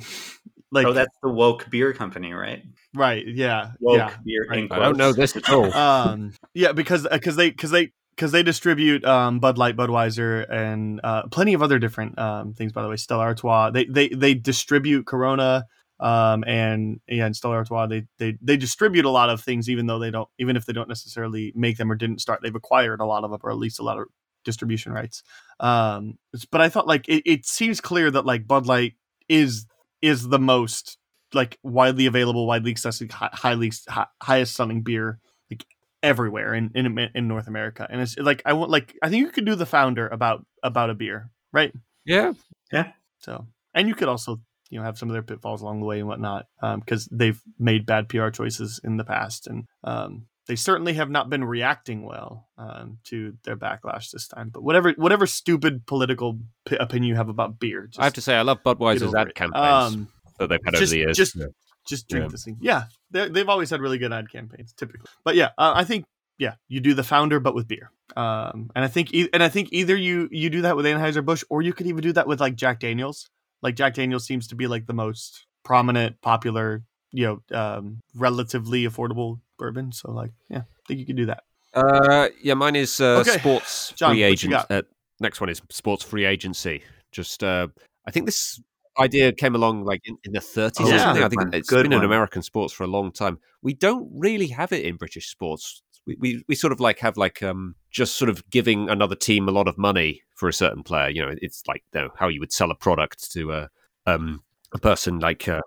like, 0.72 0.86
oh, 0.86 0.92
that's 0.92 1.16
the 1.22 1.28
woke 1.28 1.70
beer 1.70 1.92
company, 1.92 2.32
right? 2.32 2.62
right. 2.94 3.24
Yeah. 3.26 3.72
Woke 3.80 3.98
yeah. 3.98 4.16
beer. 4.24 4.46
right. 4.50 4.72
i 4.72 4.78
don't 4.78 4.96
know 4.96 5.12
this 5.12 5.36
at 5.36 5.48
all 5.50 5.72
Um, 5.74 6.32
yeah, 6.54 6.72
because, 6.72 7.06
because 7.10 7.36
they, 7.36 7.50
because 7.50 7.70
they, 7.70 7.92
because 8.16 8.32
they 8.32 8.42
distribute 8.42 9.04
um, 9.04 9.38
Bud 9.40 9.58
Light, 9.58 9.76
Budweiser, 9.76 10.50
and 10.50 11.00
uh, 11.02 11.26
plenty 11.28 11.54
of 11.54 11.62
other 11.62 11.78
different 11.78 12.18
um, 12.18 12.54
things. 12.54 12.72
By 12.72 12.82
the 12.82 12.88
way, 12.88 12.96
Stella 12.96 13.24
Artois. 13.24 13.70
They 13.70 13.84
they 13.86 14.08
they 14.08 14.34
distribute 14.34 15.06
Corona, 15.06 15.64
um, 15.98 16.44
and 16.46 17.00
yeah, 17.08 17.26
and 17.26 17.34
Stella 17.34 17.56
Artois. 17.56 17.86
They 17.86 18.04
they 18.18 18.36
they 18.42 18.56
distribute 18.56 19.06
a 19.06 19.10
lot 19.10 19.30
of 19.30 19.40
things, 19.40 19.70
even 19.70 19.86
though 19.86 19.98
they 19.98 20.10
don't, 20.10 20.28
even 20.38 20.56
if 20.56 20.66
they 20.66 20.72
don't 20.72 20.88
necessarily 20.88 21.52
make 21.56 21.78
them 21.78 21.90
or 21.90 21.94
didn't 21.94 22.20
start. 22.20 22.40
They've 22.42 22.54
acquired 22.54 23.00
a 23.00 23.06
lot 23.06 23.24
of 23.24 23.30
them, 23.30 23.40
or 23.42 23.50
at 23.50 23.56
least 23.56 23.80
a 23.80 23.82
lot 23.82 23.98
of 23.98 24.06
distribution 24.44 24.92
rights. 24.92 25.22
Um, 25.60 26.18
but 26.50 26.60
I 26.60 26.68
thought 26.68 26.86
like 26.86 27.08
it, 27.08 27.22
it 27.24 27.46
seems 27.46 27.80
clear 27.80 28.10
that 28.10 28.26
like 28.26 28.46
Bud 28.46 28.66
Light 28.66 28.94
is 29.28 29.66
is 30.02 30.28
the 30.28 30.38
most 30.38 30.98
like 31.32 31.58
widely 31.62 32.06
available, 32.06 32.46
widely 32.46 32.70
accessible, 32.70 33.14
highly 33.14 33.72
hi- 33.88 34.06
highest 34.22 34.54
selling 34.54 34.82
beer 34.82 35.18
like 35.50 35.64
everywhere 36.02 36.52
in, 36.52 36.70
in 36.74 36.98
in 37.14 37.28
North 37.28 37.48
America. 37.48 37.86
And 37.88 38.00
it's 38.00 38.18
like 38.18 38.42
I 38.44 38.52
want 38.52 38.70
like 38.70 38.94
I 39.02 39.08
think 39.08 39.24
you 39.24 39.32
could 39.32 39.46
do 39.46 39.54
the 39.54 39.66
founder 39.66 40.08
about 40.08 40.44
about 40.62 40.90
a 40.90 40.94
beer, 40.94 41.30
right? 41.52 41.72
yeah 42.04 42.32
yeah. 42.72 42.92
So 43.18 43.46
and 43.74 43.88
you 43.88 43.94
could 43.94 44.08
also 44.08 44.40
you 44.70 44.78
know 44.78 44.84
have 44.84 44.98
some 44.98 45.08
of 45.08 45.12
their 45.12 45.22
pitfalls 45.22 45.62
along 45.62 45.80
the 45.80 45.86
way 45.86 46.00
and 46.00 46.08
whatnot 46.08 46.46
because 46.60 47.06
they've 47.12 47.40
made 47.58 47.86
bad 47.86 48.08
PR 48.08 48.30
choices 48.30 48.80
in 48.82 48.96
the 48.96 49.04
past 49.04 49.46
and 49.46 49.64
um, 49.84 50.26
they 50.48 50.56
certainly 50.56 50.94
have 50.94 51.10
not 51.10 51.30
been 51.30 51.44
reacting 51.44 52.04
well 52.04 52.48
um, 52.58 52.98
to 53.04 53.36
their 53.44 53.56
backlash 53.56 54.10
this 54.10 54.26
time. 54.28 54.48
But 54.50 54.62
whatever 54.62 54.92
whatever 54.96 55.26
stupid 55.26 55.86
political 55.86 56.38
p- 56.64 56.76
opinion 56.76 57.10
you 57.10 57.14
have 57.16 57.28
about 57.28 57.58
beer, 57.60 57.86
just, 57.86 58.00
i 58.00 58.04
have 58.04 58.14
to 58.14 58.20
say 58.20 58.34
i 58.36 58.42
love 58.42 58.62
budweiser's 58.62 59.14
ad 59.14 59.28
it. 59.28 59.34
campaigns 59.34 59.94
Um, 59.94 60.08
that 60.38 60.48
they've 60.48 60.60
had 60.64 60.74
over 60.74 60.86
the 60.86 60.96
years 60.96 61.16
just- 61.16 61.36
Yeah. 61.36 61.46
just 61.86 62.08
drink 62.08 62.24
Yeah. 62.24 62.28
this 62.30 62.44
thing. 62.44 62.58
Yeah, 62.60 62.84
they- 63.10 63.28
they've 63.28 63.48
always 63.48 63.70
had 63.70 63.80
really 63.80 63.98
good 63.98 64.12
ad 64.12 64.30
campaigns, 64.30 64.72
typically. 64.72 65.08
But 65.24 65.34
yeah, 65.36 65.50
uh, 65.58 65.72
I 65.74 65.84
think 65.84 66.04
yeah, 66.38 66.54
you 66.68 66.80
do 66.80 66.94
the 66.94 67.04
founder, 67.04 67.38
but 67.38 67.54
with 67.54 67.68
beer. 67.68 67.90
Um, 68.16 68.70
and 68.74 68.84
I 68.84 68.88
think 68.88 69.14
e- 69.14 69.28
and 69.32 69.42
I 69.42 69.48
think 69.48 69.68
either 69.72 69.94
you 69.96 70.28
you 70.32 70.50
do 70.50 70.62
that 70.62 70.76
with 70.76 70.86
Anheuser 70.86 71.24
Busch, 71.24 71.44
or 71.50 71.62
you 71.62 71.72
could 71.72 71.86
even 71.86 72.02
do 72.02 72.12
that 72.14 72.26
with 72.26 72.40
like 72.40 72.56
Jack 72.56 72.80
Daniels. 72.80 73.28
Like 73.62 73.76
Jack 73.76 73.94
Daniels 73.94 74.26
seems 74.26 74.48
to 74.48 74.56
be 74.56 74.66
like 74.66 74.86
the 74.86 74.92
most 74.94 75.46
prominent, 75.64 76.20
popular, 76.20 76.82
you 77.12 77.24
know, 77.52 77.56
um, 77.56 78.00
relatively 78.14 78.84
affordable 78.84 79.38
bourbon. 79.62 79.92
So 79.92 80.10
like, 80.10 80.32
yeah, 80.50 80.58
I 80.58 80.82
think 80.88 81.00
you 81.00 81.06
could 81.06 81.16
do 81.16 81.26
that. 81.26 81.44
Uh, 81.72 82.28
yeah, 82.42 82.54
mine 82.54 82.76
is 82.76 83.00
uh, 83.00 83.20
Okay. 83.20 83.38
sports 83.38 83.92
John, 83.96 84.10
free 84.12 84.22
agent. 84.24 84.54
Uh, 84.68 84.82
next 85.20 85.40
one 85.40 85.48
is 85.48 85.62
sports 85.70 86.02
free 86.04 86.24
agency. 86.24 86.82
Just, 87.12 87.42
uh, 87.44 87.68
I 88.06 88.10
think 88.10 88.26
this 88.26 88.60
idea 88.98 89.32
came 89.32 89.54
along 89.54 89.84
like 89.84 90.00
in, 90.04 90.16
in 90.24 90.32
the 90.32 90.40
30s 90.40 90.72
Oh, 90.80 90.86
or 90.86 90.94
yeah. 90.94 91.12
I 91.12 91.28
think 91.28 91.42
one. 91.44 91.54
it's 91.54 91.68
Good 91.70 91.84
been 91.84 91.92
in. 91.92 92.04
American 92.04 92.42
sports 92.42 92.72
for 92.74 92.84
a 92.84 92.88
long 92.88 93.12
time. 93.12 93.38
We 93.62 93.74
don't 93.74 94.10
really 94.12 94.48
have 94.48 94.72
it 94.72 94.84
in 94.84 94.96
British 94.96 95.28
sports. 95.30 95.82
We, 96.06 96.16
we, 96.18 96.44
we 96.48 96.54
sort 96.56 96.72
of 96.72 96.80
like 96.80 96.98
have 96.98 97.16
like 97.16 97.42
um 97.44 97.76
just 97.90 98.16
sort 98.16 98.28
of 98.28 98.42
giving 98.50 98.90
another 98.90 99.14
team 99.14 99.48
a 99.48 99.52
lot 99.52 99.68
of 99.68 99.78
money 99.78 100.22
for 100.34 100.48
a 100.48 100.52
certain 100.52 100.82
player. 100.82 101.08
You 101.10 101.22
know, 101.22 101.34
it's 101.40 101.62
like 101.68 101.84
you 101.94 102.00
know, 102.00 102.08
how 102.18 102.26
you 102.28 102.40
would 102.40 102.52
sell 102.52 102.70
a 102.72 102.74
product 102.74 103.30
to 103.32 103.52
a 103.52 103.68
um 104.06 104.42
a 104.72 104.78
person 104.78 105.20
like 105.20 105.46
uh, 105.48 105.60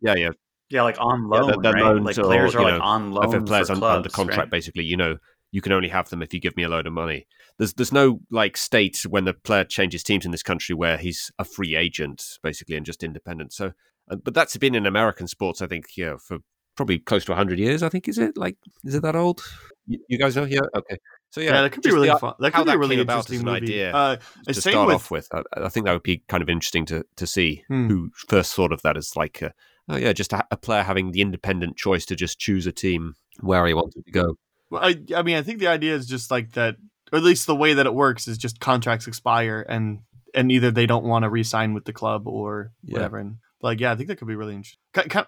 yeah 0.00 0.14
yeah 0.16 0.30
yeah 0.72 0.78
Yeah, 0.78 0.82
like 0.84 0.96
on 1.00 1.22
Yeah, 1.32 1.40
loan, 1.40 1.46
they're- 1.62 1.72
they're 1.72 1.82
right? 1.94 2.02
Like 2.02 2.18
or, 2.18 2.24
players 2.24 2.54
are 2.54 2.58
you 2.60 2.64
like 2.64 2.74
know, 2.78 2.80
on 2.84 3.08
if 3.08 3.32
loan 3.32 3.44
player's 3.46 3.68
for 3.68 3.76
clubs, 3.76 3.96
under 3.98 4.08
contract, 4.08 4.38
right? 4.38 4.50
basically, 4.50 4.84
you 4.84 4.96
know, 4.96 5.16
you 5.50 5.60
can 5.60 5.72
only 5.72 5.88
have 5.90 6.08
them 6.08 6.22
if 6.22 6.32
you 6.32 6.40
give 6.40 6.56
me 6.56 6.62
a 6.62 6.68
load 6.68 6.86
of 6.86 6.92
money. 6.94 7.26
There's 7.58 7.74
there's 7.74 7.92
no 7.92 8.20
like 8.30 8.56
state 8.56 9.04
when 9.08 9.24
the 9.24 9.34
player 9.34 9.64
changes 9.64 10.02
teams 10.02 10.24
in 10.24 10.30
this 10.32 10.42
country 10.42 10.74
where 10.74 10.96
he's 10.96 11.30
a 11.38 11.44
free 11.44 11.76
agent 11.76 12.24
basically 12.42 12.76
and 12.76 12.86
just 12.86 13.02
independent. 13.04 13.52
So, 13.52 13.72
uh, 14.10 14.16
but 14.16 14.32
that's 14.34 14.56
been 14.56 14.74
in 14.74 14.86
American 14.86 15.26
sports, 15.28 15.60
I 15.60 15.66
think, 15.66 15.84
yeah, 15.96 16.16
for 16.16 16.38
probably 16.74 16.98
close 16.98 17.26
to 17.26 17.32
100 17.32 17.58
years. 17.58 17.82
I 17.82 17.90
think 17.90 18.08
is 18.08 18.16
it 18.18 18.36
like 18.38 18.56
is 18.84 18.94
it 18.94 19.02
that 19.02 19.14
old? 19.14 19.42
You, 19.86 19.98
you 20.08 20.16
guys 20.18 20.34
know? 20.36 20.44
Yeah, 20.44 20.60
okay. 20.74 20.96
So 21.30 21.40
yeah, 21.42 21.50
Yeah, 21.54 21.62
that 21.62 21.72
could 21.72 21.82
be 21.82 21.90
really 21.90 22.08
the- 22.08 22.18
fun. 22.18 22.34
That 22.38 22.54
how 22.54 22.60
could 22.64 22.70
be 22.70 22.74
a 22.74 22.78
really 22.78 23.00
about 23.00 23.18
interesting 23.28 23.40
an 23.40 23.44
movie. 23.46 23.56
idea 23.66 23.92
Uh, 23.94 24.16
to 24.48 24.54
start 24.54 24.86
with 24.86 24.94
off 24.94 25.10
with. 25.10 25.28
I, 25.34 25.42
I 25.56 25.68
think 25.68 25.84
that 25.86 25.92
would 25.92 26.02
be 26.02 26.22
kind 26.28 26.42
of 26.42 26.48
interesting 26.48 26.86
to 26.86 27.04
to 27.16 27.26
see 27.26 27.64
Hmm. 27.68 27.88
who 27.88 28.10
first 28.28 28.54
thought 28.54 28.72
of 28.72 28.80
that 28.82 28.96
as 28.96 29.16
like 29.16 29.42
a, 29.42 29.52
oh 29.92 29.96
yeah, 29.96 30.12
just 30.12 30.32
a, 30.32 30.44
a 30.50 30.56
player 30.56 30.82
having 30.82 31.12
the 31.12 31.20
independent 31.20 31.76
choice 31.76 32.04
to 32.06 32.16
just 32.16 32.38
choose 32.38 32.66
a 32.66 32.72
team 32.72 33.14
where 33.40 33.66
he 33.66 33.74
wanted 33.74 34.04
to 34.04 34.10
go. 34.10 34.36
Well, 34.70 34.82
I, 34.82 34.96
I 35.14 35.22
mean, 35.22 35.36
I 35.36 35.42
think 35.42 35.58
the 35.58 35.66
idea 35.68 35.94
is 35.94 36.06
just 36.06 36.30
like 36.30 36.52
that, 36.52 36.76
or 37.12 37.18
at 37.18 37.24
least 37.24 37.46
the 37.46 37.54
way 37.56 37.74
that 37.74 37.86
it 37.86 37.94
works 37.94 38.26
is 38.26 38.38
just 38.38 38.58
contracts 38.60 39.06
expire 39.06 39.64
and 39.68 40.00
and 40.34 40.50
either 40.50 40.70
they 40.70 40.86
don't 40.86 41.04
want 41.04 41.24
to 41.24 41.28
re-sign 41.30 41.74
with 41.74 41.84
the 41.84 41.92
club 41.92 42.26
or 42.26 42.72
Yeah. 42.82 42.94
whatever. 42.94 43.18
And 43.18 43.36
like, 43.60 43.80
yeah, 43.80 43.92
I 43.92 43.96
think 43.96 44.08
that 44.08 44.16
could 44.16 44.28
be 44.28 44.34
really 44.34 44.54
interesting. 44.54 44.78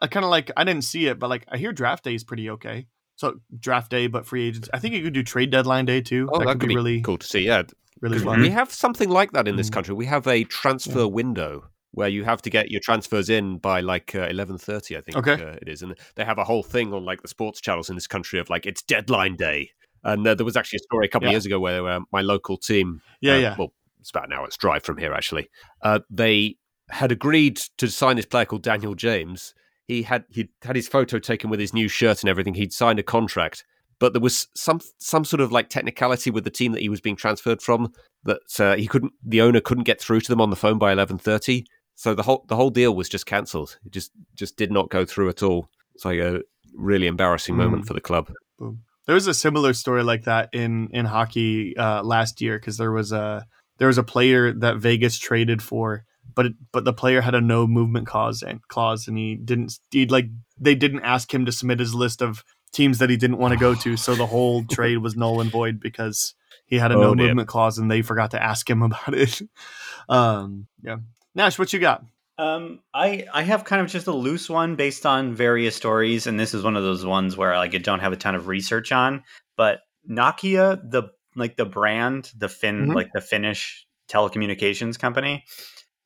I 0.01 0.07
kind 0.07 0.24
of 0.24 0.31
like 0.31 0.51
I 0.57 0.65
didn't 0.65 0.85
see 0.85 1.07
it, 1.09 1.19
but 1.19 1.28
like 1.28 1.45
I 1.49 1.59
hear 1.59 1.73
draft 1.73 2.05
day 2.05 2.15
is 2.15 2.24
pretty 2.24 2.49
okay. 2.51 2.86
So 3.16 3.39
draft 3.61 3.91
day, 3.91 4.07
but 4.09 4.27
free 4.27 4.49
agents. 4.49 4.69
I 4.73 4.78
think 4.78 4.95
you 4.95 5.03
could 5.03 5.12
do 5.12 5.23
trade 5.23 5.51
deadline 5.51 5.85
day 5.85 6.01
too. 6.01 6.28
Oh, 6.32 6.39
that, 6.45 6.59
could 6.59 6.69
be, 6.69 6.74
really 6.74 7.01
cool 7.03 7.19
to 7.19 7.27
see. 7.27 7.41
Yeah, 7.47 7.62
really 8.01 8.19
fun. 8.19 8.41
we 8.41 8.51
have 8.51 8.73
something 8.73 9.09
like 9.11 9.32
that 9.32 9.47
in 9.47 9.57
this 9.57 9.69
Mm. 9.69 9.74
country. 9.74 9.95
We 9.95 10.07
have 10.07 10.27
a 10.27 10.45
transfer 10.45 11.07
window 11.07 11.66
where 11.95 12.09
you 12.09 12.25
have 12.25 12.43
to 12.43 12.51
get 12.51 12.71
your 12.71 12.81
transfers 12.81 13.31
in 13.31 13.59
by 13.59 13.81
like 13.81 14.15
uh, 14.15 14.27
eleven 14.29 14.59
thirty, 14.59 14.97
I 14.97 15.01
think 15.01 15.16
Okay. 15.16 15.35
uh, 15.43 15.57
it 15.62 15.69
is, 15.69 15.83
and 15.83 15.97
they 16.16 16.25
have 16.25 16.39
a 16.39 16.45
whole 16.45 16.62
thing 16.62 16.93
on 16.93 17.05
like 17.05 17.23
the 17.23 17.29
sports 17.29 17.61
channels 17.61 17.89
in 17.89 17.95
this 17.95 18.07
country 18.07 18.39
of 18.39 18.51
like 18.51 18.66
it's 18.66 18.83
deadline 18.83 19.37
day. 19.37 19.71
And 20.03 20.27
uh, 20.27 20.35
there 20.35 20.45
was 20.45 20.57
actually 20.57 20.77
a 20.79 20.85
story 20.85 21.07
a 21.07 21.09
couple 21.09 21.29
of 21.29 21.33
years 21.33 21.47
ago 21.47 21.59
where 21.59 21.89
uh, 21.89 22.01
my 22.12 22.21
local 22.21 22.59
team, 22.59 23.01
Yeah, 23.23 23.35
uh, 23.35 23.39
yeah. 23.39 23.55
well, 23.59 23.73
it's 24.01 24.11
about 24.11 24.27
an 24.27 24.35
hour's 24.35 24.57
drive 24.57 24.83
from 24.83 24.99
here 24.99 25.15
actually. 25.15 25.49
Uh, 25.83 26.01
they 26.11 26.57
had 26.91 27.11
agreed 27.11 27.57
to 27.79 27.89
sign 27.89 28.16
this 28.16 28.27
player 28.27 28.45
called 28.45 28.62
Daniel 28.62 28.95
James. 28.95 29.55
He 29.89 30.03
had 30.03 30.25
he 30.31 30.51
had 30.62 30.77
his 30.77 30.89
photo 30.89 31.19
taken 31.19 31.49
with 31.49 31.59
his 31.61 31.73
new 31.73 31.89
shirt 31.89 32.23
and 32.23 32.29
everything. 32.29 32.53
He'd 32.55 32.73
signed 32.75 32.99
a 32.99 33.03
contract, 33.03 33.65
but 33.99 34.12
there 34.12 34.21
was 34.21 34.47
some 34.55 34.81
some 34.99 35.25
sort 35.25 35.41
of 35.41 35.53
like 35.53 35.71
technicality 35.71 36.31
with 36.31 36.45
the 36.45 36.51
team 36.51 36.73
that 36.73 36.83
he 36.83 36.89
was 36.91 37.01
being 37.01 37.16
transferred 37.16 37.62
from 37.62 37.93
that 38.25 38.61
uh, 38.61 38.77
he 38.77 38.87
couldn't. 38.87 39.12
The 39.25 39.41
owner 39.41 39.61
couldn't 39.61 39.85
get 39.85 40.01
through 40.01 40.21
to 40.21 40.29
them 40.31 40.41
on 40.43 40.51
the 40.51 40.57
phone 40.57 40.79
by 40.79 40.93
eleven 40.93 41.16
thirty. 41.16 41.65
So 41.97 42.15
the 42.15 42.23
whole 42.23 42.45
the 42.49 42.57
whole 42.57 42.71
deal 42.71 42.95
was 42.95 43.09
just 43.09 43.27
cancelled. 43.27 43.79
It 43.87 43.93
just 43.93 44.11
just 44.35 44.57
did 44.57 44.71
not 44.73 44.91
go 44.91 45.05
through 45.05 45.29
at 45.29 45.43
all. 45.43 45.69
It's 45.95 46.05
like 46.05 46.19
a 46.19 46.43
really 46.75 47.07
embarrassing 47.07 47.57
moment 47.57 47.85
Mm. 47.85 47.87
for 47.87 47.95
the 47.95 48.01
club. 48.01 48.33
There 49.07 49.15
was 49.15 49.27
a 49.27 49.35
similar 49.35 49.75
story 49.75 50.03
like 50.03 50.25
that 50.25 50.49
in 50.53 50.89
in 50.93 51.05
hockey 51.07 51.77
uh, 51.77 52.03
last 52.03 52.41
year 52.41 52.59
because 52.59 52.79
there 52.79 52.91
was 52.93 53.12
a 53.12 53.47
there 53.79 53.89
was 53.89 53.99
a 53.99 54.03
player 54.03 54.53
that 54.53 54.79
Vegas 54.79 55.19
traded 55.19 55.61
for, 55.62 56.05
but 56.35 56.47
it, 56.47 56.53
but 56.73 56.85
the 56.85 56.93
player 56.93 57.21
had 57.21 57.35
a 57.35 57.41
no 57.41 57.66
movement 57.66 58.07
clause 58.07 58.43
and 58.43 58.61
clause, 58.69 59.07
and 59.09 59.16
he 59.19 59.37
didn't 59.37 59.79
he 59.91 60.07
like 60.07 60.27
they 60.59 60.75
didn't 60.75 61.03
ask 61.03 61.33
him 61.33 61.45
to 61.47 61.53
submit 61.53 61.81
his 61.81 61.95
list 61.95 62.23
of 62.23 62.43
teams 62.73 62.99
that 62.99 63.11
he 63.11 63.16
didn't 63.16 63.39
want 63.39 63.53
to 63.53 63.59
go 63.61 63.75
to, 63.75 63.97
so 63.97 64.15
the 64.16 64.27
whole 64.27 64.65
trade 64.71 64.99
was 64.99 65.16
null 65.16 65.41
and 65.41 65.51
void 65.51 65.79
because 65.81 66.35
he 66.66 66.79
had 66.79 66.91
a 66.91 66.97
Oh, 66.97 67.01
no 67.03 67.15
dear. 67.15 67.27
movement 67.27 67.49
clause 67.49 67.79
and 67.79 67.91
they 67.91 68.03
forgot 68.03 68.31
to 68.33 68.43
ask 68.43 68.69
him 68.69 68.83
about 68.89 69.15
it. 69.15 69.43
Um, 70.09 70.66
yeah, 70.83 70.97
Nash, 71.35 71.59
what 71.59 71.73
you 71.73 71.78
got? 71.81 72.05
Um, 72.36 72.81
I 72.93 73.27
I 73.32 73.43
have 73.43 73.65
kind 73.65 73.81
of 73.81 73.89
just 73.89 74.06
a 74.09 74.12
loose 74.12 74.51
one 74.51 74.74
based 74.77 75.06
on 75.06 75.35
various 75.35 75.77
stories, 75.77 76.27
and 76.27 76.39
this 76.39 76.52
is 76.52 76.65
one 76.65 76.77
of 76.77 76.82
those 76.82 77.05
ones 77.06 77.36
where 77.36 77.56
like 77.56 77.74
I 77.74 77.78
don't 77.78 78.01
have 78.01 78.12
a 78.12 78.16
ton 78.16 78.35
of 78.35 78.48
research 78.48 78.90
on. 78.93 79.23
But 79.56 79.81
Nokia, 80.09 80.81
the 80.90 81.05
like 81.36 81.56
the 81.56 81.65
brand, 81.65 82.32
the 82.36 82.48
Fin 82.48 82.89
Mhm. 82.89 82.94
like 82.94 83.11
the 83.15 83.20
Finnish 83.20 83.86
telecommunications 84.09 84.98
company, 84.98 85.44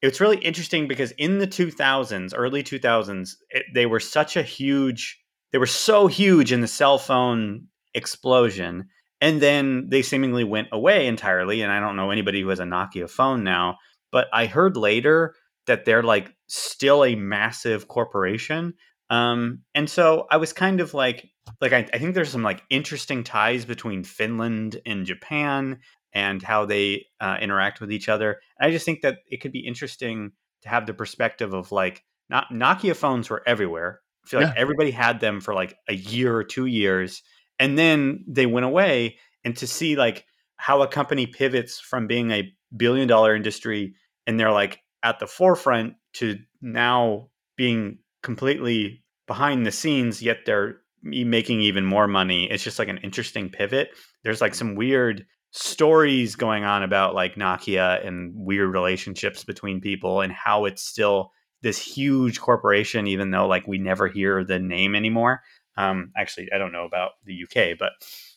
it's 0.03 0.21
really 0.21 0.39
interesting 0.39 0.87
because 0.89 1.13
in 1.13 1.39
the 1.39 1.47
2000s, 1.47 2.35
early 2.35 2.63
2000s, 2.63 3.37
it, 3.51 3.65
they 3.75 3.87
were 3.87 4.01
such 4.01 4.37
a 4.37 4.43
huge, 4.43 5.19
they 5.53 5.59
were 5.59 5.67
so 5.67 6.07
huge 6.07 6.53
in 6.53 6.61
the 6.61 6.69
cell 6.69 6.99
phone 6.99 7.67
explosion, 7.95 8.89
and 9.21 9.41
then 9.41 9.89
they 9.91 10.03
seemingly 10.03 10.45
went 10.45 10.69
away 10.73 11.07
entirely. 11.07 11.63
And 11.63 11.73
I 11.73 11.81
don't 11.81 11.97
know 11.97 12.11
anybody 12.11 12.43
who 12.43 12.49
has 12.51 12.61
a 12.61 12.65
Nokia 12.65 13.11
phone 13.11 13.45
now, 13.45 13.79
but 14.11 14.29
I 14.33 14.47
heard 14.47 14.77
later 14.77 15.35
that 15.67 15.85
they're 15.85 16.03
like 16.03 16.35
still 16.47 17.05
a 17.05 17.15
massive 17.15 17.89
corporation. 17.89 18.75
Um, 19.11 19.63
and 19.75 19.89
so 19.89 20.27
I 20.31 20.37
was 20.37 20.53
kind 20.53 20.81
of 20.81 20.95
like, 20.95 21.29
like 21.61 21.73
I, 21.73 21.87
I 21.93 21.99
think 21.99 22.15
there's 22.15 22.31
some 22.31 22.43
like 22.43 22.63
interesting 22.71 23.25
ties 23.25 23.65
between 23.65 24.05
Finland 24.05 24.81
and 24.85 25.07
Japan 25.07 25.79
and 26.13 26.43
how 26.43 26.65
they 26.65 27.07
uh, 27.21 27.37
interact 27.41 27.81
with 27.81 27.93
each 27.93 28.09
other. 28.09 28.39
And 28.59 28.69
I 28.69 28.71
just 28.71 28.85
think 28.85 29.03
that 29.03 29.19
it 29.27 29.41
could 29.41 29.53
be 29.53 29.67
interesting 29.67 30.33
to 30.63 30.69
have 30.69 30.87
the 30.87 30.95
perspective 30.95 31.55
of 31.55 31.73
like, 31.73 32.03
not 32.31 32.51
Nokia 32.53 32.95
phones 32.95 33.31
were 33.31 33.43
everywhere. 33.47 34.01
I 34.25 34.29
feel 34.29 34.41
like 34.41 34.55
Yeah. 34.55 34.61
everybody 34.61 34.91
had 34.91 35.21
them 35.21 35.41
for 35.41 35.55
like 35.55 35.75
a 35.89 35.95
year 35.95 36.35
or 36.35 36.45
two 36.45 36.67
years, 36.67 37.23
and 37.59 37.79
then 37.79 38.25
they 38.29 38.47
went 38.47 38.67
away. 38.67 39.17
And 39.45 39.57
to 39.59 39.67
see 39.67 39.97
like 39.97 40.27
how 40.57 40.83
a 40.83 40.89
company 40.89 41.27
pivots 41.27 41.81
from 41.81 42.07
being 42.07 42.31
a 42.31 42.53
billion 42.77 43.09
dollar 43.09 43.35
industry 43.35 43.95
and 44.27 44.39
they're 44.39 44.53
like 44.53 44.81
at 45.03 45.19
the 45.19 45.27
forefront 45.27 45.95
to 46.15 46.37
now 46.61 47.29
being 47.57 47.99
completely 48.23 49.03
behind 49.27 49.67
the 49.67 49.73
scenes 49.73 50.23
yet 50.23 50.39
they're 50.47 50.81
making 51.03 51.61
even 51.61 51.85
more 51.85 52.09
money. 52.09 52.51
It's 52.51 52.65
just 52.65 52.79
like 52.79 52.89
an 52.89 52.99
interesting 52.99 53.49
pivot. 53.51 53.91
There's 54.25 54.41
like 54.41 54.55
some 54.55 54.75
weird 54.75 55.25
stories 55.51 56.35
going 56.37 56.65
on 56.65 56.83
about 56.83 57.15
like 57.15 57.37
nokia 57.37 58.07
and 58.07 58.33
weird 58.35 58.71
relationships 58.71 59.45
between 59.45 59.81
people 59.81 60.21
and 60.21 60.31
how 60.33 60.67
it's 60.67 60.83
still 60.83 61.33
this 61.63 61.79
huge 61.79 62.39
corporation 62.39 63.07
even 63.07 63.31
though 63.31 63.47
like 63.47 63.67
we 63.67 63.79
never 63.79 64.09
hear 64.09 64.45
the 64.45 64.59
name 64.59 64.95
anymore. 64.95 65.41
Um 65.77 66.11
actually 66.17 66.49
i 66.53 66.59
don't 66.59 66.73
know 66.73 66.85
about 66.85 67.13
the 67.25 67.45
uk 67.45 67.79
but 67.79 67.93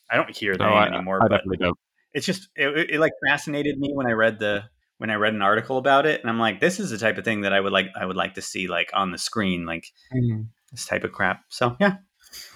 i 0.10 0.16
don't 0.16 0.34
hear 0.36 0.54
the 0.54 0.64
No, 0.64 0.70
name 0.70 0.78
I, 0.78 0.88
anymore 0.88 1.18
I 1.18 1.28
but 1.28 1.38
definitely 1.38 1.58
don't. 1.58 1.78
It's 2.14 2.26
just 2.26 2.50
it, 2.56 2.68
it, 2.78 2.90
it, 2.92 3.00
like 3.00 3.14
fascinated 3.28 3.78
me 3.78 3.92
when 3.94 4.08
I 4.08 4.12
read 4.12 4.40
the 4.40 4.64
when 4.98 5.10
I 5.10 5.16
read 5.16 5.34
an 5.34 5.42
article 5.42 5.78
about 5.78 6.06
it, 6.06 6.22
and 6.22 6.30
I'm 6.30 6.40
like, 6.40 6.60
this 6.60 6.80
is 6.80 6.92
the 6.92 6.98
type 6.98 7.18
of 7.18 7.26
thing 7.26 7.42
that 7.42 7.54
I 7.54 7.60
would 7.60 7.74
like 7.74 7.88
I 8.00 8.06
would 8.06 8.16
like 8.16 8.36
to 8.36 8.42
see 8.42 8.68
like 8.68 8.92
on 8.94 9.12
the 9.12 9.18
screen, 9.18 9.66
like 9.66 9.88
this 10.72 10.86
type 10.86 11.04
of 11.04 11.12
crap. 11.12 11.44
So 11.50 11.76
yeah, 11.80 11.98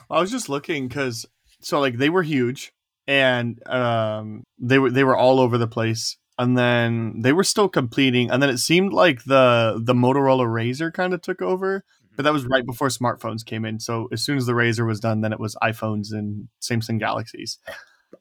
I 0.09 0.21
was 0.21 0.31
just 0.31 0.49
looking 0.49 0.87
because 0.87 1.25
so 1.61 1.79
like 1.79 1.97
they 1.97 2.09
were 2.09 2.23
huge 2.23 2.73
and 3.07 3.65
um 3.67 4.43
they 4.59 4.79
were 4.79 4.91
they 4.91 5.03
were 5.03 5.17
all 5.17 5.39
over 5.39 5.57
the 5.57 5.67
place 5.67 6.17
and 6.37 6.57
then 6.57 7.21
they 7.21 7.33
were 7.33 7.43
still 7.43 7.69
completing 7.69 8.29
and 8.29 8.41
then 8.41 8.49
it 8.49 8.57
seemed 8.57 8.93
like 8.93 9.23
the 9.25 9.79
the 9.83 9.93
Motorola 9.93 10.51
Razor 10.51 10.91
kind 10.91 11.13
of 11.13 11.21
took 11.21 11.41
over 11.41 11.83
but 12.15 12.23
that 12.23 12.33
was 12.33 12.45
right 12.45 12.65
before 12.65 12.87
smartphones 12.87 13.45
came 13.45 13.63
in 13.63 13.79
so 13.79 14.07
as 14.11 14.23
soon 14.23 14.37
as 14.37 14.45
the 14.45 14.55
Razor 14.55 14.85
was 14.85 14.99
done 14.99 15.21
then 15.21 15.33
it 15.33 15.39
was 15.39 15.55
iPhones 15.61 16.11
and 16.11 16.47
Samsung 16.61 16.99
Galaxies 16.99 17.59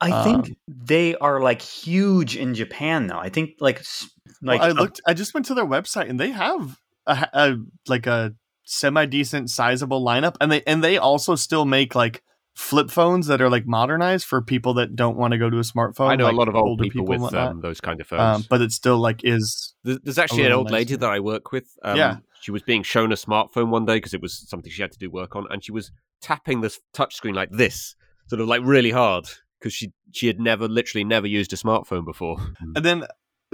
I 0.01 0.23
think 0.23 0.47
Um, 0.47 0.55
they 0.67 1.15
are 1.15 1.39
like 1.41 1.61
huge 1.61 2.35
in 2.35 2.53
Japan 2.53 3.07
though. 3.07 3.19
I 3.19 3.29
think 3.29 3.51
like 3.59 3.79
s- 3.79 4.09
like 4.41 4.59
well, 4.61 4.69
I 4.69 4.71
a- 4.71 4.73
looked 4.75 5.01
I 5.07 5.13
just 5.13 5.33
went 5.33 5.45
to 5.47 5.53
their 5.53 5.65
website 5.65 6.09
and 6.09 6.19
they 6.19 6.31
have 6.31 6.77
a, 7.07 7.27
a 7.33 7.55
like 7.87 8.07
a 8.07 8.33
semi 8.63 9.05
decent 9.05 9.49
sizable 9.49 10.03
lineup 10.03 10.35
and 10.41 10.51
they 10.51 10.61
and 10.63 10.83
they 10.83 10.97
also 10.97 11.35
still 11.35 11.65
make 11.65 11.93
like 11.95 12.23
flip 12.55 12.89
phones 12.89 13.27
that 13.27 13.41
are 13.41 13.49
like 13.49 13.67
modernized 13.67 14.25
for 14.25 14.41
people 14.41 14.73
that 14.75 14.95
don't 14.95 15.17
want 15.17 15.31
to 15.33 15.37
go 15.37 15.49
to 15.49 15.57
a 15.57 15.61
smartphone 15.61 16.09
I 16.09 16.15
know 16.15 16.23
like 16.25 16.33
a 16.33 16.37
lot 16.37 16.47
of 16.47 16.55
old 16.55 16.67
older 16.69 16.83
people, 16.85 17.05
with 17.05 17.19
whatnot. 17.21 17.51
um, 17.51 17.61
those 17.61 17.81
kind 17.81 17.99
of 17.99 18.07
phones. 18.07 18.21
um, 18.21 18.45
but 18.49 18.61
it 18.61 18.71
still 18.71 18.97
like 18.97 19.23
is 19.25 19.73
There's, 19.83 19.99
there's 20.03 20.17
actually 20.17 20.43
an 20.43 20.49
little 20.49 20.59
old 20.59 20.71
lady 20.71 20.95
that 20.95 21.09
I 21.09 21.19
work 21.19 21.51
with. 21.51 21.65
Um, 21.83 21.97
Yeah. 21.97 22.17
She 22.41 22.51
was 22.51 22.61
being 22.61 22.83
shown 22.83 23.11
a 23.11 23.15
smartphone 23.15 23.69
one 23.69 23.85
day 23.85 23.95
because 23.95 24.13
it 24.13 24.21
was 24.21 24.47
something 24.47 24.71
she 24.71 24.81
had 24.83 24.91
to 24.91 24.99
do 24.99 25.09
work 25.09 25.35
on, 25.35 25.47
and 25.49 25.63
she 25.63 25.71
was 25.71 25.91
tapping 26.21 26.61
this 26.61 26.79
touchscreen 26.93 27.33
like 27.33 27.49
this, 27.51 27.95
sort 28.27 28.39
of 28.39 28.47
like 28.47 28.61
really 28.63 28.91
hard, 28.91 29.25
because 29.65 29.73
she 29.73 29.91
she 30.11 30.27
had 30.27 30.39
never, 30.39 30.67
literally 30.67 31.03
never 31.03 31.25
used 31.25 31.51
a 31.51 31.55
smartphone 31.55 32.05
before. 32.05 32.37
and 32.75 32.85
then 32.85 33.03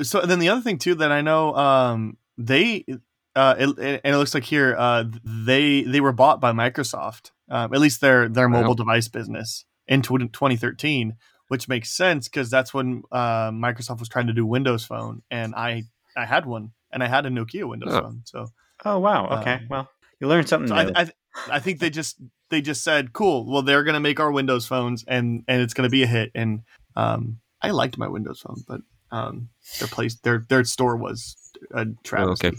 so 0.04 0.20
and 0.20 0.30
then 0.30 0.40
the 0.40 0.50
other 0.50 0.60
thing 0.62 0.78
too 0.78 0.94
that 0.96 1.10
I 1.12 1.22
know 1.22 1.56
um 1.56 2.18
they 2.38 2.84
uh 3.36 3.56
it, 3.58 3.70
it- 3.80 4.02
and 4.04 4.16
it 4.16 4.18
looks 4.18 4.34
like 4.34 4.44
here 4.44 4.76
uh 4.78 5.06
they 5.24 5.84
they 5.84 6.02
were 6.02 6.12
bought 6.12 6.42
by 6.42 6.52
Microsoft 6.52 7.32
um, 7.50 7.74
at 7.74 7.80
least 7.80 8.02
their 8.02 8.28
their 8.28 8.50
Wow. 8.50 8.62
mobile 8.62 8.76
device 8.76 9.08
business 9.08 9.64
in 9.88 10.02
20, 10.02 10.28
2013 10.28 11.16
which 11.48 11.68
makes 11.70 11.90
sense 11.92 12.28
because 12.28 12.50
that's 12.50 12.74
when 12.74 13.04
uh, 13.12 13.52
Microsoft 13.52 14.00
was 14.00 14.08
trying 14.10 14.28
to 14.28 14.34
do 14.34 14.46
Windows 14.46 14.86
Phone 14.86 15.22
and 15.32 15.56
I 15.56 15.84
I 16.18 16.26
had 16.26 16.46
one 16.46 16.72
and 16.92 17.02
I 17.04 17.08
had 17.08 17.26
a 17.26 17.30
Nokia 17.30 17.68
Windows 17.70 17.94
Oh. 17.94 18.02
Phone 18.02 18.22
so 18.26 18.48
oh 18.84 19.00
wow 19.00 19.28
okay 19.40 19.54
um, 19.56 19.68
well 19.70 19.90
you 20.20 20.28
learned 20.28 20.50
something 20.50 20.68
So 20.68 20.76
new. 20.76 20.92
I, 20.94 21.02
I, 21.04 21.10
I 21.50 21.60
think 21.60 21.80
they 21.80 21.90
just 21.90 22.18
they 22.50 22.62
just 22.62 22.84
said, 22.84 23.14
"Cool. 23.14 23.46
Well, 23.46 23.62
they're 23.62 23.84
gonna 23.84 24.00
make 24.00 24.20
our 24.20 24.32
Windows 24.32 24.66
phones, 24.68 25.04
and 25.08 25.44
and 25.48 25.62
it's 25.62 25.74
gonna 25.74 25.90
be 25.90 26.04
a 26.04 26.08
hit." 26.08 26.32
And 26.36 26.62
um, 26.96 27.40
I 27.62 27.72
liked 27.72 27.98
my 27.98 28.08
Windows 28.08 28.42
phone, 28.42 28.64
but 28.68 28.82
um, 29.12 29.50
their 29.80 29.88
place, 29.88 30.16
their 30.16 30.46
their 30.50 30.64
store 30.64 30.96
was 30.98 31.36
a 31.74 31.86
travesty. 32.04 32.48
okay. 32.48 32.58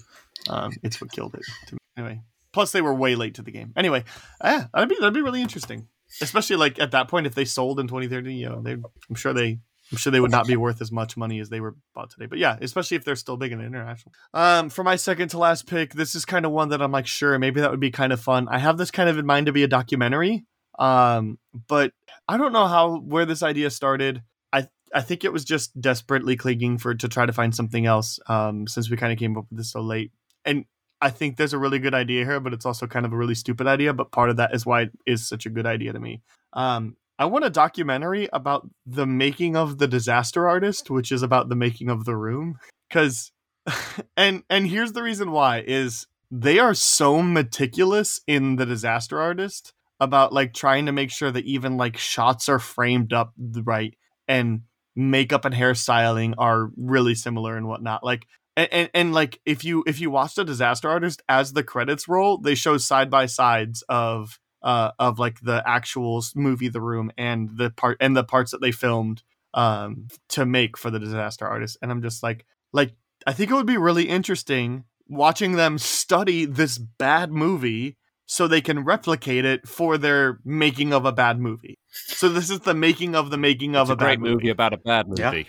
Um, 0.48 0.72
it's 0.82 1.00
what 1.00 1.12
killed 1.12 1.34
it. 1.34 1.42
To 1.68 1.74
me. 1.74 1.78
Anyway, 1.96 2.20
plus 2.52 2.72
they 2.72 2.80
were 2.80 2.94
way 2.94 3.14
late 3.14 3.34
to 3.34 3.42
the 3.42 3.52
game. 3.52 3.72
Anyway, 3.76 4.04
yeah, 4.42 4.66
that'd 4.72 4.88
be 4.88 4.96
that'd 4.98 5.14
be 5.14 5.22
really 5.22 5.42
interesting. 5.42 5.88
especially 6.20 6.56
like 6.56 6.78
at 6.78 6.90
that 6.92 7.08
point, 7.08 7.26
if 7.26 7.34
they 7.34 7.44
sold 7.44 7.80
in 7.80 7.86
2030, 7.86 8.34
you 8.34 8.48
know, 8.48 8.60
they, 8.60 8.72
I'm 8.72 9.14
sure 9.14 9.32
they, 9.32 9.60
I'm 9.92 9.98
sure 9.98 10.10
they 10.10 10.20
would 10.20 10.30
not 10.30 10.46
be 10.46 10.56
worth 10.56 10.80
as 10.80 10.90
much 10.90 11.16
money 11.16 11.38
as 11.38 11.50
they 11.50 11.60
were 11.60 11.76
bought 11.94 12.10
today. 12.10 12.26
But 12.26 12.38
yeah, 12.38 12.56
especially 12.60 12.96
if 12.96 13.04
they're 13.04 13.14
still 13.14 13.36
big 13.36 13.52
in 13.52 13.60
international. 13.60 14.12
Um, 14.32 14.70
for 14.70 14.82
my 14.82 14.96
second 14.96 15.28
to 15.28 15.38
last 15.38 15.66
pick, 15.66 15.92
this 15.92 16.14
is 16.14 16.24
kind 16.24 16.46
of 16.46 16.52
one 16.52 16.70
that 16.70 16.80
I'm 16.80 16.92
like, 16.92 17.06
sure, 17.06 17.38
maybe 17.38 17.60
that 17.60 17.70
would 17.70 17.80
be 17.80 17.90
kind 17.90 18.12
of 18.12 18.20
fun. 18.20 18.48
I 18.48 18.58
have 18.58 18.78
this 18.78 18.90
kind 18.90 19.08
of 19.08 19.18
in 19.18 19.26
mind 19.26 19.46
to 19.46 19.52
be 19.52 19.62
a 19.62 19.68
documentary. 19.68 20.44
Um, 20.78 21.38
but 21.68 21.92
I 22.26 22.36
don't 22.36 22.52
know 22.52 22.66
how 22.66 22.96
where 22.98 23.26
this 23.26 23.42
idea 23.42 23.70
started. 23.70 24.22
I 24.52 24.68
I 24.94 25.02
think 25.02 25.24
it 25.24 25.32
was 25.32 25.44
just 25.44 25.78
desperately 25.80 26.36
clinging 26.36 26.78
for 26.78 26.94
to 26.94 27.08
try 27.08 27.26
to 27.26 27.32
find 27.32 27.54
something 27.54 27.86
else. 27.86 28.18
Um, 28.26 28.66
since 28.66 28.90
we 28.90 28.96
kind 28.96 29.12
of 29.12 29.18
came 29.18 29.36
up 29.36 29.46
with 29.50 29.58
this 29.58 29.72
so 29.72 29.82
late, 29.82 30.12
and 30.44 30.64
I 31.00 31.10
think 31.10 31.36
there's 31.36 31.52
a 31.52 31.58
really 31.58 31.78
good 31.78 31.94
idea 31.94 32.24
here, 32.24 32.40
but 32.40 32.52
it's 32.52 32.64
also 32.64 32.86
kind 32.86 33.04
of 33.04 33.12
a 33.12 33.16
really 33.16 33.34
stupid 33.34 33.66
idea. 33.66 33.92
But 33.92 34.12
part 34.12 34.30
of 34.30 34.36
that 34.36 34.54
is 34.54 34.64
why 34.64 34.82
it 34.82 34.92
is 35.06 35.28
such 35.28 35.46
a 35.46 35.50
good 35.50 35.66
idea 35.66 35.92
to 35.92 36.00
me. 36.00 36.22
Um, 36.52 36.96
I 37.22 37.26
want 37.26 37.44
a 37.44 37.50
documentary 37.50 38.28
about 38.32 38.68
the 38.84 39.06
making 39.06 39.54
of 39.54 39.78
the 39.78 39.86
disaster 39.86 40.48
artist, 40.48 40.90
which 40.90 41.12
is 41.12 41.22
about 41.22 41.48
the 41.48 41.54
making 41.54 41.88
of 41.88 42.04
the 42.04 42.16
room. 42.16 42.58
Cause 42.90 43.30
and 44.16 44.42
and 44.50 44.66
here's 44.66 44.92
the 44.92 45.04
reason 45.04 45.30
why 45.30 45.62
is 45.64 46.08
they 46.32 46.58
are 46.58 46.74
so 46.74 47.22
meticulous 47.22 48.20
in 48.26 48.56
the 48.56 48.66
disaster 48.66 49.20
artist 49.20 49.72
about 50.00 50.32
like 50.32 50.52
trying 50.52 50.86
to 50.86 50.90
make 50.90 51.12
sure 51.12 51.30
that 51.30 51.44
even 51.44 51.76
like 51.76 51.96
shots 51.96 52.48
are 52.48 52.58
framed 52.58 53.12
up 53.12 53.32
right 53.38 53.94
and 54.26 54.62
makeup 54.96 55.44
and 55.44 55.54
hairstyling 55.54 56.34
are 56.38 56.72
really 56.76 57.14
similar 57.14 57.56
and 57.56 57.68
whatnot. 57.68 58.02
Like 58.02 58.26
and, 58.56 58.68
and, 58.72 58.90
and 58.94 59.14
like 59.14 59.40
if 59.46 59.62
you 59.62 59.84
if 59.86 60.00
you 60.00 60.10
watch 60.10 60.34
the 60.34 60.44
disaster 60.44 60.88
artist 60.90 61.22
as 61.28 61.52
the 61.52 61.62
credits 61.62 62.08
roll, 62.08 62.38
they 62.38 62.56
show 62.56 62.78
side 62.78 63.12
by 63.12 63.26
sides 63.26 63.84
of 63.88 64.40
uh, 64.62 64.92
of 64.98 65.18
like 65.18 65.40
the 65.40 65.62
actual 65.66 66.24
movie 66.34 66.68
The 66.68 66.80
Room 66.80 67.10
and 67.16 67.56
the 67.56 67.70
part 67.70 67.96
and 68.00 68.16
the 68.16 68.24
parts 68.24 68.50
that 68.52 68.60
they 68.60 68.72
filmed 68.72 69.22
um, 69.54 70.08
to 70.30 70.46
make 70.46 70.76
for 70.76 70.90
the 70.90 70.98
disaster 70.98 71.46
artist. 71.46 71.76
And 71.82 71.90
I'm 71.90 72.02
just 72.02 72.22
like, 72.22 72.46
like 72.72 72.94
I 73.26 73.32
think 73.32 73.50
it 73.50 73.54
would 73.54 73.66
be 73.66 73.76
really 73.76 74.08
interesting 74.08 74.84
watching 75.08 75.52
them 75.52 75.78
study 75.78 76.44
this 76.44 76.78
bad 76.78 77.30
movie 77.30 77.96
so 78.26 78.48
they 78.48 78.60
can 78.60 78.84
replicate 78.84 79.44
it 79.44 79.68
for 79.68 79.98
their 79.98 80.38
making 80.44 80.92
of 80.92 81.04
a 81.04 81.12
bad 81.12 81.38
movie. 81.38 81.78
So 81.90 82.28
this 82.28 82.48
is 82.50 82.60
the 82.60 82.74
making 82.74 83.14
of 83.14 83.30
the 83.30 83.36
making 83.36 83.76
of 83.76 83.82
It's 83.82 83.90
a, 83.90 83.92
a, 83.92 83.96
great 83.96 84.08
bad 84.16 84.20
movie. 84.20 84.34
movie. 84.34 84.48
about 84.48 84.72
a 84.72 84.78
bad 84.78 85.08
movie. 85.08 85.46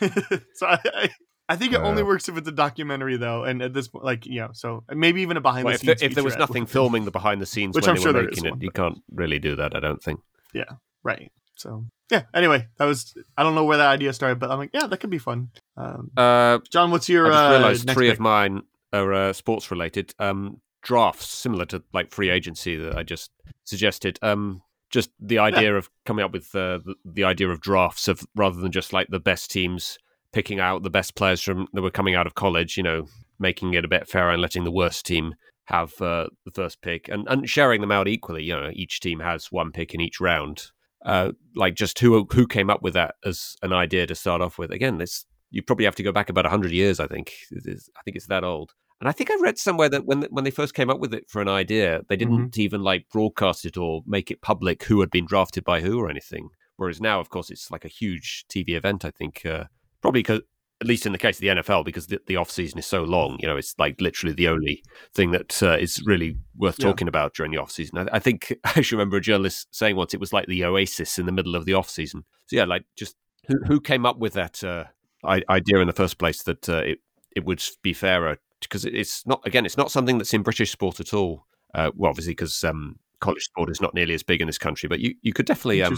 Yeah. 0.00 0.08
so 0.54 0.66
I, 0.66 0.78
I, 0.94 1.10
I 1.50 1.56
think 1.56 1.72
it 1.74 1.80
only 1.80 2.02
Uh. 2.02 2.06
works 2.06 2.28
if 2.28 2.36
it's 2.38 2.48
a 2.48 2.52
documentary 2.52 3.16
though, 3.16 3.44
and 3.44 3.60
at 3.60 3.74
this 3.74 3.88
point, 3.88 4.04
like 4.04 4.24
you 4.24 4.40
know, 4.40 4.50
so 4.52 4.84
maybe 4.94 5.20
even 5.22 5.36
a 5.36 5.40
behind 5.40 5.64
Well, 5.64 5.72
the 5.72 5.74
if, 5.74 5.80
scenes. 5.80 6.00
there, 6.00 6.08
if 6.08 6.14
there 6.14 6.24
was 6.24 6.36
nothing 6.38 6.64
filming 6.64 7.04
the 7.04 7.10
behind 7.10 7.40
the 7.42 7.46
scenes 7.46 7.74
Which 7.74 7.82
when 7.86 7.90
I'm 7.90 7.96
they 7.96 8.02
sure 8.02 8.12
were 8.12 8.20
there 8.20 8.28
is 8.30 8.36
making 8.36 8.46
it, 8.46 8.50
one, 8.52 8.60
you 8.60 8.70
can't 8.70 8.98
really 9.12 9.38
do 9.38 9.56
that. 9.56 9.74
I 9.76 9.80
don't 9.80 10.02
think. 10.02 10.20
Yeah. 10.54 10.70
Right? 11.02 11.30
So 11.56 11.84
yeah. 12.10 12.22
Anyway, 12.32 12.68
that 12.78 12.84
was 12.86 13.14
I 13.36 13.42
don't 13.42 13.54
know 13.54 13.64
where 13.64 13.78
that 13.78 13.88
idea 13.90 14.12
started, 14.12 14.38
but 14.38 14.50
I'm 14.50 14.58
like, 14.58 14.70
yeah, 14.72 14.86
that 14.86 14.98
could 15.00 15.10
be 15.10 15.18
fun. 15.18 15.50
Um, 15.76 16.10
Uh, 16.16 16.58
John, 16.70 16.90
what's 16.92 17.08
your 17.08 17.26
I 17.26 17.30
just 17.30 17.44
uh, 17.44 17.50
realised 17.58 17.86
next 17.86 17.96
three 17.96 18.06
pick? 18.08 18.14
of 18.14 18.20
mine 18.20 18.62
are 18.92 19.12
uh, 19.12 19.32
sports 19.32 19.70
related. 19.70 20.14
Um, 20.18 20.60
drafts 20.82 21.28
similar 21.28 21.66
to 21.66 21.82
like 21.92 22.10
free 22.10 22.30
agency 22.30 22.76
that 22.76 22.96
I 22.96 23.02
just 23.02 23.30
suggested. 23.64 24.18
Um, 24.22 24.62
just 24.88 25.10
the 25.20 25.38
idea 25.38 25.76
of 25.76 25.90
coming 26.06 26.24
up 26.24 26.32
with 26.32 26.54
uh, 26.54 26.78
the, 26.78 26.94
the 27.04 27.24
idea 27.24 27.48
of 27.48 27.60
drafts 27.60 28.08
of 28.08 28.24
rather 28.34 28.60
than 28.60 28.72
just 28.72 28.92
like 28.92 29.08
the 29.08 29.20
best 29.20 29.50
teams 29.50 29.98
picking 30.32 30.60
out 30.60 30.82
the 30.82 30.90
best 30.90 31.14
players 31.14 31.40
from 31.40 31.66
that 31.72 31.82
were 31.82 31.90
coming 31.90 32.14
out 32.14 32.26
of 32.26 32.34
college. 32.34 32.76
You 32.76 32.82
know, 32.82 33.06
making 33.38 33.74
it 33.74 33.84
a 33.84 33.88
bit 33.88 34.08
fairer 34.08 34.30
and 34.30 34.42
letting 34.42 34.64
the 34.64 34.70
worst 34.70 35.06
team 35.06 35.34
have 35.64 35.92
uh, 36.00 36.26
the 36.44 36.50
first 36.52 36.82
pick 36.82 37.08
and, 37.08 37.26
and 37.28 37.48
sharing 37.48 37.80
them 37.80 37.92
out 37.92 38.08
equally. 38.08 38.42
You 38.42 38.54
know, 38.54 38.70
each 38.72 39.00
team 39.00 39.20
has 39.20 39.52
one 39.52 39.70
pick 39.72 39.94
in 39.94 40.00
each 40.00 40.20
round. 40.20 40.66
Uh, 41.04 41.32
like 41.56 41.74
just 41.74 41.98
who 41.98 42.26
who 42.32 42.46
came 42.46 42.68
up 42.70 42.82
with 42.82 42.94
that 42.94 43.14
as 43.24 43.56
an 43.62 43.72
idea 43.72 44.06
to 44.06 44.14
start 44.14 44.42
off 44.42 44.58
with? 44.58 44.70
Again, 44.70 44.98
this 44.98 45.24
you 45.50 45.62
probably 45.62 45.84
have 45.86 45.96
to 45.96 46.02
go 46.02 46.12
back 46.12 46.28
about 46.28 46.46
hundred 46.46 46.72
years. 46.72 47.00
I 47.00 47.06
think 47.06 47.32
is- 47.50 47.88
I 47.96 48.02
think 48.02 48.16
it's 48.16 48.26
that 48.26 48.44
old. 48.44 48.72
And 49.00 49.08
I 49.08 49.12
think 49.12 49.30
I 49.30 49.36
read 49.40 49.56
somewhere 49.58 49.88
that 49.88 50.04
when 50.04 50.24
when 50.30 50.44
they 50.44 50.50
first 50.50 50.74
came 50.74 50.90
up 50.90 51.00
with 51.00 51.14
it 51.14 51.24
for 51.30 51.40
an 51.40 51.48
idea, 51.48 52.02
they 52.10 52.16
didn't 52.16 52.58
even 52.58 52.82
like 52.82 53.08
broadcast 53.10 53.64
it 53.64 53.78
or 53.78 54.02
make 54.06 54.30
it 54.30 54.42
public 54.42 54.84
who 54.84 55.00
had 55.00 55.10
been 55.10 55.24
drafted 55.24 55.64
by 55.64 55.80
who 55.80 55.98
or 55.98 56.10
anything. 56.10 56.50
Whereas 56.76 57.00
now, 57.00 57.18
of 57.18 57.30
course, 57.30 57.48
it's 57.50 57.70
like 57.70 57.86
a 57.86 57.88
huge 57.88 58.44
TV 58.50 58.70
event. 58.76 59.06
I 59.06 59.10
think 59.10 59.46
uh, 59.46 59.64
probably 60.02 60.20
because 60.20 60.40
at 60.80 60.86
least 60.86 61.04
in 61.04 61.12
the 61.12 61.18
case 61.18 61.36
of 61.36 61.40
the 61.42 61.48
NFL, 61.48 61.84
because 61.84 62.06
the, 62.06 62.18
the 62.26 62.36
off 62.36 62.50
season 62.50 62.78
is 62.78 62.86
so 62.86 63.02
long, 63.02 63.36
you 63.40 63.46
know, 63.46 63.56
it's 63.58 63.74
like 63.78 64.00
literally 64.00 64.34
the 64.34 64.48
only 64.48 64.82
thing 65.14 65.30
that 65.32 65.62
uh, 65.62 65.76
is 65.76 66.02
really 66.06 66.36
worth 66.56 66.76
Yeah. 66.78 66.86
talking 66.86 67.06
about 67.06 67.34
during 67.34 67.52
the 67.52 67.58
off 67.58 67.70
season. 67.70 67.98
I, 67.98 68.06
I 68.14 68.18
think 68.18 68.56
I 68.64 68.70
actually 68.76 68.96
remember 68.96 69.18
a 69.18 69.20
journalist 69.20 69.68
saying 69.72 69.96
once 69.96 70.14
it 70.14 70.20
was 70.20 70.32
like 70.32 70.46
the 70.46 70.64
oasis 70.64 71.18
in 71.18 71.26
the 71.26 71.32
middle 71.32 71.54
of 71.54 71.66
the 71.66 71.74
off 71.74 71.90
season. 71.90 72.24
So 72.46 72.56
yeah, 72.56 72.64
like 72.64 72.84
just 72.96 73.16
who 73.46 73.58
who 73.66 73.80
came 73.80 74.06
up 74.06 74.18
with 74.18 74.32
that 74.34 74.64
uh, 74.64 74.84
idea 75.24 75.78
in 75.80 75.86
the 75.86 75.92
first 75.92 76.18
place 76.18 76.42
that 76.44 76.68
uh, 76.68 76.78
it 76.78 76.98
it 77.36 77.44
would 77.44 77.62
be 77.82 77.92
fairer 77.92 78.38
because 78.60 78.84
it's 78.84 79.26
not 79.26 79.40
again 79.46 79.66
it's 79.66 79.76
not 79.76 79.90
something 79.90 80.16
that's 80.18 80.32
in 80.34 80.42
British 80.42 80.72
sport 80.72 80.98
at 80.98 81.12
all. 81.12 81.46
Uh, 81.74 81.90
well, 81.94 82.10
obviously 82.10 82.32
because 82.32 82.64
um, 82.64 82.98
college 83.20 83.42
sport 83.44 83.70
is 83.70 83.80
not 83.80 83.94
nearly 83.94 84.14
as 84.14 84.22
big 84.22 84.40
in 84.40 84.46
this 84.46 84.58
country, 84.58 84.88
but 84.88 84.98
you 85.00 85.14
you 85.20 85.34
could 85.34 85.46
definitely 85.46 85.82
um, 85.82 85.94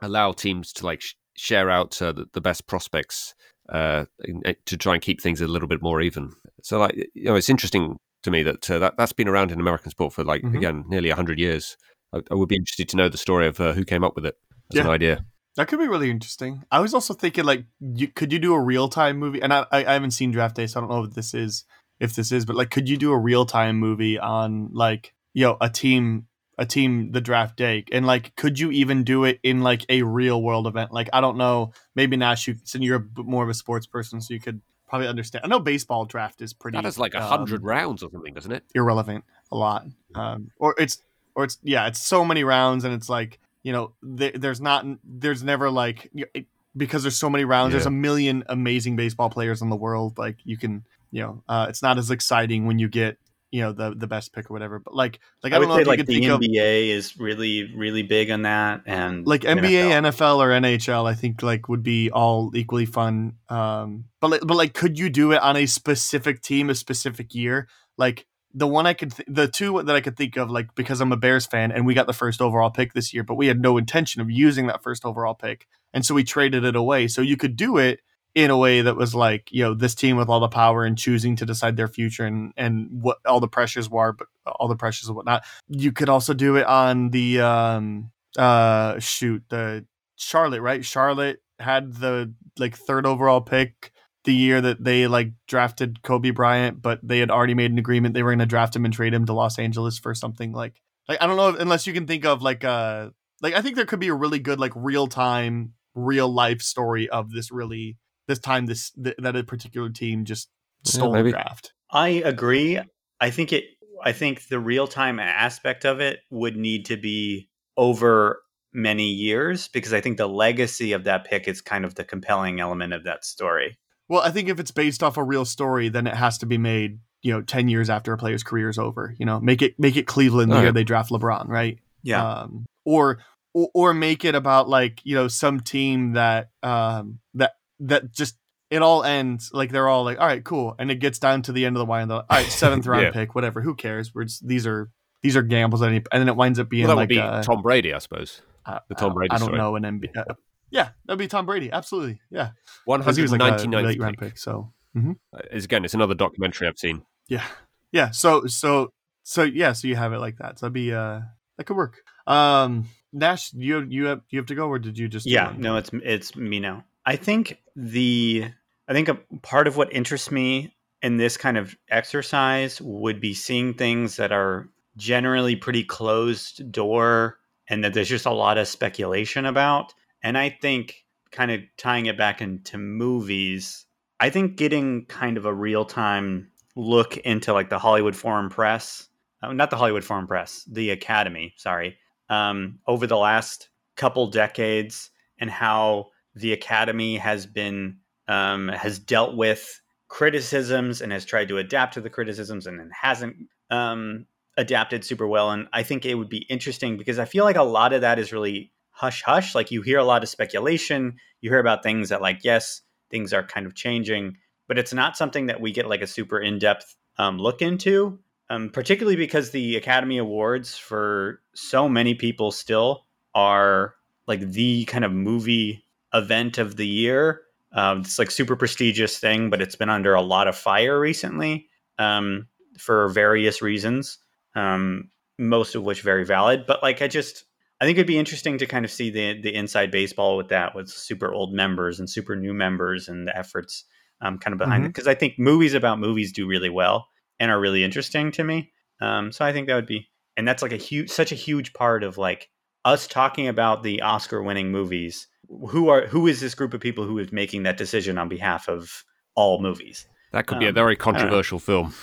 allow 0.00 0.32
teams 0.32 0.72
to 0.74 0.84
like 0.84 1.02
share 1.36 1.70
out 1.70 2.00
uh, 2.02 2.12
the, 2.12 2.26
the 2.32 2.40
best 2.40 2.66
prospects 2.66 3.34
uh, 3.68 4.04
in- 4.24 4.42
uh, 4.46 4.52
to 4.66 4.76
try 4.76 4.94
and 4.94 5.02
keep 5.02 5.20
things 5.20 5.40
a 5.40 5.46
little 5.48 5.68
bit 5.68 5.82
more 5.82 6.00
even. 6.00 6.32
So 6.62 6.78
like 6.78 6.94
you 7.14 7.24
know, 7.24 7.34
it's 7.34 7.48
interesting 7.50 7.98
to 8.22 8.30
me 8.30 8.42
that 8.42 8.70
uh, 8.70 8.78
that 8.78 8.96
that's 8.96 9.12
been 9.12 9.28
around 9.28 9.52
in 9.52 9.60
American 9.60 9.90
sport 9.90 10.12
for 10.12 10.24
like 10.24 10.42
Mhm. 10.42 10.56
again 10.56 10.84
nearly 10.88 11.10
hundred 11.10 11.38
years. 11.38 11.76
I, 12.12 12.20
I 12.30 12.34
would 12.34 12.48
be 12.48 12.56
interested 12.56 12.88
to 12.90 12.96
know 12.96 13.08
the 13.08 13.18
story 13.18 13.46
of 13.46 13.60
uh, 13.60 13.72
who 13.72 13.84
came 13.84 14.04
up 14.04 14.14
with 14.14 14.26
it 14.26 14.36
as 14.72 14.80
an 14.80 14.86
Yeah. 14.86 14.92
idea. 14.92 15.24
That 15.56 15.68
could 15.68 15.78
be 15.78 15.88
really 15.88 16.10
interesting. 16.10 16.64
I 16.70 16.80
was 16.80 16.92
also 16.92 17.14
thinking 17.14 17.44
like, 17.44 17.64
you, 17.80 18.08
could 18.08 18.30
you 18.30 18.38
do 18.38 18.52
a 18.52 18.60
real 18.60 18.88
time 18.88 19.16
movie? 19.18 19.40
And 19.40 19.54
I, 19.54 19.64
I 19.72 19.84
I 19.86 19.92
haven't 19.94 20.10
seen 20.10 20.30
Draft 20.30 20.54
Day, 20.56 20.66
so 20.66 20.78
I 20.78 20.80
don't 20.82 20.90
know 20.90 21.04
if 21.04 21.14
this 21.14 21.32
is 21.34 21.64
if 21.98 22.14
this 22.14 22.30
is, 22.30 22.44
but 22.44 22.56
like, 22.56 22.70
could 22.70 22.88
you 22.88 22.96
do 22.98 23.10
a 23.12 23.18
real 23.18 23.46
time 23.46 23.76
movie 23.78 24.18
on 24.18 24.68
like 24.72 25.14
you 25.32 25.44
know 25.46 25.56
a 25.60 25.70
team 25.70 26.26
a 26.58 26.64
team 26.64 27.12
the 27.12 27.20
draft 27.20 27.56
day 27.56 27.84
and 27.92 28.06
like 28.06 28.34
could 28.36 28.58
you 28.58 28.70
even 28.70 29.04
do 29.04 29.24
it 29.24 29.38
in 29.42 29.60
like 29.60 29.84
a 29.88 30.02
real 30.02 30.42
world 30.42 30.66
event? 30.66 30.92
Like 30.92 31.08
i 31.12 31.20
don't 31.20 31.36
know 31.36 31.72
maybe 31.94 32.16
nash 32.16 32.48
you 32.48 32.56
since 32.64 32.82
you're 32.82 33.06
more 33.16 33.42
of 33.42 33.48
a 33.50 33.54
sports 33.54 33.86
person 33.86 34.20
so 34.20 34.32
you 34.32 34.40
could 34.40 34.60
probably 34.88 35.08
understand. 35.08 35.44
I 35.44 35.48
know 35.48 35.58
baseball 35.58 36.04
draft 36.04 36.40
is 36.40 36.52
pretty 36.52 36.76
that 36.76 36.86
is 36.86 36.98
like 36.98 37.14
a 37.14 37.22
um, 37.22 37.28
hundred 37.28 37.62
rounds 37.64 38.02
or 38.02 38.10
something, 38.10 38.32
doesn't 38.32 38.52
it? 38.52 38.64
irrelevant 38.74 39.24
a 39.52 39.56
lot 39.56 39.86
um 40.14 40.50
or 40.58 40.74
it's 40.78 41.02
or 41.34 41.44
it's 41.44 41.58
yeah 41.62 41.86
it's 41.86 42.00
so 42.00 42.24
many 42.24 42.42
rounds 42.42 42.84
and 42.84 42.94
it's 42.94 43.08
like 43.08 43.38
you 43.62 43.72
know 43.72 43.92
th- 44.16 44.34
there's 44.34 44.60
not 44.60 44.84
there's 45.04 45.42
never 45.42 45.70
like 45.70 46.10
it, 46.14 46.46
because 46.76 47.02
there's 47.02 47.16
so 47.16 47.30
many 47.30 47.44
rounds 47.44 47.72
there's 47.72 47.86
a 47.86 47.90
million 47.90 48.44
amazing 48.48 48.96
baseball 48.96 49.30
players 49.30 49.62
in 49.62 49.70
the 49.70 49.76
world 49.76 50.18
like 50.18 50.36
you 50.44 50.56
can 50.56 50.84
you 51.10 51.22
know 51.22 51.42
uh 51.48 51.66
it's 51.68 51.82
not 51.82 51.98
as 51.98 52.10
exciting 52.10 52.66
when 52.66 52.78
you 52.78 52.88
get 52.88 53.18
you 53.56 53.62
know 53.62 53.72
the 53.72 53.94
the 53.96 54.06
best 54.06 54.32
pick 54.32 54.50
or 54.50 54.52
whatever 54.52 54.78
but 54.78 54.94
like 54.94 55.18
like 55.42 55.52
i, 55.52 55.56
I 55.56 55.58
don't 55.58 55.68
would 55.68 55.74
know 55.74 55.82
say 55.82 55.88
like 55.88 55.98
could 55.98 56.06
the 56.06 56.20
think 56.20 56.26
of 56.26 56.40
NBA 56.40 56.88
is 56.88 57.18
really 57.18 57.72
really 57.74 58.02
big 58.02 58.30
on 58.30 58.42
that, 58.42 58.82
and 58.86 59.26
like 59.26 59.42
NBA, 59.42 59.90
NFL. 59.90 60.12
NFL, 60.12 60.38
or 60.38 60.48
NHL, 60.48 61.08
I 61.08 61.14
think 61.14 61.42
like 61.42 61.68
would 61.68 61.82
be 61.82 62.10
all 62.10 62.54
equally 62.54 62.86
fun. 62.86 63.34
Um, 63.48 64.06
but 64.20 64.30
like, 64.30 64.40
but 64.42 64.56
like, 64.56 64.74
could 64.74 64.98
you 64.98 65.10
do 65.10 65.32
it 65.32 65.40
on 65.42 65.56
a 65.56 65.66
specific 65.66 66.42
team, 66.42 66.70
a 66.70 66.74
specific 66.74 67.34
year? 67.34 67.68
Like 67.96 68.26
the 68.54 68.66
one 68.66 68.86
I 68.86 68.94
could, 68.94 69.12
th- 69.12 69.28
the 69.28 69.48
two 69.48 69.82
that 69.82 69.94
I 69.94 70.00
could 70.00 70.16
think 70.16 70.36
of, 70.36 70.50
like 70.50 70.74
because 70.74 71.00
I'm 71.00 71.12
a 71.12 71.16
Bears 71.16 71.46
fan 71.46 71.72
and 71.72 71.86
we 71.86 71.94
got 71.94 72.06
the 72.06 72.12
first 72.12 72.40
overall 72.40 72.70
pick 72.70 72.94
this 72.94 73.12
year, 73.12 73.22
but 73.22 73.34
we 73.34 73.46
had 73.46 73.60
no 73.60 73.76
intention 73.76 74.20
of 74.22 74.30
using 74.30 74.66
that 74.66 74.82
first 74.82 75.04
overall 75.04 75.34
pick, 75.34 75.66
and 75.92 76.04
so 76.04 76.14
we 76.14 76.24
traded 76.24 76.64
it 76.64 76.76
away. 76.76 77.08
So 77.08 77.22
you 77.22 77.36
could 77.36 77.56
do 77.56 77.76
it 77.76 78.00
in 78.36 78.50
a 78.50 78.56
way 78.56 78.82
that 78.82 78.96
was 78.96 79.14
like 79.14 79.50
you 79.50 79.64
know 79.64 79.72
this 79.72 79.94
team 79.94 80.18
with 80.18 80.28
all 80.28 80.40
the 80.40 80.48
power 80.48 80.84
and 80.84 80.98
choosing 80.98 81.36
to 81.36 81.46
decide 81.46 81.76
their 81.76 81.88
future 81.88 82.26
and 82.26 82.52
and 82.56 82.88
what 82.90 83.16
all 83.24 83.40
the 83.40 83.48
pressures 83.48 83.88
were, 83.88 84.12
but 84.12 84.28
all 84.46 84.68
the 84.68 84.76
pressures 84.76 85.08
and 85.08 85.16
whatnot. 85.16 85.42
You 85.68 85.90
could 85.90 86.10
also 86.10 86.34
do 86.34 86.56
it 86.56 86.66
on 86.66 87.10
the 87.10 87.40
um 87.40 88.12
uh 88.38 89.00
shoot 89.00 89.42
the 89.48 89.86
Charlotte, 90.16 90.60
right? 90.60 90.84
Charlotte 90.84 91.42
had 91.58 91.94
the 91.94 92.32
like 92.58 92.76
third 92.76 93.06
overall 93.06 93.40
pick 93.40 93.90
the 94.24 94.34
year 94.34 94.60
that 94.60 94.84
they 94.84 95.06
like 95.06 95.32
drafted 95.48 96.02
Kobe 96.02 96.30
Bryant, 96.30 96.82
but 96.82 97.00
they 97.02 97.20
had 97.20 97.30
already 97.30 97.54
made 97.54 97.70
an 97.70 97.78
agreement 97.78 98.12
they 98.12 98.22
were 98.22 98.32
going 98.32 98.40
to 98.40 98.46
draft 98.46 98.76
him 98.76 98.84
and 98.84 98.92
trade 98.92 99.14
him 99.14 99.24
to 99.24 99.32
Los 99.32 99.58
Angeles 99.58 99.98
for 99.98 100.14
something 100.14 100.52
like 100.52 100.74
like 101.08 101.22
I 101.22 101.26
don't 101.26 101.38
know 101.38 101.48
if, 101.48 101.58
unless 101.58 101.86
you 101.86 101.94
can 101.94 102.06
think 102.06 102.26
of 102.26 102.42
like 102.42 102.64
uh 102.64 103.08
like 103.40 103.54
I 103.54 103.62
think 103.62 103.76
there 103.76 103.86
could 103.86 104.00
be 104.00 104.08
a 104.08 104.14
really 104.14 104.40
good 104.40 104.60
like 104.60 104.72
real 104.76 105.06
time 105.06 105.72
real 105.94 106.28
life 106.28 106.60
story 106.60 107.08
of 107.08 107.32
this 107.32 107.50
really 107.50 107.96
this 108.26 108.38
time 108.38 108.66
this 108.66 108.90
th- 108.92 109.16
that 109.18 109.36
a 109.36 109.44
particular 109.44 109.88
team 109.90 110.24
just 110.24 110.48
stole 110.84 111.12
maybe. 111.12 111.30
the 111.30 111.38
draft. 111.38 111.72
I 111.90 112.08
agree. 112.08 112.80
I 113.20 113.30
think 113.30 113.52
it. 113.52 113.64
I 114.04 114.12
think 114.12 114.48
the 114.48 114.60
real 114.60 114.86
time 114.86 115.18
aspect 115.18 115.86
of 115.86 116.00
it 116.00 116.20
would 116.30 116.56
need 116.56 116.84
to 116.86 116.96
be 116.96 117.48
over 117.76 118.42
many 118.72 119.08
years 119.08 119.68
because 119.68 119.92
I 119.94 120.00
think 120.02 120.18
the 120.18 120.28
legacy 120.28 120.92
of 120.92 121.04
that 121.04 121.24
pick 121.24 121.48
is 121.48 121.62
kind 121.62 121.84
of 121.84 121.94
the 121.94 122.04
compelling 122.04 122.60
element 122.60 122.92
of 122.92 123.04
that 123.04 123.24
story. 123.24 123.78
Well, 124.08 124.20
I 124.20 124.30
think 124.30 124.48
if 124.48 124.60
it's 124.60 124.70
based 124.70 125.02
off 125.02 125.16
a 125.16 125.24
real 125.24 125.44
story, 125.44 125.88
then 125.88 126.06
it 126.06 126.14
has 126.14 126.38
to 126.38 126.46
be 126.46 126.58
made, 126.58 127.00
you 127.22 127.32
know, 127.32 127.42
ten 127.42 127.68
years 127.68 127.88
after 127.90 128.12
a 128.12 128.18
player's 128.18 128.42
career 128.42 128.68
is 128.68 128.78
over. 128.78 129.14
You 129.18 129.26
know, 129.26 129.40
make 129.40 129.62
it 129.62 129.78
make 129.78 129.96
it 129.96 130.06
Cleveland 130.06 130.52
the 130.52 130.58
Oh, 130.58 130.60
year 130.60 130.72
they 130.72 130.84
draft 130.84 131.10
LeBron, 131.10 131.48
right? 131.48 131.78
Yeah, 132.02 132.40
Um, 132.42 132.66
or 132.84 133.18
or, 133.54 133.70
or 133.74 133.94
make 133.94 134.24
it 134.24 134.34
about 134.34 134.68
like 134.68 135.00
you 135.04 135.14
know 135.14 135.26
some 135.28 135.60
team 135.60 136.12
that 136.12 136.50
um 136.62 137.18
that 137.34 137.54
that 137.80 138.12
just 138.12 138.36
it 138.70 138.82
all 138.82 139.04
ends 139.04 139.50
like 139.52 139.70
they're 139.70 139.88
all 139.88 140.04
like 140.04 140.18
all 140.18 140.26
right 140.26 140.42
cool 140.44 140.74
and 140.78 140.90
it 140.90 140.96
gets 140.96 141.18
down 141.18 141.42
to 141.42 141.52
the 141.52 141.64
end 141.66 141.76
of 141.76 141.78
the 141.78 141.84
wire 141.84 142.00
and 142.02 142.10
they're 142.10 142.18
like, 142.18 142.26
all 142.30 142.36
right 142.38 142.50
seventh 142.50 142.86
round 142.88 143.04
Yeah. 143.04 143.10
pick 143.12 143.34
whatever 143.34 143.60
who 143.60 143.74
cares 143.74 144.14
we're 144.14 144.24
just, 144.24 144.46
these 144.46 144.66
are 144.66 144.90
these 145.22 145.36
are 145.36 145.42
gambles 145.42 145.82
and 145.82 146.04
then 146.12 146.28
it 146.28 146.36
winds 146.36 146.58
up 146.58 146.68
being 146.68 146.86
well, 146.86 146.96
that 146.96 147.02
like 147.02 147.08
would 147.10 147.14
be 147.14 147.20
uh, 147.20 147.42
Tom 147.42 147.62
Brady, 147.62 147.92
I 147.94 147.98
suppose. 147.98 148.42
uh, 148.64 148.78
the 148.88 148.94
Tom 148.94 149.14
Brady 149.14 149.30
I 149.32 149.38
don't 149.38 149.46
story. 149.48 149.58
know 149.58 149.76
an 149.76 149.82
NBA 149.84 150.16
uh, 150.16 150.34
yeah 150.70 150.90
that'd 151.06 151.18
be 151.18 151.28
Tom 151.28 151.46
Brady 151.46 151.70
absolutely 151.70 152.20
yeah 152.30 152.50
One 152.86 153.00
because 153.00 153.16
he 153.16 153.22
was 153.22 153.30
like 153.32 153.40
a 153.40 153.66
late 153.68 154.00
round 154.00 154.18
pick. 154.18 154.30
pick 154.30 154.38
so 154.38 154.72
Uh, 154.96 155.12
Is 155.52 155.64
again, 155.64 155.84
it's 155.84 155.94
another 155.94 156.14
documentary 156.14 156.66
I've 156.68 156.78
seen. 156.78 157.02
Yeah. 157.28 157.44
Yeah. 157.92 158.10
So 158.10 158.46
so 158.46 158.92
so 159.22 159.42
yeah, 159.42 159.72
so 159.72 159.86
you 159.88 159.94
have 159.96 160.12
it 160.14 160.18
like 160.20 160.38
that. 160.38 160.58
So 160.58 160.66
that'd 160.66 160.72
be 160.72 160.92
uh 160.92 161.20
that 161.58 161.64
could 161.64 161.76
work. 161.76 162.02
Um 162.26 162.88
Nash, 163.12 163.52
you 163.54 163.86
you 163.88 164.06
have 164.06 164.22
you 164.30 164.38
have 164.38 164.46
to 164.46 164.54
go 164.54 164.68
or 164.68 164.78
did 164.78 164.98
you 164.98 165.06
just 165.08 165.26
Yeah, 165.26 165.52
no, 165.56 165.76
it's 165.76 165.90
it's 165.92 166.34
me 166.34 166.60
now. 166.60 166.84
I 167.06 167.16
think 167.16 167.62
the 167.76 168.50
I 168.88 168.92
think 168.92 169.08
a 169.08 169.14
part 169.42 169.68
of 169.68 169.76
what 169.76 169.92
interests 169.92 170.30
me 170.30 170.76
in 171.02 171.16
this 171.16 171.36
kind 171.36 171.56
of 171.56 171.76
exercise 171.88 172.80
would 172.80 173.20
be 173.20 173.32
seeing 173.32 173.74
things 173.74 174.16
that 174.16 174.32
are 174.32 174.68
generally 174.96 175.54
pretty 175.56 175.84
closed 175.84 176.72
door 176.72 177.38
and 177.68 177.84
that 177.84 177.94
there's 177.94 178.08
just 178.08 178.26
a 178.26 178.32
lot 178.32 178.58
of 178.58 178.68
speculation 178.68 179.46
about. 179.46 179.92
And 180.22 180.36
I 180.36 180.50
think 180.50 181.04
kind 181.30 181.50
of 181.50 181.60
tying 181.76 182.06
it 182.06 182.16
back 182.16 182.40
into 182.40 182.78
movies, 182.78 183.86
I 184.20 184.30
think 184.30 184.56
getting 184.56 185.04
kind 185.06 185.36
of 185.36 185.44
a 185.44 185.54
real 185.54 185.84
time 185.84 186.50
look 186.76 187.16
into 187.18 187.52
like 187.52 187.70
the 187.70 187.78
Hollywood 187.78 188.16
Foreign 188.16 188.48
Press, 188.48 189.08
uh, 189.42 189.52
not 189.52 189.70
the 189.70 189.76
Hollywood 189.76 190.04
Foreign 190.04 190.26
Press, 190.26 190.64
the 190.70 190.90
Academy, 190.90 191.54
sorry, 191.56 191.98
um, 192.28 192.78
over 192.86 193.06
the 193.06 193.16
last 193.16 193.68
couple 193.96 194.28
decades 194.28 195.10
and 195.38 195.50
how 195.50 196.08
the 196.36 196.52
Academy 196.52 197.16
has 197.16 197.46
been 197.46 197.96
um, 198.28 198.68
has 198.68 198.98
dealt 198.98 199.36
with 199.36 199.80
criticisms 200.08 201.00
and 201.00 201.10
has 201.12 201.24
tried 201.24 201.48
to 201.48 201.58
adapt 201.58 201.94
to 201.94 202.00
the 202.00 202.10
criticisms 202.10 202.66
and 202.66 202.92
hasn't 202.92 203.36
um, 203.70 204.26
adapted 204.56 205.04
super 205.04 205.26
well. 205.26 205.50
And 205.50 205.68
I 205.72 205.82
think 205.82 206.04
it 206.04 206.14
would 206.14 206.28
be 206.28 206.46
interesting 206.48 206.96
because 206.96 207.18
I 207.18 207.24
feel 207.24 207.44
like 207.44 207.56
a 207.56 207.62
lot 207.62 207.92
of 207.92 208.02
that 208.02 208.18
is 208.18 208.32
really 208.32 208.72
hush 208.90 209.22
hush. 209.22 209.54
Like 209.54 209.70
you 209.70 209.82
hear 209.82 209.98
a 209.98 210.04
lot 210.04 210.22
of 210.22 210.28
speculation, 210.28 211.16
you 211.40 211.50
hear 211.50 211.58
about 211.58 211.82
things 211.82 212.10
that 212.10 212.22
like 212.22 212.40
yes, 212.44 212.82
things 213.10 213.32
are 213.32 213.42
kind 213.42 213.66
of 213.66 213.74
changing, 213.74 214.36
but 214.68 214.78
it's 214.78 214.92
not 214.92 215.16
something 215.16 215.46
that 215.46 215.60
we 215.60 215.72
get 215.72 215.88
like 215.88 216.02
a 216.02 216.06
super 216.06 216.38
in 216.38 216.58
depth 216.58 216.96
um, 217.18 217.38
look 217.38 217.62
into. 217.62 218.18
Um, 218.48 218.70
particularly 218.70 219.16
because 219.16 219.50
the 219.50 219.74
Academy 219.74 220.18
Awards 220.18 220.78
for 220.78 221.40
so 221.56 221.88
many 221.88 222.14
people 222.14 222.52
still 222.52 223.04
are 223.34 223.94
like 224.28 224.38
the 224.38 224.84
kind 224.84 225.04
of 225.04 225.10
movie 225.10 225.85
event 226.16 226.58
of 226.58 226.76
the 226.76 226.86
year. 226.86 227.42
Um, 227.72 228.00
it's 228.00 228.18
like 228.18 228.30
super 228.30 228.56
prestigious 228.56 229.18
thing, 229.18 229.50
but 229.50 229.60
it's 229.60 229.76
been 229.76 229.90
under 229.90 230.14
a 230.14 230.22
lot 230.22 230.48
of 230.48 230.56
fire 230.56 230.98
recently 230.98 231.68
um, 231.98 232.48
for 232.78 233.08
various 233.08 233.60
reasons. 233.62 234.18
Um, 234.54 235.10
most 235.38 235.74
of 235.74 235.82
which 235.82 236.00
very 236.00 236.24
valid. 236.24 236.64
But 236.66 236.82
like, 236.82 237.02
I 237.02 237.08
just 237.08 237.44
I 237.80 237.84
think 237.84 237.98
it'd 237.98 238.06
be 238.06 238.18
interesting 238.18 238.56
to 238.58 238.66
kind 238.66 238.86
of 238.86 238.90
see 238.90 239.10
the 239.10 239.40
the 239.40 239.54
inside 239.54 239.90
baseball 239.90 240.36
with 240.38 240.48
that, 240.48 240.74
with 240.74 240.88
super 240.88 241.30
old 241.30 241.52
members 241.52 242.00
and 242.00 242.08
super 242.08 242.34
new 242.34 242.54
members 242.54 243.08
and 243.08 243.28
the 243.28 243.36
efforts 243.36 243.84
um, 244.22 244.38
kind 244.38 244.52
of 244.52 244.58
behind 244.58 244.84
it. 244.86 244.88
Because 244.88 245.06
I 245.06 245.14
think 245.14 245.38
movies 245.38 245.74
about 245.74 245.98
movies 246.00 246.32
do 246.32 246.46
really 246.46 246.70
well 246.70 247.08
and 247.38 247.50
are 247.50 247.60
really 247.60 247.84
interesting 247.84 248.32
to 248.32 248.44
me. 248.44 248.72
Um, 249.02 249.30
so 249.30 249.44
I 249.44 249.52
think 249.52 249.66
that 249.66 249.74
would 249.74 249.86
be, 249.86 250.08
and 250.38 250.48
that's 250.48 250.62
like 250.62 250.72
a 250.72 250.76
huge, 250.78 251.10
such 251.10 251.32
a 251.32 251.34
huge 251.34 251.74
part 251.74 252.02
of 252.02 252.16
like 252.16 252.48
us 252.86 253.06
talking 253.06 253.46
about 253.46 253.82
the 253.82 254.00
Oscar-winning 254.00 254.70
movies. 254.70 255.28
Who 255.48 255.88
are 255.88 256.06
who 256.06 256.26
is 256.26 256.40
this 256.40 256.54
group 256.54 256.74
of 256.74 256.80
people 256.80 257.04
who 257.04 257.18
is 257.18 257.32
making 257.32 257.62
that 257.64 257.76
decision 257.76 258.18
on 258.18 258.28
behalf 258.28 258.68
of 258.68 259.04
all 259.34 259.60
movies? 259.60 260.06
That 260.32 260.46
could 260.46 260.58
be 260.58 260.66
a 260.66 260.70
Um, 260.70 260.74
very 260.74 260.92
I 260.92 260.94
don't 260.96 260.98
know. 260.98 261.04
controversial 261.20 261.58
film. 261.58 261.94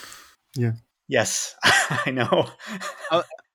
Yeah. 0.56 0.74
Yes, 1.08 1.56
I 1.64 2.12
know. 2.12 2.50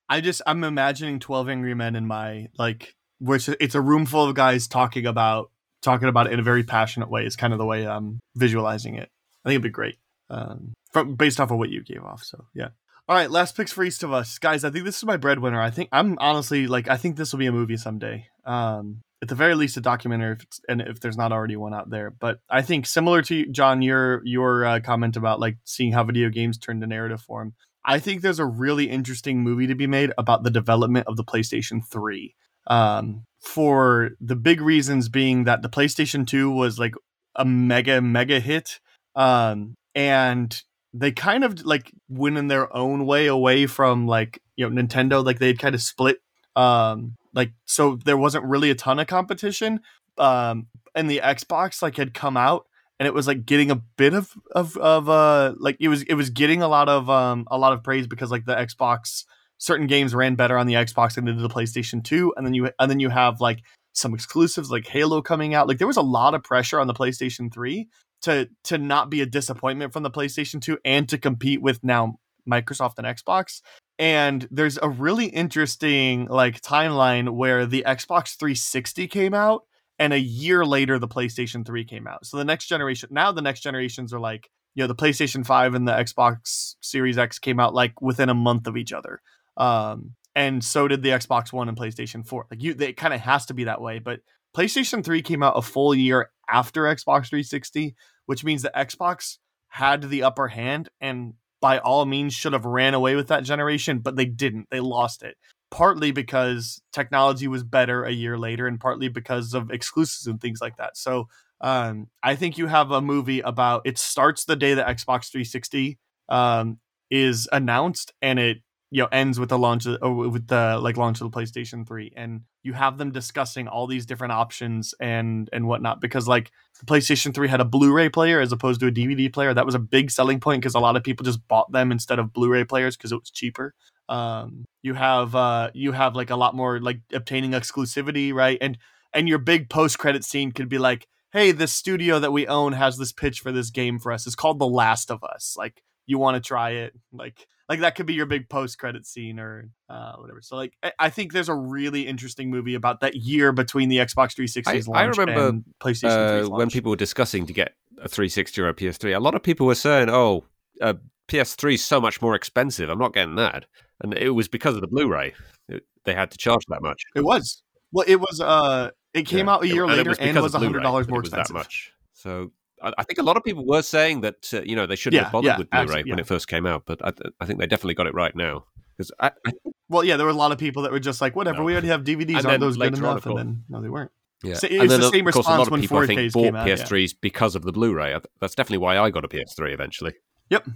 I 0.08 0.20
just 0.20 0.42
I'm 0.46 0.64
imagining 0.64 1.18
12 1.18 1.48
angry 1.48 1.74
men 1.74 1.96
in 1.96 2.06
my 2.06 2.48
like 2.58 2.94
which 3.20 3.48
it's 3.48 3.60
a, 3.60 3.64
it's 3.64 3.74
a 3.74 3.80
room 3.80 4.06
full 4.06 4.24
of 4.28 4.34
guys 4.34 4.68
talking 4.68 5.06
about 5.06 5.50
talking 5.82 6.08
about 6.08 6.26
it 6.26 6.32
in 6.32 6.40
a 6.40 6.42
very 6.42 6.64
passionate 6.64 7.10
way 7.10 7.24
is 7.24 7.36
kind 7.36 7.52
of 7.52 7.58
the 7.58 7.64
way 7.64 7.86
I'm 7.86 8.20
visualizing 8.36 8.94
it. 8.96 9.08
I 9.44 9.48
think 9.48 9.54
it'd 9.54 9.62
be 9.62 9.70
great. 9.70 9.96
Um 10.30 10.72
from 10.92 11.14
based 11.14 11.40
off 11.40 11.50
of 11.50 11.58
what 11.58 11.70
you 11.70 11.82
gave 11.82 12.04
off. 12.04 12.22
So 12.24 12.44
yeah. 12.54 12.68
All 13.08 13.16
right, 13.16 13.30
last 13.30 13.56
picks 13.56 13.72
for 13.72 13.84
each 13.84 14.02
of 14.02 14.12
us. 14.12 14.38
Guys, 14.38 14.64
I 14.64 14.70
think 14.70 14.84
this 14.84 14.98
is 14.98 15.04
my 15.04 15.16
breadwinner. 15.16 15.60
I 15.60 15.70
think 15.70 15.88
I'm 15.92 16.16
honestly 16.20 16.66
like 16.66 16.88
I 16.88 16.96
think 16.96 17.16
this 17.16 17.32
will 17.32 17.38
be 17.38 17.46
a 17.46 17.52
movie 17.52 17.76
someday. 17.76 18.26
Um 18.44 19.00
at 19.20 19.28
the 19.28 19.34
very 19.34 19.54
least 19.54 19.76
a 19.76 19.80
documentary 19.80 20.32
if 20.32 20.46
and 20.68 20.80
if 20.80 21.00
there's 21.00 21.16
not 21.16 21.32
already 21.32 21.56
one 21.56 21.74
out 21.74 21.90
there. 21.90 22.10
But 22.10 22.40
I 22.48 22.62
think 22.62 22.86
similar 22.86 23.22
to 23.22 23.46
John 23.46 23.82
your 23.82 24.22
your 24.24 24.64
uh, 24.64 24.80
comment 24.80 25.16
about 25.16 25.40
like 25.40 25.56
seeing 25.64 25.92
how 25.92 26.04
video 26.04 26.28
games 26.28 26.58
turn 26.58 26.80
to 26.80 26.86
narrative 26.86 27.20
form. 27.20 27.54
I 27.84 27.98
think 27.98 28.20
there's 28.20 28.38
a 28.38 28.46
really 28.46 28.90
interesting 28.90 29.42
movie 29.42 29.66
to 29.66 29.74
be 29.74 29.86
made 29.86 30.12
about 30.18 30.42
the 30.42 30.50
development 30.50 31.06
of 31.06 31.16
the 31.16 31.24
PlayStation 31.24 31.80
3. 31.90 32.34
Um, 32.66 33.24
for 33.40 34.10
the 34.20 34.36
big 34.36 34.60
reasons 34.60 35.08
being 35.08 35.44
that 35.44 35.62
the 35.62 35.70
PlayStation 35.70 36.26
2 36.26 36.50
was 36.50 36.78
like 36.78 36.94
a 37.34 37.46
mega, 37.46 38.02
mega 38.02 38.40
hit. 38.40 38.80
Um, 39.16 39.74
and 39.94 40.60
they 40.92 41.12
kind 41.12 41.44
of 41.44 41.64
like 41.64 41.90
went 42.08 42.36
in 42.36 42.48
their 42.48 42.74
own 42.76 43.06
way 43.06 43.26
away 43.26 43.66
from 43.66 44.06
like, 44.06 44.42
you 44.56 44.68
know, 44.68 44.82
Nintendo. 44.82 45.24
Like 45.24 45.38
they'd 45.38 45.58
kind 45.58 45.74
of 45.74 45.80
split. 45.80 46.18
Um, 46.56 47.14
like, 47.34 47.52
so 47.64 47.98
there 48.04 48.16
wasn't 48.16 48.44
really 48.44 48.70
a 48.70 48.74
ton 48.74 48.98
of 48.98 49.06
competition. 49.06 49.80
Um, 50.16 50.66
and 50.94 51.10
the 51.10 51.20
Xbox 51.22 51.82
like 51.82 51.96
had 51.96 52.14
come 52.14 52.36
out 52.36 52.66
and 52.98 53.06
it 53.06 53.14
was 53.14 53.26
like 53.26 53.46
getting 53.46 53.70
a 53.70 53.76
bit 53.76 54.14
of 54.14 54.32
of 54.52 54.76
of 54.76 55.08
uh 55.08 55.54
like 55.58 55.76
it 55.80 55.88
was 55.88 56.02
it 56.02 56.14
was 56.14 56.30
getting 56.30 56.62
a 56.62 56.68
lot 56.68 56.88
of 56.88 57.08
um 57.08 57.46
a 57.50 57.58
lot 57.58 57.72
of 57.72 57.82
praise 57.82 58.06
because 58.06 58.30
like 58.30 58.44
the 58.44 58.54
Xbox 58.54 59.24
certain 59.58 59.86
games 59.86 60.14
ran 60.14 60.34
better 60.34 60.56
on 60.56 60.66
the 60.66 60.74
Xbox 60.74 61.14
than 61.14 61.24
they 61.24 61.32
did 61.32 61.40
the 61.40 61.48
PlayStation 61.48 62.02
2 62.02 62.34
and 62.36 62.46
then 62.46 62.54
you 62.54 62.70
and 62.78 62.90
then 62.90 63.00
you 63.00 63.08
have 63.08 63.40
like 63.40 63.62
some 63.92 64.14
exclusives 64.14 64.70
like 64.70 64.86
Halo 64.86 65.22
coming 65.22 65.54
out 65.54 65.68
like 65.68 65.78
there 65.78 65.86
was 65.86 65.96
a 65.96 66.02
lot 66.02 66.34
of 66.34 66.42
pressure 66.42 66.80
on 66.80 66.86
the 66.86 66.94
PlayStation 66.94 67.52
3 67.52 67.88
to 68.22 68.48
to 68.64 68.78
not 68.78 69.10
be 69.10 69.20
a 69.20 69.26
disappointment 69.26 69.92
from 69.92 70.02
the 70.02 70.10
PlayStation 70.10 70.60
2 70.60 70.78
and 70.84 71.08
to 71.08 71.18
compete 71.18 71.62
with 71.62 71.82
now 71.82 72.18
Microsoft 72.48 72.94
and 72.98 73.06
Xbox 73.06 73.60
and 73.98 74.46
there's 74.50 74.78
a 74.80 74.88
really 74.88 75.26
interesting 75.26 76.26
like 76.26 76.60
timeline 76.60 77.30
where 77.30 77.66
the 77.66 77.84
Xbox 77.86 78.36
360 78.36 79.08
came 79.08 79.34
out 79.34 79.62
and 79.98 80.12
a 80.12 80.20
year 80.20 80.64
later 80.64 80.98
the 80.98 81.08
PlayStation 81.08 81.66
3 81.66 81.84
came 81.84 82.06
out. 82.06 82.24
So 82.24 82.36
the 82.36 82.44
next 82.44 82.66
generation 82.66 83.08
now 83.12 83.32
the 83.32 83.42
next 83.42 83.60
generations 83.60 84.12
are 84.12 84.20
like, 84.20 84.50
you 84.74 84.82
know, 84.82 84.86
the 84.86 84.94
PlayStation 84.94 85.44
5 85.44 85.74
and 85.74 85.88
the 85.88 85.92
Xbox 85.92 86.76
Series 86.80 87.18
X 87.18 87.38
came 87.38 87.58
out 87.58 87.74
like 87.74 88.00
within 88.00 88.28
a 88.28 88.34
month 88.34 88.66
of 88.66 88.76
each 88.76 88.92
other. 88.92 89.20
Um 89.56 90.14
and 90.36 90.62
so 90.62 90.86
did 90.86 91.02
the 91.02 91.08
Xbox 91.08 91.52
1 91.52 91.68
and 91.68 91.76
PlayStation 91.76 92.24
4. 92.26 92.46
Like 92.50 92.62
you 92.62 92.76
it 92.78 92.96
kind 92.96 93.14
of 93.14 93.20
has 93.20 93.46
to 93.46 93.54
be 93.54 93.64
that 93.64 93.80
way, 93.80 93.98
but 93.98 94.20
PlayStation 94.56 95.04
3 95.04 95.22
came 95.22 95.42
out 95.42 95.58
a 95.58 95.62
full 95.62 95.94
year 95.94 96.30
after 96.48 96.82
Xbox 96.82 97.28
360, 97.28 97.96
which 98.26 98.44
means 98.44 98.62
the 98.62 98.72
Xbox 98.74 99.38
had 99.68 100.08
the 100.08 100.22
upper 100.22 100.48
hand 100.48 100.88
and 101.00 101.34
by 101.60 101.78
all 101.78 102.04
means 102.04 102.34
should 102.34 102.52
have 102.52 102.64
ran 102.64 102.94
away 102.94 103.16
with 103.16 103.28
that 103.28 103.44
generation, 103.44 103.98
but 103.98 104.16
they 104.16 104.24
didn't. 104.26 104.68
They 104.70 104.80
lost 104.80 105.22
it 105.22 105.36
partly 105.70 106.10
because 106.10 106.80
technology 106.92 107.46
was 107.48 107.62
better 107.62 108.04
a 108.04 108.10
year 108.12 108.38
later 108.38 108.66
and 108.66 108.80
partly 108.80 109.08
because 109.08 109.54
of 109.54 109.70
exclusives 109.70 110.26
and 110.26 110.40
things 110.40 110.60
like 110.60 110.76
that. 110.76 110.96
So 110.96 111.28
um, 111.60 112.08
I 112.22 112.36
think 112.36 112.56
you 112.56 112.66
have 112.66 112.90
a 112.90 113.00
movie 113.00 113.40
about 113.40 113.82
it 113.84 113.98
starts 113.98 114.44
the 114.44 114.56
day 114.56 114.74
that 114.74 114.86
Xbox 114.86 115.30
360 115.30 115.98
um, 116.28 116.78
is 117.10 117.48
announced 117.52 118.12
and 118.22 118.38
it 118.38 118.58
you 118.90 119.02
know 119.02 119.08
ends 119.12 119.38
with 119.38 119.48
the 119.48 119.58
launch 119.58 119.86
of, 119.86 120.16
with 120.16 120.46
the 120.46 120.78
like 120.80 120.96
launch 120.96 121.20
of 121.20 121.30
the 121.30 121.36
PlayStation 121.36 121.86
3 121.86 122.12
and 122.16 122.42
you 122.62 122.72
have 122.72 122.98
them 122.98 123.10
discussing 123.10 123.68
all 123.68 123.86
these 123.86 124.06
different 124.06 124.32
options 124.32 124.94
and 125.00 125.48
and 125.52 125.66
whatnot 125.66 126.00
because 126.00 126.26
like 126.26 126.50
the 126.80 126.86
PlayStation 126.86 127.34
3 127.34 127.48
had 127.48 127.60
a 127.60 127.64
Blu-ray 127.64 128.08
player 128.08 128.40
as 128.40 128.52
opposed 128.52 128.80
to 128.80 128.86
a 128.86 128.92
DVD 128.92 129.32
player. 129.32 129.54
That 129.54 129.66
was 129.66 129.74
a 129.74 129.80
big 129.80 130.10
selling 130.10 130.40
point 130.40 130.62
because 130.62 130.74
a 130.74 130.80
lot 130.80 130.96
of 130.96 131.02
people 131.02 131.24
just 131.24 131.46
bought 131.48 131.70
them 131.72 131.92
instead 131.92 132.18
of 132.18 132.32
Blu-ray 132.32 132.64
players 132.64 132.96
because 132.96 133.12
it 133.12 133.20
was 133.20 133.30
cheaper. 133.30 133.74
Um 134.08 134.64
you 134.82 134.94
have 134.94 135.34
uh 135.34 135.70
you 135.74 135.92
have 135.92 136.16
like 136.16 136.30
a 136.30 136.36
lot 136.36 136.54
more 136.54 136.80
like 136.80 137.00
obtaining 137.12 137.52
exclusivity 137.52 138.32
right? 138.32 138.58
And 138.60 138.78
and 139.14 139.28
your 139.28 139.38
big 139.38 139.70
post 139.70 139.98
credit 139.98 140.24
scene 140.24 140.52
could 140.52 140.68
be 140.68 140.78
like 140.78 141.06
hey 141.32 141.52
this 141.52 141.72
studio 141.72 142.18
that 142.18 142.32
we 142.32 142.46
own 142.46 142.72
has 142.72 142.96
this 142.96 143.12
pitch 143.12 143.40
for 143.40 143.52
this 143.52 143.70
game 143.70 143.98
for 143.98 144.12
us. 144.12 144.26
It's 144.26 144.36
called 144.36 144.58
the 144.58 144.66
last 144.66 145.10
of 145.10 145.22
us. 145.22 145.54
Like 145.56 145.82
you 146.06 146.18
want 146.18 146.42
to 146.42 146.46
try 146.46 146.70
it? 146.70 146.94
Like 147.12 147.46
like 147.68 147.80
that 147.80 147.94
could 147.94 148.06
be 148.06 148.14
your 148.14 148.26
big 148.26 148.48
post 148.48 148.78
credit 148.78 149.06
scene 149.06 149.38
or 149.38 149.68
uh 149.88 150.12
whatever 150.16 150.40
so 150.40 150.56
like 150.56 150.74
I, 150.82 150.92
I 150.98 151.10
think 151.10 151.32
there's 151.32 151.48
a 151.48 151.54
really 151.54 152.06
interesting 152.06 152.50
movie 152.50 152.74
about 152.74 153.00
that 153.00 153.14
year 153.16 153.52
between 153.52 153.88
the 153.88 153.98
xbox 153.98 154.34
360's 154.38 154.88
I- 154.88 154.92
I 154.92 155.04
remember, 155.04 155.48
and 155.48 155.64
playstation 155.80 156.40
3's 156.42 156.48
Uh, 156.48 156.50
when 156.50 156.70
people 156.70 156.90
were 156.90 156.96
discussing 156.96 157.46
to 157.46 157.52
get 157.52 157.74
a 158.00 158.08
360 158.08 158.60
or 158.62 158.68
a 158.68 158.74
PS3, 158.74 159.14
a 159.16 159.20
lot 159.20 159.34
of 159.34 159.42
people 159.42 159.66
were 159.66 159.74
saying, 159.74 160.08
"Oh, 160.08 160.44
uh, 160.80 160.94
PS3 161.26 161.74
is 161.74 161.84
so 161.84 162.00
much 162.00 162.22
more 162.22 162.36
expensive. 162.36 162.88
I'm 162.88 162.98
not 162.98 163.12
getting 163.12 163.34
that." 163.34 163.66
And 164.00 164.14
it 164.14 164.30
was 164.30 164.46
because 164.46 164.76
of 164.76 164.80
the 164.82 164.86
Blu-ray. 164.86 165.34
It- 165.68 165.84
they 166.04 166.14
had 166.14 166.30
to 166.30 166.38
charge 166.38 166.64
that 166.68 166.80
much. 166.80 167.02
it 167.16 167.22
was 167.24 167.62
Well, 167.90 168.04
it 168.06 168.16
was. 168.20 168.40
Uh, 168.40 168.90
it 169.14 169.24
came 169.26 169.46
Yeah. 169.46 169.54
out 169.54 169.64
a 169.64 169.66
year 169.68 169.82
and 169.82 169.92
it 169.94 169.96
later 169.96 170.10
was 170.10 170.18
and 170.18 170.28
because 170.28 170.42
was 170.44 170.54
of 170.54 170.60
hundred 170.60 170.70
Blu-ray 170.74 170.82
dollars 170.84 171.06
that 171.06 171.10
more 171.10 171.18
it 171.20 171.22
was 171.22 171.28
expensive. 171.32 171.54
That 171.54 171.58
much. 171.58 171.92
So 172.12 172.52
I, 172.82 172.92
I 172.98 173.02
think 173.04 173.18
a 173.18 173.22
lot 173.22 173.36
of 173.36 173.44
people 173.44 173.66
were 173.66 173.82
saying 173.82 174.20
that 174.22 174.50
uh, 174.52 174.62
you 174.62 174.76
know 174.76 174.86
they 174.86 174.96
shouldn't 174.96 175.18
Yeah, 175.18 175.24
have 175.24 175.32
bothered 175.32 175.46
yeah, 175.46 175.58
with 175.58 175.70
Blu-ray 175.70 175.82
absolutely, 175.84 176.10
when 176.12 176.18
it 176.18 176.26
first 176.26 176.48
came 176.48 176.66
out, 176.66 176.84
but 176.86 177.04
I, 177.04 177.12
I 177.40 177.46
think 177.46 177.58
they 177.58 177.66
definitely 177.66 177.94
got 177.94 178.06
it 178.06 178.14
right 178.14 178.34
now. 178.34 178.64
Because 178.96 179.12
I, 179.20 179.30
I, 179.46 179.52
Well, 179.88 180.04
yeah, 180.04 180.16
there 180.16 180.26
were 180.26 180.32
a 180.32 180.36
lot 180.36 180.52
of 180.52 180.58
people 180.58 180.82
that 180.82 180.92
were 180.92 180.98
just 181.00 181.20
like, 181.20 181.36
whatever, 181.36 181.58
No. 181.58 181.64
we 181.64 181.72
already 181.72 181.88
have 181.88 182.02
DVDs. 182.04 182.38
And 182.38 182.46
Aren't 182.46 182.60
those 182.60 182.76
good 182.76 182.96
enough? 182.98 183.24
And 183.26 183.38
then 183.38 183.64
no, 183.68 183.80
they 183.80 183.88
weren't. 183.88 184.10
yeah, 184.42 184.54
So 184.54 184.66
it 184.66 184.72
and 184.72 184.80
was 184.82 184.90
then 184.90 185.00
the 185.00 185.10
same 185.10 185.26
of 185.26 185.34
course 185.34 185.46
a 185.46 185.50
lot 185.50 185.58
response 185.60 185.66
of 185.68 185.72
when 185.72 185.80
people 185.82 185.98
I 185.98 186.06
think 186.06 186.32
bought 186.32 186.54
out. 186.56 186.66
PS3s 186.66 187.14
because 187.20 187.54
of 187.54 187.62
the 187.62 187.72
Blu-ray. 187.72 188.18
That's 188.40 188.54
definitely 188.54 188.78
why 188.78 188.98
I 188.98 189.10
got 189.10 189.24
a 189.24 189.28
PS3 189.28 189.72
eventually. 189.72 190.14
Yep. 190.50 190.66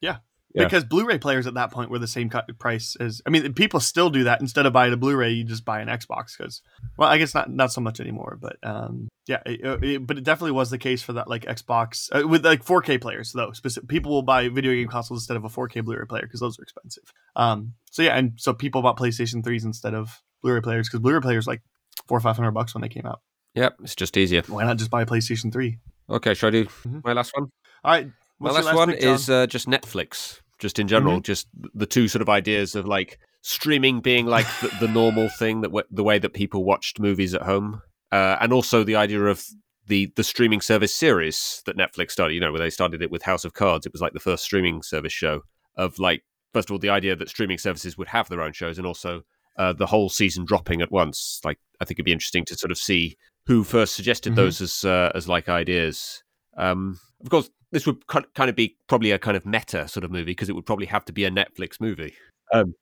Yeah. 0.00 0.18
Because 0.54 0.84
Blu-ray 0.84 1.18
players 1.18 1.48
at 1.48 1.54
that 1.54 1.72
point 1.72 1.90
were 1.90 1.98
the 1.98 2.06
same 2.06 2.30
price 2.30 2.96
as. 3.00 3.20
I 3.26 3.30
mean, 3.30 3.54
people 3.54 3.80
still 3.80 4.08
do 4.08 4.22
that. 4.24 4.40
Instead 4.40 4.66
of 4.66 4.72
buying 4.72 4.92
a 4.92 4.96
Blu-ray, 4.96 5.30
you 5.32 5.42
just 5.42 5.64
buy 5.64 5.80
an 5.80 5.88
Xbox. 5.88 6.36
Because, 6.38 6.62
well, 6.96 7.08
I 7.08 7.18
guess 7.18 7.34
not 7.34 7.50
not 7.50 7.72
so 7.72 7.80
much 7.80 7.98
anymore. 7.98 8.38
But 8.40 8.56
um, 8.62 9.08
yeah, 9.26 9.42
it, 9.46 9.82
it- 9.82 10.06
but 10.06 10.18
it 10.18 10.24
definitely 10.24 10.52
was 10.52 10.70
the 10.70 10.78
case 10.78 11.02
for 11.02 11.14
that 11.14 11.28
like 11.28 11.44
Xbox 11.46 12.08
uh, 12.14 12.26
with 12.28 12.44
like 12.44 12.64
4K 12.64 13.00
players 13.00 13.32
though. 13.32 13.52
Specific 13.52 13.88
people 13.88 14.12
will 14.12 14.22
buy 14.22 14.48
video 14.48 14.72
game 14.72 14.88
consoles 14.88 15.20
instead 15.22 15.36
of 15.36 15.44
a 15.44 15.48
4K 15.48 15.84
Blu-ray 15.84 16.06
player 16.06 16.22
because 16.22 16.40
those 16.40 16.58
are 16.58 16.62
expensive. 16.62 17.04
Um, 17.36 17.74
so 17.90 18.02
yeah, 18.02 18.16
and 18.16 18.32
so 18.36 18.52
people 18.52 18.82
bought 18.82 18.96
PlayStation 18.98 19.42
threes 19.42 19.64
instead 19.64 19.94
of 19.94 20.22
Blu-ray 20.42 20.60
players 20.60 20.88
because 20.88 21.00
Blu-ray 21.00 21.20
players 21.20 21.46
like 21.46 21.62
four 22.06 22.18
or 22.18 22.20
five 22.20 22.36
hundred 22.36 22.52
bucks 22.52 22.74
when 22.74 22.82
they 22.82 22.88
came 22.88 23.06
out. 23.06 23.20
Yep, 23.54 23.76
it's 23.84 23.94
just 23.94 24.16
easier. 24.16 24.42
Why 24.48 24.64
not 24.64 24.78
just 24.78 24.90
buy 24.90 25.02
a 25.02 25.06
PlayStation 25.06 25.52
three? 25.52 25.78
Okay, 26.10 26.34
should 26.34 26.48
I 26.48 26.50
do 26.50 26.64
Mhm. 26.66 27.04
my 27.04 27.12
last 27.12 27.32
one? 27.34 27.48
All 27.84 27.92
right. 27.92 28.08
My 28.40 28.50
your 28.50 28.62
last, 28.62 28.74
one 28.74 28.90
pick, 28.90 29.00
Mm-hmm. 29.00 29.14
is 29.14 29.30
uh, 29.30 29.46
just 29.46 29.68
Netflix, 29.68 30.40
just 30.58 30.78
in 30.80 30.88
general, 30.88 31.20
just 31.20 31.46
the 31.72 31.86
two 31.86 32.08
sort 32.08 32.20
of 32.20 32.28
ideas 32.28 32.74
of 32.74 32.84
like 32.86 33.18
streaming 33.42 34.00
being 34.00 34.26
like 34.26 34.46
the, 34.60 34.70
the 34.80 34.88
normal 34.88 35.28
thing 35.28 35.60
that 35.60 35.68
w- 35.68 35.86
the 35.90 36.02
way 36.02 36.18
that 36.18 36.30
people 36.34 36.64
watched 36.64 36.98
movies 36.98 37.32
at 37.32 37.42
home, 37.42 37.80
uh, 38.14 38.36
and 38.42 38.52
also 38.52 38.84
the 38.84 38.96
idea 38.96 39.22
of 39.24 39.44
the 39.86 40.12
the 40.16 40.24
streaming 40.24 40.60
service 40.60 40.94
series 40.94 41.62
that 41.66 41.76
Netflix 41.76 42.12
started. 42.12 42.34
You 42.34 42.40
know, 42.40 42.52
where 42.52 42.64
they 42.64 42.70
started 42.70 43.02
it 43.02 43.10
with 43.10 43.22
House 43.22 43.44
of 43.44 43.52
Cards. 43.52 43.86
It 43.86 43.92
was 43.92 44.00
like 44.00 44.14
the 44.14 44.20
first 44.28 44.44
streaming 44.44 44.82
service 44.82 45.12
show 45.12 45.42
of 45.76 45.98
like 45.98 46.22
first 46.54 46.68
of 46.68 46.72
all 46.72 46.78
the 46.78 46.90
idea 47.00 47.16
that 47.16 47.28
streaming 47.28 47.58
services 47.58 47.98
would 47.98 48.08
have 48.08 48.28
their 48.28 48.42
own 48.42 48.52
shows, 48.52 48.78
and 48.78 48.86
also 48.86 49.22
uh, 49.58 49.72
the 49.72 49.86
whole 49.86 50.08
season 50.08 50.44
dropping 50.44 50.80
at 50.82 50.90
once. 50.92 51.40
Like 51.44 51.58
I 51.80 51.84
think 51.84 51.96
it'd 51.98 52.04
be 52.12 52.12
interesting 52.18 52.44
to 52.46 52.56
sort 52.56 52.70
of 52.70 52.78
see 52.78 53.16
who 53.46 53.62
first 53.64 53.94
suggested 53.94 54.32
Mhm. 54.32 54.36
those 54.36 54.60
as 54.60 54.84
uh, 54.84 55.10
as 55.14 55.28
like 55.28 55.48
ideas. 55.48 56.22
Um, 56.56 56.98
of 57.22 57.30
course, 57.30 57.50
this 57.72 57.86
would 57.86 58.06
kind 58.06 58.48
of 58.50 58.54
be 58.54 58.76
probably 58.88 59.10
a 59.10 59.18
kind 59.18 59.36
of 59.36 59.44
meta 59.44 59.88
sort 59.88 60.04
of 60.04 60.10
movie 60.10 60.32
because 60.34 60.48
it 60.48 60.54
would 60.54 60.66
probably 60.66 60.86
have 60.86 61.04
to 61.06 61.12
be 61.12 61.24
a 61.24 61.30
Netflix 61.30 61.80
movie. 61.80 62.14
Um, 62.52 62.74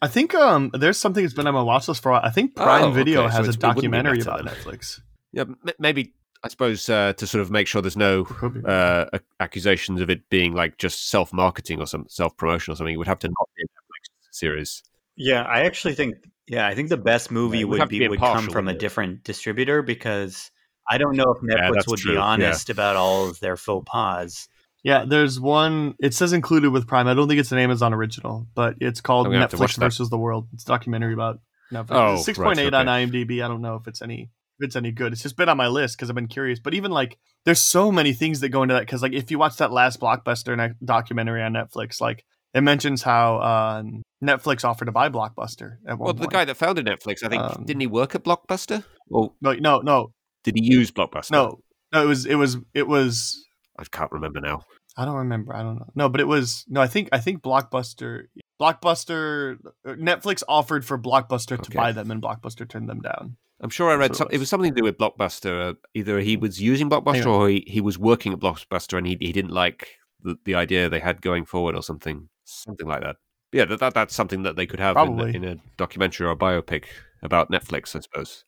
I 0.00 0.08
think 0.08 0.34
um, 0.34 0.70
there's 0.74 0.98
something 0.98 1.22
that's 1.22 1.34
been 1.34 1.46
on 1.46 1.54
my 1.54 1.62
watch 1.62 1.86
list 1.88 2.02
for 2.02 2.08
a 2.10 2.12
while. 2.12 2.22
I 2.24 2.30
think 2.30 2.56
Prime 2.56 2.84
Oh, 2.84 2.90
Video 2.90 3.22
okay, 3.22 3.30
so 3.30 3.36
has 3.36 3.46
a 3.46 3.50
it's- 3.50 3.56
be 3.56 3.60
documentary 3.60 4.18
meta 4.18 4.34
about. 4.34 4.46
Netflix. 4.52 5.00
yeah, 5.32 5.42
m- 5.42 5.56
maybe 5.78 6.12
I 6.42 6.48
suppose 6.48 6.88
uh, 6.88 7.12
to 7.14 7.26
sort 7.26 7.40
of 7.42 7.50
make 7.52 7.66
sure 7.68 7.80
there's 7.82 7.96
no 7.96 8.24
uh, 8.66 9.18
accusations 9.38 10.00
of 10.00 10.10
it 10.10 10.28
being 10.28 10.54
like 10.54 10.78
just 10.78 11.08
self 11.08 11.32
marketing 11.32 11.80
or 11.80 11.86
some 11.86 12.06
self 12.08 12.36
promotion 12.36 12.72
or 12.72 12.76
something. 12.76 12.94
It 12.94 12.98
would 12.98 13.06
have 13.06 13.20
to 13.20 13.28
not 13.28 13.48
be 13.56 13.62
a 13.62 13.66
Netflix 13.66 14.34
series. 14.34 14.82
Yeah, 15.16 15.42
I 15.42 15.60
actually 15.60 15.94
think 15.94 16.16
yeah, 16.48 16.66
I 16.66 16.74
think 16.74 16.88
the 16.88 16.96
best 16.96 17.30
movie 17.30 17.60
it 17.60 17.64
would 17.64 17.78
would 17.80 17.88
be, 17.88 18.00
be 18.00 18.08
would 18.08 18.18
come 18.18 18.48
from 18.48 18.66
a 18.66 18.74
different 18.74 19.22
distributor 19.22 19.82
because 19.82 20.50
I 20.90 20.98
don't 20.98 21.16
know 21.16 21.32
if 21.36 21.42
Netflix 21.42 21.74
that's 21.74 21.86
would 21.88 21.98
true, 22.00 22.12
be 22.12 22.16
yeah. 22.16 22.22
honest 22.24 22.70
about 22.70 22.96
all 22.96 23.28
of 23.28 23.38
their 23.38 23.56
faux 23.56 23.84
pas. 23.88 24.48
Yeah, 24.82 25.04
there's 25.06 25.38
one. 25.38 25.94
It 26.00 26.12
says 26.14 26.32
included 26.32 26.70
with 26.70 26.86
Prime. 26.88 27.06
I 27.06 27.14
don't 27.14 27.28
think 27.28 27.38
it's 27.40 27.52
an 27.52 27.58
Amazon 27.58 27.94
original, 27.94 28.46
but 28.54 28.74
it's 28.80 29.00
called 29.00 29.26
I'm 29.26 29.32
gonna 29.32 29.42
have 29.42 29.50
to 29.50 29.56
watch 29.56 29.72
Netflix 29.72 29.76
that. 29.76 29.80
versus 29.86 30.10
the 30.10 30.18
World. 30.18 30.48
It's 30.54 30.64
a 30.64 30.66
documentary 30.66 31.12
about 31.14 31.38
Netflix. 31.72 31.86
Oh, 31.90 32.16
six 32.22 32.36
point 32.38 32.58
eight 32.58 32.72
right, 32.72 32.86
on 32.86 32.86
IMDb. 32.86 33.44
I 33.44 33.48
don't 33.48 33.62
know 33.62 33.76
if 33.76 33.86
it's 33.86 34.02
any 34.02 34.30
if 34.58 34.66
it's 34.66 34.76
any 34.76 34.90
good. 34.90 35.12
It's 35.12 35.22
just 35.22 35.36
been 35.36 35.48
on 35.48 35.56
my 35.56 35.68
list 35.68 35.96
because 35.96 36.10
I've 36.10 36.16
been 36.16 36.26
curious. 36.26 36.58
But 36.58 36.74
even 36.74 36.90
like, 36.90 37.16
there's 37.44 37.62
so 37.62 37.92
many 37.92 38.12
things 38.12 38.40
that 38.40 38.48
go 38.48 38.62
into 38.62 38.74
that. 38.74 38.80
Because 38.80 39.02
like, 39.02 39.12
if 39.12 39.30
you 39.30 39.38
watch 39.38 39.56
that 39.58 39.70
last 39.72 40.00
blockbuster 40.00 40.56
ne- 40.56 40.74
documentary 40.84 41.42
on 41.42 41.52
Netflix, 41.52 42.00
like 42.00 42.24
it 42.52 42.60
mentions 42.62 43.02
how 43.02 43.36
uh, 43.38 43.82
Netflix 44.22 44.64
offered 44.64 44.86
to 44.86 44.92
buy 44.92 45.08
Blockbuster 45.08 45.76
at 45.86 45.96
one 45.98 46.06
Well, 46.06 46.12
the 46.12 46.20
point. 46.20 46.32
guy 46.32 46.44
that 46.44 46.56
founded 46.56 46.86
Netflix, 46.86 47.24
I 47.24 47.28
think, 47.28 47.42
Um, 47.42 47.64
didn't 47.64 47.80
he 47.80 47.86
work 47.86 48.14
at 48.14 48.24
Blockbuster? 48.24 48.84
Or 49.10 49.32
no, 49.40 49.52
no, 49.54 49.78
no, 49.78 50.12
did 50.44 50.54
he 50.56 50.64
use 50.64 50.90
Blockbuster? 50.90 51.30
no, 51.30 51.60
no. 51.92 52.02
It 52.02 52.06
was 52.06 52.26
it 52.26 52.34
was 52.34 52.56
it 52.74 52.86
was 52.88 53.42
I 53.82 53.96
can't 53.96 54.12
remember 54.12 54.40
now. 54.40 54.64
I 54.96 55.04
don't 55.04 55.16
remember. 55.16 55.54
I 55.54 55.62
don't 55.62 55.76
know. 55.76 55.90
No, 55.94 56.08
but 56.08 56.20
it 56.20 56.26
was 56.26 56.64
no. 56.68 56.80
I 56.80 56.86
think 56.86 57.08
I 57.12 57.18
think 57.18 57.42
Blockbuster, 57.42 58.24
Blockbuster, 58.60 59.58
uh, 59.86 59.92
Netflix 59.92 60.42
offered 60.48 60.84
for 60.84 60.98
Blockbuster 60.98 61.60
to 61.60 61.70
buy 61.70 61.92
them, 61.92 62.10
and 62.10 62.22
Blockbuster 62.22 62.68
turned 62.68 62.88
them 62.88 63.00
down. 63.00 63.36
I'm 63.60 63.70
sure 63.70 63.90
I 63.90 63.94
read 63.94 64.10
That's 64.10 64.18
some, 64.18 64.26
what 64.26 64.34
it 64.34 64.38
was 64.38 64.48
something 64.48 64.74
to 64.74 64.80
do 64.80 64.84
with 64.84 64.98
Blockbuster. 64.98 65.70
Uh, 65.70 65.74
either 65.94 66.18
he 66.20 66.36
was 66.36 66.60
using 66.60 66.90
Blockbuster 66.90 67.26
or 67.26 67.48
he, 67.48 67.64
he 67.66 67.80
was 67.80 67.98
working 67.98 68.32
at 68.32 68.40
Blockbuster 68.40 68.98
and 68.98 69.06
he, 69.06 69.16
he 69.20 69.32
didn't 69.32 69.52
like 69.52 69.98
the, 70.20 70.36
the 70.44 70.56
idea 70.56 70.88
they 70.88 70.98
had 70.98 71.22
going 71.22 71.44
forward 71.44 71.76
or 71.76 71.82
something, 71.82 72.28
something 72.44 72.88
like 72.88 73.02
that. 73.02 73.16
Yeah, 73.52 73.66
that, 73.66 73.78
that 73.80 73.94
that's 73.94 74.14
something 74.14 74.42
that 74.42 74.56
they 74.56 74.66
could 74.66 74.80
have 74.80 74.96
in, 74.96 75.20
in 75.20 75.44
a 75.44 75.56
documentary 75.76 76.26
or 76.26 76.32
a 76.32 76.36
biopic 76.36 76.86
about 77.22 77.52
Netflix, 77.52 77.94
I 77.94 78.00
suppose. 78.00 78.44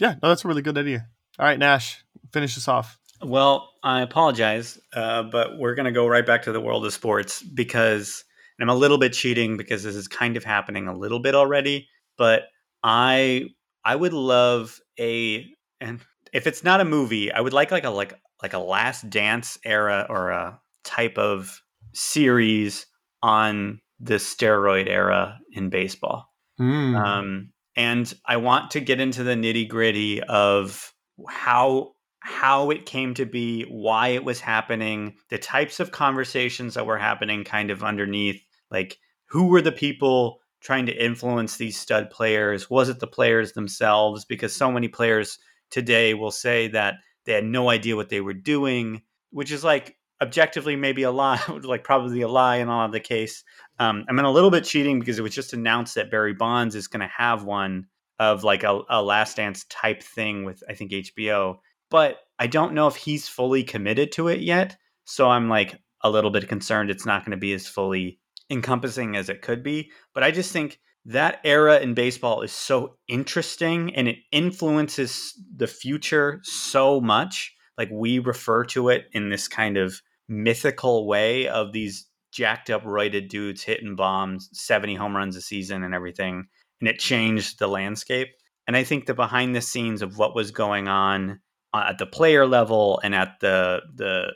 Yeah, 0.00 0.14
no, 0.22 0.28
that's 0.28 0.44
a 0.44 0.48
really 0.48 0.62
good 0.62 0.78
idea. 0.78 1.08
All 1.38 1.46
right, 1.46 1.58
Nash, 1.58 2.04
finish 2.32 2.56
this 2.56 2.66
off. 2.66 2.98
Well, 3.22 3.72
I 3.82 4.02
apologize, 4.02 4.78
uh, 4.92 5.24
but 5.24 5.58
we're 5.58 5.74
going 5.74 5.86
to 5.86 5.92
go 5.92 6.06
right 6.06 6.24
back 6.24 6.42
to 6.42 6.52
the 6.52 6.60
world 6.60 6.86
of 6.86 6.92
sports 6.92 7.42
because 7.42 8.24
and 8.58 8.68
I'm 8.68 8.76
a 8.76 8.78
little 8.78 8.98
bit 8.98 9.12
cheating 9.12 9.56
because 9.56 9.82
this 9.84 9.94
is 9.94 10.08
kind 10.08 10.36
of 10.36 10.44
happening 10.44 10.88
a 10.88 10.96
little 10.96 11.20
bit 11.20 11.34
already. 11.34 11.88
But 12.16 12.44
I 12.82 13.46
I 13.84 13.94
would 13.94 14.12
love 14.12 14.80
a 14.98 15.46
and 15.80 16.00
if 16.32 16.46
it's 16.46 16.64
not 16.64 16.80
a 16.80 16.84
movie, 16.84 17.32
I 17.32 17.40
would 17.40 17.52
like 17.52 17.70
like 17.70 17.84
a 17.84 17.90
like 17.90 18.14
like 18.42 18.52
a 18.52 18.58
Last 18.58 19.08
Dance 19.08 19.58
era 19.64 20.06
or 20.08 20.30
a 20.30 20.60
type 20.84 21.18
of 21.18 21.62
series 21.92 22.86
on 23.22 23.80
the 24.00 24.14
steroid 24.14 24.88
era 24.88 25.38
in 25.52 25.70
baseball. 25.70 26.26
Hmm. 26.56 26.94
Um, 26.94 27.50
and 27.76 28.12
I 28.26 28.36
want 28.36 28.72
to 28.72 28.80
get 28.80 29.00
into 29.00 29.22
the 29.22 29.34
nitty 29.34 29.68
gritty 29.68 30.22
of 30.22 30.92
how 31.28 31.92
how 32.28 32.70
it 32.70 32.84
came 32.84 33.14
to 33.14 33.24
be, 33.24 33.62
why 33.62 34.08
it 34.08 34.22
was 34.22 34.38
happening, 34.38 35.14
the 35.30 35.38
types 35.38 35.80
of 35.80 35.92
conversations 35.92 36.74
that 36.74 36.84
were 36.84 36.98
happening, 36.98 37.42
kind 37.42 37.70
of 37.70 37.82
underneath. 37.82 38.44
Like, 38.70 38.98
who 39.30 39.46
were 39.46 39.62
the 39.62 39.72
people 39.72 40.40
trying 40.60 40.84
to 40.86 41.04
influence 41.04 41.56
these 41.56 41.80
stud 41.80 42.10
players? 42.10 42.68
Was 42.68 42.90
it 42.90 43.00
the 43.00 43.06
players 43.06 43.52
themselves? 43.52 44.26
Because 44.26 44.54
so 44.54 44.70
many 44.70 44.88
players 44.88 45.38
today 45.70 46.12
will 46.12 46.30
say 46.30 46.68
that 46.68 46.96
they 47.24 47.32
had 47.32 47.44
no 47.44 47.70
idea 47.70 47.96
what 47.96 48.10
they 48.10 48.20
were 48.20 48.34
doing, 48.34 49.00
which 49.30 49.50
is 49.50 49.64
like 49.64 49.96
objectively 50.20 50.76
maybe 50.76 51.04
a 51.04 51.10
lie, 51.10 51.40
like 51.62 51.82
probably 51.82 52.20
a 52.20 52.28
lie 52.28 52.56
in 52.56 52.68
all 52.68 52.84
of 52.84 52.92
the 52.92 53.00
case. 53.00 53.42
Um, 53.78 54.04
I'm 54.06 54.18
in 54.18 54.26
a 54.26 54.30
little 54.30 54.50
bit 54.50 54.64
cheating 54.64 55.00
because 55.00 55.18
it 55.18 55.22
was 55.22 55.34
just 55.34 55.54
announced 55.54 55.94
that 55.94 56.10
Barry 56.10 56.34
Bonds 56.34 56.74
is 56.74 56.88
going 56.88 57.00
to 57.00 57.12
have 57.16 57.44
one 57.44 57.86
of 58.18 58.44
like 58.44 58.64
a, 58.64 58.82
a 58.90 59.02
Last 59.02 59.38
Dance 59.38 59.64
type 59.70 60.02
thing 60.02 60.44
with 60.44 60.62
I 60.68 60.74
think 60.74 60.90
HBO, 60.90 61.60
but 61.90 62.18
I 62.38 62.46
don't 62.46 62.74
know 62.74 62.86
if 62.86 62.96
he's 62.96 63.28
fully 63.28 63.64
committed 63.64 64.12
to 64.12 64.28
it 64.28 64.40
yet. 64.40 64.76
So 65.04 65.28
I'm 65.28 65.48
like 65.48 65.80
a 66.02 66.10
little 66.10 66.30
bit 66.30 66.48
concerned 66.48 66.90
it's 66.90 67.06
not 67.06 67.24
going 67.24 67.32
to 67.32 67.40
be 67.40 67.52
as 67.52 67.66
fully 67.66 68.20
encompassing 68.50 69.16
as 69.16 69.28
it 69.28 69.42
could 69.42 69.62
be. 69.62 69.90
But 70.14 70.22
I 70.22 70.30
just 70.30 70.52
think 70.52 70.78
that 71.06 71.40
era 71.44 71.78
in 71.80 71.94
baseball 71.94 72.42
is 72.42 72.52
so 72.52 72.96
interesting 73.08 73.94
and 73.94 74.08
it 74.08 74.18
influences 74.30 75.34
the 75.56 75.66
future 75.66 76.40
so 76.42 77.00
much. 77.00 77.54
Like 77.76 77.88
we 77.90 78.18
refer 78.18 78.64
to 78.66 78.90
it 78.90 79.06
in 79.12 79.30
this 79.30 79.48
kind 79.48 79.76
of 79.76 80.00
mythical 80.28 81.06
way 81.06 81.48
of 81.48 81.72
these 81.72 82.06
jacked 82.30 82.68
up 82.68 82.84
roided 82.84 83.28
dudes 83.28 83.62
hitting 83.62 83.96
bombs 83.96 84.50
70 84.52 84.94
home 84.94 85.16
runs 85.16 85.34
a 85.34 85.40
season 85.40 85.82
and 85.82 85.94
everything 85.94 86.46
and 86.80 86.88
it 86.88 86.98
changed 86.98 87.58
the 87.58 87.66
landscape 87.66 88.28
and 88.66 88.76
i 88.76 88.84
think 88.84 89.06
the 89.06 89.14
behind 89.14 89.56
the 89.56 89.62
scenes 89.62 90.02
of 90.02 90.18
what 90.18 90.34
was 90.34 90.50
going 90.50 90.88
on 90.88 91.40
at 91.74 91.98
the 91.98 92.06
player 92.06 92.46
level 92.46 93.00
and 93.02 93.14
at 93.14 93.40
the 93.40 93.82
the 93.94 94.32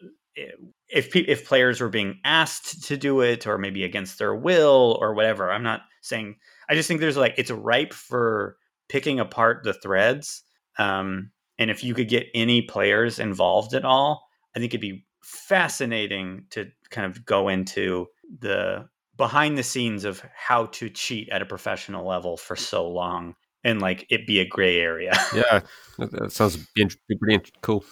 if 0.89 1.15
if 1.17 1.47
players 1.47 1.81
were 1.81 1.89
being 1.89 2.19
asked 2.25 2.85
to 2.85 2.97
do 2.97 3.21
it 3.21 3.47
or 3.47 3.59
maybe 3.59 3.85
against 3.85 4.19
their 4.19 4.35
will 4.35 4.97
or 5.01 5.15
whatever 5.15 5.51
i'm 5.51 5.63
not 5.63 5.83
saying 6.01 6.37
i 6.69 6.75
just 6.75 6.89
think 6.89 7.01
there's 7.01 7.17
like 7.17 7.35
it's 7.37 7.51
ripe 7.51 7.93
for 7.93 8.57
picking 8.89 9.21
apart 9.21 9.63
the 9.65 9.73
threads 9.73 10.43
um 10.79 11.31
and 11.59 11.71
if 11.71 11.83
you 11.83 11.95
could 11.95 12.09
get 12.09 12.27
any 12.35 12.63
players 12.63 13.19
involved 13.19 13.75
at 13.75 13.85
all 13.85 14.27
i 14.55 14.59
think 14.59 14.71
it'd 14.71 14.81
be 14.81 15.05
fascinating 15.23 16.45
to 16.51 16.67
kind 16.91 17.07
of 17.07 17.25
go 17.25 17.49
into 17.49 18.07
the 18.41 18.87
behind 19.17 19.57
the 19.57 19.63
scenes 19.63 20.05
of 20.05 20.23
how 20.35 20.67
to 20.67 20.89
cheat 20.89 21.29
at 21.31 21.43
a 21.43 21.47
professional 21.47 22.07
level 22.07 22.37
for 22.37 22.57
so 22.57 22.89
long 22.89 23.35
and 23.65 23.81
like 23.81 24.07
it 24.11 24.27
be 24.27 24.41
a 24.41 24.47
gray 24.47 24.79
area. 24.79 25.13
Yeah, 25.35 25.61
that, 25.99 26.11
that 26.13 26.33
sounds 26.33 26.57
be 26.75 26.87
pretty 27.19 27.35
int- 27.35 27.53
cool. 27.63 27.85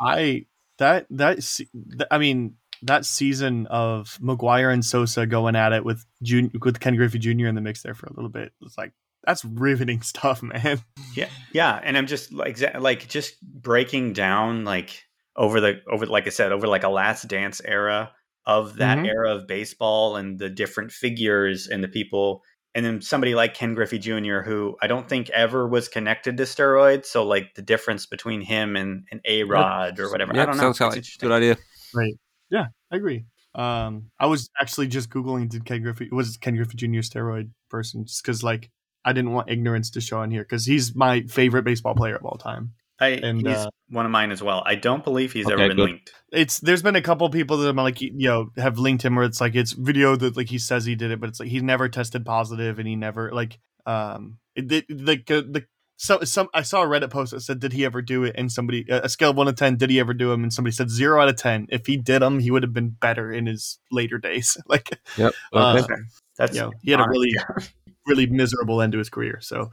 I 0.00 0.46
that 0.78 1.06
that 1.10 2.06
I 2.10 2.18
mean 2.18 2.54
that 2.82 3.04
season 3.04 3.66
of 3.66 4.18
McGwire 4.22 4.72
and 4.72 4.84
Sosa 4.84 5.26
going 5.26 5.54
at 5.56 5.72
it 5.72 5.84
with 5.84 6.06
Jun- 6.22 6.50
with 6.62 6.80
Ken 6.80 6.96
Griffey 6.96 7.18
Jr. 7.18 7.46
in 7.46 7.54
the 7.54 7.60
mix 7.60 7.82
there 7.82 7.94
for 7.94 8.06
a 8.06 8.12
little 8.14 8.30
bit 8.30 8.52
was 8.60 8.76
like 8.78 8.92
that's 9.24 9.44
riveting 9.44 10.00
stuff, 10.02 10.42
man. 10.42 10.82
Yeah, 11.14 11.28
yeah, 11.52 11.78
and 11.82 11.96
I'm 11.98 12.06
just 12.06 12.32
like 12.32 12.58
like 12.80 13.08
just 13.08 13.40
breaking 13.42 14.14
down 14.14 14.64
like 14.64 15.04
over 15.36 15.60
the 15.60 15.80
over 15.90 16.06
like 16.06 16.26
I 16.26 16.30
said 16.30 16.52
over 16.52 16.66
like 16.66 16.84
a 16.84 16.88
Last 16.88 17.28
Dance 17.28 17.60
era 17.64 18.12
of 18.46 18.76
that 18.76 18.98
Mhm. 18.98 19.06
era 19.06 19.34
of 19.36 19.46
baseball 19.46 20.16
and 20.16 20.38
the 20.38 20.48
different 20.48 20.90
figures 20.92 21.66
and 21.68 21.84
the 21.84 21.88
people, 21.88 22.42
and 22.74 22.84
then 22.84 23.00
somebody 23.00 23.34
like 23.34 23.54
Ken 23.54 23.74
Griffey 23.74 23.98
Jr. 23.98 24.40
who 24.40 24.76
I 24.80 24.86
don't 24.86 25.08
think 25.08 25.28
ever 25.30 25.66
was 25.66 25.88
connected 25.88 26.36
to 26.36 26.44
steroids, 26.44 27.06
so 27.06 27.24
like 27.26 27.54
the 27.54 27.62
difference 27.62 28.06
between 28.06 28.40
him 28.40 28.76
and 28.76 29.04
and 29.10 29.20
A 29.24 29.44
Rod 29.44 29.98
or 29.98 30.10
whatever. 30.10 30.32
I 30.32 30.46
don't 30.46 30.56
know. 30.56 30.72
sounds 30.72 30.96
It's 30.96 31.16
like 31.20 31.22
a 31.22 31.26
good 31.26 31.32
idea. 31.32 31.56
Right 31.94 32.14
yeah 32.50 32.66
i 32.90 32.96
agree. 32.96 33.24
Um, 33.52 34.10
I 34.20 34.26
was 34.26 34.48
actually 34.60 34.86
just 34.86 35.10
googling 35.10 35.48
did 35.48 35.64
Ken 35.64 35.82
Griffey 35.82 36.08
was 36.12 36.36
Ken 36.36 36.54
Griffey 36.54 36.76
Jr. 36.76 37.00
steroid 37.00 37.50
person 37.68 38.04
just 38.04 38.22
because 38.22 38.44
like 38.44 38.70
I 39.04 39.12
didn't 39.12 39.32
want 39.32 39.50
ignorance 39.50 39.90
to 39.90 40.00
show 40.00 40.20
on 40.20 40.30
here 40.30 40.42
because 40.42 40.66
he's 40.66 40.94
my 40.94 41.22
favorite 41.22 41.64
baseball 41.64 41.94
player 41.94 42.14
of 42.14 42.24
all 42.24 42.38
time. 42.38 42.74
I, 43.00 43.08
and, 43.08 43.46
he's 43.46 43.56
uh, 43.56 43.70
one 43.88 44.04
of 44.04 44.12
mine 44.12 44.30
as 44.30 44.42
well. 44.42 44.62
I 44.66 44.74
don't 44.74 45.02
believe 45.02 45.32
he's 45.32 45.46
Okay, 45.46 45.54
ever 45.54 45.68
been 45.68 45.76
good. 45.76 45.90
linked. 45.90 46.12
It's 46.32 46.58
there's 46.60 46.82
been 46.82 46.96
a 46.96 47.02
couple 47.02 47.28
people 47.30 47.56
that 47.58 47.68
I'm 47.68 47.76
like 47.76 48.00
you 48.00 48.12
know 48.14 48.50
have 48.56 48.78
linked 48.78 49.04
him 49.04 49.16
where 49.16 49.24
it's 49.24 49.40
like 49.40 49.54
it's 49.54 49.72
video 49.72 50.16
that 50.16 50.36
like 50.36 50.48
he 50.48 50.58
says 50.58 50.84
he 50.84 50.94
did 50.94 51.10
it, 51.10 51.20
but 51.20 51.28
it's 51.28 51.40
like 51.40 51.48
he 51.48 51.60
never 51.60 51.88
tested 51.88 52.24
positive 52.24 52.78
and 52.78 52.86
he 52.86 52.96
never 52.96 53.32
like 53.32 53.58
um 53.86 54.38
it, 54.54 54.70
it, 54.70 54.84
like 54.90 55.30
uh, 55.30 55.40
the 55.40 55.64
so 55.96 56.20
some 56.22 56.48
I 56.54 56.62
saw 56.62 56.82
a 56.82 56.86
Reddit 56.86 57.10
post 57.10 57.32
that 57.32 57.40
said 57.40 57.60
did 57.60 57.72
he 57.72 57.84
ever 57.84 58.00
do 58.02 58.24
it 58.24 58.34
and 58.38 58.50
somebody 58.50 58.86
a 58.88 59.08
scale 59.08 59.30
of 59.30 59.36
one 59.36 59.46
to 59.46 59.52
ten 59.52 59.76
did 59.76 59.90
he 59.90 60.00
ever 60.00 60.14
do 60.14 60.28
them 60.28 60.42
and 60.42 60.52
somebody 60.52 60.72
said 60.72 60.90
zero 60.90 61.20
out 61.20 61.28
of 61.28 61.36
ten 61.36 61.66
if 61.70 61.86
he 61.86 61.96
did 61.96 62.22
them 62.22 62.38
he 62.38 62.50
would 62.50 62.62
have 62.62 62.72
been 62.72 62.90
better 62.90 63.32
in 63.32 63.46
his 63.46 63.78
later 63.90 64.18
days 64.18 64.56
like 64.66 64.98
Yep. 65.16 65.32
Uh, 65.52 65.82
Okay. 65.84 66.00
That's 66.38 66.54
you 66.56 66.62
know, 66.62 66.72
he 66.82 66.90
had 66.90 67.00
a 67.00 67.08
really 67.08 67.34
really 68.06 68.26
miserable 68.26 68.80
end 68.80 68.92
to 68.92 68.98
his 68.98 69.10
career. 69.10 69.40
So, 69.42 69.70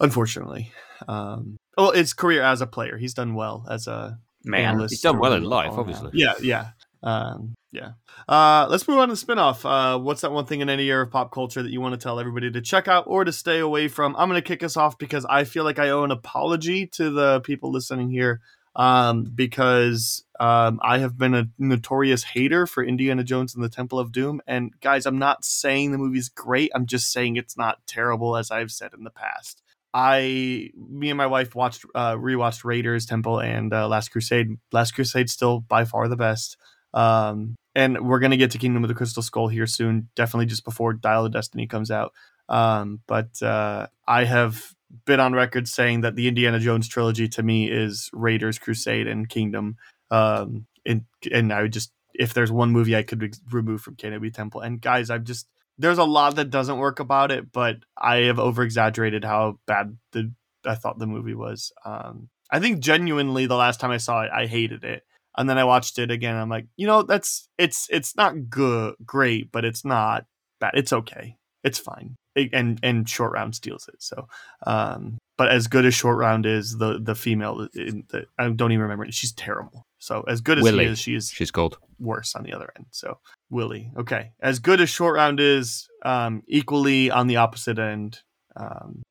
unfortunately, 0.00 0.72
um, 1.08 1.56
well, 1.76 1.92
his 1.92 2.12
career 2.12 2.42
as 2.42 2.60
a 2.60 2.66
player, 2.66 2.96
he's 2.96 3.14
done 3.14 3.34
well 3.34 3.66
as 3.70 3.86
a 3.86 4.18
man. 4.44 4.74
analyst 4.74 4.92
He's 4.92 5.00
done 5.00 5.18
well 5.18 5.32
in 5.32 5.44
life, 5.44 5.72
obviously. 5.72 6.10
now. 6.12 6.12
Yeah, 6.14 6.34
yeah, 6.42 6.68
um, 7.02 7.54
yeah. 7.70 7.92
Uh, 8.28 8.66
let's 8.68 8.86
move 8.86 8.98
on 8.98 9.08
to 9.08 9.14
the 9.14 9.20
spinoff. 9.20 9.64
Uh, 9.64 9.98
what's 9.98 10.20
that 10.20 10.32
one 10.32 10.46
thing 10.46 10.60
in 10.60 10.68
any 10.68 10.86
era 10.88 11.04
of 11.04 11.10
pop 11.10 11.32
culture 11.32 11.62
that 11.62 11.70
you 11.70 11.80
want 11.80 11.92
to 11.92 12.02
tell 12.02 12.20
everybody 12.20 12.50
to 12.50 12.60
check 12.60 12.88
out 12.88 13.04
or 13.06 13.24
to 13.24 13.32
stay 13.32 13.58
away 13.58 13.88
from? 13.88 14.14
I'm 14.16 14.28
going 14.28 14.40
to 14.40 14.46
kick 14.46 14.62
us 14.62 14.76
off 14.76 14.98
because 14.98 15.24
I 15.24 15.44
feel 15.44 15.64
like 15.64 15.78
I 15.78 15.90
owe 15.90 16.04
an 16.04 16.10
apology 16.10 16.86
to 16.88 17.10
the 17.10 17.40
people 17.40 17.72
listening 17.72 18.10
here 18.10 18.40
um, 18.74 19.24
because 19.34 20.24
um, 20.40 20.80
I 20.82 20.98
have 20.98 21.18
been 21.18 21.34
a 21.34 21.48
notorious 21.58 22.24
hater 22.24 22.66
for 22.66 22.84
Indiana 22.84 23.24
Jones 23.24 23.54
and 23.54 23.62
the 23.62 23.68
Temple 23.68 23.98
of 23.98 24.12
Doom. 24.12 24.40
And 24.46 24.72
guys, 24.80 25.06
I'm 25.06 25.18
not 25.18 25.44
saying 25.44 25.92
the 25.92 25.98
movie's 25.98 26.28
great. 26.28 26.70
I'm 26.74 26.86
just 26.86 27.12
saying 27.12 27.36
it's 27.36 27.56
not 27.56 27.78
terrible, 27.86 28.36
as 28.36 28.50
I've 28.50 28.70
said 28.70 28.92
in 28.94 29.04
the 29.04 29.10
past. 29.10 29.61
I, 29.94 30.70
me 30.76 31.10
and 31.10 31.18
my 31.18 31.26
wife 31.26 31.54
watched, 31.54 31.84
uh, 31.94 32.14
rewatched 32.14 32.64
Raiders, 32.64 33.06
Temple, 33.06 33.40
and 33.40 33.72
uh, 33.72 33.88
Last 33.88 34.10
Crusade. 34.10 34.56
Last 34.72 34.92
Crusade 34.92 35.28
still 35.28 35.60
by 35.60 35.84
far 35.84 36.08
the 36.08 36.16
best. 36.16 36.56
Um, 36.94 37.56
and 37.74 38.06
we're 38.06 38.18
gonna 38.18 38.36
get 38.36 38.50
to 38.52 38.58
Kingdom 38.58 38.84
of 38.84 38.88
the 38.88 38.94
Crystal 38.94 39.22
Skull 39.22 39.48
here 39.48 39.66
soon, 39.66 40.08
definitely 40.14 40.46
just 40.46 40.64
before 40.64 40.92
Dial 40.92 41.24
of 41.24 41.32
Destiny 41.32 41.66
comes 41.66 41.90
out. 41.90 42.12
Um, 42.48 43.00
but 43.06 43.42
uh, 43.42 43.86
I 44.06 44.24
have 44.24 44.74
been 45.06 45.20
on 45.20 45.32
record 45.32 45.68
saying 45.68 46.02
that 46.02 46.16
the 46.16 46.28
Indiana 46.28 46.58
Jones 46.58 46.88
trilogy 46.88 47.28
to 47.28 47.42
me 47.42 47.70
is 47.70 48.10
Raiders, 48.12 48.58
Crusade, 48.58 49.06
and 49.06 49.28
Kingdom. 49.28 49.76
Um, 50.10 50.66
and 50.84 51.04
and 51.30 51.52
I 51.52 51.62
would 51.62 51.72
just 51.72 51.92
if 52.14 52.34
there's 52.34 52.52
one 52.52 52.70
movie 52.70 52.96
I 52.96 53.02
could 53.02 53.22
re- 53.22 53.32
remove 53.50 53.80
from 53.80 53.96
canon, 53.96 54.30
Temple. 54.32 54.60
And 54.60 54.80
guys, 54.80 55.10
I've 55.10 55.24
just 55.24 55.48
there's 55.78 55.98
a 55.98 56.04
lot 56.04 56.36
that 56.36 56.50
doesn't 56.50 56.78
work 56.78 57.00
about 57.00 57.30
it, 57.30 57.52
but 57.52 57.76
I 57.96 58.16
have 58.24 58.38
over 58.38 58.62
exaggerated 58.62 59.24
how 59.24 59.58
bad 59.66 59.96
the 60.12 60.32
I 60.64 60.74
thought 60.76 60.98
the 60.98 61.06
movie 61.06 61.34
was. 61.34 61.72
Um, 61.84 62.28
I 62.50 62.60
think 62.60 62.80
genuinely 62.80 63.46
the 63.46 63.56
last 63.56 63.80
time 63.80 63.90
I 63.90 63.96
saw 63.96 64.22
it, 64.22 64.30
I 64.32 64.46
hated 64.46 64.84
it, 64.84 65.02
and 65.36 65.48
then 65.48 65.58
I 65.58 65.64
watched 65.64 65.98
it 65.98 66.10
again. 66.10 66.36
I'm 66.36 66.48
like, 66.48 66.66
you 66.76 66.86
know, 66.86 67.02
that's 67.02 67.48
it's 67.58 67.86
it's 67.90 68.16
not 68.16 68.48
good, 68.50 68.94
great, 69.04 69.50
but 69.52 69.64
it's 69.64 69.84
not 69.84 70.26
bad. 70.60 70.72
It's 70.74 70.92
okay. 70.92 71.36
It's 71.64 71.78
fine. 71.78 72.16
It- 72.34 72.50
and 72.52 72.78
and 72.82 73.08
short 73.08 73.32
round 73.32 73.54
steals 73.54 73.88
it. 73.88 74.02
So, 74.02 74.28
um, 74.66 75.18
but 75.38 75.50
as 75.50 75.66
good 75.68 75.84
as 75.86 75.94
short 75.94 76.18
round 76.18 76.46
is, 76.46 76.76
the 76.78 76.98
the 77.02 77.14
female, 77.14 77.68
the, 77.74 78.26
I 78.38 78.48
don't 78.50 78.72
even 78.72 78.82
remember. 78.82 79.10
She's 79.10 79.32
terrible. 79.32 79.82
So 80.02 80.24
as 80.26 80.40
good 80.40 80.58
as 80.58 80.64
Willie. 80.64 80.84
she 80.86 80.90
is, 80.90 80.98
she 80.98 81.14
is 81.14 81.30
She's 81.30 81.52
called. 81.52 81.78
worse 82.00 82.34
on 82.34 82.42
the 82.42 82.52
other 82.52 82.72
end. 82.76 82.86
So 82.90 83.18
Willie, 83.50 83.92
okay, 83.96 84.32
as 84.40 84.58
good 84.58 84.80
as 84.80 84.90
short 84.90 85.14
round 85.14 85.38
is, 85.38 85.88
um, 86.04 86.42
equally 86.48 87.08
on 87.10 87.28
the 87.28 87.36
opposite 87.36 87.78
end. 87.78 88.18
Um, 88.56 89.02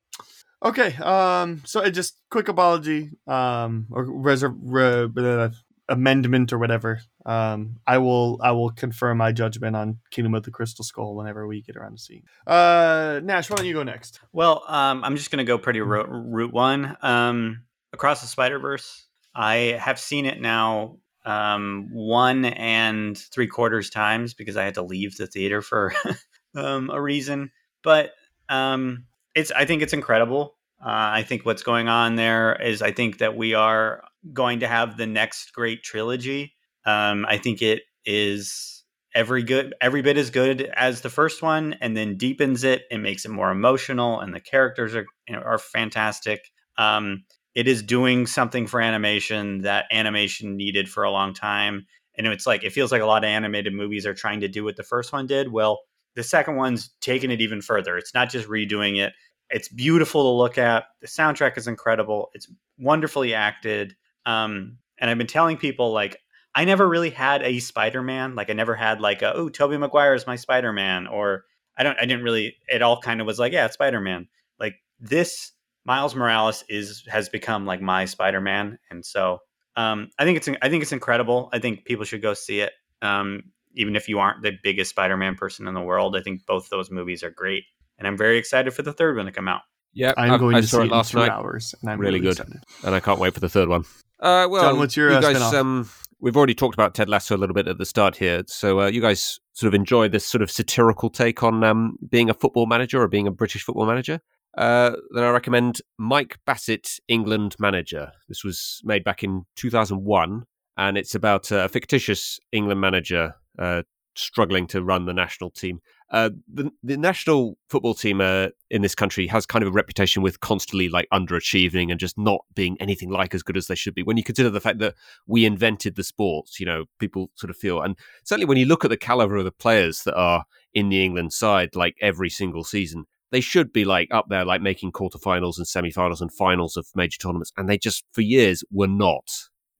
okay, 0.62 0.94
um, 0.96 1.62
so 1.64 1.82
I 1.82 1.88
just 1.88 2.18
quick 2.30 2.48
apology, 2.48 3.10
um, 3.26 3.86
or 3.90 4.04
reser- 4.04 4.54
re- 4.60 5.08
uh, 5.16 5.48
amendment 5.88 6.52
or 6.52 6.58
whatever. 6.58 7.00
Um, 7.24 7.76
I 7.86 7.96
will 7.96 8.38
I 8.42 8.50
will 8.52 8.70
confirm 8.70 9.16
my 9.16 9.32
judgment 9.32 9.74
on 9.76 9.98
Kingdom 10.10 10.34
of 10.34 10.42
the 10.42 10.50
Crystal 10.50 10.84
Skull 10.84 11.14
whenever 11.14 11.46
we 11.46 11.62
get 11.62 11.76
around 11.76 11.96
to 11.96 12.02
seeing. 12.02 12.24
Uh, 12.46 13.20
Nash, 13.24 13.48
why 13.48 13.56
don't 13.56 13.64
you 13.66 13.72
go 13.74 13.82
next? 13.82 14.20
Well, 14.32 14.62
um, 14.68 15.02
I'm 15.04 15.16
just 15.16 15.30
gonna 15.30 15.44
go 15.44 15.56
pretty 15.56 15.80
ro- 15.80 16.04
route 16.04 16.52
one. 16.52 16.96
Um, 17.00 17.62
Across 17.94 18.20
the 18.22 18.26
Spider 18.26 18.58
Verse. 18.58 19.06
I 19.34 19.78
have 19.80 19.98
seen 19.98 20.26
it 20.26 20.40
now 20.40 20.96
um, 21.24 21.88
one 21.92 22.44
and 22.44 23.16
three 23.16 23.46
quarters 23.46 23.90
times 23.90 24.34
because 24.34 24.56
I 24.56 24.64
had 24.64 24.74
to 24.74 24.82
leave 24.82 25.16
the 25.16 25.26
theater 25.26 25.62
for 25.62 25.94
um, 26.56 26.90
a 26.90 27.00
reason. 27.00 27.50
But 27.82 28.12
um, 28.48 29.06
it's 29.34 29.50
I 29.50 29.64
think 29.64 29.82
it's 29.82 29.92
incredible. 29.92 30.54
Uh, 30.80 31.14
I 31.14 31.22
think 31.22 31.46
what's 31.46 31.62
going 31.62 31.88
on 31.88 32.16
there 32.16 32.60
is 32.60 32.82
I 32.82 32.90
think 32.90 33.18
that 33.18 33.36
we 33.36 33.54
are 33.54 34.02
going 34.32 34.60
to 34.60 34.68
have 34.68 34.96
the 34.96 35.06
next 35.06 35.52
great 35.52 35.82
trilogy. 35.82 36.54
Um, 36.84 37.24
I 37.28 37.38
think 37.38 37.62
it 37.62 37.82
is 38.04 38.82
every 39.14 39.42
good 39.42 39.74
every 39.80 40.02
bit 40.02 40.16
as 40.16 40.30
good 40.30 40.62
as 40.74 41.02
the 41.02 41.10
first 41.10 41.42
one 41.42 41.74
and 41.80 41.96
then 41.96 42.16
deepens 42.16 42.64
it 42.64 42.84
and 42.90 43.02
makes 43.02 43.24
it 43.24 43.30
more 43.30 43.50
emotional 43.50 44.20
and 44.20 44.34
the 44.34 44.40
characters 44.40 44.94
are 44.94 45.06
are 45.30 45.58
fantastic 45.58 46.50
um, 46.78 47.24
it 47.54 47.68
is 47.68 47.82
doing 47.82 48.26
something 48.26 48.66
for 48.66 48.80
animation 48.80 49.62
that 49.62 49.86
animation 49.90 50.56
needed 50.56 50.88
for 50.88 51.04
a 51.04 51.10
long 51.10 51.34
time 51.34 51.86
and 52.16 52.26
it's 52.26 52.46
like 52.46 52.62
it 52.64 52.72
feels 52.72 52.92
like 52.92 53.02
a 53.02 53.06
lot 53.06 53.24
of 53.24 53.28
animated 53.28 53.72
movies 53.72 54.06
are 54.06 54.14
trying 54.14 54.40
to 54.40 54.48
do 54.48 54.64
what 54.64 54.76
the 54.76 54.82
first 54.82 55.12
one 55.12 55.26
did 55.26 55.52
well 55.52 55.80
the 56.14 56.22
second 56.22 56.56
one's 56.56 56.90
taken 57.00 57.30
it 57.30 57.40
even 57.40 57.60
further 57.60 57.96
it's 57.96 58.14
not 58.14 58.30
just 58.30 58.48
redoing 58.48 58.98
it 58.98 59.12
it's 59.50 59.68
beautiful 59.68 60.22
to 60.22 60.36
look 60.36 60.58
at 60.58 60.84
the 61.00 61.06
soundtrack 61.06 61.56
is 61.58 61.68
incredible 61.68 62.30
it's 62.34 62.48
wonderfully 62.78 63.34
acted 63.34 63.94
um, 64.26 64.78
and 64.98 65.10
i've 65.10 65.18
been 65.18 65.26
telling 65.26 65.56
people 65.56 65.92
like 65.92 66.18
I 66.54 66.64
never 66.64 66.88
really 66.88 67.10
had 67.10 67.42
a 67.42 67.58
Spider-Man. 67.58 68.34
Like 68.34 68.50
I 68.50 68.52
never 68.52 68.74
had 68.74 69.00
like 69.00 69.22
a, 69.22 69.34
oh, 69.34 69.48
Tobey 69.48 69.78
Maguire 69.78 70.14
is 70.14 70.26
my 70.26 70.36
Spider-Man, 70.36 71.06
or 71.06 71.44
I 71.76 71.82
don't. 71.82 71.98
I 71.98 72.02
didn't 72.02 72.24
really. 72.24 72.56
It 72.68 72.82
all 72.82 73.00
kind 73.00 73.20
of 73.20 73.26
was 73.26 73.38
like, 73.38 73.52
yeah, 73.52 73.64
it's 73.64 73.74
Spider-Man. 73.74 74.28
Like 74.60 74.74
this, 75.00 75.52
Miles 75.84 76.14
Morales 76.14 76.64
is 76.68 77.04
has 77.08 77.28
become 77.28 77.66
like 77.66 77.80
my 77.80 78.04
Spider-Man, 78.04 78.78
and 78.90 79.04
so 79.04 79.38
um, 79.76 80.10
I 80.18 80.24
think 80.24 80.36
it's 80.36 80.48
I 80.62 80.68
think 80.68 80.82
it's 80.82 80.92
incredible. 80.92 81.48
I 81.52 81.58
think 81.58 81.84
people 81.84 82.04
should 82.04 82.22
go 82.22 82.34
see 82.34 82.60
it. 82.60 82.72
Um, 83.00 83.44
even 83.74 83.96
if 83.96 84.08
you 84.08 84.18
aren't 84.18 84.42
the 84.42 84.52
biggest 84.62 84.90
Spider-Man 84.90 85.34
person 85.34 85.66
in 85.66 85.74
the 85.74 85.80
world, 85.80 86.14
I 86.16 86.20
think 86.20 86.46
both 86.46 86.68
those 86.70 86.90
movies 86.90 87.22
are 87.22 87.30
great, 87.30 87.64
and 87.98 88.06
I'm 88.06 88.16
very 88.16 88.38
excited 88.38 88.72
for 88.74 88.82
the 88.82 88.92
third 88.92 89.16
one 89.16 89.26
to 89.26 89.32
come 89.32 89.48
out. 89.48 89.62
Yeah, 89.94 90.12
I'm 90.16 90.32
I, 90.32 90.38
going 90.38 90.54
I 90.56 90.60
to 90.60 90.66
saw 90.66 90.76
see 90.78 90.80
it 90.82 90.84
it 90.84 90.86
in 90.86 90.90
last 90.92 91.10
two 91.10 91.18
night, 91.18 91.30
hours, 91.30 91.74
and 91.80 91.90
I'm 91.90 91.98
Really 91.98 92.20
really, 92.20 92.34
good. 92.34 92.40
excited. 92.40 92.62
and 92.84 92.94
I 92.94 93.00
can't 93.00 93.18
wait 93.18 93.34
for 93.34 93.40
the 93.40 93.48
third 93.48 93.68
one. 93.68 93.84
Uh, 94.20 94.46
well, 94.48 94.62
John, 94.62 94.78
what's 94.78 94.96
your, 94.96 95.10
you 95.10 95.16
uh, 95.16 95.20
guys? 95.20 95.30
spin-off? 95.36 95.54
Um, 95.54 95.90
we've 96.20 96.36
already 96.36 96.54
talked 96.54 96.74
about 96.74 96.94
Ted 96.94 97.08
Lasso 97.08 97.36
a 97.36 97.38
little 97.38 97.54
bit 97.54 97.66
at 97.66 97.78
the 97.78 97.84
start 97.84 98.16
here, 98.16 98.42
so 98.46 98.82
uh, 98.82 98.86
you 98.86 99.00
guys 99.00 99.40
sort 99.52 99.68
of 99.68 99.74
enjoy 99.74 100.08
this 100.08 100.26
sort 100.26 100.40
of 100.40 100.50
satirical 100.50 101.10
take 101.10 101.42
on 101.42 101.64
um, 101.64 101.96
being 102.08 102.30
a 102.30 102.34
football 102.34 102.66
manager 102.66 103.02
or 103.02 103.08
being 103.08 103.26
a 103.26 103.32
British 103.32 103.64
football 103.64 103.84
manager. 103.86 104.20
Uh, 104.56 104.92
then 105.14 105.24
I 105.24 105.30
recommend 105.30 105.80
Mike 105.98 106.38
Bassett, 106.46 106.98
England 107.08 107.56
manager. 107.58 108.12
This 108.28 108.44
was 108.44 108.80
made 108.84 109.04
back 109.04 109.22
in 109.22 109.44
2001, 109.56 110.44
and 110.76 110.98
it's 110.98 111.14
about 111.14 111.50
a 111.50 111.68
fictitious 111.68 112.38
England 112.52 112.80
manager 112.80 113.34
uh, 113.58 113.82
struggling 114.14 114.66
to 114.68 114.82
run 114.82 115.06
the 115.06 115.14
national 115.14 115.50
team. 115.50 115.80
Uh, 116.10 116.28
the 116.52 116.70
the 116.82 116.98
national 116.98 117.56
football 117.70 117.94
team 117.94 118.20
uh, 118.20 118.48
in 118.70 118.82
this 118.82 118.94
country 118.94 119.26
has 119.26 119.46
kind 119.46 119.62
of 119.62 119.68
a 119.68 119.72
reputation 119.72 120.22
with 120.22 120.40
constantly 120.40 120.90
like 120.90 121.08
underachieving 121.10 121.90
and 121.90 121.98
just 121.98 122.18
not 122.18 122.44
being 122.54 122.76
anything 122.80 123.08
like 123.08 123.34
as 123.34 123.42
good 123.42 123.56
as 123.56 123.66
they 123.68 123.74
should 123.74 123.94
be. 123.94 124.02
When 124.02 124.18
you 124.18 124.24
consider 124.24 124.50
the 124.50 124.60
fact 124.60 124.78
that 124.80 124.94
we 125.26 125.46
invented 125.46 125.96
the 125.96 126.04
sports, 126.04 126.60
you 126.60 126.66
know, 126.66 126.84
people 126.98 127.30
sort 127.36 127.50
of 127.50 127.56
feel, 127.56 127.80
and 127.80 127.96
certainly 128.24 128.44
when 128.44 128.58
you 128.58 128.66
look 128.66 128.84
at 128.84 128.90
the 128.90 128.98
caliber 128.98 129.36
of 129.36 129.44
the 129.44 129.52
players 129.52 130.02
that 130.02 130.14
are 130.14 130.44
in 130.74 130.90
the 130.90 131.02
England 131.02 131.32
side, 131.32 131.74
like 131.74 131.96
every 132.02 132.28
single 132.28 132.64
season, 132.64 133.06
they 133.32 133.40
should 133.40 133.72
be 133.72 133.84
like 133.84 134.08
up 134.12 134.26
there, 134.28 134.44
like 134.44 134.60
making 134.60 134.92
quarterfinals 134.92 135.56
and 135.56 135.66
semi-finals 135.66 136.20
and 136.20 136.32
finals 136.32 136.76
of 136.76 136.86
major 136.94 137.18
tournaments, 137.18 137.50
and 137.56 137.68
they 137.68 137.78
just 137.78 138.04
for 138.12 138.20
years 138.20 138.62
were 138.70 138.86
not 138.86 139.24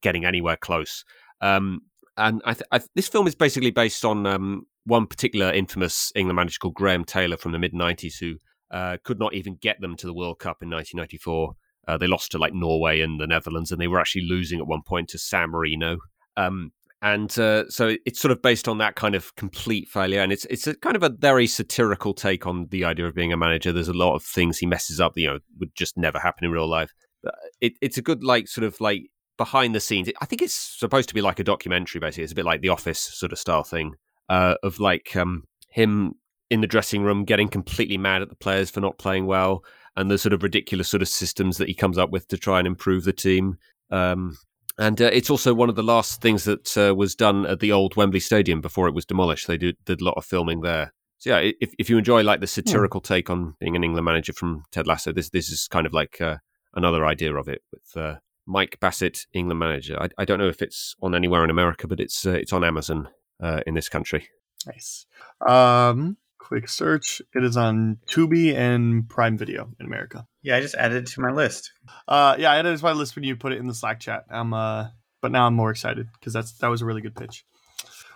getting 0.02 0.24
anywhere 0.24 0.56
close. 0.56 1.04
Um, 1.40 1.82
and 2.16 2.42
I, 2.44 2.54
th- 2.54 2.66
I 2.72 2.78
th- 2.78 2.90
this 2.94 3.08
film 3.08 3.26
is 3.26 3.34
basically 3.34 3.70
based 3.70 4.04
on 4.04 4.26
um, 4.26 4.66
one 4.84 5.06
particular 5.06 5.52
infamous 5.52 6.10
England 6.16 6.36
manager 6.36 6.58
called 6.60 6.74
Graham 6.74 7.04
Taylor 7.04 7.36
from 7.36 7.52
the 7.52 7.58
mid 7.58 7.74
'90s, 7.74 8.14
who 8.18 8.36
uh, 8.70 8.96
could 9.04 9.18
not 9.18 9.34
even 9.34 9.56
get 9.60 9.80
them 9.80 9.96
to 9.96 10.06
the 10.06 10.14
World 10.14 10.38
Cup 10.38 10.62
in 10.62 10.70
1994. 10.70 11.54
Uh, 11.88 11.98
they 11.98 12.06
lost 12.06 12.32
to 12.32 12.38
like 12.38 12.54
Norway 12.54 13.00
and 13.00 13.20
the 13.20 13.26
Netherlands, 13.26 13.70
and 13.70 13.80
they 13.80 13.88
were 13.88 14.00
actually 14.00 14.26
losing 14.26 14.60
at 14.60 14.66
one 14.66 14.82
point 14.86 15.08
to 15.10 15.18
San 15.18 15.50
Marino. 15.50 15.98
Um, 16.36 16.72
and 17.02 17.36
uh, 17.36 17.68
so 17.68 17.96
it's 18.06 18.20
sort 18.20 18.30
of 18.30 18.40
based 18.40 18.68
on 18.68 18.78
that 18.78 18.94
kind 18.94 19.16
of 19.16 19.34
complete 19.34 19.88
failure, 19.88 20.20
and 20.20 20.32
it's 20.32 20.44
it's 20.46 20.68
a 20.68 20.74
kind 20.76 20.94
of 20.94 21.02
a 21.02 21.08
very 21.10 21.48
satirical 21.48 22.14
take 22.14 22.46
on 22.46 22.68
the 22.70 22.84
idea 22.84 23.06
of 23.06 23.14
being 23.14 23.32
a 23.32 23.36
manager. 23.36 23.72
There's 23.72 23.88
a 23.88 23.92
lot 23.92 24.14
of 24.14 24.22
things 24.22 24.58
he 24.58 24.66
messes 24.66 25.00
up, 25.00 25.18
you 25.18 25.26
know, 25.26 25.38
would 25.58 25.74
just 25.74 25.96
never 25.96 26.20
happen 26.20 26.44
in 26.44 26.52
real 26.52 26.68
life. 26.68 26.92
But 27.22 27.34
it, 27.60 27.72
it's 27.80 27.98
a 27.98 28.02
good 28.02 28.22
like 28.22 28.46
sort 28.46 28.64
of 28.64 28.80
like 28.80 29.02
behind 29.36 29.74
the 29.74 29.80
scenes. 29.80 30.08
I 30.20 30.26
think 30.26 30.42
it's 30.42 30.54
supposed 30.54 31.08
to 31.08 31.14
be 31.14 31.22
like 31.22 31.40
a 31.40 31.44
documentary, 31.44 31.98
basically. 31.98 32.22
It's 32.22 32.32
a 32.32 32.36
bit 32.36 32.44
like 32.44 32.60
The 32.60 32.68
Office 32.68 33.00
sort 33.00 33.32
of 33.32 33.38
style 33.38 33.64
thing 33.64 33.94
uh, 34.28 34.54
of 34.62 34.78
like 34.78 35.16
um, 35.16 35.42
him 35.68 36.14
in 36.50 36.60
the 36.60 36.68
dressing 36.68 37.02
room 37.02 37.24
getting 37.24 37.48
completely 37.48 37.98
mad 37.98 38.22
at 38.22 38.28
the 38.28 38.36
players 38.36 38.70
for 38.70 38.80
not 38.80 38.98
playing 38.98 39.26
well, 39.26 39.64
and 39.96 40.08
the 40.08 40.18
sort 40.18 40.32
of 40.32 40.44
ridiculous 40.44 40.88
sort 40.88 41.02
of 41.02 41.08
systems 41.08 41.56
that 41.56 41.66
he 41.66 41.74
comes 41.74 41.98
up 41.98 42.10
with 42.10 42.28
to 42.28 42.38
try 42.38 42.58
and 42.58 42.68
improve 42.68 43.02
the 43.02 43.12
team. 43.12 43.56
Um, 43.90 44.36
and 44.78 45.00
uh, 45.00 45.10
it's 45.12 45.30
also 45.30 45.54
one 45.54 45.68
of 45.68 45.76
the 45.76 45.82
last 45.82 46.20
things 46.20 46.44
that 46.44 46.76
uh, 46.76 46.94
was 46.94 47.14
done 47.14 47.46
at 47.46 47.60
the 47.60 47.72
old 47.72 47.96
Wembley 47.96 48.20
Stadium 48.20 48.60
before 48.60 48.88
it 48.88 48.94
was 48.94 49.04
demolished. 49.04 49.46
They 49.46 49.56
did, 49.56 49.76
did 49.84 50.00
a 50.00 50.04
lot 50.04 50.16
of 50.16 50.24
filming 50.24 50.62
there. 50.62 50.92
So 51.18 51.30
yeah, 51.30 51.52
if 51.60 51.72
if 51.78 51.88
you 51.88 51.98
enjoy 51.98 52.22
like 52.22 52.40
the 52.40 52.48
satirical 52.48 53.00
take 53.00 53.30
on 53.30 53.54
being 53.60 53.76
an 53.76 53.84
England 53.84 54.04
manager 54.04 54.32
from 54.32 54.64
Ted 54.72 54.86
Lasso, 54.88 55.12
this 55.12 55.30
this 55.30 55.50
is 55.50 55.68
kind 55.68 55.86
of 55.86 55.92
like 55.92 56.20
uh, 56.20 56.38
another 56.74 57.06
idea 57.06 57.34
of 57.36 57.48
it 57.48 57.62
with 57.70 57.96
uh, 57.96 58.16
Mike 58.44 58.78
Bassett, 58.80 59.26
England 59.32 59.60
manager. 59.60 59.96
I, 60.00 60.08
I 60.18 60.24
don't 60.24 60.38
know 60.38 60.48
if 60.48 60.62
it's 60.62 60.96
on 61.00 61.14
anywhere 61.14 61.44
in 61.44 61.50
America, 61.50 61.86
but 61.86 62.00
it's 62.00 62.26
uh, 62.26 62.32
it's 62.32 62.52
on 62.52 62.64
Amazon 62.64 63.08
uh, 63.40 63.60
in 63.66 63.74
this 63.74 63.88
country. 63.88 64.28
Nice. 64.66 65.06
Um, 65.46 66.16
quick 66.42 66.68
search. 66.68 67.22
It 67.34 67.44
is 67.44 67.56
on 67.56 67.98
Tubi 68.10 68.54
and 68.54 69.08
Prime 69.08 69.38
Video 69.38 69.70
in 69.78 69.86
America. 69.86 70.26
Yeah, 70.42 70.56
I 70.56 70.60
just 70.60 70.74
added 70.74 71.04
it 71.04 71.06
to 71.12 71.20
my 71.20 71.30
list. 71.30 71.72
Uh, 72.08 72.34
yeah, 72.38 72.50
I 72.50 72.58
added 72.58 72.74
it 72.74 72.78
to 72.78 72.84
my 72.84 72.92
list 72.92 73.14
when 73.14 73.24
you 73.24 73.36
put 73.36 73.52
it 73.52 73.58
in 73.58 73.68
the 73.68 73.74
Slack 73.74 74.00
chat. 74.00 74.24
I'm 74.28 74.52
uh, 74.52 74.88
but 75.20 75.30
now 75.30 75.46
I'm 75.46 75.54
more 75.54 75.70
excited 75.70 76.08
because 76.14 76.32
that's 76.32 76.52
that 76.58 76.68
was 76.68 76.82
a 76.82 76.86
really 76.86 77.00
good 77.00 77.14
pitch. 77.14 77.44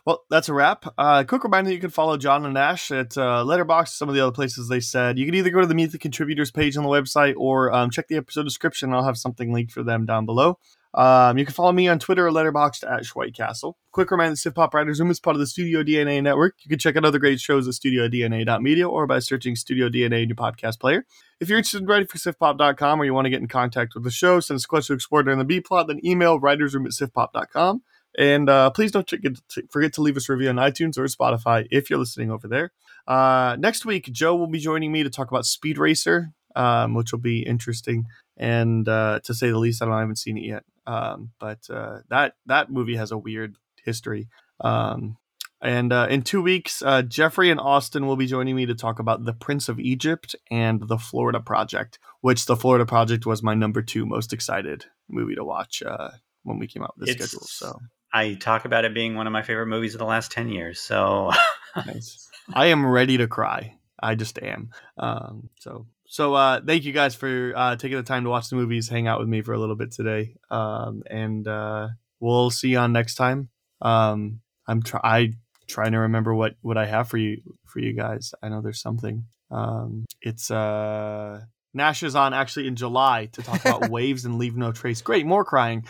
Well, 0.05 0.25
that's 0.31 0.49
a 0.49 0.55
wrap. 0.55 0.87
Uh, 0.97 1.25
quick 1.25 1.43
reminder 1.43 1.71
that 1.71 1.75
you 1.75 1.81
can 1.81 1.91
follow 1.91 2.17
John 2.17 2.45
and 2.45 2.55
Nash 2.55 2.93
at 2.93 3.17
uh, 3.19 3.43
Letterboxd, 3.45 3.89
some 3.89 4.09
of 4.09 4.15
the 4.15 4.21
other 4.21 4.33
places 4.33 4.69
they 4.69 4.79
said. 4.79 5.19
You 5.19 5.27
can 5.27 5.35
either 5.35 5.51
go 5.51 5.61
to 5.61 5.67
the 5.67 5.75
Meet 5.75 5.91
the 5.93 5.99
Contributors 5.99 6.53
page 6.53 6.77
on 6.77 6.85
the 6.85 6.89
website 6.89 7.35
or 7.37 7.73
um, 7.73 7.91
check 7.91 8.07
the 8.07 8.17
episode 8.17 8.45
description. 8.45 8.93
I'll 8.93 9.03
have 9.03 9.19
something 9.19 9.53
linked 9.53 9.73
for 9.73 9.83
them 9.83 10.07
down 10.07 10.25
below. 10.25 10.59
Um, 10.97 11.37
you 11.37 11.45
can 11.45 11.53
follow 11.53 11.73
me 11.73 11.89
on 11.89 11.99
Twitter 11.99 12.27
or 12.27 12.31
Letterboxd 12.31 12.91
at 12.91 13.03
Schwhitecastle. 13.03 13.75
Quick 13.93 14.11
reminder 14.11 14.35
Sift 14.35 14.57
Pop 14.57 14.73
Writers 14.73 14.99
Room 14.99 15.11
is 15.11 15.21
part 15.21 15.37
of 15.37 15.41
the 15.41 15.47
Studio 15.47 15.83
DNA 15.83 16.23
network. 16.23 16.55
You 16.63 16.71
can 16.71 16.79
check 16.79 16.97
out 16.97 17.05
other 17.05 17.19
great 17.19 17.39
shows 17.39 17.69
at 17.69 17.75
studiodna.media 17.75 18.89
or 18.89 19.07
by 19.07 19.19
searching 19.19 19.57
Studio 19.57 19.91
DNA 19.91 20.23
in 20.23 20.31
your 20.31 20.37
podcast 20.37 20.81
player. 20.81 21.05
If 21.39 21.51
you're 21.51 21.59
interested 21.59 21.83
in 21.83 21.87
writing 21.87 22.07
for 22.07 22.17
SiftPop.com 22.17 23.01
or 23.01 23.05
you 23.05 23.13
want 23.13 23.27
to 23.27 23.31
get 23.31 23.43
in 23.43 23.47
contact 23.47 23.95
with 23.95 24.05
the 24.05 24.11
show, 24.11 24.41
send 24.41 24.57
us 24.57 24.65
a 24.65 24.69
question 24.69 24.95
to 24.95 24.97
explore 24.97 25.23
during 25.23 25.39
the 25.39 25.45
B 25.45 25.61
plot, 25.61 25.89
then 25.89 26.01
email 26.03 26.41
writersroom 26.41 26.87
at 26.87 26.93
SiftPop.com. 26.93 27.83
And 28.19 28.49
uh, 28.49 28.71
please 28.71 28.91
don't 28.91 29.09
forget 29.09 29.33
to, 29.51 29.65
forget 29.71 29.93
to 29.95 30.01
leave 30.01 30.17
us 30.17 30.31
a 30.31 30.33
review 30.33 30.49
on 30.49 30.57
iTunes 30.57 30.97
or 30.97 31.05
Spotify 31.05 31.67
if 31.71 31.91
you're 31.91 31.99
listening 31.99 32.31
over 32.31 32.49
there. 32.49 32.73
Uh, 33.07 33.57
next 33.59 33.85
week, 33.85 34.11
Joe 34.13 34.35
will 34.35 34.47
be 34.47 34.59
joining 34.59 34.93
me 34.93 35.03
to 35.03 35.11
talk 35.11 35.31
about 35.31 35.45
Speed 35.45 35.77
Racer, 35.77 36.33
um, 36.55 36.95
which 36.95 37.13
will 37.13 37.19
be 37.19 37.43
interesting. 37.43 38.07
And 38.39 38.89
uh, 38.89 39.21
to 39.25 39.35
say 39.35 39.51
the 39.51 39.59
least, 39.59 39.83
I, 39.83 39.85
don't, 39.85 39.95
I 39.95 40.01
haven't 40.01 40.17
seen 40.17 40.39
it 40.39 40.45
yet. 40.45 40.65
Um, 40.87 41.33
but 41.39 41.69
uh, 41.71 41.99
that 42.09 42.35
that 42.47 42.71
movie 42.71 42.97
has 42.97 43.11
a 43.13 43.19
weird 43.19 43.57
history. 43.85 44.29
Um, 44.61 45.17
and 45.63 45.93
uh, 45.93 46.07
in 46.11 46.23
two 46.23 46.43
weeks, 46.43 46.83
uh, 46.83 47.03
Jeffrey 47.03 47.51
and 47.51 47.59
Austin 47.59 48.07
will 48.07 48.17
be 48.17 48.27
joining 48.27 48.55
me 48.55 48.67
to 48.67 48.75
talk 48.75 48.99
about 48.99 49.25
The 49.25 49.33
Prince 49.33 49.69
of 49.69 49.81
Egypt 49.81 50.37
and 50.51 50.87
The 50.87 50.99
Florida 50.99 51.41
Project, 51.41 51.99
which 52.21 52.45
The 52.47 52.57
Florida 52.57 52.85
Project 52.85 53.25
was 53.27 53.43
my 53.43 53.55
number 53.55 53.81
two 53.83 54.05
most 54.07 54.33
excited 54.33 54.85
movie 55.09 55.35
to 55.35 55.45
watch 55.45 55.83
uh, 55.83 56.11
when 56.43 56.59
we 56.59 56.67
came 56.67 56.83
out 56.83 56.95
with 56.99 57.07
the 57.07 57.13
It's- 57.13 57.31
schedule. 57.31 57.47
So 57.47 57.81
I 58.13 58.35
talk 58.35 58.65
about 58.67 58.85
it 58.85 58.95
being 58.95 59.15
one 59.15 59.27
of 59.27 59.33
my 59.33 59.43
favorite 59.43 59.67
movies 59.67 59.95
of 59.95 59.99
the 59.99 60.05
last 60.05 60.31
10 60.31 60.51
years. 60.51 60.79
So 60.81 61.31
nice. 61.75 62.29
I 62.53 62.67
am 62.67 62.85
ready 62.87 63.17
to 63.19 63.27
cry. 63.27 63.75
I 64.01 64.15
just 64.15 64.39
am. 64.41 64.71
Um, 64.99 65.49
so 65.59 65.87
so 66.09 66.35
uh, 66.35 66.61
thank 66.65 66.85
you 66.85 66.93
guys 66.93 67.15
for 67.15 67.53
uh, 67.57 67.77
taking 67.77 67.97
the 67.97 68.03
time 68.03 68.25
to 68.25 68.31
watch 68.31 68.49
the 68.49 68.57
movies, 68.57 68.89
hang 68.89 69.07
out 69.09 69.19
with 69.21 69.29
me 69.29 69.43
for 69.43 69.53
a 69.53 69.59
little 69.59 69.77
bit 69.77 69.93
today, 69.93 70.37
um, 70.51 71.03
and 71.11 71.47
uh, 71.47 71.89
we'll 72.21 72.51
see 72.51 72.69
you 72.69 72.79
on 72.79 72.93
next 72.93 73.17
time. 73.17 73.49
Um, 73.81 74.41
I'm 74.67 74.83
try- 74.83 75.01
I 75.03 75.33
trying 75.69 75.93
to 75.93 75.99
remember 75.99 76.35
what 76.35 76.55
what 76.63 76.77
I 76.79 76.87
have 76.87 77.09
for 77.09 77.19
you 77.19 77.43
for 77.67 77.81
you 77.81 77.93
guys. 77.93 78.35
I 78.43 78.49
know 78.49 78.61
there's 78.61 78.81
something. 78.81 79.25
Um, 79.51 80.07
it's 80.23 80.51
uh, 80.51 81.43
Nash 81.75 82.03
is 82.03 82.15
on 82.17 82.33
actually 82.35 82.69
in 82.69 82.77
July 82.77 83.27
to 83.33 83.43
talk 83.43 83.61
about 83.61 83.91
waves 83.91 84.25
and 84.25 84.39
leave 84.39 84.57
no 84.57 84.73
trace. 84.73 85.03
Great, 85.03 85.27
more 85.27 85.45
crying, 85.45 85.85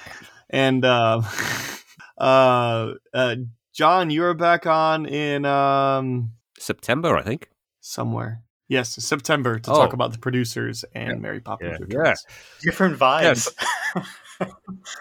and 0.51 0.85
uh, 0.85 1.23
uh, 2.19 2.95
uh, 3.15 3.36
John, 3.73 4.11
you're 4.11 4.35
back 4.35 4.67
on 4.67 5.07
in 5.07 5.45
um 5.45 6.33
September, 6.59 7.17
I 7.17 7.23
think. 7.23 7.51
somewhere. 7.81 8.43
Yes, 8.69 8.95
September 9.03 9.59
to 9.61 9.70
Oh. 9.70 9.75
talk 9.75 9.93
about 9.93 10.12
the 10.12 10.19
producers 10.19 10.85
and 10.95 11.09
Yeah. 11.09 11.15
Mary 11.15 11.41
Poppins 11.41 11.77
Yeah, 11.81 11.99
Returns. 11.99 12.27
different 12.62 12.99
vibes. 12.99 13.53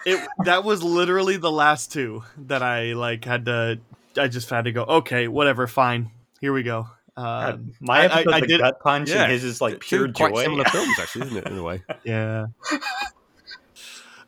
It 0.06 0.26
that 0.44 0.64
was 0.64 0.82
literally 0.82 1.36
the 1.36 1.50
last 1.50 1.92
two 1.92 2.24
that 2.46 2.62
I 2.62 2.94
like 2.94 3.26
had 3.26 3.44
to. 3.44 3.78
I 4.16 4.28
just 4.28 4.48
had 4.48 4.64
to 4.64 4.72
go. 4.72 4.84
Okay, 4.84 5.28
whatever, 5.28 5.66
fine. 5.66 6.10
Here 6.40 6.54
we 6.54 6.62
go. 6.62 6.88
Um, 7.18 7.74
my 7.78 7.98
I- 7.98 8.00
I- 8.00 8.04
episode's 8.20 8.32
I 8.32 8.38
a 8.38 8.40
did- 8.46 8.60
gut 8.60 8.80
punch 8.80 9.10
Yeah. 9.10 9.24
and 9.24 9.32
his 9.32 9.44
is 9.44 9.60
like 9.60 9.74
Two 9.74 9.78
pure 9.80 10.12
quite 10.12 10.32
joy. 10.32 10.42
similar 10.44 10.64
films, 10.64 10.88
actually, 11.00 11.26
isn't 11.26 11.36
it? 11.36 11.46
In 11.48 11.58
a 11.58 11.62
way. 11.62 11.82
yeah. 12.04 12.46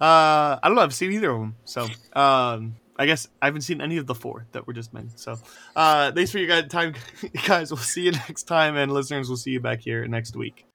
Uh, 0.01 0.59
I 0.61 0.61
don't 0.65 0.75
know. 0.75 0.83
I've 0.83 0.95
seen 0.95 1.11
either 1.13 1.31
of 1.31 1.41
them, 1.41 1.57
so 1.65 1.87
um, 2.13 2.77
I 2.99 3.07
guess 3.07 3.29
I 3.41 3.47
haven't 3.47 3.63
seen 3.63 3.81
any 3.81 3.97
of 3.97 4.07
the 4.07 4.15
four 4.15 4.47
that 4.53 4.67
were 4.67 4.73
just 4.73 4.93
mentioned. 4.93 5.21
So, 5.21 5.39
uh, 5.77 6.13
thanks 6.13 6.33
for 6.33 6.39
your 6.39 6.49
guys' 6.49 6.69
time, 6.69 6.95
guys. 7.47 7.71
We'll 7.71 7.79
see 7.79 8.03
you 8.03 8.13
next 8.29 8.45
time, 8.45 8.77
and 8.77 8.93
listeners, 8.93 9.29
we'll 9.29 9.37
see 9.37 9.53
you 9.53 9.61
back 9.61 9.81
here 9.81 10.07
next 10.07 10.37
week. 10.37 10.68